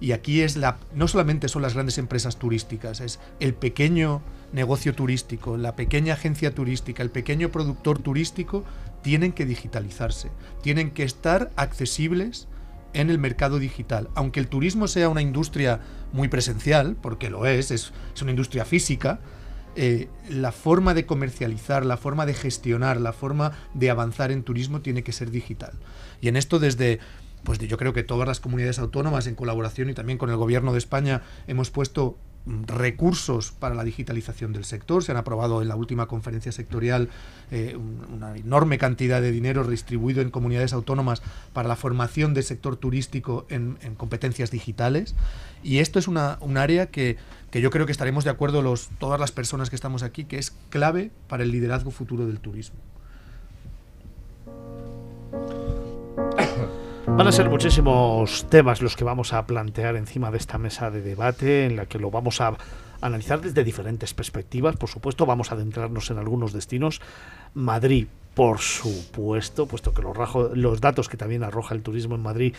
Y 0.00 0.12
aquí 0.12 0.40
es 0.40 0.56
la, 0.56 0.78
no 0.94 1.08
solamente 1.08 1.48
son 1.48 1.62
las 1.62 1.74
grandes 1.74 1.98
empresas 1.98 2.38
turísticas, 2.38 3.00
es 3.00 3.20
el 3.38 3.54
pequeño 3.54 4.22
negocio 4.52 4.94
turístico, 4.94 5.56
la 5.56 5.76
pequeña 5.76 6.14
agencia 6.14 6.54
turística, 6.54 7.02
el 7.02 7.10
pequeño 7.10 7.50
productor 7.50 7.98
turístico, 7.98 8.64
tienen 9.02 9.32
que 9.32 9.46
digitalizarse, 9.46 10.30
tienen 10.62 10.90
que 10.90 11.04
estar 11.04 11.50
accesibles 11.56 12.48
en 12.92 13.10
el 13.10 13.18
mercado 13.18 13.58
digital. 13.58 14.08
Aunque 14.14 14.40
el 14.40 14.48
turismo 14.48 14.88
sea 14.88 15.08
una 15.08 15.22
industria 15.22 15.80
muy 16.12 16.28
presencial, 16.28 16.96
porque 17.00 17.30
lo 17.30 17.46
es, 17.46 17.70
es, 17.70 17.92
es 18.14 18.22
una 18.22 18.32
industria 18.32 18.64
física, 18.64 19.20
eh, 19.76 20.08
la 20.28 20.50
forma 20.50 20.94
de 20.94 21.06
comercializar, 21.06 21.86
la 21.86 21.96
forma 21.96 22.26
de 22.26 22.34
gestionar, 22.34 23.00
la 23.00 23.12
forma 23.12 23.52
de 23.72 23.88
avanzar 23.88 24.32
en 24.32 24.42
turismo 24.42 24.80
tiene 24.80 25.04
que 25.04 25.12
ser 25.12 25.30
digital. 25.30 25.72
Y 26.20 26.26
en 26.26 26.36
esto 26.36 26.58
desde, 26.58 26.98
pues 27.44 27.58
yo 27.58 27.76
creo 27.78 27.92
que 27.92 28.02
todas 28.02 28.26
las 28.28 28.40
comunidades 28.40 28.78
autónomas 28.78 29.26
en 29.26 29.34
colaboración 29.34 29.88
y 29.90 29.94
también 29.94 30.18
con 30.18 30.30
el 30.30 30.36
gobierno 30.36 30.72
de 30.72 30.78
España 30.78 31.22
hemos 31.46 31.70
puesto 31.70 32.18
mm, 32.46 32.64
recursos 32.66 33.50
para 33.52 33.74
la 33.74 33.84
digitalización 33.84 34.52
del 34.52 34.64
sector. 34.64 35.02
Se 35.02 35.12
han 35.12 35.18
aprobado 35.18 35.62
en 35.62 35.68
la 35.68 35.76
última 35.76 36.06
conferencia 36.06 36.52
sectorial 36.52 37.08
eh, 37.50 37.76
un- 37.76 38.04
una 38.14 38.36
enorme 38.36 38.78
cantidad 38.78 39.20
de 39.22 39.30
dinero 39.32 39.64
distribuido 39.64 40.20
en 40.22 40.30
comunidades 40.30 40.72
autónomas 40.72 41.22
para 41.52 41.68
la 41.68 41.76
formación 41.76 42.34
del 42.34 42.44
sector 42.44 42.76
turístico 42.76 43.46
en, 43.48 43.78
en 43.82 43.94
competencias 43.94 44.50
digitales. 44.50 45.14
Y 45.62 45.78
esto 45.78 45.98
es 45.98 46.08
una, 46.08 46.38
un 46.40 46.56
área 46.58 46.86
que, 46.86 47.16
que 47.50 47.60
yo 47.60 47.70
creo 47.70 47.86
que 47.86 47.92
estaremos 47.92 48.24
de 48.24 48.30
acuerdo 48.30 48.62
los, 48.62 48.88
todas 48.98 49.18
las 49.20 49.32
personas 49.32 49.70
que 49.70 49.76
estamos 49.76 50.02
aquí, 50.02 50.24
que 50.24 50.38
es 50.38 50.52
clave 50.68 51.10
para 51.28 51.42
el 51.42 51.50
liderazgo 51.52 51.90
futuro 51.90 52.26
del 52.26 52.40
turismo. 52.40 52.78
Van 57.16 57.26
a 57.26 57.32
ser 57.32 57.50
muchísimos 57.50 58.46
temas 58.48 58.80
los 58.80 58.96
que 58.96 59.04
vamos 59.04 59.32
a 59.34 59.44
plantear 59.46 59.96
encima 59.96 60.30
de 60.30 60.38
esta 60.38 60.56
mesa 60.56 60.90
de 60.90 61.02
debate, 61.02 61.66
en 61.66 61.76
la 61.76 61.84
que 61.86 61.98
lo 61.98 62.10
vamos 62.10 62.40
a 62.40 62.54
analizar 63.02 63.40
desde 63.42 63.62
diferentes 63.62 64.14
perspectivas. 64.14 64.76
Por 64.76 64.88
supuesto, 64.88 65.26
vamos 65.26 65.50
a 65.52 65.54
adentrarnos 65.54 66.10
en 66.10 66.18
algunos 66.18 66.52
destinos. 66.54 67.00
Madrid, 67.52 68.06
por 68.34 68.58
supuesto, 68.58 69.66
puesto 69.66 69.92
que 69.92 70.00
los, 70.02 70.16
rajo- 70.16 70.50
los 70.54 70.80
datos 70.80 71.08
que 71.10 71.18
también 71.18 71.44
arroja 71.44 71.74
el 71.74 71.82
turismo 71.82 72.14
en 72.14 72.22
Madrid. 72.22 72.54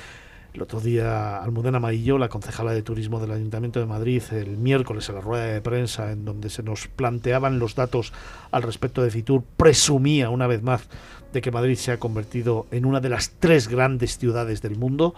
El 0.53 0.61
otro 0.61 0.79
día, 0.79 1.37
Almudena 1.37 1.77
Amarillo, 1.77 2.17
la 2.17 2.27
concejala 2.29 2.73
de 2.73 2.83
turismo 2.83 3.19
del 3.19 3.31
Ayuntamiento 3.31 3.79
de 3.79 3.85
Madrid, 3.85 4.21
el 4.31 4.57
miércoles 4.57 5.07
en 5.09 5.15
la 5.15 5.21
rueda 5.21 5.45
de 5.45 5.61
prensa, 5.61 6.11
en 6.11 6.25
donde 6.25 6.49
se 6.49 6.61
nos 6.61 6.87
planteaban 6.87 7.57
los 7.57 7.73
datos 7.73 8.13
al 8.51 8.61
respecto 8.61 9.01
de 9.01 9.11
Fitur, 9.11 9.43
presumía 9.57 10.29
una 10.29 10.47
vez 10.47 10.61
más 10.61 10.87
de 11.33 11.41
que 11.41 11.51
Madrid 11.51 11.75
se 11.75 11.91
ha 11.91 11.97
convertido 11.97 12.67
en 12.71 12.85
una 12.85 12.99
de 12.99 13.09
las 13.09 13.31
tres 13.39 13.67
grandes 13.67 14.17
ciudades 14.17 14.61
del 14.61 14.77
mundo, 14.77 15.15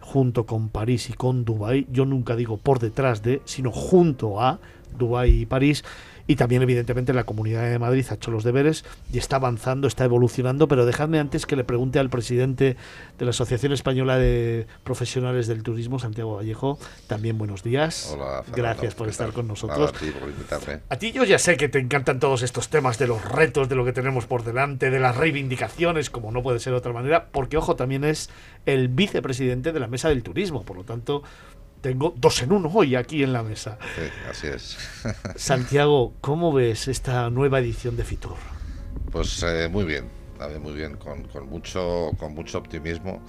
junto 0.00 0.46
con 0.46 0.68
París 0.68 1.10
y 1.10 1.12
con 1.12 1.44
Dubái. 1.44 1.86
Yo 1.90 2.04
nunca 2.04 2.36
digo 2.36 2.56
por 2.56 2.78
detrás 2.78 3.22
de, 3.22 3.42
sino 3.44 3.70
junto 3.70 4.40
a 4.40 4.58
Dubái 4.96 5.42
y 5.42 5.46
París. 5.46 5.84
Y 6.28 6.36
también, 6.36 6.60
evidentemente, 6.62 7.14
la 7.14 7.24
Comunidad 7.24 7.68
de 7.68 7.78
Madrid 7.78 8.04
ha 8.10 8.14
hecho 8.14 8.30
los 8.30 8.44
deberes 8.44 8.84
y 9.10 9.16
está 9.16 9.36
avanzando, 9.36 9.88
está 9.88 10.04
evolucionando. 10.04 10.68
Pero 10.68 10.84
dejadme 10.84 11.18
antes 11.18 11.46
que 11.46 11.56
le 11.56 11.64
pregunte 11.64 11.98
al 11.98 12.10
presidente 12.10 12.76
de 13.18 13.24
la 13.24 13.30
Asociación 13.30 13.72
Española 13.72 14.18
de 14.18 14.66
Profesionales 14.84 15.46
del 15.46 15.62
Turismo, 15.62 15.98
Santiago 15.98 16.36
Vallejo. 16.36 16.78
También 17.06 17.38
buenos 17.38 17.62
días. 17.62 18.10
Hola, 18.12 18.42
Fernando, 18.44 18.56
Gracias 18.56 18.94
por 18.94 19.06
¿qué 19.06 19.12
estar 19.12 19.32
con 19.32 19.46
Nada, 19.46 19.52
nosotros. 19.54 19.88
a 19.88 19.98
ti 19.98 20.10
por 20.10 20.28
invitarme. 20.28 20.80
A 20.90 20.96
ti 20.96 21.12
yo 21.12 21.24
ya 21.24 21.38
sé 21.38 21.56
que 21.56 21.70
te 21.70 21.78
encantan 21.78 22.20
todos 22.20 22.42
estos 22.42 22.68
temas 22.68 22.98
de 22.98 23.06
los 23.06 23.24
retos, 23.24 23.70
de 23.70 23.76
lo 23.76 23.86
que 23.86 23.94
tenemos 23.94 24.26
por 24.26 24.44
delante, 24.44 24.90
de 24.90 25.00
las 25.00 25.16
reivindicaciones, 25.16 26.10
como 26.10 26.30
no 26.30 26.42
puede 26.42 26.60
ser 26.60 26.74
de 26.74 26.78
otra 26.78 26.92
manera, 26.92 27.28
porque 27.32 27.56
ojo, 27.56 27.74
también 27.74 28.04
es 28.04 28.28
el 28.66 28.88
vicepresidente 28.88 29.72
de 29.72 29.80
la 29.80 29.86
Mesa 29.86 30.10
del 30.10 30.22
Turismo, 30.22 30.62
por 30.64 30.76
lo 30.76 30.84
tanto, 30.84 31.22
tengo 31.80 32.14
dos 32.16 32.42
en 32.42 32.52
uno 32.52 32.70
hoy 32.72 32.94
aquí 32.96 33.22
en 33.22 33.32
la 33.32 33.42
mesa. 33.42 33.78
Sí, 33.96 34.02
así 34.30 34.46
es. 34.48 34.78
Santiago, 35.36 36.14
¿cómo 36.20 36.52
ves 36.52 36.88
esta 36.88 37.30
nueva 37.30 37.58
edición 37.60 37.96
de 37.96 38.04
Fitur? 38.04 38.36
Pues 39.10 39.42
eh, 39.42 39.68
muy 39.70 39.84
bien, 39.84 40.08
muy 40.60 40.72
bien, 40.72 40.96
con, 40.96 41.24
con 41.24 41.48
mucho, 41.48 42.10
con 42.18 42.34
mucho 42.34 42.58
optimismo. 42.58 43.22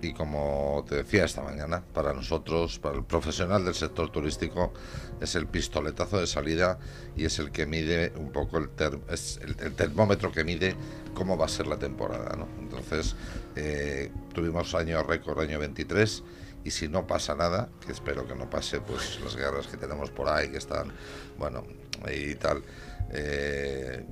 Y 0.00 0.12
como 0.12 0.84
te 0.88 0.94
decía 0.94 1.24
esta 1.24 1.42
mañana, 1.42 1.82
para 1.92 2.12
nosotros, 2.14 2.78
para 2.78 2.94
el 2.98 3.02
profesional 3.04 3.64
del 3.64 3.74
sector 3.74 4.10
turístico, 4.12 4.72
es 5.20 5.34
el 5.34 5.48
pistoletazo 5.48 6.20
de 6.20 6.28
salida 6.28 6.78
y 7.16 7.24
es 7.24 7.40
el 7.40 7.50
que 7.50 7.66
mide 7.66 8.12
un 8.16 8.30
poco 8.30 8.58
el, 8.58 8.68
ter- 8.68 9.00
es 9.10 9.40
el, 9.42 9.56
el 9.58 9.72
termómetro 9.74 10.30
que 10.30 10.44
mide 10.44 10.76
cómo 11.14 11.36
va 11.36 11.46
a 11.46 11.48
ser 11.48 11.66
la 11.66 11.80
temporada. 11.80 12.36
¿no? 12.36 12.46
Entonces, 12.60 13.16
eh, 13.56 14.12
tuvimos 14.32 14.72
año 14.76 15.02
récord, 15.02 15.40
año 15.40 15.58
23, 15.58 16.22
y 16.64 16.70
si 16.70 16.88
no 16.88 17.06
pasa 17.06 17.34
nada, 17.34 17.68
que 17.84 17.92
espero 17.92 18.26
que 18.26 18.34
no 18.34 18.50
pase, 18.50 18.80
pues 18.80 19.20
las 19.22 19.36
guerras 19.36 19.66
que 19.66 19.76
tenemos 19.76 20.10
por 20.10 20.28
ahí, 20.28 20.50
que 20.50 20.58
están, 20.58 20.92
bueno, 21.38 21.64
y 22.12 22.34
tal, 22.34 22.62
eh, 23.10 24.04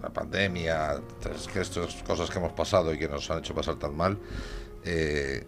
la 0.00 0.10
pandemia, 0.10 1.00
estas 1.20 2.02
cosas 2.06 2.30
que 2.30 2.38
hemos 2.38 2.52
pasado 2.52 2.92
y 2.94 2.98
que 2.98 3.08
nos 3.08 3.30
han 3.30 3.38
hecho 3.38 3.54
pasar 3.54 3.76
tan 3.76 3.96
mal, 3.96 4.18
eh, 4.84 5.46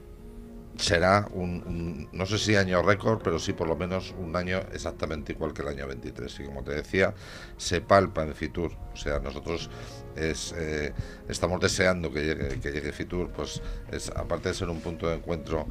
será 0.76 1.28
un, 1.32 2.08
no 2.12 2.26
sé 2.26 2.38
si 2.38 2.56
año 2.56 2.82
récord, 2.82 3.20
pero 3.22 3.38
sí 3.38 3.52
por 3.52 3.68
lo 3.68 3.76
menos 3.76 4.14
un 4.18 4.34
año 4.36 4.60
exactamente 4.72 5.32
igual 5.32 5.52
que 5.52 5.62
el 5.62 5.68
año 5.68 5.86
23. 5.86 6.40
Y 6.40 6.44
como 6.44 6.62
te 6.62 6.72
decía, 6.72 7.14
se 7.56 7.80
palpa 7.80 8.22
en 8.22 8.34
Fitur. 8.34 8.72
O 8.92 8.96
sea, 8.96 9.18
nosotros 9.18 9.70
es, 10.16 10.54
eh, 10.56 10.92
estamos 11.28 11.60
deseando 11.60 12.12
que 12.12 12.24
llegue, 12.24 12.60
que 12.60 12.70
llegue 12.72 12.92
Fitur, 12.92 13.30
pues 13.30 13.60
es, 13.90 14.10
aparte 14.10 14.48
de 14.50 14.54
ser 14.54 14.68
un 14.68 14.80
punto 14.80 15.08
de 15.08 15.16
encuentro 15.16 15.66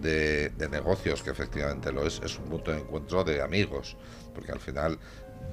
de, 0.00 0.50
de 0.50 0.68
negocios, 0.68 1.22
que 1.22 1.30
efectivamente 1.30 1.92
lo 1.92 2.06
es, 2.06 2.20
es 2.24 2.38
un 2.38 2.46
punto 2.46 2.70
de 2.70 2.78
encuentro 2.78 3.24
de 3.24 3.42
amigos, 3.42 3.96
porque 4.34 4.52
al 4.52 4.60
final 4.60 4.98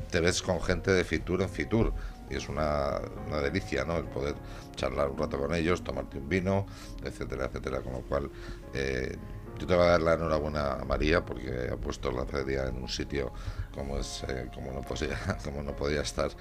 te 0.10 0.20
ves 0.20 0.42
con 0.42 0.62
gente 0.62 0.92
de 0.92 1.04
Fitur 1.04 1.42
en 1.42 1.50
Fitur 1.50 1.94
y 2.32 2.38
es 2.38 2.50
una, 2.50 3.02
una 3.28 3.38
delicia, 3.40 3.86
¿no? 3.86 3.98
El 3.98 4.06
poder 4.06 4.36
charlar 4.76 5.10
un 5.10 5.18
rato 5.18 5.38
con 5.38 5.54
ellos, 5.54 5.84
tomarte 5.84 6.18
un 6.18 6.30
vino, 6.30 6.66
etcétera, 7.04 7.46
etcétera. 7.46 7.82
Con 7.82 7.94
lo 7.94 8.02
cual, 8.02 8.30
eh, 8.74 9.16
yo 9.60 9.68
te 9.68 9.76
voy 9.76 9.84
a 9.84 9.90
dar 9.90 10.02
la 10.02 10.14
enhorabuena 10.14 10.74
a 10.74 10.86
María 10.86 11.24
porque 11.24 11.70
ha 11.72 11.78
puesto 11.78 12.12
la 12.12 12.26
feria 12.26 12.68
en 12.68 12.82
un 12.82 12.90
sitio 12.90 13.32
como 13.74 13.98
es, 13.98 14.24
eh, 14.28 14.50
como 14.54 14.72
no 14.72 14.82
podía, 14.82 15.18
como 15.44 15.62
no 15.62 15.76
podía 15.76 16.02
estar 16.02 16.32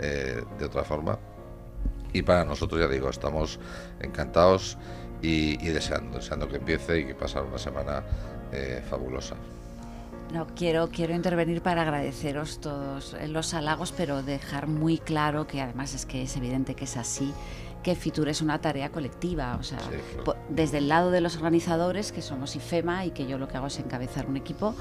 eh, 0.00 0.42
de 0.58 0.64
otra 0.64 0.84
forma. 0.84 1.18
Y 2.12 2.22
para 2.22 2.44
nosotros, 2.44 2.80
ya 2.80 2.88
digo, 2.88 3.10
estamos 3.10 3.58
encantados 4.00 4.78
y, 5.20 5.64
y 5.66 5.72
deseando, 5.72 6.18
deseando 6.18 6.48
que 6.48 6.56
empiece 6.56 7.00
y 7.00 7.06
que 7.06 7.14
pase 7.14 7.40
una 7.40 7.58
semana 7.58 8.04
fabulosa. 8.88 9.34
No, 10.32 10.46
quiero, 10.56 10.88
quiero 10.88 11.14
intervenir 11.14 11.62
para 11.62 11.82
agradeceros 11.82 12.58
todos 12.60 13.14
eh, 13.14 13.28
los 13.28 13.54
halagos, 13.54 13.92
pero 13.96 14.22
dejar 14.22 14.66
muy 14.66 14.98
claro 14.98 15.46
que 15.46 15.60
además 15.60 15.94
es 15.94 16.06
que 16.06 16.22
es 16.22 16.36
evidente 16.36 16.74
que 16.74 16.84
es 16.84 16.96
así, 16.96 17.32
que 17.84 17.94
Fitur 17.94 18.28
es 18.28 18.40
una 18.42 18.60
tarea 18.60 18.90
colectiva. 18.90 19.56
O 19.60 19.62
sea, 19.62 19.78
po- 20.24 20.34
desde 20.48 20.78
el 20.78 20.88
lado 20.88 21.12
de 21.12 21.20
los 21.20 21.36
organizadores, 21.36 22.10
que 22.10 22.20
somos 22.20 22.56
IFEMA 22.56 23.04
y 23.04 23.10
que 23.10 23.26
yo 23.26 23.38
lo 23.38 23.46
que 23.46 23.58
hago 23.58 23.68
es 23.68 23.78
encabezar 23.78 24.26
un 24.26 24.36
equipo, 24.36 24.74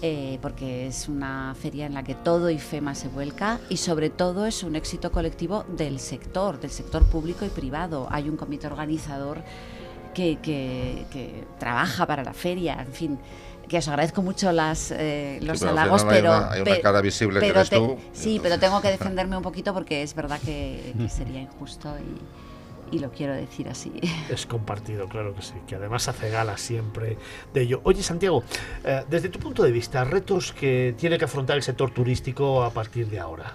eh, 0.00 0.38
porque 0.40 0.86
es 0.86 1.08
una 1.08 1.56
feria 1.60 1.86
en 1.86 1.94
la 1.94 2.04
que 2.04 2.14
todo 2.14 2.48
IFEMA 2.50 2.94
se 2.94 3.08
vuelca 3.08 3.58
y 3.68 3.78
sobre 3.78 4.10
todo 4.10 4.46
es 4.46 4.62
un 4.62 4.76
éxito 4.76 5.10
colectivo 5.10 5.64
del 5.76 5.98
sector, 5.98 6.60
del 6.60 6.70
sector 6.70 7.04
público 7.06 7.44
y 7.44 7.48
privado. 7.48 8.06
Hay 8.10 8.28
un 8.28 8.36
comité 8.36 8.68
organizador 8.68 9.42
que, 10.14 10.36
que- 10.40 11.04
que 11.10 11.44
trabaja 11.58 12.06
para 12.06 12.22
la 12.22 12.32
feria, 12.34 12.74
en 12.80 12.92
fin, 12.92 13.18
que 13.68 13.78
os 13.78 13.88
agradezco 13.88 14.22
mucho 14.22 14.52
las, 14.52 14.90
eh, 14.90 15.38
los 15.42 15.58
pero 15.58 15.72
al 15.72 15.78
halagos, 15.78 16.02
final 16.02 16.14
hay 16.14 16.22
pero... 16.22 16.36
una- 16.36 16.50
hay 16.52 16.60
una 16.62 16.70
pe- 16.72 16.80
cara 16.80 17.00
visible 17.00 17.40
que 17.40 17.46
eres 17.48 17.70
te- 17.70 17.76
tú, 17.76 17.98
Sí, 18.12 18.40
pero 18.42 18.58
tengo 18.58 18.80
que 18.80 18.88
defenderme 18.96 19.36
un 19.36 19.42
poquito 19.42 19.72
porque 19.74 20.02
es 20.02 20.14
verdad 20.14 20.40
que, 20.44 20.94
que 20.98 21.08
sería 21.08 21.40
injusto 21.40 21.94
y, 22.92 22.96
y 22.96 22.98
lo 23.00 23.10
quiero 23.10 23.32
decir 23.34 23.68
así. 23.68 23.92
Es 24.28 24.46
compartido, 24.46 25.08
claro 25.08 25.34
que 25.34 25.42
sí, 25.42 25.54
que 25.66 25.74
además 25.76 26.06
hace 26.08 26.30
gala 26.30 26.56
siempre 26.58 27.16
de 27.52 27.62
ello. 27.62 27.80
Oye, 27.84 28.02
Santiago, 28.02 28.44
eh, 28.84 29.02
desde 29.08 29.28
tu 29.30 29.38
punto 29.38 29.62
de 29.62 29.72
vista, 29.72 30.04
retos 30.04 30.52
que 30.52 30.94
tiene 30.98 31.18
que 31.18 31.24
afrontar 31.24 31.56
el 31.56 31.62
sector 31.62 31.90
turístico 31.90 32.62
a 32.62 32.70
partir 32.70 33.08
de 33.08 33.18
ahora. 33.18 33.54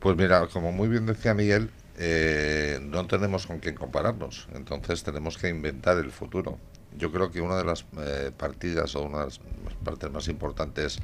Pues 0.00 0.16
mira, 0.16 0.46
como 0.48 0.72
muy 0.72 0.88
bien 0.88 1.06
decía 1.06 1.34
Miguel, 1.34 1.70
eh, 1.98 2.78
no 2.82 3.06
tenemos 3.06 3.46
con 3.46 3.58
quién 3.58 3.74
compararnos, 3.74 4.48
entonces 4.54 5.02
tenemos 5.02 5.36
que 5.36 5.48
inventar 5.48 5.98
el 5.98 6.10
futuro. 6.10 6.58
Yo 6.96 7.12
creo 7.12 7.30
que 7.30 7.40
una 7.40 7.56
de 7.56 7.64
las 7.64 7.84
eh, 7.98 8.30
partidas 8.36 8.94
o 8.96 9.02
una 9.02 9.20
de 9.20 9.24
las 9.26 9.40
partes 9.84 10.10
más 10.10 10.28
importantes 10.28 10.98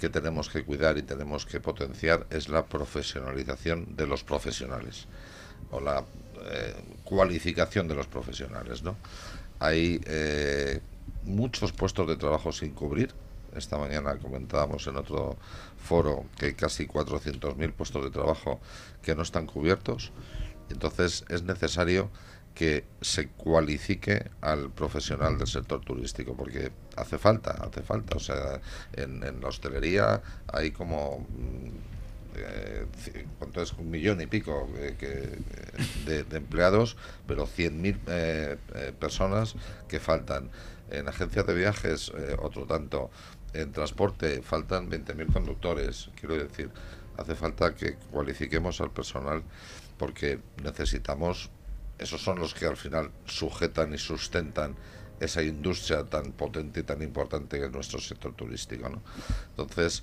que 0.00 0.08
tenemos 0.08 0.48
que 0.48 0.64
cuidar 0.64 0.98
y 0.98 1.02
tenemos 1.02 1.46
que 1.46 1.60
potenciar 1.60 2.26
es 2.30 2.48
la 2.48 2.66
profesionalización 2.66 3.96
de 3.96 4.06
los 4.06 4.24
profesionales 4.24 5.06
o 5.70 5.80
la 5.80 6.04
eh, 6.44 6.74
cualificación 7.04 7.88
de 7.88 7.94
los 7.94 8.06
profesionales, 8.06 8.82
¿no? 8.82 8.96
Hay 9.58 10.00
eh, 10.06 10.80
muchos 11.24 11.72
puestos 11.72 12.08
de 12.08 12.16
trabajo 12.16 12.50
sin 12.50 12.72
cubrir. 12.72 13.14
Esta 13.54 13.78
mañana 13.78 14.16
comentábamos 14.16 14.86
en 14.86 14.96
otro 14.96 15.36
foro 15.76 16.24
que 16.36 16.46
hay 16.46 16.54
casi 16.54 16.86
400.000 16.86 17.72
puestos 17.72 18.02
de 18.02 18.10
trabajo 18.10 18.60
que 19.02 19.14
no 19.14 19.22
están 19.22 19.46
cubiertos. 19.46 20.10
Entonces 20.68 21.24
es 21.28 21.42
necesario 21.42 22.10
que 22.54 22.84
se 23.00 23.28
cualifique 23.28 24.30
al 24.40 24.70
profesional 24.70 25.38
del 25.38 25.46
sector 25.46 25.80
turístico 25.80 26.36
porque 26.36 26.70
hace 26.96 27.18
falta, 27.18 27.52
hace 27.52 27.82
falta. 27.82 28.16
O 28.16 28.20
sea, 28.20 28.60
en, 28.92 29.24
en 29.24 29.40
la 29.40 29.48
hostelería 29.48 30.22
hay 30.52 30.70
como 30.70 31.20
mm, 31.20 31.92
eh, 32.36 32.86
¿cuánto 33.38 33.62
es? 33.62 33.72
Un 33.74 33.90
millón 33.90 34.20
y 34.20 34.26
pico 34.26 34.68
eh, 34.76 34.96
eh, 35.00 36.24
de, 36.28 36.36
empleados, 36.36 36.96
pero 37.26 37.46
100.000 37.46 37.98
eh, 38.06 38.56
eh, 38.74 38.92
personas 38.98 39.54
que 39.88 40.00
faltan. 40.00 40.50
En 40.90 41.08
agencias 41.08 41.46
de 41.46 41.54
viajes, 41.54 42.12
otro 42.42 42.66
tanto. 42.66 43.10
En 43.54 43.72
transporte, 43.72 44.42
faltan 44.42 44.90
20.000 44.90 45.32
conductores. 45.32 46.10
Quiero 46.20 46.36
decir, 46.36 46.70
hace 47.16 47.34
falta 47.34 47.74
que 47.74 47.94
cualifiquemos 48.10 48.78
al 48.82 48.90
personal 48.90 49.42
porque 49.96 50.40
necesitamos, 50.62 51.50
esos 52.02 52.20
son 52.20 52.38
los 52.38 52.54
que 52.54 52.66
al 52.66 52.76
final 52.76 53.10
sujetan 53.24 53.94
y 53.94 53.98
sustentan 53.98 54.76
esa 55.20 55.42
industria 55.42 56.04
tan 56.04 56.32
potente 56.32 56.80
y 56.80 56.82
tan 56.82 57.00
importante 57.00 57.58
que 57.58 57.66
es 57.66 57.72
nuestro 57.72 58.00
sector 58.00 58.34
turístico. 58.34 58.88
¿no? 58.88 59.02
Entonces, 59.50 60.02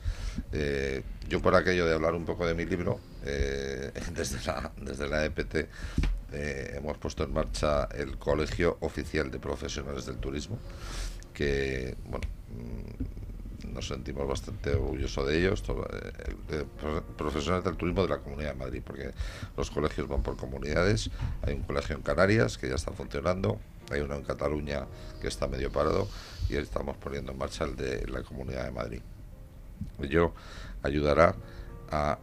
eh, 0.54 1.04
yo 1.28 1.42
por 1.42 1.56
aquello 1.56 1.86
de 1.86 1.94
hablar 1.94 2.16
un 2.16 2.26
poco 2.26 2.46
de 2.46 2.54
mi 2.54 2.66
libro, 2.66 3.00
eh, 3.26 3.92
desde, 4.14 4.44
la, 4.46 4.72
desde 4.78 5.08
la 5.10 5.26
EPT 5.26 5.56
eh, 6.32 6.74
hemos 6.78 6.98
puesto 6.98 7.24
en 7.24 7.34
marcha 7.34 7.86
el 7.94 8.18
Colegio 8.18 8.78
Oficial 8.82 9.30
de 9.30 9.40
Profesionales 9.40 10.06
del 10.06 10.18
Turismo, 10.18 10.58
que, 11.34 11.98
bueno, 12.06 12.28
nos 13.74 13.88
sentimos 13.88 14.28
bastante 14.28 14.72
orgullosos 14.72 15.28
de 15.28 15.40
ellos, 15.40 15.64
eh, 16.52 16.66
profesionales 17.18 17.66
del 17.66 17.78
turismo 17.78 18.04
de 18.04 18.10
la 18.10 18.20
Comunidad 18.20 18.54
de 18.54 18.60
Madrid, 18.60 18.82
porque 18.86 19.12
los 19.58 19.72
colegios 19.72 20.08
van 20.08 20.22
por 20.22 20.38
comunidades, 20.38 21.10
hay 21.42 21.54
un 21.56 21.64
colegio 21.64 21.96
en 21.96 22.02
Canarias 22.02 22.58
que 22.58 22.70
ya 22.70 22.76
está 22.76 22.92
funcionando, 22.92 23.60
hay 23.92 24.02
uno 24.02 24.16
en 24.16 24.24
Cataluña 24.24 24.86
que 25.22 25.28
está 25.28 25.48
medio 25.48 25.72
parado 25.72 26.08
y 26.50 26.56
estamos 26.56 26.98
poniendo 26.98 27.32
en 27.32 27.38
marcha 27.38 27.66
el 27.66 27.76
de 27.76 28.08
la 28.08 28.24
Comunidad 28.24 28.66
de 28.66 28.72
Madrid. 28.72 29.02
Ello 30.02 30.34
ayudará 30.84 31.36
a 31.92 32.20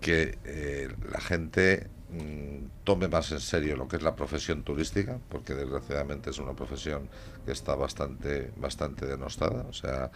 que 0.00 0.38
eh, 0.44 0.88
la 1.12 1.20
gente 1.20 1.88
mm, 2.10 2.84
tome 2.84 3.08
más 3.08 3.30
en 3.32 3.40
serio 3.40 3.76
lo 3.76 3.86
que 3.86 3.96
es 3.96 4.02
la 4.02 4.16
profesión 4.16 4.62
turística, 4.62 5.18
porque 5.28 5.54
desgraciadamente 5.54 6.30
es 6.30 6.38
una 6.38 6.54
profesión 6.54 7.08
que 7.44 7.52
está 7.52 7.74
bastante, 7.74 8.50
bastante 8.56 9.06
denostada. 9.06 9.66
O 9.68 9.72
sea, 9.72 10.10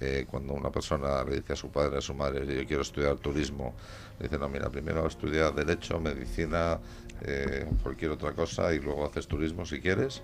eh, 0.00 0.26
cuando 0.28 0.52
una 0.52 0.70
persona 0.70 1.22
le 1.24 1.36
dice 1.36 1.52
a 1.52 1.56
su 1.56 1.70
padre, 1.70 1.98
a 1.98 2.00
su 2.00 2.14
madre, 2.14 2.46
yo 2.46 2.66
quiero 2.66 2.82
estudiar 2.82 3.16
turismo, 3.16 3.74
le 4.18 4.24
dice, 4.28 4.38
no, 4.38 4.48
mira, 4.48 4.68
primero 4.70 5.06
estudia 5.06 5.50
Derecho, 5.50 6.00
Medicina, 6.00 6.80
eh, 7.20 7.66
cualquier 7.82 8.10
otra 8.10 8.32
cosa, 8.32 8.74
y 8.74 8.80
luego 8.80 9.06
haces 9.06 9.26
turismo 9.26 9.64
si 9.64 9.80
quieres, 9.80 10.22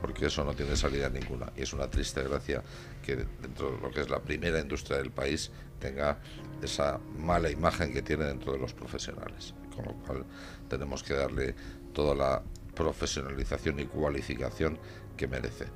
porque 0.00 0.26
eso 0.26 0.44
no 0.44 0.54
tiene 0.54 0.76
salida 0.76 1.08
ninguna. 1.08 1.52
Y 1.56 1.62
es 1.62 1.72
una 1.72 1.88
triste 1.88 2.22
gracia 2.22 2.62
que 3.02 3.16
dentro 3.40 3.72
de 3.72 3.80
lo 3.80 3.90
que 3.90 4.02
es 4.02 4.10
la 4.10 4.20
primera 4.20 4.60
industria 4.60 4.98
del 4.98 5.10
país 5.10 5.50
tenga 5.78 6.18
esa 6.62 6.98
mala 7.18 7.50
imagen 7.50 7.92
que 7.92 8.02
tiene 8.02 8.24
dentro 8.24 8.52
de 8.52 8.58
los 8.58 8.74
profesionales. 8.74 9.54
Con 9.74 9.86
lo 9.86 9.92
cual 9.94 10.24
tenemos 10.68 11.02
que 11.02 11.14
darle 11.14 11.54
toda 11.92 12.14
la 12.14 12.42
profesionalización 12.74 13.80
y 13.80 13.86
cualificación 13.86 14.78
que 15.16 15.26
merece. 15.26 15.66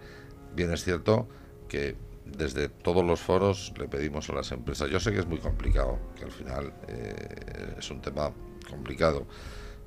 Bien 0.54 0.72
es 0.72 0.84
cierto 0.84 1.28
que 1.68 1.96
desde 2.36 2.68
todos 2.68 3.04
los 3.04 3.20
foros 3.20 3.72
le 3.78 3.88
pedimos 3.88 4.28
a 4.30 4.34
las 4.34 4.52
empresas, 4.52 4.90
yo 4.90 5.00
sé 5.00 5.12
que 5.12 5.20
es 5.20 5.26
muy 5.26 5.38
complicado, 5.38 5.98
que 6.16 6.24
al 6.24 6.32
final 6.32 6.72
eh, 6.88 7.74
es 7.78 7.90
un 7.90 8.00
tema 8.00 8.32
complicado, 8.68 9.26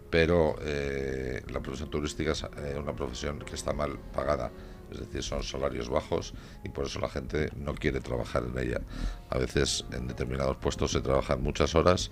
pero 0.10 0.56
eh, 0.62 1.42
la 1.52 1.60
profesión 1.60 1.90
turística 1.90 2.32
es 2.32 2.44
eh, 2.44 2.76
una 2.78 2.96
profesión 2.96 3.40
que 3.40 3.56
está 3.56 3.74
mal 3.74 3.98
pagada, 4.14 4.52
es 4.92 5.00
decir, 5.00 5.24
son 5.24 5.42
salarios 5.44 5.90
bajos 5.90 6.34
y 6.64 6.70
por 6.70 6.86
eso 6.86 7.00
la 7.00 7.10
gente 7.10 7.50
no 7.56 7.74
quiere 7.74 8.00
trabajar 8.00 8.44
en 8.44 8.58
ella. 8.60 8.82
A 9.30 9.40
veces 9.40 9.86
en 9.92 10.08
determinados 10.08 10.58
puestos 10.58 10.92
se 10.92 11.02
trabajan 11.02 11.42
muchas 11.42 11.74
horas 11.74 12.12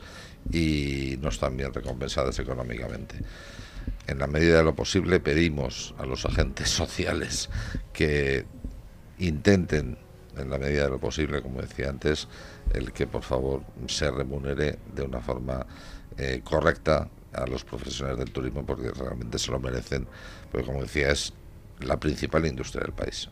y 0.51 1.15
no 1.21 1.29
están 1.29 1.55
bien 1.55 1.73
recompensadas 1.73 2.39
económicamente. 2.39 3.19
En 4.07 4.19
la 4.19 4.27
medida 4.27 4.57
de 4.57 4.63
lo 4.63 4.75
posible 4.75 5.19
pedimos 5.19 5.93
a 5.97 6.05
los 6.05 6.25
agentes 6.25 6.69
sociales 6.71 7.49
que 7.93 8.45
intenten, 9.19 9.97
en 10.37 10.49
la 10.49 10.57
medida 10.57 10.83
de 10.83 10.89
lo 10.89 10.99
posible, 10.99 11.41
como 11.41 11.61
decía 11.61 11.89
antes, 11.89 12.27
el 12.73 12.91
que 12.91 13.07
por 13.07 13.23
favor 13.23 13.63
se 13.87 14.09
remunere 14.09 14.79
de 14.93 15.03
una 15.03 15.19
forma 15.19 15.65
eh, 16.17 16.41
correcta 16.43 17.09
a 17.33 17.45
los 17.47 17.63
profesionales 17.63 18.19
del 18.19 18.31
turismo 18.31 18.65
porque 18.65 18.91
realmente 18.91 19.39
se 19.39 19.51
lo 19.51 19.59
merecen, 19.59 20.07
porque 20.51 20.65
como 20.67 20.81
decía 20.81 21.11
es 21.11 21.33
la 21.79 21.99
principal 21.99 22.45
industria 22.45 22.83
del 22.83 22.93
país. 22.93 23.29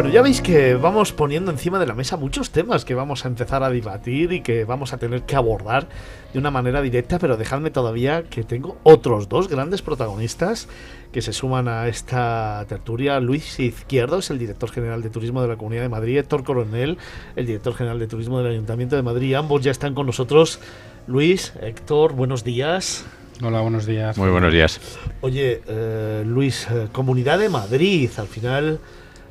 Bueno, 0.00 0.14
ya 0.14 0.22
veis 0.22 0.40
que 0.40 0.76
vamos 0.76 1.12
poniendo 1.12 1.50
encima 1.50 1.78
de 1.78 1.84
la 1.84 1.92
mesa 1.92 2.16
muchos 2.16 2.48
temas 2.48 2.86
que 2.86 2.94
vamos 2.94 3.26
a 3.26 3.28
empezar 3.28 3.62
a 3.62 3.68
debatir 3.68 4.32
y 4.32 4.40
que 4.40 4.64
vamos 4.64 4.94
a 4.94 4.96
tener 4.96 5.24
que 5.24 5.36
abordar 5.36 5.88
de 6.32 6.38
una 6.38 6.50
manera 6.50 6.80
directa, 6.80 7.18
pero 7.18 7.36
dejadme 7.36 7.70
todavía 7.70 8.22
que 8.22 8.42
tengo 8.42 8.78
otros 8.82 9.28
dos 9.28 9.48
grandes 9.48 9.82
protagonistas 9.82 10.68
que 11.12 11.20
se 11.20 11.34
suman 11.34 11.68
a 11.68 11.86
esta 11.86 12.64
tertulia. 12.66 13.20
Luis 13.20 13.60
Izquierdo 13.60 14.20
es 14.20 14.30
el 14.30 14.38
director 14.38 14.70
general 14.70 15.02
de 15.02 15.10
Turismo 15.10 15.42
de 15.42 15.48
la 15.48 15.56
Comunidad 15.56 15.82
de 15.82 15.90
Madrid, 15.90 16.16
Héctor 16.16 16.44
Coronel, 16.44 16.96
el 17.36 17.44
director 17.44 17.74
general 17.74 17.98
de 17.98 18.06
Turismo 18.06 18.38
del 18.38 18.52
Ayuntamiento 18.52 18.96
de 18.96 19.02
Madrid. 19.02 19.34
Ambos 19.34 19.60
ya 19.60 19.70
están 19.70 19.94
con 19.94 20.06
nosotros. 20.06 20.60
Luis, 21.08 21.52
Héctor, 21.60 22.14
buenos 22.14 22.42
días. 22.42 23.04
Hola, 23.42 23.60
buenos 23.60 23.84
días. 23.84 24.16
Muy 24.16 24.30
buenos 24.30 24.50
días. 24.50 24.80
Oye, 25.20 25.60
eh, 25.66 26.22
Luis, 26.26 26.66
eh, 26.70 26.88
Comunidad 26.90 27.38
de 27.38 27.50
Madrid, 27.50 28.08
al 28.16 28.28
final 28.28 28.80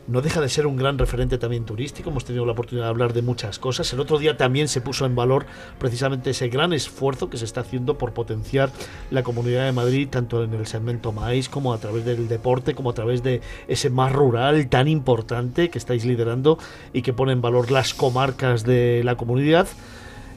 no 0.09 0.21
deja 0.21 0.41
de 0.41 0.49
ser 0.49 0.65
un 0.65 0.75
gran 0.75 0.97
referente 0.97 1.37
también 1.37 1.65
turístico. 1.65 2.09
Hemos 2.09 2.25
tenido 2.25 2.43
la 2.45 2.53
oportunidad 2.53 2.85
de 2.85 2.89
hablar 2.89 3.13
de 3.13 3.21
muchas 3.21 3.59
cosas. 3.59 3.93
El 3.93 3.99
otro 3.99 4.17
día 4.17 4.37
también 4.37 4.67
se 4.67 4.81
puso 4.81 5.05
en 5.05 5.15
valor 5.15 5.45
precisamente 5.77 6.31
ese 6.31 6.49
gran 6.49 6.73
esfuerzo 6.73 7.29
que 7.29 7.37
se 7.37 7.45
está 7.45 7.61
haciendo 7.61 7.97
por 7.97 8.13
potenciar 8.13 8.71
la 9.11 9.21
Comunidad 9.21 9.65
de 9.65 9.71
Madrid, 9.71 10.07
tanto 10.09 10.43
en 10.43 10.53
el 10.55 10.65
segmento 10.65 11.11
maíz 11.11 11.47
como 11.47 11.73
a 11.73 11.77
través 11.77 12.05
del 12.05 12.27
deporte, 12.27 12.73
como 12.73 12.89
a 12.89 12.93
través 12.93 13.21
de 13.21 13.41
ese 13.67 13.91
más 13.91 14.11
rural 14.11 14.67
tan 14.67 14.87
importante 14.87 15.69
que 15.69 15.77
estáis 15.77 16.03
liderando 16.05 16.57
y 16.91 17.03
que 17.03 17.13
pone 17.13 17.33
en 17.33 17.41
valor 17.41 17.69
las 17.69 17.93
comarcas 17.93 18.63
de 18.63 19.03
la 19.03 19.15
comunidad. 19.15 19.67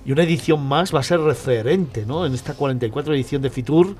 Y 0.04 0.12
una 0.12 0.24
edición 0.24 0.66
más 0.66 0.94
va 0.94 1.00
a 1.00 1.04
ser 1.04 1.20
referente, 1.20 2.04
¿no? 2.04 2.26
En 2.26 2.34
esta 2.34 2.54
44 2.54 3.14
edición 3.14 3.40
de 3.40 3.48
Fitur, 3.48 3.94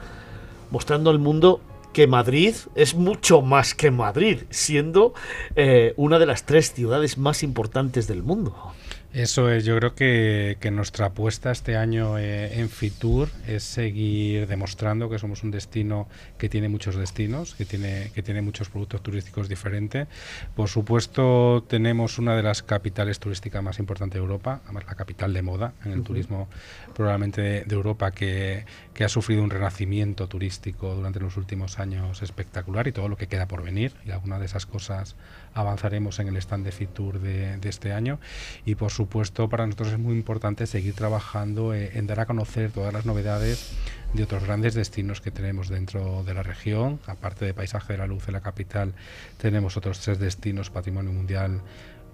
mostrando 0.70 1.08
al 1.08 1.18
mundo 1.18 1.60
que 1.92 2.06
Madrid 2.06 2.54
es 2.74 2.94
mucho 2.94 3.42
más 3.42 3.74
que 3.74 3.90
Madrid, 3.90 4.40
siendo 4.50 5.14
eh, 5.56 5.94
una 5.96 6.18
de 6.18 6.26
las 6.26 6.44
tres 6.44 6.72
ciudades 6.72 7.18
más 7.18 7.42
importantes 7.42 8.06
del 8.06 8.22
mundo. 8.22 8.72
Eso 9.12 9.50
es, 9.50 9.66
yo 9.66 9.76
creo 9.76 9.94
que, 9.94 10.56
nuestra 10.72 11.06
apuesta 11.06 11.50
este 11.50 11.76
año 11.76 12.16
eh, 12.18 12.58
en 12.58 12.70
Fitur 12.70 13.28
es 13.46 13.62
seguir 13.62 14.46
demostrando 14.46 15.10
que 15.10 15.18
somos 15.18 15.42
un 15.42 15.50
destino 15.50 16.08
que 16.38 16.48
tiene 16.48 16.70
muchos 16.70 16.96
destinos, 16.96 17.54
que 17.54 17.66
tiene, 17.66 18.10
que 18.14 18.22
tiene 18.22 18.40
muchos 18.40 18.70
productos 18.70 19.02
turísticos 19.02 19.50
diferentes. 19.50 20.08
Por 20.56 20.70
supuesto, 20.70 21.62
tenemos 21.68 22.18
una 22.18 22.34
de 22.34 22.42
las 22.42 22.62
capitales 22.62 23.18
turísticas 23.18 23.62
más 23.62 23.78
importantes 23.78 24.14
de 24.14 24.20
Europa, 24.20 24.62
además 24.64 24.84
la 24.86 24.94
capital 24.94 25.34
de 25.34 25.42
moda 25.42 25.74
en 25.84 25.92
el 25.92 26.02
turismo 26.02 26.48
probablemente 26.94 27.42
de, 27.42 27.64
de 27.64 27.74
Europa, 27.74 28.12
que, 28.12 28.64
que, 28.94 29.04
ha 29.04 29.08
sufrido 29.08 29.42
un 29.42 29.50
renacimiento 29.50 30.28
turístico 30.28 30.94
durante 30.94 31.20
los 31.20 31.36
últimos 31.36 31.78
años 31.78 32.22
espectacular 32.22 32.86
y 32.88 32.92
todo 32.92 33.08
lo 33.08 33.16
que 33.16 33.26
queda 33.26 33.46
por 33.46 33.62
venir. 33.62 33.92
Y 34.04 34.10
alguna 34.10 34.38
de 34.38 34.46
esas 34.46 34.66
cosas 34.66 35.16
avanzaremos 35.54 36.18
en 36.18 36.28
el 36.28 36.36
stand 36.36 36.64
de 36.64 36.72
Fitur 36.72 37.20
de, 37.20 37.58
este 37.62 37.92
año. 37.92 38.20
Y 38.64 38.74
por 38.74 38.90
supuesto, 38.90 39.48
para 39.48 39.66
nosotros 39.66 39.92
es 39.92 39.98
muy 39.98 40.14
importante 40.14 40.66
seguir 40.66 40.94
trabajando 40.94 41.74
eh, 41.74 41.92
en 41.94 42.06
dar 42.06 42.20
a 42.20 42.26
conocer 42.26 42.70
todas 42.70 42.92
las 42.92 43.06
novedades 43.06 43.72
de 44.14 44.22
otros 44.24 44.44
grandes 44.44 44.74
destinos 44.74 45.20
que 45.20 45.30
tenemos 45.30 45.68
dentro 45.68 46.22
de 46.24 46.34
la 46.34 46.42
región. 46.42 47.00
Aparte 47.06 47.44
de 47.44 47.54
Paisaje 47.54 47.94
de 47.94 47.98
la 47.98 48.06
Luz 48.06 48.26
de 48.26 48.32
la 48.32 48.40
capital, 48.40 48.94
tenemos 49.38 49.76
otros 49.76 50.00
tres 50.00 50.18
destinos 50.18 50.70
Patrimonio 50.70 51.12
Mundial 51.12 51.62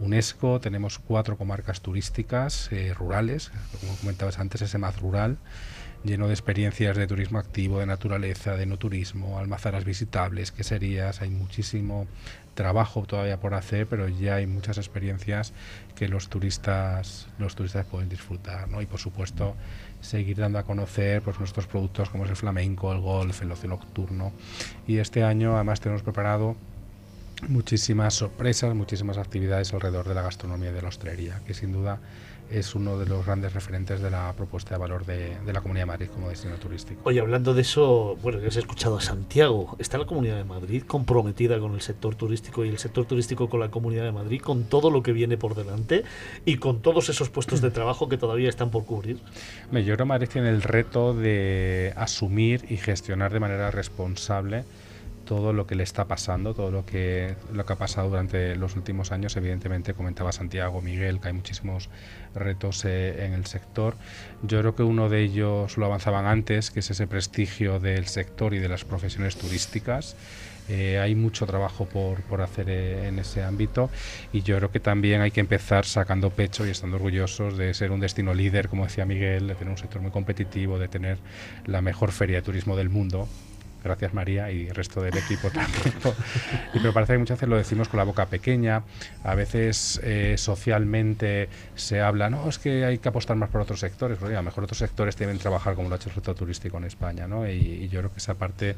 UNESCO, 0.01 0.61
tenemos 0.61 0.99
cuatro 0.99 1.37
comarcas 1.37 1.81
turísticas 1.81 2.71
eh, 2.71 2.95
rurales, 2.95 3.51
como 3.81 3.97
comentabas 3.97 4.39
antes, 4.39 4.63
ese 4.63 4.79
más 4.79 5.01
rural 5.01 5.39
lleno 6.05 6.27
de 6.27 6.35
experiencias 6.35 6.97
de 6.97 7.07
turismo 7.07 7.39
activo, 7.39 7.81
de 7.81 7.87
naturaleza, 7.87 8.57
de 8.57 8.67
no 8.67 8.77
turismo, 8.77 9.39
almazaras 9.39 9.85
visitables, 9.85 10.53
queserías, 10.53 11.21
hay 11.21 11.31
muchísimo 11.31 12.07
trabajo 12.55 13.03
todavía 13.03 13.39
por 13.39 13.55
hacer, 13.55 13.87
pero 13.87 14.09
ya 14.09 14.37
hay 14.37 14.47
muchas 14.47 14.79
experiencias 14.79 15.53
que 15.95 16.09
los 16.09 16.29
turistas 16.29 17.29
los 17.39 17.55
turistas 17.55 17.87
pueden 17.87 18.09
disfrutar, 18.09 18.69
¿no? 18.69 18.83
Y 18.83 18.87
por 18.87 18.99
supuesto 18.99 19.55
seguir 20.01 20.37
dando 20.39 20.59
a 20.59 20.65
conocer 20.65 21.23
pues 21.23 21.39
nuestros 21.39 21.67
productos 21.67 22.11
como 22.11 22.25
es 22.25 22.31
el 22.31 22.37
flamenco, 22.37 22.93
el 22.93 23.01
golf, 23.01 23.43
el 23.43 23.53
ocio 23.53 23.69
nocturno. 23.69 24.33
Y 24.87 24.99
este 24.99 25.23
año 25.23 25.55
además 25.55 25.81
tenemos 25.81 26.03
preparado 26.03 26.57
muchísimas 27.47 28.15
sorpresas, 28.15 28.75
muchísimas 28.75 29.19
actividades 29.19 29.73
alrededor 29.73 30.09
de 30.09 30.15
la 30.15 30.23
gastronomía 30.23 30.71
y 30.71 30.73
de 30.73 30.83
la 30.83 30.89
hostelería, 30.89 31.41
que 31.47 31.55
sin 31.55 31.73
duda 31.73 32.01
es 32.51 32.75
uno 32.75 32.99
de 32.99 33.07
los 33.07 33.27
grandes 33.27 33.53
referentes 33.53 34.01
de 34.01 34.11
la 34.11 34.33
propuesta 34.33 34.75
de 34.75 34.81
valor 34.81 35.05
de, 35.05 35.37
la 35.53 35.61
Comunidad 35.61 35.83
de 35.83 35.87
Madrid 35.87 36.07
como 36.09 36.31
destino 36.31 36.55
turístico. 36.57 37.03
Oye, 37.05 37.21
hablando 37.21 37.53
de 37.53 37.61
eso, 37.61 38.17
bueno, 38.23 38.41
que 38.41 38.47
has 38.47 38.57
escuchado 38.57 38.97
a 38.97 39.01
Santiago, 39.01 39.77
¿está 39.79 39.99
la 39.99 40.07
Comunidad 40.07 40.37
de 40.37 40.45
Madrid 40.45 40.83
comprometida 40.87 41.59
con 41.59 41.75
el 41.75 41.83
sector 41.83 42.15
turístico 42.15 42.65
y 42.65 42.71
el 42.71 42.79
sector 42.79 43.05
turístico 43.05 43.49
con 43.49 43.61
la 43.61 43.71
Comunidad 43.71 44.05
de 44.05 44.13
Madrid, 44.13 44.41
con 44.41 44.65
todo 44.65 44.91
lo 44.91 45.03
que 45.03 45.13
viene 45.13 45.37
por 45.37 45.55
delante 45.55 46.05
y 46.45 46.57
con 46.57 46.81
todos 46.81 47.09
esos 47.09 47.29
puestos 47.29 47.61
de 47.61 47.71
trabajo 47.71 48.09
que 48.09 48.17
todavía 48.17 48.49
están 48.49 48.71
por 48.71 48.85
cubrir? 48.85 49.19
Yo 49.71 49.83
creo 49.83 49.97
que 49.99 50.05
Madrid 50.05 50.29
tiene 50.33 50.49
el 50.49 50.63
reto 50.63 51.13
de 51.13 51.93
asumir 51.97 52.65
y 52.71 52.79
gestionar 52.79 53.33
de 53.33 53.41
manera 53.41 53.71
responsable 53.71 54.65
todo 55.29 55.53
lo 55.53 55.67
que 55.67 55.75
le 55.75 55.83
está 55.83 56.07
pasando, 56.07 56.55
todo 56.55 56.71
lo 56.71 56.87
que, 56.87 57.35
lo 57.53 57.67
que 57.67 57.73
ha 57.75 57.77
pasado 57.77 58.09
durante 58.09 58.57
los 58.57 58.77
últimos 58.77 59.13
años. 59.13 59.37
Evidentemente, 59.37 59.93
comentaba 59.93 60.33
Santiago, 60.33 60.81
Miguel, 60.81 61.21
que 61.21 61.29
hay 61.29 61.35
muchísimos 61.35 61.91
retos 62.35 62.87
eh, 62.87 63.27
en 63.27 63.35
el 63.35 63.45
sector. 63.45 63.95
Yo 64.43 64.61
creo 64.61 64.75
que 64.75 64.83
uno 64.83 65.11
de 65.11 65.21
ellos 65.21 65.77
lo 65.77 65.85
avanzaban 65.85 66.25
antes, 66.25 66.71
que 66.71 66.81
es 66.81 66.91
ese 66.91 67.07
prestigio 67.07 67.79
del 67.79 68.07
sector 68.07 68.55
y 68.55 68.59
de 68.59 68.71
las 68.71 68.87
profesiones 68.87 69.37
turísticas. 69.37 70.17
Eh, 70.71 70.99
hay 70.99 71.15
mucho 71.15 71.45
trabajo 71.45 71.85
por, 71.85 72.23
por 72.23 72.41
hacer 72.41 72.71
eh, 72.71 73.09
en 73.09 73.19
ese 73.19 73.43
ámbito 73.43 73.91
y 74.35 74.43
yo 74.43 74.57
creo 74.59 74.71
que 74.71 74.81
también 74.81 75.23
hay 75.23 75.31
que 75.31 75.41
empezar 75.41 75.87
sacando 75.87 76.29
pecho 76.29 76.67
y 76.67 76.71
estando 76.71 76.97
orgullosos 76.97 77.57
de 77.57 77.73
ser 77.73 77.91
un 77.91 78.01
destino 78.01 78.35
líder, 78.35 78.69
como 78.69 78.85
decía 78.85 79.07
Miguel, 79.07 79.47
de 79.47 79.55
tener 79.55 79.71
un 79.71 79.79
sector 79.79 80.03
muy 80.03 80.11
competitivo, 80.11 80.79
de 80.79 80.89
tener 80.89 81.19
la 81.67 81.81
mejor 81.81 82.13
feria 82.13 82.37
de 82.37 82.43
turismo 82.43 82.77
del 82.77 82.91
mundo, 82.91 83.29
gracias 83.89 84.15
María 84.15 84.51
y 84.51 84.69
el 84.69 84.75
resto 84.75 85.01
del 85.01 85.17
equipo 85.17 85.51
también. 85.53 85.95
y 86.75 86.79
pero 86.79 86.93
parece 86.93 87.15
que 87.15 87.19
muchas 87.19 87.39
veces 87.39 87.49
lo 87.49 87.57
decimos 87.57 87.89
con 87.89 87.99
la 87.99 88.05
boca 88.05 88.27
pequeña, 88.27 88.83
a 89.25 89.35
veces 89.35 90.01
eh, 90.05 90.35
socialmente 90.37 91.49
se 91.75 92.01
habla, 92.01 92.31
no, 92.31 92.49
es 92.49 92.59
que 92.59 92.85
hay 92.85 92.99
que 92.99 93.09
apostar 93.09 93.37
más 93.37 93.51
por 93.51 93.61
otros 93.61 93.81
sectores, 93.81 94.19
porque 94.19 94.35
a 94.35 94.39
lo 94.39 94.45
mejor 94.45 94.65
otros 94.65 94.79
sectores 94.79 95.17
deben 95.17 95.39
trabajar 95.39 95.75
como 95.75 95.89
lo 95.89 95.95
ha 95.95 95.99
hecho 95.99 96.09
el 96.09 96.15
sector 96.15 96.35
turístico 96.35 96.79
en 96.79 96.85
España, 96.85 97.27
¿no? 97.27 97.49
Y, 97.49 97.89
yo 97.89 98.01
creo 98.01 98.13
que 98.13 98.19
esa 98.19 98.35
parte 98.35 98.77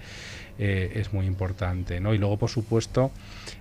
eh, 0.62 1.00
es 1.00 1.14
muy 1.14 1.24
importante, 1.24 2.00
¿no? 2.00 2.12
Y 2.12 2.18
luego, 2.18 2.36
por 2.36 2.50
supuesto, 2.50 3.12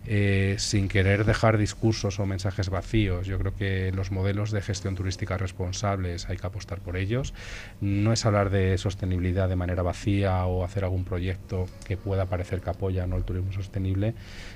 eh, 0.06 0.56
sin 0.60 0.90
querer 0.90 1.24
dejar 1.24 1.58
discursos 1.58 2.20
o 2.20 2.26
mensajes 2.26 2.70
vacíos, 2.70 3.26
yo 3.26 3.40
creo 3.40 3.56
que 3.56 3.94
los 3.94 4.12
modelos 4.12 4.52
de 4.52 4.62
gestión 4.62 4.96
turística 4.96 5.38
responsables 5.38 6.28
hay 6.28 6.36
que 6.36 6.46
apostar 6.46 6.82
por 6.82 6.98
ellos. 6.98 7.34
No 7.80 8.12
es 8.12 8.26
hablar 8.26 8.50
de 8.50 8.78
sostenibilidad 8.78 9.48
de 9.48 9.56
manera 9.56 9.82
vacía 9.82 10.46
o 10.46 10.66
hacer 10.66 10.84
algún 10.84 11.06
proyecto 11.06 11.68
que 11.86 11.96
pueda 11.96 12.26
parecer 12.26 12.60
que 12.60 12.72
apoya 12.72 13.08
¿no? 13.08 13.16
el 13.16 13.24
turismo 13.24 13.54
sostenible, 13.54 14.14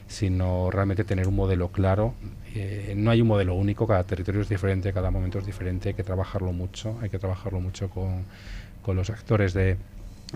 sino 0.08 0.70
realmente 0.70 1.06
tener 1.06 1.30
un 1.30 1.36
modelo 1.38 1.70
claro. 1.70 2.14
Eh, 2.56 2.94
no 2.98 3.10
hay 3.10 3.22
un 3.22 3.30
modelo 3.30 3.56
único, 3.56 3.88
cada 3.88 4.04
territorio 4.04 4.42
es 4.42 4.50
diferente, 4.50 4.92
cada 4.92 5.12
momento 5.12 5.40
es 5.40 5.46
diferente, 5.46 5.90
hay 5.90 5.96
que 5.96 6.04
trabajarlo 6.04 6.52
mucho, 6.52 7.00
hay 7.02 7.10
que 7.10 7.20
trabajarlo 7.20 7.62
mucho 7.62 7.90
con, 7.90 8.26
con 8.82 8.98
los 8.98 9.10
actores 9.10 9.54
de, 9.54 9.78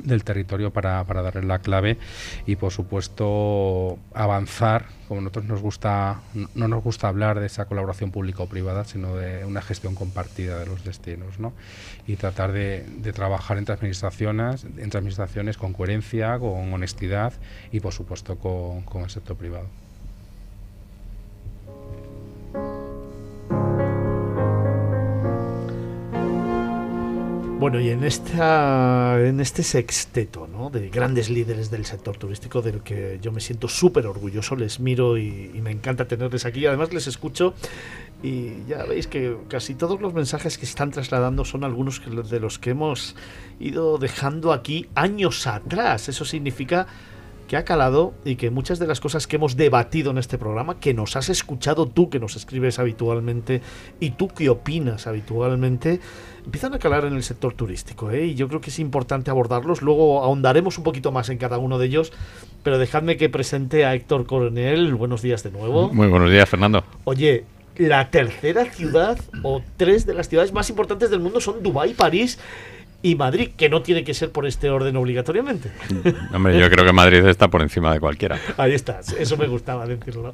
del 0.04 0.24
territorio 0.24 0.72
para, 0.72 1.04
para 1.04 1.22
darle 1.22 1.44
la 1.44 1.60
clave 1.60 1.98
y 2.46 2.56
por 2.56 2.72
supuesto 2.72 3.98
avanzar 4.14 4.86
como 5.08 5.22
nosotros 5.22 5.46
nos 5.46 5.62
gusta 5.62 6.22
no 6.56 6.68
nos 6.68 6.84
gusta 6.84 7.08
hablar 7.08 7.40
de 7.40 7.46
esa 7.46 7.66
colaboración 7.66 8.12
pública 8.12 8.44
o 8.44 8.48
privada 8.48 8.86
sino 8.86 9.16
de 9.16 9.46
una 9.46 9.62
gestión 9.62 9.96
compartida 9.96 10.60
de 10.60 10.66
los 10.66 10.84
destinos 10.84 11.40
¿no? 11.40 11.54
y 12.06 12.16
tratar 12.16 12.52
de, 12.52 12.86
de, 12.98 13.14
trabajar 13.14 13.58
entre 13.58 13.74
administraciones 13.74 14.66
entre 14.78 15.00
administraciones 15.00 15.58
con 15.58 15.74
coherencia 15.74 16.38
con 16.40 16.74
honestidad 16.74 17.34
y 17.72 17.80
por 17.80 17.94
supuesto 17.94 18.38
con, 18.38 18.82
con 18.82 19.04
el 19.04 19.10
sector 19.10 19.38
privado 19.38 19.68
Bueno, 27.60 27.80
y 27.80 27.90
en, 27.90 28.04
esta, 28.04 29.20
en 29.20 29.40
este 29.40 29.64
sexteto 29.64 30.46
¿no? 30.46 30.70
de 30.70 30.90
grandes 30.90 31.32
líderes 31.32 31.72
del 31.72 31.86
sector 31.86 32.16
turístico, 32.16 32.62
del 32.62 32.82
que 32.82 33.18
yo 33.20 33.32
me 33.32 33.42
siento 33.42 33.68
súper 33.68 34.06
orgulloso, 34.06 34.56
les 34.56 34.80
miro 34.80 35.18
y, 35.18 35.60
me 35.64 35.72
encanta 35.72 36.08
tenerles 36.08 36.46
aquí. 36.46 36.68
Además, 36.68 36.94
les 36.94 37.08
escucho 37.08 37.56
y 38.22 38.64
ya 38.68 38.86
veis 38.86 39.08
que 39.08 39.36
casi 39.48 39.74
todos 39.74 40.00
los 40.00 40.14
mensajes 40.14 40.60
que 40.60 40.66
están 40.66 40.92
trasladando 40.92 41.46
son 41.46 41.64
algunos 41.64 42.00
de 42.30 42.40
los 42.40 42.60
que 42.60 42.70
hemos 42.70 43.16
ido 43.60 43.98
dejando 43.98 44.54
aquí 44.54 44.88
años 44.94 45.48
atrás. 45.48 46.10
Eso 46.10 46.26
significa 46.26 46.86
que 47.48 47.58
ha 47.58 47.64
calado 47.64 48.14
y 48.26 48.36
que 48.36 48.52
muchas 48.52 48.78
de 48.80 48.88
las 48.88 49.00
cosas 49.00 49.26
que 49.26 49.38
hemos 49.38 49.56
debatido 49.56 50.12
en 50.12 50.18
este 50.18 50.38
programa, 50.38 50.80
que 50.80 50.94
nos 50.94 51.16
has 51.16 51.30
escuchado 51.30 51.88
tú, 51.88 52.10
que 52.10 52.20
nos 52.20 52.36
escribes 52.36 52.78
habitualmente, 52.80 53.62
y 54.00 54.12
tú 54.12 54.28
que 54.28 54.50
opinas 54.50 55.08
habitualmente, 55.08 56.00
empiezan 56.46 56.74
a 56.74 56.80
calar 56.80 57.06
en 57.06 57.14
el 57.14 57.24
sector 57.24 57.54
turístico. 57.54 58.12
¿eh? 58.12 58.26
Y 58.26 58.36
yo 58.36 58.48
creo 58.48 58.62
que 58.62 58.70
es 58.70 58.80
importante 58.80 59.32
abordarlos. 59.32 59.82
Luego 59.82 60.24
ahondaremos 60.24 60.78
un 60.78 60.84
poquito 60.84 61.12
más 61.12 61.30
en 61.30 61.38
cada 61.38 61.58
uno 61.58 61.78
de 61.78 61.88
ellos. 61.88 62.14
Pero 62.64 62.78
dejadme 62.78 63.18
que 63.18 63.30
presente 63.30 63.86
a 63.86 63.96
Héctor 63.96 64.26
Coronel. 64.26 64.94
Buenos 64.96 65.22
días 65.22 65.44
de 65.44 65.52
nuevo. 65.52 65.90
Muy 65.94 66.08
buenos 66.08 66.30
días, 66.30 66.50
Fernando. 66.50 66.84
Oye, 67.06 67.46
la 67.78 68.10
tercera 68.10 68.66
ciudad 68.66 69.18
o 69.44 69.62
tres 69.78 70.06
de 70.06 70.14
las 70.14 70.28
ciudades 70.28 70.52
más 70.52 70.70
importantes 70.70 71.10
del 71.10 71.20
mundo 71.20 71.40
son 71.40 71.64
Dubái, 71.64 71.94
París 71.94 72.40
y 73.02 73.16
Madrid, 73.16 73.52
que 73.56 73.70
no 73.70 73.82
tiene 73.84 74.04
que 74.04 74.14
ser 74.14 74.32
por 74.32 74.48
este 74.48 74.70
orden 74.70 74.96
obligatoriamente. 74.96 75.72
Hombre, 76.34 76.60
yo 76.60 76.70
creo 76.70 76.84
que 76.84 76.94
Madrid 76.94 77.26
está 77.26 77.48
por 77.48 77.62
encima 77.62 77.94
de 77.94 78.00
cualquiera. 78.00 78.40
Ahí 78.58 78.74
está, 78.74 79.02
eso 79.20 79.38
me 79.38 79.48
gustaba 79.48 79.86
decirlo. 79.86 80.34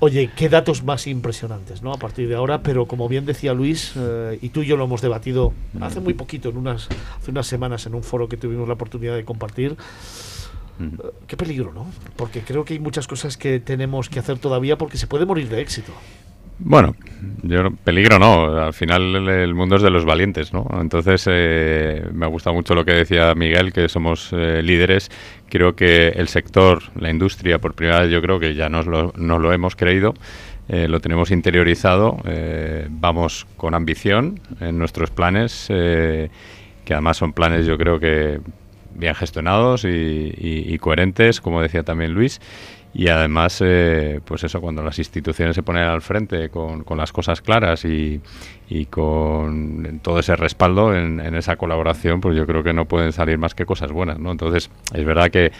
Oye, 0.00 0.30
qué 0.34 0.48
datos 0.48 0.82
más 0.82 1.06
impresionantes, 1.06 1.82
¿no? 1.82 1.92
A 1.92 1.98
partir 1.98 2.28
de 2.28 2.34
ahora, 2.34 2.62
pero 2.62 2.86
como 2.86 3.08
bien 3.08 3.26
decía 3.26 3.54
Luis, 3.54 3.92
eh, 3.96 4.38
y 4.42 4.48
tú 4.48 4.62
y 4.62 4.66
yo 4.66 4.76
lo 4.76 4.84
hemos 4.84 5.00
debatido 5.00 5.52
hace 5.80 6.00
muy 6.00 6.14
poquito, 6.14 6.48
en 6.48 6.56
unas, 6.56 6.88
hace 7.20 7.30
unas 7.30 7.46
semanas, 7.46 7.86
en 7.86 7.94
un 7.94 8.02
foro 8.02 8.28
que 8.28 8.36
tuvimos 8.36 8.66
la 8.66 8.74
oportunidad 8.74 9.14
de 9.14 9.24
compartir. 9.24 9.76
Eh, 10.80 10.90
qué 11.28 11.36
peligro, 11.36 11.72
¿no? 11.72 11.86
Porque 12.16 12.42
creo 12.42 12.64
que 12.64 12.74
hay 12.74 12.80
muchas 12.80 13.06
cosas 13.06 13.36
que 13.36 13.60
tenemos 13.60 14.08
que 14.08 14.18
hacer 14.18 14.38
todavía 14.38 14.78
porque 14.78 14.98
se 14.98 15.06
puede 15.06 15.26
morir 15.26 15.48
de 15.48 15.60
éxito. 15.60 15.92
Bueno, 16.60 16.96
yo 17.42 17.70
peligro 17.84 18.18
no. 18.18 18.58
Al 18.58 18.72
final 18.72 19.28
el 19.28 19.54
mundo 19.54 19.76
es 19.76 19.82
de 19.82 19.90
los 19.90 20.04
valientes, 20.04 20.52
¿no? 20.52 20.66
Entonces 20.80 21.24
eh, 21.30 22.04
me 22.12 22.26
ha 22.26 22.28
gustado 22.28 22.54
mucho 22.54 22.74
lo 22.74 22.84
que 22.84 22.92
decía 22.92 23.34
Miguel, 23.34 23.72
que 23.72 23.88
somos 23.88 24.30
eh, 24.32 24.60
líderes. 24.62 25.10
Creo 25.48 25.76
que 25.76 26.08
el 26.08 26.28
sector, 26.28 26.82
la 26.96 27.10
industria, 27.10 27.58
por 27.58 27.74
primera 27.74 28.00
vez 28.00 28.10
yo 28.10 28.20
creo 28.20 28.40
que 28.40 28.54
ya 28.54 28.68
nos 28.68 28.86
lo, 28.86 29.12
nos 29.16 29.40
lo 29.40 29.52
hemos 29.52 29.76
creído. 29.76 30.14
Eh, 30.68 30.86
lo 30.86 31.00
tenemos 31.00 31.30
interiorizado, 31.30 32.18
vamos 32.90 33.46
con 33.56 33.74
ambición 33.74 34.38
en 34.60 34.76
nuestros 34.76 35.08
planes, 35.08 35.64
que 35.68 36.28
además 36.90 37.16
son 37.16 37.32
planes 37.32 37.64
yo 37.64 37.78
creo 37.78 37.98
que 37.98 38.38
bien 38.94 39.14
gestionados 39.14 39.86
y 39.86 40.76
coherentes, 40.78 41.40
como 41.40 41.62
decía 41.62 41.84
también 41.84 42.12
Luis, 42.12 42.38
y 42.94 43.08
además, 43.08 43.62
eh, 43.64 44.20
pues 44.24 44.44
eso, 44.44 44.60
cuando 44.60 44.82
las 44.82 44.98
instituciones 44.98 45.54
se 45.54 45.62
ponen 45.62 45.84
al 45.84 46.00
frente 46.00 46.48
con, 46.48 46.84
con 46.84 46.96
las 46.98 47.12
cosas 47.12 47.40
claras 47.42 47.84
y, 47.84 48.20
y, 48.68 48.86
con 48.86 50.00
todo 50.02 50.18
ese 50.18 50.36
respaldo 50.36 50.94
en, 50.94 51.20
en, 51.20 51.34
esa 51.34 51.56
colaboración, 51.56 52.20
pues 52.20 52.36
yo 52.36 52.46
creo 52.46 52.62
que 52.62 52.72
no 52.72 52.86
pueden 52.86 53.12
salir 53.12 53.38
más 53.38 53.54
que 53.54 53.66
cosas 53.66 53.92
buenas, 53.92 54.18
¿no? 54.18 54.32
Entonces, 54.32 54.70
es 54.92 55.04
verdad 55.04 55.30
que, 55.30 55.52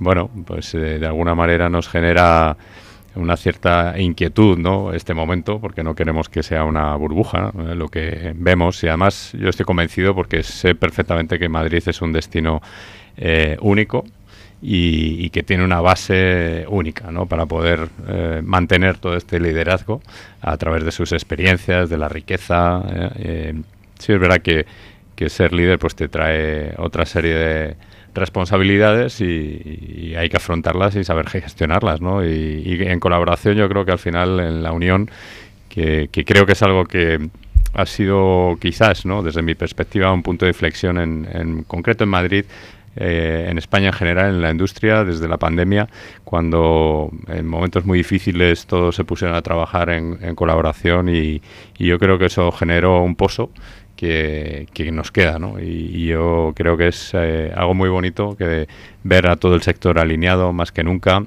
bueno, 0.00 0.28
pues 0.44 0.74
eh, 0.74 0.98
de 0.98 1.06
alguna 1.06 1.34
manera 1.34 1.68
nos 1.68 1.88
genera 1.88 2.56
una 3.14 3.36
cierta 3.36 3.98
inquietud, 3.98 4.58
¿no? 4.58 4.92
Este 4.92 5.14
momento, 5.14 5.60
porque 5.60 5.84
no 5.84 5.94
queremos 5.94 6.28
que 6.28 6.42
sea 6.42 6.64
una 6.64 6.96
burbuja, 6.96 7.52
lo 7.54 7.88
que 7.88 8.32
vemos. 8.34 8.82
Y 8.82 8.88
además, 8.88 9.32
yo 9.38 9.50
estoy 9.50 9.66
convencido 9.66 10.14
porque 10.14 10.42
sé 10.42 10.74
perfectamente 10.74 11.38
que 11.38 11.48
Madrid 11.48 11.82
es 11.86 12.00
un 12.02 12.12
destino 12.12 12.62
eh, 13.16 13.56
único 13.60 14.04
y, 14.64 15.30
que 15.30 15.42
tiene 15.42 15.64
una 15.64 15.80
base 15.80 16.64
única 16.68 17.10
¿no? 17.10 17.26
para 17.26 17.46
poder 17.46 17.88
eh, 18.06 18.40
mantener 18.44 18.96
todo 18.98 19.16
este 19.16 19.40
liderazgo 19.40 20.00
a 20.40 20.56
través 20.56 20.84
de 20.84 20.92
sus 20.92 21.12
experiencias, 21.12 21.90
de 21.90 21.98
la 21.98 22.08
riqueza. 22.08 22.80
Eh, 22.88 23.10
eh, 23.16 23.54
sí, 23.98 24.12
es 24.12 24.20
verdad 24.20 24.40
que, 24.40 24.64
que, 25.16 25.28
ser 25.28 25.52
líder 25.52 25.80
pues 25.80 25.96
te 25.96 26.08
trae 26.08 26.74
otra 26.78 27.06
serie 27.06 27.34
de 27.34 27.76
responsabilidades 28.14 29.20
y, 29.20 30.14
hay 30.16 30.28
que 30.28 30.36
afrontarlas 30.36 30.94
y 30.94 31.02
saber 31.02 31.28
gestionarlas. 31.28 32.00
¿no? 32.00 32.24
Y, 32.24 32.82
en 32.82 33.00
colaboración 33.00 33.56
yo 33.56 33.68
creo 33.68 33.84
que 33.84 33.92
al 33.92 33.98
final 33.98 34.38
en 34.38 34.62
la 34.62 34.70
unión, 34.70 35.10
que, 35.68 36.08
creo 36.24 36.46
que 36.46 36.52
es 36.52 36.62
algo 36.62 36.84
que 36.84 37.18
ha 37.74 37.86
sido 37.86 38.56
quizás, 38.60 39.06
¿no? 39.06 39.22
desde 39.22 39.42
mi 39.42 39.56
perspectiva, 39.56 40.12
un 40.12 40.22
punto 40.22 40.44
de 40.44 40.50
inflexión 40.50 40.98
en, 40.98 41.26
en 41.32 41.62
concreto 41.64 42.04
en 42.04 42.10
Madrid, 42.10 42.44
eh, 42.96 43.46
en 43.48 43.56
España 43.56 43.86
en 43.88 43.92
general, 43.94 44.34
en 44.34 44.42
la 44.42 44.50
industria, 44.50 45.04
desde 45.04 45.26
la 45.26 45.38
pandemia, 45.38 45.88
cuando 46.24 47.10
en 47.28 47.46
momentos 47.46 47.86
muy 47.86 47.98
difíciles 47.98 48.66
todos 48.66 48.94
se 48.96 49.04
pusieron 49.04 49.34
a 49.34 49.42
trabajar 49.42 49.88
en, 49.90 50.34
colaboración 50.34 51.08
y, 51.08 51.40
yo 51.78 51.98
creo 51.98 52.18
que 52.18 52.26
eso 52.26 52.52
generó 52.52 53.02
un 53.02 53.16
pozo 53.16 53.50
que, 53.96 54.66
nos 54.92 55.10
queda, 55.10 55.38
¿no? 55.38 55.58
Y, 55.60 56.06
yo 56.06 56.52
creo 56.54 56.76
que 56.76 56.88
es 56.88 57.12
eh, 57.14 57.52
algo 57.56 57.74
muy 57.74 57.88
bonito 57.88 58.36
que 58.36 58.68
ver 59.04 59.26
a 59.28 59.36
todo 59.36 59.54
el 59.54 59.62
sector 59.62 59.98
alineado 59.98 60.52
más 60.52 60.72
que 60.72 60.84
nunca. 60.84 61.24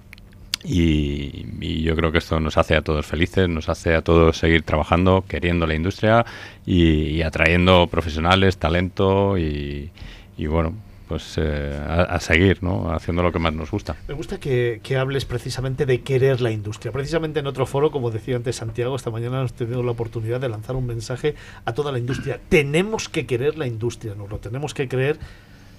Y, 0.63 1.45
y, 1.61 1.83
yo 1.83 1.95
creo 1.95 2.11
que 2.11 2.17
esto 2.19 2.39
nos 2.39 2.57
hace 2.57 2.75
a 2.75 2.81
todos 2.81 3.05
felices, 3.05 3.49
nos 3.49 3.69
hace 3.69 3.95
a 3.95 4.01
todos 4.01 4.37
seguir 4.37 4.63
trabajando, 4.63 5.23
queriendo 5.27 5.65
la 5.67 5.75
industria 5.75 6.25
y, 6.65 7.21
atrayendo 7.21 7.87
profesionales, 7.87 8.57
talento 8.57 9.37
y, 9.37 9.91
y 10.37 10.47
bueno, 10.47 10.73
pues 11.07 11.35
eh, 11.37 11.79
a, 11.87 12.19
seguir, 12.19 12.63
¿no? 12.63 12.91
Haciendo 12.91 13.21
lo 13.21 13.31
que 13.31 13.39
más 13.39 13.53
nos 13.53 13.69
gusta. 13.69 13.95
Me 14.07 14.13
gusta 14.13 14.39
que, 14.39 14.81
hables 14.99 15.25
precisamente 15.25 15.85
de 15.85 16.01
querer 16.01 16.41
la 16.41 16.51
industria. 16.51 16.91
Precisamente 16.91 17.39
en 17.39 17.47
otro 17.47 17.65
foro, 17.65 17.91
como 17.91 18.11
decía 18.11 18.35
antes 18.35 18.55
Santiago, 18.55 18.95
esta 18.95 19.11
mañana 19.11 19.39
hemos 19.39 19.53
tenido 19.53 19.83
la 19.83 19.91
oportunidad 19.91 20.39
de 20.39 20.49
lanzar 20.49 20.75
un 20.75 20.85
mensaje 20.85 21.35
a 21.65 21.73
toda 21.73 21.91
la 21.91 21.99
industria. 21.99 22.39
Tenemos 22.49 23.09
que 23.09 23.25
querer 23.25 23.57
la 23.57 23.67
industria, 23.67 24.15
nos 24.15 24.29
lo 24.29 24.39
tenemos 24.39 24.73
que 24.73 24.87
creer 24.87 25.19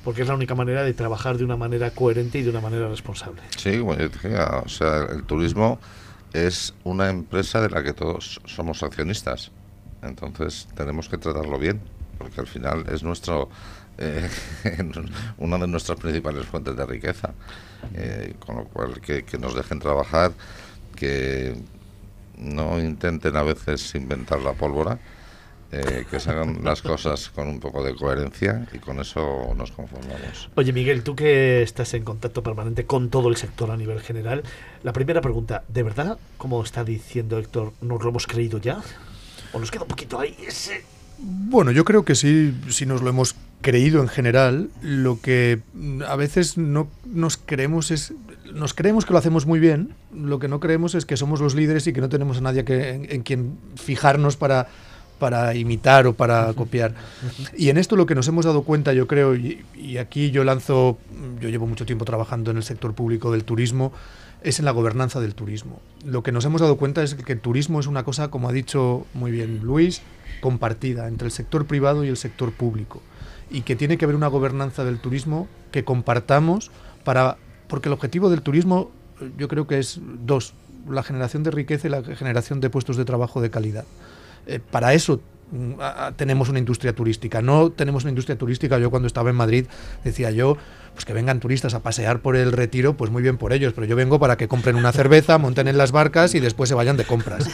porque 0.04 0.22
es 0.22 0.28
la 0.28 0.34
única 0.34 0.54
manera 0.54 0.84
de 0.84 0.94
trabajar 0.94 1.36
de 1.36 1.44
una 1.44 1.56
manera 1.56 1.90
coherente 1.90 2.38
y 2.38 2.42
de 2.42 2.50
una 2.50 2.60
manera 2.60 2.88
responsable. 2.88 3.42
Sí, 3.56 3.80
como 3.80 3.96
yo 3.96 4.08
decía, 4.08 4.62
o 4.64 4.68
sea, 4.68 5.02
el 5.10 5.24
turismo 5.24 5.80
es 6.32 6.74
una 6.84 7.10
empresa 7.10 7.60
de 7.60 7.70
la 7.70 7.82
que 7.82 7.92
todos 7.92 8.40
somos 8.44 8.84
accionistas. 8.84 9.50
Entonces 10.02 10.68
tenemos 10.76 11.08
que 11.08 11.18
tratarlo 11.18 11.58
bien, 11.58 11.80
porque 12.18 12.40
al 12.40 12.46
final 12.46 12.84
es 12.92 13.02
nuestro 13.02 13.48
eh, 13.98 14.28
una 15.38 15.58
de 15.58 15.66
nuestras 15.66 15.98
principales 15.98 16.46
fuentes 16.46 16.76
de 16.76 16.86
riqueza. 16.86 17.32
Eh, 17.94 18.34
con 18.38 18.56
lo 18.56 18.64
cual, 18.64 19.00
que, 19.00 19.24
nos 19.38 19.54
dejen 19.54 19.78
trabajar, 19.78 20.32
que 20.94 21.54
no 22.38 22.78
intenten 22.80 23.36
a 23.36 23.42
veces 23.42 23.94
inventar 23.94 24.40
la 24.40 24.52
pólvora, 24.52 24.98
eh, 25.72 26.04
que 26.10 26.20
se 26.20 26.30
hagan 26.30 26.64
las 26.64 26.80
cosas 26.80 27.28
con 27.30 27.48
un 27.48 27.60
poco 27.60 27.82
de 27.82 27.94
coherencia 27.94 28.66
y 28.72 28.78
con 28.78 29.00
eso 29.00 29.52
nos 29.56 29.72
conformamos. 29.72 30.48
Oye 30.54 30.72
Miguel, 30.72 31.02
tú 31.02 31.16
que 31.16 31.62
estás 31.62 31.92
en 31.94 32.04
contacto 32.04 32.42
permanente 32.42 32.86
con 32.86 33.10
todo 33.10 33.28
el 33.28 33.36
sector 33.36 33.70
a 33.70 33.76
nivel 33.76 34.00
general, 34.00 34.42
la 34.82 34.92
primera 34.92 35.20
pregunta, 35.20 35.64
¿de 35.68 35.82
verdad, 35.82 36.18
como 36.38 36.62
está 36.62 36.84
diciendo 36.84 37.38
Héctor, 37.38 37.72
nos 37.80 38.02
lo 38.02 38.10
hemos 38.10 38.26
creído 38.26 38.58
ya? 38.58 38.80
¿O 39.52 39.58
nos 39.58 39.70
queda 39.70 39.82
un 39.82 39.88
poquito 39.88 40.20
ahí 40.20 40.36
ese 40.46 40.84
bueno, 41.18 41.70
yo 41.70 41.84
creo 41.84 42.04
que 42.04 42.14
sí, 42.14 42.54
si 42.68 42.84
nos 42.84 43.02
lo 43.02 43.08
hemos 43.08 43.34
creído 43.60 44.00
en 44.00 44.08
general, 44.08 44.70
lo 44.80 45.20
que 45.20 45.60
a 46.06 46.16
veces 46.16 46.56
no 46.56 46.88
nos 47.04 47.36
creemos 47.36 47.90
es 47.90 48.12
nos 48.52 48.74
creemos 48.74 49.04
que 49.04 49.12
lo 49.12 49.18
hacemos 49.18 49.46
muy 49.46 49.58
bien, 49.58 49.94
lo 50.14 50.38
que 50.38 50.48
no 50.48 50.60
creemos 50.60 50.94
es 50.94 51.04
que 51.04 51.16
somos 51.16 51.40
los 51.40 51.54
líderes 51.54 51.86
y 51.86 51.92
que 51.92 52.00
no 52.00 52.08
tenemos 52.08 52.38
a 52.38 52.40
nadie 52.40 52.64
que, 52.64 52.90
en, 52.90 53.22
quien 53.22 53.58
fijarnos 53.76 54.36
para, 54.36 54.68
para 55.18 55.54
imitar 55.54 56.06
o 56.06 56.14
para 56.14 56.52
copiar. 56.54 56.94
Y 57.56 57.68
en 57.68 57.78
esto 57.78 57.96
lo 57.96 58.06
que 58.06 58.14
nos 58.14 58.28
hemos 58.28 58.44
dado 58.44 58.62
cuenta, 58.62 58.92
yo 58.92 59.06
creo, 59.06 59.34
y, 59.34 59.64
y, 59.74 59.98
aquí 59.98 60.30
yo 60.30 60.44
lanzo, 60.44 60.98
yo 61.40 61.48
llevo 61.48 61.66
mucho 61.66 61.86
tiempo 61.86 62.04
trabajando 62.04 62.50
en 62.50 62.56
el 62.56 62.62
sector 62.62 62.94
público 62.94 63.32
del 63.32 63.44
turismo, 63.44 63.92
es 64.42 64.58
en 64.58 64.64
la 64.64 64.70
gobernanza 64.70 65.20
del 65.20 65.34
turismo. 65.34 65.80
Lo 66.04 66.22
que 66.22 66.32
nos 66.32 66.44
hemos 66.44 66.60
dado 66.60 66.76
cuenta 66.76 67.02
es 67.02 67.14
que 67.14 67.32
el 67.32 67.40
turismo 67.40 67.80
es 67.80 67.86
una 67.86 68.04
cosa, 68.04 68.28
como 68.28 68.48
ha 68.48 68.52
dicho 68.52 69.06
muy 69.12 69.32
bien 69.32 69.60
Luis, 69.62 70.02
compartida 70.40 71.08
entre 71.08 71.26
el 71.26 71.32
sector 71.32 71.66
privado 71.66 72.04
y 72.04 72.08
el 72.08 72.16
sector 72.16 72.52
público 72.52 73.02
y 73.50 73.62
que 73.62 73.76
tiene 73.76 73.98
que 73.98 74.04
haber 74.04 74.16
una 74.16 74.28
gobernanza 74.28 74.84
del 74.84 74.98
turismo 74.98 75.48
que 75.72 75.84
compartamos 75.84 76.70
para 77.04 77.36
porque 77.68 77.88
el 77.88 77.92
objetivo 77.92 78.30
del 78.30 78.42
turismo 78.42 78.90
yo 79.38 79.48
creo 79.48 79.66
que 79.66 79.78
es 79.78 80.00
dos 80.24 80.54
la 80.88 81.02
generación 81.02 81.42
de 81.42 81.50
riqueza 81.50 81.88
y 81.88 81.90
la 81.90 82.02
generación 82.02 82.60
de 82.60 82.70
puestos 82.70 82.96
de 82.96 83.04
trabajo 83.04 83.40
de 83.40 83.50
calidad 83.50 83.84
eh, 84.46 84.60
para 84.70 84.94
eso 84.94 85.20
Mm, 85.50 85.74
tenemos 86.16 86.48
una 86.48 86.58
industria 86.58 86.92
turística. 86.92 87.40
No 87.40 87.70
tenemos 87.70 88.04
una 88.04 88.10
industria 88.10 88.36
turística. 88.36 88.78
Yo 88.78 88.90
cuando 88.90 89.06
estaba 89.06 89.30
en 89.30 89.36
Madrid 89.36 89.66
decía 90.04 90.30
yo, 90.30 90.56
pues 90.96 91.04
que 91.04 91.12
vengan 91.12 91.40
turistas 91.40 91.74
a 91.74 91.82
pasear 91.82 92.20
por 92.20 92.36
el 92.36 92.52
retiro, 92.52 92.96
pues 92.96 93.10
muy 93.10 93.22
bien 93.22 93.36
por 93.36 93.52
ellos, 93.52 93.74
pero 93.74 93.86
yo 93.86 93.96
vengo 93.96 94.18
para 94.18 94.38
que 94.38 94.48
compren 94.48 94.76
una 94.76 94.92
cerveza, 94.92 95.36
monten 95.36 95.68
en 95.68 95.76
las 95.76 95.92
barcas 95.92 96.34
y 96.34 96.40
después 96.40 96.70
se 96.70 96.74
vayan 96.74 96.96
de 96.96 97.04
compras. 97.04 97.50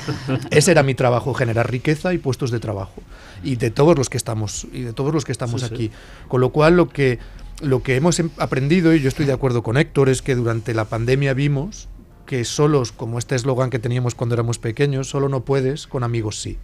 Ese 0.53 0.71
era 0.71 0.85
mi 0.85 0.95
trabajo, 0.95 1.35
generar 1.35 1.69
riqueza 1.69 2.15
y 2.15 2.19
puestos 2.19 2.53
de 2.53 2.61
trabajo. 2.61 3.03
Y 3.43 3.57
de 3.57 3.73
todos 3.73 3.99
los 3.99 4.09
que 4.09 4.17
estamos, 4.17 4.69
y 4.73 4.83
de 4.83 4.93
todos 4.93 5.13
los 5.13 5.25
que 5.25 5.33
estamos 5.33 5.65
aquí. 5.65 5.91
Con 6.29 6.41
lo 6.41 6.51
cual 6.51 6.77
lo 6.77 6.89
que, 6.89 7.19
lo 7.61 7.83
que 7.83 7.97
hemos 7.97 8.21
em, 8.21 8.31
aprendido, 8.39 8.95
y 8.95 9.01
yo 9.01 9.09
estoy 9.09 9.27
de 9.27 9.33
acuerdo 9.33 9.65
con 9.65 9.77
Héctor, 9.77 10.09
es 10.09 10.23
que 10.23 10.37
durante 10.37 10.73
la 10.73 10.85
pandemia 10.85 11.35
vimos 11.35 11.89
que 12.27 12.45
solos, 12.45 12.93
como 12.93 13.19
este 13.19 13.35
eslogan 13.35 13.71
que 13.71 13.81
teníamos 13.81 14.15
cuando 14.15 14.37
éramos 14.37 14.61
pequeños, 14.61 15.09
solo 15.09 15.29
no 15.29 15.45
puedes, 15.45 15.89
con 15.89 16.05
amigos 16.05 16.41
sí. 16.41 16.59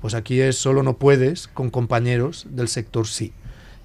Pues 0.00 0.14
aquí 0.14 0.40
es 0.40 0.54
solo 0.54 0.84
no 0.84 0.96
puedes, 0.96 1.48
con 1.48 1.70
compañeros 1.70 2.46
del 2.50 2.68
sector 2.68 3.08
sí. 3.08 3.32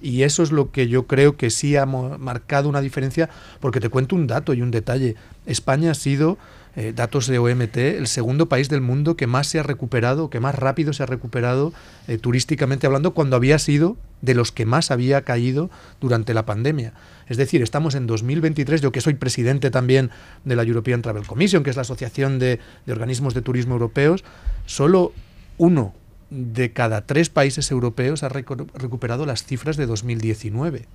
Y 0.06 0.22
eso 0.22 0.44
es 0.44 0.52
lo 0.52 0.70
que 0.70 0.86
yo 0.86 1.08
creo 1.08 1.36
que 1.36 1.50
sí 1.50 1.74
ha 1.74 1.84
marcado 1.84 2.68
una 2.68 2.80
diferencia, 2.80 3.28
porque 3.58 3.80
te 3.80 3.88
cuento 3.88 4.14
un 4.14 4.28
dato 4.28 4.54
y 4.54 4.62
un 4.62 4.70
detalle. 4.70 5.16
España 5.46 5.90
ha 5.90 5.94
sido, 5.94 6.38
eh, 6.76 6.92
datos 6.94 7.26
de 7.26 7.40
OMT, 7.40 7.76
el 7.76 8.06
segundo 8.06 8.48
país 8.48 8.68
del 8.68 8.80
mundo 8.82 9.16
que 9.16 9.26
más 9.26 9.48
se 9.48 9.58
ha 9.58 9.64
recuperado, 9.64 10.30
que 10.30 10.38
más 10.38 10.54
rápido 10.54 10.92
se 10.92 11.02
ha 11.02 11.06
recuperado 11.06 11.72
eh, 12.06 12.18
turísticamente 12.18 12.86
hablando, 12.86 13.14
cuando 13.14 13.34
había 13.34 13.58
sido 13.58 13.96
de 14.22 14.34
los 14.34 14.52
que 14.52 14.64
más 14.64 14.92
había 14.92 15.22
caído 15.22 15.70
durante 16.00 16.34
la 16.34 16.46
pandemia. 16.46 16.92
Es 17.26 17.36
decir, 17.36 17.60
estamos 17.60 17.96
en 17.96 18.06
2023, 18.06 18.82
yo 18.82 18.92
que 18.92 19.00
soy 19.00 19.14
presidente 19.14 19.72
también 19.72 20.10
de 20.44 20.54
la 20.54 20.62
European 20.62 21.02
Travel 21.02 21.26
Commission, 21.26 21.64
que 21.64 21.70
es 21.70 21.76
la 21.76 21.82
Asociación 21.82 22.38
de 22.38 22.60
Organismos 22.86 23.34
de 23.34 23.42
Turismo 23.42 23.74
Europeos, 23.74 24.22
solo 24.66 25.12
uno 25.58 25.94
de 26.30 26.72
cada 26.72 27.02
tres 27.06 27.28
países 27.30 27.70
europeos 27.70 28.22
ha 28.22 28.28
recu- 28.28 28.68
recuperado 28.74 29.26
las 29.26 29.44
cifras 29.44 29.76
de 29.76 29.86
2019. 29.86 30.86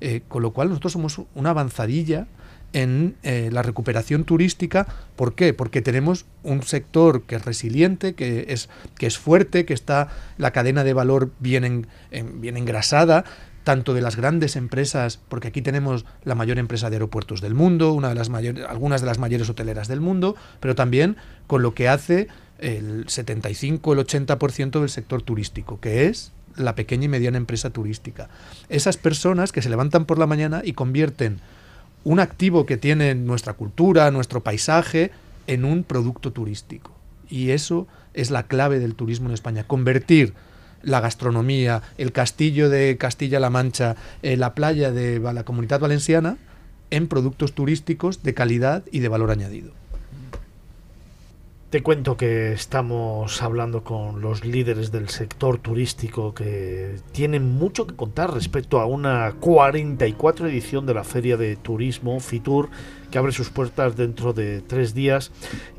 Eh, 0.00 0.22
con 0.28 0.42
lo 0.42 0.52
cual 0.52 0.68
nosotros 0.68 0.92
somos 0.92 1.20
una 1.34 1.50
avanzadilla 1.50 2.26
en 2.72 3.16
eh, 3.22 3.48
la 3.50 3.62
recuperación 3.62 4.24
turística. 4.24 4.86
¿Por 5.16 5.34
qué? 5.34 5.54
Porque 5.54 5.82
tenemos 5.82 6.24
un 6.44 6.62
sector 6.62 7.22
que 7.22 7.36
es 7.36 7.44
resiliente, 7.44 8.14
que 8.14 8.46
es, 8.48 8.68
que 8.96 9.06
es 9.06 9.18
fuerte, 9.18 9.64
que 9.64 9.74
está 9.74 10.08
la 10.36 10.52
cadena 10.52 10.84
de 10.84 10.92
valor 10.92 11.30
bien, 11.40 11.64
en- 11.64 11.86
en- 12.12 12.40
bien 12.40 12.56
engrasada, 12.56 13.24
tanto 13.64 13.92
de 13.92 14.00
las 14.00 14.16
grandes 14.16 14.54
empresas, 14.56 15.18
porque 15.28 15.48
aquí 15.48 15.62
tenemos 15.62 16.04
la 16.24 16.34
mayor 16.34 16.58
empresa 16.58 16.90
de 16.90 16.96
aeropuertos 16.96 17.40
del 17.40 17.54
mundo, 17.54 17.92
una 17.92 18.08
de 18.10 18.14
las 18.14 18.28
mayores, 18.28 18.64
algunas 18.66 19.00
de 19.00 19.06
las 19.08 19.18
mayores 19.18 19.48
hoteleras 19.50 19.88
del 19.88 20.00
mundo, 20.00 20.36
pero 20.60 20.74
también 20.74 21.16
con 21.46 21.62
lo 21.62 21.74
que 21.74 21.88
hace 21.88 22.28
el 22.58 23.08
75, 23.08 23.92
el 23.92 23.98
80% 24.00 24.80
del 24.80 24.88
sector 24.88 25.22
turístico, 25.22 25.80
que 25.80 26.06
es 26.06 26.32
la 26.56 26.74
pequeña 26.74 27.04
y 27.04 27.08
mediana 27.08 27.38
empresa 27.38 27.70
turística. 27.70 28.28
Esas 28.68 28.96
personas 28.96 29.52
que 29.52 29.62
se 29.62 29.70
levantan 29.70 30.04
por 30.04 30.18
la 30.18 30.26
mañana 30.26 30.62
y 30.64 30.72
convierten 30.72 31.40
un 32.04 32.20
activo 32.20 32.66
que 32.66 32.76
tiene 32.76 33.14
nuestra 33.14 33.54
cultura, 33.54 34.10
nuestro 34.10 34.42
paisaje, 34.42 35.10
en 35.46 35.64
un 35.64 35.84
producto 35.84 36.32
turístico. 36.32 36.92
Y 37.28 37.50
eso 37.50 37.86
es 38.14 38.30
la 38.30 38.44
clave 38.44 38.78
del 38.78 38.94
turismo 38.94 39.28
en 39.28 39.34
España, 39.34 39.64
convertir 39.64 40.34
la 40.82 41.00
gastronomía, 41.00 41.82
el 41.96 42.12
castillo 42.12 42.68
de 42.68 42.96
Castilla-La 42.98 43.50
Mancha, 43.50 43.96
eh, 44.22 44.36
la 44.36 44.54
playa 44.54 44.92
de 44.92 45.18
la 45.18 45.44
comunidad 45.44 45.80
valenciana, 45.80 46.36
en 46.90 47.08
productos 47.08 47.52
turísticos 47.52 48.22
de 48.22 48.34
calidad 48.34 48.84
y 48.90 49.00
de 49.00 49.08
valor 49.08 49.30
añadido. 49.30 49.72
Te 51.70 51.82
cuento 51.82 52.16
que 52.16 52.52
estamos 52.52 53.42
hablando 53.42 53.84
con 53.84 54.22
los 54.22 54.42
líderes 54.42 54.90
del 54.90 55.10
sector 55.10 55.58
turístico 55.58 56.32
que 56.32 56.96
tienen 57.12 57.58
mucho 57.58 57.86
que 57.86 57.94
contar 57.94 58.32
respecto 58.32 58.80
a 58.80 58.86
una 58.86 59.34
44 59.38 60.48
edición 60.48 60.86
de 60.86 60.94
la 60.94 61.04
Feria 61.04 61.36
de 61.36 61.56
Turismo 61.56 62.20
Fitur 62.20 62.70
que 63.10 63.18
abre 63.18 63.32
sus 63.32 63.50
puertas 63.50 63.96
dentro 63.96 64.32
de 64.32 64.62
tres 64.62 64.94
días 64.94 65.30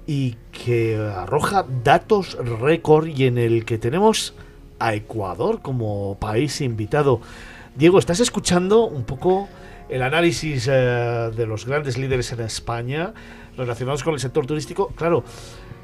y 0.06 0.36
que 0.52 0.96
arroja 0.96 1.66
datos 1.84 2.38
récord 2.60 3.08
y 3.08 3.26
en 3.26 3.40
el 3.40 3.66
que 3.66 3.80
tenemos 3.80 4.36
a 4.78 4.94
Ecuador 4.94 5.64
como 5.64 6.20
país 6.20 6.62
invitado. 6.62 7.20
Diego, 7.76 7.98
¿estás 7.98 8.20
escuchando 8.20 8.86
un 8.86 9.06
poco 9.06 9.50
el 9.90 10.04
análisis 10.04 10.68
eh, 10.68 11.32
de 11.36 11.48
los 11.48 11.66
grandes 11.66 11.98
líderes 11.98 12.32
en 12.32 12.42
España 12.42 13.12
relacionados 13.58 14.04
con 14.04 14.14
el 14.14 14.20
sector 14.20 14.46
turístico? 14.46 14.90
Claro, 14.90 15.24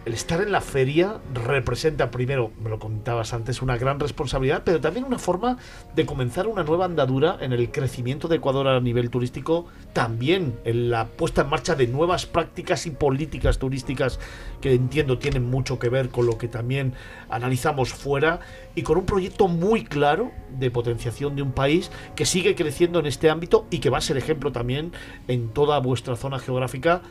el 0.06 0.14
estar 0.14 0.40
en 0.40 0.52
la 0.52 0.62
feria 0.62 1.20
representa, 1.34 2.12
primero, 2.12 2.52
me 2.62 2.70
lo 2.70 2.78
comentabas 2.78 3.34
antes, 3.34 3.64
una 3.64 3.76
gran 3.76 4.00
responsabilidad, 4.00 4.62
pero 4.64 4.80
también 4.80 5.04
una 5.04 5.18
forma 5.18 5.58
de 5.96 6.06
comenzar 6.06 6.46
una 6.46 6.64
nueva 6.64 6.86
andadura 6.86 7.38
en 7.42 7.54
el 7.54 7.72
crecimiento 7.72 8.28
de 8.28 8.36
Ecuador 8.36 8.68
a 8.68 8.80
nivel 8.80 9.10
turístico, 9.10 9.66
también 9.94 10.60
en 10.64 10.92
la 10.92 11.08
puesta 11.08 11.42
en 11.42 11.50
marcha 11.50 11.74
de 11.74 11.88
nuevas 11.88 12.28
prácticas 12.28 12.86
y 12.86 12.92
políticas 12.92 13.58
turísticas 13.58 14.20
que 14.62 14.76
entiendo 14.76 15.18
tienen 15.18 15.50
mucho 15.50 15.80
que 15.80 15.90
ver 15.90 16.10
con 16.10 16.28
lo 16.28 16.38
que 16.38 16.48
también 16.48 16.94
analizamos 17.30 17.92
fuera 17.92 18.42
y 18.76 18.84
con 18.84 19.00
un 19.00 19.08
proyecto 19.08 19.48
muy 19.48 19.86
claro 19.86 20.32
de 20.52 20.70
potenciación 20.70 21.36
de 21.36 21.42
un 21.42 21.52
país 21.52 21.90
que 22.16 22.28
sigue 22.28 22.54
creciendo 22.54 23.00
en 23.00 23.08
este 23.08 23.32
ámbito 23.32 23.66
y 23.72 23.80
que 23.80 23.90
va 23.90 23.98
a 23.98 24.02
ser 24.02 24.18
ejemplo 24.18 24.52
también 24.52 24.92
en 25.28 25.50
toda 25.50 25.80
vuestra 25.80 26.16
zona 26.16 26.38
geográfica 26.38 27.02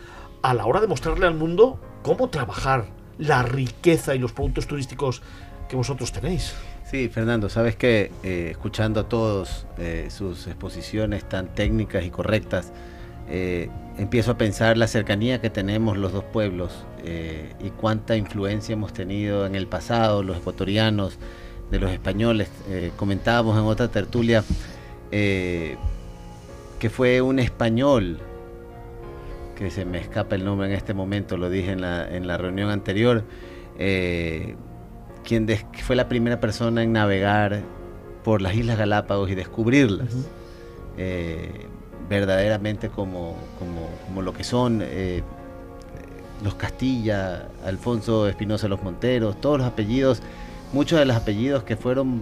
a 0.43 0.55
la 0.55 0.67
hora 0.67 0.81
de 0.81 0.87
mostrarle 0.87 1.27
al 1.27 1.35
mundo 1.35 1.81
cómo 2.05 2.29
trabajar 2.29 2.85
la 3.19 3.43
riqueza 3.43 4.15
y 4.15 4.21
los 4.21 4.33
productos 4.33 4.69
turísticos 4.69 5.23
que 5.69 5.75
vosotros 5.75 6.13
tenéis. 6.13 6.55
Sí, 6.89 7.09
Fernando, 7.09 7.49
sabes 7.49 7.75
que 7.75 8.13
eh, 8.23 8.49
escuchando 8.53 9.01
a 9.01 9.09
todos 9.09 9.67
eh, 9.79 10.09
sus 10.11 10.47
exposiciones 10.47 11.29
tan 11.29 11.49
técnicas 11.55 12.05
y 12.05 12.11
correctas, 12.11 12.73
eh, 13.29 13.71
empiezo 13.97 14.33
a 14.33 14.39
pensar 14.39 14.77
la 14.77 14.87
cercanía 14.87 15.41
que 15.41 15.51
tenemos 15.51 15.97
los 15.97 16.13
dos 16.13 16.25
pueblos 16.25 16.85
eh, 17.03 17.55
y 17.65 17.71
cuánta 17.71 18.17
influencia 18.17 18.75
hemos 18.75 18.93
tenido 18.93 19.47
en 19.47 19.55
el 19.55 19.67
pasado, 19.67 20.23
los 20.23 20.37
ecuatorianos, 20.37 21.19
de 21.71 21.79
los 21.79 21.91
españoles. 21.91 22.49
Eh, 22.69 22.93
comentábamos 22.97 23.59
en 23.59 23.65
otra 23.65 23.89
tertulia 23.89 24.45
eh, 25.11 25.77
que 26.79 26.91
fue 26.91 27.21
un 27.21 27.39
español, 27.39 28.19
que 29.55 29.71
se 29.71 29.85
me 29.85 29.99
escapa 29.99 30.35
el 30.35 30.45
nombre 30.45 30.67
en 30.69 30.75
este 30.75 30.95
momento, 30.95 31.37
lo 31.37 31.49
dije 31.51 31.73
en 31.73 31.81
la, 31.81 32.09
en 32.09 32.27
la 32.27 32.37
reunión 32.39 32.71
anterior, 32.71 33.25
eh, 33.79 34.57
quien 35.25 35.47
fue 35.83 35.97
la 35.97 36.09
primera 36.09 36.41
persona 36.41 36.83
en 36.83 36.93
navegar 36.93 37.63
por 38.25 38.43
las 38.43 38.55
Islas 38.55 38.79
Galápagos 38.79 39.31
y 39.31 39.35
descubrirlas. 39.35 40.09
eh, 40.97 41.67
verdaderamente 42.09 42.89
como, 42.91 43.35
como, 43.59 43.89
como 44.07 44.21
lo 44.23 44.35
que 44.35 44.45
son 44.45 44.81
eh, 44.83 45.23
los 46.45 46.55
Castilla, 46.55 47.49
Alfonso 47.65 48.29
Espinosa 48.29 48.69
Los 48.69 48.83
Monteros, 48.83 49.41
todos 49.41 49.59
los 49.59 49.67
apellidos, 49.67 50.21
muchos 50.75 50.99
de 50.99 51.07
los 51.07 51.17
apellidos 51.17 51.63
que 51.65 51.77
fueron 51.77 52.21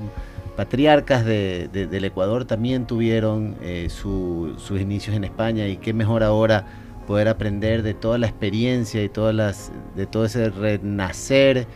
patriarcas 0.56 1.24
de- 1.24 1.68
de- 1.72 1.86
del 1.88 2.04
Ecuador 2.04 2.44
también 2.44 2.86
tuvieron 2.86 3.56
eh, 3.62 3.88
su- 3.90 4.54
sus 4.58 4.80
inicios 4.80 5.16
en 5.16 5.24
España 5.24 5.66
y 5.66 5.78
qué 5.78 5.92
mejor 5.92 6.22
ahora 6.22 6.64
poder 7.06 7.28
aprender 7.28 7.82
de 7.82 7.94
toda 7.94 8.18
la 8.18 8.26
experiencia 8.26 9.02
y 9.02 9.08
todas 9.08 9.34
las, 9.34 9.72
de 9.96 10.06
todo 10.06 10.24
ese 10.24 10.50
renacer 10.50 11.66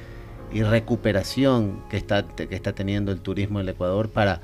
y 0.53 0.63
recuperación 0.63 1.83
que 1.91 1.97
está, 1.97 2.25
que 2.27 2.55
está 2.55 2.73
teniendo 2.73 3.13
el 3.13 3.21
turismo 3.21 3.61
en 3.61 3.69
el 3.69 3.75
Ecuador 3.75 4.09
para, 4.09 4.41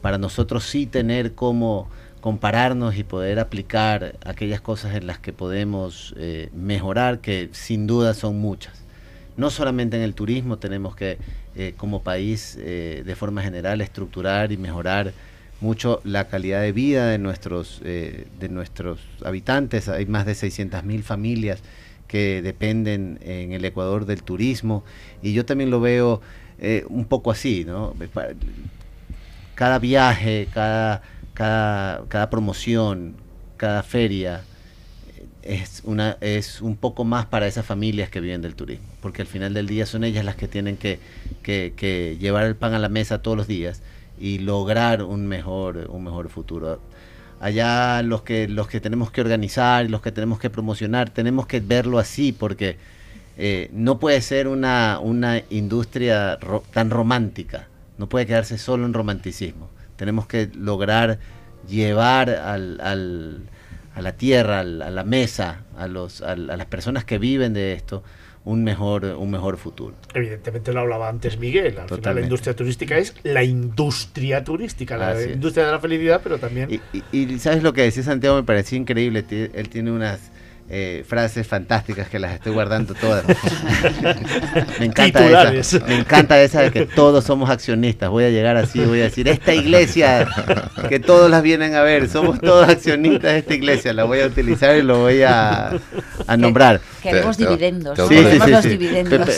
para 0.00 0.18
nosotros 0.18 0.64
sí 0.64 0.86
tener 0.86 1.34
cómo 1.34 1.88
compararnos 2.20 2.96
y 2.96 3.04
poder 3.04 3.40
aplicar 3.40 4.14
aquellas 4.24 4.60
cosas 4.60 4.94
en 4.94 5.06
las 5.08 5.18
que 5.18 5.32
podemos 5.32 6.14
eh, 6.16 6.50
mejorar, 6.54 7.18
que 7.18 7.48
sin 7.52 7.86
duda 7.86 8.14
son 8.14 8.38
muchas. 8.38 8.80
No 9.36 9.50
solamente 9.50 9.96
en 9.96 10.02
el 10.02 10.14
turismo 10.14 10.58
tenemos 10.58 10.94
que, 10.94 11.18
eh, 11.56 11.74
como 11.76 12.02
país, 12.02 12.56
eh, 12.60 13.02
de 13.04 13.16
forma 13.16 13.42
general, 13.42 13.80
estructurar 13.80 14.52
y 14.52 14.56
mejorar 14.56 15.12
mucho 15.62 16.00
la 16.04 16.28
calidad 16.28 16.60
de 16.60 16.72
vida 16.72 17.06
de 17.08 17.18
nuestros, 17.18 17.80
eh, 17.84 18.26
de 18.40 18.48
nuestros 18.48 19.00
habitantes. 19.24 19.88
Hay 19.88 20.06
más 20.06 20.26
de 20.26 20.34
600.000 20.34 21.02
familias 21.02 21.60
que 22.08 22.42
dependen 22.42 23.18
en 23.22 23.52
el 23.52 23.64
Ecuador 23.64 24.04
del 24.04 24.22
turismo 24.22 24.84
y 25.22 25.32
yo 25.32 25.46
también 25.46 25.70
lo 25.70 25.80
veo 25.80 26.20
eh, 26.58 26.84
un 26.88 27.06
poco 27.06 27.30
así, 27.30 27.64
¿no? 27.64 27.94
Pa- 28.12 28.28
Cada 29.54 29.78
viaje, 29.78 30.48
cada, 30.52 31.02
cada, 31.34 32.04
cada 32.08 32.30
promoción, 32.30 33.14
cada 33.58 33.82
feria 33.82 34.42
eh, 35.42 35.60
es, 35.62 35.82
una, 35.84 36.16
es 36.20 36.60
un 36.62 36.76
poco 36.76 37.04
más 37.04 37.26
para 37.26 37.46
esas 37.46 37.66
familias 37.66 38.08
que 38.10 38.20
viven 38.20 38.42
del 38.42 38.54
turismo, 38.54 38.86
porque 39.00 39.22
al 39.22 39.28
final 39.28 39.52
del 39.54 39.66
día 39.66 39.86
son 39.86 40.04
ellas 40.04 40.24
las 40.24 40.36
que 40.36 40.48
tienen 40.48 40.76
que- 40.76 40.98
que 41.42 42.16
llevar 42.20 42.44
el 42.46 42.56
pan 42.56 42.74
a 42.74 42.78
la 42.78 42.88
mesa 42.88 43.20
todos 43.22 43.36
los 43.36 43.46
días 43.46 43.82
y 44.22 44.38
lograr 44.38 45.02
un 45.02 45.26
mejor, 45.26 45.88
un 45.90 46.04
mejor 46.04 46.28
futuro. 46.28 46.80
Allá 47.40 48.02
los 48.02 48.22
que, 48.22 48.46
los 48.46 48.68
que 48.68 48.80
tenemos 48.80 49.10
que 49.10 49.20
organizar, 49.20 49.90
los 49.90 50.00
que 50.00 50.12
tenemos 50.12 50.38
que 50.38 50.48
promocionar, 50.48 51.10
tenemos 51.10 51.48
que 51.48 51.58
verlo 51.58 51.98
así, 51.98 52.30
porque 52.32 52.76
eh, 53.36 53.68
no 53.72 53.98
puede 53.98 54.20
ser 54.20 54.46
una, 54.46 55.00
una 55.00 55.42
industria 55.50 56.38
tan 56.72 56.90
romántica, 56.90 57.66
no 57.98 58.08
puede 58.08 58.26
quedarse 58.26 58.58
solo 58.58 58.86
en 58.86 58.94
romanticismo. 58.94 59.68
Tenemos 59.96 60.26
que 60.26 60.50
lograr 60.54 61.18
llevar 61.68 62.30
al, 62.30 62.80
al- 62.80 63.40
a 63.96 64.02
la 64.02 64.12
tierra, 64.12 64.60
a 64.60 64.64
la 64.64 65.04
mesa, 65.04 65.64
a, 65.76 65.86
los, 65.88 66.22
a 66.22 66.36
las 66.36 66.66
personas 66.66 67.04
que 67.04 67.18
viven 67.18 67.52
de 67.54 67.72
esto, 67.72 68.04
un 68.44 68.64
mejor, 68.64 69.04
un 69.04 69.30
mejor 69.30 69.56
futuro. 69.56 69.94
Evidentemente 70.14 70.72
lo 70.72 70.80
hablaba 70.80 71.08
antes 71.08 71.38
Miguel. 71.38 71.78
Al 71.78 71.88
final 71.88 72.14
la 72.16 72.20
industria 72.22 72.56
turística 72.56 72.98
es 72.98 73.14
la 73.22 73.44
industria 73.44 74.42
turística, 74.42 74.96
la 74.96 75.10
Así 75.10 75.24
es. 75.24 75.34
industria 75.34 75.66
de 75.66 75.72
la 75.72 75.78
felicidad, 75.78 76.20
pero 76.22 76.38
también 76.38 76.68
Y, 76.70 77.02
y 77.16 77.38
sabes 77.38 77.62
lo 77.62 77.72
que 77.72 77.82
decía 77.82 78.02
Santiago, 78.02 78.36
me 78.36 78.42
parecía 78.42 78.78
increíble. 78.78 79.24
Él 79.30 79.68
tiene 79.68 79.92
unas 79.92 80.30
eh, 80.68 81.04
frases 81.06 81.46
fantásticas 81.46 82.08
que 82.08 82.18
las 82.18 82.32
estoy 82.32 82.52
guardando 82.52 82.94
todas. 82.94 83.24
me 84.78 84.86
encanta 84.86 85.52
esa. 85.52 85.80
Me 85.86 85.98
encanta 85.98 86.40
esa 86.40 86.62
de 86.62 86.70
que 86.70 86.86
todos 86.86 87.24
somos 87.24 87.50
accionistas. 87.50 88.08
Voy 88.08 88.24
a 88.24 88.30
llegar 88.30 88.56
así, 88.56 88.80
voy 88.80 89.00
a 89.00 89.04
decir, 89.04 89.28
esta 89.28 89.54
iglesia, 89.54 90.26
que 90.88 90.98
todos 90.98 91.30
las 91.30 91.42
vienen 91.42 91.74
a 91.74 91.82
ver, 91.82 92.08
somos 92.08 92.40
todos 92.40 92.68
accionistas 92.68 93.32
de 93.32 93.38
esta 93.38 93.54
iglesia. 93.54 93.92
La 93.92 94.04
voy 94.04 94.20
a 94.20 94.26
utilizar 94.26 94.76
y 94.76 94.82
lo 94.82 95.00
voy 95.00 95.22
a, 95.22 95.78
a 96.26 96.36
nombrar. 96.36 96.80
Queremos 97.02 97.36
dividendos. 97.36 97.98
Sí, 98.08 98.16
sí, 98.16 98.78
sí, 98.78 98.88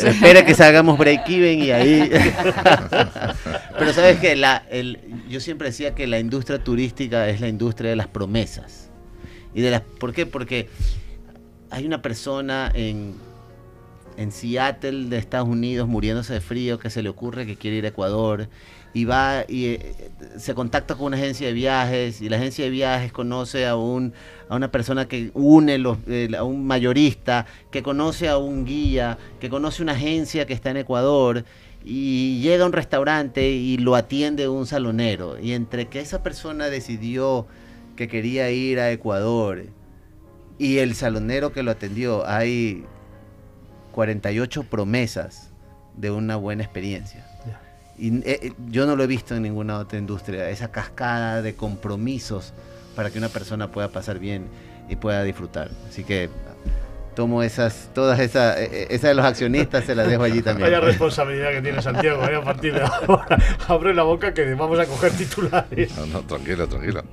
Espera 0.08 0.44
que 0.44 0.54
salgamos 0.54 0.98
break-even 0.98 1.62
y 1.62 1.70
ahí. 1.70 2.10
Pero 3.78 3.92
sabes 3.92 4.18
que 4.20 4.36
la, 4.36 4.62
el, 4.70 5.00
yo 5.28 5.40
siempre 5.40 5.68
decía 5.68 5.94
que 5.94 6.06
la 6.06 6.18
industria 6.18 6.62
turística 6.62 7.28
es 7.28 7.40
la 7.40 7.48
industria 7.48 7.90
de 7.90 7.96
las 7.96 8.06
promesas. 8.06 8.90
Y 9.54 9.62
de 9.62 9.70
las, 9.70 9.82
¿Por 9.82 10.12
qué? 10.12 10.26
Porque 10.26 10.68
hay 11.74 11.86
una 11.86 12.00
persona 12.02 12.70
en, 12.72 13.14
Seattle 14.30 15.06
de 15.08 15.18
Estados 15.18 15.48
Unidos 15.48 15.88
muriéndose 15.88 16.34
de 16.34 16.40
frío 16.40 16.78
que 16.78 16.88
se 16.88 17.02
le 17.02 17.08
ocurre 17.08 17.46
que 17.46 17.56
quiere 17.56 17.78
ir 17.78 17.84
a 17.84 17.88
Ecuador 17.88 18.48
y 18.92 19.06
va 19.06 19.44
y 19.48 19.64
eh, 19.66 20.10
se 20.38 20.54
contacta 20.54 20.94
con 20.94 21.06
una 21.06 21.16
agencia 21.16 21.48
de 21.48 21.52
viajes 21.52 22.20
y 22.20 22.28
la 22.28 22.36
agencia 22.36 22.64
de 22.64 22.70
viajes 22.70 23.10
conoce 23.10 23.66
a 23.66 23.74
un 23.74 24.12
a 24.48 24.54
una 24.54 24.70
persona 24.70 25.08
que 25.08 25.32
une 25.34 25.82
eh, 26.06 26.30
a 26.38 26.44
un 26.44 26.64
mayorista 26.64 27.46
que 27.72 27.82
conoce 27.82 28.28
a 28.28 28.38
un 28.38 28.64
guía 28.64 29.18
que 29.40 29.50
conoce 29.50 29.82
una 29.82 29.92
agencia 29.92 30.46
que 30.46 30.54
está 30.54 30.70
en 30.70 30.76
Ecuador 30.76 31.44
y 31.84 32.40
llega 32.40 32.62
a 32.62 32.66
un 32.68 32.72
restaurante 32.72 33.50
y 33.50 33.78
lo 33.78 33.94
atiende 33.96 34.48
un 34.48 34.66
salonero. 34.66 35.38
Y 35.38 35.52
entre 35.52 35.88
que 35.88 36.00
esa 36.00 36.22
persona 36.22 36.70
decidió 36.70 37.46
que 37.94 38.08
quería 38.08 38.50
ir 38.50 38.80
a 38.80 38.90
Ecuador 38.90 39.64
y 40.58 40.78
el 40.78 40.94
salonero 40.94 41.52
que 41.52 41.62
lo 41.62 41.70
atendió, 41.70 42.26
hay 42.26 42.84
48 43.92 44.64
promesas 44.64 45.50
de 45.96 46.10
una 46.10 46.36
buena 46.36 46.62
experiencia. 46.62 47.26
Y 47.96 48.16
eh, 48.18 48.22
eh, 48.42 48.52
yo 48.68 48.86
no 48.86 48.96
lo 48.96 49.04
he 49.04 49.06
visto 49.06 49.36
en 49.36 49.42
ninguna 49.42 49.78
otra 49.78 49.98
industria, 49.98 50.50
esa 50.50 50.72
cascada 50.72 51.42
de 51.42 51.54
compromisos 51.54 52.52
para 52.96 53.10
que 53.10 53.18
una 53.18 53.28
persona 53.28 53.70
pueda 53.70 53.88
pasar 53.88 54.18
bien 54.18 54.46
y 54.88 54.96
pueda 54.96 55.22
disfrutar. 55.22 55.70
Así 55.88 56.02
que 56.02 56.28
tomo 57.14 57.42
esas, 57.44 57.90
todas 57.94 58.18
esas, 58.18 58.58
eh, 58.58 58.88
esas 58.90 59.10
de 59.10 59.14
los 59.14 59.24
accionistas 59.24 59.84
se 59.84 59.94
las 59.94 60.08
dejo 60.08 60.24
allí 60.24 60.42
también. 60.42 60.70
Vaya 60.70 60.80
responsabilidad 60.80 61.50
que 61.50 61.62
tiene 61.62 61.80
Santiago, 61.80 62.22
a 62.22 62.42
partir 62.42 62.74
de 62.74 62.82
ahora 62.82 63.38
abre 63.68 63.94
la 63.94 64.02
boca 64.02 64.34
que 64.34 64.54
vamos 64.54 64.78
a 64.80 64.86
coger 64.86 65.12
titulares. 65.12 65.96
No, 65.96 66.06
no, 66.06 66.22
tranquilo, 66.22 66.66
tranquilo. 66.66 67.04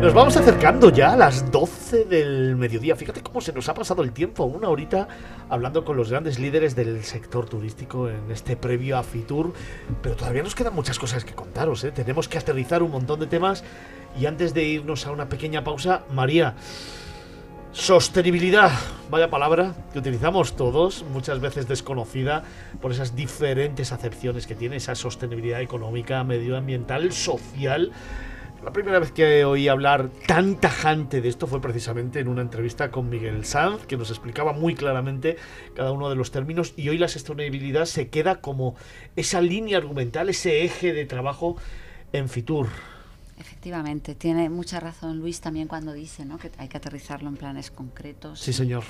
Nos 0.00 0.14
vamos 0.14 0.34
acercando 0.34 0.88
ya 0.88 1.12
a 1.12 1.16
las 1.16 1.52
12 1.52 2.06
del 2.06 2.56
mediodía. 2.56 2.96
Fíjate 2.96 3.20
cómo 3.22 3.42
se 3.42 3.52
nos 3.52 3.68
ha 3.68 3.74
pasado 3.74 4.02
el 4.02 4.12
tiempo, 4.12 4.44
una 4.44 4.70
horita 4.70 5.06
hablando 5.50 5.84
con 5.84 5.94
los 5.98 6.08
grandes 6.08 6.38
líderes 6.38 6.74
del 6.74 7.04
sector 7.04 7.46
turístico 7.46 8.08
en 8.08 8.30
este 8.30 8.56
previo 8.56 8.96
a 8.96 9.02
Fitur. 9.02 9.52
Pero 10.00 10.16
todavía 10.16 10.42
nos 10.42 10.54
quedan 10.54 10.74
muchas 10.74 10.98
cosas 10.98 11.26
que 11.26 11.34
contaros. 11.34 11.84
¿eh? 11.84 11.92
Tenemos 11.92 12.28
que 12.28 12.38
aterrizar 12.38 12.82
un 12.82 12.92
montón 12.92 13.20
de 13.20 13.26
temas. 13.26 13.62
Y 14.18 14.24
antes 14.24 14.54
de 14.54 14.64
irnos 14.64 15.06
a 15.06 15.12
una 15.12 15.28
pequeña 15.28 15.64
pausa, 15.64 16.04
María, 16.10 16.54
sostenibilidad, 17.72 18.70
vaya 19.10 19.28
palabra 19.28 19.74
que 19.92 19.98
utilizamos 19.98 20.56
todos, 20.56 21.04
muchas 21.12 21.40
veces 21.40 21.68
desconocida 21.68 22.42
por 22.80 22.92
esas 22.92 23.14
diferentes 23.14 23.92
acepciones 23.92 24.46
que 24.46 24.54
tiene 24.54 24.76
esa 24.76 24.94
sostenibilidad 24.94 25.60
económica, 25.60 26.24
medioambiental, 26.24 27.12
social. 27.12 27.92
La 28.64 28.74
primera 28.74 28.98
vez 28.98 29.10
que 29.10 29.46
oí 29.46 29.68
hablar 29.68 30.10
tan 30.26 30.60
tajante 30.60 31.22
de 31.22 31.30
esto 31.30 31.46
fue 31.46 31.62
precisamente 31.62 32.20
en 32.20 32.28
una 32.28 32.42
entrevista 32.42 32.90
con 32.90 33.08
Miguel 33.08 33.46
Sanz, 33.46 33.86
que 33.86 33.96
nos 33.96 34.10
explicaba 34.10 34.52
muy 34.52 34.74
claramente 34.74 35.38
cada 35.74 35.92
uno 35.92 36.10
de 36.10 36.14
los 36.14 36.30
términos 36.30 36.74
y 36.76 36.90
hoy 36.90 36.98
la 36.98 37.08
sostenibilidad 37.08 37.86
se 37.86 38.08
queda 38.08 38.42
como 38.42 38.76
esa 39.16 39.40
línea 39.40 39.78
argumental, 39.78 40.28
ese 40.28 40.62
eje 40.62 40.92
de 40.92 41.06
trabajo 41.06 41.56
en 42.12 42.28
Fitur. 42.28 42.68
Efectivamente, 43.38 44.14
tiene 44.14 44.50
mucha 44.50 44.78
razón 44.78 45.20
Luis 45.20 45.40
también 45.40 45.66
cuando 45.66 45.94
dice 45.94 46.26
¿no? 46.26 46.36
que 46.36 46.50
hay 46.58 46.68
que 46.68 46.76
aterrizarlo 46.76 47.30
en 47.30 47.36
planes 47.36 47.70
concretos 47.70 48.40
sí, 48.40 48.52
señor. 48.52 48.84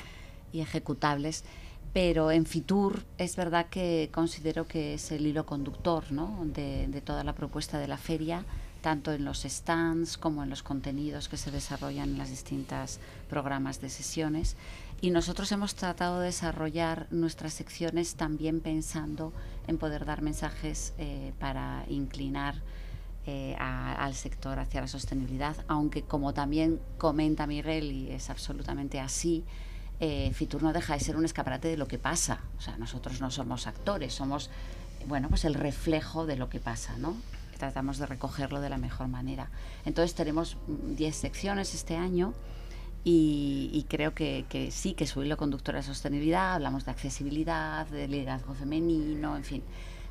y 0.53 0.63
ejecutables. 0.63 1.45
Pero 1.93 2.33
en 2.33 2.45
Fitur 2.45 3.05
es 3.19 3.37
verdad 3.37 3.67
que 3.69 4.11
considero 4.13 4.67
que 4.67 4.95
es 4.95 5.13
el 5.13 5.27
hilo 5.27 5.47
conductor 5.47 6.11
¿no? 6.11 6.41
de, 6.45 6.89
de 6.89 7.01
toda 7.01 7.23
la 7.23 7.35
propuesta 7.35 7.79
de 7.79 7.87
la 7.87 7.97
feria 7.97 8.45
tanto 8.81 9.13
en 9.13 9.25
los 9.25 9.43
stands 9.43 10.17
como 10.17 10.43
en 10.43 10.51
los 10.51 10.63
contenidos 10.63 11.29
que 11.29 11.37
se 11.37 11.51
desarrollan 11.51 12.11
en 12.11 12.19
las 12.19 12.31
distintas 12.31 13.01
programas 13.29 13.81
de 13.81 13.89
sesiones. 13.89 14.57
Y 15.01 15.11
nosotros 15.11 15.51
hemos 15.53 15.75
tratado 15.75 16.21
de 16.21 16.27
desarrollar 16.27 17.07
nuestras 17.11 17.55
secciones 17.55 18.15
también 18.17 18.61
pensando 18.61 19.33
en 19.67 19.79
poder 19.79 20.05
dar 20.05 20.23
mensajes 20.23 20.93
eh, 20.99 21.33
para 21.39 21.85
inclinar 21.89 22.57
eh, 23.27 23.55
al 23.59 24.15
sector 24.15 24.59
hacia 24.59 24.81
la 24.81 24.89
sostenibilidad, 24.89 25.57
aunque 25.69 26.03
como 26.03 26.35
también 26.35 26.81
comenta 26.99 27.47
Miguel, 27.47 27.93
y 27.93 28.11
es 28.11 28.31
absolutamente 28.31 28.99
así, 29.01 29.45
eh, 30.01 30.33
Fitur 30.35 30.63
no 30.63 30.73
deja 30.73 30.95
de 30.95 31.01
ser 31.01 31.17
un 31.17 31.25
escaparate 31.25 31.69
de 31.69 31.77
lo 31.77 31.87
que 31.87 31.99
pasa. 31.99 32.41
O 32.59 32.61
sea, 32.61 32.77
nosotros 32.79 33.21
no 33.21 33.31
somos 33.31 33.67
actores, 33.67 34.15
somos 34.15 34.51
bueno, 35.07 35.29
pues 35.29 35.45
el 35.45 35.55
reflejo 35.55 36.27
de 36.27 36.37
lo 36.37 36.49
que 36.49 36.61
pasa, 36.61 36.97
¿no? 36.99 37.17
Tratamos 37.61 37.99
de 37.99 38.07
recogerlo 38.07 38.61
de 38.61 38.71
la 38.71 38.79
mejor 38.79 39.07
manera. 39.07 39.51
Entonces 39.85 40.15
tenemos 40.15 40.57
10 40.67 41.15
secciones 41.15 41.75
este 41.75 41.97
año 41.97 42.35
y, 43.05 43.87
creo 43.89 44.15
que, 44.15 44.69
sí, 44.73 44.95
que 44.95 45.07
su 45.07 45.23
hilo 45.23 45.37
conductor 45.37 45.75
de 45.75 45.83
sostenibilidad, 45.83 46.55
hablamos 46.55 46.85
de 46.85 46.91
accesibilidad, 46.91 47.87
de 47.87 48.09
liderazgo 48.09 48.55
femenino, 48.55 49.37
en 49.37 49.45
fin, 49.45 49.63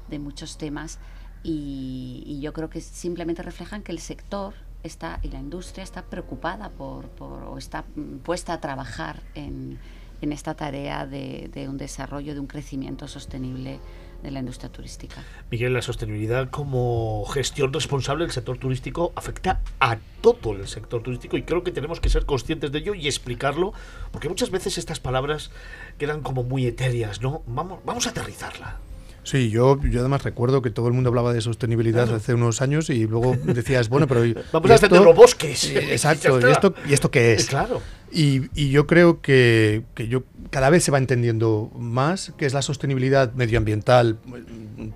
de 0.09 0.19
muchos 0.19 0.57
temas 0.57 0.99
y, 1.43 2.39
yo 2.41 2.53
creo 2.53 2.69
que 2.69 2.81
simplemente 2.81 3.43
reflejan 3.43 3.83
que 3.83 3.91
el 3.91 3.99
sector 3.99 4.53
está 4.83 5.19
y 5.23 5.29
la 5.29 5.39
industria 5.39 5.83
está 5.83 6.03
preocupada 6.03 6.69
por, 6.69 7.09
o 7.19 7.57
está 7.57 7.83
puesta 8.23 8.53
a 8.53 8.61
trabajar 8.61 9.21
en, 9.35 9.79
esta 10.21 10.53
tarea 10.53 11.05
de, 11.05 11.49
de 11.53 11.67
un 11.69 11.77
desarrollo, 11.77 12.33
de 12.33 12.39
un 12.39 12.47
crecimiento 12.47 13.07
sostenible 13.07 13.79
de 14.23 14.31
la 14.31 14.39
industria 14.39 14.71
turística. 14.71 15.23
Miguel, 15.49 15.73
la 15.73 15.81
sostenibilidad 15.81 16.49
como 16.49 17.25
gestión 17.25 17.73
responsable 17.73 18.25
del 18.25 18.31
sector 18.31 18.57
turístico 18.57 19.13
afecta 19.15 19.61
a 19.79 19.97
todo 20.21 20.53
el 20.53 20.67
sector 20.67 21.01
turístico 21.01 21.37
y 21.37 21.43
creo 21.43 21.63
que 21.63 21.71
tenemos 21.71 21.99
que 21.99 22.09
ser 22.09 22.25
conscientes 22.25 22.71
de 22.71 22.79
ello 22.79 22.93
y 22.93 23.07
explicarlo, 23.07 23.73
porque 24.11 24.29
muchas 24.29 24.49
veces 24.49 24.77
estas 24.77 24.99
palabras 24.99 25.51
quedan 25.97 26.21
como 26.21 26.43
muy 26.43 26.65
etéreas, 26.65 27.21
¿no? 27.21 27.43
Vamos, 27.47 27.79
vamos 27.85 28.07
a 28.07 28.09
aterrizarla. 28.11 28.77
Sí, 29.23 29.49
yo, 29.49 29.79
yo 29.83 29.99
además 29.99 30.23
recuerdo 30.23 30.61
que 30.61 30.69
todo 30.69 30.87
el 30.87 30.93
mundo 30.93 31.09
hablaba 31.09 31.33
de 31.33 31.41
sostenibilidad 31.41 32.13
hace 32.13 32.33
unos 32.33 32.61
años 32.61 32.89
y 32.89 33.05
luego 33.05 33.35
decías, 33.43 33.89
bueno, 33.89 34.07
pero... 34.07 34.21
Vamos 34.51 34.69
a 34.69 34.73
defender 34.73 35.01
los 35.01 35.15
bosques. 35.15 35.71
Exacto, 35.75 36.39
¿y 36.39 36.51
esto, 36.51 36.73
¿y 36.87 36.93
esto 36.93 37.11
qué 37.11 37.33
es? 37.33 37.47
Claro. 37.47 37.81
Y, 38.11 38.49
y 38.59 38.71
yo 38.71 38.87
creo 38.87 39.21
que, 39.21 39.83
que, 39.93 40.07
yo 40.07 40.23
cada 40.49 40.69
vez 40.69 40.83
se 40.83 40.91
va 40.91 40.97
entendiendo 40.97 41.71
más 41.77 42.33
que 42.37 42.45
es 42.45 42.53
la 42.53 42.61
sostenibilidad 42.61 43.33
medioambiental. 43.33 44.17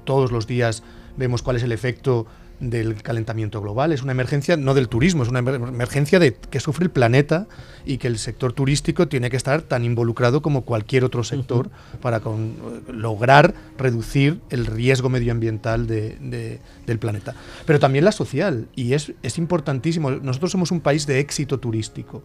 Todos 0.04 0.32
los 0.32 0.48
días 0.48 0.84
vemos 1.16 1.44
cuál 1.44 1.58
es 1.58 1.64
el 1.64 1.72
efecto 1.72 2.26
del 2.60 3.02
calentamiento 3.02 3.62
global. 3.62 3.92
Es 3.92 4.04
una 4.04 4.12
emergencia 4.12 4.58
no 4.58 4.74
del 4.74 4.88
turismo, 4.88 5.24
es 5.24 5.30
una 5.30 5.40
emergencia 5.40 6.20
de 6.20 6.34
que 6.36 6.60
sufre 6.60 6.86
el 6.86 6.92
planeta 6.92 7.48
y 7.86 7.98
que 7.98 8.08
el 8.08 8.18
sector 8.18 8.54
turístico 8.54 9.08
tiene 9.08 9.30
que 9.30 9.38
estar 9.38 9.62
tan 9.62 9.84
involucrado 9.84 10.42
como 10.42 10.62
cualquier 10.62 11.04
otro 11.04 11.24
sector 11.24 11.70
para 12.02 12.20
con, 12.22 12.56
lograr 12.88 13.54
reducir 13.78 14.40
el 14.50 14.66
riesgo 14.66 15.10
medioambiental 15.10 15.88
de, 15.88 16.60
del 16.86 17.00
planeta. 17.00 17.36
Pero 17.66 17.80
también 17.80 18.06
la 18.06 18.12
social, 18.12 18.68
y 18.76 18.94
es, 18.94 19.14
es 19.24 19.38
importantísimo. 19.38 20.12
Nosotros 20.12 20.52
somos 20.52 20.72
un 20.72 20.82
país 20.82 21.06
de 21.06 21.20
éxito 21.20 21.60
turístico, 21.60 22.24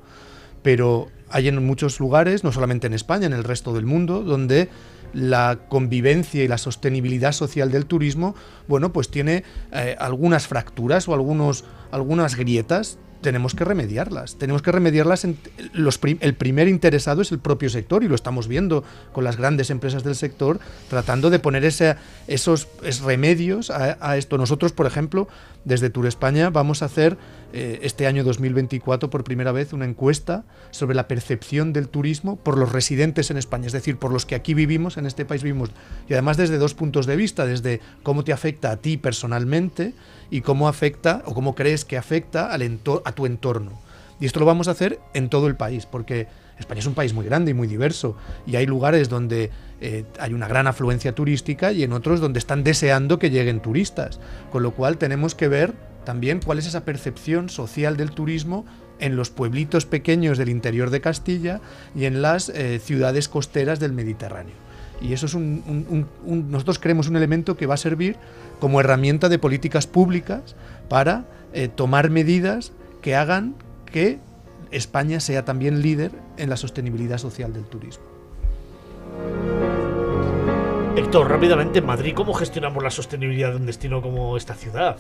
pero 0.62 1.08
hay 1.30 1.48
en 1.48 1.64
muchos 1.64 2.00
lugares, 2.00 2.44
no 2.44 2.52
solamente 2.52 2.86
en 2.86 2.94
España, 2.94 3.26
en 3.26 3.32
el 3.32 3.44
resto 3.44 3.72
del 3.72 3.86
mundo, 3.86 4.22
donde 4.22 4.68
la 5.12 5.60
convivencia 5.68 6.42
y 6.44 6.48
la 6.48 6.58
sostenibilidad 6.58 7.32
social 7.32 7.70
del 7.70 7.86
turismo, 7.86 8.34
bueno, 8.66 8.92
pues 8.92 9.10
tiene 9.10 9.44
eh, 9.72 9.96
algunas 9.98 10.46
fracturas 10.46 11.08
o 11.08 11.14
algunos, 11.14 11.64
algunas 11.90 12.36
grietas 12.36 12.98
tenemos 13.20 13.54
que 13.54 13.64
remediarlas. 13.64 14.36
Tenemos 14.36 14.62
que 14.62 14.72
remediarlas. 14.72 15.24
En 15.24 15.38
los 15.72 15.98
el 16.02 16.34
primer 16.34 16.68
interesado 16.68 17.22
es 17.22 17.32
el 17.32 17.38
propio 17.38 17.68
sector 17.68 18.04
y 18.04 18.08
lo 18.08 18.14
estamos 18.14 18.48
viendo 18.48 18.84
con 19.12 19.24
las 19.24 19.36
grandes 19.36 19.70
empresas 19.70 20.04
del 20.04 20.14
sector 20.14 20.60
tratando 20.88 21.30
de 21.30 21.38
poner 21.38 21.64
ese, 21.64 21.96
esos 22.26 22.68
remedios 23.04 23.70
a, 23.70 24.16
esto. 24.16 24.38
Nosotros, 24.38 24.72
por 24.72 24.86
ejemplo, 24.86 25.28
desde 25.68 25.90
Tour 25.90 26.06
España 26.06 26.48
vamos 26.48 26.80
a 26.80 26.86
hacer 26.86 27.18
eh, 27.52 27.80
este 27.82 28.06
año 28.06 28.24
2024 28.24 29.10
por 29.10 29.22
primera 29.22 29.52
vez 29.52 29.74
una 29.74 29.84
encuesta 29.84 30.44
sobre 30.70 30.96
la 30.96 31.06
percepción 31.06 31.74
del 31.74 31.90
turismo 31.90 32.36
por 32.36 32.56
los 32.56 32.72
residentes 32.72 33.30
en 33.30 33.36
España, 33.36 33.66
es 33.66 33.72
decir, 33.72 33.98
por 33.98 34.10
los 34.10 34.24
que 34.24 34.34
aquí 34.34 34.54
vivimos, 34.54 34.96
en 34.96 35.04
este 35.04 35.26
país 35.26 35.42
vivimos. 35.42 35.70
Y 36.08 36.14
además 36.14 36.38
desde 36.38 36.56
dos 36.56 36.72
puntos 36.72 37.04
de 37.04 37.16
vista, 37.16 37.44
desde 37.44 37.80
cómo 38.02 38.24
te 38.24 38.32
afecta 38.32 38.70
a 38.70 38.78
ti 38.78 38.96
personalmente 38.96 39.92
y 40.30 40.40
cómo 40.40 40.68
afecta 40.68 41.22
o 41.26 41.34
cómo 41.34 41.54
crees 41.54 41.84
que 41.84 41.98
afecta 41.98 42.50
a 42.50 43.12
tu 43.12 43.26
entorno. 43.26 43.78
Y 44.20 44.26
esto 44.26 44.40
lo 44.40 44.46
vamos 44.46 44.68
a 44.68 44.72
hacer 44.72 44.98
en 45.12 45.28
todo 45.28 45.48
el 45.48 45.56
país, 45.56 45.84
porque 45.84 46.26
España 46.58 46.80
es 46.80 46.86
un 46.86 46.94
país 46.94 47.12
muy 47.12 47.26
grande 47.26 47.50
y 47.50 47.54
muy 47.54 47.68
diverso, 47.68 48.16
y 48.46 48.56
hay 48.56 48.66
lugares 48.66 49.08
donde 49.08 49.50
eh, 49.80 50.04
hay 50.18 50.34
una 50.34 50.48
gran 50.48 50.66
afluencia 50.66 51.14
turística 51.14 51.72
y 51.72 51.82
en 51.82 51.92
otros 51.92 52.20
donde 52.20 52.38
están 52.38 52.64
deseando 52.64 53.18
que 53.18 53.30
lleguen 53.30 53.60
turistas. 53.60 54.20
Con 54.50 54.62
lo 54.62 54.72
cual 54.72 54.98
tenemos 54.98 55.34
que 55.34 55.48
ver 55.48 55.74
también 56.04 56.40
cuál 56.44 56.58
es 56.58 56.66
esa 56.66 56.84
percepción 56.84 57.48
social 57.48 57.96
del 57.96 58.10
turismo 58.10 58.64
en 58.98 59.16
los 59.16 59.30
pueblitos 59.30 59.86
pequeños 59.86 60.38
del 60.38 60.48
interior 60.48 60.90
de 60.90 61.00
Castilla 61.00 61.60
y 61.94 62.06
en 62.06 62.22
las 62.22 62.48
eh, 62.48 62.80
ciudades 62.80 63.28
costeras 63.28 63.78
del 63.78 63.92
Mediterráneo. 63.92 64.54
Y 65.00 65.12
eso 65.12 65.26
es 65.26 65.34
un, 65.34 66.08
nosotros 66.24 66.80
creemos 66.80 67.08
un 67.08 67.16
elemento 67.16 67.56
que 67.56 67.66
va 67.66 67.74
a 67.74 67.78
servir 67.78 68.16
como 68.58 68.80
herramienta 68.80 69.28
de 69.28 69.38
políticas 69.38 69.86
públicas 69.86 70.56
para 70.88 71.26
eh, 71.52 71.68
tomar 71.68 72.10
medidas 72.10 72.72
que 73.00 73.14
hagan 73.14 73.54
que 73.86 74.18
España 74.72 75.20
sea 75.20 75.44
también 75.44 75.82
líder 75.82 76.10
en 76.36 76.50
la 76.50 76.56
sostenibilidad 76.56 77.18
social 77.18 77.52
del 77.52 77.64
turismo. 77.64 78.04
Héctor, 80.98 81.30
rápidamente, 81.30 81.78
en 81.78 81.86
Madrid, 81.86 82.12
¿cómo 82.12 82.34
gestionamos 82.34 82.82
la 82.82 82.90
sostenibilidad 82.90 83.50
de 83.50 83.56
un 83.58 83.66
destino 83.66 84.02
como 84.02 84.36
esta 84.36 84.54
ciudad? 84.54 84.96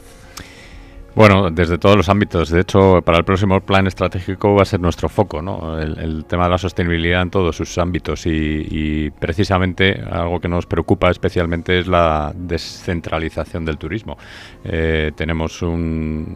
Bueno, 1.16 1.50
desde 1.50 1.76
todos 1.76 1.96
los 1.96 2.08
ámbitos. 2.08 2.50
De 2.50 2.60
hecho, 2.60 3.02
para 3.04 3.18
el 3.18 3.24
próximo 3.24 3.60
plan 3.60 3.88
estratégico 3.88 4.54
va 4.54 4.62
a 4.62 4.64
ser 4.64 4.78
nuestro 4.78 5.08
foco, 5.08 5.42
¿no? 5.42 5.76
El, 5.76 6.24
tema 6.26 6.44
de 6.44 6.50
la 6.50 6.58
sostenibilidad 6.58 7.22
en 7.22 7.30
todos 7.30 7.56
sus 7.56 7.76
ámbitos 7.78 8.26
y, 8.26 9.10
precisamente 9.18 10.00
algo 10.08 10.38
que 10.38 10.46
nos 10.46 10.66
preocupa 10.66 11.10
especialmente 11.10 11.80
es 11.80 11.88
la 11.88 12.32
descentralización 12.32 13.64
del 13.64 13.76
turismo. 13.76 14.16
Eh, 14.62 15.10
tenemos 15.16 15.62
un, 15.62 16.32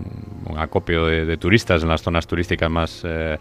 acopio 0.57 1.07
de, 1.07 1.37
turistas 1.37 1.85
en 1.85 1.89
las 1.89 2.03
zonas 2.03 2.27
turísticas 2.27 2.69
más 2.69 3.03
eh, 3.05 3.39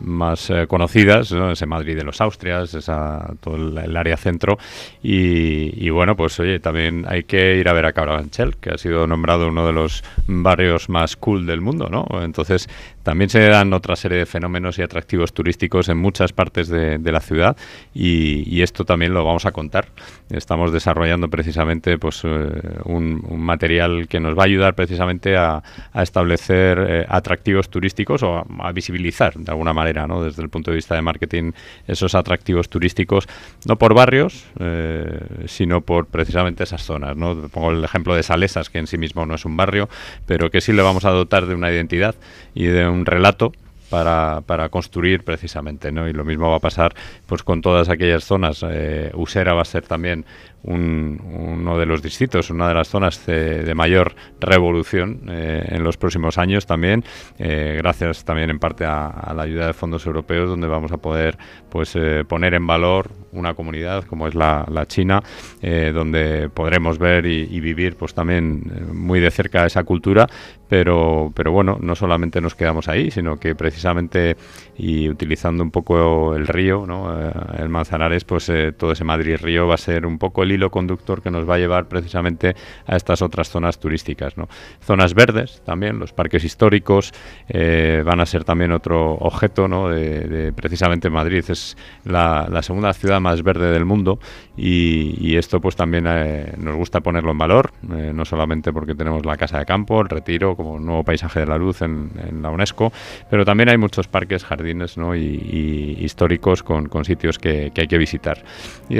más 0.00 0.50
eh, 0.50 0.66
conocidas, 0.66 1.32
ese 1.32 1.66
Madrid 1.66 1.96
de 1.96 2.04
los 2.04 2.20
Austrias, 2.20 2.74
esa, 2.74 3.34
todo 3.40 3.56
el, 3.56 3.96
área 3.96 4.16
centro. 4.16 4.58
Y, 5.02 5.88
bueno, 5.90 6.16
pues 6.16 6.38
oye, 6.40 6.60
también 6.60 7.04
hay 7.08 7.24
que 7.24 7.56
ir 7.56 7.68
a 7.68 7.72
ver 7.72 7.86
a 7.86 7.92
Carabanchel, 7.92 8.56
que 8.56 8.70
ha 8.70 8.78
sido 8.78 9.06
nombrado 9.06 9.48
uno 9.48 9.66
de 9.66 9.72
los 9.72 10.04
barrios 10.26 10.88
más 10.88 11.16
cool 11.16 11.46
del 11.46 11.60
mundo, 11.60 11.88
¿no? 11.88 12.06
Entonces, 12.22 12.68
también 13.06 13.30
se 13.30 13.38
dan 13.38 13.72
otra 13.72 13.94
serie 13.94 14.18
de 14.18 14.26
fenómenos 14.26 14.80
y 14.80 14.82
atractivos 14.82 15.32
turísticos 15.32 15.88
en 15.88 15.96
muchas 15.96 16.32
partes 16.32 16.66
de, 16.66 16.98
la 16.98 17.20
ciudad 17.20 17.56
y, 17.94 18.60
esto 18.62 18.84
también 18.84 19.14
lo 19.14 19.24
vamos 19.24 19.46
a 19.46 19.52
contar. 19.52 19.86
Estamos 20.28 20.72
desarrollando 20.72 21.30
precisamente 21.30 21.98
pues, 21.98 22.22
eh, 22.24 22.50
un, 22.84 23.22
material 23.38 24.08
que 24.08 24.18
nos 24.18 24.36
va 24.36 24.42
a 24.42 24.46
ayudar 24.46 24.74
precisamente 24.74 25.36
a, 25.36 25.62
establecer 25.94 26.78
eh, 26.80 27.06
atractivos 27.08 27.70
turísticos 27.70 28.24
o 28.24 28.44
a, 28.58 28.72
visibilizar 28.72 29.34
de 29.34 29.52
alguna 29.52 29.72
manera, 29.72 30.08
¿no? 30.08 30.24
desde 30.24 30.42
el 30.42 30.48
punto 30.48 30.72
de 30.72 30.74
vista 30.74 30.96
de 30.96 31.02
marketing, 31.02 31.52
esos 31.86 32.16
atractivos 32.16 32.68
turísticos, 32.68 33.28
no 33.66 33.76
por 33.78 33.94
barrios, 33.94 34.46
eh, 34.58 35.44
sino 35.46 35.80
por 35.80 36.06
precisamente 36.06 36.64
esas 36.64 36.82
zonas. 36.82 37.14
Pongo 37.52 37.70
el 37.70 37.84
ejemplo 37.84 38.16
de 38.16 38.24
Salesas, 38.24 38.68
que 38.68 38.78
en 38.78 38.88
sí 38.88 38.98
mismo 38.98 39.26
no 39.26 39.36
es 39.36 39.44
un 39.44 39.56
barrio, 39.56 39.88
pero 40.26 40.50
que 40.50 40.60
sí 40.60 40.72
le 40.72 40.82
vamos 40.82 41.04
a 41.04 41.10
dotar 41.10 41.46
de 41.46 41.54
una 41.54 41.70
identidad 41.70 42.16
y 42.52 42.64
de 42.64 42.88
un 42.88 42.95
relato 43.04 43.52
para, 43.90 44.42
para, 44.46 44.68
construir 44.68 45.24
precisamente, 45.24 45.92
¿no? 45.92 46.08
Y 46.08 46.12
lo 46.12 46.24
mismo 46.24 46.50
va 46.50 46.56
a 46.56 46.60
pasar 46.60 46.94
pues 47.26 47.42
con 47.42 47.60
todas 47.60 47.88
aquellas 47.88 48.24
zonas. 48.24 48.64
Eh, 48.68 49.10
Usera 49.14 49.54
va 49.54 49.62
a 49.62 49.66
ser 49.66 49.86
también 49.86 50.24
uno 50.66 51.78
de 51.78 51.86
los 51.86 52.02
distritos, 52.02 52.50
una 52.50 52.68
de 52.68 52.74
las 52.74 52.88
zonas 52.88 53.24
de, 53.24 53.72
mayor 53.74 54.14
revolución 54.40 55.20
eh, 55.28 55.64
en 55.68 55.84
los 55.84 55.96
próximos 55.96 56.38
años 56.38 56.66
también, 56.66 57.04
eh, 57.38 57.76
gracias 57.78 58.24
también 58.24 58.50
en 58.50 58.58
parte 58.58 58.84
a, 58.84 59.32
la 59.34 59.42
ayuda 59.42 59.68
de 59.68 59.72
fondos 59.74 60.04
europeos, 60.06 60.48
donde 60.48 60.66
vamos 60.66 60.90
a 60.90 60.96
poder 60.96 61.38
pues 61.76 61.94
eh, 61.94 62.24
poner 62.26 62.54
en 62.54 62.66
valor 62.66 63.10
una 63.32 63.52
comunidad 63.52 64.04
como 64.04 64.26
es 64.28 64.34
la, 64.34 64.64
China, 64.86 65.22
donde 65.60 66.48
podremos 66.48 66.98
ver 66.98 67.26
y, 67.26 67.60
vivir 67.60 67.96
pues 67.96 68.14
también 68.14 68.62
muy 68.94 69.20
de 69.20 69.30
cerca 69.30 69.66
esa 69.66 69.84
cultura, 69.84 70.26
pero, 70.70 71.30
pero 71.34 71.52
bueno, 71.52 71.76
no 71.78 71.94
solamente 71.94 72.40
nos 72.40 72.54
quedamos 72.54 72.88
ahí, 72.88 73.10
sino 73.10 73.38
que 73.38 73.54
precisamente 73.54 74.38
y 74.78 75.10
utilizando 75.10 75.62
un 75.62 75.70
poco 75.70 76.34
el 76.34 76.46
río, 76.46 76.86
¿no? 76.86 77.12
el 77.58 77.68
Manzanares, 77.68 78.24
pues 78.24 78.50
todo 78.78 78.92
ese 78.92 79.04
Madrid-Río 79.04 79.66
va 79.66 79.74
a 79.74 79.78
ser 79.78 80.06
un 80.06 80.18
poco 80.18 80.42
el 80.42 80.52
hilo 80.52 80.70
conductor 80.70 81.20
que 81.20 81.30
nos 81.30 81.46
va 81.46 81.56
a 81.56 81.58
llevar 81.58 81.88
precisamente 81.88 82.54
a 82.86 82.96
estas 82.96 83.20
otras 83.20 83.50
zonas 83.50 83.78
turísticas. 83.78 84.38
¿no? 84.38 84.48
Zonas 84.80 85.12
verdes 85.12 85.62
también, 85.64 85.98
los 85.98 86.12
parques 86.12 86.44
históricos 86.44 87.12
eh, 87.48 88.02
van 88.04 88.20
a 88.20 88.26
ser 88.26 88.44
también 88.44 88.72
otro 88.72 89.12
objeto 89.14 89.68
¿no? 89.68 89.88
de, 89.88 90.52
precisamente 90.54 91.10
Madrid. 91.10 91.44
Es 91.48 91.65
la, 92.04 92.62
segunda 92.62 92.92
ciudad 92.92 93.20
más 93.20 93.42
verde 93.42 93.72
del 93.72 93.84
mundo 93.84 94.18
y, 94.56 95.36
esto 95.36 95.60
pues 95.60 95.76
también 95.76 96.06
eh, 96.08 96.54
nos 96.56 96.76
gusta 96.76 97.00
ponerlo 97.00 97.30
en 97.30 97.38
valor, 97.38 97.72
eh, 97.92 98.12
no 98.14 98.24
solamente 98.24 98.72
porque 98.72 98.94
tenemos 98.94 99.26
la 99.26 99.36
Casa 99.36 99.58
de 99.58 99.66
Campo, 99.66 100.00
el 100.00 100.08
Retiro 100.08 100.56
como 100.56 100.78
nuevo 100.78 101.04
paisaje 101.04 101.40
de 101.40 101.46
la 101.46 101.58
luz 101.58 101.82
en, 101.82 102.10
la 102.40 102.50
UNESCO, 102.50 102.92
pero 103.30 103.44
también 103.44 103.68
hay 103.68 103.76
muchos 103.76 104.08
parques, 104.08 104.44
jardines 104.44 104.96
¿no? 104.96 105.14
y, 105.14 105.96
históricos 106.00 106.62
con, 106.62 106.88
sitios 107.04 107.38
que, 107.38 107.72
hay 107.76 107.86
que 107.86 107.98
visitar. 107.98 108.42
Y, 108.88 108.96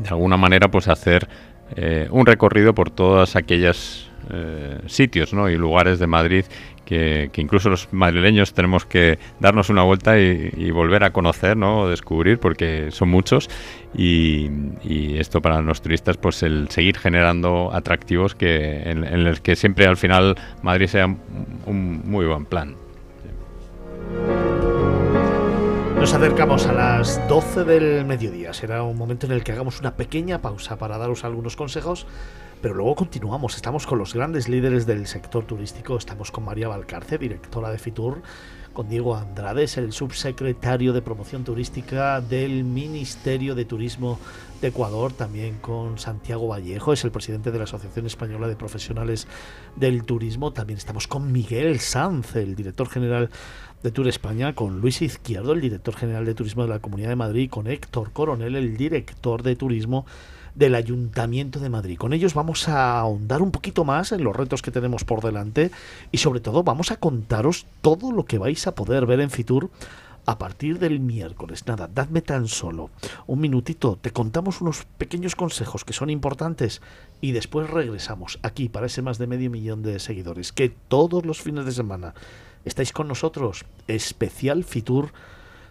de 0.00 0.08
alguna 0.08 0.36
manera 0.36 0.68
pues 0.68 0.88
hacer 0.88 1.28
eh, 1.76 2.08
un 2.10 2.26
recorrido 2.26 2.74
por 2.74 2.90
todas 2.90 3.36
aquellas 3.36 4.08
eh, 4.30 4.78
sitios 4.86 5.32
¿no? 5.32 5.48
y 5.48 5.56
lugares 5.56 5.98
de 5.98 6.06
Madrid 6.06 6.44
que, 6.90 7.30
incluso 7.36 7.70
los 7.70 7.92
madrileños 7.92 8.52
tenemos 8.52 8.84
que 8.84 9.20
darnos 9.38 9.70
una 9.70 9.84
vuelta 9.84 10.18
y, 10.18 10.70
volver 10.72 11.04
a 11.04 11.12
conocer, 11.12 11.56
¿no? 11.56 11.88
descubrir, 11.88 12.40
porque 12.40 12.90
son 12.90 13.10
muchos 13.10 13.48
y, 13.94 14.50
esto 15.16 15.40
para 15.40 15.60
los 15.60 15.82
turistas, 15.82 16.16
pues 16.16 16.42
el 16.42 16.68
seguir 16.70 16.98
generando 16.98 17.70
atractivos 17.72 18.34
que 18.34 18.82
en, 18.82 19.04
en 19.04 19.24
los 19.24 19.40
que 19.40 19.54
siempre 19.54 19.86
al 19.86 19.96
final 19.96 20.34
Madrid 20.62 20.86
sea 20.86 21.06
un 21.06 22.02
muy 22.04 22.26
buen 22.26 22.44
plan. 22.46 22.74
Nos 25.96 26.14
acercamos 26.14 26.66
a 26.66 26.72
las 26.72 27.28
12 27.28 27.64
del 27.64 28.06
mediodía. 28.06 28.54
Será 28.54 28.82
un 28.82 28.96
momento 28.96 29.26
en 29.26 29.32
el 29.32 29.44
que 29.44 29.52
hagamos 29.52 29.80
una 29.80 29.96
pequeña 29.96 30.40
pausa 30.40 30.76
para 30.76 30.96
daros 30.96 31.24
algunos 31.24 31.56
consejos, 31.56 32.06
pero 32.60 32.74
luego 32.74 32.94
continuamos. 32.94 33.56
Estamos 33.56 33.86
con 33.86 33.98
los 33.98 34.14
grandes 34.14 34.48
líderes 34.48 34.86
del 34.86 35.06
sector 35.06 35.44
turístico. 35.46 35.96
Estamos 35.96 36.30
con 36.30 36.44
María 36.44 36.68
Valcarce, 36.68 37.16
directora 37.16 37.70
de 37.70 37.78
Fitur, 37.78 38.22
con 38.72 38.88
Diego 38.88 39.16
Andrade, 39.16 39.66
el 39.76 39.92
subsecretario 39.92 40.92
de 40.92 41.02
Promoción 41.02 41.42
Turística 41.42 42.20
del 42.20 42.64
Ministerio 42.64 43.54
de 43.54 43.64
Turismo 43.64 44.18
de 44.60 44.68
Ecuador, 44.68 45.12
también 45.12 45.56
con 45.58 45.98
Santiago 45.98 46.48
Vallejo, 46.48 46.92
es 46.92 47.02
el 47.04 47.10
presidente 47.10 47.50
de 47.50 47.58
la 47.58 47.64
Asociación 47.64 48.06
Española 48.06 48.46
de 48.46 48.56
Profesionales 48.56 49.26
del 49.76 50.04
Turismo. 50.04 50.52
También 50.52 50.78
estamos 50.78 51.08
con 51.08 51.32
Miguel 51.32 51.80
Sanz, 51.80 52.36
el 52.36 52.54
director 52.54 52.88
general 52.88 53.30
de 53.82 53.90
Tour 53.90 54.08
España, 54.08 54.54
con 54.54 54.80
Luis 54.80 55.00
Izquierdo, 55.00 55.54
el 55.54 55.62
director 55.62 55.96
general 55.96 56.26
de 56.26 56.34
Turismo 56.34 56.62
de 56.64 56.68
la 56.68 56.78
Comunidad 56.80 57.08
de 57.08 57.16
Madrid, 57.16 57.48
con 57.48 57.66
Héctor 57.66 58.12
Coronel, 58.12 58.54
el 58.54 58.76
director 58.76 59.42
de 59.42 59.56
Turismo 59.56 60.04
del 60.54 60.74
Ayuntamiento 60.74 61.60
de 61.60 61.68
Madrid. 61.68 61.98
Con 61.98 62.12
ellos 62.12 62.34
vamos 62.34 62.68
a 62.68 62.98
ahondar 62.98 63.42
un 63.42 63.50
poquito 63.50 63.84
más 63.84 64.12
en 64.12 64.24
los 64.24 64.34
retos 64.34 64.62
que 64.62 64.70
tenemos 64.70 65.04
por 65.04 65.22
delante 65.22 65.70
y 66.12 66.18
sobre 66.18 66.40
todo 66.40 66.62
vamos 66.62 66.90
a 66.90 66.96
contaros 66.96 67.66
todo 67.80 68.12
lo 68.12 68.24
que 68.24 68.38
vais 68.38 68.66
a 68.66 68.74
poder 68.74 69.06
ver 69.06 69.20
en 69.20 69.30
Fitur 69.30 69.70
a 70.26 70.38
partir 70.38 70.78
del 70.78 71.00
miércoles. 71.00 71.66
Nada, 71.66 71.88
dadme 71.92 72.22
tan 72.22 72.46
solo 72.46 72.90
un 73.26 73.40
minutito, 73.40 73.98
te 74.00 74.12
contamos 74.12 74.60
unos 74.60 74.84
pequeños 74.98 75.34
consejos 75.34 75.84
que 75.84 75.92
son 75.92 76.10
importantes 76.10 76.82
y 77.20 77.32
después 77.32 77.70
regresamos 77.70 78.38
aquí 78.42 78.68
para 78.68 78.86
ese 78.86 79.02
más 79.02 79.18
de 79.18 79.26
medio 79.26 79.50
millón 79.50 79.82
de 79.82 79.98
seguidores 79.98 80.52
que 80.52 80.68
todos 80.68 81.24
los 81.24 81.40
fines 81.40 81.64
de 81.64 81.72
semana 81.72 82.14
estáis 82.64 82.92
con 82.92 83.08
nosotros. 83.08 83.64
Especial 83.88 84.64
Fitur 84.64 85.12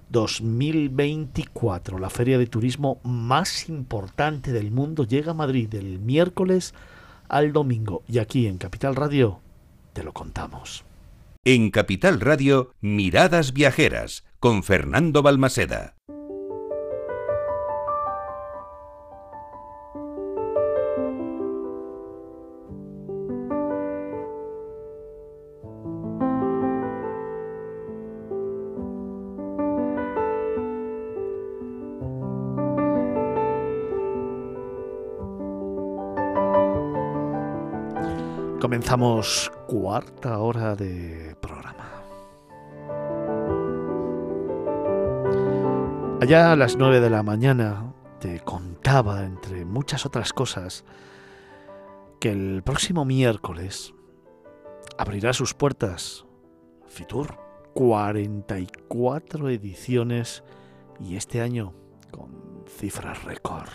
2024, 0.09 1.99
la 1.99 2.09
feria 2.09 2.37
de 2.37 2.47
turismo 2.47 2.99
más 3.03 3.69
importante 3.69 4.51
del 4.51 4.71
mundo, 4.71 5.05
llega 5.05 5.31
a 5.31 5.35
Madrid 5.35 5.69
del 5.69 5.99
miércoles 5.99 6.73
al 7.27 7.53
domingo. 7.53 8.03
Y 8.07 8.19
aquí 8.19 8.47
en 8.47 8.57
Capital 8.57 8.95
Radio 8.95 9.39
te 9.93 10.03
lo 10.03 10.13
contamos. 10.13 10.83
En 11.45 11.71
Capital 11.71 12.19
Radio, 12.19 12.73
Miradas 12.81 13.53
Viajeras, 13.53 14.25
con 14.39 14.63
Fernando 14.63 15.21
Balmaseda. 15.21 15.95
Comenzamos 38.89 39.51
cuarta 39.67 40.39
hora 40.39 40.75
de 40.75 41.35
programa. 41.39 42.01
Allá 46.19 46.51
a 46.51 46.55
las 46.55 46.75
nueve 46.75 46.99
de 46.99 47.11
la 47.11 47.21
mañana 47.21 47.93
te 48.19 48.39
contaba, 48.39 49.25
entre 49.25 49.63
muchas 49.63 50.07
otras 50.07 50.33
cosas, 50.33 50.85
que 52.19 52.31
el 52.31 52.63
próximo 52.63 53.05
miércoles 53.05 53.93
abrirá 54.97 55.33
sus 55.33 55.53
puertas 55.53 56.25
Fitur. 56.87 57.37
44 57.75 59.49
ediciones 59.49 60.43
y 60.99 61.15
este 61.15 61.41
año 61.41 61.75
con 62.09 62.63
cifras 62.67 63.23
récord. 63.23 63.69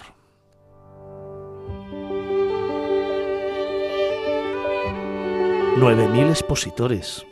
9.000 5.77 6.31
expositores. 6.31 7.27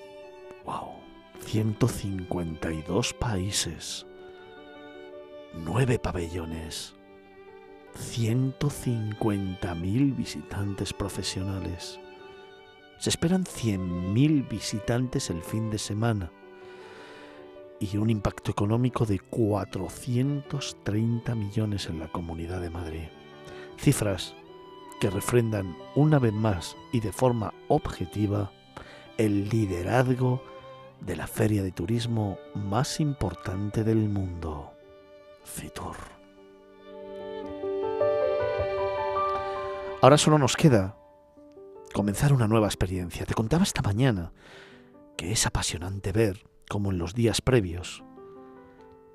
¡Wow! 0.65 0.95
152 1.47 3.15
países. 3.15 4.05
9 5.55 6.01
pabellones. 6.01 6.97
150.000 7.97 10.17
visitantes 10.17 10.93
profesionales. 10.93 12.01
Se 12.99 13.11
esperan 13.11 13.45
100.000 13.45 14.49
visitantes 14.49 15.31
el 15.31 15.45
fin 15.45 15.71
de 15.71 15.79
semana 15.79 16.33
y 17.79 17.97
un 17.97 18.11
impacto 18.11 18.51
económico 18.51 19.07
de 19.07 19.21
430 19.21 21.37
millones 21.37 21.87
en 21.87 22.01
la 22.01 22.09
Comunidad 22.09 22.61
de 22.61 22.71
Madrid. 22.71 23.05
Cifras 23.79 24.35
que 25.03 25.11
refrendan 25.11 25.77
una 25.97 26.21
vez 26.21 26.33
más 26.33 26.77
y 26.93 27.01
de 27.01 27.11
forma 27.11 27.53
objetiva 27.67 28.53
el 29.19 29.49
liderazgo 29.49 30.45
de 31.01 31.17
la 31.17 31.27
feria 31.27 31.65
de 31.65 31.73
turismo 31.73 32.39
más 32.55 33.01
importante 33.01 33.83
del 33.83 34.09
mundo, 34.09 34.73
Fitur. 35.43 35.97
Ahora 40.01 40.17
solo 40.19 40.39
nos 40.39 40.55
queda 40.55 40.97
comenzar 41.93 42.33
una 42.33 42.47
nueva 42.47 42.69
experiencia. 42.69 43.27
Te 43.27 43.35
contaba 43.35 43.65
esta 43.65 43.83
mañana 43.83 44.31
que 45.17 45.33
es 45.33 45.45
apasionante 45.47 46.13
ver 46.13 46.47
cómo 46.69 46.93
en 46.93 46.99
los 46.99 47.13
días 47.13 47.41
previos 47.41 48.05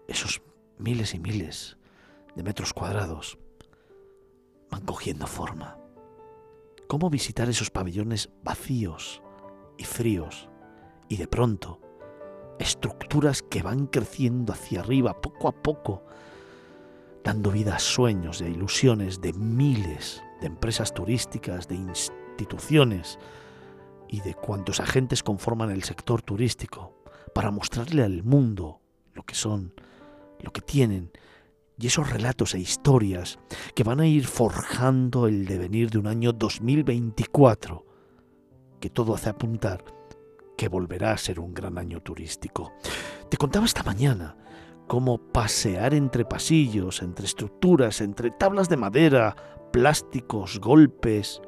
esos 0.10 0.42
miles 0.80 1.14
y 1.14 1.20
miles 1.20 1.78
de 2.36 2.44
metros 2.44 2.74
cuadrados 2.74 3.38
van 4.70 4.82
cogiendo 4.82 5.28
forma. 5.28 5.78
¿Cómo 6.88 7.10
visitar 7.10 7.50
esos 7.50 7.70
pabellones 7.70 8.30
vacíos 8.44 9.22
y 9.78 9.84
fríos 9.84 10.50
y 11.10 11.18
de 11.18 11.28
pronto 11.28 11.82
estructuras 12.60 13.42
que 13.42 13.62
van 13.62 13.88
creciendo 13.88 14.54
hacia 14.54 14.80
arriba 14.80 15.22
poco 15.22 15.48
a 15.48 15.52
poco, 15.52 16.04
dando 17.24 17.52
vida 17.52 17.76
a 17.76 17.80
sueños, 17.80 18.42
e 18.42 18.50
ilusiones 18.50 19.22
de 19.22 19.34
miles 19.34 20.24
de 20.42 20.48
empresas 20.48 20.94
turísticas, 20.94 21.68
de 21.68 21.76
instituciones 21.76 23.20
y 24.08 24.22
de 24.22 24.34
cuantos 24.34 24.80
agentes 24.80 25.24
conforman 25.24 25.72
el 25.72 25.84
sector 25.84 26.22
turístico 26.22 27.04
para 27.34 27.52
mostrarle 27.52 28.04
al 28.04 28.24
mundo 28.24 28.80
lo 29.14 29.24
que 29.24 29.36
son, 29.36 29.74
lo 30.40 30.52
que 30.52 30.62
tienen 30.62 31.12
y 31.80 31.88
esos 31.88 32.10
relatos 32.10 32.56
e 32.56 32.60
historias 32.60 33.40
que 33.76 33.84
van 33.84 34.00
a 34.00 34.08
ir 34.08 34.26
forjando 34.26 35.28
el 35.28 35.46
devenir 35.46 35.90
de 35.90 36.00
un 36.00 36.08
año 36.08 36.34
2024, 36.34 37.86
que 38.80 38.90
todo 38.90 39.14
hace 39.14 39.30
apuntar 39.30 39.84
que 40.58 40.70
volverá 40.70 41.12
a 41.12 41.18
ser 41.18 41.40
un 41.40 41.54
gran 41.54 41.78
año 41.78 42.02
turístico. 42.02 42.74
Te 43.30 43.38
contaba 43.38 43.66
esta 43.66 43.84
mañana 43.84 44.36
cómo 44.88 45.20
pasear 45.20 45.94
entre 45.94 46.26
pasillos, 46.26 47.04
entre 47.04 47.26
estructuras, 47.26 48.02
entre 48.02 48.32
tablas 48.32 48.68
de 48.68 48.78
madera, 48.78 49.36
plásticos, 49.72 50.60
golpes 50.60 51.42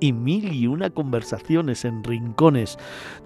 y 0.00 0.12
mil 0.12 0.52
y 0.52 0.66
una 0.66 0.90
conversaciones 0.90 1.84
en 1.84 2.02
rincones 2.04 2.78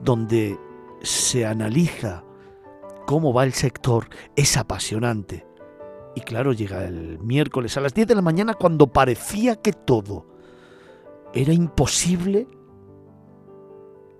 donde 0.02 0.58
se 1.02 1.46
analiza 1.46 2.24
cómo 3.06 3.32
va 3.32 3.44
el 3.44 3.52
sector 3.52 4.08
es 4.34 4.56
apasionante 4.56 5.46
y 6.14 6.20
claro, 6.20 6.52
llega 6.52 6.84
el 6.84 7.18
miércoles 7.20 7.76
a 7.76 7.80
las 7.80 7.94
10 7.94 8.08
de 8.08 8.14
la 8.14 8.22
mañana 8.22 8.54
cuando 8.54 8.86
parecía 8.86 9.56
que 9.56 9.72
todo 9.72 10.26
era 11.32 11.52
imposible 11.52 12.46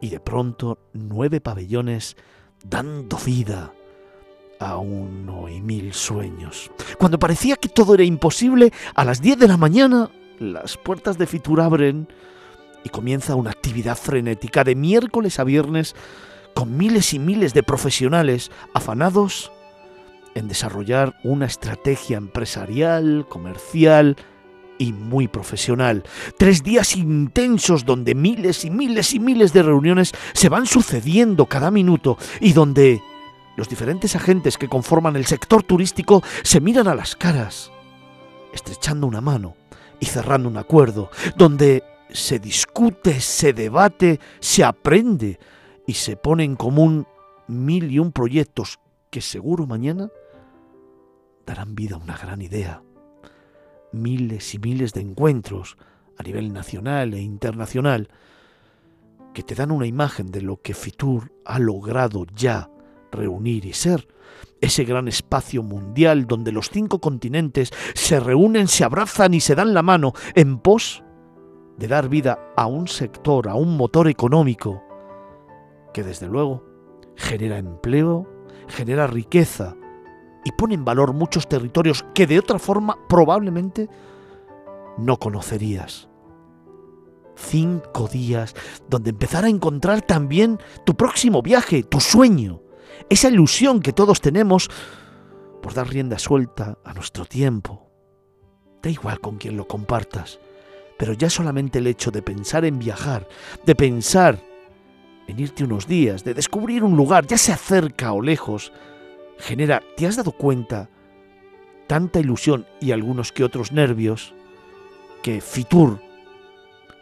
y 0.01 0.09
de 0.09 0.21
pronto 0.21 0.79
nueve 0.95 1.41
pabellones 1.41 2.17
dando 2.65 3.19
vida 3.19 3.73
a 4.59 4.77
uno 4.77 5.49
y 5.49 5.61
mil 5.61 5.93
sueños. 5.93 6.71
Cuando 6.99 7.19
parecía 7.19 7.57
que 7.57 7.69
todo 7.69 7.95
era 7.95 8.05
imposible, 8.05 8.73
a 8.95 9.05
las 9.05 9.21
10 9.21 9.39
de 9.39 9.49
la 9.49 9.57
mañana 9.57 10.11
las 10.39 10.77
puertas 10.77 11.19
de 11.19 11.27
Fitur 11.27 11.61
abren 11.61 12.09
y 12.85 12.89
comienza 12.89 13.35
una 13.35 13.51
actividad 13.51 13.97
frenética 13.97 14.65
de 14.65 14.75
miércoles 14.75 15.39
a 15.39 15.45
viernes 15.45 15.95
con 16.55 16.77
miles 16.77 17.13
y 17.15 17.19
miles 17.19 17.55
de 17.55 17.63
profesionales 17.63 18.51
afanados 18.75 19.53
en 20.35 20.49
desarrollar 20.49 21.15
una 21.25 21.47
estrategia 21.47 22.17
empresarial, 22.17 23.27
comercial 23.29 24.17
y 24.79 24.93
muy 24.93 25.29
profesional. 25.29 26.03
Tres 26.39 26.63
días 26.63 26.97
intensos 26.97 27.85
donde 27.85 28.15
miles 28.15 28.65
y 28.65 28.71
miles 28.71 29.15
y 29.15 29.21
miles 29.21 29.53
de 29.53 29.63
reuniones 29.63 30.13
se 30.33 30.49
van 30.49 30.67
sucediendo 30.67 31.47
cada 31.47 31.71
minuto 31.71 32.19
y 32.41 32.53
donde 32.53 33.01
los 33.57 33.69
diferentes 33.69 34.17
agentes 34.17 34.57
que 34.57 34.69
conforman 34.69 35.17
el 35.17 35.27
sector 35.27 35.63
turístico 35.63 36.23
se 36.43 36.61
miran 36.61 36.89
a 36.89 36.95
las 36.95 37.15
caras, 37.15 37.71
estrechando 38.53 39.07
una 39.07 39.21
mano 39.21 39.55
y 40.01 40.07
cerrando 40.07 40.49
un 40.49 40.57
acuerdo, 40.57 41.11
donde 41.37 41.85
se 42.11 42.39
discute, 42.39 43.21
se 43.21 43.53
debate, 43.53 44.21
se 44.41 44.65
aprende 44.65 45.39
y 45.87 45.95
se 45.95 46.17
pone 46.17 46.45
en 46.45 46.57
común 46.57 47.07
mil 47.47 47.91
y 47.91 47.99
un 47.99 48.13
proyectos 48.13 48.79
que 49.11 49.21
seguro 49.21 49.67
mañana 49.67 50.11
darán 51.47 51.75
vida 51.75 51.97
a 51.97 51.99
una 51.99 52.17
gran 52.17 52.43
idea. 52.43 52.83
Miles 53.93 54.55
y 54.55 54.59
miles 54.59 54.93
de 54.93 55.01
encuentros 55.01 55.77
a 56.19 56.23
nivel 56.23 56.53
nacional 56.53 57.15
e 57.15 57.21
internacional 57.21 58.09
que 59.35 59.43
te 59.43 59.55
dan 59.55 59.71
una 59.71 59.87
imagen 59.87 60.31
de 60.31 60.43
lo 60.43 60.61
que 60.61 60.75
Fitur 60.75 61.33
ha 61.45 61.59
logrado 61.59 62.27
ya 62.35 62.71
reunir 63.11 63.65
y 63.67 63.73
ser. 63.73 64.09
Ese 64.61 64.85
gran 64.85 65.09
espacio 65.09 65.63
mundial 65.63 66.27
donde 66.27 66.53
los 66.53 66.71
cinco 66.71 67.01
continentes 67.01 67.73
se 67.95 68.21
reúnen, 68.21 68.69
se 68.69 68.85
abrazan 68.85 69.35
y 69.35 69.41
se 69.41 69.55
dan 69.55 69.75
la 69.75 69.83
mano 69.83 70.13
en 70.35 70.59
pos 70.59 71.03
de 71.79 71.89
dar 71.89 72.09
vida 72.09 72.39
a 72.57 72.67
un 72.67 72.89
sector, 72.89 73.49
a 73.49 73.55
un 73.55 73.77
motor 73.77 74.09
económico 74.09 74.83
que 75.93 76.03
desde 76.03 76.27
luego 76.27 76.65
genera 77.17 77.59
empleo, 77.59 78.27
genera 78.69 79.07
riqueza 79.07 79.77
y 80.45 80.53
pone 80.53 80.75
en 80.75 80.85
valor 80.85 81.13
muchos 81.13 81.49
territorios 81.49 82.05
que 82.15 82.27
de 82.27 82.39
otra 82.39 82.59
forma 82.59 82.97
probablemente 83.09 83.89
no 84.99 85.19
conocerías. 85.19 86.09
Cinco 87.35 88.09
días 88.09 88.55
donde 88.89 89.11
empezar 89.11 89.45
a 89.45 89.49
encontrar 89.49 90.03
también 90.03 90.59
tu 90.85 90.95
próximo 90.95 91.43
viaje, 91.43 91.83
tu 91.83 92.01
sueño, 92.01 92.61
esa 93.09 93.29
ilusión 93.29 93.81
que 93.81 93.93
todos 93.93 94.21
tenemos 94.21 94.69
por 95.63 95.75
dar 95.75 95.89
rienda 95.89 96.19
suelta 96.19 96.79
a 96.85 96.93
nuestro 96.93 97.25
tiempo. 97.25 97.89
Da 98.83 98.91
igual 98.91 99.21
con 99.21 99.39
quién 99.39 99.57
lo 99.57 99.67
compartas, 99.67 100.41
pero 100.99 101.13
ya 101.15 101.31
solamente 101.31 101.79
el 101.79 101.87
hecho 101.87 102.11
de 102.11 102.23
pensar 102.23 102.65
en 102.65 102.79
viajar, 102.79 103.29
de 103.65 103.75
pensar 103.75 104.43
en 105.27 105.39
irte 105.39 105.65
unos 105.65 105.87
días, 105.87 106.25
de 106.25 106.35
descubrir 106.35 106.83
un 106.85 106.97
lugar, 106.97 107.27
ya 107.27 107.39
sea 107.39 107.57
cerca 107.57 108.13
o 108.13 108.21
lejos, 108.21 108.73
genera, 109.43 109.83
¿te 109.97 110.07
has 110.07 110.17
dado 110.17 110.33
cuenta? 110.33 110.89
Tanta 111.89 112.21
ilusión 112.21 112.67
y 112.81 112.93
algunos 112.93 113.33
que 113.33 113.45
otros 113.45 113.73
nervios 113.73 114.35
que 115.23 115.41
Fitur 115.41 116.01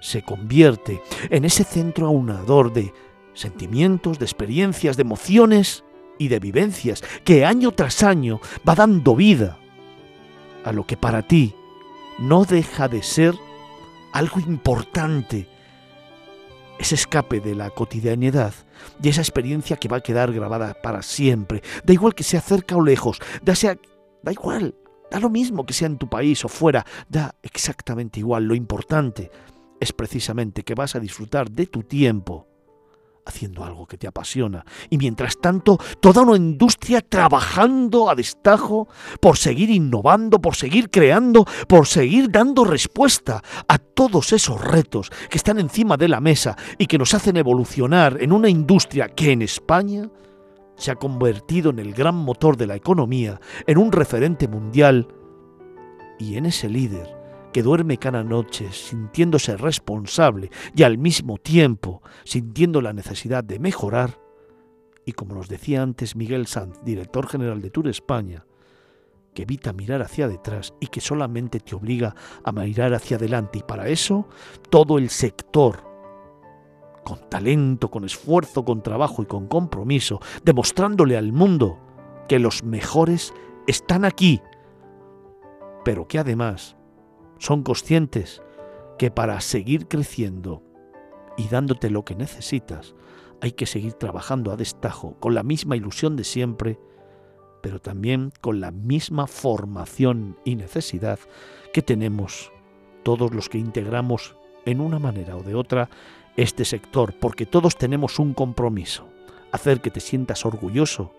se 0.01 0.23
convierte 0.23 1.03
en 1.29 1.45
ese 1.45 1.65
centro 1.65 2.07
aunador 2.07 2.73
de 2.73 2.93
sentimientos, 3.35 4.19
de 4.19 4.25
experiencias, 4.25 4.97
de 4.97 5.03
emociones 5.03 5.85
y 6.19 6.29
de 6.29 6.41
vivencias 6.41 7.03
que 7.25 7.45
año 7.45 7.73
tras 7.73 8.03
año 8.03 8.41
va 8.69 8.75
dando 8.75 9.15
vida 9.15 9.59
a 10.65 10.73
lo 10.73 10.87
que 10.87 10.97
para 10.97 11.23
ti 11.23 11.55
no 12.19 12.45
deja 12.45 12.89
de 12.89 13.03
ser 13.03 13.35
algo 14.13 14.41
importante 14.41 15.47
ese 16.79 16.95
escape 16.95 17.41
de 17.41 17.55
la 17.55 17.71
cotidianidad 17.71 18.55
y 19.03 19.09
esa 19.09 19.21
experiencia 19.21 19.77
que 19.77 19.89
va 19.89 19.99
a 19.99 20.03
quedar 20.03 20.33
grabada 20.33 20.75
para 20.75 21.03
siempre. 21.03 21.63
Da 21.85 21.93
igual 21.93 22.15
que 22.15 22.25
sea 22.25 22.41
cerca 22.41 22.77
o 22.77 22.83
lejos, 22.83 23.19
da, 23.43 23.55
sea, 23.55 23.79
da 24.23 24.33
igual, 24.33 24.75
da 25.11 25.21
lo 25.21 25.31
mismo 25.31 25.65
que 25.65 25.73
sea 25.73 25.87
en 25.87 25.99
tu 25.99 26.09
país 26.09 26.45
o 26.45 26.49
fuera, 26.49 26.85
da 27.09 27.35
exactamente 27.43 28.21
igual. 28.21 28.45
Lo 28.45 28.55
importante 28.55 29.31
es 29.81 29.93
precisamente 29.93 30.63
que 30.63 30.75
vas 30.75 30.95
a 30.95 31.01
disfrutar 31.01 31.51
de 31.51 31.67
tu 31.67 31.83
tiempo 31.83 32.50
haciendo 33.31 33.65
algo 33.65 33.87
que 33.87 33.97
te 33.97 34.07
apasiona. 34.07 34.65
Y 34.91 34.99
mientras 34.99 35.39
tanto, 35.41 35.79
toda 36.01 36.23
una 36.23 36.37
industria 36.37 37.01
trabajando 37.01 38.11
a 38.11 38.15
destajo 38.15 38.89
por 39.21 39.39
seguir 39.39 39.71
innovando, 39.71 40.41
por 40.41 40.55
seguir 40.55 40.91
creando, 40.91 41.47
por 41.67 41.87
seguir 41.87 42.31
dando 42.31 42.65
respuesta 42.65 43.43
a 43.67 43.79
todos 43.79 44.33
esos 44.33 44.61
retos 44.61 45.11
que 45.31 45.39
están 45.39 45.59
encima 45.59 45.97
de 45.97 46.09
la 46.09 46.21
mesa 46.21 46.57
y 46.77 46.87
que 46.87 46.99
nos 46.99 47.15
hacen 47.15 47.37
evolucionar 47.37 48.19
en 48.21 48.33
una 48.33 48.49
industria 48.49 49.09
que 49.09 49.33
en 49.33 49.43
España 49.43 50.11
se 50.77 50.91
ha 50.91 50.97
convertido 50.97 51.71
en 51.71 51.79
el 51.79 51.93
gran 51.93 52.17
motor 52.17 52.57
de 52.57 52.67
la 52.67 52.75
economía, 52.75 53.41
en 53.67 53.79
un 53.79 53.93
referente 53.93 54.49
mundial 54.49 55.09
y 56.19 56.37
en 56.37 56.47
ese 56.47 56.69
líder 56.69 57.20
que 57.53 57.63
duerme 57.63 57.99
cada 57.99 58.23
noche 58.23 58.73
sintiéndose 58.73 59.57
responsable 59.57 60.51
y 60.75 60.83
al 60.83 60.99
mismo 60.99 61.39
tiempo 61.39 62.03
sintiendo 62.25 62.81
la 62.81 62.93
necesidad 62.93 63.45
de 63.45 63.59
mejorar, 63.59 64.21
y 65.05 65.13
como 65.13 65.35
nos 65.35 65.49
decía 65.49 65.83
antes 65.83 66.17
Miguel 66.17 66.47
Sanz, 66.47 66.79
director 66.85 67.27
general 67.27 67.61
de 67.61 67.71
Tour 67.71 67.89
España, 67.89 68.47
que 69.35 69.43
evita 69.43 69.73
mirar 69.73 70.03
hacia 70.03 70.29
detrás 70.29 70.75
y 70.81 70.89
que 70.89 71.01
solamente 71.01 71.61
te 71.61 71.75
obliga 71.75 72.15
a 72.45 72.53
mirar 72.53 72.95
hacia 72.95 73.17
adelante. 73.17 73.61
Y 73.61 73.63
para 73.63 73.89
eso, 73.89 74.29
todo 74.71 74.99
el 74.99 75.09
sector, 75.09 75.85
con 77.05 77.29
talento, 77.29 77.91
con 77.91 78.05
esfuerzo, 78.05 78.65
con 78.65 78.83
trabajo 78.83 79.23
y 79.23 79.27
con 79.27 79.47
compromiso, 79.47 80.21
demostrándole 80.45 81.17
al 81.17 81.33
mundo 81.33 81.79
que 82.29 82.39
los 82.39 82.63
mejores 82.63 83.33
están 83.67 84.05
aquí, 84.05 84.41
pero 85.85 86.07
que 86.07 86.19
además 86.19 86.77
son 87.41 87.63
conscientes 87.63 88.43
que 88.99 89.11
para 89.11 89.41
seguir 89.41 89.89
creciendo 89.89 90.63
y 91.37 91.49
dándote 91.49 91.89
lo 91.91 92.05
que 92.05 92.15
necesitas, 92.15 92.95
hay 93.41 93.53
que 93.53 93.65
seguir 93.65 93.95
trabajando 93.95 94.53
a 94.53 94.57
destajo 94.57 95.17
con 95.21 95.35
la 95.35 95.43
misma 95.43 95.75
ilusión 95.75 96.17
de 96.17 96.25
siempre, 96.25 96.79
pero 97.63 97.81
también 97.81 98.31
con 98.43 98.61
la 98.61 98.71
misma 98.71 99.27
formación 99.27 100.39
y 100.45 100.55
necesidad 100.55 101.19
que 101.73 101.81
tenemos 101.81 102.53
todos 103.03 103.35
los 103.35 103.49
que 103.49 103.57
integramos 103.57 104.37
en 104.67 104.83
una 104.83 104.99
manera 104.99 105.37
o 105.37 105.43
de 105.43 105.55
otra 105.55 105.89
este 106.37 106.67
sector, 106.67 107.15
porque 107.19 107.47
todos 107.47 107.77
tenemos 107.77 108.19
un 108.19 108.35
compromiso, 108.35 109.09
hacer 109.51 109.81
que 109.81 109.91
te 109.91 110.01
sientas 110.01 110.45
orgulloso 110.45 111.15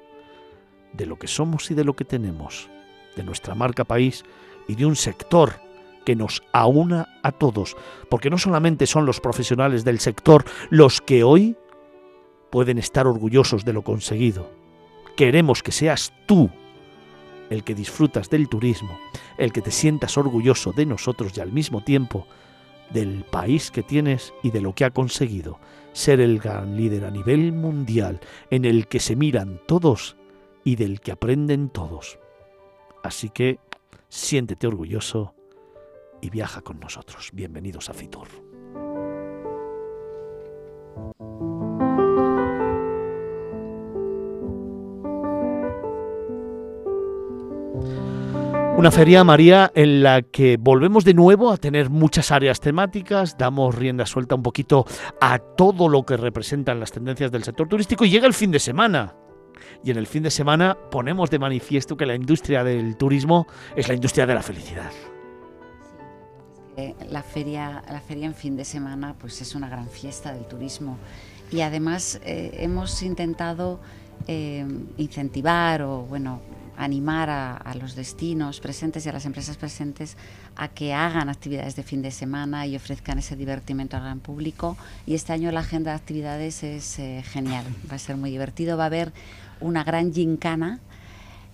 de 0.93 1.07
lo 1.07 1.17
que 1.17 1.27
somos 1.27 1.71
y 1.71 1.73
de 1.73 1.83
lo 1.83 1.95
que 1.95 2.05
tenemos, 2.05 2.69
de 3.15 3.23
nuestra 3.23 3.55
marca 3.55 3.85
país 3.85 4.23
y 4.67 4.75
de 4.75 4.85
un 4.85 4.95
sector 4.95 5.70
que 6.05 6.15
nos 6.15 6.43
aúna 6.51 7.07
a 7.23 7.31
todos, 7.31 7.75
porque 8.09 8.29
no 8.29 8.37
solamente 8.37 8.87
son 8.87 9.05
los 9.05 9.19
profesionales 9.19 9.83
del 9.83 9.99
sector 9.99 10.45
los 10.69 11.01
que 11.01 11.23
hoy 11.23 11.55
pueden 12.49 12.77
estar 12.77 13.07
orgullosos 13.07 13.65
de 13.65 13.73
lo 13.73 13.83
conseguido. 13.83 14.51
Queremos 15.15 15.63
que 15.63 15.71
seas 15.71 16.13
tú 16.27 16.49
el 17.49 17.63
que 17.63 17.75
disfrutas 17.75 18.29
del 18.29 18.47
turismo, 18.47 18.97
el 19.37 19.51
que 19.51 19.61
te 19.61 19.71
sientas 19.71 20.17
orgulloso 20.17 20.71
de 20.71 20.85
nosotros 20.85 21.33
y 21.35 21.41
al 21.41 21.51
mismo 21.51 21.83
tiempo 21.83 22.25
del 22.91 23.23
país 23.25 23.71
que 23.71 23.83
tienes 23.83 24.33
y 24.43 24.51
de 24.51 24.61
lo 24.61 24.73
que 24.73 24.85
ha 24.85 24.91
conseguido. 24.91 25.59
Ser 25.93 26.21
el 26.21 26.39
gran 26.39 26.77
líder 26.77 27.05
a 27.05 27.11
nivel 27.11 27.51
mundial 27.51 28.21
en 28.49 28.63
el 28.63 28.87
que 28.87 28.99
se 28.99 29.15
miran 29.15 29.59
todos 29.67 30.15
y 30.63 30.77
del 30.77 31.01
que 31.01 31.11
aprenden 31.11 31.69
todos. 31.69 32.19
Así 33.03 33.29
que 33.29 33.59
siéntete 34.07 34.67
orgulloso 34.67 35.33
y 36.21 36.29
viaja 36.29 36.61
con 36.61 36.79
nosotros. 36.79 37.29
Bienvenidos 37.33 37.89
a 37.89 37.93
Fitur. 37.93 38.27
Una 48.77 48.89
feria, 48.89 49.23
María, 49.23 49.71
en 49.75 50.01
la 50.01 50.23
que 50.23 50.57
volvemos 50.59 51.05
de 51.05 51.13
nuevo 51.13 51.51
a 51.51 51.57
tener 51.57 51.91
muchas 51.91 52.31
áreas 52.31 52.59
temáticas, 52.59 53.37
damos 53.37 53.75
rienda 53.75 54.07
suelta 54.07 54.33
un 54.33 54.41
poquito 54.41 54.87
a 55.19 55.37
todo 55.37 55.87
lo 55.87 56.03
que 56.03 56.17
representan 56.17 56.79
las 56.79 56.91
tendencias 56.91 57.31
del 57.31 57.43
sector 57.43 57.67
turístico 57.67 58.05
y 58.05 58.09
llega 58.09 58.25
el 58.25 58.33
fin 58.33 58.49
de 58.49 58.57
semana. 58.57 59.15
Y 59.83 59.91
en 59.91 59.97
el 59.97 60.07
fin 60.07 60.23
de 60.23 60.31
semana 60.31 60.75
ponemos 60.89 61.29
de 61.29 61.37
manifiesto 61.37 61.95
que 61.95 62.07
la 62.07 62.15
industria 62.15 62.63
del 62.63 62.97
turismo 62.97 63.45
es 63.75 63.87
la 63.87 63.93
industria 63.93 64.25
de 64.25 64.33
la 64.33 64.41
felicidad. 64.41 64.91
Eh, 66.81 66.95
la, 67.11 67.21
feria, 67.21 67.83
la 67.87 68.01
feria 68.01 68.25
en 68.25 68.33
fin 68.33 68.57
de 68.57 68.65
semana 68.65 69.13
pues 69.13 69.39
es 69.41 69.53
una 69.53 69.69
gran 69.69 69.87
fiesta 69.87 70.33
del 70.33 70.45
turismo. 70.45 70.97
Y 71.51 71.61
además 71.61 72.19
eh, 72.25 72.57
hemos 72.59 73.03
intentado 73.03 73.79
eh, 74.27 74.65
incentivar 74.97 75.83
o 75.83 76.01
bueno 76.01 76.41
animar 76.77 77.29
a, 77.29 77.75
los 77.79 77.93
destinos 77.93 78.59
presentes 78.59 79.05
y 79.05 79.09
a 79.09 79.11
las 79.11 79.25
empresas 79.25 79.57
presentes 79.57 80.17
a 80.55 80.67
que 80.69 80.93
hagan 80.93 81.29
actividades 81.29 81.75
de 81.75 81.83
fin 81.83 82.01
de 82.01 82.09
semana 82.09 82.65
y 82.65 82.75
ofrezcan 82.75 83.19
ese 83.19 83.35
divertimento 83.35 83.97
al 83.97 84.03
gran 84.03 84.19
público. 84.19 84.75
Y 85.05 85.13
este 85.13 85.33
año 85.33 85.51
la 85.51 85.59
agenda 85.59 85.91
de 85.91 85.97
actividades 85.97 86.63
es 86.63 86.95
genial 87.25 87.65
va 87.89 87.97
a 87.97 87.99
ser 87.99 88.17
muy 88.17 88.31
divertido. 88.31 88.77
Va 88.77 88.85
a 88.85 88.87
haber 88.87 89.13
una 89.59 89.83
gran 89.83 90.11
gincana 90.11 90.79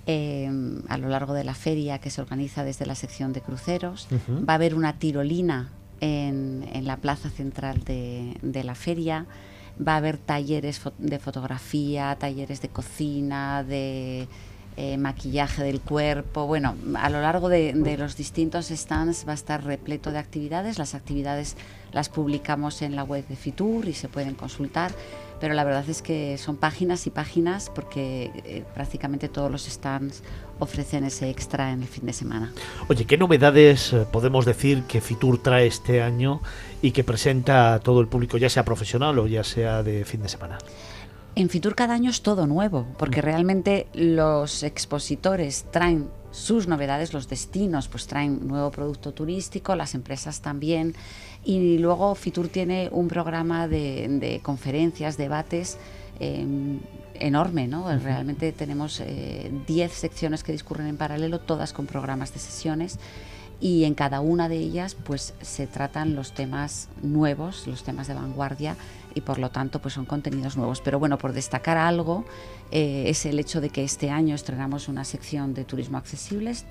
Em, 0.09 0.83
a 0.87 0.97
lo 0.97 1.09
largo 1.09 1.33
de 1.33 1.43
la 1.43 1.53
feria 1.53 1.99
que 1.99 2.09
se 2.09 2.21
organiza 2.21 2.63
desde 2.63 2.85
la 2.85 2.95
sección 2.95 3.33
de 3.33 3.41
cruceros. 3.41 4.07
Va 4.29 4.53
a 4.53 4.55
haber 4.55 4.73
una 4.73 4.93
tirolina 4.99 5.69
en, 5.99 6.65
la 6.83 6.95
plaza 6.95 7.29
central 7.29 7.83
de, 7.83 8.63
la 8.63 8.73
feria. 8.73 9.25
Va 9.85 9.95
a 9.95 9.97
haber 9.97 10.17
talleres 10.17 10.81
de 10.97 11.19
fotografía, 11.19 12.15
talleres 12.17 12.61
de 12.61 12.69
cocina, 12.69 13.65
de 13.65 14.29
eh, 14.77 14.97
maquillaje 14.97 15.61
del 15.63 15.81
cuerpo. 15.81 16.47
Bueno, 16.47 16.75
a 16.95 17.09
lo 17.09 17.19
largo 17.19 17.49
de, 17.49 17.73
de, 17.73 17.97
los 17.97 18.15
distintos 18.15 18.67
stands 18.67 19.27
va 19.27 19.33
a 19.33 19.35
estar 19.35 19.65
repleto 19.65 20.13
de 20.13 20.19
actividades. 20.19 20.77
Las 20.77 20.95
actividades 20.95 21.57
las 21.91 22.07
publicamos 22.07 22.81
en 22.81 22.95
la 22.95 23.03
web 23.03 23.27
de 23.27 23.35
Fitur 23.35 23.89
y 23.89 23.93
se 23.93 24.07
pueden 24.07 24.35
consultar 24.35 24.93
pero 25.39 25.53
la 25.53 25.63
verdad 25.63 25.87
es 25.89 26.01
que 26.01 26.37
son 26.37 26.57
páginas 26.57 27.07
y 27.07 27.09
páginas 27.09 27.71
porque 27.73 28.31
eh, 28.45 28.63
prácticamente 28.73 29.29
todos 29.29 29.51
los 29.51 29.65
stands 29.65 30.23
ofrecen 30.59 31.03
ese 31.03 31.29
extra 31.29 31.71
en 31.71 31.81
el 31.81 31.87
fin 31.87 32.05
de 32.05 32.13
semana. 32.13 32.51
Oye, 32.87 33.05
¿qué 33.05 33.17
novedades 33.17 33.93
eh, 33.93 34.05
podemos 34.11 34.45
decir 34.45 34.83
que 34.83 35.01
Fitur 35.01 35.41
trae 35.41 35.67
este 35.67 36.01
año 36.01 36.41
y 36.81 36.91
que 36.91 37.03
presenta 37.03 37.75
a 37.75 37.79
todo 37.79 38.01
el 38.01 38.07
público, 38.07 38.37
ya 38.37 38.49
sea 38.49 38.65
profesional 38.65 39.19
o 39.19 39.27
ya 39.27 39.43
sea 39.43 39.83
de 39.83 40.05
fin 40.05 40.21
de 40.21 40.29
semana? 40.29 40.57
En 41.35 41.49
Fitur 41.49 41.75
cada 41.75 41.93
año 41.93 42.09
es 42.09 42.23
todo 42.23 42.47
nuevo, 42.47 42.87
porque 42.97 43.21
realmente 43.21 43.87
los 43.93 44.63
expositores 44.63 45.65
traen 45.71 46.09
sus 46.31 46.67
novedades, 46.67 47.13
los 47.13 47.27
destinos 47.29 47.87
pues 47.87 48.07
traen 48.07 48.47
nuevo 48.47 48.71
producto 48.71 49.13
turístico, 49.13 49.75
las 49.75 49.95
empresas 49.95 50.41
también. 50.41 50.95
Y 51.43 51.77
luego 51.77 52.13
Fitur 52.15 52.49
tiene 52.49 52.89
un 52.91 53.07
programa 53.07 53.67
de, 53.67 54.39
conferencias, 54.43 55.17
debates 55.17 55.77
em, 56.19 56.79
enorme, 57.13 57.67
¿no? 57.67 57.87
Realmente 57.99 58.51
tenemos 58.51 59.01
10 59.01 59.69
eh, 59.69 59.89
secciones 59.93 60.43
que 60.43 60.51
discurren 60.51 60.87
en 60.87 60.97
paralelo, 60.97 61.39
todas 61.39 61.73
con 61.73 61.85
programas 61.85 62.33
de 62.33 62.39
sesiones 62.39 62.99
y 63.59 63.85
en 63.85 63.95
cada 63.95 64.21
una 64.21 64.49
de 64.49 64.57
ellas 64.57 64.95
pues 64.95 65.33
se 65.41 65.67
tratan 65.67 66.15
los 66.15 66.33
temas 66.33 66.89
nuevos, 67.01 67.65
los 67.67 67.83
temas 67.83 68.07
de 68.07 68.13
vanguardia 68.13 68.75
y 69.15 69.21
por 69.21 69.39
lo 69.39 69.49
tanto 69.49 69.79
pues 69.79 69.95
son 69.95 70.05
contenidos 70.05 70.57
nuevos. 70.57 70.81
Pero 70.81 70.99
bueno, 70.99 71.17
por 71.17 71.33
destacar 71.33 71.77
algo 71.77 72.25
eh, 72.71 73.05
es 73.07 73.25
el 73.25 73.39
hecho 73.39 73.61
de 73.61 73.69
que 73.69 73.83
este 73.83 74.09
año 74.11 74.35
estrenamos 74.35 74.87
una 74.87 75.03
sección 75.03 75.53
de 75.53 75.63
turismo 75.63 75.97
accesibles, 75.97 76.65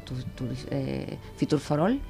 eh, 0.71 1.19
Fitur 1.37 1.59
for 1.59 1.81
All. 1.81 2.01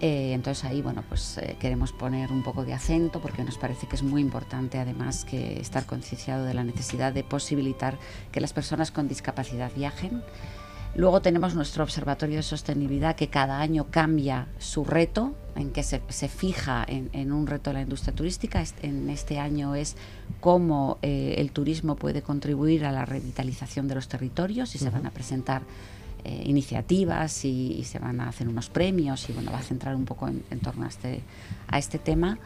Eh, 0.00 0.32
entonces 0.34 0.64
ahí, 0.64 0.82
bueno, 0.82 1.02
pues 1.08 1.38
eh, 1.38 1.56
queremos 1.58 1.92
poner 1.92 2.30
un 2.30 2.42
poco 2.42 2.64
de 2.64 2.74
acento 2.74 3.20
porque 3.20 3.42
nos 3.44 3.56
parece 3.56 3.86
que 3.86 3.96
es 3.96 4.02
muy 4.02 4.20
importante 4.20 4.78
además 4.78 5.24
que 5.24 5.58
estar 5.58 5.86
concienciado 5.86 6.44
de 6.44 6.52
la 6.52 6.64
necesidad 6.64 7.14
de 7.14 7.24
posibilitar 7.24 7.98
que 8.30 8.40
las 8.40 8.52
personas 8.52 8.90
con 8.90 9.08
discapacidad 9.08 9.70
viajen. 9.74 10.22
Luego 10.94 11.20
tenemos 11.20 11.54
nuestro 11.54 11.84
observatorio 11.84 12.36
de 12.36 12.42
sostenibilidad 12.42 13.16
que 13.16 13.28
cada 13.28 13.60
año 13.60 13.88
cambia 13.90 14.48
su 14.58 14.82
reto, 14.82 15.34
en 15.54 15.70
que 15.70 15.82
se, 15.82 16.00
fija 16.28 16.86
en, 16.88 17.32
un 17.32 17.46
reto 17.46 17.68
de 17.68 17.74
la 17.74 17.82
industria 17.82 18.14
turística. 18.14 18.64
En 18.80 19.10
este 19.10 19.38
año 19.38 19.74
es 19.74 19.96
cómo 20.40 20.98
eh, 21.02 21.34
el 21.36 21.50
turismo 21.52 21.96
puede 21.96 22.22
contribuir 22.22 22.86
a 22.86 22.92
la 22.92 23.04
revitalización 23.04 23.88
de 23.88 23.94
los 23.94 24.08
territorios 24.08 24.74
y 24.74 24.78
se 24.78 24.88
van 24.88 25.04
a 25.06 25.10
presentar 25.10 25.62
eh, 26.26 26.42
iniciativas 26.44 27.44
y, 27.44 27.84
se 27.84 28.00
van 28.00 28.20
a 28.20 28.28
hacer 28.28 28.48
unos 28.48 28.68
premios 28.68 29.28
y 29.28 29.32
bueno, 29.32 29.52
va 29.52 29.58
a 29.58 29.62
centrar 29.62 29.94
un 29.94 30.04
poco 30.04 30.26
en, 30.26 30.60
torno 30.60 30.84
a 30.84 30.88
este, 30.88 31.20
a 31.68 31.78
este 31.78 32.00
tema. 32.00 32.40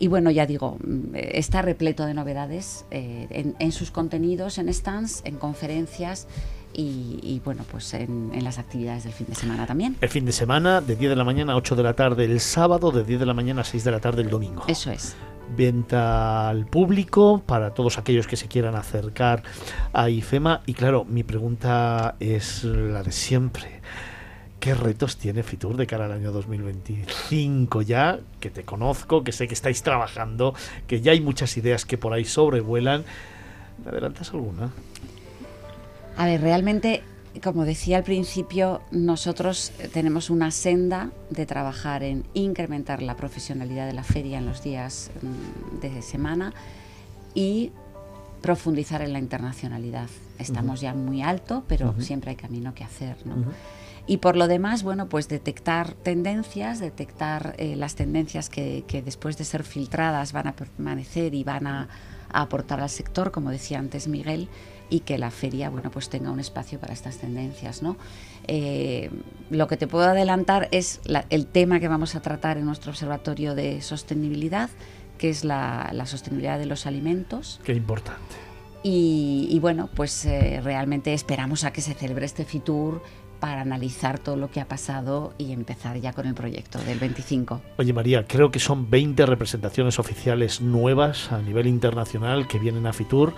Y 0.00 0.08
bueno, 0.08 0.32
ya 0.32 0.44
digo, 0.44 0.76
mm, 0.84 1.14
está 1.14 1.62
repleto 1.62 2.04
de 2.04 2.14
novedades 2.14 2.84
eh, 2.90 3.54
en, 3.56 3.70
sus 3.72 3.92
contenidos, 3.92 4.58
en 4.58 4.74
stands, 4.74 5.22
en 5.24 5.36
conferencias 5.36 6.26
y, 6.72 7.20
y, 7.22 7.40
bueno, 7.44 7.64
pues 7.70 7.94
en, 7.94 8.32
en, 8.34 8.42
las 8.42 8.58
actividades 8.58 9.04
del 9.04 9.12
fin 9.12 9.28
de 9.28 9.36
semana 9.36 9.66
también. 9.66 9.96
El 10.00 10.08
fin 10.08 10.24
de 10.24 10.32
semana, 10.32 10.80
de 10.80 10.96
10 10.96 11.10
de 11.10 11.16
la 11.16 11.24
mañana 11.24 11.52
a 11.52 11.56
8 11.56 11.76
de 11.76 11.82
la 11.84 11.94
tarde 11.94 12.24
el 12.24 12.40
sábado, 12.40 12.90
de 12.90 13.04
10 13.04 13.20
de 13.20 13.26
la 13.26 13.34
mañana 13.34 13.60
a 13.60 13.64
6 13.64 13.84
de 13.84 13.90
la 13.92 14.00
tarde 14.00 14.22
el 14.22 14.30
domingo. 14.30 14.64
Eso 14.66 14.90
es. 14.90 15.14
Venta 15.56 16.48
al 16.48 16.66
público 16.66 17.42
para 17.44 17.74
todos 17.74 17.98
aquellos 17.98 18.26
que 18.26 18.36
se 18.36 18.48
quieran 18.48 18.74
acercar 18.74 19.42
a 19.92 20.08
IFEMA. 20.08 20.62
Y 20.66 20.74
claro, 20.74 21.04
mi 21.04 21.22
pregunta 21.22 22.16
es 22.20 22.64
la 22.64 23.02
de 23.02 23.12
siempre. 23.12 23.80
¿Qué 24.60 24.74
retos 24.74 25.16
tiene 25.16 25.42
Fitur 25.42 25.76
de 25.76 25.88
cara 25.88 26.04
al 26.04 26.12
año 26.12 26.30
2025 26.30 27.82
ya? 27.82 28.20
Que 28.38 28.48
te 28.48 28.62
conozco, 28.62 29.24
que 29.24 29.32
sé 29.32 29.48
que 29.48 29.54
estáis 29.54 29.82
trabajando, 29.82 30.54
que 30.86 31.00
ya 31.00 31.10
hay 31.12 31.20
muchas 31.20 31.56
ideas 31.56 31.84
que 31.84 31.98
por 31.98 32.12
ahí 32.12 32.24
sobrevuelan. 32.24 33.04
¿Me 33.84 33.90
adelantas 33.90 34.30
alguna? 34.30 34.70
A 36.16 36.26
ver, 36.26 36.40
realmente, 36.40 37.02
como 37.40 37.64
decía 37.64 37.98
al 37.98 38.04
principio, 38.04 38.82
nosotros 38.90 39.72
tenemos 39.92 40.28
una 40.28 40.50
senda 40.50 41.10
de 41.30 41.46
trabajar 41.46 42.02
en 42.02 42.24
incrementar 42.34 43.02
la 43.02 43.16
profesionalidad 43.16 43.86
de 43.86 43.94
la 43.94 44.04
feria 44.04 44.38
en 44.38 44.46
los 44.46 44.62
días 44.62 45.10
mm, 45.22 45.80
de 45.80 46.02
semana 46.02 46.52
y 47.34 47.72
profundizar 48.42 49.02
en 49.02 49.12
la 49.12 49.18
internacionalidad. 49.18 50.08
Estamos 50.38 50.80
uh 50.80 50.82
-huh. 50.82 50.86
ya 50.86 50.94
muy 50.94 51.22
alto, 51.22 51.64
pero 51.68 51.90
uh 51.90 51.92
-huh. 51.94 52.02
siempre 52.02 52.30
hay 52.30 52.36
camino 52.36 52.74
que 52.74 52.84
hacer. 52.84 53.16
¿no? 53.24 53.34
Uh 53.36 53.38
-huh. 53.38 53.52
Y 54.06 54.16
por 54.16 54.36
lo 54.36 54.48
demás, 54.48 54.82
bueno, 54.82 55.08
pues 55.08 55.28
detectar 55.28 55.94
tendencias, 55.94 56.80
detectar 56.80 57.54
eh, 57.58 57.76
las 57.76 57.94
tendencias 57.94 58.48
que, 58.48 58.84
que, 58.88 59.00
después 59.00 59.38
de 59.38 59.44
ser 59.44 59.62
filtradas 59.62 60.32
van 60.32 60.48
a 60.48 60.56
permanecer 60.56 61.34
y 61.34 61.44
van 61.44 61.68
a, 61.68 61.88
a, 62.32 62.42
aportar 62.42 62.80
al 62.80 62.90
sector, 62.90 63.30
como 63.30 63.50
decía 63.50 63.78
antes 63.78 64.08
Miguel, 64.08 64.48
y 64.92 65.00
que 65.00 65.16
la 65.16 65.30
feria, 65.30 65.70
bueno, 65.70 65.90
pues 65.90 66.10
tenga 66.10 66.30
un 66.30 66.38
espacio 66.38 66.78
para 66.78 66.92
estas 66.92 67.16
tendencias, 67.16 67.82
¿no? 67.82 67.96
Eh, 68.46 69.10
lo 69.48 69.66
que 69.66 69.78
te 69.78 69.86
puedo 69.86 70.04
adelantar 70.04 70.68
es 70.70 71.00
la, 71.04 71.24
el 71.30 71.46
tema 71.46 71.80
que 71.80 71.88
vamos 71.88 72.14
a 72.14 72.20
tratar 72.20 72.58
en 72.58 72.66
nuestro 72.66 72.90
observatorio 72.90 73.54
de 73.54 73.80
sostenibilidad, 73.80 74.68
que 75.16 75.30
es 75.30 75.44
la, 75.44 75.88
la 75.94 76.04
sostenibilidad 76.04 76.58
de 76.58 76.66
los 76.66 76.84
alimentos. 76.84 77.58
Qué 77.64 77.72
importante. 77.72 78.36
Y, 78.82 79.48
y 79.50 79.58
bueno, 79.60 79.88
pues 79.94 80.26
eh, 80.26 80.60
realmente 80.62 81.14
esperamos 81.14 81.64
a 81.64 81.72
que 81.72 81.80
se 81.80 81.94
celebre 81.94 82.26
este 82.26 82.44
FITUR 82.44 83.02
para 83.40 83.62
analizar 83.62 84.18
todo 84.18 84.36
lo 84.36 84.50
que 84.50 84.60
ha 84.60 84.68
pasado 84.68 85.32
y 85.38 85.52
empezar 85.52 85.98
ya 85.98 86.12
con 86.12 86.26
el 86.26 86.34
proyecto 86.34 86.78
del 86.80 86.98
25. 86.98 87.62
Oye 87.78 87.92
María, 87.94 88.26
creo 88.26 88.50
que 88.50 88.60
son 88.60 88.90
20 88.90 89.24
representaciones 89.24 89.98
oficiales 89.98 90.60
nuevas 90.60 91.32
a 91.32 91.40
nivel 91.40 91.66
internacional 91.66 92.46
que 92.46 92.58
vienen 92.58 92.86
a 92.86 92.92
Fitur. 92.92 93.34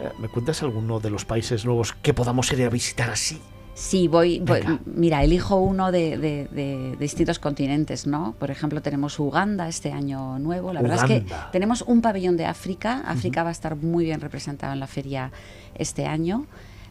Eh, 0.00 0.10
¿Me 0.18 0.28
cuentas 0.28 0.62
alguno 0.62 1.00
de 1.00 1.10
los 1.10 1.24
países 1.24 1.64
nuevos 1.64 1.92
que 1.92 2.12
podamos 2.14 2.52
ir 2.52 2.62
a 2.64 2.68
visitar 2.68 3.10
así? 3.10 3.40
Sí, 3.74 4.08
voy, 4.08 4.40
voy 4.40 4.60
mira, 4.86 5.22
elijo 5.22 5.56
uno 5.56 5.92
de, 5.92 6.16
de, 6.16 6.48
de, 6.50 6.96
distintos 6.98 7.38
continentes, 7.38 8.06
¿no? 8.06 8.34
Por 8.38 8.50
ejemplo, 8.50 8.80
tenemos 8.80 9.18
Uganda 9.18 9.68
este 9.68 9.92
año 9.92 10.38
nuevo. 10.38 10.72
La 10.72 10.80
Uganda. 10.80 10.96
verdad 11.02 11.16
es 11.18 11.24
que 11.24 11.34
tenemos 11.52 11.82
un 11.82 12.00
pabellón 12.00 12.38
de 12.38 12.46
África. 12.46 13.02
África 13.04 13.40
uh 13.40 13.42
-huh. 13.42 13.44
va 13.44 13.48
a 13.50 13.52
estar 13.52 13.76
muy 13.76 14.06
bien 14.06 14.22
representado 14.22 14.72
en 14.72 14.80
la 14.80 14.86
feria 14.86 15.30
este 15.74 16.06
año. 16.06 16.46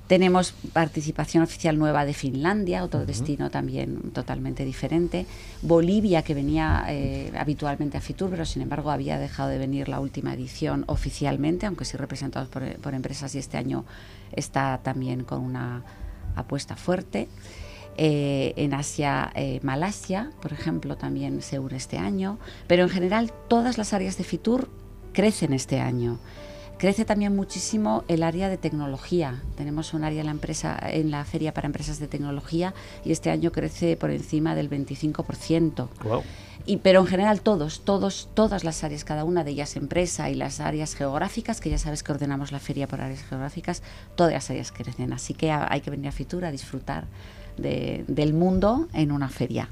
Tenemos 0.08 0.54
participación 0.72 1.44
oficial 1.44 1.80
nueva 1.80 2.06
de 2.06 2.14
Finlandia, 2.14 2.84
otro 2.84 3.00
uh 3.00 3.04
-huh. 3.04 3.08
destino 3.08 3.50
también 3.50 4.12
totalmente 4.12 4.64
diferente. 4.64 5.26
Bolivia, 5.64 6.22
que 6.22 6.36
venía 6.36 6.86
eh, 6.90 7.32
habitualmente 7.38 7.98
a 7.98 8.02
Fitur, 8.02 8.30
pero 8.30 8.46
sin 8.46 8.62
embargo 8.62 8.92
había 8.92 9.18
dejado 9.18 9.50
de 9.50 9.58
venir 9.58 9.90
la 9.90 10.00
última 10.00 10.34
edición 10.34 10.84
oficialmente, 10.88 11.66
aunque 11.66 11.86
sí 11.86 11.98
representados 11.98 12.50
por, 12.50 12.64
por 12.80 12.94
empresas 12.94 13.34
y 13.34 13.40
este 13.40 13.58
año 13.58 13.84
está 14.32 14.80
también 14.84 15.24
con 15.24 15.42
una 15.42 15.84
apuesta 16.36 16.76
fuerte. 16.76 17.28
Eh, 17.98 18.54
en 18.58 18.74
Asia, 18.74 19.32
eh, 19.36 19.60
Malasia, 19.64 20.32
por 20.42 20.52
ejemplo, 20.52 20.98
también 20.98 21.42
se 21.42 21.60
une 21.60 21.78
este 21.78 21.98
año, 21.98 22.38
pero 22.68 22.84
en 22.84 22.90
general 22.90 23.32
todas 23.48 23.78
las 23.78 23.94
áreas 23.94 24.18
de 24.18 24.26
Fitur 24.26 24.70
crecen 25.14 25.54
este 25.54 25.80
año. 25.80 26.20
Crece 26.78 27.06
también 27.06 27.36
muchísimo 27.36 28.04
el 28.10 28.22
área 28.22 28.50
de 28.50 28.58
tecnología. 28.58 29.42
Tenemos 29.56 29.94
un 29.94 30.04
área 30.04 30.20
en 30.20 30.26
la 30.26 30.32
empresa, 30.32 30.78
en 30.82 31.10
la 31.10 31.24
feria 31.24 31.54
para 31.54 31.68
empresas 31.68 32.00
de 32.00 32.08
tecnología 32.08 32.74
y 33.06 33.14
este 33.14 33.30
año 33.30 33.52
crece 33.52 33.96
por 33.96 34.12
encima 34.12 34.56
del 34.56 34.70
25%. 34.70 35.88
Wow. 36.04 36.24
Y, 36.66 36.78
pero 36.78 37.00
en 37.00 37.08
general 37.08 37.42
todos, 37.42 37.82
todos, 37.82 38.28
todas 38.34 38.64
las 38.64 38.84
áreas, 38.84 39.06
cada 39.06 39.24
una 39.24 39.44
de 39.44 39.52
ellas 39.52 39.76
empresa 39.76 40.30
y 40.30 40.36
las 40.36 40.60
áreas 40.60 40.96
geográficas, 40.96 41.62
que 41.62 41.70
ya 41.70 41.78
sabes 41.78 42.04
que 42.04 42.12
ordenamos 42.12 42.52
la 42.52 42.60
feria 42.60 42.88
por 42.88 43.00
áreas 43.00 43.24
geográficas, 43.24 43.82
todas 44.16 44.34
las 44.34 44.50
áreas 44.50 44.72
crecen. 44.72 45.14
Así 45.14 45.34
que 45.34 45.52
hay 45.52 45.82
que 45.82 45.92
venir 45.92 46.10
a 46.10 46.12
Fitur 46.12 46.44
a 46.44 46.52
disfrutar 46.52 47.06
de, 47.58 48.04
del 48.08 48.34
mundo 48.34 48.88
en 48.94 49.12
una 49.12 49.30
feria. 49.30 49.70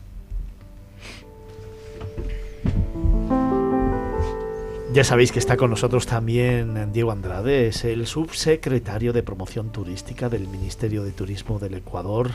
Ya 4.93 5.03
sabéis 5.03 5.31
que 5.31 5.39
está 5.39 5.57
con 5.57 5.71
nosotros 5.71 6.05
también 6.05 6.91
Diego 6.93 7.11
Andrade, 7.11 7.65
es 7.65 7.83
el 7.83 8.05
subsecretario 8.05 9.11
de 9.11 9.23
Promoción 9.23 9.71
Turística 9.71 10.29
del 10.29 10.47
Ministerio 10.47 11.03
de 11.03 11.11
Turismo 11.11 11.57
del 11.57 11.73
Ecuador. 11.73 12.29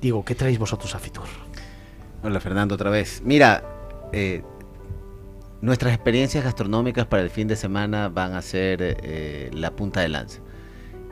Diego, 0.00 0.24
¿qué 0.24 0.34
traéis 0.34 0.58
vosotros 0.58 0.92
a 0.96 0.98
Fitur? 0.98 1.26
Hola 2.24 2.40
Fernando, 2.40 2.74
otra 2.74 2.90
vez. 2.90 3.22
Mira, 3.24 3.62
eh, 4.12 4.42
nuestras 5.60 5.94
experiencias 5.94 6.42
gastronómicas 6.42 7.06
para 7.06 7.22
el 7.22 7.30
fin 7.30 7.46
de 7.46 7.54
semana 7.54 8.08
van 8.08 8.34
a 8.34 8.42
ser 8.42 8.78
eh, 8.82 9.48
la 9.52 9.70
punta 9.70 10.00
de 10.00 10.08
lanza. 10.08 10.40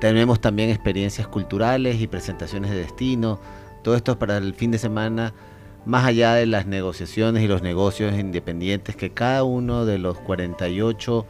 Tenemos 0.00 0.40
también 0.40 0.70
experiencias 0.70 1.28
culturales 1.28 2.00
y 2.00 2.08
presentaciones 2.08 2.72
de 2.72 2.78
destino. 2.78 3.40
Todo 3.84 3.94
esto 3.94 4.18
para 4.18 4.36
el 4.38 4.52
fin 4.52 4.72
de 4.72 4.78
semana 4.78 5.32
más 5.88 6.04
allá 6.04 6.34
de 6.34 6.44
las 6.44 6.66
negociaciones 6.66 7.42
y 7.42 7.48
los 7.48 7.62
negocios 7.62 8.12
independientes 8.12 8.94
que 8.94 9.08
cada 9.08 9.42
uno 9.42 9.86
de 9.86 9.96
los 9.96 10.18
48 10.18 11.24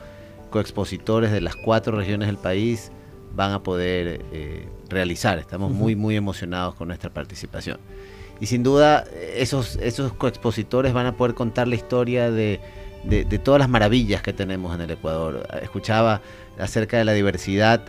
coexpositores 0.51 1.31
de 1.31 1.41
las 1.41 1.55
cuatro 1.55 1.97
regiones 1.97 2.27
del 2.27 2.39
país 2.39 2.91
van 3.37 3.53
a 3.53 3.63
poder 3.63 4.21
eh, 4.33 4.69
realizar. 4.89 5.39
Estamos 5.39 5.71
uh 5.71 5.75
-huh. 5.75 5.79
muy, 5.79 5.95
muy 5.95 6.17
emocionados 6.17 6.75
con 6.75 6.89
nuestra 6.89 7.09
participación. 7.09 7.79
Y 8.41 8.47
sin 8.47 8.65
duda, 8.65 9.05
esos, 9.37 9.77
esos 9.77 10.13
coexpositores 10.15 10.93
van 10.93 11.07
a 11.07 11.17
poder 11.17 11.37
contar 11.37 11.69
la 11.69 11.77
historia 11.77 12.33
de, 12.33 12.59
de, 13.05 13.25
de, 13.25 13.39
todas 13.39 13.61
las 13.61 13.69
maravillas 13.69 14.23
que 14.23 14.33
tenemos 14.33 14.75
en 14.75 14.81
el 14.81 14.91
Ecuador. 14.91 15.47
Escuchaba 15.63 16.21
acerca 16.59 16.99
de 16.99 17.05
la 17.05 17.13
diversidad 17.13 17.81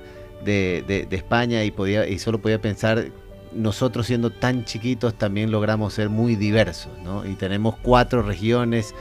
de, 0.46 0.84
de 0.88 1.16
España 1.16 1.64
y, 1.64 1.72
podía, 1.72 2.08
y 2.08 2.20
solo 2.20 2.40
podía 2.40 2.62
pensar 2.62 3.08
nosotros 3.52 4.08
siendo 4.08 4.30
tan 4.30 4.66
chiquitos 4.66 5.16
también 5.16 5.52
logramos 5.52 5.94
ser 5.94 6.10
muy 6.10 6.36
diversos, 6.36 6.92
¿no? 7.04 7.26
Y 7.26 7.36
tenemos 7.36 7.76
cuatro 7.82 8.22
regiones 8.22 8.94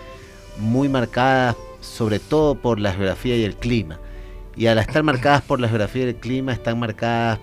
muy 0.58 0.88
marcadas, 0.88 1.56
sobre 1.80 2.18
todo 2.18 2.54
por 2.54 2.80
la 2.80 2.92
geografía 2.92 3.36
y 3.36 3.44
el 3.44 3.56
clima. 3.56 3.98
Y 4.56 4.66
al 4.66 4.78
estar 4.78 5.02
marcadas 5.02 5.42
por 5.42 5.60
la 5.60 5.68
geografía 5.68 6.04
y 6.04 6.08
el 6.08 6.16
clima, 6.16 6.52
están 6.52 6.78
marcadas, 6.78 7.38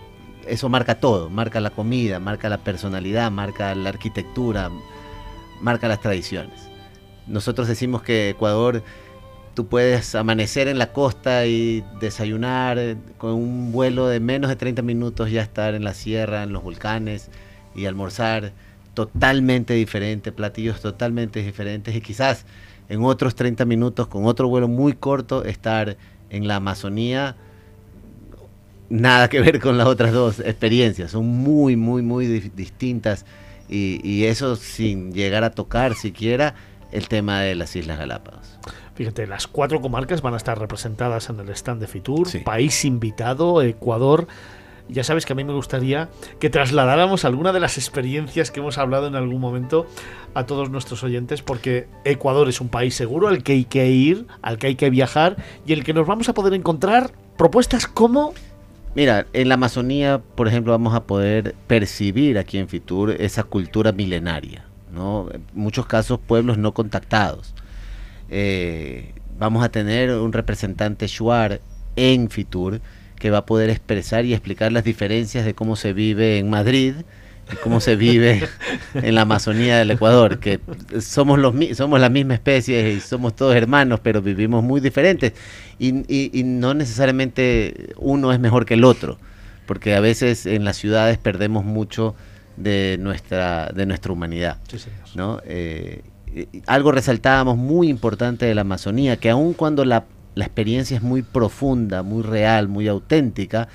eso 0.48 0.67
marca 0.67 1.00
todo, 1.00 1.30
marca 1.30 1.59
la 1.59 1.69
comida, 1.69 2.19
marca 2.19 2.50
la 2.50 2.58
personalidad, 2.58 3.32
marca 3.32 3.74
la 3.74 3.90
arquitectura, 3.90 4.69
marca 5.61 5.88
las 5.88 6.01
tradiciones. 6.01 6.69
Nosotros 7.27 7.67
decimos 7.67 8.01
que 8.01 8.30
Ecuador 8.30 8.84
tú 9.56 9.67
puedes 9.67 10.14
amanecer 10.16 10.67
en 10.67 10.77
la 10.77 10.92
costa 10.92 11.45
y 11.45 11.84
desayunar 12.00 12.98
con 13.17 13.32
un 13.32 13.72
vuelo 13.72 14.08
de 14.08 14.19
menos 14.19 14.50
de 14.50 14.58
30 14.58 14.82
minutos, 14.82 15.32
ya 15.32 15.42
estar 15.42 15.74
en 15.74 15.84
la 15.84 15.93
sierra, 15.93 16.43
en 16.43 16.51
los 16.51 16.61
volcanes 16.61 17.30
y 17.74 17.85
almorzar 17.85 18.51
totalmente 18.93 19.74
diferente, 19.74 20.32
platillos 20.32 20.82
totalmente 20.82 21.42
diferentes 21.42 21.95
y 21.95 22.01
quizás 22.01 22.45
en 22.90 23.03
otros 23.03 23.35
30 23.35 23.66
minutos 23.66 24.08
con 24.08 24.25
otro 24.25 24.50
vuelo 24.50 24.67
muy 24.67 24.93
corto 24.93 25.43
estar 25.45 25.98
en 26.30 26.48
la 26.48 26.58
Amazonía. 26.58 27.38
Nada 28.90 29.30
que 29.30 29.40
ver 29.40 29.59
con 29.61 29.77
las 29.77 29.88
otras 29.88 30.11
dos 30.11 30.40
experiencias, 30.42 31.11
son 31.11 31.25
muy, 31.27 31.75
muy, 31.77 32.01
muy 32.01 32.27
di 32.27 32.51
distintas 32.56 33.25
y, 33.69 34.00
y 34.08 34.25
eso 34.25 34.58
sin 34.58 35.14
llegar 35.14 35.43
a 35.45 35.51
tocar 35.51 35.95
siquiera 35.95 36.56
el 36.92 37.08
tema 37.08 37.42
de 37.42 37.56
las 37.56 37.75
Islas 37.75 37.98
Galápagos. 37.98 38.59
Fíjate, 38.95 39.27
las 39.27 39.48
cuatro 39.48 39.82
comarcas 39.82 40.22
van 40.22 40.33
a 40.33 40.38
estar 40.38 40.57
representadas 40.57 41.30
en 41.30 41.40
el 41.41 41.49
stand 41.49 41.82
de 41.82 41.88
Fitur, 41.88 42.30
sí. 42.30 42.40
país 42.40 42.85
invitado, 42.85 43.61
Ecuador. 43.61 44.25
Ya 44.88 45.03
sabes 45.03 45.25
que 45.25 45.33
a 45.33 45.35
mí 45.35 45.43
me 45.43 45.51
gustaría 45.51 46.09
que 46.40 46.49
trasladáramos 46.49 47.25
alguna 47.25 47.51
de 47.51 47.59
las 47.59 47.77
experiencias 47.77 48.51
que 48.51 48.61
hemos 48.61 48.77
hablado 48.77 49.07
en 49.07 49.15
algún 49.15 49.41
momento 49.41 49.85
a 50.33 50.45
todos 50.45 50.69
nuestros 50.69 51.03
oyentes, 51.03 51.41
porque 51.41 51.88
Ecuador 52.06 52.48
es 52.48 52.61
un 52.61 52.69
país 52.69 52.95
seguro 52.95 53.27
al 53.27 53.43
que 53.43 53.53
hay 53.53 53.65
que 53.65 53.90
ir, 53.90 54.27
al 54.41 54.57
que 54.57 54.67
hay 54.67 54.75
que 54.75 54.90
viajar 54.90 55.35
y 55.65 55.74
el 55.74 55.83
que 55.83 55.93
nos 55.93 56.07
vamos 56.07 56.30
a 56.30 56.33
poder 56.33 56.53
encontrar 56.53 57.11
propuestas 57.38 57.88
como 57.88 58.33
Mira, 58.93 59.25
en 59.33 59.49
la 59.49 59.56
Amazonía, 59.56 60.22
por 60.35 60.48
ejemplo, 60.48 60.72
vamos 60.72 60.93
a 60.93 61.03
poder 61.03 61.53
percibir 61.67 62.38
aquí 62.38 62.57
en 62.59 62.69
Fitur 62.69 63.11
esa 63.11 63.43
cultura 63.43 63.91
milenaria, 63.91 64.64
¿no? 64.93 65.27
En 65.33 65.43
muchos 65.53 65.85
casos 65.85 66.17
pueblos 66.17 66.57
no 66.57 66.74
contactados 66.74 67.53
eh, 68.30 69.14
vamos 69.38 69.64
a 69.64 69.70
tener 69.70 70.12
un 70.12 70.34
representante 70.34 71.08
Shuar 71.08 71.62
en 71.95 72.30
Fitur 72.30 72.82
que 73.18 73.30
va 73.30 73.40
a 73.40 73.45
poder 73.45 73.70
expresar 73.70 74.26
y 74.26 74.34
explicar 74.34 74.72
las 74.72 74.84
diferencias 74.84 75.45
de 75.45 75.54
cómo 75.54 75.76
se 75.76 75.94
vive 75.94 76.38
en 76.38 76.50
Madrid 76.50 76.95
y 77.52 77.56
cómo 77.58 77.80
se 77.80 77.95
vive 77.95 78.48
en 78.94 79.16
la 79.16 79.22
Amazonía 79.22 79.78
del 79.78 79.92
Ecuador, 79.92 80.40
que 80.40 80.60
somos, 81.00 81.40
los, 81.40 81.54
somos 81.76 82.00
la 82.00 82.10
misma 82.10 82.34
especie 82.34 82.92
y 82.92 83.00
somos 83.00 83.36
todos 83.36 83.56
hermanos, 83.56 84.00
pero 84.02 84.22
vivimos 84.22 84.64
muy 84.64 84.82
diferentes 84.82 85.34
y, 85.80 86.04
y 86.08 86.44
no 86.44 86.74
necesariamente 86.74 87.94
uno 87.98 88.34
es 88.34 88.40
mejor 88.40 88.66
que 88.66 88.74
el 88.74 88.84
otro, 88.84 89.20
porque 89.66 89.95
a 89.95 90.00
veces 90.00 90.45
en 90.45 90.66
las 90.66 90.78
ciudades 90.78 91.18
perdemos 91.18 91.64
mucho 91.64 92.16
de 92.58 92.98
nuestra, 93.00 93.72
de 93.74 93.86
nuestra 93.86 94.12
humanidad. 94.12 94.58
¿no? 95.16 95.42
Eh, 95.45 96.02
algo 96.67 96.91
resaltábamos 96.91 97.57
muy 97.57 97.89
importante 97.89 98.45
de 98.45 98.55
la 98.55 98.61
Amazonía, 98.61 99.17
que 99.17 99.30
aun 99.30 99.53
cuando 99.53 99.85
la, 99.85 100.05
la 100.35 100.45
experiencia 100.45 100.97
es 100.97 101.03
muy 101.03 101.22
profunda, 101.22 102.03
muy 102.03 102.23
real, 102.23 102.67
muy 102.67 102.88
auténtica, 102.88 103.67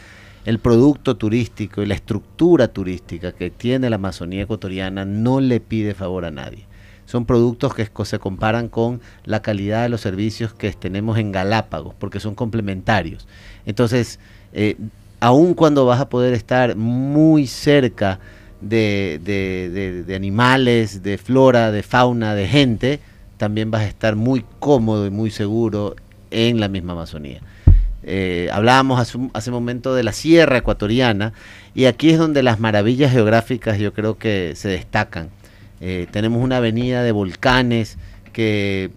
el 0.44 0.58
producto 0.58 1.16
turístico 1.16 1.82
y 1.82 1.86
la 1.86 1.94
estructura 1.94 2.68
turística 2.68 3.32
que 3.32 3.50
tiene 3.50 3.90
la 3.90 3.96
Amazonía 3.96 4.42
ecuatoriana 4.42 5.04
no 5.04 5.40
le 5.40 5.60
pide 5.60 5.94
favor 5.94 6.24
a 6.24 6.30
nadie. 6.30 6.66
Son 7.04 7.26
productos 7.26 7.74
que 7.74 7.88
se 8.04 8.18
comparan 8.18 8.68
con 8.68 9.00
la 9.24 9.42
calidad 9.42 9.82
de 9.82 9.88
los 9.88 10.00
servicios 10.00 10.54
que 10.54 10.70
tenemos 10.72 11.18
en 11.18 11.32
Galápagos, 11.32 11.94
porque 11.98 12.20
son 12.20 12.34
complementarios. 12.34 13.26
Entonces, 13.66 14.20
eh, 14.52 14.76
aun 15.18 15.54
cuando 15.54 15.84
vas 15.86 16.00
a 16.00 16.08
poder 16.08 16.34
estar 16.34 16.76
muy 16.76 17.46
cerca 17.46 18.20
de, 18.60 19.20
de, 20.06 20.14
animales, 20.14 21.02
de 21.02 21.18
flora, 21.18 21.70
de 21.70 21.82
fauna, 21.82 22.34
de 22.34 22.46
gente, 22.46 23.00
también 23.36 23.70
vas 23.70 23.82
a 23.82 23.86
estar 23.86 24.16
muy 24.16 24.44
cómodo 24.58 25.06
y 25.06 25.10
muy 25.10 25.30
seguro 25.30 25.96
en 26.30 26.60
la 26.60 26.68
misma 26.68 26.92
Amazonía. 26.92 27.40
Eh, 28.02 28.48
hablábamos 28.52 28.98
hace, 28.98 29.18
hace, 29.34 29.50
momento 29.50 29.94
de 29.94 30.02
la 30.02 30.12
sierra 30.12 30.56
ecuatoriana 30.56 31.34
y 31.74 31.84
aquí 31.84 32.10
es 32.10 32.18
donde 32.18 32.42
las 32.42 32.58
maravillas 32.58 33.12
geográficas 33.12 33.78
yo 33.78 33.92
creo 33.92 34.16
que 34.16 34.52
se 34.56 34.68
destacan. 34.68 35.30
Eh, 35.80 36.06
tenemos 36.10 36.42
una 36.42 36.58
avenida 36.58 37.02
de 37.02 37.12
volcanes 37.12 37.96
que 38.32 38.90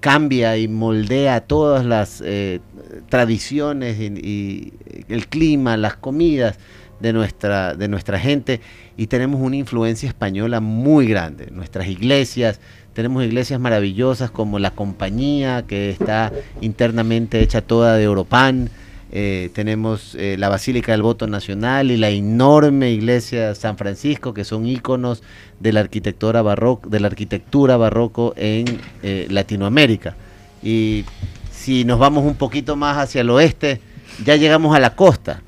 cambia 0.00 0.56
y 0.56 0.66
moldea 0.66 1.42
todas 1.42 1.84
las 1.84 2.22
eh, 2.24 2.60
tradiciones 3.08 3.98
y, 4.00 4.72
el 5.08 5.28
clima, 5.28 5.76
las 5.76 5.96
comidas 5.96 6.58
de 7.02 7.12
nuestra, 7.12 7.74
de 7.74 7.88
nuestra 7.88 8.18
gente 8.18 8.60
y 8.96 9.08
tenemos 9.08 9.40
una 9.40 9.56
influencia 9.56 10.08
española 10.08 10.60
muy 10.60 11.06
grande. 11.06 11.48
Nuestras 11.50 11.88
iglesias, 11.88 12.60
tenemos 12.94 13.24
iglesias 13.24 13.58
maravillosas 13.58 14.30
como 14.30 14.58
la 14.58 14.70
compañía 14.70 15.64
que 15.66 15.90
está 15.90 16.32
internamente 16.60 17.40
hecha 17.40 17.60
toda 17.60 17.96
de 17.96 18.04
Europan. 18.04 18.70
Eh, 19.14 19.50
tenemos 19.52 20.14
eh, 20.14 20.36
la 20.38 20.48
Basílica 20.48 20.92
del 20.92 21.02
Voto 21.02 21.26
Nacional 21.26 21.90
y 21.90 21.96
la 21.96 22.08
enorme 22.08 22.92
iglesia 22.92 23.54
San 23.54 23.76
Francisco, 23.76 24.32
que 24.32 24.44
son 24.44 24.66
íconos 24.66 25.22
de 25.60 25.72
la 25.72 25.80
arquitectura 25.80 26.40
barroco, 26.40 26.88
de 26.88 27.00
la 27.00 27.08
arquitectura 27.08 27.76
barroco 27.76 28.32
en 28.36 28.80
eh, 29.02 29.26
Latinoamérica. 29.28 30.14
Y 30.62 31.04
si 31.50 31.84
nos 31.84 31.98
vamos 31.98 32.24
un 32.24 32.36
poquito 32.36 32.76
más 32.76 32.96
hacia 32.96 33.22
el 33.22 33.30
oeste, 33.30 33.80
ya 34.24 34.36
llegamos 34.36 34.74
a 34.74 34.80
la 34.80 34.94
costa 34.94 35.42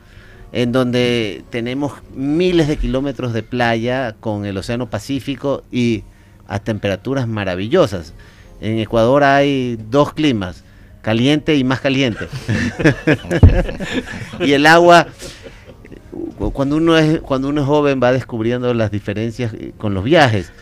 en 0.54 0.70
donde 0.70 1.42
tenemos 1.50 1.94
miles 2.14 2.68
de 2.68 2.76
kilómetros 2.76 3.32
de 3.32 3.42
playa 3.42 4.14
con 4.20 4.46
el 4.46 4.56
Océano 4.56 4.88
Pacífico 4.88 5.64
y 5.72 6.04
a 6.46 6.60
temperaturas 6.60 7.26
maravillosas. 7.26 8.14
En 8.60 8.78
Ecuador 8.78 9.24
hay 9.24 9.76
dos 9.90 10.14
climas, 10.14 10.62
caliente 11.02 11.56
y 11.56 11.64
más 11.64 11.80
caliente. 11.80 12.28
y 14.40 14.52
el 14.52 14.66
agua, 14.66 15.08
cuando 16.52 16.76
uno, 16.76 16.96
es, 16.96 17.18
cuando 17.18 17.48
uno 17.48 17.62
es 17.62 17.66
joven 17.66 17.98
va 18.00 18.12
descubriendo 18.12 18.72
las 18.74 18.92
diferencias 18.92 19.52
eh, 19.54 19.72
con 19.76 19.92
los 19.92 20.04
viajes. 20.04 20.52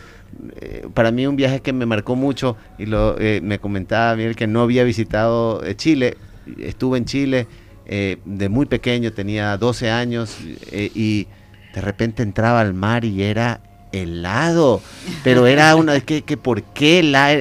Eh, 0.59 0.87
para 0.91 1.11
mí 1.11 1.27
un 1.27 1.35
viaje 1.35 1.59
que 1.59 1.71
me 1.71 1.85
marcó 1.85 2.15
mucho 2.15 2.57
y 2.79 2.87
lo, 2.87 3.15
eh, 3.19 3.41
me 3.43 3.59
comentaba 3.59 4.15
Miguel 4.15 4.35
que 4.35 4.47
no 4.47 4.63
había 4.63 4.83
visitado 4.83 5.61
Chile, 5.75 6.17
estuve 6.57 6.97
en 6.97 7.05
Chile 7.05 7.47
eh, 7.85 8.17
de 8.25 8.49
muy 8.49 8.65
pequeño, 8.65 9.11
tenía 9.11 9.57
12 9.57 9.91
años 9.91 10.37
eh, 10.71 10.89
y 10.95 11.27
de 11.73 11.81
repente 11.81 12.23
entraba 12.23 12.61
al 12.61 12.73
mar 12.73 13.03
y 13.03 13.23
era 13.23 13.59
helado, 13.91 14.81
pero 15.23 15.45
era 15.47 15.75
una 15.75 15.99
que, 15.99 16.23
que 16.23 16.37
¿por 16.37 16.63
qué 16.63 17.03
la, 17.03 17.35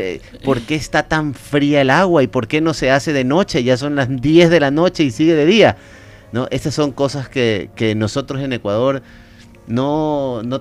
por 0.44 0.60
qué 0.60 0.74
está 0.74 1.04
tan 1.04 1.32
fría 1.32 1.80
el 1.80 1.90
agua 1.90 2.22
y 2.22 2.26
por 2.26 2.46
qué 2.46 2.60
no 2.60 2.74
se 2.74 2.90
hace 2.90 3.12
de 3.12 3.24
noche, 3.24 3.62
ya 3.62 3.76
son 3.76 3.94
las 3.94 4.08
10 4.20 4.50
de 4.50 4.60
la 4.60 4.70
noche 4.70 5.04
y 5.04 5.10
sigue 5.10 5.34
de 5.34 5.46
día. 5.46 5.76
¿no? 6.32 6.48
Estas 6.50 6.74
son 6.74 6.92
cosas 6.92 7.28
que, 7.28 7.70
que 7.74 7.94
nosotros 7.94 8.40
en 8.42 8.52
Ecuador 8.52 9.02
no, 9.66 10.42
no, 10.42 10.60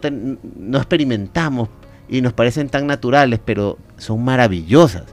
no 0.57 0.77
experimentamos 0.77 1.69
y 2.07 2.21
nos 2.21 2.33
parecen 2.33 2.69
tan 2.69 2.87
naturales, 2.87 3.39
pero 3.43 3.77
son 3.97 4.23
maravillosas 4.23 5.03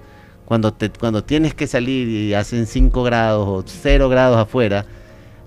cuando, 0.48 0.72
te, 0.72 0.88
cuando 0.88 1.22
tienes 1.22 1.52
que 1.52 1.66
salir 1.66 2.08
y 2.08 2.32
hacen 2.32 2.66
5 2.66 3.02
grados 3.02 3.46
o 3.46 3.62
0 3.66 4.08
grados 4.08 4.38
afuera, 4.38 4.86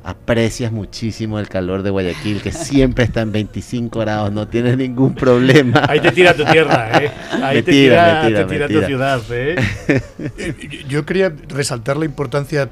aprecias 0.03 0.71
muchísimo 0.71 1.39
el 1.39 1.49
calor 1.49 1.81
de 1.81 1.89
Guayaquil, 1.89 2.39
que 2.39 2.51
siempre 2.51 3.05
está 3.05 3.21
en 3.21 3.31
25 3.31 3.99
grados, 3.99 4.31
no 4.31 4.47
tienes 4.47 4.77
ningún 4.77 5.15
problema. 5.15 5.85
Ahí 5.89 5.99
te 6.01 6.11
tira 6.11 6.35
tu 6.35 6.45
tierra, 6.45 7.01
¿eh? 7.01 7.11
Ahí 7.41 7.63
te, 7.63 7.71
tira, 7.71 8.27
te 8.27 8.45
tira, 8.45 8.67
tu 8.67 8.79
ciudad, 8.83 9.21
¿eh? 9.31 9.55
¿eh? 10.37 10.83
Yo 10.87 11.03
quería 11.03 11.33
resaltar 11.47 11.97
la 11.97 12.05
importancia 12.05 12.69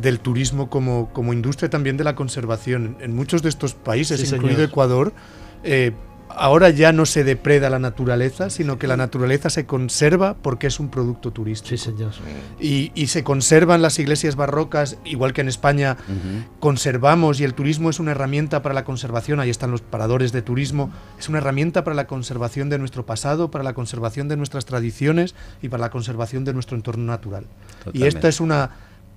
del 0.00 0.20
turismo 0.20 0.70
como, 0.70 1.12
como 1.12 1.32
industria 1.32 1.68
también 1.68 1.96
de 1.96 2.04
la 2.04 2.14
conservación. 2.14 2.96
En 3.00 3.12
muchos 3.12 3.42
de 3.42 3.48
estos 3.48 3.74
países, 3.74 4.32
incluido 4.32 4.62
Ecuador, 4.62 5.12
eh, 5.64 5.90
ahora 6.36 6.70
ya 6.70 6.92
no 6.92 7.06
se 7.06 7.24
depreda 7.24 7.70
la 7.70 7.78
naturaleza, 7.78 8.50
sino 8.50 8.78
que 8.78 8.86
la 8.86 8.96
naturaleza 8.96 9.50
se 9.50 9.66
conserva 9.66 10.34
porque 10.34 10.66
es 10.66 10.80
un 10.80 10.88
producto 10.88 11.30
turístico. 11.32 11.76
Sí, 11.76 11.78
señor. 11.78 12.12
Y, 12.60 12.90
se 13.06 13.24
conservan 13.24 13.82
las 13.82 13.98
iglesias 13.98 14.36
barrocas, 14.36 14.96
igual 15.04 15.32
que 15.32 15.42
en 15.42 15.48
España 15.48 15.96
conservamos, 16.60 17.40
y 17.40 17.44
el 17.44 17.54
turismo 17.54 17.90
es 17.90 18.00
una 18.00 18.12
herramienta 18.12 18.62
para 18.62 18.74
la 18.74 18.84
conservación, 18.84 19.40
ahí 19.40 19.50
están 19.50 19.70
los 19.70 19.82
paradores 19.82 20.32
de 20.32 20.40
turismo, 20.40 20.90
es 21.18 21.28
una 21.28 21.38
herramienta 21.38 21.84
para 21.84 21.94
la 21.94 22.06
conservación 22.06 22.70
de 22.70 22.78
nuestro 22.78 23.04
pasado, 23.04 23.50
para 23.50 23.64
la 23.64 23.74
conservación 23.74 24.28
de 24.28 24.36
nuestras 24.36 24.64
tradiciones 24.64 25.34
y 25.60 25.68
para 25.68 25.82
la 25.82 25.90
conservación 25.90 26.44
de 26.44 26.54
nuestro 26.54 26.76
entorno 26.76 27.04
natural. 27.04 27.46
Y 27.92 28.04
esta 28.04 28.28
es 28.28 28.40
una 28.40 28.70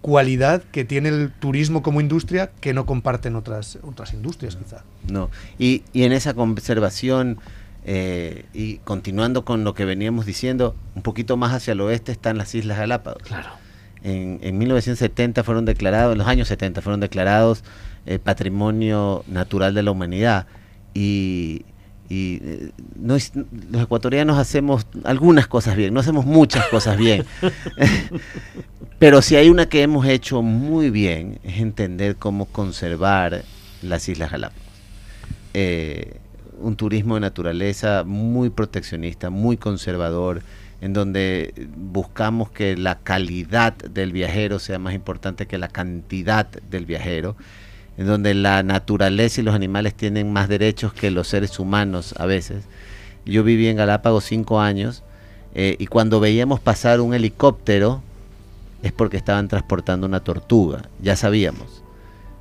cualidad 0.06 0.62
que 0.72 0.86
tiene 0.86 1.10
el 1.10 1.32
turismo 1.32 1.82
como 1.82 2.00
industria 2.00 2.52
que 2.62 2.76
no 2.76 2.86
comparten 2.86 3.36
otras, 3.36 3.80
otras 3.82 4.14
industrias 4.14 4.56
quizá. 4.56 4.84
No, 5.12 5.32
y, 5.58 5.82
y 5.94 6.04
en 6.04 6.12
esa 6.12 6.36
conservación 6.36 7.40
eh, 7.86 8.46
y 8.54 8.78
continuando 8.84 9.46
con 9.46 9.64
lo 9.64 9.74
que 9.74 9.84
veníamos 9.84 10.28
diciendo, 10.28 10.76
un 10.94 11.02
poquito 11.02 11.38
más 11.38 11.54
hacia 11.54 11.72
el 11.72 11.82
oeste 11.82 12.12
están 12.12 12.38
las 12.38 12.54
Islas 12.54 12.78
Galápagos. 12.78 13.24
Claro. 13.24 13.50
En, 14.04 14.38
en 14.44 14.60
1970 14.60 15.44
fueron 15.44 15.66
declarados, 15.66 16.12
en 16.12 16.20
los 16.20 16.28
años 16.28 16.50
70 16.50 16.84
fueron 16.84 17.00
declarados 17.00 17.64
eh, 18.06 18.20
Patrimonio 18.20 19.24
Natural 19.26 19.74
de 19.74 19.82
la 19.82 19.90
Humanidad 19.90 20.46
y 20.94 21.66
y 22.10 22.40
eh, 22.44 22.72
los 23.02 23.32
ecuatorianos 23.82 24.38
hacemos 24.38 24.86
algunas 25.04 25.48
cosas 25.48 25.76
bien, 25.76 25.94
no 25.94 26.00
hacemos 26.00 26.26
muchas 26.26 26.68
cosas 26.68 26.98
bien. 26.98 27.26
Pero 29.00 29.22
si 29.22 29.36
hay 29.36 29.50
una 29.50 29.68
que 29.68 29.82
hemos 29.82 30.06
hecho 30.08 30.42
muy 30.42 30.90
bien 30.90 31.40
es 31.44 31.60
entender 31.60 32.16
cómo 32.16 32.46
conservar 32.46 33.44
las 33.82 34.08
Islas 34.08 34.32
Galápagos. 34.32 34.64
Eh, 35.54 36.20
un 36.60 36.76
turismo 36.76 37.16
de 37.16 37.22
naturaleza 37.22 38.04
muy 38.06 38.50
proteccionista, 38.50 39.30
muy 39.30 39.58
conservador, 39.58 40.42
en 40.82 40.94
donde 40.94 41.54
buscamos 41.76 42.50
que 42.52 42.78
la 42.78 43.00
calidad 43.00 43.74
del 43.74 44.12
viajero 44.12 44.60
sea 44.60 44.80
más 44.80 44.94
importante 44.94 45.48
que 45.48 45.58
la 45.58 45.68
cantidad 45.68 46.48
del 46.48 46.86
viajero 46.86 47.36
en 47.98 48.08
donde 48.08 48.34
la 48.34 48.64
naturaleza 48.64 49.42
y 49.42 49.44
los 49.44 49.56
animales 49.56 49.94
tienen 49.94 50.32
más 50.32 50.50
derechos 50.50 50.94
que 50.94 51.12
los 51.12 51.28
seres 51.28 51.60
humanos 51.60 52.14
a 52.18 52.26
veces. 52.26 52.64
Yo 53.26 53.44
viví 53.44 53.68
en 53.68 53.78
Galápagos 53.78 54.26
cinco 54.26 54.60
años 54.60 55.04
eh, 55.54 55.76
y 55.80 55.88
cuando 55.88 56.20
veíamos 56.20 56.60
pasar 56.60 57.02
un 57.02 57.14
helicóptero 57.14 58.02
es 58.84 58.92
porque 58.92 59.18
estaban 59.18 59.48
transportando 59.48 60.06
una 60.06 60.20
tortuga, 60.20 60.84
ya 61.02 61.16
sabíamos. 61.16 61.82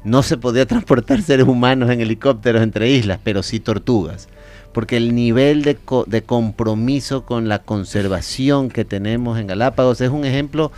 No 0.03 0.23
se 0.23 0.37
podía 0.37 0.67
transportar 0.67 1.23
seres 1.23 1.47
humanos 1.47 1.91
en 1.91 2.01
helicópteros 2.01 2.63
entre 2.63 2.91
islas, 2.91 3.19
pero 3.23 3.43
sí 3.43 3.61
tortugas. 3.61 4.29
Porque 4.73 4.97
el 4.97 5.15
nivel 5.15 5.63
de, 5.63 5.79
de 6.07 6.23
compromiso 6.23 7.25
con 7.25 7.49
la 7.49 7.61
conservación 7.61 8.69
que 8.69 8.85
tenemos 8.85 9.39
en 9.39 9.47
Galápagos 9.47 10.01
es 10.01 10.11
un 10.11 10.25
ejemplo 10.25 10.73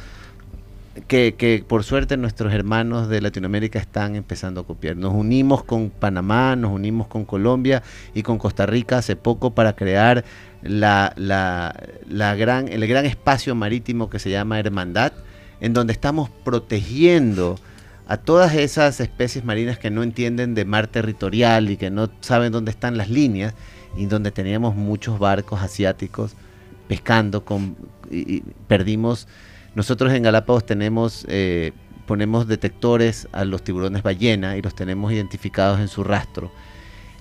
que, 1.07 1.65
por 1.67 1.85
suerte 1.85 2.17
nuestros 2.17 2.53
hermanos 2.53 3.09
de 3.09 3.21
Latinoamérica 3.21 3.79
están 3.79 4.17
empezando 4.17 4.63
a 4.63 4.67
copiar. 4.67 4.97
Nos 4.97 5.15
unimos 5.15 5.65
con 5.65 5.91
Panamá, 5.91 6.57
nos 6.57 6.73
unimos 6.73 7.07
con 7.07 7.25
Colombia 7.25 7.83
y 8.15 8.23
con 8.23 8.39
Costa 8.39 8.67
Rica 8.67 8.99
hace 8.99 9.17
poco 9.17 9.55
para 9.55 9.75
crear 9.75 10.25
la, 10.63 11.13
la, 11.17 12.35
gran, 12.35 12.69
el 12.69 12.87
gran 12.87 13.07
espacio 13.07 13.55
marítimo 13.55 14.11
que 14.11 14.19
se 14.19 14.31
llama 14.31 14.59
Hermandad, 14.59 15.13
en 15.61 15.73
donde 15.73 15.93
estamos 15.93 16.31
protegiendo 16.31 17.57
a 18.09 18.17
todas 18.19 18.55
esas 18.55 19.01
especies 19.01 19.45
marinas 19.45 19.79
que 19.79 19.91
no 19.91 20.03
entienden 20.03 20.55
de 20.55 20.65
mar 20.65 20.87
territorial 20.87 21.71
y 21.71 21.77
que 21.77 21.91
no 21.91 22.11
saben 22.21 22.53
dónde 22.53 22.71
están 22.71 22.97
las 22.97 23.11
líneas 23.11 23.55
y 23.97 24.07
donde 24.07 24.31
teníamos 24.31 24.77
muchos 24.77 25.19
barcos 25.19 25.61
asiáticos 25.61 26.35
pescando 26.89 27.45
con 27.45 27.77
y, 28.11 28.43
perdimos 28.69 29.27
nosotros 29.77 30.13
en 30.13 30.25
Galápagos 30.25 30.67
tenemos 30.67 31.25
eh, 31.29 31.73
ponemos 32.07 32.49
detectores 32.49 33.29
a 33.31 33.45
los 33.45 33.63
tiburones 33.63 34.03
ballena 34.03 34.57
y 34.57 34.63
los 34.63 34.75
tenemos 34.75 35.13
identificados 35.13 35.79
en 35.79 35.87
su 35.87 36.03
rastro 36.03 36.51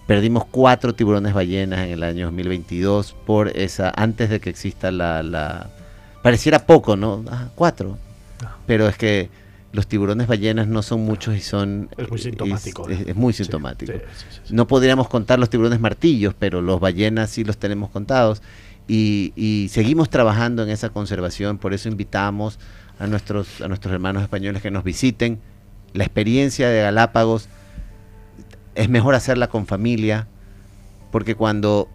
perdimos 0.07 0.45
cuatro 0.45 0.95
tiburones 0.95 1.33
ballenas 1.33 1.81
en 1.81 1.91
el 1.91 2.03
año 2.03 2.25
2022 2.25 3.13
por 3.25 3.49
esa 3.49 3.93
antes 3.95 4.31
de 4.31 4.39
que 4.39 4.49
exista 4.49 4.89
la, 4.89 5.21
la 5.21 5.69
pareciera 6.23 6.65
poco 6.65 6.95
no 6.95 7.23
ah, 7.29 7.49
cuatro 7.53 7.99
pero 8.65 8.87
es 8.87 8.97
que 8.97 9.29
los 9.75 9.87
tiburones 9.87 10.27
ballenas 10.27 10.67
no 10.67 10.81
son 10.81 11.01
muchos 11.01 11.35
y 11.35 11.41
son... 11.41 11.89
Es 11.97 12.09
muy 12.09 12.19
sintomático. 12.19 12.89
Es, 12.89 13.15
muy 13.15 13.33
sintomático. 13.33 13.93
no 14.49 14.67
podríamos 14.67 15.09
contar 15.09 15.37
los 15.37 15.49
tiburones 15.49 15.81
martillos, 15.81 16.33
pero 16.37 16.61
los 16.61 16.79
ballenas 16.79 17.29
sí 17.29 17.43
los 17.43 17.57
tenemos 17.57 17.89
contados. 17.89 18.41
Y, 18.87 19.67
seguimos 19.71 20.09
trabajando 20.09 20.63
en 20.63 20.69
esa 20.69 20.89
conservación, 20.89 21.57
por 21.57 21.73
eso 21.73 21.89
invitamos 21.89 22.59
a 22.99 23.07
nuestros, 23.07 23.61
a 23.61 23.67
nuestros 23.67 23.93
hermanos 23.93 24.23
españoles 24.23 24.61
que 24.61 24.71
nos 24.71 24.83
visiten. 24.83 25.39
La 25.93 26.03
experiencia 26.03 26.69
de 26.69 26.81
Galápagos 26.81 27.49
es 28.75 28.89
mejor 28.89 29.15
hacerla 29.15 29.47
con 29.47 29.65
familia, 29.65 30.27
porque 31.11 31.35
cuando 31.35 31.89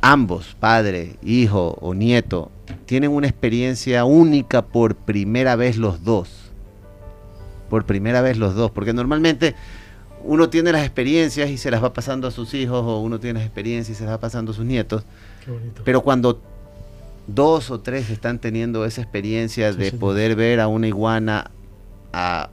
ambos, 0.00 0.56
padre, 0.58 1.16
hijo 1.22 1.78
o 1.80 1.94
nieto, 1.94 2.50
tienen 2.86 3.10
una 3.10 3.28
experiencia 3.28 4.04
única 4.04 4.62
por 4.62 4.96
primera 4.96 5.56
vez 5.56 5.76
los 5.76 6.04
dos, 6.04 6.50
por 7.68 7.84
primera 7.84 8.20
vez 8.20 8.36
los 8.36 8.54
dos, 8.54 8.70
porque 8.70 8.92
normalmente 8.92 9.54
uno 10.24 10.48
tiene 10.50 10.72
las 10.72 10.84
experiencias 10.84 11.50
y 11.50 11.58
se 11.58 11.70
las 11.70 11.82
va 11.82 11.92
pasando 11.92 12.26
a 12.26 12.30
sus 12.30 12.54
hijos 12.54 12.82
o 12.84 13.00
uno 13.00 13.20
tiene 13.20 13.38
las 13.38 13.46
experiencias 13.46 13.96
y 13.96 13.98
se 13.98 14.04
las 14.04 14.14
va 14.14 14.20
pasando 14.20 14.52
a 14.52 14.54
sus 14.54 14.64
nietos. 14.64 15.04
Pero 15.84 16.02
cuando 16.02 16.40
dos 17.26 17.70
o 17.70 17.80
tres 17.80 18.10
están 18.10 18.38
teniendo 18.38 18.84
esa 18.84 19.02
experiencia 19.02 19.72
de 19.72 19.92
poder 19.92 20.36
ver 20.36 20.60
a 20.60 20.68
una 20.68 20.86
iguana 20.86 21.50
a, 22.12 22.48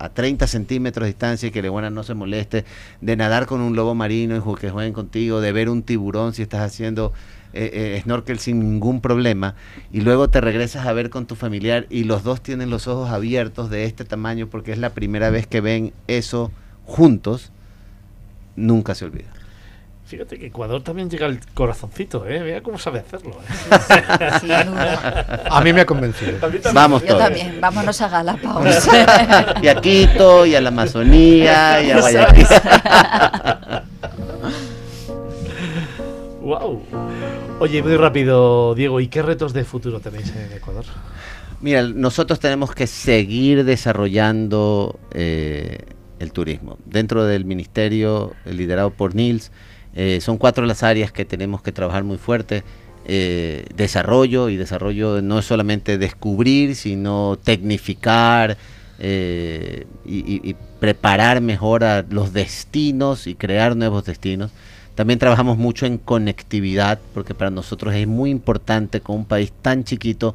a, 0.00 0.08
30 0.10 0.46
centímetros 0.46 1.04
de 1.04 1.08
distancia 1.08 1.48
y 1.48 1.50
que 1.50 1.62
la 1.62 1.68
iguana 1.68 1.88
no 1.88 2.02
se 2.02 2.14
moleste, 2.14 2.64
de 3.00 3.16
nadar 3.16 3.46
con 3.46 3.60
un 3.60 3.74
lobo 3.74 3.94
marino 3.94 4.36
y 4.36 4.60
que 4.60 4.70
jueguen 4.70 4.92
contigo, 4.92 5.40
de 5.40 5.52
ver 5.52 5.70
un 5.70 5.82
tiburón 5.82 6.34
si 6.34 6.42
estás 6.42 6.60
haciendo 6.60 7.12
eh, 7.54 7.94
eh, 7.96 8.00
snorkel 8.02 8.38
sin 8.38 8.60
ningún 8.60 9.00
problema 9.00 9.54
y 9.90 10.02
luego 10.02 10.28
te 10.28 10.42
regresas 10.42 10.86
a 10.86 10.92
ver 10.92 11.08
con 11.08 11.24
tu 11.26 11.34
familiar 11.34 11.86
y 11.88 12.04
los 12.04 12.22
dos 12.22 12.42
tienen 12.42 12.68
los 12.68 12.86
ojos 12.86 13.08
abiertos 13.08 13.70
de 13.70 13.84
este 13.84 14.04
tamaño 14.04 14.48
porque 14.48 14.72
es 14.72 14.78
la 14.78 14.90
primera 14.90 15.30
vez 15.30 15.46
que 15.46 15.62
ven 15.62 15.94
eso 16.08 16.50
juntos, 16.84 17.50
nunca 18.56 18.94
se 18.94 19.06
olvida. 19.06 19.37
Fíjate 20.08 20.38
que 20.38 20.46
Ecuador 20.46 20.82
también 20.82 21.10
llega 21.10 21.26
al 21.26 21.38
corazoncito, 21.52 22.26
¿eh? 22.26 22.42
Vea 22.42 22.62
cómo 22.62 22.78
sabe 22.78 23.00
hacerlo. 23.00 23.36
¿eh? 23.42 24.64
a 25.50 25.60
mí 25.60 25.74
me 25.74 25.82
ha 25.82 25.84
convencido. 25.84 26.38
Vamos 26.72 27.04
Yo 27.04 27.18
también, 27.18 27.60
vámonos 27.60 28.00
a 28.00 28.08
Galápagos. 28.08 28.88
y 29.62 29.68
a 29.68 29.74
Quito, 29.82 30.46
y 30.46 30.54
a 30.54 30.62
la 30.62 30.70
Amazonía, 30.70 31.82
y 31.82 31.90
a 31.90 32.00
Guayaquil. 32.00 32.46
wow. 36.40 36.82
Oye, 37.60 37.82
muy 37.82 37.98
rápido, 37.98 38.74
Diego, 38.74 39.00
¿y 39.00 39.08
qué 39.08 39.20
retos 39.20 39.52
de 39.52 39.64
futuro 39.64 40.00
tenéis 40.00 40.32
en 40.34 40.56
Ecuador? 40.56 40.86
Mira, 41.60 41.82
nosotros 41.82 42.40
tenemos 42.40 42.74
que 42.74 42.86
seguir 42.86 43.62
desarrollando 43.62 44.98
eh, 45.12 45.80
el 46.18 46.32
turismo. 46.32 46.78
Dentro 46.86 47.26
del 47.26 47.44
ministerio 47.44 48.32
liderado 48.46 48.88
por 48.88 49.14
Nils, 49.14 49.52
eh, 49.94 50.20
son 50.20 50.38
cuatro 50.38 50.64
las 50.66 50.82
áreas 50.82 51.12
que 51.12 51.24
tenemos 51.24 51.62
que 51.62 51.72
trabajar 51.72 52.04
muy 52.04 52.18
fuerte. 52.18 52.62
Eh, 53.10 53.64
desarrollo, 53.74 54.48
y 54.50 54.56
desarrollo 54.56 55.22
no 55.22 55.38
es 55.38 55.46
solamente 55.46 55.96
descubrir, 55.98 56.76
sino 56.76 57.38
tecnificar 57.42 58.56
y, 59.00 60.54
preparar 60.80 61.40
mejor 61.40 61.84
a 61.84 62.04
los 62.08 62.32
destinos 62.32 63.26
y 63.26 63.34
crear 63.34 63.76
nuevos 63.76 64.04
destinos. 64.04 64.50
También 64.94 65.18
trabajamos 65.18 65.58
mucho 65.58 65.86
en 65.86 65.98
conectividad, 65.98 66.98
porque 67.14 67.34
para 67.34 67.50
nosotros 67.50 67.94
es 67.94 68.06
muy 68.06 68.30
importante 68.30 69.00
con 69.00 69.16
un 69.16 69.24
país 69.24 69.52
tan 69.62 69.84
chiquito 69.84 70.34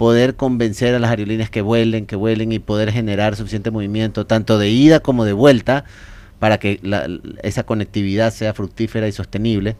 poder 0.00 0.34
convencer 0.34 0.94
a 0.94 0.98
las 0.98 1.10
aerolíneas 1.10 1.50
que 1.50 1.60
vuelen, 1.60 2.06
que 2.06 2.16
vuelen 2.16 2.52
y 2.52 2.58
poder 2.58 2.90
generar 2.90 3.36
suficiente 3.36 3.70
movimiento, 3.70 4.26
tanto 4.26 4.58
de 4.58 4.70
ida 4.70 5.00
como 5.00 5.26
de 5.26 5.34
vuelta, 5.34 5.84
para 6.40 6.58
que 6.58 6.80
esa 7.44 7.62
conectividad 7.62 8.32
sea 8.32 8.52
fructífera 8.52 9.06
y 9.06 9.12
sostenible. 9.12 9.76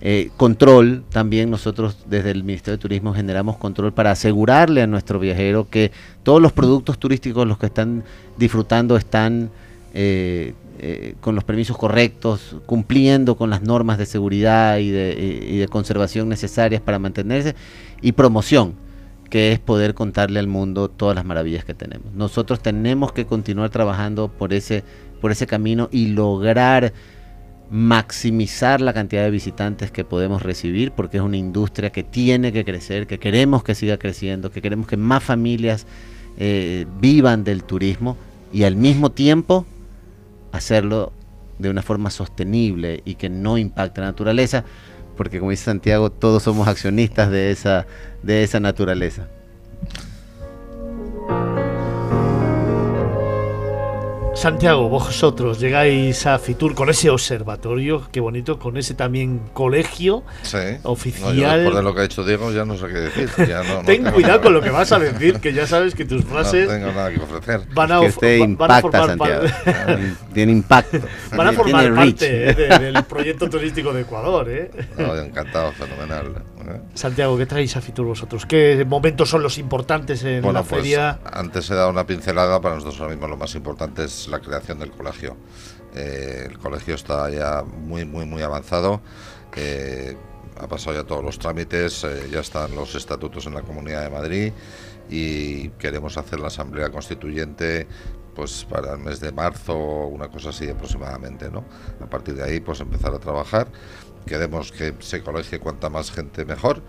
Eh, 0.00 0.30
control, 0.36 1.04
también 1.10 1.50
nosotros 1.50 1.98
desde 2.08 2.30
el 2.30 2.44
Ministerio 2.44 2.76
de 2.76 2.82
Turismo 2.82 3.14
generamos 3.14 3.56
control 3.56 3.92
para 3.92 4.12
asegurarle 4.12 4.82
a 4.82 4.86
nuestro 4.86 5.18
viajero 5.18 5.68
que 5.68 5.90
todos 6.22 6.40
los 6.40 6.52
productos 6.52 6.98
turísticos 6.98 7.46
los 7.48 7.58
que 7.58 7.66
están 7.66 8.04
disfrutando 8.36 8.96
están 8.96 9.50
eh, 9.94 10.54
eh, 10.80 11.14
con 11.20 11.34
los 11.34 11.42
permisos 11.42 11.76
correctos, 11.76 12.54
cumpliendo 12.64 13.36
con 13.36 13.50
las 13.50 13.62
normas 13.62 13.98
de 13.98 14.06
seguridad 14.06 14.78
y 14.78 14.90
de, 14.90 15.66
conservación 15.68 16.28
necesarias 16.28 16.80
para 16.80 17.00
mantenerse, 17.00 17.56
y 18.00 18.12
promoción, 18.12 18.74
que 19.28 19.50
es 19.50 19.58
poder 19.58 19.94
contarle 19.94 20.38
al 20.38 20.46
mundo 20.46 20.88
todas 20.88 21.16
las 21.16 21.24
maravillas 21.24 21.64
que 21.64 21.74
tenemos. 21.74 22.12
Nosotros 22.14 22.60
tenemos 22.60 23.10
que 23.12 23.26
continuar 23.26 23.70
trabajando 23.70 24.28
por 24.28 24.52
ese, 24.52 24.84
por 25.20 25.32
ese 25.32 25.46
camino 25.46 25.88
y 25.92 26.08
lograr 26.08 26.92
maximizar 27.70 28.80
la 28.80 28.94
cantidad 28.94 29.24
de 29.24 29.30
visitantes 29.30 29.90
que 29.90 30.04
podemos 30.04 30.42
recibir, 30.42 30.92
porque 30.92 31.18
es 31.18 31.22
una 31.22 31.36
industria 31.36 31.90
que 31.90 32.02
tiene 32.02 32.52
que 32.52 32.64
crecer, 32.64 33.06
que 33.06 33.18
queremos 33.18 33.62
que 33.62 33.74
siga 33.74 33.98
creciendo, 33.98 34.50
que 34.50 34.62
queremos 34.62 34.86
que 34.86 34.96
más 34.96 35.22
familias 35.22 35.86
eh, 36.38 36.86
vivan 37.00 37.44
del 37.44 37.64
turismo 37.64 38.16
y 38.52 38.62
al 38.62 38.76
mismo 38.76 39.10
tiempo 39.10 39.66
hacerlo 40.52 41.12
de 41.58 41.68
una 41.68 41.82
forma 41.82 42.10
sostenible 42.10 43.02
y 43.04 43.16
que 43.16 43.28
no 43.28 43.58
impacte 43.58 44.00
la 44.00 44.06
naturaleza, 44.06 44.64
porque 45.16 45.38
como 45.38 45.50
dice 45.50 45.64
Santiago, 45.64 46.10
todos 46.10 46.44
somos 46.44 46.68
accionistas 46.68 47.30
de 47.30 47.50
esa, 47.50 47.86
de 48.22 48.44
esa 48.44 48.60
naturaleza. 48.60 49.28
Santiago, 54.38 54.88
vosotros 54.88 55.58
llegáis 55.58 56.24
a 56.24 56.38
Fitur 56.38 56.76
con 56.76 56.88
ese 56.88 57.10
observatorio, 57.10 58.06
qué 58.12 58.20
bonito, 58.20 58.56
con 58.56 58.76
ese 58.76 58.94
también 58.94 59.40
colegio 59.52 60.22
oficial. 60.84 61.34
No, 61.36 61.56
después 61.56 61.74
de 61.74 61.82
lo 61.82 61.92
que 61.92 62.00
ha 62.02 62.04
hecho 62.04 62.24
Diego 62.24 62.52
ya 62.52 62.64
no 62.64 62.76
sé 62.76 62.86
qué 62.86 63.00
decir. 63.00 63.30
Ten 63.84 64.04
cuidado 64.12 64.42
con 64.42 64.52
lo 64.52 64.62
que 64.62 64.70
vas 64.70 64.92
a 64.92 65.00
decir, 65.00 65.40
que 65.40 65.52
ya 65.52 65.66
sabes 65.66 65.92
que 65.96 66.04
tus 66.04 66.24
frases. 66.24 66.68
No 66.68 66.74
tengo 66.74 66.92
nada 66.92 67.10
que 67.10 67.20
ofrecer. 67.20 67.62
Van 67.74 67.90
a, 67.90 68.00
que 68.00 68.38
impacta, 68.38 69.06
Santiago. 69.06 69.46
Tiene 70.32 70.52
impacto. 70.52 71.00
Van 71.36 71.48
a 71.48 71.52
formar 71.52 71.92
parte 71.92 72.50
eh, 72.50 72.54
del 72.54 73.04
proyecto 73.06 73.50
turístico 73.50 73.92
de 73.92 74.02
Ecuador. 74.02 74.48
¿eh? 74.48 74.70
encantado, 74.96 75.72
fenomenal. 75.72 76.44
¿Eh? 76.62 76.80
Santiago, 76.94 77.36
¿qué 77.36 77.46
traéis 77.46 77.76
a 77.76 77.80
Fitur 77.80 78.06
vosotros? 78.06 78.46
¿Qué 78.46 78.84
momentos 78.86 79.30
son 79.30 79.42
los 79.42 79.58
importantes 79.58 80.22
en 80.24 80.42
la 80.42 80.62
pues, 80.62 80.66
feria? 80.66 81.20
Antes 81.24 81.70
he 81.70 81.74
dado 81.74 81.90
una 81.90 82.06
pincelada, 82.06 82.60
para 82.60 82.76
nosotros 82.76 83.00
ahora 83.00 83.14
mismo 83.14 83.28
lo 83.28 83.36
más 83.36 83.54
importante 83.54 84.04
es 84.04 84.28
la 84.28 84.40
creación 84.40 84.78
del 84.78 84.90
colegio. 84.90 85.36
Eh, 85.94 86.46
el 86.48 86.58
colegio 86.58 86.94
está 86.94 87.30
ya 87.30 87.62
muy, 87.62 88.04
muy, 88.04 88.26
muy 88.26 88.42
avanzado. 88.42 89.00
Eh, 89.56 90.16
ha 90.60 90.66
pasado 90.68 90.96
ya 90.96 91.04
todos 91.04 91.24
los 91.24 91.38
trámites, 91.38 92.04
eh, 92.04 92.28
ya 92.30 92.40
están 92.40 92.74
los 92.74 92.94
estatutos 92.94 93.46
en 93.46 93.54
la 93.54 93.62
Comunidad 93.62 94.02
de 94.02 94.10
Madrid 94.10 94.52
y 95.10 95.70
queremos 95.70 96.16
hacer 96.16 96.38
la 96.38 96.48
Asamblea 96.48 96.90
Constituyente 96.90 97.86
pues 98.34 98.64
para 98.64 98.92
el 98.92 99.00
mes 99.00 99.18
de 99.18 99.32
marzo 99.32 99.76
una 99.76 100.28
cosa 100.28 100.50
así 100.50 100.68
aproximadamente, 100.70 101.50
¿no? 101.50 101.64
A 102.00 102.06
partir 102.06 102.36
de 102.36 102.44
ahí 102.44 102.60
pues 102.60 102.80
empezar 102.80 103.12
a 103.12 103.18
trabajar. 103.18 103.66
Queremos 104.28 104.70
que 104.72 104.94
se 105.00 105.22
colegie 105.22 105.58
cuanta 105.58 105.88
más 105.88 106.10
gente 106.10 106.44
mejor 106.44 106.82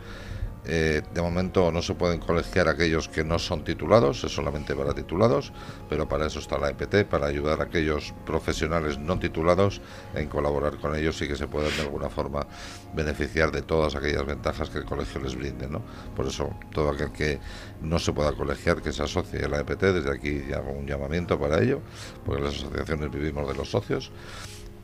eh, 0.66 1.01
de 1.14 1.22
momento 1.22 1.72
no 1.72 1.82
se 1.82 1.95
pueden 1.95 2.19
colegiar 2.19 2.68
aquellos 2.68 3.08
que 3.08 3.24
no 3.24 3.40
son 3.40 3.64
titulados, 3.64 4.24
es 4.24 4.32
solamente 4.32 4.76
para 4.76 4.93
titulados, 4.93 5.53
pero 5.90 6.08
para 6.08 6.27
eso 6.27 6.40
está 6.40 6.58
la 6.58 6.69
EPT, 6.69 7.09
para 7.09 7.27
ayudar 7.27 7.61
a 7.61 7.64
aquellos 7.64 8.14
profesionales 8.26 9.00
no 9.00 9.18
titulados 9.18 9.82
en 10.14 10.27
colaborar 10.27 10.77
con 10.77 10.95
ellos 10.95 11.22
y 11.22 11.27
que 11.27 11.35
se 11.35 11.48
puedan 11.48 11.76
de 11.76 11.84
alguna 11.84 12.09
forma 12.09 12.45
beneficiar 12.93 13.51
de 13.51 13.61
todas 13.61 13.95
aquellas 13.95 14.26
ventajas 14.26 14.69
que 14.69 14.80
el 14.80 14.85
colegio 14.85 15.22
les 15.22 15.35
brinde. 15.35 15.68
Por 16.16 16.27
eso, 16.27 16.50
todo 16.72 16.90
aquel 16.90 17.11
que 17.11 17.40
no 17.82 17.98
se 17.98 18.11
pueda 18.11 18.34
colegiar, 18.34 18.82
que 18.82 18.92
se 18.92 19.01
asocie 19.01 19.45
a 19.45 19.48
la 19.48 19.59
EPT, 19.61 19.82
desde 19.82 20.11
aquí 20.11 20.53
hago 20.53 20.72
un 20.72 20.85
llamamiento 20.85 21.40
para 21.40 21.61
ello, 21.61 21.82
porque 22.26 22.43
las 22.43 22.56
asociaciones 22.56 23.09
vivimos 23.09 23.48
de 23.48 23.56
los 23.56 23.72
socios. 23.72 24.11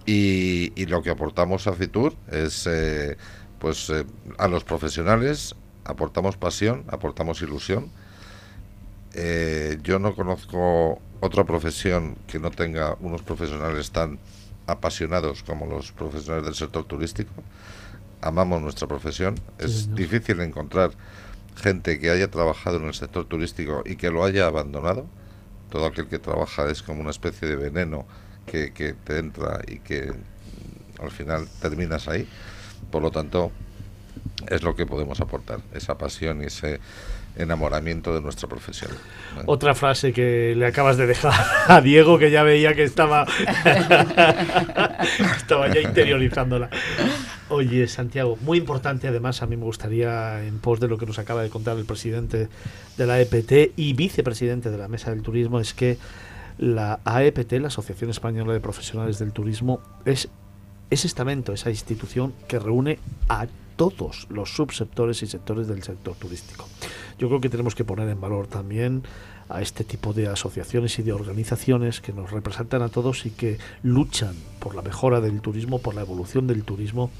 Y, 0.06 0.85
lo 0.85 1.01
que 1.01 1.09
aportamos 1.09 1.66
a 1.67 1.74
Fitur 1.74 2.16
es 2.32 2.67
eh, 2.67 3.17
pues 3.59 3.90
eh, 3.90 4.06
a 4.38 4.48
los 4.48 4.64
profesionales 4.64 5.56
aportamos 5.84 6.38
pasión, 6.38 6.84
aportamos 6.88 7.42
ilusión. 7.42 7.90
Eh, 9.14 9.80
yo 9.82 9.98
no 10.00 10.14
conozco 10.14 11.00
otra 11.22 11.45
profesión 11.45 12.17
que 12.27 12.40
no 12.40 12.51
tenga 12.51 12.98
unos 13.00 13.22
profesionales 13.22 13.92
tan 13.92 14.19
apasionados 14.67 15.43
como 15.43 15.66
los 15.67 15.92
profesionales 15.92 16.45
del 16.45 16.56
sector 16.56 16.84
turístico. 16.84 17.32
Amamos 18.22 18.61
nuestra 18.61 18.88
profesión. 18.88 19.35
es 19.59 19.93
difícil 19.95 20.42
encontrar 20.42 20.92
gente 21.56 22.00
que 22.00 22.09
haya 22.09 22.30
trabajado 22.30 22.77
en 22.77 22.85
el 22.85 22.93
sector 22.93 23.25
turístico 23.25 23.84
y 23.85 23.95
que 23.95 24.09
lo 24.11 24.24
haya 24.24 24.48
abandonado. 24.48 25.06
Todo 25.69 25.85
aquel 25.85 26.08
que 26.08 26.19
trabaja 26.19 26.69
es 26.69 26.82
como 26.82 27.01
una 27.01 27.11
especie 27.11 27.48
de 27.48 27.56
veneno 27.56 28.06
que, 28.45 28.74
que 28.74 28.93
te 28.93 29.19
entra 29.19 29.61
y 29.67 29.80
que 29.80 30.11
al 30.99 31.11
final 31.11 31.48
terminas 31.61 32.07
ahí. 32.07 32.27
Por 32.91 33.01
lo 33.01 33.11
tanto, 33.11 33.51
es 34.48 34.64
lo 34.64 34.75
que 34.75 34.85
podemos 34.85 35.19
aportar, 35.22 35.59
esa 35.74 35.98
pasión 35.98 36.41
y 36.41 36.45
ese 36.45 36.80
enamoramiento 37.38 38.14
de 38.14 38.22
nuestra 38.22 38.48
profesión. 38.48 38.91
Otra 39.45 39.75
frase 39.75 40.14
que 40.14 40.53
le 40.56 40.65
acabas 40.65 40.98
de 40.98 41.07
dejar 41.07 41.33
a 41.67 41.82
Diego, 41.82 42.17
que 42.17 42.32
ya 42.32 42.43
veía 42.43 42.74
que 42.74 42.83
estaba, 42.83 43.25
estaba 45.38 45.74
ya 45.74 45.82
interiorizándola. 45.82 46.69
Oye, 47.49 47.88
Santiago, 47.88 48.38
muy 48.41 48.57
importante 48.57 49.07
además, 49.07 49.41
a 49.41 49.48
mí 49.48 49.57
me 49.57 49.65
gustaría, 49.65 50.43
en 50.43 50.59
pos 50.59 50.80
de 50.80 50.88
lo 50.88 50.98
que 50.98 51.06
nos 51.06 51.19
acaba 51.19 51.43
de 51.43 51.49
contar 51.49 51.77
el 51.77 51.85
presidente 51.85 52.48
de 52.98 53.06
la 53.06 53.19
EPT 53.19 53.74
y 53.75 53.93
vicepresidente 53.93 54.72
de 54.72 54.77
la 54.77 54.88
Mesa 54.88 55.11
del 55.11 55.22
Turismo, 55.22 55.59
es 55.59 55.74
que 55.74 55.98
la 56.58 57.00
AEPT, 57.03 57.53
la 57.53 57.67
Asociación 57.67 58.09
Española 58.09 58.53
de 58.53 58.59
Profesionales 58.59 59.19
del 59.19 59.32
Turismo, 59.32 59.80
es 60.06 60.30
ese 60.90 61.08
estamento, 61.08 61.53
esa 61.53 61.69
institución 61.69 62.34
que 62.48 62.59
reúne 62.59 63.00
a 63.27 63.48
todos 63.75 64.27
los 64.30 64.56
subsectores 64.56 65.22
y 65.24 65.27
sectores 65.27 65.67
del 65.67 65.84
sector 65.84 66.16
turístico. 66.16 66.67
Yo 67.17 67.27
creo 67.27 67.42
que 67.42 67.50
tenemos 67.50 67.75
que 67.75 67.84
poner 67.84 68.08
en 68.09 68.22
valor 68.22 68.48
también 68.48 69.03
a 69.50 69.61
este 69.61 69.84
tipo 69.84 70.14
de 70.14 70.27
asociaciones 70.27 70.98
y 70.98 71.03
de 71.03 71.14
organizaciones 71.14 72.01
que 72.01 72.14
nos 72.14 72.32
representan 72.32 72.82
a 72.82 72.90
todos 72.90 73.25
y 73.25 73.30
que 73.30 73.58
luchan 73.84 74.35
por 74.59 74.75
la 74.75 74.82
mejora 74.82 75.22
del 75.22 75.42
turismo, 75.42 75.80
por 75.80 75.93
la 75.93 76.01
evolución 76.01 76.48
del 76.48 76.64
turismo 76.64 77.11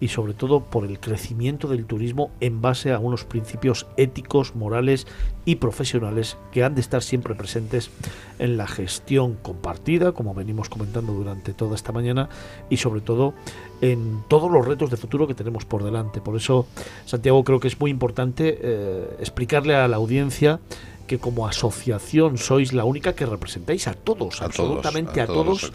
y 0.00 0.08
sobre 0.08 0.34
todo 0.34 0.60
por 0.60 0.84
el 0.84 1.00
crecimiento 1.00 1.68
del 1.68 1.84
turismo 1.84 2.30
en 2.40 2.60
base 2.60 2.92
a 2.92 2.98
unos 2.98 3.24
principios 3.24 3.86
éticos, 3.96 4.54
morales 4.54 5.06
y 5.44 5.56
profesionales 5.56 6.36
que 6.52 6.62
han 6.62 6.74
de 6.74 6.80
estar 6.80 7.02
siempre 7.02 7.34
presentes 7.34 7.90
en 8.38 8.56
la 8.56 8.66
gestión 8.66 9.34
compartida, 9.34 10.12
como 10.12 10.34
venimos 10.34 10.68
comentando 10.68 11.12
durante 11.12 11.52
toda 11.52 11.74
esta 11.74 11.92
mañana, 11.92 12.28
y 12.70 12.76
sobre 12.76 13.00
todo 13.00 13.34
en 13.80 14.22
todos 14.28 14.50
los 14.50 14.66
retos 14.66 14.90
de 14.90 14.96
futuro 14.96 15.26
que 15.26 15.34
tenemos 15.34 15.64
por 15.64 15.82
delante. 15.82 16.20
Por 16.20 16.36
eso, 16.36 16.66
Santiago, 17.04 17.42
creo 17.44 17.60
que 17.60 17.68
es 17.68 17.80
muy 17.80 17.90
importante 17.90 18.58
eh, 18.60 19.16
explicarle 19.20 19.74
a 19.74 19.88
la 19.88 19.96
audiencia 19.96 20.60
que 21.08 21.18
como 21.18 21.48
asociación 21.48 22.38
sois 22.38 22.72
la 22.72 22.84
única 22.84 23.14
que 23.14 23.26
representáis 23.26 23.88
a 23.88 23.94
todos, 23.94 24.42
absolutamente 24.42 25.20
a, 25.20 25.26
todos. 25.26 25.72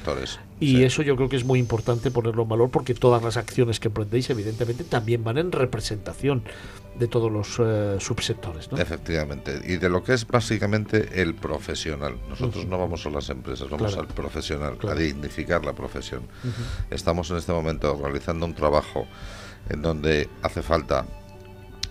Y 0.63 0.83
eso 0.83 1.01
yo 1.01 1.15
creo 1.15 1.29
que 1.29 1.35
es 1.35 1.45
muy 1.45 1.59
importante 1.59 2.11
ponerlo 2.11 2.43
en 2.43 2.49
valor 2.49 2.69
porque 2.69 2.93
todas 2.93 3.21
las 3.23 3.37
acciones 3.37 3.79
que 3.79 3.89
emprendéis 3.89 4.29
evidentemente 4.29 4.83
también 4.83 5.23
van 5.23 5.37
en 5.37 5.51
representación 5.51 6.43
de 6.95 7.07
todos 7.07 7.31
los 7.31 7.59
eh, 7.59 7.97
subsectores. 7.99 8.69
Efectivamente, 8.77 9.61
y 9.65 9.77
de 9.77 9.89
lo 9.89 10.03
que 10.03 10.13
es 10.13 10.27
básicamente 10.27 11.21
el 11.21 11.33
profesional. 11.33 12.15
Nosotros 12.29 12.65
no 12.65 12.77
vamos 12.77 13.05
a 13.05 13.09
las 13.09 13.29
empresas, 13.29 13.69
vamos 13.69 13.97
al 13.97 14.07
profesional, 14.07 14.77
a 14.87 14.95
dignificar 14.95 15.65
la 15.65 15.73
profesión. 15.73 16.23
Estamos 16.89 17.31
en 17.31 17.37
este 17.37 17.51
momento 17.51 17.99
realizando 18.01 18.45
un 18.45 18.53
trabajo 18.53 19.07
en 19.69 19.81
donde 19.81 20.29
hace 20.41 20.61
falta 20.61 21.05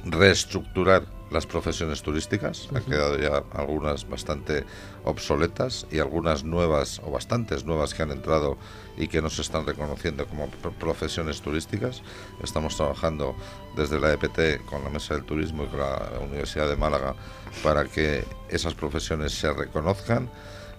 reestructurar 0.05 1.05
las 1.31 1.47
profesiones 1.47 2.03
turísticas. 2.03 2.69
Han 2.75 2.85
quedado 2.85 3.19
ya 3.19 3.43
algunas 3.55 4.09
bastante 4.09 4.65
obsoletas 5.05 5.87
y 5.91 5.99
algunas 5.99 6.45
nuevas 6.45 7.01
o 7.05 7.11
bastantes 7.11 7.65
nuevas 7.65 7.95
que 7.95 8.03
han 8.03 8.11
entrado 8.11 8.57
y 8.97 9.09
que 9.09 9.23
no 9.23 9.31
se 9.31 9.43
están 9.43 9.67
reconociendo 9.67 10.27
como 10.27 10.49
profesiones 10.79 11.41
turísticas. 11.41 12.03
Estamos 12.43 12.77
trabajando 12.77 13.35
desde 13.77 13.99
la 13.99 14.13
EPT 14.13 14.65
con 14.67 14.85
la 14.85 14.91
Mesa 14.91 15.15
del 15.15 15.25
Turismo 15.25 15.65
y 15.65 15.67
con 15.67 15.81
la 15.81 16.11
Universidad 16.23 16.69
de 16.69 16.77
Málaga 16.77 17.15
para 17.63 17.85
que 17.85 18.25
esas 18.49 18.75
profesiones 18.75 19.33
se 19.33 19.53
reconozcan. 19.53 20.31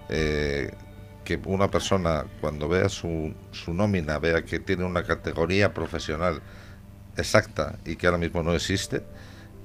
Eh, 0.09 0.71
que 1.23 1.39
una 1.45 1.71
persona 1.71 2.25
cuando 2.41 2.67
vea 2.67 2.89
su, 2.89 3.33
su 3.51 3.73
nómina 3.73 4.19
vea 4.19 4.43
que 4.43 4.59
tiene 4.59 4.83
una 4.83 5.03
categoría 5.03 5.73
profesional 5.73 6.41
exacta 7.17 7.77
y 7.85 7.95
que 7.95 8.07
ahora 8.07 8.17
mismo 8.17 8.43
no 8.43 8.53
existe, 8.53 9.03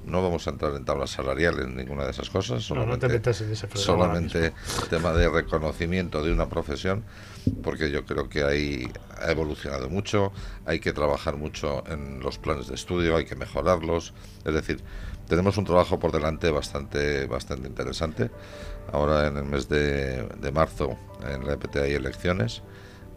no 0.09 0.23
vamos 0.23 0.47
a 0.47 0.51
entrar 0.51 0.75
en 0.75 0.85
tablas 0.85 1.11
salariales, 1.11 1.67
en 1.67 1.77
ninguna 1.77 2.05
de 2.05 2.11
esas 2.11 2.31
cosas. 2.31 2.62
Solamente, 2.62 3.20
solamente 3.77 4.53
tema 4.91 5.12
de 5.12 5.28
reconocimiento 5.28 6.23
de 6.23 6.33
una 6.33 6.49
profesión, 6.49 7.05
porque 7.62 7.91
yo 7.91 8.05
creo 8.05 8.28
que 8.28 8.43
ahí 8.43 8.91
ha 9.20 9.31
evolucionado 9.31 9.89
mucho, 9.89 10.33
hay 10.67 10.81
que 10.81 10.93
trabajar 10.93 11.37
mucho 11.37 11.85
en 11.87 12.20
los 12.20 12.39
planes 12.39 12.69
de 12.69 12.75
estudio, 12.75 13.17
hay 13.17 13.25
que 13.25 13.37
mejorarlos. 13.37 14.15
Es 14.45 14.55
decir, 14.55 14.83
tenemos 15.28 15.59
un 15.59 15.65
trabajo 15.65 15.99
por 15.99 16.11
delante 16.11 16.51
bastante, 16.51 17.27
bastante 17.27 17.69
interesante. 17.69 18.31
Ahora 18.93 19.27
en 19.27 19.37
el 19.37 19.45
mes 19.45 19.69
de, 19.69 20.51
marzo 20.53 20.97
en 21.27 21.47
la 21.47 21.53
EPT 21.53 21.77
hay 21.77 21.93
elecciones. 21.93 22.62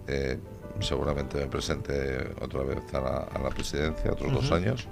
Eh, 0.08 0.38
seguramente 0.82 1.38
me 1.38 1.48
presente 1.48 2.34
otra 2.42 2.64
vez 2.64 2.80
a 2.94 3.40
la, 3.42 3.50
presidencia, 3.50 4.12
otros 4.12 4.34
dos 4.34 4.52
años. 4.52 4.88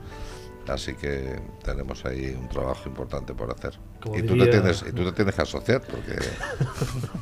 Así 0.69 0.93
que 0.93 1.39
tenemos 1.63 2.05
ahí 2.05 2.35
un 2.39 2.47
trabajo 2.47 2.87
importante 2.87 3.33
por 3.33 3.49
hacer. 3.51 3.73
y, 4.15 4.21
tú 4.21 4.37
te 4.37 4.47
tienes, 4.47 4.85
y 4.87 4.91
tú 4.91 5.03
te 5.05 5.11
tienes 5.13 5.35
que 5.35 5.41
asociar 5.41 5.81
porque... 5.81 6.15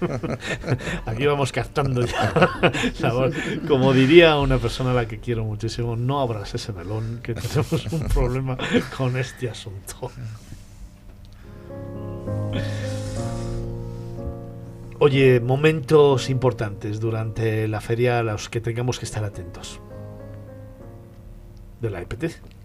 Aquí 1.06 1.26
vamos 1.26 1.52
captando 1.54 2.06
ya 2.06 2.34
Como 3.68 3.94
diría 3.94 4.38
una 4.38 4.58
persona 4.58 4.92
a 4.92 4.94
la 4.94 5.08
que 5.08 5.20
quiero 5.20 5.46
muchísimo, 5.46 5.96
no 5.96 6.20
abras 6.20 6.54
ese 6.56 6.74
melón, 6.74 7.22
que 7.24 7.36
tenemos 7.36 7.86
un 7.92 8.08
problema 8.14 8.58
con 8.98 9.16
este 9.16 9.50
asunto. 9.50 10.12
Oye, 15.00 15.40
momentos 15.40 16.30
importantes 16.30 17.00
durante 17.00 17.68
la 17.68 17.80
feria 17.80 18.20
a 18.20 18.24
los 18.24 18.50
que 18.50 18.60
tengamos 18.60 19.00
que 19.00 19.06
estar 19.06 19.24
atentos. 19.24 19.80
De 21.80 21.90
la 21.90 22.02
EPT 22.02 22.57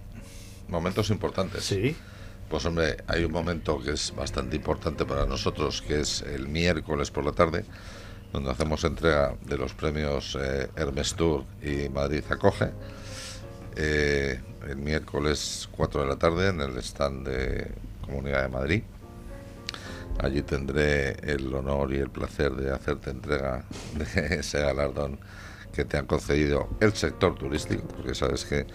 momentos 0.72 1.10
importantes. 1.10 1.64
Sí. 1.64 1.96
Pues 2.48 2.64
hombre, 2.66 2.96
hay 3.06 3.24
un 3.24 3.32
momento 3.32 3.80
que 3.80 3.92
es 3.92 4.14
bastante 4.14 4.56
importante 4.56 5.04
para 5.04 5.24
nosotros, 5.26 5.82
que 5.82 6.00
es 6.00 6.22
el 6.22 6.48
miércoles 6.48 7.10
por 7.10 7.24
la 7.24 7.32
tarde, 7.32 7.64
donde 8.32 8.50
hacemos 8.50 8.82
entrega 8.84 9.36
de 9.42 9.56
los 9.56 9.74
premios 9.74 10.36
eh, 10.40 10.68
Hermes 10.74 11.14
Tour 11.14 11.44
y 11.62 11.88
Madrid 11.88 12.24
Acoge. 12.28 12.70
Eh, 13.76 14.40
el 14.68 14.76
miércoles 14.76 15.68
4 15.72 16.02
de 16.02 16.06
la 16.06 16.16
tarde 16.16 16.48
en 16.48 16.60
el 16.60 16.76
stand 16.78 17.26
de 17.26 17.70
Comunidad 18.04 18.42
de 18.42 18.48
Madrid. 18.48 18.82
Allí 20.18 20.42
tendré 20.42 21.12
el 21.22 21.52
honor 21.54 21.92
y 21.92 21.96
el 21.96 22.10
placer 22.10 22.52
de 22.52 22.70
hacerte 22.70 23.10
entrega 23.10 23.64
de 23.94 24.36
ese 24.40 24.60
galardón 24.60 25.18
que 25.72 25.86
te 25.86 25.96
han 25.96 26.06
concedido 26.06 26.68
el 26.80 26.92
sector 26.92 27.34
turístico, 27.34 27.82
porque 27.88 28.14
sabes 28.14 28.44
que 28.44 28.66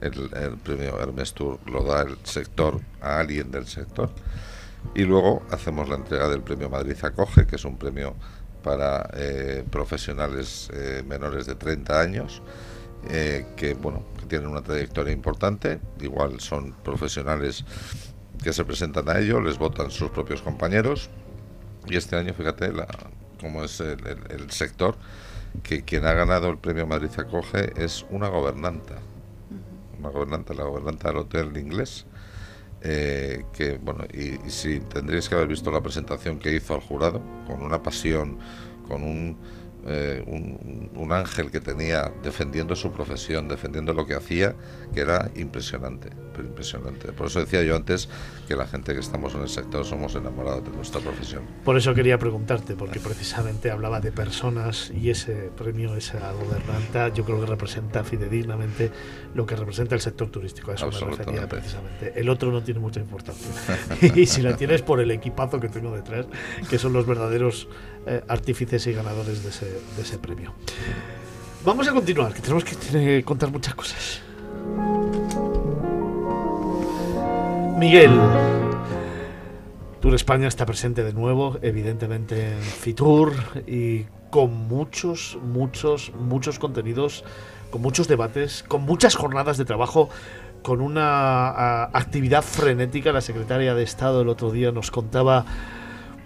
el, 0.00 0.58
premio 0.62 1.00
Hermes 1.00 1.32
Tour 1.32 1.58
lo 1.66 1.82
da 1.84 2.02
el 2.02 2.16
sector 2.24 2.80
a 3.00 3.20
alguien 3.20 3.50
del 3.50 3.66
sector. 3.66 4.10
Y 4.94 5.02
luego 5.02 5.42
hacemos 5.50 5.88
la 5.88 5.96
entrega 5.96 6.28
del 6.28 6.42
premio 6.42 6.70
Madrid 6.70 6.96
Acoge, 7.02 7.46
que 7.46 7.56
es 7.56 7.64
un 7.64 7.76
premio 7.76 8.14
para 8.62 9.08
eh, 9.14 9.64
profesionales 9.70 10.70
eh, 10.72 11.02
menores 11.06 11.46
de 11.46 11.54
30 11.54 12.00
años, 12.00 12.42
eh, 13.10 13.46
que 13.56 13.74
bueno, 13.74 14.04
que 14.18 14.26
tienen 14.26 14.48
una 14.48 14.62
trayectoria 14.62 15.12
importante, 15.12 15.80
igual 16.00 16.40
son 16.40 16.72
profesionales 16.82 17.64
que 18.42 18.52
se 18.52 18.64
presentan 18.64 19.08
a 19.08 19.18
ello, 19.18 19.40
les 19.40 19.58
votan 19.58 19.90
sus 19.90 20.10
propios 20.10 20.42
compañeros, 20.42 21.10
y 21.86 21.96
este 21.96 22.16
año, 22.16 22.34
fíjate, 22.34 22.72
la, 22.72 22.86
como 23.40 23.62
es 23.62 23.80
el, 23.80 24.00
el 24.30 24.50
sector, 24.50 24.96
que 25.62 25.82
quien 25.82 26.04
ha 26.04 26.12
ganado 26.12 26.50
el 26.50 26.58
premio 26.58 26.86
Madrid 26.86 27.10
Acoge 27.16 27.72
es 27.76 28.04
una 28.10 28.28
gobernanta, 28.28 28.96
una 29.98 30.10
gobernante, 30.10 30.54
la 30.54 30.64
gobernante 30.64 31.08
del 31.08 31.16
hotel 31.18 31.56
inglés. 31.56 32.06
Eh, 32.82 33.44
que 33.52 33.78
bueno, 33.78 34.04
y, 34.12 34.38
si 34.50 34.80
tendríais 34.80 35.28
que 35.28 35.34
haber 35.34 35.48
visto 35.48 35.72
la 35.72 35.80
presentación 35.80 36.38
que 36.38 36.54
hizo 36.54 36.74
al 36.74 36.80
jurado, 36.80 37.22
con 37.46 37.62
una 37.62 37.82
pasión, 37.82 38.38
con 38.86 39.02
un, 39.02 39.36
eh, 39.86 40.22
un, 40.94 41.12
ángel 41.12 41.50
que 41.50 41.60
tenía 41.60 42.12
defendiendo 42.22 42.76
su 42.76 42.92
profesión, 42.92 43.48
defendiendo 43.48 43.94
lo 43.94 44.06
que 44.06 44.14
hacía, 44.14 44.54
que 44.92 45.00
era 45.00 45.30
impresionante. 45.36 46.10
Impresionante. 46.44 47.12
Por 47.12 47.28
eso 47.28 47.40
decía 47.40 47.62
yo 47.62 47.76
antes 47.76 48.08
que 48.46 48.56
la 48.56 48.66
gente 48.66 48.92
que 48.94 49.00
estamos 49.00 49.34
en 49.34 49.42
el 49.42 49.48
sector 49.48 49.84
somos 49.84 50.14
enamorados 50.14 50.64
de 50.64 50.70
nuestra 50.70 51.00
profesión. 51.00 51.42
Por 51.64 51.76
eso 51.76 51.94
quería 51.94 52.18
preguntarte, 52.18 52.74
porque 52.74 53.00
precisamente 53.00 53.70
hablaba 53.70 54.00
de 54.00 54.12
personas 54.12 54.90
y 54.90 55.10
ese 55.10 55.50
premio, 55.56 55.96
esa 55.96 56.32
gobernanta, 56.32 57.08
yo 57.08 57.24
creo 57.24 57.40
que 57.40 57.46
representa 57.46 58.04
fidedignamente 58.04 58.90
lo 59.34 59.46
que 59.46 59.56
representa 59.56 59.94
el 59.94 60.00
sector 60.00 60.28
turístico. 60.28 60.70
A 60.70 60.74
eso 60.74 60.90
me 60.90 61.16
refería 61.16 61.48
precisamente. 61.48 62.12
El 62.14 62.28
otro 62.28 62.50
no 62.50 62.62
tiene 62.62 62.80
mucha 62.80 63.00
importancia. 63.00 63.50
y 64.14 64.26
si 64.26 64.42
la 64.42 64.56
tienes 64.56 64.82
por 64.82 65.00
el 65.00 65.10
equipazo 65.10 65.60
que 65.60 65.68
tengo 65.68 65.94
detrás, 65.94 66.26
que 66.68 66.78
son 66.78 66.92
los 66.92 67.06
verdaderos 67.06 67.68
eh, 68.06 68.22
artífices 68.28 68.86
y 68.86 68.92
ganadores 68.92 69.42
de 69.42 69.50
ese, 69.50 69.66
de 69.66 70.02
ese 70.02 70.18
premio. 70.18 70.54
Vamos 71.64 71.88
a 71.88 71.92
continuar, 71.92 72.32
que 72.32 72.40
tenemos 72.40 72.64
que 72.64 73.24
contar 73.24 73.50
muchas 73.50 73.74
cosas. 73.74 74.22
Miguel, 77.76 78.18
Tour 80.00 80.14
España 80.14 80.48
está 80.48 80.64
presente 80.64 81.04
de 81.04 81.12
nuevo, 81.12 81.58
evidentemente 81.60 82.52
en 82.54 82.62
Fitur 82.62 83.34
y 83.66 84.04
con 84.30 84.66
muchos, 84.66 85.36
muchos, 85.42 86.10
muchos 86.18 86.58
contenidos, 86.58 87.22
con 87.70 87.82
muchos 87.82 88.08
debates, 88.08 88.64
con 88.66 88.80
muchas 88.80 89.14
jornadas 89.14 89.58
de 89.58 89.66
trabajo, 89.66 90.08
con 90.62 90.80
una 90.80 91.84
actividad 91.84 92.42
frenética. 92.42 93.12
La 93.12 93.20
secretaria 93.20 93.74
de 93.74 93.82
Estado 93.82 94.22
el 94.22 94.30
otro 94.30 94.50
día 94.50 94.72
nos 94.72 94.90
contaba 94.90 95.44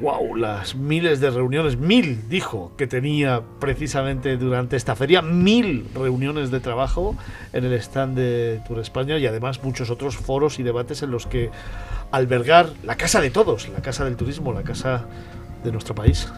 wow, 0.01 0.35
las 0.35 0.75
miles 0.75 1.21
de 1.21 1.31
reuniones, 1.31 1.77
mil 1.77 2.29
dijo 2.29 2.73
que 2.77 2.87
tenía 2.87 3.43
precisamente 3.59 4.37
durante 4.37 4.77
esta 4.77 4.97
feria, 4.97 5.21
mil 5.21 5.87
reuniones 5.95 6.51
de 6.51 6.61
trabajo 6.61 7.17
en 7.53 7.65
el 7.65 7.73
stand 7.75 8.17
de 8.17 8.63
Tour 8.67 8.81
España 8.81 9.19
y 9.19 9.27
además 9.27 9.63
muchos 9.63 9.91
otros 9.91 10.17
foros 10.17 10.59
y 10.59 10.63
debates 10.63 11.03
en 11.03 11.11
los 11.11 11.27
que 11.27 11.51
albergar 12.11 12.71
la 12.83 12.97
casa 12.97 13.21
de 13.21 13.31
todos, 13.31 13.69
la 13.69 13.83
casa 13.83 14.05
del 14.05 14.17
turismo, 14.17 14.53
la 14.53 14.63
casa 14.63 15.05
de 15.63 15.73
nuestro 15.73 15.95
país. 15.95 16.29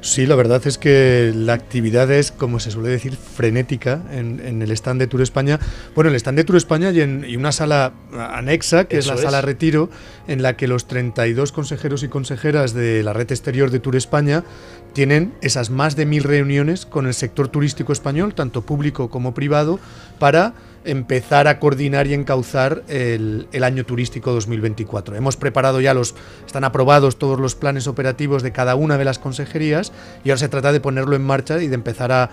Sí, 0.00 0.26
la 0.26 0.36
verdad 0.36 0.64
es 0.64 0.78
que 0.78 1.32
la 1.34 1.54
actividad 1.54 2.10
es, 2.12 2.30
como 2.30 2.60
se 2.60 2.70
suele 2.70 2.88
decir, 2.88 3.16
frenética 3.16 4.00
en, 4.12 4.62
el 4.62 4.70
stand 4.70 5.00
de 5.00 5.08
Tour 5.08 5.22
España. 5.22 5.58
Bueno, 5.94 6.10
el 6.10 6.16
stand 6.16 6.38
de 6.38 6.44
Tour 6.44 6.56
España 6.56 6.92
y, 6.92 7.00
en, 7.00 7.24
una 7.36 7.50
sala 7.50 7.92
anexa, 8.12 8.84
que 8.84 8.98
es 8.98 9.08
la 9.08 9.16
sala 9.16 9.40
Retiro, 9.40 9.90
en 10.28 10.42
la 10.42 10.56
que 10.56 10.68
los 10.68 10.86
32 10.86 11.50
consejeros 11.50 12.04
y 12.04 12.08
consejeras 12.08 12.74
de 12.74 13.02
la 13.02 13.12
red 13.12 13.30
exterior 13.32 13.72
de 13.72 13.80
Tour 13.80 13.96
España 13.96 14.44
tienen 14.92 15.34
esas 15.42 15.70
más 15.70 15.96
de 15.96 16.06
mil 16.06 16.22
reuniones 16.22 16.86
con 16.86 17.06
el 17.06 17.14
sector 17.14 17.48
turístico 17.48 17.92
español, 17.92 18.34
tanto 18.34 18.62
público 18.62 19.10
como 19.10 19.34
privado, 19.34 19.80
para 20.20 20.54
empezar 20.84 21.48
a 21.48 21.58
coordinar 21.58 22.06
y 22.06 22.14
encauzar 22.14 22.82
el, 22.88 23.46
año 23.62 23.84
turístico 23.84 24.32
2024. 24.32 25.16
Hemos 25.16 25.36
preparado 25.36 25.80
ya 25.80 25.94
los, 25.94 26.14
están 26.46 26.64
aprobados 26.64 27.18
todos 27.18 27.38
los 27.38 27.54
planes 27.54 27.86
operativos 27.86 28.42
de 28.42 28.52
cada 28.52 28.74
una 28.74 28.96
de 28.96 29.04
las 29.04 29.18
consejerías 29.18 29.92
y 30.24 30.30
ahora 30.30 30.38
se 30.38 30.48
trata 30.48 30.72
de 30.72 30.80
ponerlo 30.80 31.16
en 31.16 31.24
marcha 31.24 31.60
y 31.60 31.68
de 31.68 31.74
empezar 31.74 32.12
a, 32.12 32.30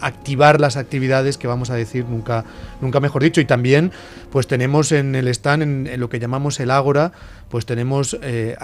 activar 0.00 0.60
las 0.60 0.76
actividades 0.76 1.38
que 1.38 1.46
vamos 1.46 1.70
a 1.70 1.74
decir 1.74 2.04
nunca, 2.04 2.44
nunca 2.80 3.00
mejor 3.00 3.22
dicho. 3.22 3.40
Y 3.40 3.44
también 3.44 3.92
pues 4.30 4.46
tenemos 4.46 4.92
en 4.92 5.14
el 5.14 5.28
stand, 5.28 5.88
en 5.88 6.00
lo 6.00 6.08
que 6.08 6.18
llamamos 6.18 6.60
el 6.60 6.70
Ágora, 6.70 7.12
pues 7.48 7.66
tenemos 7.66 8.16
eh, 8.22 8.56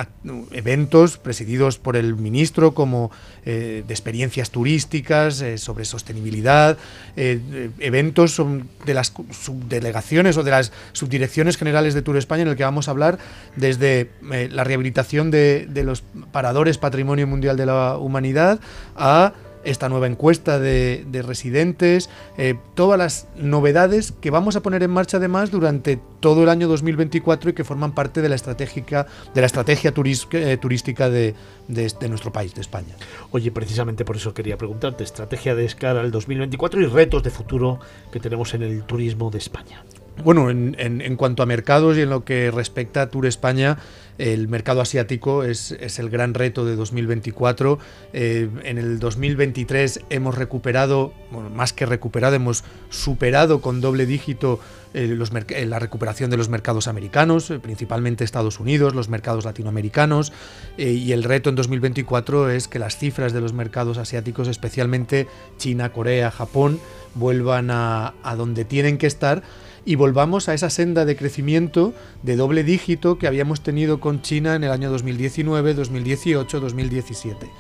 eventos 0.53 1.19
presididos 1.19 1.79
por 1.79 1.97
el 1.97 2.17
ministro 2.17 2.75
como 2.75 3.11
eh, 3.45 3.83
de 3.87 3.95
experiencias 3.95 4.51
turísticas 4.51 5.41
eh, 5.41 5.59
sobre 5.59 5.85
sostenibilidad, 5.85 6.77
eventos 7.17 8.43
de 8.85 8.95
las 8.95 9.13
subdelegaciones 9.31 10.37
o 10.37 10.43
de 10.43 10.51
las 10.51 10.73
subdirecciones 10.93 11.57
generales 11.57 11.95
de 11.95 12.03
Tour 12.03 12.17
España 12.17 12.43
en 12.43 12.49
el 12.49 12.57
que 12.57 12.65
vamos 12.65 12.89
a 12.89 12.91
hablar 12.91 13.19
desde 13.57 14.11
la 14.23 14.65
rehabilitación 14.65 15.31
de 15.31 15.83
los 15.85 16.03
paradores 16.33 16.79
Patrimonio 16.79 17.27
Mundial 17.27 17.57
de 17.57 17.67
la 17.67 17.99
Humanidad 17.99 18.61
a 18.97 19.33
esta 19.65 19.89
nueva 19.89 20.07
encuesta 20.07 20.59
de, 20.59 21.05
residentes, 21.27 22.11
eh, 22.39 22.55
todas 22.75 22.99
las 22.99 23.29
novedades 23.37 24.13
que 24.13 24.31
vamos 24.31 24.57
a 24.57 24.63
poner 24.63 24.83
en 24.83 24.91
marcha 24.91 25.17
además 25.17 25.51
durante 25.51 25.99
todo 26.21 26.43
el 26.43 26.49
año 26.49 26.69
2024 26.69 27.51
y 27.51 27.53
que 27.53 27.65
forman 27.65 27.95
parte 27.95 28.23
de 28.23 28.29
la, 28.29 28.35
estratégica, 28.35 29.07
de 29.35 29.41
la 29.41 29.47
estrategia 29.47 29.93
eh, 30.33 30.57
turística 30.57 31.11
de, 31.11 31.35
nuestro 32.09 32.33
país, 32.33 32.55
de 32.55 32.61
España. 32.61 32.95
Oye, 33.31 33.51
precisamente 33.51 34.05
por 34.05 34.17
eso 34.17 34.35
quería 34.35 34.57
preguntarte, 34.57 35.05
estrategia 35.05 35.55
de 35.55 35.65
escala 35.65 36.01
al 36.01 36.11
2024 36.11 36.81
y 36.81 36.87
retos 36.87 37.23
de 37.23 37.31
futuro 37.31 37.79
que 38.13 38.21
tenemos 38.21 38.55
en 38.55 38.63
el 38.63 38.83
turismo 38.85 39.31
de 39.31 39.39
España. 39.39 39.83
Bueno, 40.23 40.49
en, 40.49 40.77
en, 40.79 41.17
cuanto 41.17 41.43
a 41.43 41.47
mercados 41.47 41.97
y 41.97 42.03
en 42.03 42.11
lo 42.11 42.25
que 42.25 42.53
respecta 42.53 43.03
a 43.03 43.11
Tour 43.11 43.27
España, 43.27 43.79
el 44.19 44.49
mercado 44.49 44.81
asiático 44.81 45.43
es, 45.43 45.73
es 45.73 45.99
el 45.99 46.09
gran 46.09 46.35
reto 46.35 46.65
de 46.65 46.77
2024. 46.77 47.79
Eh, 48.13 48.49
en 48.63 48.79
el 48.79 48.99
2023 48.99 50.01
hemos 50.11 50.37
recuperado, 50.37 51.13
más 51.55 51.73
que 51.73 51.87
recuperado, 51.87 52.37
hemos 52.37 52.65
superado 52.91 53.61
con 53.61 53.81
doble 53.81 54.07
dígito 54.07 54.61
eh, 54.95 55.19
eh, 55.49 55.67
la 55.67 55.79
recuperación 55.81 56.31
de 56.31 56.37
los 56.37 56.49
mercados 56.49 56.87
americanos, 56.87 57.53
principalmente 57.61 58.23
Estados 58.23 58.61
Unidos, 58.61 58.95
los 58.95 59.09
mercados 59.09 59.45
latinoamericanos. 59.45 60.33
y 60.79 61.11
el 61.13 61.25
reto 61.25 61.51
en 61.51 61.57
2024 61.57 62.51
es 62.51 62.69
que 62.69 62.79
las 62.79 62.97
cifras 62.97 63.33
de 63.33 63.41
los 63.41 63.53
mercados 63.53 63.99
asiáticos, 63.99 64.47
especialmente 64.47 65.27
China, 65.59 65.91
Corea, 65.91 66.31
Japón, 66.31 66.79
vuelvan 67.15 67.71
a 67.71 68.13
donde 68.37 68.65
tienen 68.65 68.99
que 68.99 69.07
estar 69.07 69.43
y 69.85 69.97
volvamos 69.97 70.49
a 70.49 70.55
esa 70.55 70.71
senda 70.71 71.05
de 71.05 71.17
crecimiento 71.17 71.95
de 72.23 72.37
doble 72.37 72.65
dígito 72.65 73.19
que 73.19 73.27
habíamos 73.27 73.63
tenido 73.63 74.01
con 74.01 74.23
China 74.23 74.55
en 74.55 74.65
el 74.65 74.71
año 74.71 74.91
2019, 74.91 75.75
2018, 75.75 76.61
2017. 76.61 77.51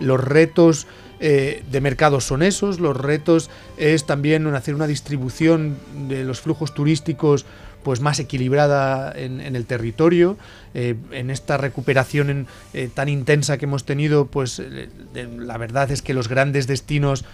Los 0.00 0.22
retos 0.22 0.86
eh, 1.20 1.62
de 1.70 1.80
mercado 1.80 2.20
son 2.20 2.42
esos, 2.42 2.80
los 2.80 2.96
retos 2.96 3.50
es 3.76 4.04
también 4.06 4.46
hacer 4.54 4.74
una 4.74 4.86
distribución 4.86 5.76
de 6.08 6.24
los 6.24 6.40
flujos 6.40 6.74
turísticos 6.74 7.44
pues 7.82 8.00
más 8.00 8.18
equilibrada 8.18 9.12
en, 9.14 9.40
el 9.40 9.66
territorio. 9.66 10.36
Eh, 10.72 10.94
en 11.10 11.30
esta 11.30 11.56
recuperación 11.56 12.46
eh, 12.74 12.88
tan 12.92 13.08
intensa 13.08 13.58
que 13.58 13.64
hemos 13.64 13.84
tenido, 13.84 14.26
pues 14.26 14.60
eh, 14.60 14.88
la 15.14 15.58
verdad 15.58 15.90
es 15.90 16.02
que 16.02 16.14
los 16.14 16.28
grandes 16.28 16.66
destinos 16.66 17.24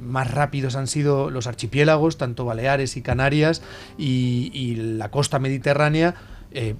más 0.00 0.30
rápidos 0.30 0.76
han 0.76 0.86
sido 0.86 1.30
los 1.30 1.48
archipiélagos, 1.48 2.16
tanto 2.16 2.44
Baleares 2.44 2.96
y 2.96 3.02
Canarias, 3.02 3.60
y, 3.98 4.76
la 4.76 5.10
costa 5.10 5.40
mediterránea. 5.40 6.14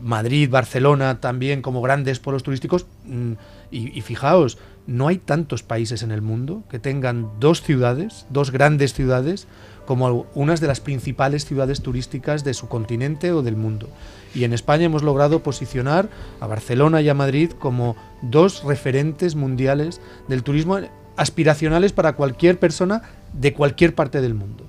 Madrid, 0.00 0.48
Barcelona 0.48 1.18
también 1.20 1.60
como 1.60 1.82
grandes 1.82 2.20
polos 2.20 2.44
turísticos. 2.44 2.86
Mm, 3.04 3.32
y, 3.72 3.98
y 3.98 4.00
fijaos, 4.02 4.58
no 4.86 5.08
hay 5.08 5.18
tantos 5.18 5.64
países 5.64 6.02
en 6.04 6.12
el 6.12 6.22
mundo 6.22 6.62
que 6.70 6.78
tengan 6.78 7.30
dos 7.40 7.62
ciudades, 7.62 8.26
dos 8.30 8.52
grandes 8.52 8.94
ciudades, 8.94 9.48
como 9.86 10.26
unas 10.34 10.60
de 10.60 10.66
las 10.66 10.80
principales 10.80 11.44
ciudades 11.44 11.82
turísticas 11.82 12.44
de 12.44 12.54
su 12.54 12.68
continente 12.68 13.32
o 13.32 13.42
del 13.42 13.56
mundo. 13.56 13.88
Y 14.34 14.44
en 14.44 14.52
España 14.52 14.84
hemos 14.84 15.02
logrado 15.02 15.42
posicionar 15.42 16.08
a 16.40 16.46
Barcelona 16.46 17.00
y 17.02 17.08
a 17.08 17.14
Madrid 17.14 17.50
como 17.58 17.96
dos 18.22 18.64
referentes 18.64 19.36
mundiales 19.36 20.00
del 20.28 20.42
turismo 20.42 20.78
aspiracionales 21.16 21.92
para 21.92 22.14
cualquier 22.14 22.58
persona 22.58 23.02
de 23.32 23.52
cualquier 23.52 23.94
parte 23.94 24.20
del 24.20 24.34
mundo. 24.34 24.64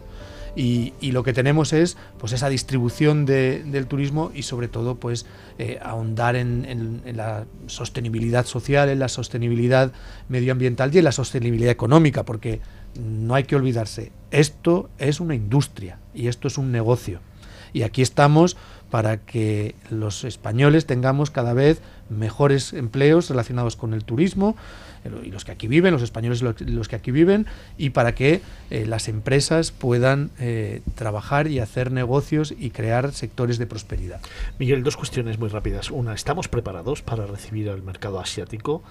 Y, 0.55 0.93
lo 1.11 1.23
que 1.23 1.33
tenemos 1.33 1.73
es 1.73 1.97
pues 2.17 2.31
esa 2.31 2.47
distribución 2.47 3.25
del 3.25 3.87
turismo 3.87 4.31
y 4.33 4.43
sobre 4.43 4.69
todo 4.69 4.95
pues 4.95 5.25
eh, 5.59 5.79
ahondar 5.81 6.37
en, 6.37 7.01
la 7.13 7.45
sostenibilidad 7.67 8.45
social, 8.45 8.89
en 8.89 8.99
la 8.99 9.09
sostenibilidad 9.09 9.91
medioambiental 10.29 10.95
y 10.95 10.99
en 10.99 11.03
la 11.03 11.11
sostenibilidad 11.11 11.71
económica, 11.71 12.23
porque 12.23 12.61
no 12.99 13.35
hay 13.35 13.43
que 13.43 13.55
olvidarse, 13.55 14.11
esto 14.31 14.89
es 14.97 15.19
una 15.19 15.35
industria 15.35 15.99
y 16.13 16.27
esto 16.27 16.47
es 16.47 16.57
un 16.57 16.71
negocio. 16.71 17.19
Y 17.73 17.83
aquí 17.83 18.01
estamos 18.01 18.55
para 18.89 19.17
que 19.17 19.75
los 19.89 20.23
españoles 20.23 20.85
tengamos 20.85 21.29
cada 21.29 21.53
vez 21.53 21.81
mejores 22.09 22.71
empleos 22.71 23.29
relacionados 23.29 23.75
con 23.75 23.93
el 23.93 24.05
turismo 24.05 24.55
eh, 25.03 25.09
y 25.25 25.31
los 25.31 25.43
que 25.43 25.51
aquí 25.51 25.67
viven, 25.67 25.91
los 25.91 26.01
españoles 26.01 26.41
los 26.41 26.87
que 26.87 26.95
aquí 26.95 27.11
viven, 27.11 27.45
y 27.77 27.89
para 27.89 28.15
que 28.15 28.41
eh, 28.69 28.85
las 28.85 29.07
empresas 29.07 29.71
puedan 29.71 30.31
eh, 30.39 30.81
trabajar 30.95 31.47
y 31.47 31.59
hacer 31.59 31.91
negocios 31.91 32.53
y 32.57 32.69
crear 32.69 33.11
sectores 33.11 33.57
de 33.57 33.67
prosperidad. 33.67 34.21
Miguel, 34.59 34.83
dos 34.83 34.97
cuestiones 34.97 35.39
muy 35.39 35.49
rápidas. 35.49 35.91
Una, 35.91 36.13
¿estamos 36.13 36.47
preparados 36.47 37.01
para 37.01 37.25
recibir 37.25 37.69
al 37.69 37.83
mercado 37.83 38.19
asiático? 38.19 38.83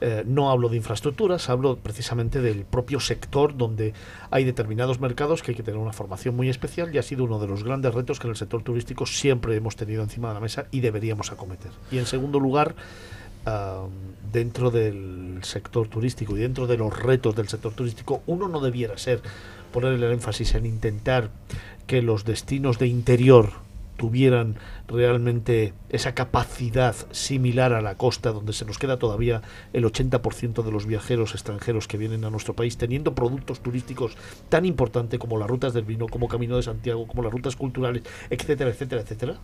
Eh, 0.00 0.24
no 0.26 0.50
hablo 0.50 0.68
de 0.70 0.76
infraestructuras, 0.76 1.50
hablo 1.50 1.76
precisamente 1.76 2.40
del 2.40 2.64
propio 2.64 3.00
sector 3.00 3.56
donde 3.56 3.92
hay 4.30 4.44
determinados 4.44 4.98
mercados 4.98 5.42
que 5.42 5.50
hay 5.50 5.56
que 5.56 5.62
tener 5.62 5.78
una 5.78 5.92
formación 5.92 6.34
muy 6.34 6.48
especial 6.48 6.94
y 6.94 6.98
ha 6.98 7.02
sido 7.02 7.24
uno 7.24 7.38
de 7.38 7.46
los 7.46 7.64
grandes 7.64 7.94
retos 7.94 8.18
que 8.18 8.26
en 8.26 8.30
el 8.30 8.36
sector 8.36 8.62
turístico 8.62 9.04
siempre 9.04 9.54
hemos 9.56 9.76
tenido 9.76 10.02
encima 10.02 10.28
de 10.28 10.34
la 10.34 10.40
mesa 10.40 10.66
y 10.70 10.80
deberíamos 10.80 11.32
acometer. 11.32 11.70
Y 11.90 11.98
en 11.98 12.06
segundo 12.06 12.40
lugar, 12.40 12.74
dentro 14.32 14.70
del 14.70 15.38
sector 15.42 15.88
turístico 15.88 16.36
y 16.36 16.40
dentro 16.40 16.66
de 16.66 16.76
los 16.76 16.96
retos 16.98 17.34
del 17.34 17.48
sector 17.48 17.72
turístico, 17.72 18.22
uno 18.26 18.48
no 18.48 18.60
debiera 18.60 18.96
ser 18.98 19.22
poner 19.72 19.92
el 19.92 20.02
énfasis 20.04 20.54
en 20.54 20.66
intentar 20.66 21.30
que 21.86 22.02
los 22.02 22.24
destinos 22.24 22.78
de 22.78 22.86
interior 22.86 23.50
tuvieran 23.96 24.56
realmente 24.90 25.72
esa 25.88 26.14
capacidad 26.14 26.94
similar 27.10 27.72
a 27.72 27.80
la 27.80 27.96
costa, 27.96 28.30
donde 28.32 28.52
se 28.52 28.64
nos 28.64 28.78
queda 28.78 28.98
todavía 28.98 29.42
el 29.72 29.84
80% 29.84 30.62
de 30.62 30.70
los 30.72 30.86
viajeros 30.86 31.32
extranjeros 31.34 31.88
que 31.88 31.96
vienen 31.96 32.24
a 32.24 32.30
nuestro 32.30 32.54
país, 32.54 32.76
teniendo 32.76 33.14
productos 33.14 33.60
turísticos 33.60 34.16
tan 34.48 34.64
importantes 34.64 35.18
como 35.18 35.38
las 35.38 35.48
rutas 35.48 35.72
del 35.72 35.84
vino, 35.84 36.06
como 36.08 36.28
Camino 36.28 36.56
de 36.56 36.62
Santiago, 36.62 37.06
como 37.06 37.22
las 37.22 37.32
rutas 37.32 37.56
culturales, 37.56 38.02
etcétera, 38.30 38.70
etcétera, 38.70 39.02
etcétera? 39.02 39.34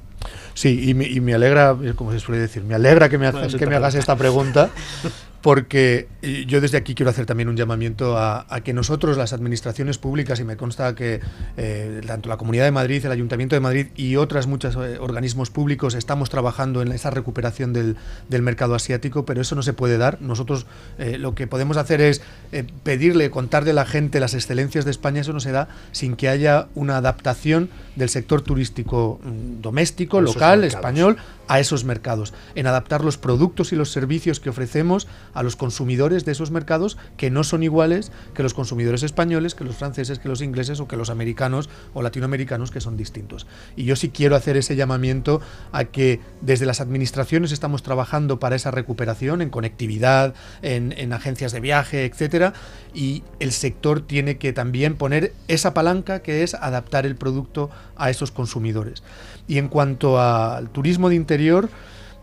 Sí, 0.55 0.91
y 0.91 0.94
me, 0.94 1.07
y 1.07 1.20
me 1.20 1.34
alegra, 1.34 1.76
como 1.97 2.12
se 2.12 2.20
suele 2.20 2.41
decir, 2.41 2.62
me 2.65 2.75
alegra 2.75 3.08
que 3.08 3.18
me, 3.18 3.26
hagas- 3.26 3.55
que 3.55 3.66
me 3.66 3.76
hagas 3.76 3.94
esta 3.94 4.16
pregunta, 4.16 4.70
porque 5.42 6.08
eh, 6.23 6.44
yo 6.49 6.60
desde 6.60 6.76
aquí 6.78 6.94
quiero 6.94 7.10
hacer 7.10 7.25
también 7.26 7.49
un 7.49 7.57
llamamiento 7.57 8.16
a, 8.18 8.47
a 8.49 8.60
que 8.62 8.73
nosotros, 8.73 9.16
las 9.16 9.33
administraciones 9.33 9.99
públicas, 9.99 10.41
y 10.41 10.44
me 10.44 10.57
consta 10.57 10.94
que 10.94 11.20
eh, 11.57 12.00
tanto 12.07 12.28
la 12.28 12.36
Comunidad 12.36 12.65
de 12.65 12.73
Madrid, 12.73 13.05
el 13.05 13.12
Ayuntamiento 13.12 13.55
de 13.55 13.60
Madrid 13.60 13.86
y 13.97 14.16
otras 14.16 14.47
muchos 14.47 14.75
eh, 14.76 14.99
organismos 14.99 15.36
públicos 15.51 15.95
estamos 15.95 16.31
trabajando 16.31 16.83
en 16.83 16.93
esa 16.93 17.11
recuperación 17.11 17.73
del, 17.73 17.97
del 18.29 18.43
mercado 18.43 18.75
asiático, 18.75 19.25
pero 19.25 19.41
eso 19.41 19.55
no 19.55 19.63
se 19.63 19.73
puede 19.73 19.99
dar. 19.99 20.21
Nosotros 20.21 20.67
eh, 20.99 21.19
lo 21.19 21.35
que 21.35 21.47
podemos 21.47 21.77
hacer 21.77 22.01
es 22.01 22.23
eh, 22.53 22.65
pedirle, 22.83 23.31
contarle 23.31 23.71
a 23.71 23.75
la 23.75 23.87
gente 23.87 24.21
las 24.21 24.35
excelencias 24.35 24.85
de 24.85 24.91
España, 24.91 25.21
eso 25.21 25.33
no 25.33 25.41
se 25.41 25.53
da 25.53 25.69
sin 25.93 26.17
que 26.17 26.29
haya 26.29 26.69
una 26.75 26.97
adaptación 26.97 27.69
del 27.97 28.09
sector 28.09 28.43
turístico 28.43 29.21
mm, 29.23 29.63
doméstico, 29.63 30.21
local, 30.21 30.61
mercados. 30.61 30.75
español, 30.75 31.17
a 31.49 31.61
esos 31.61 31.85
mercados, 31.85 32.35
en 32.55 32.67
adaptar 32.67 33.05
los 33.05 33.19
productos 33.19 33.73
y 33.73 33.77
los 33.77 33.93
servicios 33.93 34.41
que 34.41 34.51
ofrecemos 34.51 35.07
a 35.33 35.43
los 35.43 35.57
consumidores 35.57 36.25
de 36.25 36.33
esos 36.33 36.51
mercados 36.51 36.97
que 37.17 37.31
no 37.31 37.45
son 37.45 37.63
iguales 37.63 38.11
que 38.35 38.43
los 38.43 38.55
consumidores 38.55 39.03
españoles, 39.03 39.55
que 39.55 39.65
los 39.65 39.77
franceses, 39.77 40.19
que 40.19 40.29
los 40.29 40.43
ingleses 40.43 40.81
o 40.81 40.89
que 40.89 40.97
los 40.97 41.11
americanos 41.11 41.69
o 41.95 42.03
latinoamericanos 42.03 42.71
que 42.71 42.81
son 42.81 42.97
distintos. 42.97 43.47
Y 43.77 43.85
yo 43.85 43.97
sí 43.97 44.11
quiero 44.11 44.37
hacer 44.37 44.57
ese 44.57 44.77
llamamiento 44.77 45.26
a 45.73 45.85
que 45.85 46.21
desde 46.41 46.67
las 46.67 46.81
administraciones 46.81 47.53
estamos 47.53 47.83
trabajando 47.83 48.39
para 48.39 48.57
esa 48.57 48.71
recuperación 48.71 49.43
en 49.43 49.51
conectividad, 49.51 50.35
en, 50.63 50.93
en 50.97 51.13
agencias 51.13 51.53
de 51.53 51.61
viaje, 51.61 52.05
etcétera, 52.05 52.53
y 52.95 53.23
el 53.41 53.53
sector 53.53 54.01
tiene 54.01 54.39
que 54.39 54.53
también 54.53 54.97
poner 54.97 55.33
esa 55.49 55.75
palanca 55.75 56.21
que 56.21 56.43
es 56.43 56.55
adaptar 56.55 57.07
el 57.07 57.17
producto 57.17 57.71
a 57.97 58.11
esos 58.11 58.31
consumidores. 58.31 59.03
Y 59.49 59.59
en 59.59 59.69
cuanto 59.69 60.21
al 60.21 60.71
turismo 60.71 61.09
de 61.09 61.15
interior, 61.15 61.69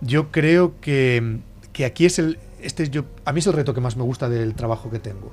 yo 0.01 0.31
creo 0.31 0.79
que, 0.81 1.39
que 1.71 1.85
aquí 1.85 2.05
es 2.05 2.19
el. 2.19 2.39
Este 2.61 2.83
es 2.83 2.91
yo, 2.91 3.05
a 3.25 3.33
mí 3.33 3.39
es 3.39 3.47
el 3.47 3.53
reto 3.53 3.73
que 3.73 3.81
más 3.81 3.97
me 3.97 4.03
gusta 4.03 4.29
del 4.29 4.53
trabajo 4.55 4.89
que 4.89 4.99
tengo. 4.99 5.31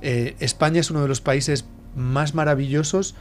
Eh, 0.00 0.36
España 0.38 0.80
es 0.80 0.90
uno 0.90 1.02
de 1.02 1.08
los 1.08 1.20
países 1.20 1.64
más 1.96 2.34
maravillosos, 2.34 3.14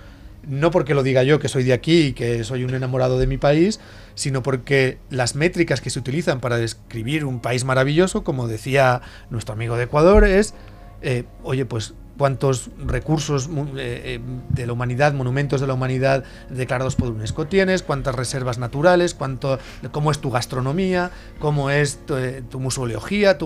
no 0.44 0.72
porque 0.72 0.94
lo 0.94 1.04
diga 1.04 1.24
yo, 1.24 1.40
que 1.40 1.48
soy 1.48 1.64
de 1.64 1.74
aquí 1.74 2.08
y 2.08 2.14
que 2.14 2.44
soy 2.44 2.64
un 2.64 2.74
enamorado 2.74 3.20
de 3.20 3.28
mi 3.28 3.38
país, 3.38 3.80
sino 4.16 4.44
porque 4.44 4.98
las 5.10 5.36
métricas 5.36 5.82
que 5.82 5.90
se 5.90 6.00
utilizan 6.00 6.40
para 6.40 6.58
describir 6.58 7.26
un 7.26 7.40
país 7.40 7.66
maravilloso, 7.66 8.24
como 8.24 8.48
decía 8.48 9.02
nuestro 9.30 9.54
amigo 9.54 9.78
de 9.78 9.84
Ecuador, 9.84 10.26
es, 10.26 10.54
eh, 11.02 11.26
oye, 11.44 11.66
pues 11.66 11.94
cuántos 12.18 12.72
recursos 12.84 13.48
eh, 13.48 13.78
eh, 13.78 14.20
de 14.50 14.66
la 14.66 14.74
humanidad, 14.74 15.14
monumentos 15.14 15.62
de 15.62 15.68
la 15.68 15.74
humanidad 15.74 16.24
declarados 16.50 16.96
por 16.96 17.10
UNESCO 17.10 17.48
tienes, 17.48 17.84
cuántas 17.84 18.16
reservas 18.16 18.58
naturales, 18.58 19.14
cuánto, 19.14 19.60
cómo 19.92 20.12
es 20.12 20.20
tu 20.20 20.32
gastronomía, 20.32 21.12
cómo 21.40 21.70
es 21.70 22.00
tu, 22.06 22.60
museología, 22.60 23.38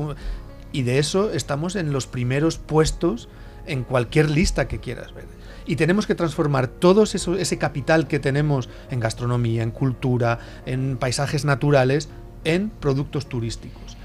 y 0.71 0.83
de 0.83 0.99
eso 0.99 1.31
estamos 1.31 1.75
en 1.75 1.91
los 1.91 2.07
primeros 2.07 2.57
puestos 2.57 3.27
en 3.65 3.83
cualquier 3.83 4.29
lista 4.29 4.67
que 4.67 4.79
quieras 4.79 5.13
ver. 5.13 5.40
Y 5.65 5.75
tenemos 5.75 6.07
que 6.07 6.15
transformar 6.15 6.67
todo 6.67 7.03
ese 7.03 7.57
capital 7.57 8.07
que 8.07 8.19
tenemos 8.19 8.69
en 8.89 8.99
gastronomía, 8.99 9.63
en 9.63 9.71
cultura, 9.71 10.39
en 10.65 10.97
paisajes 10.97 11.45
naturales, 11.45 12.09
en 12.43 12.69
productos 12.69 13.27
turísticos. 13.27 13.97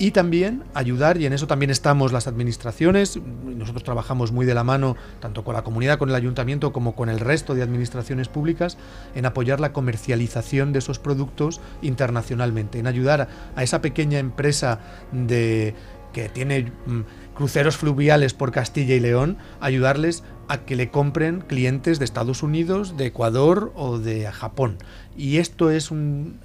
Y 0.00 0.12
también 0.12 0.64
ayudar, 0.72 1.18
y 1.18 1.26
en 1.26 1.34
eso 1.34 1.46
también 1.46 1.68
estamos 1.68 2.10
las 2.10 2.26
administraciones, 2.26 3.20
nosotros 3.44 3.84
trabajamos 3.84 4.32
muy 4.32 4.46
de 4.46 4.54
la 4.54 4.64
mano, 4.64 4.96
tanto 5.20 5.44
con 5.44 5.54
la 5.54 5.62
comunidad, 5.62 5.98
con 5.98 6.08
el 6.08 6.14
ayuntamiento, 6.14 6.72
como 6.72 6.94
con 6.94 7.10
el 7.10 7.20
resto 7.20 7.54
de 7.54 7.62
administraciones 7.62 8.28
públicas, 8.28 8.78
en 9.14 9.26
apoyar 9.26 9.60
la 9.60 9.74
comercialización 9.74 10.72
de 10.72 10.78
esos 10.78 10.98
productos 10.98 11.60
internacionalmente, 11.82 12.78
en 12.78 12.86
ayudar 12.86 13.28
a 13.54 13.62
esa 13.62 13.82
pequeña 13.82 14.18
empresa 14.18 14.80
de 15.12 15.74
que 16.14 16.30
tiene 16.30 16.72
mm, 16.86 17.00
cruceros 17.34 17.76
fluviales 17.76 18.32
por 18.32 18.52
Castilla 18.52 18.94
y 18.94 19.00
León, 19.00 19.36
ayudarles 19.60 20.24
a 20.50 20.64
que 20.64 20.74
le 20.74 20.90
compren 20.90 21.42
clientes 21.42 22.00
de 22.00 22.04
Estados 22.04 22.42
Unidos, 22.42 22.96
de 22.96 23.06
Ecuador 23.06 23.72
o 23.76 24.00
de 24.00 24.28
Japón. 24.32 24.78
Y 25.16 25.36
esto 25.36 25.70
es 25.70 25.90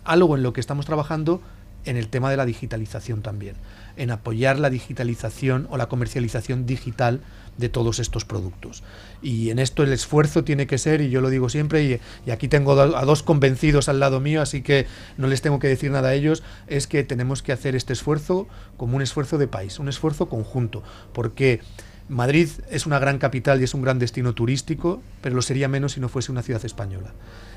algo 0.03 0.37
en 0.37 0.43
lo 0.43 0.53
que 0.53 0.61
estamos 0.61 0.85
trabajando 0.85 1.41
en 1.85 1.97
el 1.97 2.07
tema 2.09 2.29
de 2.29 2.37
la 2.37 2.45
digitalización 2.45 3.23
también, 3.23 3.55
en 3.97 4.11
apoyar 4.11 4.59
la 4.59 4.69
digitalización 4.69 5.67
o 5.71 5.77
la 5.77 5.87
comercialización 5.87 6.67
digital 6.67 7.21
de 7.57 7.67
todos 7.67 7.97
estos 7.97 8.25
productos. 8.25 8.83
Y 9.23 9.49
en 9.49 9.57
esto 9.57 9.81
el 9.81 9.91
esfuerzo 9.91 10.43
tiene 10.43 10.67
que 10.67 10.77
ser, 10.77 11.01
y 11.01 11.09
yo 11.09 11.19
lo 11.19 11.31
digo 11.31 11.49
siempre, 11.49 11.83
y, 11.83 11.99
y 12.27 12.29
aquí 12.29 12.47
tengo 12.47 12.79
a 12.79 13.05
dos 13.05 13.23
convencidos 13.23 13.89
al 13.89 13.99
lado 13.99 14.19
mío, 14.19 14.39
así 14.39 14.61
que 14.61 14.85
no 15.17 15.25
les 15.25 15.41
tengo 15.41 15.57
que 15.57 15.67
decir 15.67 15.89
nada 15.89 16.09
a 16.09 16.13
ellos, 16.13 16.43
es 16.67 16.85
que 16.85 17.03
tenemos 17.03 17.41
que 17.41 17.53
hacer 17.53 17.75
este 17.75 17.93
esfuerzo 17.93 18.47
como 18.77 18.97
un 18.97 19.01
esfuerzo 19.01 19.39
de 19.39 19.47
país, 19.47 19.79
un 19.79 19.89
esfuerzo 19.89 20.29
conjunto, 20.29 20.83
porque 21.11 21.61
Madrid 22.07 22.49
es 22.69 22.85
una 22.85 22.99
gran 22.99 23.17
capital 23.17 23.59
y 23.59 23.63
es 23.63 23.73
un 23.73 23.81
gran 23.81 23.97
destino 23.97 24.33
turístico, 24.33 25.01
pero 25.21 25.35
lo 25.35 25.41
sería 25.41 25.67
menos 25.67 25.93
si 25.93 25.99
no 25.99 26.09
fuese 26.09 26.31
una 26.31 26.43
ciudad 26.43 26.63
española. 26.63 27.13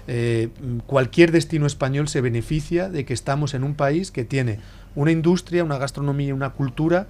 Eh, 0.06 0.48
cualquier 0.86 1.32
destino 1.32 1.66
español 1.66 2.08
se 2.08 2.22
beneficia 2.22 2.88
de 2.88 3.04
que 3.04 3.12
estamos 3.12 3.52
en 3.52 3.62
un 3.62 3.74
país 3.74 4.10
que 4.10 4.24
tiene 4.24 4.60
una 4.94 5.10
industria, 5.10 5.64
una 5.64 5.76
gastronomía, 5.76 6.34
una 6.34 6.50
cultura 6.50 7.08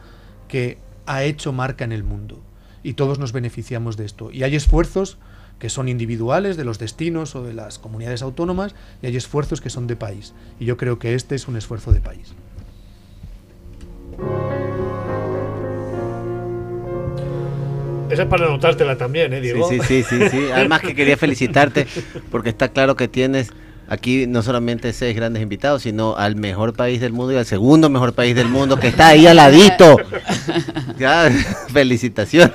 que 0.49 0.79
ha 1.07 1.23
hecho 1.23 1.53
marca 1.53 1.85
en 1.85 1.93
el 1.93 2.03
mundo. 2.03 2.43
Y 2.83 2.95
todos 2.95 3.21
nos 3.21 3.33
beneficiamos 3.33 3.97
de 3.97 4.05
esto. 4.05 4.33
Y 4.33 4.43
hay 4.43 4.57
esfuerzos 4.57 5.19
que 5.59 5.69
son 5.69 5.89
individuales 5.89 6.57
de 6.57 6.65
los 6.65 6.79
destinos 6.79 7.35
o 7.37 7.45
de 7.45 7.53
las 7.53 7.79
comunidades 7.79 8.23
autónomas 8.23 8.75
y 9.03 9.07
hay 9.07 9.17
esfuerzos 9.17 9.61
que 9.61 9.71
son 9.71 9.87
de 9.87 9.97
país. 9.97 10.35
Y 10.59 10.65
yo 10.65 10.77
creo 10.77 10.99
que 10.99 11.15
este 11.15 11.35
es 11.35 11.49
un 11.49 11.57
esfuerzo 11.57 11.93
de 11.93 12.01
país. 12.01 12.35
Esa 18.11 18.23
es 18.23 18.29
para 18.29 18.47
anotártela 18.47 18.97
también, 18.97 19.33
¿eh, 19.33 19.37
Sí, 19.37 19.43
Diego? 19.43 19.69
sí, 19.69 19.81
sí, 19.87 20.03
sí, 20.03 20.29
sí. 20.31 20.47
Además 20.55 20.81
que 20.81 20.95
quería 20.95 21.17
felicitarte 21.17 21.87
porque 22.31 22.49
está 22.51 22.69
claro 22.69 22.97
que 22.97 23.09
tienes 23.09 23.53
aquí 23.89 24.27
no 24.27 24.43
solamente 24.43 24.93
seis 24.93 25.17
grandes 25.17 25.43
invitados, 25.43 25.83
sino 25.83 26.17
al 26.17 26.37
mejor 26.37 26.75
país 26.75 27.01
del 27.01 27.13
mundo 27.13 27.33
y 27.33 27.37
al 27.37 27.47
segundo 27.47 27.89
mejor 27.89 28.13
país 28.15 28.35
del 28.35 28.49
mundo 28.49 28.79
que 28.79 28.89
está 28.89 29.09
ahí 29.09 29.27
al 29.27 29.37
ladito. 29.37 29.97
Ya, 30.99 31.31
felicitación. 31.73 32.53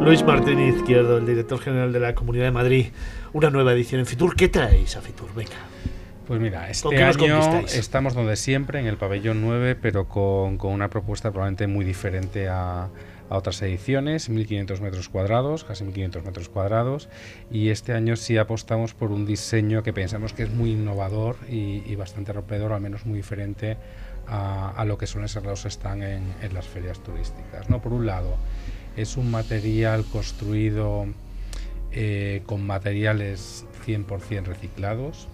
Luis 0.00 0.22
Martín 0.22 0.60
Izquierdo, 0.60 1.18
el 1.18 1.26
director 1.26 1.58
general 1.58 1.92
de 1.92 2.00
la 2.00 2.14
Comunidad 2.14 2.44
de 2.44 2.50
Madrid, 2.50 2.86
una 3.32 3.50
nueva 3.50 3.72
edición 3.72 4.00
en 4.00 4.06
Fitur. 4.06 4.36
¿Qué 4.36 4.48
traéis 4.48 4.96
a 4.96 5.00
Fitur? 5.00 5.28
Venga. 5.34 5.52
Pues 6.26 6.40
mira, 6.40 6.68
¿Con 6.82 6.94
este 6.94 7.02
año 7.02 7.66
estamos 7.66 8.14
donde 8.14 8.36
siempre, 8.36 8.80
en 8.80 8.86
el 8.86 8.96
pabellón 8.96 9.42
9, 9.42 9.76
pero 9.76 10.08
con, 10.08 10.56
con 10.56 10.72
una 10.72 10.88
propuesta 10.88 11.30
probablemente 11.30 11.66
muy 11.66 11.84
diferente 11.84 12.48
a, 12.48 12.84
a 13.28 13.36
otras 13.36 13.60
ediciones, 13.62 14.30
1500 14.30 14.80
metros 14.80 15.08
cuadrados, 15.10 15.64
casi 15.64 15.84
1500 15.84 16.24
metros 16.24 16.48
cuadrados, 16.48 17.10
y 17.50 17.68
este 17.68 17.92
año 17.92 18.16
sí 18.16 18.38
apostamos 18.38 18.94
por 18.94 19.10
un 19.10 19.26
diseño 19.26 19.82
que 19.82 19.92
pensamos 19.92 20.32
que 20.32 20.44
es 20.44 20.50
muy 20.50 20.72
innovador 20.72 21.36
y, 21.48 21.82
y 21.86 21.94
bastante 21.94 22.32
rompedor, 22.32 22.72
al 22.72 22.80
menos 22.80 23.04
muy 23.04 23.18
diferente 23.18 23.76
a, 24.26 24.70
a 24.70 24.84
lo 24.86 24.96
que 24.96 25.06
suelen 25.06 25.28
ser 25.28 25.44
los 25.44 25.64
stands 25.64 26.04
en, 26.04 26.22
en 26.40 26.54
las 26.54 26.66
ferias 26.66 27.00
turísticas. 27.00 27.68
¿no? 27.68 27.82
Por 27.82 27.92
un 27.92 28.06
lado, 28.06 28.36
es 28.96 29.16
un 29.16 29.30
material 29.30 30.04
construido 30.10 31.06
eh, 31.92 32.42
con 32.46 32.66
materiales 32.66 33.66
100% 33.86 34.44
reciclados, 34.44 35.28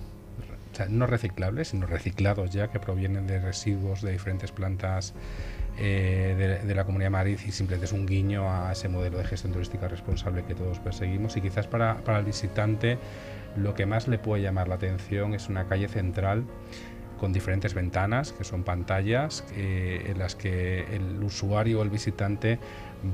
no 0.89 1.07
reciclables, 1.07 1.69
sino 1.69 1.87
reciclados 1.87 2.51
ya, 2.51 2.69
que 2.69 2.81
provienen 2.81 3.27
de 3.27 3.41
residuos 3.41 4.03
de 4.03 4.13
diferentes 4.13 4.53
plantas 4.53 5.15
eh, 5.79 6.35
de, 6.37 6.67
de 6.67 6.75
la 6.75 6.85
Comunidad 6.85 7.07
de 7.07 7.11
Madrid 7.11 7.39
y 7.47 7.53
simplemente 7.53 7.87
es 7.87 7.93
un 7.93 8.07
guiño 8.07 8.51
a 8.51 8.73
ese 8.73 8.89
modelo 8.89 9.19
de 9.19 9.25
gestión 9.25 9.53
turística 9.53 9.89
responsable 9.89 10.45
que 10.45 10.55
todos 10.55 10.79
perseguimos. 10.79 11.37
Y 11.37 11.41
quizás 11.41 11.67
para, 11.67 11.97
para 11.99 12.19
el 12.19 12.25
visitante 12.25 12.99
lo 13.57 13.75
que 13.75 13.87
más 13.87 14.09
le 14.09 14.19
puede 14.19 14.43
llamar 14.43 14.69
la 14.69 14.77
atención 14.77 15.35
es 15.35 15.49
una 15.49 15.67
calle 15.67 15.89
central 15.89 16.45
con 17.19 17.33
diferentes 17.33 17.75
ventanas, 17.75 18.33
que 18.33 18.45
son 18.45 18.63
pantallas, 18.63 19.45
eh, 19.55 20.07
en 20.09 20.19
las 20.19 20.35
que 20.35 20.87
el 20.97 21.23
usuario 21.23 21.81
o 21.81 21.83
el 21.83 21.91
visitante 21.91 22.59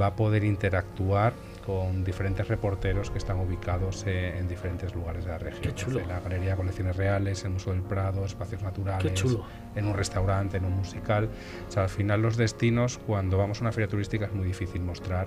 va 0.01 0.09
a 0.09 0.17
poder 0.17 0.45
interactuar 0.45 1.33
con 1.67 2.05
diferentes 2.05 2.47
reporteros 2.47 3.11
que 3.11 3.19
están 3.19 3.41
ubicados 3.41 4.05
eh, 4.07 4.39
en 4.39 4.47
diferentes 4.47 4.95
lugares 4.95 5.25
de 5.25 5.33
la 5.33 5.39
región. 5.39 5.63
Qué 5.63 5.75
chulo. 5.75 5.99
Desde 5.99 6.13
La 6.13 6.21
Galería 6.21 6.51
de 6.51 6.57
Colecciones 6.57 6.97
Reales, 6.97 7.45
el 7.45 7.51
Museo 7.51 7.73
del 7.73 7.83
Prado, 7.83 8.25
Espacios 8.25 8.63
Naturales, 8.63 9.03
Qué 9.03 9.15
chulo. 9.15 9.45
en 9.75 9.87
un 9.87 9.95
restaurante, 9.95 10.59
en 10.59 10.65
un 10.65 10.75
musical. 10.77 11.29
O 11.69 11.73
sea, 11.73 11.83
al 11.83 11.89
final 11.89 12.23
los 12.23 12.37
destinos, 12.37 12.99
cuando 12.99 13.37
vamos 13.37 13.59
a 13.59 13.63
una 13.63 13.73
feria 13.73 13.89
turística 13.89 14.27
es 14.27 14.33
muy 14.33 14.47
difícil 14.47 14.81
mostrar 14.81 15.27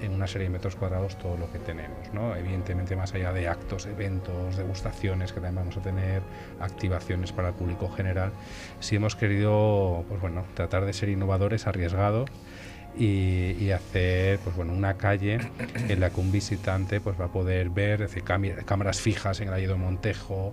en 0.00 0.12
una 0.12 0.26
serie 0.26 0.46
de 0.46 0.52
metros 0.52 0.76
cuadrados 0.76 1.18
todo 1.18 1.36
lo 1.36 1.50
que 1.50 1.58
tenemos, 1.58 2.12
¿no? 2.12 2.36
Evidentemente 2.36 2.94
más 2.94 3.14
allá 3.14 3.32
de 3.32 3.48
actos, 3.48 3.86
eventos, 3.86 4.56
degustaciones 4.56 5.32
que 5.32 5.40
también 5.40 5.56
vamos 5.56 5.76
a 5.76 5.80
tener, 5.80 6.22
activaciones 6.60 7.32
para 7.32 7.48
el 7.48 7.54
público 7.54 7.88
general, 7.88 8.32
sí 8.80 8.96
hemos 8.96 9.16
querido, 9.16 10.04
pues 10.08 10.20
bueno, 10.20 10.44
tratar 10.54 10.84
de 10.84 10.92
ser 10.92 11.08
innovadores, 11.08 11.66
arriesgados 11.66 12.30
y, 12.96 13.70
hacer 13.70 14.38
pues 14.40 14.54
bueno 14.54 14.72
una 14.72 14.94
calle 14.94 15.38
en 15.88 16.00
la 16.00 16.10
que 16.10 16.20
un 16.20 16.30
visitante 16.30 17.00
pues 17.00 17.20
va 17.20 17.26
a 17.26 17.32
poder 17.32 17.70
ver 17.70 18.00
decir, 18.00 18.22
cámaras 18.22 19.00
fijas 19.00 19.40
en 19.40 19.48
el 19.48 19.66
de 19.66 19.74
Montejo 19.74 20.52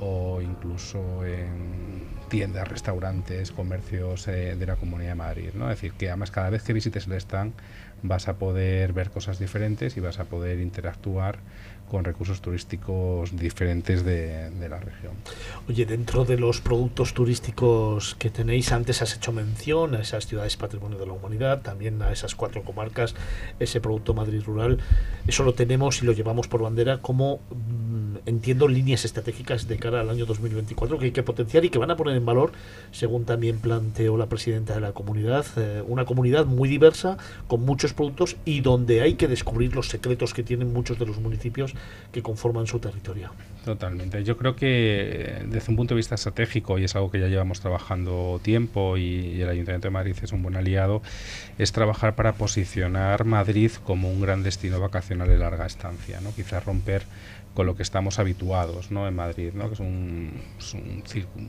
o 0.00 0.40
incluso 0.40 1.24
en 1.24 2.06
tiendas, 2.28 2.68
restaurantes, 2.68 3.50
comercios 3.50 4.28
eh, 4.28 4.54
de 4.56 4.66
la 4.66 4.76
Comunidad 4.76 5.10
de 5.10 5.14
Madrid. 5.16 5.50
¿no? 5.54 5.70
Es 5.70 5.80
decir, 5.80 5.92
que 5.92 6.08
además 6.08 6.30
cada 6.30 6.50
vez 6.50 6.62
que 6.62 6.72
visites 6.72 7.06
el 7.06 7.14
stand 7.14 7.54
vas 8.02 8.28
a 8.28 8.36
poder 8.36 8.92
ver 8.92 9.10
cosas 9.10 9.38
diferentes 9.38 9.96
y 9.96 10.00
vas 10.00 10.20
a 10.20 10.24
poder 10.24 10.60
interactuar 10.60 11.38
con 11.88 12.04
recursos 12.04 12.40
turísticos 12.40 13.36
diferentes 13.36 14.04
de, 14.04 14.50
la 14.68 14.78
región. 14.78 15.12
Oye, 15.68 15.86
dentro 15.86 16.24
de 16.24 16.38
los 16.38 16.60
productos 16.60 17.14
turísticos 17.14 18.14
que 18.16 18.28
tenéis, 18.30 18.72
antes 18.72 19.00
has 19.02 19.16
hecho 19.16 19.32
mención 19.32 19.94
a 19.94 20.00
esas 20.00 20.26
ciudades 20.26 20.56
patrimonio 20.56 20.98
de 20.98 21.06
la 21.06 21.12
humanidad, 21.12 21.62
también 21.62 22.02
a 22.02 22.12
esas 22.12 22.34
cuatro 22.34 22.62
comarcas, 22.62 23.14
ese 23.58 23.80
producto 23.80 24.14
Madrid 24.14 24.42
rural. 24.44 24.78
Eso 25.26 25.42
lo 25.44 25.54
tenemos 25.54 26.02
y 26.02 26.06
lo 26.06 26.12
llevamos 26.12 26.48
por 26.48 26.62
bandera 26.62 26.98
como, 26.98 27.40
mm, 27.50 28.16
entiendo, 28.26 28.68
líneas 28.68 29.04
estratégicas 29.04 29.68
de 29.68 29.78
cara 29.78 30.00
al 30.00 30.10
año 30.10 30.26
2024 30.26 30.98
que 30.98 31.06
hay 31.06 31.12
que 31.12 31.22
potenciar 31.22 31.64
y 31.64 31.70
que 31.70 31.78
van 31.78 31.90
a 31.90 31.96
poner 31.96 32.16
en 32.16 32.26
valor, 32.26 32.52
según 32.92 33.24
también 33.24 33.58
planteó 33.58 34.16
la 34.16 34.26
presidenta 34.26 34.74
de 34.74 34.80
la 34.80 34.92
comunidad, 34.92 35.46
eh, 35.56 35.82
una 35.86 36.04
comunidad 36.04 36.46
muy 36.46 36.68
diversa, 36.68 37.16
con 37.46 37.64
muchos 37.64 37.94
productos 37.94 38.36
y 38.44 38.60
donde 38.60 39.00
hay 39.00 39.14
que 39.14 39.28
descubrir 39.28 39.74
los 39.74 39.88
secretos 39.88 40.34
que 40.34 40.42
tienen 40.42 40.72
muchos 40.72 40.98
de 40.98 41.06
los 41.06 41.18
municipios 41.18 41.74
que 42.12 42.22
conforman 42.22 42.66
su 42.66 42.78
territorio. 42.78 43.30
Totalmente. 43.64 44.24
Yo 44.24 44.36
creo 44.38 44.56
que 44.56 45.10
eh, 45.10 45.42
desde 45.46 45.70
un 45.70 45.76
punto 45.76 45.94
de 45.94 45.96
vista 45.96 46.14
estratégico, 46.14 46.78
y 46.78 46.84
es 46.84 46.96
algo 46.96 47.10
que 47.10 47.20
ya 47.20 47.26
llevamos 47.26 47.60
trabajando 47.60 48.40
tiempo 48.42 48.96
y, 48.96 49.42
el 49.42 49.48
Ayuntamiento 49.48 49.88
de 49.88 49.92
Madrid 49.92 50.16
es 50.22 50.32
un 50.32 50.42
buen 50.42 50.56
aliado, 50.56 51.02
es 51.58 51.72
trabajar 51.72 52.14
para 52.14 52.32
posicionar 52.32 53.24
Madrid 53.24 53.72
como 53.84 54.10
un 54.10 54.22
gran 54.22 54.42
destino 54.42 54.80
vacacional 54.80 55.28
de 55.28 55.38
larga 55.38 55.66
estancia, 55.66 56.20
¿no? 56.22 56.34
Quizás 56.34 56.64
romper 56.64 57.02
con 57.58 57.66
lo 57.66 57.74
que 57.74 57.82
estamos 57.82 58.20
habituados 58.20 58.92
¿no? 58.92 59.08
en 59.08 59.16
Madrid, 59.16 59.50
¿no? 59.52 59.66
que 59.66 59.74
es, 59.74 59.80
un, 59.80 60.32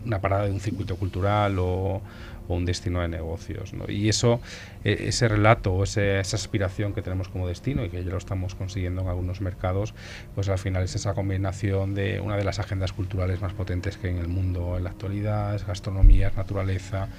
una 0.07 0.19
parada 0.19 0.45
de 0.45 0.51
un 0.51 0.59
circuito 0.59 0.95
cultural 0.95 1.57
o, 1.59 2.01
un 2.47 2.65
destino 2.65 3.01
de 3.01 3.07
negocios. 3.07 3.73
¿no? 3.75 3.85
Y 3.87 4.09
eso, 4.09 4.41
eh, 4.83 5.03
ese 5.09 5.27
relato 5.27 5.71
o 5.71 5.83
esa 5.83 6.19
aspiración 6.21 6.95
que 6.95 7.03
tenemos 7.03 7.29
como 7.29 7.47
destino 7.47 7.85
y 7.85 7.89
que 7.89 8.03
ya 8.03 8.09
lo 8.09 8.17
estamos 8.17 8.55
consiguiendo 8.55 9.03
en 9.03 9.07
algunos 9.07 9.39
mercados, 9.39 9.93
pues 10.33 10.49
al 10.49 10.57
final 10.57 10.81
es 10.81 10.95
esa 10.95 11.13
combinación 11.13 11.93
de 11.93 12.19
una 12.19 12.37
de 12.37 12.43
las 12.43 12.57
agendas 12.57 12.91
culturales 12.91 13.39
más 13.39 13.53
potentes 13.53 13.97
que 13.97 14.07
hay 14.07 14.15
en 14.15 14.19
el 14.19 14.29
mundo 14.29 14.77
en 14.77 14.85
la 14.85 14.89
actualidad, 14.89 15.53
es 15.53 15.67
gastronomía, 15.67 16.29
es 16.29 16.37
naturaleza, 16.37 17.09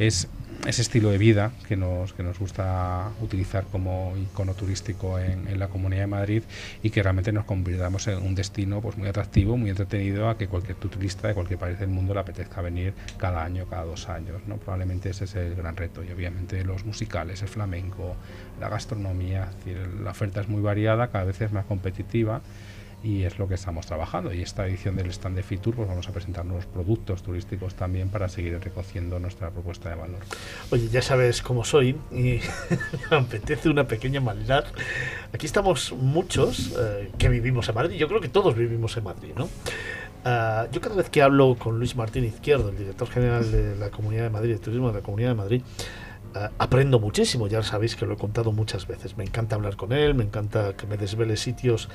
es 0.00 0.26
ese 0.66 0.82
estilo 0.82 1.10
de 1.10 1.18
vida 1.18 1.52
que 1.66 1.76
nos, 1.76 2.12
que 2.12 2.22
nos 2.22 2.38
gusta 2.38 3.10
utilizar 3.20 3.64
como 3.64 4.14
icono 4.16 4.54
turístico 4.54 5.18
en, 5.18 5.48
en 5.48 5.58
la 5.58 5.68
Comunidad 5.68 6.02
de 6.02 6.06
Madrid 6.06 6.42
y 6.82 6.90
que 6.90 7.02
realmente 7.02 7.32
nos 7.32 7.44
convirtamos 7.44 8.06
en 8.06 8.18
un 8.18 8.34
destino 8.34 8.80
pues 8.80 8.96
muy 8.96 9.08
atractivo, 9.08 9.56
muy 9.56 9.70
entretenido 9.70 10.28
a 10.28 10.38
que 10.38 10.46
cualquier 10.46 10.76
turista 10.76 11.28
de 11.28 11.34
cualquier 11.34 11.58
país 11.58 11.78
del 11.80 11.88
mundo 11.88 12.14
le 12.14 12.20
apetezca 12.20 12.60
venir 12.60 12.94
cada 13.16 13.44
año, 13.44 13.66
cada 13.66 13.84
dos 13.84 14.08
años. 14.08 14.40
¿no? 14.46 14.56
Probablemente 14.56 15.10
ese 15.10 15.24
es 15.24 15.34
el 15.34 15.56
gran 15.56 15.76
reto 15.76 16.04
y 16.04 16.12
obviamente 16.12 16.64
los 16.64 16.84
musicales, 16.84 17.42
el 17.42 17.48
flamenco, 17.48 18.14
la 18.60 18.68
gastronomía, 18.68 19.50
la 20.02 20.10
oferta 20.12 20.40
es 20.40 20.48
muy 20.48 20.62
variada, 20.62 21.08
cada 21.08 21.24
vez 21.24 21.40
es 21.40 21.52
más 21.52 21.64
competitiva 21.66 22.40
y 23.02 23.24
es 23.24 23.38
lo 23.38 23.48
que 23.48 23.54
estamos 23.54 23.86
trabajando. 23.86 24.32
Y 24.32 24.42
esta 24.42 24.66
edición 24.66 24.96
del 24.96 25.10
stand 25.10 25.36
de 25.36 25.42
Fitur, 25.42 25.74
pues 25.74 25.88
vamos 25.88 26.08
a 26.08 26.12
presentar 26.12 26.44
nuevos 26.44 26.66
productos 26.66 27.22
turísticos 27.22 27.74
también 27.74 28.08
para 28.08 28.28
seguir 28.28 28.58
recogiendo 28.62 29.18
nuestra 29.18 29.50
propuesta 29.50 29.88
de 29.88 29.96
valor. 29.96 30.20
Oye, 30.70 30.88
ya 30.88 31.02
sabes 31.02 31.42
cómo 31.42 31.64
soy 31.64 31.96
y 32.12 32.40
me 33.10 33.16
apetece 33.16 33.68
una 33.68 33.86
pequeña 33.86 34.20
maldad. 34.20 34.64
Aquí 35.32 35.46
estamos 35.46 35.92
muchos 35.92 36.74
eh, 36.78 37.10
que 37.18 37.28
vivimos 37.28 37.68
en 37.68 37.74
Madrid. 37.74 37.96
Yo 37.96 38.08
creo 38.08 38.20
que 38.20 38.28
todos 38.28 38.54
vivimos 38.54 38.96
en 38.96 39.04
Madrid, 39.04 39.32
¿no? 39.36 39.48
Ah, 40.24 40.68
yo 40.70 40.80
cada 40.80 40.94
vez 40.94 41.10
que 41.10 41.20
hablo 41.20 41.56
con 41.58 41.78
Luis 41.78 41.96
Martín 41.96 42.24
Izquierdo, 42.24 42.68
el 42.68 42.78
director 42.78 43.08
general 43.08 43.50
de 43.50 43.74
la 43.76 43.90
Comunidad 43.90 44.24
de 44.24 44.30
Madrid, 44.30 44.52
de 44.52 44.58
Turismo 44.58 44.88
de 44.88 44.94
la 44.94 45.02
Comunidad 45.02 45.30
de 45.30 45.34
Madrid, 45.34 45.62
ah, 46.34 46.50
aprendo 46.58 46.98
muchísimo. 46.98 47.46
Ya 47.46 47.62
sabéis 47.62 47.96
que 47.96 48.06
lo 48.06 48.14
he 48.14 48.16
contado 48.16 48.52
muchas 48.52 48.86
veces. 48.86 49.16
Me 49.16 49.24
encanta 49.24 49.56
hablar 49.56 49.76
con 49.76 49.92
él, 49.92 50.14
me 50.14 50.24
encanta 50.24 50.74
que 50.76 50.86
me 50.86 50.96
desvele 50.96 51.36
sitios. 51.36 51.88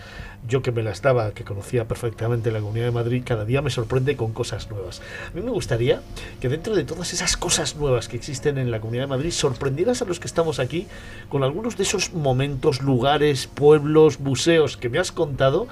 Yo 0.48 0.62
que 0.62 0.72
me 0.72 0.84
las 0.84 1.02
daba, 1.02 1.32
que 1.32 1.44
conocía 1.44 1.88
perfectamente 1.88 2.52
la 2.52 2.60
Comunidad 2.60 2.86
de 2.86 2.92
Madrid, 2.92 3.24
cada 3.26 3.46
día 3.46 3.62
me 3.62 3.70
sorprende 3.70 4.16
con 4.16 4.34
cosas 4.34 4.70
nuevas. 4.70 5.02
A 5.32 5.36
mí 5.36 5.42
me 5.42 5.52
gustaría 5.52 6.02
que 6.40 6.50
dentro 6.50 6.76
de 6.76 6.84
todas 6.84 7.14
esas 7.14 7.38
cosas 7.38 7.76
nuevas 7.76 8.08
que 8.08 8.18
existen 8.18 8.58
en 8.58 8.72
la 8.72 8.80
Comunidad 8.80 9.04
de 9.04 9.08
Madrid, 9.08 9.32
sorprendieras 9.32 10.02
a 10.02 10.06
los 10.06 10.20
que 10.20 10.28
estamos 10.28 10.60
aquí 10.60 10.88
con 11.30 11.44
algunos 11.44 11.78
de 11.78 11.84
esos 11.84 12.14
momentos, 12.14 12.82
lugares, 12.82 13.48
pueblos, 13.48 14.20
museos 14.20 14.78
que 14.78 14.90
me 14.90 15.00
has 15.00 15.12
contado 15.12 15.68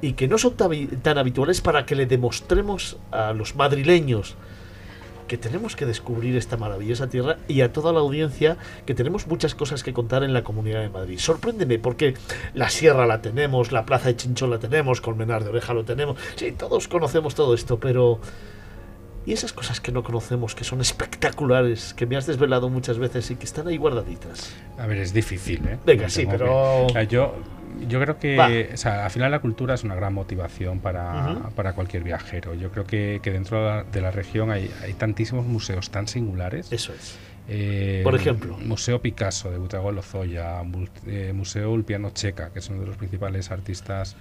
y 0.00 0.14
que 0.14 0.28
no 0.28 0.36
son 0.36 0.56
tan, 0.56 0.70
tan 1.02 1.16
habituales 1.16 1.60
para 1.60 1.86
que 1.86 1.94
le 1.94 2.06
demostremos 2.06 2.98
a 3.10 3.32
los 3.32 3.54
madrileños 3.54 4.36
que 5.32 5.38
tenemos 5.38 5.76
que 5.76 5.86
descubrir 5.86 6.36
esta 6.36 6.58
maravillosa 6.58 7.08
tierra 7.08 7.38
y 7.48 7.62
a 7.62 7.72
toda 7.72 7.90
la 7.94 8.00
audiencia 8.00 8.58
que 8.84 8.92
tenemos 8.94 9.26
muchas 9.28 9.54
cosas 9.54 9.82
que 9.82 9.94
contar 9.94 10.24
en 10.24 10.34
la 10.34 10.44
Comunidad 10.44 10.82
de 10.82 10.90
Madrid. 10.90 11.18
Sorpréndeme 11.18 11.78
porque 11.78 12.12
la 12.52 12.68
sierra 12.68 13.06
la 13.06 13.22
tenemos, 13.22 13.72
la 13.72 13.86
plaza 13.86 14.08
de 14.08 14.16
Chinchón 14.16 14.50
la 14.50 14.58
tenemos, 14.58 15.00
Colmenar 15.00 15.42
de 15.42 15.48
Oreja 15.48 15.72
lo 15.72 15.84
tenemos. 15.86 16.18
Sí, 16.36 16.52
todos 16.52 16.86
conocemos 16.86 17.34
todo 17.34 17.54
esto, 17.54 17.80
pero 17.80 18.20
y 19.24 19.32
esas 19.32 19.54
cosas 19.54 19.80
que 19.80 19.90
no 19.90 20.02
conocemos, 20.02 20.54
que 20.54 20.64
son 20.64 20.82
espectaculares, 20.82 21.94
que 21.94 22.04
me 22.04 22.18
has 22.18 22.26
desvelado 22.26 22.68
muchas 22.68 22.98
veces 22.98 23.30
y 23.30 23.36
que 23.36 23.46
están 23.46 23.66
ahí 23.68 23.78
guardaditas. 23.78 24.52
A 24.76 24.86
ver, 24.86 24.98
es 24.98 25.14
difícil, 25.14 25.66
¿eh? 25.66 25.78
Venga, 25.86 26.10
sí, 26.10 26.26
pero- 26.30 26.88
que- 26.92 27.06
yo, 27.06 27.34
yo 27.88 28.00
creo 28.00 28.18
que, 28.18 28.70
o 28.72 28.76
sea, 28.76 29.04
al 29.04 29.10
final 29.10 29.30
la 29.30 29.40
cultura 29.40 29.74
es 29.74 29.84
una 29.84 29.94
gran 29.94 30.14
motivación 30.14 30.80
para, 30.80 31.50
para 31.54 31.72
cualquier 31.74 32.02
viajero. 32.02 32.54
Yo 32.54 32.70
creo 32.70 32.84
que, 32.84 33.20
que 33.22 33.30
dentro 33.30 33.58
de 33.58 33.64
la, 33.64 33.84
de 33.84 34.00
la 34.00 34.10
región 34.10 34.50
hay, 34.50 34.70
hay 34.82 34.92
tantísimos 34.94 35.46
museos 35.46 35.90
tan 35.90 36.08
singulares. 36.08 36.72
Eso 36.72 36.92
es. 36.92 37.18
Eh, 37.48 38.00
Por 38.04 38.14
ejemplo. 38.14 38.56
Museo 38.58 39.00
Picasso 39.00 39.50
de 39.50 39.58
Butrago 39.58 39.90
Lozoya, 39.92 40.62
eh, 41.06 41.32
Museo 41.34 41.72
Ulpiano 41.72 42.10
Checa, 42.10 42.50
que 42.50 42.60
es 42.60 42.68
uno 42.68 42.80
de 42.80 42.86
los 42.86 42.96
principales 42.96 43.50
artistas 43.50 44.16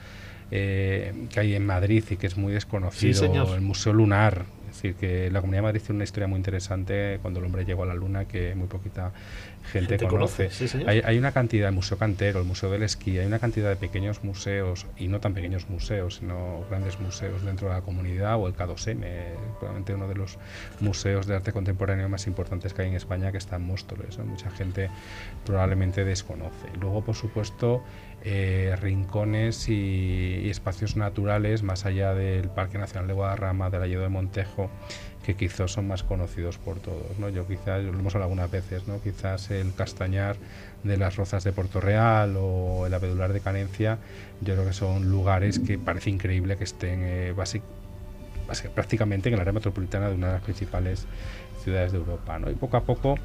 eh, 0.49 1.13
que 1.29 1.39
hay 1.39 1.55
en 1.55 1.65
Madrid 1.65 2.03
y 2.09 2.17
que 2.17 2.27
es 2.27 2.37
muy 2.37 2.51
desconocido. 2.53 3.13
señor. 3.13 3.49
El 3.55 3.61
Museo 3.61 3.93
Lunar, 3.93 4.45
es 4.71 4.77
decir, 4.77 4.95
que 4.95 5.29
la 5.29 5.41
Comunidad 5.41 5.59
de 5.59 5.67
Madrid 5.67 5.81
tiene 5.81 5.97
una 5.97 6.03
historia 6.05 6.27
muy 6.27 6.37
interesante 6.37 7.19
cuando 7.21 7.39
el 7.41 7.45
hombre 7.45 7.65
llegó 7.65 7.83
a 7.83 7.85
la 7.85 7.93
Luna 7.93 8.25
que 8.25 8.55
muy 8.55 8.67
poquita 8.67 9.11
gente, 9.71 9.97
Gente 9.97 10.07
conoce. 10.07 10.45
conoce, 10.45 10.57
sí, 10.57 10.67
señor. 10.69 10.89
hay, 10.89 11.01
hay 11.03 11.17
una 11.17 11.33
cantidad, 11.33 11.69
el 11.69 11.75
Museo 11.75 11.97
Cantero, 11.97 12.39
el 12.39 12.45
Museo 12.45 12.71
del 12.71 12.83
Esquí, 12.83 13.19
hay 13.19 13.25
una 13.25 13.39
cantidad 13.39 13.69
de 13.69 13.75
pequeños 13.75 14.23
museos, 14.23 14.87
y 14.97 15.07
no 15.07 15.19
tan 15.19 15.33
pequeños 15.33 15.69
museos, 15.69 16.15
sino 16.15 16.63
grandes 16.69 16.99
museos 16.99 17.43
dentro 17.43 17.67
de 17.67 17.73
la 17.75 17.81
comunidad, 17.81 18.37
o 18.37 18.47
el 18.47 18.55
K2M, 18.55 18.97
probablemente 19.59 19.93
uno 19.93 20.07
de 20.07 20.15
los 20.15 20.37
museos 20.79 21.27
de 21.27 21.35
arte 21.35 21.51
contemporáneo 21.51 22.07
más 22.09 22.25
importantes 22.27 22.73
que 22.73 22.83
hay 22.83 22.87
en 22.87 22.95
España, 22.95 23.31
que 23.31 23.37
está 23.37 23.57
en 23.57 23.63
Móstoles. 23.63 24.17
¿no? 24.17 24.25
Mucha 24.25 24.49
gente 24.51 24.89
probablemente 25.45 26.05
desconoce. 26.05 26.69
Luego, 26.79 27.03
por 27.03 27.15
supuesto, 27.15 27.83
eh, 28.23 28.75
rincones 28.79 29.67
y, 29.67 30.49
espacios 30.49 30.95
naturales 30.95 31.63
más 31.63 31.85
allá 31.85 32.13
del 32.13 32.49
Parque 32.49 32.77
Nacional 32.77 33.07
de 33.07 33.13
Guadarrama, 33.13 33.69
del 33.69 33.81
Alledo 33.81 34.03
de 34.03 34.09
Montejo, 34.09 34.69
que 35.25 35.35
quizás 35.35 35.71
son 35.71 35.87
más 35.87 36.03
conocidos 36.03 36.57
por 36.57 36.79
todos. 36.79 37.17
¿no? 37.19 37.29
Yo 37.29 37.47
quizás, 37.47 37.83
lo 37.83 37.89
hemos 37.89 38.13
hablado 38.15 38.31
algunas 38.31 38.51
veces, 38.51 38.87
¿no? 38.87 39.01
quizás 39.01 39.49
el 39.49 39.73
Castañar 39.73 40.35
de 40.83 40.97
las 40.97 41.15
Rozas 41.15 41.43
de 41.43 41.51
Puerto 41.51 41.81
Real 41.81 42.35
o 42.37 42.85
el 42.85 42.93
Abedular 42.93 43.33
de 43.33 43.39
Canencia, 43.39 43.97
yo 44.41 44.53
creo 44.53 44.65
que 44.65 44.73
son 44.73 45.09
lugares 45.09 45.59
que 45.59 45.77
parece 45.77 46.09
increíble 46.09 46.57
que 46.57 46.63
estén 46.63 47.01
eh, 47.03 47.33
prácticamente 48.73 49.29
en 49.29 49.35
el 49.35 49.41
área 49.41 49.53
metropolitana 49.53 50.09
de 50.09 50.15
una 50.15 50.27
de 50.27 50.33
las 50.33 50.41
principales 50.43 51.05
ciudades 51.61 51.91
de 51.91 51.97
Europa. 51.97 52.39
¿no? 52.39 52.49
Y 52.49 52.55
poco 52.55 52.77
a 52.77 52.83
poco 52.83 53.15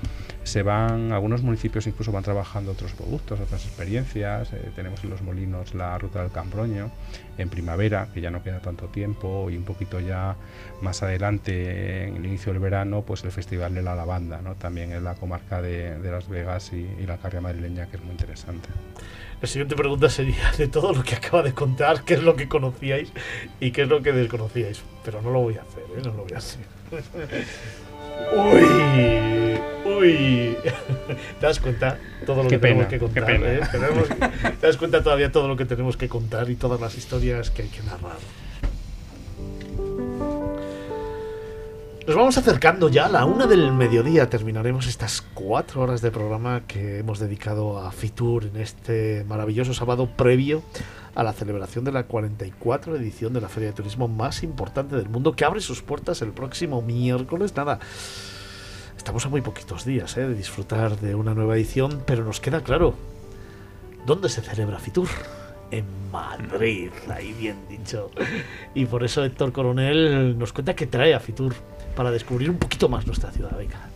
se 0.44 0.62
van, 0.62 1.12
algunos 1.12 1.42
municipios 1.42 1.86
incluso 1.86 2.12
van 2.12 2.22
trabajando 2.22 2.72
otros 2.72 2.92
productos, 2.92 3.40
otras 3.40 3.64
experiencias. 3.64 4.52
Eh, 4.52 4.70
tenemos 4.74 5.02
en 5.04 5.10
los 5.10 5.22
molinos 5.22 5.74
la 5.74 5.96
ruta 5.98 6.22
del 6.22 6.30
Cambroño 6.30 6.90
en 7.38 7.48
primavera, 7.48 8.08
que 8.12 8.20
ya 8.20 8.30
no 8.30 8.42
queda 8.42 8.60
tanto 8.60 8.86
tiempo, 8.86 9.50
y 9.50 9.56
un 9.56 9.64
poquito 9.64 10.00
ya 10.00 10.36
más 10.80 11.02
adelante, 11.02 12.04
en 12.04 12.16
el 12.16 12.26
inicio 12.26 12.52
del 12.52 12.62
verano, 12.62 13.02
pues 13.02 13.24
el 13.24 13.30
Festival 13.30 13.74
de 13.74 13.82
la 13.82 13.94
Lavanda, 13.94 14.40
¿no? 14.40 14.54
también 14.54 14.92
en 14.92 15.04
la 15.04 15.14
comarca 15.14 15.60
de, 15.60 15.98
Las 16.02 16.28
Vegas 16.28 16.72
y, 16.72 16.76
y 16.76 17.06
la 17.06 17.18
carrera 17.18 17.42
madrileña, 17.42 17.86
que 17.86 17.96
es 17.96 18.02
muy 18.02 18.12
interesante. 18.12 18.68
La 19.40 19.48
siguiente 19.48 19.76
pregunta 19.76 20.08
sería, 20.08 20.50
de 20.56 20.66
todo 20.68 20.92
lo 20.92 21.02
que 21.02 21.14
acaba 21.14 21.42
de 21.42 21.52
contar, 21.52 22.04
¿qué 22.04 22.14
es 22.14 22.22
lo 22.22 22.36
que 22.36 22.48
conocíais 22.48 23.12
y 23.60 23.70
qué 23.70 23.82
es 23.82 23.88
lo 23.88 24.02
que 24.02 24.12
desconocíais? 24.12 24.82
Pero 25.04 25.20
no 25.20 25.30
lo 25.30 25.40
voy 25.40 25.56
a 25.56 25.62
hacer, 25.62 25.84
¿eh? 25.96 26.00
No 26.02 26.12
lo 26.12 26.24
voy 26.24 26.32
a 26.32 26.38
hacer. 26.38 26.64
Uy, 28.34 29.58
uy. 29.84 30.56
¿Te 31.40 31.46
das 31.46 31.60
cuenta 31.60 31.98
todo 32.24 32.42
lo 32.42 32.48
que 32.48 32.58
tenemos 32.58 32.86
que 32.86 32.98
contar? 32.98 33.30
¿eh? 33.30 33.60
¿Te 34.60 34.66
das 34.66 34.76
cuenta 34.76 35.02
todavía 35.02 35.30
todo 35.30 35.48
lo 35.48 35.56
que 35.56 35.64
tenemos 35.64 35.96
que 35.96 36.08
contar 36.08 36.50
y 36.50 36.56
todas 36.56 36.80
las 36.80 36.96
historias 36.96 37.50
que 37.50 37.62
hay 37.62 37.68
que 37.68 37.82
narrar? 37.82 38.16
Nos 42.06 42.14
vamos 42.14 42.38
acercando 42.38 42.88
ya 42.88 43.06
a 43.06 43.08
la 43.08 43.24
una 43.24 43.48
del 43.48 43.72
mediodía. 43.72 44.30
Terminaremos 44.30 44.86
estas 44.86 45.22
cuatro 45.34 45.82
horas 45.82 46.02
de 46.02 46.12
programa 46.12 46.62
que 46.68 47.00
hemos 47.00 47.18
dedicado 47.18 47.80
a 47.80 47.90
Fitur 47.90 48.44
en 48.44 48.60
este 48.60 49.24
maravilloso 49.26 49.74
sábado 49.74 50.08
previo 50.16 50.62
a 51.16 51.22
la 51.22 51.32
celebración 51.32 51.84
de 51.84 51.92
la 51.92 52.04
44 52.04 52.94
edición 52.94 53.32
de 53.32 53.40
la 53.40 53.48
Feria 53.48 53.70
de 53.70 53.74
Turismo 53.74 54.06
más 54.06 54.42
importante 54.42 54.96
del 54.96 55.08
mundo 55.08 55.34
que 55.34 55.44
abre 55.44 55.60
sus 55.60 55.82
puertas 55.82 56.20
el 56.20 56.30
próximo 56.30 56.82
miércoles. 56.82 57.56
Nada, 57.56 57.80
estamos 58.96 59.24
a 59.24 59.30
muy 59.30 59.40
poquitos 59.40 59.86
días 59.86 60.16
¿eh? 60.18 60.28
de 60.28 60.34
disfrutar 60.34 61.00
de 61.00 61.14
una 61.14 61.34
nueva 61.34 61.56
edición, 61.56 62.02
pero 62.06 62.22
nos 62.22 62.38
queda 62.38 62.60
claro 62.60 62.94
dónde 64.04 64.28
se 64.28 64.42
celebra 64.42 64.78
Fitur 64.78 65.08
en 65.70 65.86
Madrid, 66.12 66.90
ahí 67.08 67.32
bien 67.32 67.56
dicho. 67.68 68.10
Y 68.74 68.84
por 68.84 69.02
eso 69.02 69.24
Héctor 69.24 69.52
Coronel 69.52 70.38
nos 70.38 70.52
cuenta 70.52 70.76
que 70.76 70.86
trae 70.86 71.14
a 71.14 71.20
Fitur 71.20 71.54
para 71.96 72.10
descubrir 72.10 72.50
un 72.50 72.58
poquito 72.58 72.90
más 72.90 73.06
nuestra 73.06 73.32
ciudad. 73.32 73.56
Venga. 73.56 73.95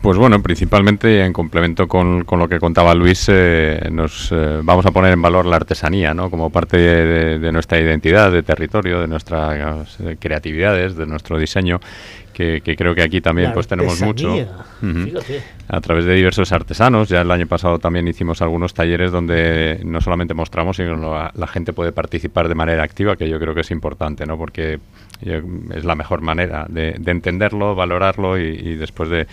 Pues 0.00 0.16
bueno, 0.16 0.40
principalmente 0.42 1.22
en 1.22 1.32
complemento 1.34 1.86
con, 1.86 2.24
con 2.24 2.38
lo 2.38 2.48
que 2.48 2.58
contaba 2.58 2.94
Luis, 2.94 3.26
eh, 3.28 3.86
nos 3.92 4.32
eh, 4.32 4.60
vamos 4.62 4.86
a 4.86 4.92
poner 4.92 5.12
en 5.12 5.20
valor 5.20 5.44
la 5.44 5.56
artesanía, 5.56 6.14
¿no? 6.14 6.30
Como 6.30 6.48
parte 6.48 6.78
de, 6.78 7.52
nuestra 7.52 7.78
identidad, 7.78 8.32
de 8.32 8.42
territorio, 8.42 9.00
de 9.00 9.06
nuestras 9.06 10.00
eh, 10.00 10.16
creatividades, 10.18 10.96
de 10.96 11.04
nuestro 11.04 11.38
diseño, 11.38 11.80
que, 12.32 12.62
creo 12.62 12.94
que 12.94 13.02
aquí 13.02 13.20
también 13.20 13.52
pues 13.52 13.68
tenemos 13.68 14.00
mucho. 14.00 14.34
A 15.68 15.80
través 15.82 16.06
de 16.06 16.14
diversos 16.14 16.50
artesanos, 16.52 17.10
ya 17.10 17.20
el 17.20 17.30
año 17.30 17.46
pasado 17.46 17.78
también 17.78 18.08
hicimos 18.08 18.40
algunos 18.40 18.72
talleres 18.72 19.12
donde 19.12 19.82
no 19.84 20.00
solamente 20.00 20.32
mostramos, 20.32 20.78
sino 20.78 20.96
la, 20.96 21.30
la 21.34 21.46
gente 21.46 21.74
puede 21.74 21.92
participar 21.92 22.48
de 22.48 22.54
manera 22.54 22.82
activa, 22.82 23.16
que 23.16 23.28
yo 23.28 23.38
creo 23.38 23.54
que 23.54 23.60
es 23.60 23.70
importante, 23.70 24.24
¿no? 24.24 24.38
Porque 24.38 24.80
es 25.22 25.84
la 25.84 25.94
mejor 25.94 26.22
manera 26.22 26.66
de, 26.68 26.98
entenderlo, 27.06 27.74
valorarlo 27.74 28.38
y, 28.38 28.76
después 28.76 29.10
de, 29.10 29.26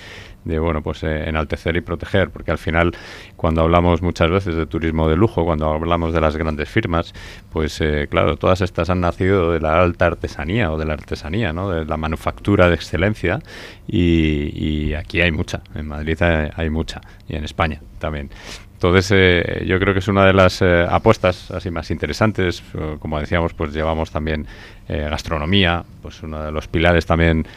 bueno 0.57 0.81
pues 0.81 1.03
eh, 1.03 1.27
enaltecer 1.27 1.75
y 1.75 1.81
proteger 1.81 2.29
porque 2.29 2.51
al 2.51 2.57
final 2.57 2.95
cuando 3.35 3.61
hablamos 3.61 4.01
muchas 4.01 4.29
veces 4.29 4.55
de 4.55 4.65
turismo 4.65 5.09
de 5.09 5.17
lujo 5.17 5.43
cuando 5.43 5.69
hablamos 5.69 6.13
de 6.13 6.21
las 6.21 6.37
grandes 6.37 6.69
firmas 6.69 7.13
pues 7.51 7.79
eh, 7.81 8.07
claro 8.09 8.37
todas 8.37 8.61
estas 8.61 8.89
han 8.89 9.01
nacido 9.01 9.51
de 9.51 9.59
la 9.59 9.81
alta 9.81 10.05
artesanía 10.05 10.71
o 10.71 10.77
de 10.77 10.85
la 10.85 10.93
artesanía 10.93 11.51
no 11.53 11.69
de 11.69 11.85
la 11.85 11.97
manufactura 11.97 12.69
de 12.69 12.75
excelencia 12.75 13.39
y, 13.87 14.93
aquí 14.93 15.21
hay 15.21 15.31
mucha 15.31 15.61
en 15.75 15.87
Madrid 15.87 16.17
hay 16.21 16.69
mucha 16.69 17.01
y 17.27 17.35
en 17.35 17.43
España 17.43 17.81
también 17.99 18.29
entonces, 18.73 19.09
eh, 19.11 19.65
yo 19.65 19.79
creo 19.79 19.93
que 19.93 20.01
es 20.01 20.07
una 20.07 20.23
de 20.23 20.33
las 20.33 20.61
apuestas 20.61 21.49
así 21.49 21.71
más 21.71 21.89
interesantes. 21.89 22.61
Como 22.99 23.19
decíamos, 23.19 23.55
pues 23.55 23.73
llevamos 23.73 24.11
también 24.11 24.45
gastronomía, 24.87 25.83
pues 26.03 26.21
uno 26.21 26.43
de 26.43 26.51
los 26.51 26.67
pilares 26.67 27.07
también 27.07 27.47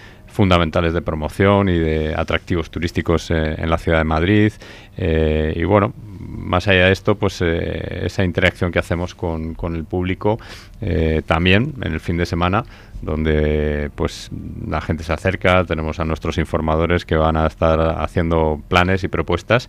fundamentales 0.40 0.94
de 0.94 1.02
promoción 1.02 1.68
y 1.68 1.78
de 1.78 2.14
atractivos 2.16 2.70
turísticos 2.70 3.30
en 3.30 3.68
la 3.68 3.76
ciudad 3.76 3.98
de 3.98 4.04
Madrid. 4.04 4.50
y 4.96 5.64
bueno, 5.64 5.92
más 6.18 6.66
allá 6.66 6.86
de 6.86 6.92
esto, 6.92 7.16
pues 7.16 7.42
esa 7.42 8.24
interacción 8.24 8.72
que 8.72 8.78
hacemos 8.78 9.14
con, 9.14 9.54
con 9.54 9.76
el 9.76 9.84
público 9.84 10.38
también 11.26 11.74
en 11.82 11.92
el 11.92 12.00
fin 12.00 12.16
de 12.16 12.24
semana 12.24 12.64
donde 13.02 13.90
pues 13.94 14.30
la 14.66 14.80
gente 14.80 15.04
se 15.04 15.12
acerca, 15.12 15.64
tenemos 15.64 16.00
a 16.00 16.04
nuestros 16.04 16.38
informadores 16.38 17.04
que 17.04 17.16
van 17.16 17.36
a 17.36 17.46
estar 17.46 17.80
haciendo 18.00 18.60
planes 18.68 19.04
y 19.04 19.08
propuestas 19.08 19.68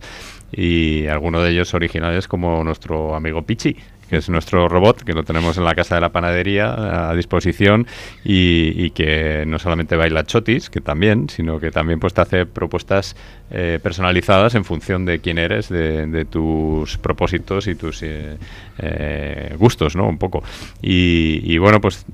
y 0.52 1.06
algunos 1.06 1.42
de 1.42 1.50
ellos 1.50 1.72
originales 1.74 2.28
como 2.28 2.62
nuestro 2.62 3.14
amigo 3.14 3.42
Pichi, 3.42 3.76
que 4.08 4.16
es 4.16 4.28
nuestro 4.28 4.68
robot, 4.68 5.02
que 5.04 5.14
lo 5.14 5.22
tenemos 5.22 5.56
en 5.56 5.64
la 5.64 5.74
casa 5.74 5.94
de 5.94 6.00
la 6.00 6.10
panadería 6.10 7.08
a 7.08 7.14
disposición 7.14 7.86
y, 8.24 8.90
que 8.90 9.44
no 9.46 9.58
solamente 9.58 9.96
baila 9.96 10.24
chotis, 10.24 10.68
que 10.68 10.80
también, 10.80 11.28
sino 11.30 11.58
que 11.58 11.70
también 11.70 11.98
pues 11.98 12.12
te 12.12 12.20
hace 12.20 12.46
propuestas 12.46 13.16
eh, 13.50 13.78
personalizadas 13.82 14.54
en 14.54 14.64
función 14.64 15.04
de 15.04 15.20
quién 15.20 15.38
eres, 15.38 15.68
de, 15.68 16.26
tus 16.30 16.98
propósitos 16.98 17.66
y 17.66 17.74
tus 17.74 18.02
eh, 18.02 18.36
eh, 18.78 19.54
gustos, 19.58 19.96
¿no? 19.96 20.08
Un 20.08 20.18
poco. 20.18 20.42
Y, 20.80 21.56
bueno, 21.58 21.80
pues 21.80 22.04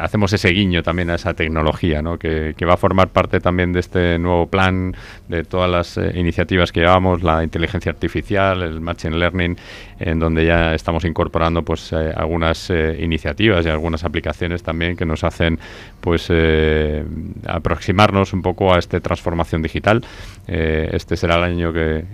hacemos 0.00 0.32
ese 0.32 0.48
guiño 0.50 0.82
también 0.82 1.10
a 1.10 1.14
esa 1.16 1.34
tecnología, 1.34 2.02
¿no? 2.02 2.18
Que, 2.18 2.54
va 2.66 2.74
a 2.74 2.76
formar 2.76 3.08
parte 3.08 3.38
también 3.38 3.72
de 3.72 3.80
este 3.80 4.18
nuevo 4.18 4.48
plan, 4.48 4.96
de 5.28 5.44
todas 5.44 5.70
las 5.70 5.96
iniciativas 6.16 6.72
que 6.72 6.80
llevamos, 6.80 7.22
la 7.22 7.44
inteligencia 7.44 7.92
artificial, 7.92 8.62
el 8.62 8.80
machine 8.80 9.16
learning, 9.16 9.56
en 10.00 10.18
donde 10.18 10.44
ya 10.44 10.74
estamos 10.74 11.04
incorporando 11.04 11.25
pues 11.30 11.92
eh, 11.92 12.12
algunas 12.14 12.70
eh, 12.70 12.98
iniciativas 13.00 13.64
y 13.66 13.68
algunas 13.68 14.04
aplicaciones 14.04 14.62
también 14.62 14.96
que 14.96 15.04
nos 15.04 15.24
hacen 15.24 15.58
pues 16.00 16.26
eh, 16.30 17.04
aproximarnos 17.46 18.32
un 18.32 18.42
poco 18.42 18.74
a 18.74 18.78
esta 18.78 19.00
transformación 19.00 19.62
digital. 19.62 20.04
este 20.46 21.16
será 21.16 21.36
el 21.36 21.42
año 21.42 21.72
que 21.72 22.04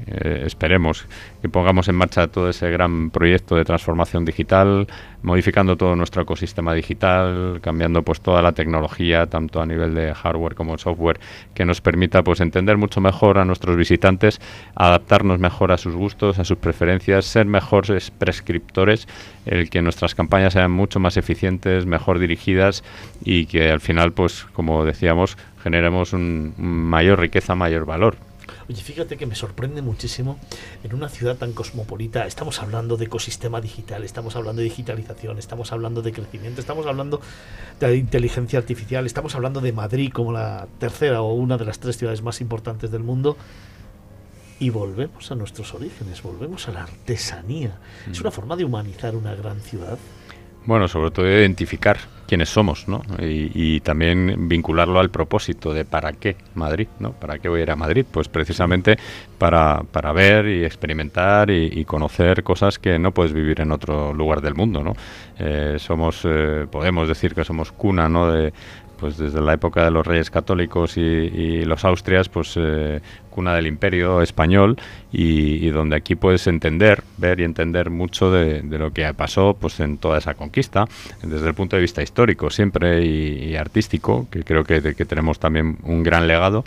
esperemos 0.46 1.06
que 1.40 1.48
pongamos 1.48 1.88
en 1.88 1.96
marcha 1.96 2.28
todo 2.28 2.48
ese 2.48 2.70
gran 2.70 3.10
proyecto 3.10 3.56
de 3.56 3.64
transformación 3.64 4.24
digital, 4.24 4.86
modificando 5.22 5.76
todo 5.76 5.96
nuestro 5.96 6.22
ecosistema 6.22 6.74
digital, 6.74 7.60
cambiando 7.60 8.02
pues 8.02 8.20
toda 8.20 8.42
la 8.42 8.52
tecnología, 8.52 9.26
tanto 9.26 9.60
a 9.60 9.66
nivel 9.66 9.94
de 9.94 10.14
hardware 10.14 10.54
como 10.54 10.78
software, 10.78 11.20
que 11.54 11.64
nos 11.64 11.80
permita 11.80 12.22
pues 12.22 12.40
entender 12.40 12.76
mucho 12.76 13.00
mejor 13.00 13.38
a 13.38 13.44
nuestros 13.44 13.76
visitantes, 13.76 14.40
adaptarnos 14.74 15.38
mejor 15.38 15.72
a 15.72 15.78
sus 15.78 15.94
gustos, 15.94 16.38
a 16.38 16.44
sus 16.44 16.58
preferencias, 16.58 17.24
ser 17.24 17.46
mejores 17.46 18.10
prescriptores, 18.10 19.08
el 19.46 19.70
que 19.70 19.82
nuestras 19.82 20.14
campañas 20.14 20.52
sean 20.52 20.70
mucho 20.70 21.00
más 21.00 21.16
eficientes, 21.16 21.86
mejor 21.86 22.18
dirigidas 22.18 22.84
y 23.24 23.46
que 23.46 23.70
al 23.70 23.80
final 23.80 24.12
pues 24.12 24.46
como 24.52 24.84
decíamos 24.84 25.36
generemos 25.62 26.12
un 26.12 26.54
mayor 26.56 27.20
riqueza, 27.20 27.54
mayor 27.54 27.86
valor. 27.86 28.16
Oye, 28.72 28.82
fíjate 28.82 29.18
que 29.18 29.26
me 29.26 29.34
sorprende 29.34 29.82
muchísimo 29.82 30.38
en 30.82 30.94
una 30.94 31.10
ciudad 31.10 31.36
tan 31.36 31.52
cosmopolita. 31.52 32.26
Estamos 32.26 32.62
hablando 32.62 32.96
de 32.96 33.04
ecosistema 33.04 33.60
digital, 33.60 34.02
estamos 34.02 34.34
hablando 34.34 34.62
de 34.62 34.64
digitalización, 34.64 35.38
estamos 35.38 35.72
hablando 35.72 36.00
de 36.00 36.10
crecimiento, 36.10 36.62
estamos 36.62 36.86
hablando 36.86 37.20
de 37.80 37.96
inteligencia 37.96 38.58
artificial, 38.58 39.04
estamos 39.04 39.34
hablando 39.34 39.60
de 39.60 39.74
Madrid 39.74 40.10
como 40.10 40.32
la 40.32 40.68
tercera 40.78 41.20
o 41.20 41.34
una 41.34 41.58
de 41.58 41.66
las 41.66 41.80
tres 41.80 41.98
ciudades 41.98 42.22
más 42.22 42.40
importantes 42.40 42.90
del 42.90 43.02
mundo. 43.02 43.36
Y 44.58 44.70
volvemos 44.70 45.30
a 45.30 45.34
nuestros 45.34 45.74
orígenes, 45.74 46.22
volvemos 46.22 46.66
a 46.68 46.72
la 46.72 46.84
artesanía. 46.84 47.78
Es 48.10 48.22
una 48.22 48.30
forma 48.30 48.56
de 48.56 48.64
humanizar 48.64 49.14
una 49.14 49.34
gran 49.34 49.60
ciudad. 49.60 49.98
Bueno, 50.64 50.86
sobre 50.88 51.10
todo 51.10 51.26
identificar 51.26 51.98
quiénes 52.32 52.48
somos, 52.48 52.88
¿no? 52.88 53.02
Y, 53.20 53.80
también 53.80 54.48
vincularlo 54.48 55.00
al 55.00 55.10
propósito 55.10 55.74
de 55.74 55.84
para 55.84 56.12
qué 56.14 56.36
Madrid, 56.54 56.88
¿no? 56.98 57.12
¿Para 57.12 57.38
qué 57.38 57.50
voy 57.50 57.60
a 57.60 57.62
ir 57.64 57.70
a 57.70 57.76
Madrid? 57.76 58.06
Pues 58.10 58.28
precisamente 58.28 58.96
para, 59.36 59.82
para 59.90 60.12
ver 60.12 60.46
y 60.46 60.64
experimentar 60.64 61.50
y, 61.50 61.84
conocer 61.84 62.42
cosas 62.42 62.78
que 62.78 62.98
no 62.98 63.12
puedes 63.12 63.34
vivir 63.34 63.60
en 63.60 63.70
otro 63.70 64.14
lugar 64.14 64.40
del 64.40 64.54
mundo, 64.54 64.82
¿no? 64.82 64.94
Eh, 65.38 65.76
somos, 65.78 66.22
eh, 66.24 66.66
podemos 66.70 67.06
decir 67.06 67.34
que 67.34 67.44
somos 67.44 67.70
cuna, 67.70 68.08
¿no? 68.08 68.32
De, 68.32 68.54
pues 69.02 69.18
desde 69.18 69.40
la 69.40 69.54
época 69.54 69.84
de 69.84 69.90
los 69.90 70.06
reyes 70.06 70.30
católicos 70.30 70.96
y, 70.96 71.64
los 71.64 71.84
austrias, 71.84 72.28
pues 72.28 72.54
eh, 72.54 73.00
cuna 73.30 73.52
del 73.56 73.66
imperio 73.66 74.22
español 74.22 74.76
y, 75.10 75.68
donde 75.70 75.96
aquí 75.96 76.14
puedes 76.14 76.46
entender, 76.46 77.02
ver 77.16 77.40
y 77.40 77.42
entender 77.42 77.90
mucho 77.90 78.30
de, 78.30 78.62
lo 78.62 78.92
que 78.92 79.12
pasó 79.12 79.56
pues 79.60 79.80
en 79.80 79.98
toda 79.98 80.18
esa 80.18 80.34
conquista, 80.34 80.84
desde 81.20 81.48
el 81.48 81.54
punto 81.54 81.74
de 81.74 81.82
vista 81.82 82.00
histórico 82.00 82.48
siempre 82.48 83.04
y, 83.04 83.56
artístico, 83.56 84.28
que 84.30 84.44
creo 84.44 84.62
que, 84.62 84.94
que 84.94 85.04
tenemos 85.04 85.40
también 85.40 85.78
un 85.82 86.04
gran 86.04 86.28
legado 86.28 86.62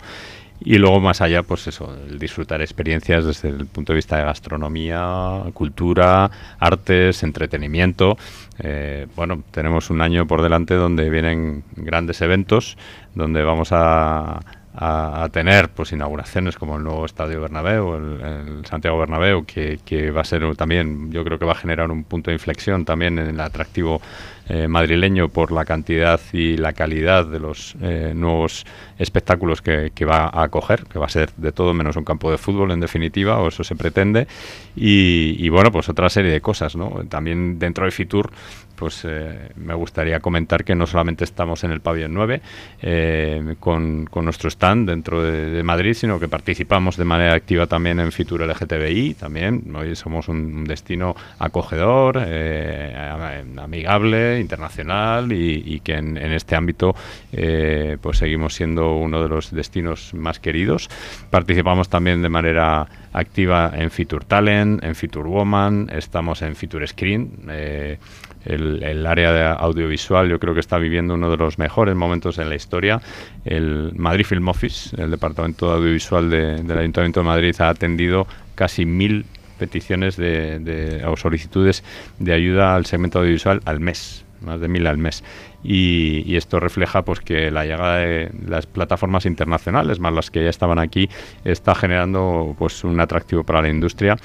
y 0.60 0.78
luego 0.78 1.00
más 1.00 1.20
allá, 1.20 1.42
pues 1.42 1.66
eso, 1.66 1.94
el 2.08 2.18
disfrutar 2.18 2.60
experiencias 2.60 3.24
desde 3.24 3.48
el 3.48 3.66
punto 3.66 3.92
de 3.92 3.96
vista 3.96 4.16
de 4.16 4.24
gastronomía, 4.24 5.42
cultura, 5.52 6.30
artes, 6.58 7.22
entretenimiento. 7.22 8.16
Eh, 8.58 9.06
bueno, 9.16 9.42
tenemos 9.50 9.90
un 9.90 10.00
año 10.00 10.26
por 10.26 10.42
delante 10.42 10.74
donde 10.74 11.10
vienen 11.10 11.64
grandes 11.76 12.20
eventos, 12.22 12.76
donde 13.14 13.42
vamos 13.42 13.68
a, 13.72 14.40
a, 14.78 15.28
tener 15.32 15.70
pues 15.70 15.92
inauguraciones 15.92 16.56
como 16.56 16.76
el 16.76 16.84
nuevo 16.84 17.06
Estadio 17.06 17.40
Bernabéu, 17.40 17.94
el, 17.94 18.66
Santiago 18.66 18.98
Bernabéu, 18.98 19.44
que, 19.44 19.80
que 19.84 20.10
va 20.10 20.20
a 20.20 20.24
ser 20.24 20.54
también, 20.56 21.10
yo 21.10 21.24
creo 21.24 21.38
que 21.38 21.46
va 21.46 21.52
a 21.52 21.56
generar 21.56 21.90
un 21.90 22.04
punto 22.04 22.30
de 22.30 22.34
inflexión 22.34 22.84
también 22.84 23.18
en 23.18 23.28
el 23.28 23.40
atractivo 23.40 24.00
eh, 24.48 24.68
madrileño 24.68 25.28
por 25.28 25.50
la 25.50 25.64
cantidad 25.64 26.20
y 26.32 26.56
la 26.56 26.72
calidad 26.72 27.26
de 27.26 27.40
los 27.40 27.74
eh, 27.80 28.12
nuevos 28.14 28.64
espectáculos 28.98 29.62
que, 29.62 29.92
que 29.94 30.04
va 30.04 30.26
a 30.26 30.44
acoger, 30.44 30.84
que 30.84 30.98
va 30.98 31.06
a 31.06 31.10
ser 31.10 31.30
de 31.36 31.52
todo 31.52 31.74
menos 31.74 31.96
un 31.96 32.04
campo 32.04 32.30
de 32.30 32.38
fútbol 32.38 32.70
en 32.70 32.80
definitiva, 32.80 33.40
o 33.40 33.48
eso 33.48 33.64
se 33.64 33.74
pretende. 33.74 34.28
Y 34.76 35.48
bueno, 35.48 35.72
pues 35.72 35.88
otra 35.88 36.10
serie 36.10 36.30
de 36.30 36.40
cosas, 36.40 36.76
¿no? 36.76 37.02
También 37.08 37.58
dentro 37.58 37.86
de 37.86 37.90
Fitur, 37.90 38.30
pues 38.76 39.02
eh, 39.04 39.50
me 39.56 39.74
gustaría 39.74 40.20
comentar 40.20 40.64
que 40.64 40.74
no 40.74 40.86
solamente 40.86 41.24
estamos 41.24 41.64
en 41.64 41.72
el 41.72 41.80
pabellón 41.80 42.14
9 42.14 42.40
eh, 42.82 43.56
con, 43.58 44.06
con 44.06 44.24
nuestro 44.24 44.48
stand 44.48 44.88
dentro 44.88 45.22
de, 45.22 45.62
Madrid, 45.62 45.94
sino 45.94 46.20
que 46.20 46.28
participamos 46.28 46.96
de 46.96 47.04
manera 47.04 47.34
activa 47.34 47.66
también 47.66 47.98
en 47.98 48.12
Fitur 48.12 48.42
LGTBI, 48.42 49.14
también. 49.14 49.74
Hoy 49.74 49.96
somos 49.96 50.28
un, 50.28 50.64
destino 50.64 51.16
acogedor, 51.38 52.22
eh, 52.24 52.94
am- 52.96 53.58
amigable, 53.58 54.38
internacional 54.38 55.32
y, 55.32 55.62
y 55.66 55.80
que 55.80 55.94
en, 55.94 56.16
en 56.16 56.32
este 56.32 56.54
ámbito 56.54 56.94
eh, 57.32 57.96
pues 58.00 58.18
seguimos 58.18 58.54
siendo 58.54 58.96
uno 58.96 59.22
de 59.22 59.28
los 59.28 59.50
destinos 59.50 60.14
más 60.14 60.38
queridos. 60.38 60.88
Participamos 61.30 61.88
también 61.88 62.22
de 62.22 62.28
manera 62.28 62.86
activa 63.18 63.72
en 63.74 63.90
Fitur 63.90 64.24
Talent, 64.24 64.82
en 64.84 64.94
Fitur 64.94 65.26
Woman, 65.26 65.88
estamos 65.92 66.42
en 66.42 66.54
Fitur 66.54 66.86
Screen. 66.86 67.30
eh, 67.50 67.98
el, 68.44 69.04
área 69.06 69.32
de 69.32 69.42
audiovisual 69.44 70.28
yo 70.28 70.38
creo 70.38 70.54
que 70.54 70.60
está 70.60 70.78
viviendo 70.78 71.14
uno 71.14 71.28
de 71.30 71.36
los 71.36 71.58
mejores 71.58 71.96
momentos 71.96 72.38
en 72.38 72.48
la 72.48 72.54
historia. 72.54 73.00
El 73.44 73.90
Madrid 73.96 74.24
Film 74.24 74.46
Office, 74.48 74.94
el 75.02 75.10
departamento 75.10 75.68
de 75.70 75.76
audiovisual 75.78 76.30
de- 76.30 76.62
del 76.62 76.78
Ayuntamiento 76.78 77.20
de 77.20 77.26
Madrid, 77.26 77.56
ha 77.58 77.70
atendido 77.70 78.28
casi 78.54 78.86
mil 78.86 79.24
peticiones 79.58 80.16
de, 80.16 80.58
de- 80.60 81.04
o 81.06 81.16
solicitudes 81.16 81.82
de 82.20 82.32
ayuda 82.34 82.74
al 82.76 82.86
segmento 82.86 83.18
audiovisual 83.18 83.62
al 83.64 83.80
mes, 83.80 84.24
más 84.46 84.60
de 84.60 84.68
mil 84.68 84.86
al 84.86 84.96
mes. 84.96 85.22
Y, 85.62 86.22
y 86.24 86.36
esto 86.36 86.60
refleja 86.60 87.02
pues 87.02 87.20
que 87.20 87.50
la 87.50 87.64
llegada 87.64 87.98
de 87.98 88.30
las 88.46 88.66
plataformas 88.66 89.26
internacionales, 89.26 90.00
más 90.00 90.12
las 90.12 90.30
que 90.30 90.42
ya 90.42 90.50
estaban 90.50 90.78
aquí, 90.78 91.10
está 91.44 91.74
generando 91.74 92.54
pues 92.58 92.84
un 92.84 93.00
atractivo 93.00 93.44
para 93.44 93.62
la 93.62 93.68
industria 93.68 94.16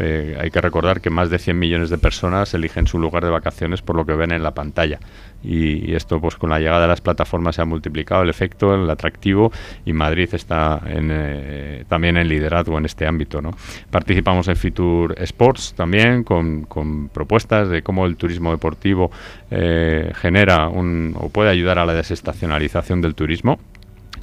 eh, 0.00 0.38
hay 0.40 0.52
que 0.52 0.60
recordar 0.60 1.00
que 1.00 1.10
más 1.10 1.28
de 1.28 1.40
100 1.40 1.58
millones 1.58 1.90
de 1.90 1.98
personas 1.98 2.54
eligen 2.54 2.86
su 2.86 3.00
lugar 3.00 3.24
de 3.24 3.30
vacaciones 3.30 3.82
por 3.82 3.96
lo 3.96 4.06
que 4.06 4.12
ven 4.12 4.30
en 4.30 4.44
la 4.44 4.54
pantalla. 4.54 5.00
Y, 5.42 5.94
esto, 5.94 6.20
pues 6.20 6.36
con 6.36 6.50
la 6.50 6.58
llegada 6.58 6.82
de 6.82 6.88
las 6.88 7.00
plataformas, 7.00 7.56
se 7.56 7.62
ha 7.62 7.64
multiplicado 7.64 8.22
el 8.22 8.30
efecto, 8.30 8.74
el 8.74 8.88
atractivo, 8.90 9.52
y 9.84 9.92
Madrid 9.92 10.28
está 10.32 10.80
eh, 10.86 11.84
también 11.88 12.16
en 12.16 12.28
liderazgo 12.28 12.76
en 12.78 12.84
este 12.84 13.06
ámbito. 13.06 13.40
¿no? 13.40 13.52
Participamos 13.90 14.48
en 14.48 14.56
Fitur 14.56 15.14
Sports 15.18 15.74
también, 15.76 16.24
con, 16.24 16.64
con 16.64 17.08
propuestas 17.08 17.68
de 17.68 17.82
cómo 17.82 18.06
el 18.06 18.16
turismo 18.16 18.50
deportivo 18.50 19.10
eh, 19.50 20.12
genera 20.16 20.68
un, 20.68 21.14
o 21.18 21.28
puede 21.28 21.50
ayudar 21.50 21.78
a 21.78 21.86
la 21.86 21.94
desestacionalización 21.94 23.00
del 23.00 23.14
turismo 23.14 23.58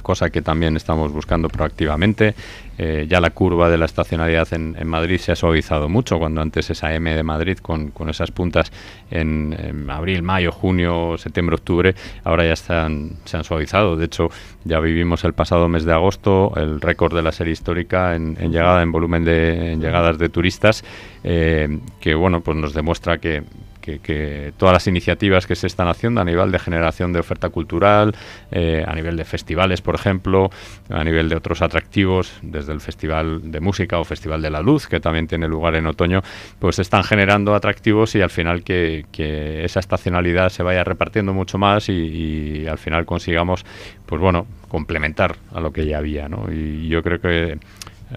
cosa 0.06 0.30
que 0.30 0.40
también 0.40 0.76
estamos 0.76 1.10
buscando 1.10 1.48
proactivamente. 1.48 2.36
Eh, 2.78 3.06
ya 3.08 3.20
la 3.20 3.30
curva 3.30 3.68
de 3.68 3.76
la 3.76 3.86
estacionalidad 3.86 4.46
en, 4.52 4.86
Madrid 4.86 5.18
se 5.18 5.32
ha 5.32 5.34
suavizado 5.34 5.88
mucho, 5.88 6.20
cuando 6.20 6.42
antes 6.42 6.70
esa 6.70 6.94
M 6.94 7.12
de 7.12 7.24
Madrid 7.24 7.58
con, 7.58 7.90
con 7.90 8.08
esas 8.08 8.30
puntas 8.30 8.70
en, 9.10 9.90
abril, 9.90 10.22
mayo, 10.22 10.52
junio, 10.52 11.18
septiembre, 11.18 11.56
octubre, 11.56 11.96
ahora 12.22 12.44
ya 12.44 12.52
están, 12.52 13.16
se 13.24 13.36
han 13.36 13.42
suavizado. 13.42 13.96
De 13.96 14.04
hecho, 14.04 14.28
ya 14.64 14.78
vivimos 14.78 15.24
el 15.24 15.32
pasado 15.32 15.68
mes 15.68 15.84
de 15.84 15.92
agosto 15.92 16.52
el 16.54 16.80
récord 16.80 17.12
de 17.12 17.22
la 17.22 17.32
serie 17.32 17.54
histórica 17.54 18.14
en, 18.14 18.36
llegada, 18.36 18.82
en 18.82 18.92
volumen 18.92 19.24
de 19.24 19.76
llegadas 19.80 20.18
de 20.18 20.28
turistas, 20.28 20.84
eh, 21.24 21.80
que 21.98 22.14
bueno, 22.14 22.42
pues 22.42 22.56
nos 22.56 22.74
demuestra 22.74 23.18
que 23.18 23.42
que, 23.86 24.52
todas 24.56 24.72
las 24.72 24.86
iniciativas 24.86 25.46
que 25.46 25.54
se 25.54 25.66
están 25.66 25.88
haciendo 25.88 26.20
a 26.20 26.24
nivel 26.24 26.50
de 26.50 26.58
generación 26.58 27.12
de 27.12 27.20
oferta 27.20 27.48
cultural, 27.48 28.14
eh, 28.50 28.84
a 28.86 28.94
nivel 28.94 29.16
de 29.16 29.24
festivales, 29.24 29.80
por 29.80 29.94
ejemplo, 29.94 30.50
a 30.90 31.04
nivel 31.04 31.28
de 31.28 31.36
otros 31.36 31.62
atractivos, 31.62 32.32
desde 32.42 32.72
el 32.72 32.80
Festival 32.80 33.50
de 33.50 33.60
Música 33.60 33.98
o 33.98 34.04
Festival 34.04 34.42
de 34.42 34.50
la 34.50 34.60
Luz, 34.60 34.86
que 34.86 35.00
también 35.00 35.26
tiene 35.26 35.48
lugar 35.48 35.74
en 35.76 35.86
otoño, 35.86 36.22
pues 36.58 36.78
están 36.78 37.04
generando 37.04 37.54
atractivos 37.54 38.14
y 38.14 38.20
al 38.20 38.30
final 38.30 38.62
que, 38.62 39.06
que 39.12 39.64
esa 39.64 39.80
estacionalidad 39.80 40.48
se 40.48 40.62
vaya 40.62 40.84
repartiendo 40.84 41.32
mucho 41.32 41.58
más 41.58 41.88
y, 41.88 41.92
y 41.92 42.66
al 42.66 42.78
final 42.78 43.06
consigamos, 43.06 43.64
pues 44.06 44.20
bueno, 44.20 44.46
complementar 44.68 45.36
a 45.52 45.60
lo 45.60 45.72
que 45.72 45.86
ya 45.86 45.98
había, 45.98 46.28
¿no? 46.28 46.52
Y 46.52 46.88
yo 46.88 47.02
creo 47.02 47.20
que 47.20 47.58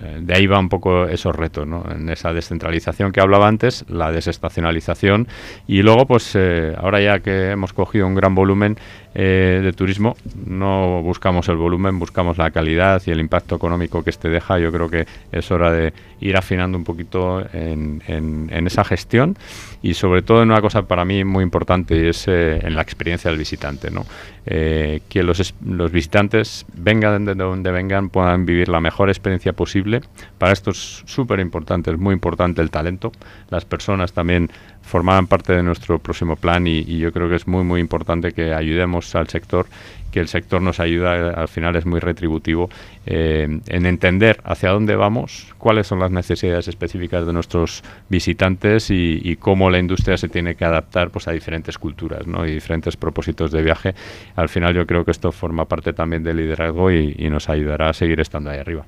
eh, 0.01 0.19
de 0.22 0.35
ahí 0.35 0.45
va 0.45 0.59
un 0.59 0.69
poco 0.69 1.06
esos 1.06 1.35
retos, 1.35 1.66
¿no? 1.66 1.84
En 1.90 2.09
esa 2.09 2.32
descentralización 2.32 3.11
que 3.11 3.22
hablaba 3.22 3.48
antes, 3.48 3.85
la 3.88 4.11
desestacionalización 4.11 5.27
y 5.68 5.82
luego, 5.82 6.06
pues 6.06 6.35
eh, 6.35 6.76
ahora 6.77 7.01
ya 7.01 7.19
que 7.19 7.51
hemos 7.51 7.74
cogido 7.74 8.06
un 8.06 8.16
gran 8.16 8.35
volumen 8.35 8.77
eh, 9.16 9.60
de 9.64 9.74
turismo, 9.74 10.16
no 10.46 11.02
buscamos 11.02 11.48
el 11.50 11.56
volumen, 11.58 11.98
buscamos 12.00 12.38
la 12.38 12.52
calidad 12.52 13.02
y 13.06 13.12
el 13.12 13.20
impacto 13.20 13.56
económico 13.56 14.04
que 14.04 14.10
este 14.12 14.30
deja. 14.30 14.60
Yo 14.60 14.72
creo 14.72 14.90
que 14.90 15.06
es 15.32 15.50
hora 15.52 15.72
de 15.72 15.94
ir 16.22 16.38
afinando 16.38 16.78
un 16.78 16.84
poquito 16.84 17.42
en, 17.54 18.04
en- 18.08 18.68
esa 18.68 18.84
gestión 18.84 19.36
y 19.82 19.94
sobre 19.96 20.22
todo 20.22 20.44
en 20.44 20.52
una 20.52 20.62
cosa 20.62 20.84
para 20.84 21.06
mí 21.06 21.24
muy 21.24 21.44
importante 21.44 21.96
y 21.98 22.08
es 22.10 22.28
eh, 22.28 22.60
en 22.62 22.76
la 22.76 22.82
experiencia 22.82 23.32
del 23.32 23.40
visitante, 23.40 23.90
¿no? 23.90 24.06
Eh, 24.46 25.02
que 25.10 25.24
los, 25.24 25.54
los 25.66 25.92
visitantes 25.92 26.66
vengan 26.74 27.26
de 27.26 27.36
donde 27.36 27.72
vengan 27.72 28.10
puedan 28.10 28.46
vivir 28.46 28.68
la 28.70 28.80
mejor 28.80 29.10
experiencia 29.10 29.54
posible. 29.54 30.02
Para 30.38 30.54
esto 30.54 30.72
es 30.72 31.04
súper 31.06 31.40
importante, 31.40 31.92
es 31.92 31.98
muy 31.98 32.14
importante 32.14 32.62
el 32.62 32.70
talento. 32.70 33.12
Las 33.50 33.66
personas 33.66 34.14
también 34.14 34.50
formarán 34.90 35.27
parte 35.27 35.53
de 35.53 35.61
nuestro 35.61 36.00
próximo 36.00 36.35
plan 36.35 36.66
y, 36.66 36.84
yo 36.98 37.14
creo 37.14 37.30
que 37.30 37.35
es 37.35 37.48
muy 37.48 37.64
muy 37.64 37.80
importante 37.80 38.32
que 38.32 38.53
ayudemos 38.53 39.14
al 39.16 39.27
sector 39.27 39.68
que 40.11 40.19
el 40.19 40.27
sector 40.27 40.61
nos 40.61 40.80
ayuda, 40.80 41.16
eh, 41.16 41.34
al 41.35 41.48
final 41.48 41.76
es 41.76 41.85
muy 41.85 42.00
retributivo, 42.00 42.69
eh, 43.06 43.59
en 43.68 43.85
entender 43.85 44.42
hacia 44.43 44.72
dónde 44.72 44.95
vamos, 44.95 45.53
cuáles 45.59 45.85
son 45.85 46.00
las 46.00 46.09
necesidades 46.09 46.68
específicas 46.68 47.27
de 47.27 47.34
nuestros 47.34 47.84
visitantes 48.09 48.90
y, 48.90 49.38
cómo 49.40 49.69
la 49.69 49.77
industria 49.77 50.18
se 50.18 50.27
tiene 50.27 50.56
que 50.56 50.66
adaptar 50.66 51.11
pues, 51.11 51.27
a 51.27 51.32
diferentes 51.32 51.77
culturas 51.77 52.26
¿no? 52.26 52.45
y 52.48 52.53
diferentes 52.53 52.98
propósitos 52.98 53.51
de 53.51 53.61
viaje. 53.61 53.93
Al 54.35 54.50
final 54.50 54.74
yo 54.74 54.88
creo 54.88 55.06
que 55.06 55.11
esto 55.11 55.32
forma 55.32 55.66
parte 55.66 55.93
también 55.93 56.24
del 56.24 56.38
liderazgo 56.38 56.92
y 56.92 57.30
nos 57.30 57.48
ayudará 57.48 57.90
a 57.90 57.93
seguir 57.93 58.19
estando 58.19 58.50
ahí 58.50 58.58
arriba. 58.58 58.85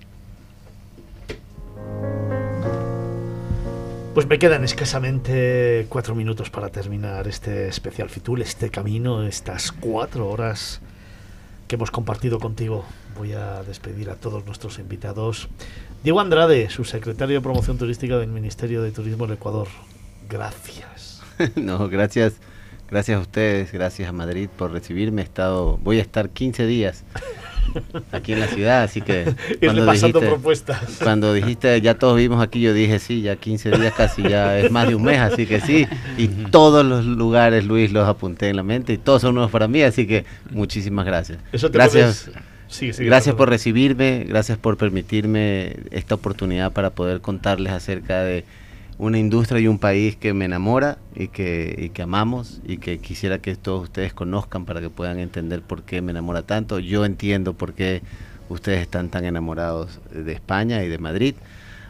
Pues 4.13 4.27
me 4.27 4.39
quedan 4.39 4.65
escasamente 4.65 5.85
cuatro 5.87 6.15
minutos 6.15 6.49
para 6.49 6.67
terminar 6.67 7.29
este 7.29 7.69
especial 7.69 8.09
Fitul, 8.09 8.41
este 8.41 8.69
camino, 8.69 9.23
estas 9.25 9.71
cuatro 9.71 10.27
horas 10.27 10.81
que 11.69 11.75
hemos 11.75 11.91
compartido 11.91 12.37
contigo. 12.37 12.83
Voy 13.17 13.31
a 13.31 13.63
despedir 13.63 14.09
a 14.09 14.15
todos 14.15 14.45
nuestros 14.45 14.79
invitados. 14.79 15.47
Diego 16.03 16.19
Andrade, 16.19 16.69
su 16.69 16.83
secretario 16.83 17.37
de 17.37 17.41
Promoción 17.41 17.77
Turística 17.77 18.17
del 18.17 18.31
Ministerio 18.31 18.81
de 18.81 18.91
Turismo 18.91 19.27
del 19.27 19.37
Ecuador. 19.37 19.69
Gracias. 20.29 21.21
no, 21.55 21.87
gracias, 21.87 22.33
gracias 22.89 23.17
a 23.17 23.21
ustedes, 23.21 23.71
gracias 23.71 24.09
a 24.09 24.11
Madrid 24.11 24.49
por 24.57 24.73
recibirme. 24.73 25.21
He 25.21 25.25
estado, 25.25 25.77
voy 25.77 25.99
a 25.99 26.01
estar 26.01 26.29
15 26.29 26.65
días 26.65 27.05
aquí 28.11 28.33
en 28.33 28.39
la 28.39 28.47
ciudad, 28.47 28.83
así 28.83 29.01
que 29.01 29.33
Irle 29.61 29.85
pasando 29.85 30.19
propuestas. 30.19 30.99
cuando 31.01 31.33
dijiste 31.33 31.79
ya 31.81 31.95
todos 31.95 32.17
vimos 32.17 32.41
aquí, 32.41 32.61
yo 32.61 32.73
dije 32.73 32.99
sí, 32.99 33.21
ya 33.21 33.35
15 33.35 33.71
días 33.71 33.93
casi 33.95 34.23
ya 34.23 34.57
es 34.59 34.71
más 34.71 34.87
de 34.87 34.95
un 34.95 35.03
mes, 35.03 35.19
así 35.19 35.45
que 35.45 35.61
sí. 35.61 35.87
Y 36.17 36.27
todos 36.27 36.85
los 36.85 37.05
lugares, 37.05 37.65
Luis, 37.65 37.91
los 37.91 38.07
apunté 38.07 38.49
en 38.49 38.57
la 38.57 38.63
mente 38.63 38.93
y 38.93 38.97
todos 38.97 39.21
son 39.21 39.35
nuevos 39.35 39.51
para 39.51 39.67
mí, 39.67 39.81
así 39.83 40.05
que 40.07 40.25
muchísimas 40.51 41.05
gracias. 41.05 41.39
Eso 41.51 41.69
te 41.71 41.77
gracias. 41.77 42.29
puedes- 42.29 42.51
gracias 42.99 43.35
por 43.35 43.49
recibirme, 43.49 44.25
gracias 44.27 44.57
por 44.57 44.77
permitirme 44.77 45.75
esta 45.91 46.15
oportunidad 46.15 46.71
para 46.71 46.89
poder 46.91 47.19
contarles 47.21 47.73
acerca 47.73 48.23
de 48.23 48.45
una 49.01 49.17
industria 49.17 49.59
y 49.59 49.67
un 49.67 49.79
país 49.79 50.15
que 50.15 50.31
me 50.31 50.45
enamora 50.45 50.99
y 51.15 51.29
que, 51.29 51.75
y 51.75 51.89
que 51.89 52.03
amamos 52.03 52.61
y 52.63 52.77
que 52.77 52.99
quisiera 52.99 53.39
que 53.39 53.55
todos 53.55 53.81
ustedes 53.85 54.13
conozcan 54.13 54.65
para 54.65 54.79
que 54.79 54.91
puedan 54.91 55.17
entender 55.17 55.63
por 55.63 55.81
qué 55.81 56.03
me 56.03 56.11
enamora 56.11 56.43
tanto. 56.43 56.77
Yo 56.77 57.03
entiendo 57.03 57.53
por 57.53 57.73
qué 57.73 58.03
ustedes 58.47 58.79
están 58.79 59.09
tan 59.09 59.25
enamorados 59.25 59.99
de 60.11 60.31
España 60.33 60.83
y 60.83 60.87
de 60.87 60.99
Madrid. 60.99 61.33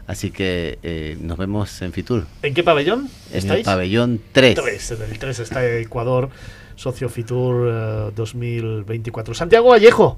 Así 0.07 0.31
que 0.31 0.79
eh, 0.83 1.17
nos 1.19 1.37
vemos 1.37 1.81
en 1.81 1.91
Fitur. 1.91 2.27
¿En 2.43 2.53
qué 2.53 2.63
pabellón 2.63 3.09
En 3.31 3.37
estáis? 3.39 3.59
el 3.59 3.65
pabellón 3.65 4.21
3. 4.31 4.55
Tres, 4.55 4.91
en 4.91 5.01
el 5.11 5.19
3 5.19 5.39
está 5.39 5.65
Ecuador, 5.79 6.29
Socio 6.77 7.09
Fitur 7.09 7.67
eh, 7.69 8.11
2024. 8.15 9.33
Santiago 9.33 9.67
Vallejo, 9.69 10.17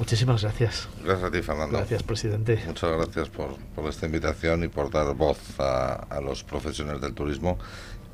muchísimas 0.00 0.42
gracias. 0.42 0.88
Gracias 1.04 1.28
a 1.28 1.30
ti, 1.30 1.42
Fernando. 1.42 1.76
Gracias, 1.78 2.02
presidente. 2.02 2.60
Muchas 2.66 2.90
gracias 2.90 3.28
por, 3.28 3.56
por 3.76 3.88
esta 3.88 4.06
invitación 4.06 4.64
y 4.64 4.68
por 4.68 4.90
dar 4.90 5.14
voz 5.14 5.38
a, 5.60 6.06
a 6.10 6.20
los 6.20 6.42
profesionales 6.42 7.00
del 7.00 7.14
turismo 7.14 7.58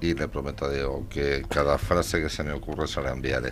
y 0.01 0.15
le 0.15 0.29
prometo 0.29 0.67
a 0.67 0.71
Diego 0.71 1.07
que 1.09 1.45
cada 1.49 1.79
frase 1.79 2.21
que 2.21 2.29
se 2.29 2.43
me 2.43 2.53
ocurre 2.53 2.87
se 2.87 3.01
la 3.01 3.13
enviaré. 3.13 3.51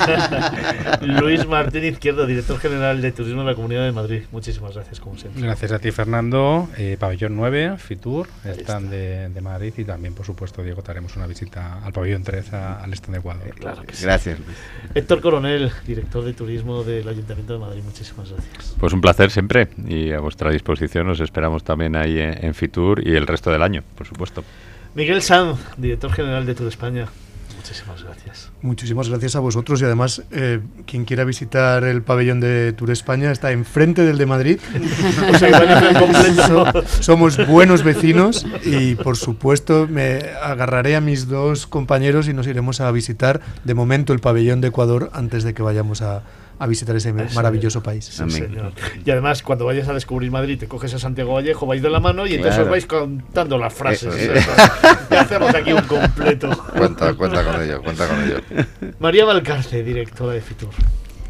Luis 1.00 1.46
Martín 1.46 1.84
Izquierdo, 1.84 2.26
director 2.26 2.58
general 2.58 3.00
de 3.00 3.12
Turismo 3.12 3.40
de 3.40 3.46
la 3.46 3.54
Comunidad 3.54 3.84
de 3.84 3.92
Madrid. 3.92 4.22
Muchísimas 4.30 4.74
gracias, 4.74 5.00
como 5.00 5.16
siempre. 5.16 5.42
Gracias 5.42 5.72
a 5.72 5.78
ti, 5.78 5.90
Fernando. 5.90 6.68
Eh, 6.76 6.96
pabellón 6.98 7.36
9, 7.36 7.78
Fitur, 7.78 8.28
stand 8.44 8.90
de, 8.90 9.28
de, 9.30 9.40
Madrid 9.40 9.72
y 9.76 9.84
también, 9.84 10.14
por 10.14 10.26
supuesto, 10.26 10.62
Diego, 10.62 10.82
te 10.82 10.90
haremos 10.90 11.16
una 11.16 11.26
visita 11.26 11.82
al 11.82 11.92
pabellón 11.92 12.22
3, 12.22 12.52
al 12.52 12.92
stand 12.92 13.14
de 13.14 13.18
Ecuador. 13.20 13.54
Claro 13.54 13.82
que 13.82 13.94
sí. 13.94 14.04
Gracias. 14.04 14.38
Héctor 14.94 15.20
Coronel, 15.22 15.72
director 15.86 16.24
de 16.24 16.34
Turismo 16.34 16.84
del 16.84 17.08
Ayuntamiento 17.08 17.54
de 17.54 17.58
Madrid. 17.58 17.82
Muchísimas 17.84 18.30
gracias. 18.30 18.74
Pues 18.78 18.92
un 18.92 19.00
placer 19.00 19.30
siempre 19.30 19.68
y 19.86 20.12
a 20.12 20.20
vuestra 20.20 20.50
disposición. 20.50 21.08
Os 21.08 21.20
esperamos 21.20 21.64
también 21.64 21.96
ahí 21.96 22.18
en, 22.18 22.44
en 22.44 22.54
Fitur 22.54 23.06
y 23.06 23.14
el 23.14 23.26
resto 23.26 23.50
del 23.50 23.62
año, 23.62 23.82
por 23.96 24.06
supuesto. 24.06 24.44
Miguel 24.94 25.22
Sanz, 25.22 25.58
director 25.76 26.12
general 26.12 26.46
de 26.46 26.54
Tour 26.54 26.68
España. 26.68 27.06
Muchísimas 27.56 28.02
gracias. 28.02 28.50
Muchísimas 28.60 29.08
gracias 29.08 29.36
a 29.36 29.40
vosotros 29.40 29.80
y 29.80 29.84
además 29.84 30.22
eh, 30.30 30.60
quien 30.86 31.04
quiera 31.04 31.24
visitar 31.24 31.82
el 31.84 32.02
pabellón 32.02 32.38
de 32.38 32.74
Tour 32.74 32.90
España 32.90 33.32
está 33.32 33.52
enfrente 33.52 34.02
del 34.02 34.18
de 34.18 34.26
Madrid. 34.26 34.60
o 35.34 35.38
sea, 35.38 36.46
so, 36.46 36.66
somos 37.00 37.46
buenos 37.46 37.82
vecinos 37.82 38.46
y 38.64 38.94
por 38.96 39.16
supuesto 39.16 39.88
me 39.88 40.20
agarraré 40.42 40.94
a 40.94 41.00
mis 41.00 41.26
dos 41.26 41.66
compañeros 41.66 42.28
y 42.28 42.34
nos 42.34 42.46
iremos 42.46 42.80
a 42.80 42.90
visitar 42.92 43.40
de 43.64 43.74
momento 43.74 44.12
el 44.12 44.20
pabellón 44.20 44.60
de 44.60 44.68
Ecuador 44.68 45.10
antes 45.14 45.42
de 45.42 45.54
que 45.54 45.62
vayamos 45.62 46.02
a, 46.02 46.22
a 46.58 46.66
visitar 46.66 46.94
ese 46.96 47.12
maravilloso 47.12 47.82
país. 47.82 48.04
Sí, 48.04 48.30
señor. 48.30 48.72
Y 49.04 49.10
además, 49.10 49.42
cuando 49.42 49.64
vayas 49.64 49.88
a 49.88 49.92
descubrir 49.94 50.30
Madrid, 50.30 50.58
te 50.58 50.68
coges 50.68 50.94
a 50.94 50.98
Santiago 50.98 51.34
Vallejo, 51.34 51.66
vais 51.66 51.82
de 51.82 51.90
la 51.90 52.00
mano 52.00 52.26
y 52.26 52.34
entonces 52.34 52.54
Claro. 52.54 52.64
os 52.64 52.70
vais 52.70 52.86
contando 52.86 53.58
las 53.58 53.74
frases. 53.74 54.14
Eh, 54.14 54.32
eh. 54.36 54.42
y 55.10 55.14
hacemos 55.14 55.54
aquí 55.54 55.72
un 55.72 55.82
completo. 55.82 56.50
Cuenta, 56.76 57.14
cuenta 57.14 57.44
con 57.44 57.60
ello, 57.62 57.82
cuenta 57.82 58.06
con 58.08 58.22
ello. 58.24 58.38
María 59.00 59.24
Valcarce, 59.24 59.82
directora 59.82 60.32
de 60.34 60.40
Fitur. 60.40 60.70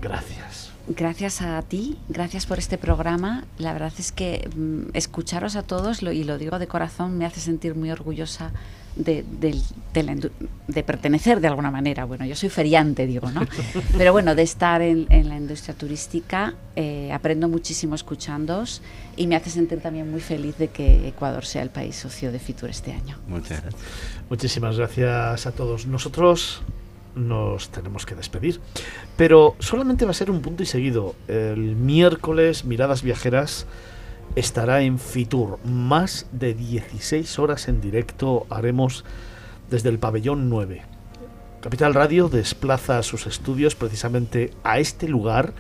Gracias. 0.03 0.71
Gracias 0.87 1.41
a 1.41 1.63
ti, 1.63 1.97
gracias 2.11 2.45
por 2.45 2.59
este 2.59 2.77
programa. 2.77 3.45
La 3.57 3.73
verdad 3.73 3.93
es 3.99 4.13
que 4.13 4.51
mm, 4.55 4.91
escucharos 4.95 5.57
a 5.57 5.63
todos, 5.63 6.03
lo- 6.03 6.13
y 6.13 6.25
lo 6.25 6.37
digo 6.37 6.59
de 6.59 6.67
corazón, 6.67 7.17
me 7.17 7.25
hace 7.25 7.41
sentir 7.41 7.75
muy 7.75 7.91
orgullosa 7.91 8.51
de, 8.97 9.25
del- 9.41 9.63
de 9.93 10.03
la 10.03 10.13
indu- 10.15 10.31
de 10.67 10.83
pertenecer 10.83 11.41
de 11.41 11.47
alguna 11.49 11.71
manera. 11.71 12.05
Bueno, 12.05 12.25
yo 12.25 12.35
soy 12.35 12.49
feriante, 12.49 13.07
digo, 13.07 13.31
¿no? 13.31 13.43
Pero 13.99 14.13
bueno, 14.13 14.35
de 14.35 14.43
estar 14.43 14.83
en, 14.83 15.07
en 15.11 15.29
la 15.29 15.37
industria 15.37 15.75
turística, 15.75 16.55
eh, 16.77 17.13
aprendo 17.13 17.49
muchísimo 17.49 17.95
escuchándoos 17.95 18.83
y 19.17 19.27
me 19.27 19.37
hace 19.37 19.51
sentir 19.51 19.81
también 19.81 20.11
muy 20.11 20.21
feliz 20.21 20.57
de 20.59 20.69
que 20.69 21.07
Ecuador 21.09 21.45
sea 21.45 21.63
el 21.63 21.71
país 21.71 21.95
socio 21.97 22.33
de 22.33 22.39
Fitur 22.41 22.71
este 22.71 22.93
año. 22.93 23.19
Muchas 23.29 23.63
gracias. 23.63 23.83
Muchísimas 24.29 24.77
gracias 24.77 25.47
a 25.47 25.53
todos. 25.53 25.87
Nosotros 25.87 26.63
nos 27.15 27.69
tenemos 27.69 28.05
que 28.07 28.17
despedir, 28.17 28.61
pero 29.17 29.55
solamente 29.61 30.05
va 30.05 30.11
a 30.11 30.15
ser 30.15 30.33
un 30.33 30.41
punto 30.43 30.65
y 30.65 30.67
seguido. 30.67 31.15
El 31.29 31.77
miércoles, 31.77 32.65
Miradas 32.65 33.03
Viajeras 33.03 33.67
estará 34.37 34.83
en 34.83 34.99
Fitur. 34.99 35.59
Más 35.65 36.27
de 36.33 36.55
16 36.55 37.39
horas 37.39 37.69
en 37.69 37.81
directo 37.81 38.47
haremos 38.51 39.05
desde 39.71 39.89
el 39.89 39.99
pabellón 39.99 40.49
9. 40.49 40.83
Capital 41.61 41.95
Radio 41.95 42.29
desplaza 42.29 43.03
sus 43.03 43.27
estudios 43.27 43.75
precisamente 43.75 44.51
a 44.65 44.79
este 44.79 45.09
lugar, 45.09 45.55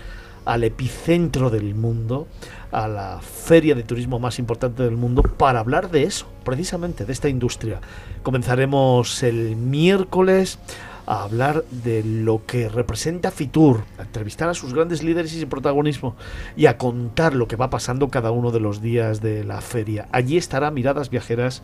al 0.44 0.64
epicentro 0.64 1.48
del 1.48 1.74
mundo, 1.74 2.28
a 2.72 2.88
la 2.88 3.20
feria 3.22 3.74
de 3.74 3.84
turismo 3.84 4.18
más 4.18 4.38
importante 4.38 4.82
del 4.82 4.96
mundo, 4.96 5.22
para 5.22 5.60
hablar 5.60 5.90
de 5.90 6.02
eso, 6.02 6.26
precisamente 6.44 7.06
de 7.06 7.12
esta 7.12 7.30
industria. 7.30 7.80
Comenzaremos 8.22 9.22
el 9.22 9.56
miércoles 9.56 10.58
a 11.06 11.22
hablar 11.22 11.64
de 11.70 12.02
lo 12.02 12.44
que 12.46 12.68
representa 12.68 13.30
Fitur, 13.30 13.84
a 13.98 14.02
entrevistar 14.02 14.48
a 14.48 14.54
sus 14.54 14.74
grandes 14.74 15.02
líderes 15.02 15.34
y 15.34 15.46
protagonismo 15.46 16.16
y 16.56 16.66
a 16.66 16.78
contar 16.78 17.34
lo 17.34 17.48
que 17.48 17.56
va 17.56 17.70
pasando 17.70 18.08
cada 18.08 18.30
uno 18.30 18.50
de 18.50 18.60
los 18.60 18.80
días 18.80 19.20
de 19.20 19.44
la 19.44 19.60
feria. 19.60 20.08
Allí 20.12 20.36
estará 20.36 20.70
Miradas 20.70 21.10
Viajeras 21.10 21.62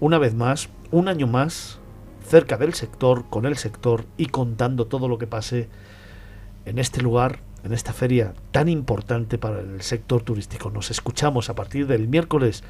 una 0.00 0.18
vez 0.18 0.34
más, 0.34 0.68
un 0.90 1.08
año 1.08 1.26
más, 1.26 1.78
cerca 2.26 2.56
del 2.56 2.74
sector, 2.74 3.24
con 3.30 3.46
el 3.46 3.56
sector 3.56 4.04
y 4.16 4.26
contando 4.26 4.86
todo 4.86 5.08
lo 5.08 5.18
que 5.18 5.26
pase 5.26 5.68
en 6.66 6.78
este 6.78 7.00
lugar, 7.00 7.40
en 7.64 7.72
esta 7.72 7.92
feria 7.92 8.34
tan 8.50 8.68
importante 8.68 9.38
para 9.38 9.60
el 9.60 9.82
sector 9.82 10.22
turístico. 10.22 10.70
Nos 10.70 10.90
escuchamos 10.90 11.48
a 11.48 11.54
partir 11.54 11.86
del 11.86 12.08
miércoles 12.08 12.64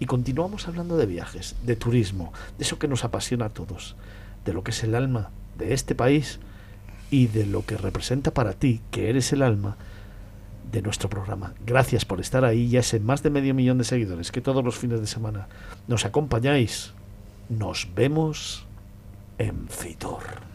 y 0.00 0.06
continuamos 0.06 0.68
hablando 0.68 0.96
de 0.96 1.06
viajes, 1.06 1.56
de 1.64 1.76
turismo, 1.76 2.32
de 2.56 2.64
eso 2.64 2.78
que 2.78 2.88
nos 2.88 3.04
apasiona 3.04 3.46
a 3.46 3.50
todos, 3.50 3.96
de 4.44 4.52
lo 4.52 4.62
que 4.62 4.70
es 4.70 4.84
el 4.84 4.94
alma 4.94 5.30
de 5.58 5.74
este 5.74 5.94
país 5.94 6.38
y 7.10 7.26
de 7.26 7.46
lo 7.46 7.64
que 7.64 7.76
representa 7.76 8.32
para 8.32 8.52
ti, 8.52 8.80
que 8.90 9.10
eres 9.10 9.32
el 9.32 9.42
alma 9.42 9.76
de 10.70 10.82
nuestro 10.82 11.08
programa. 11.08 11.54
Gracias 11.66 12.04
por 12.04 12.20
estar 12.20 12.44
ahí, 12.44 12.68
ya 12.68 12.80
ese 12.80 13.00
más 13.00 13.22
de 13.22 13.30
medio 13.30 13.54
millón 13.54 13.78
de 13.78 13.84
seguidores 13.84 14.32
que 14.32 14.40
todos 14.40 14.64
los 14.64 14.76
fines 14.76 15.00
de 15.00 15.06
semana 15.06 15.48
nos 15.86 16.04
acompañáis. 16.04 16.92
Nos 17.48 17.88
vemos 17.94 18.66
en 19.38 19.68
Fitur. 19.68 20.47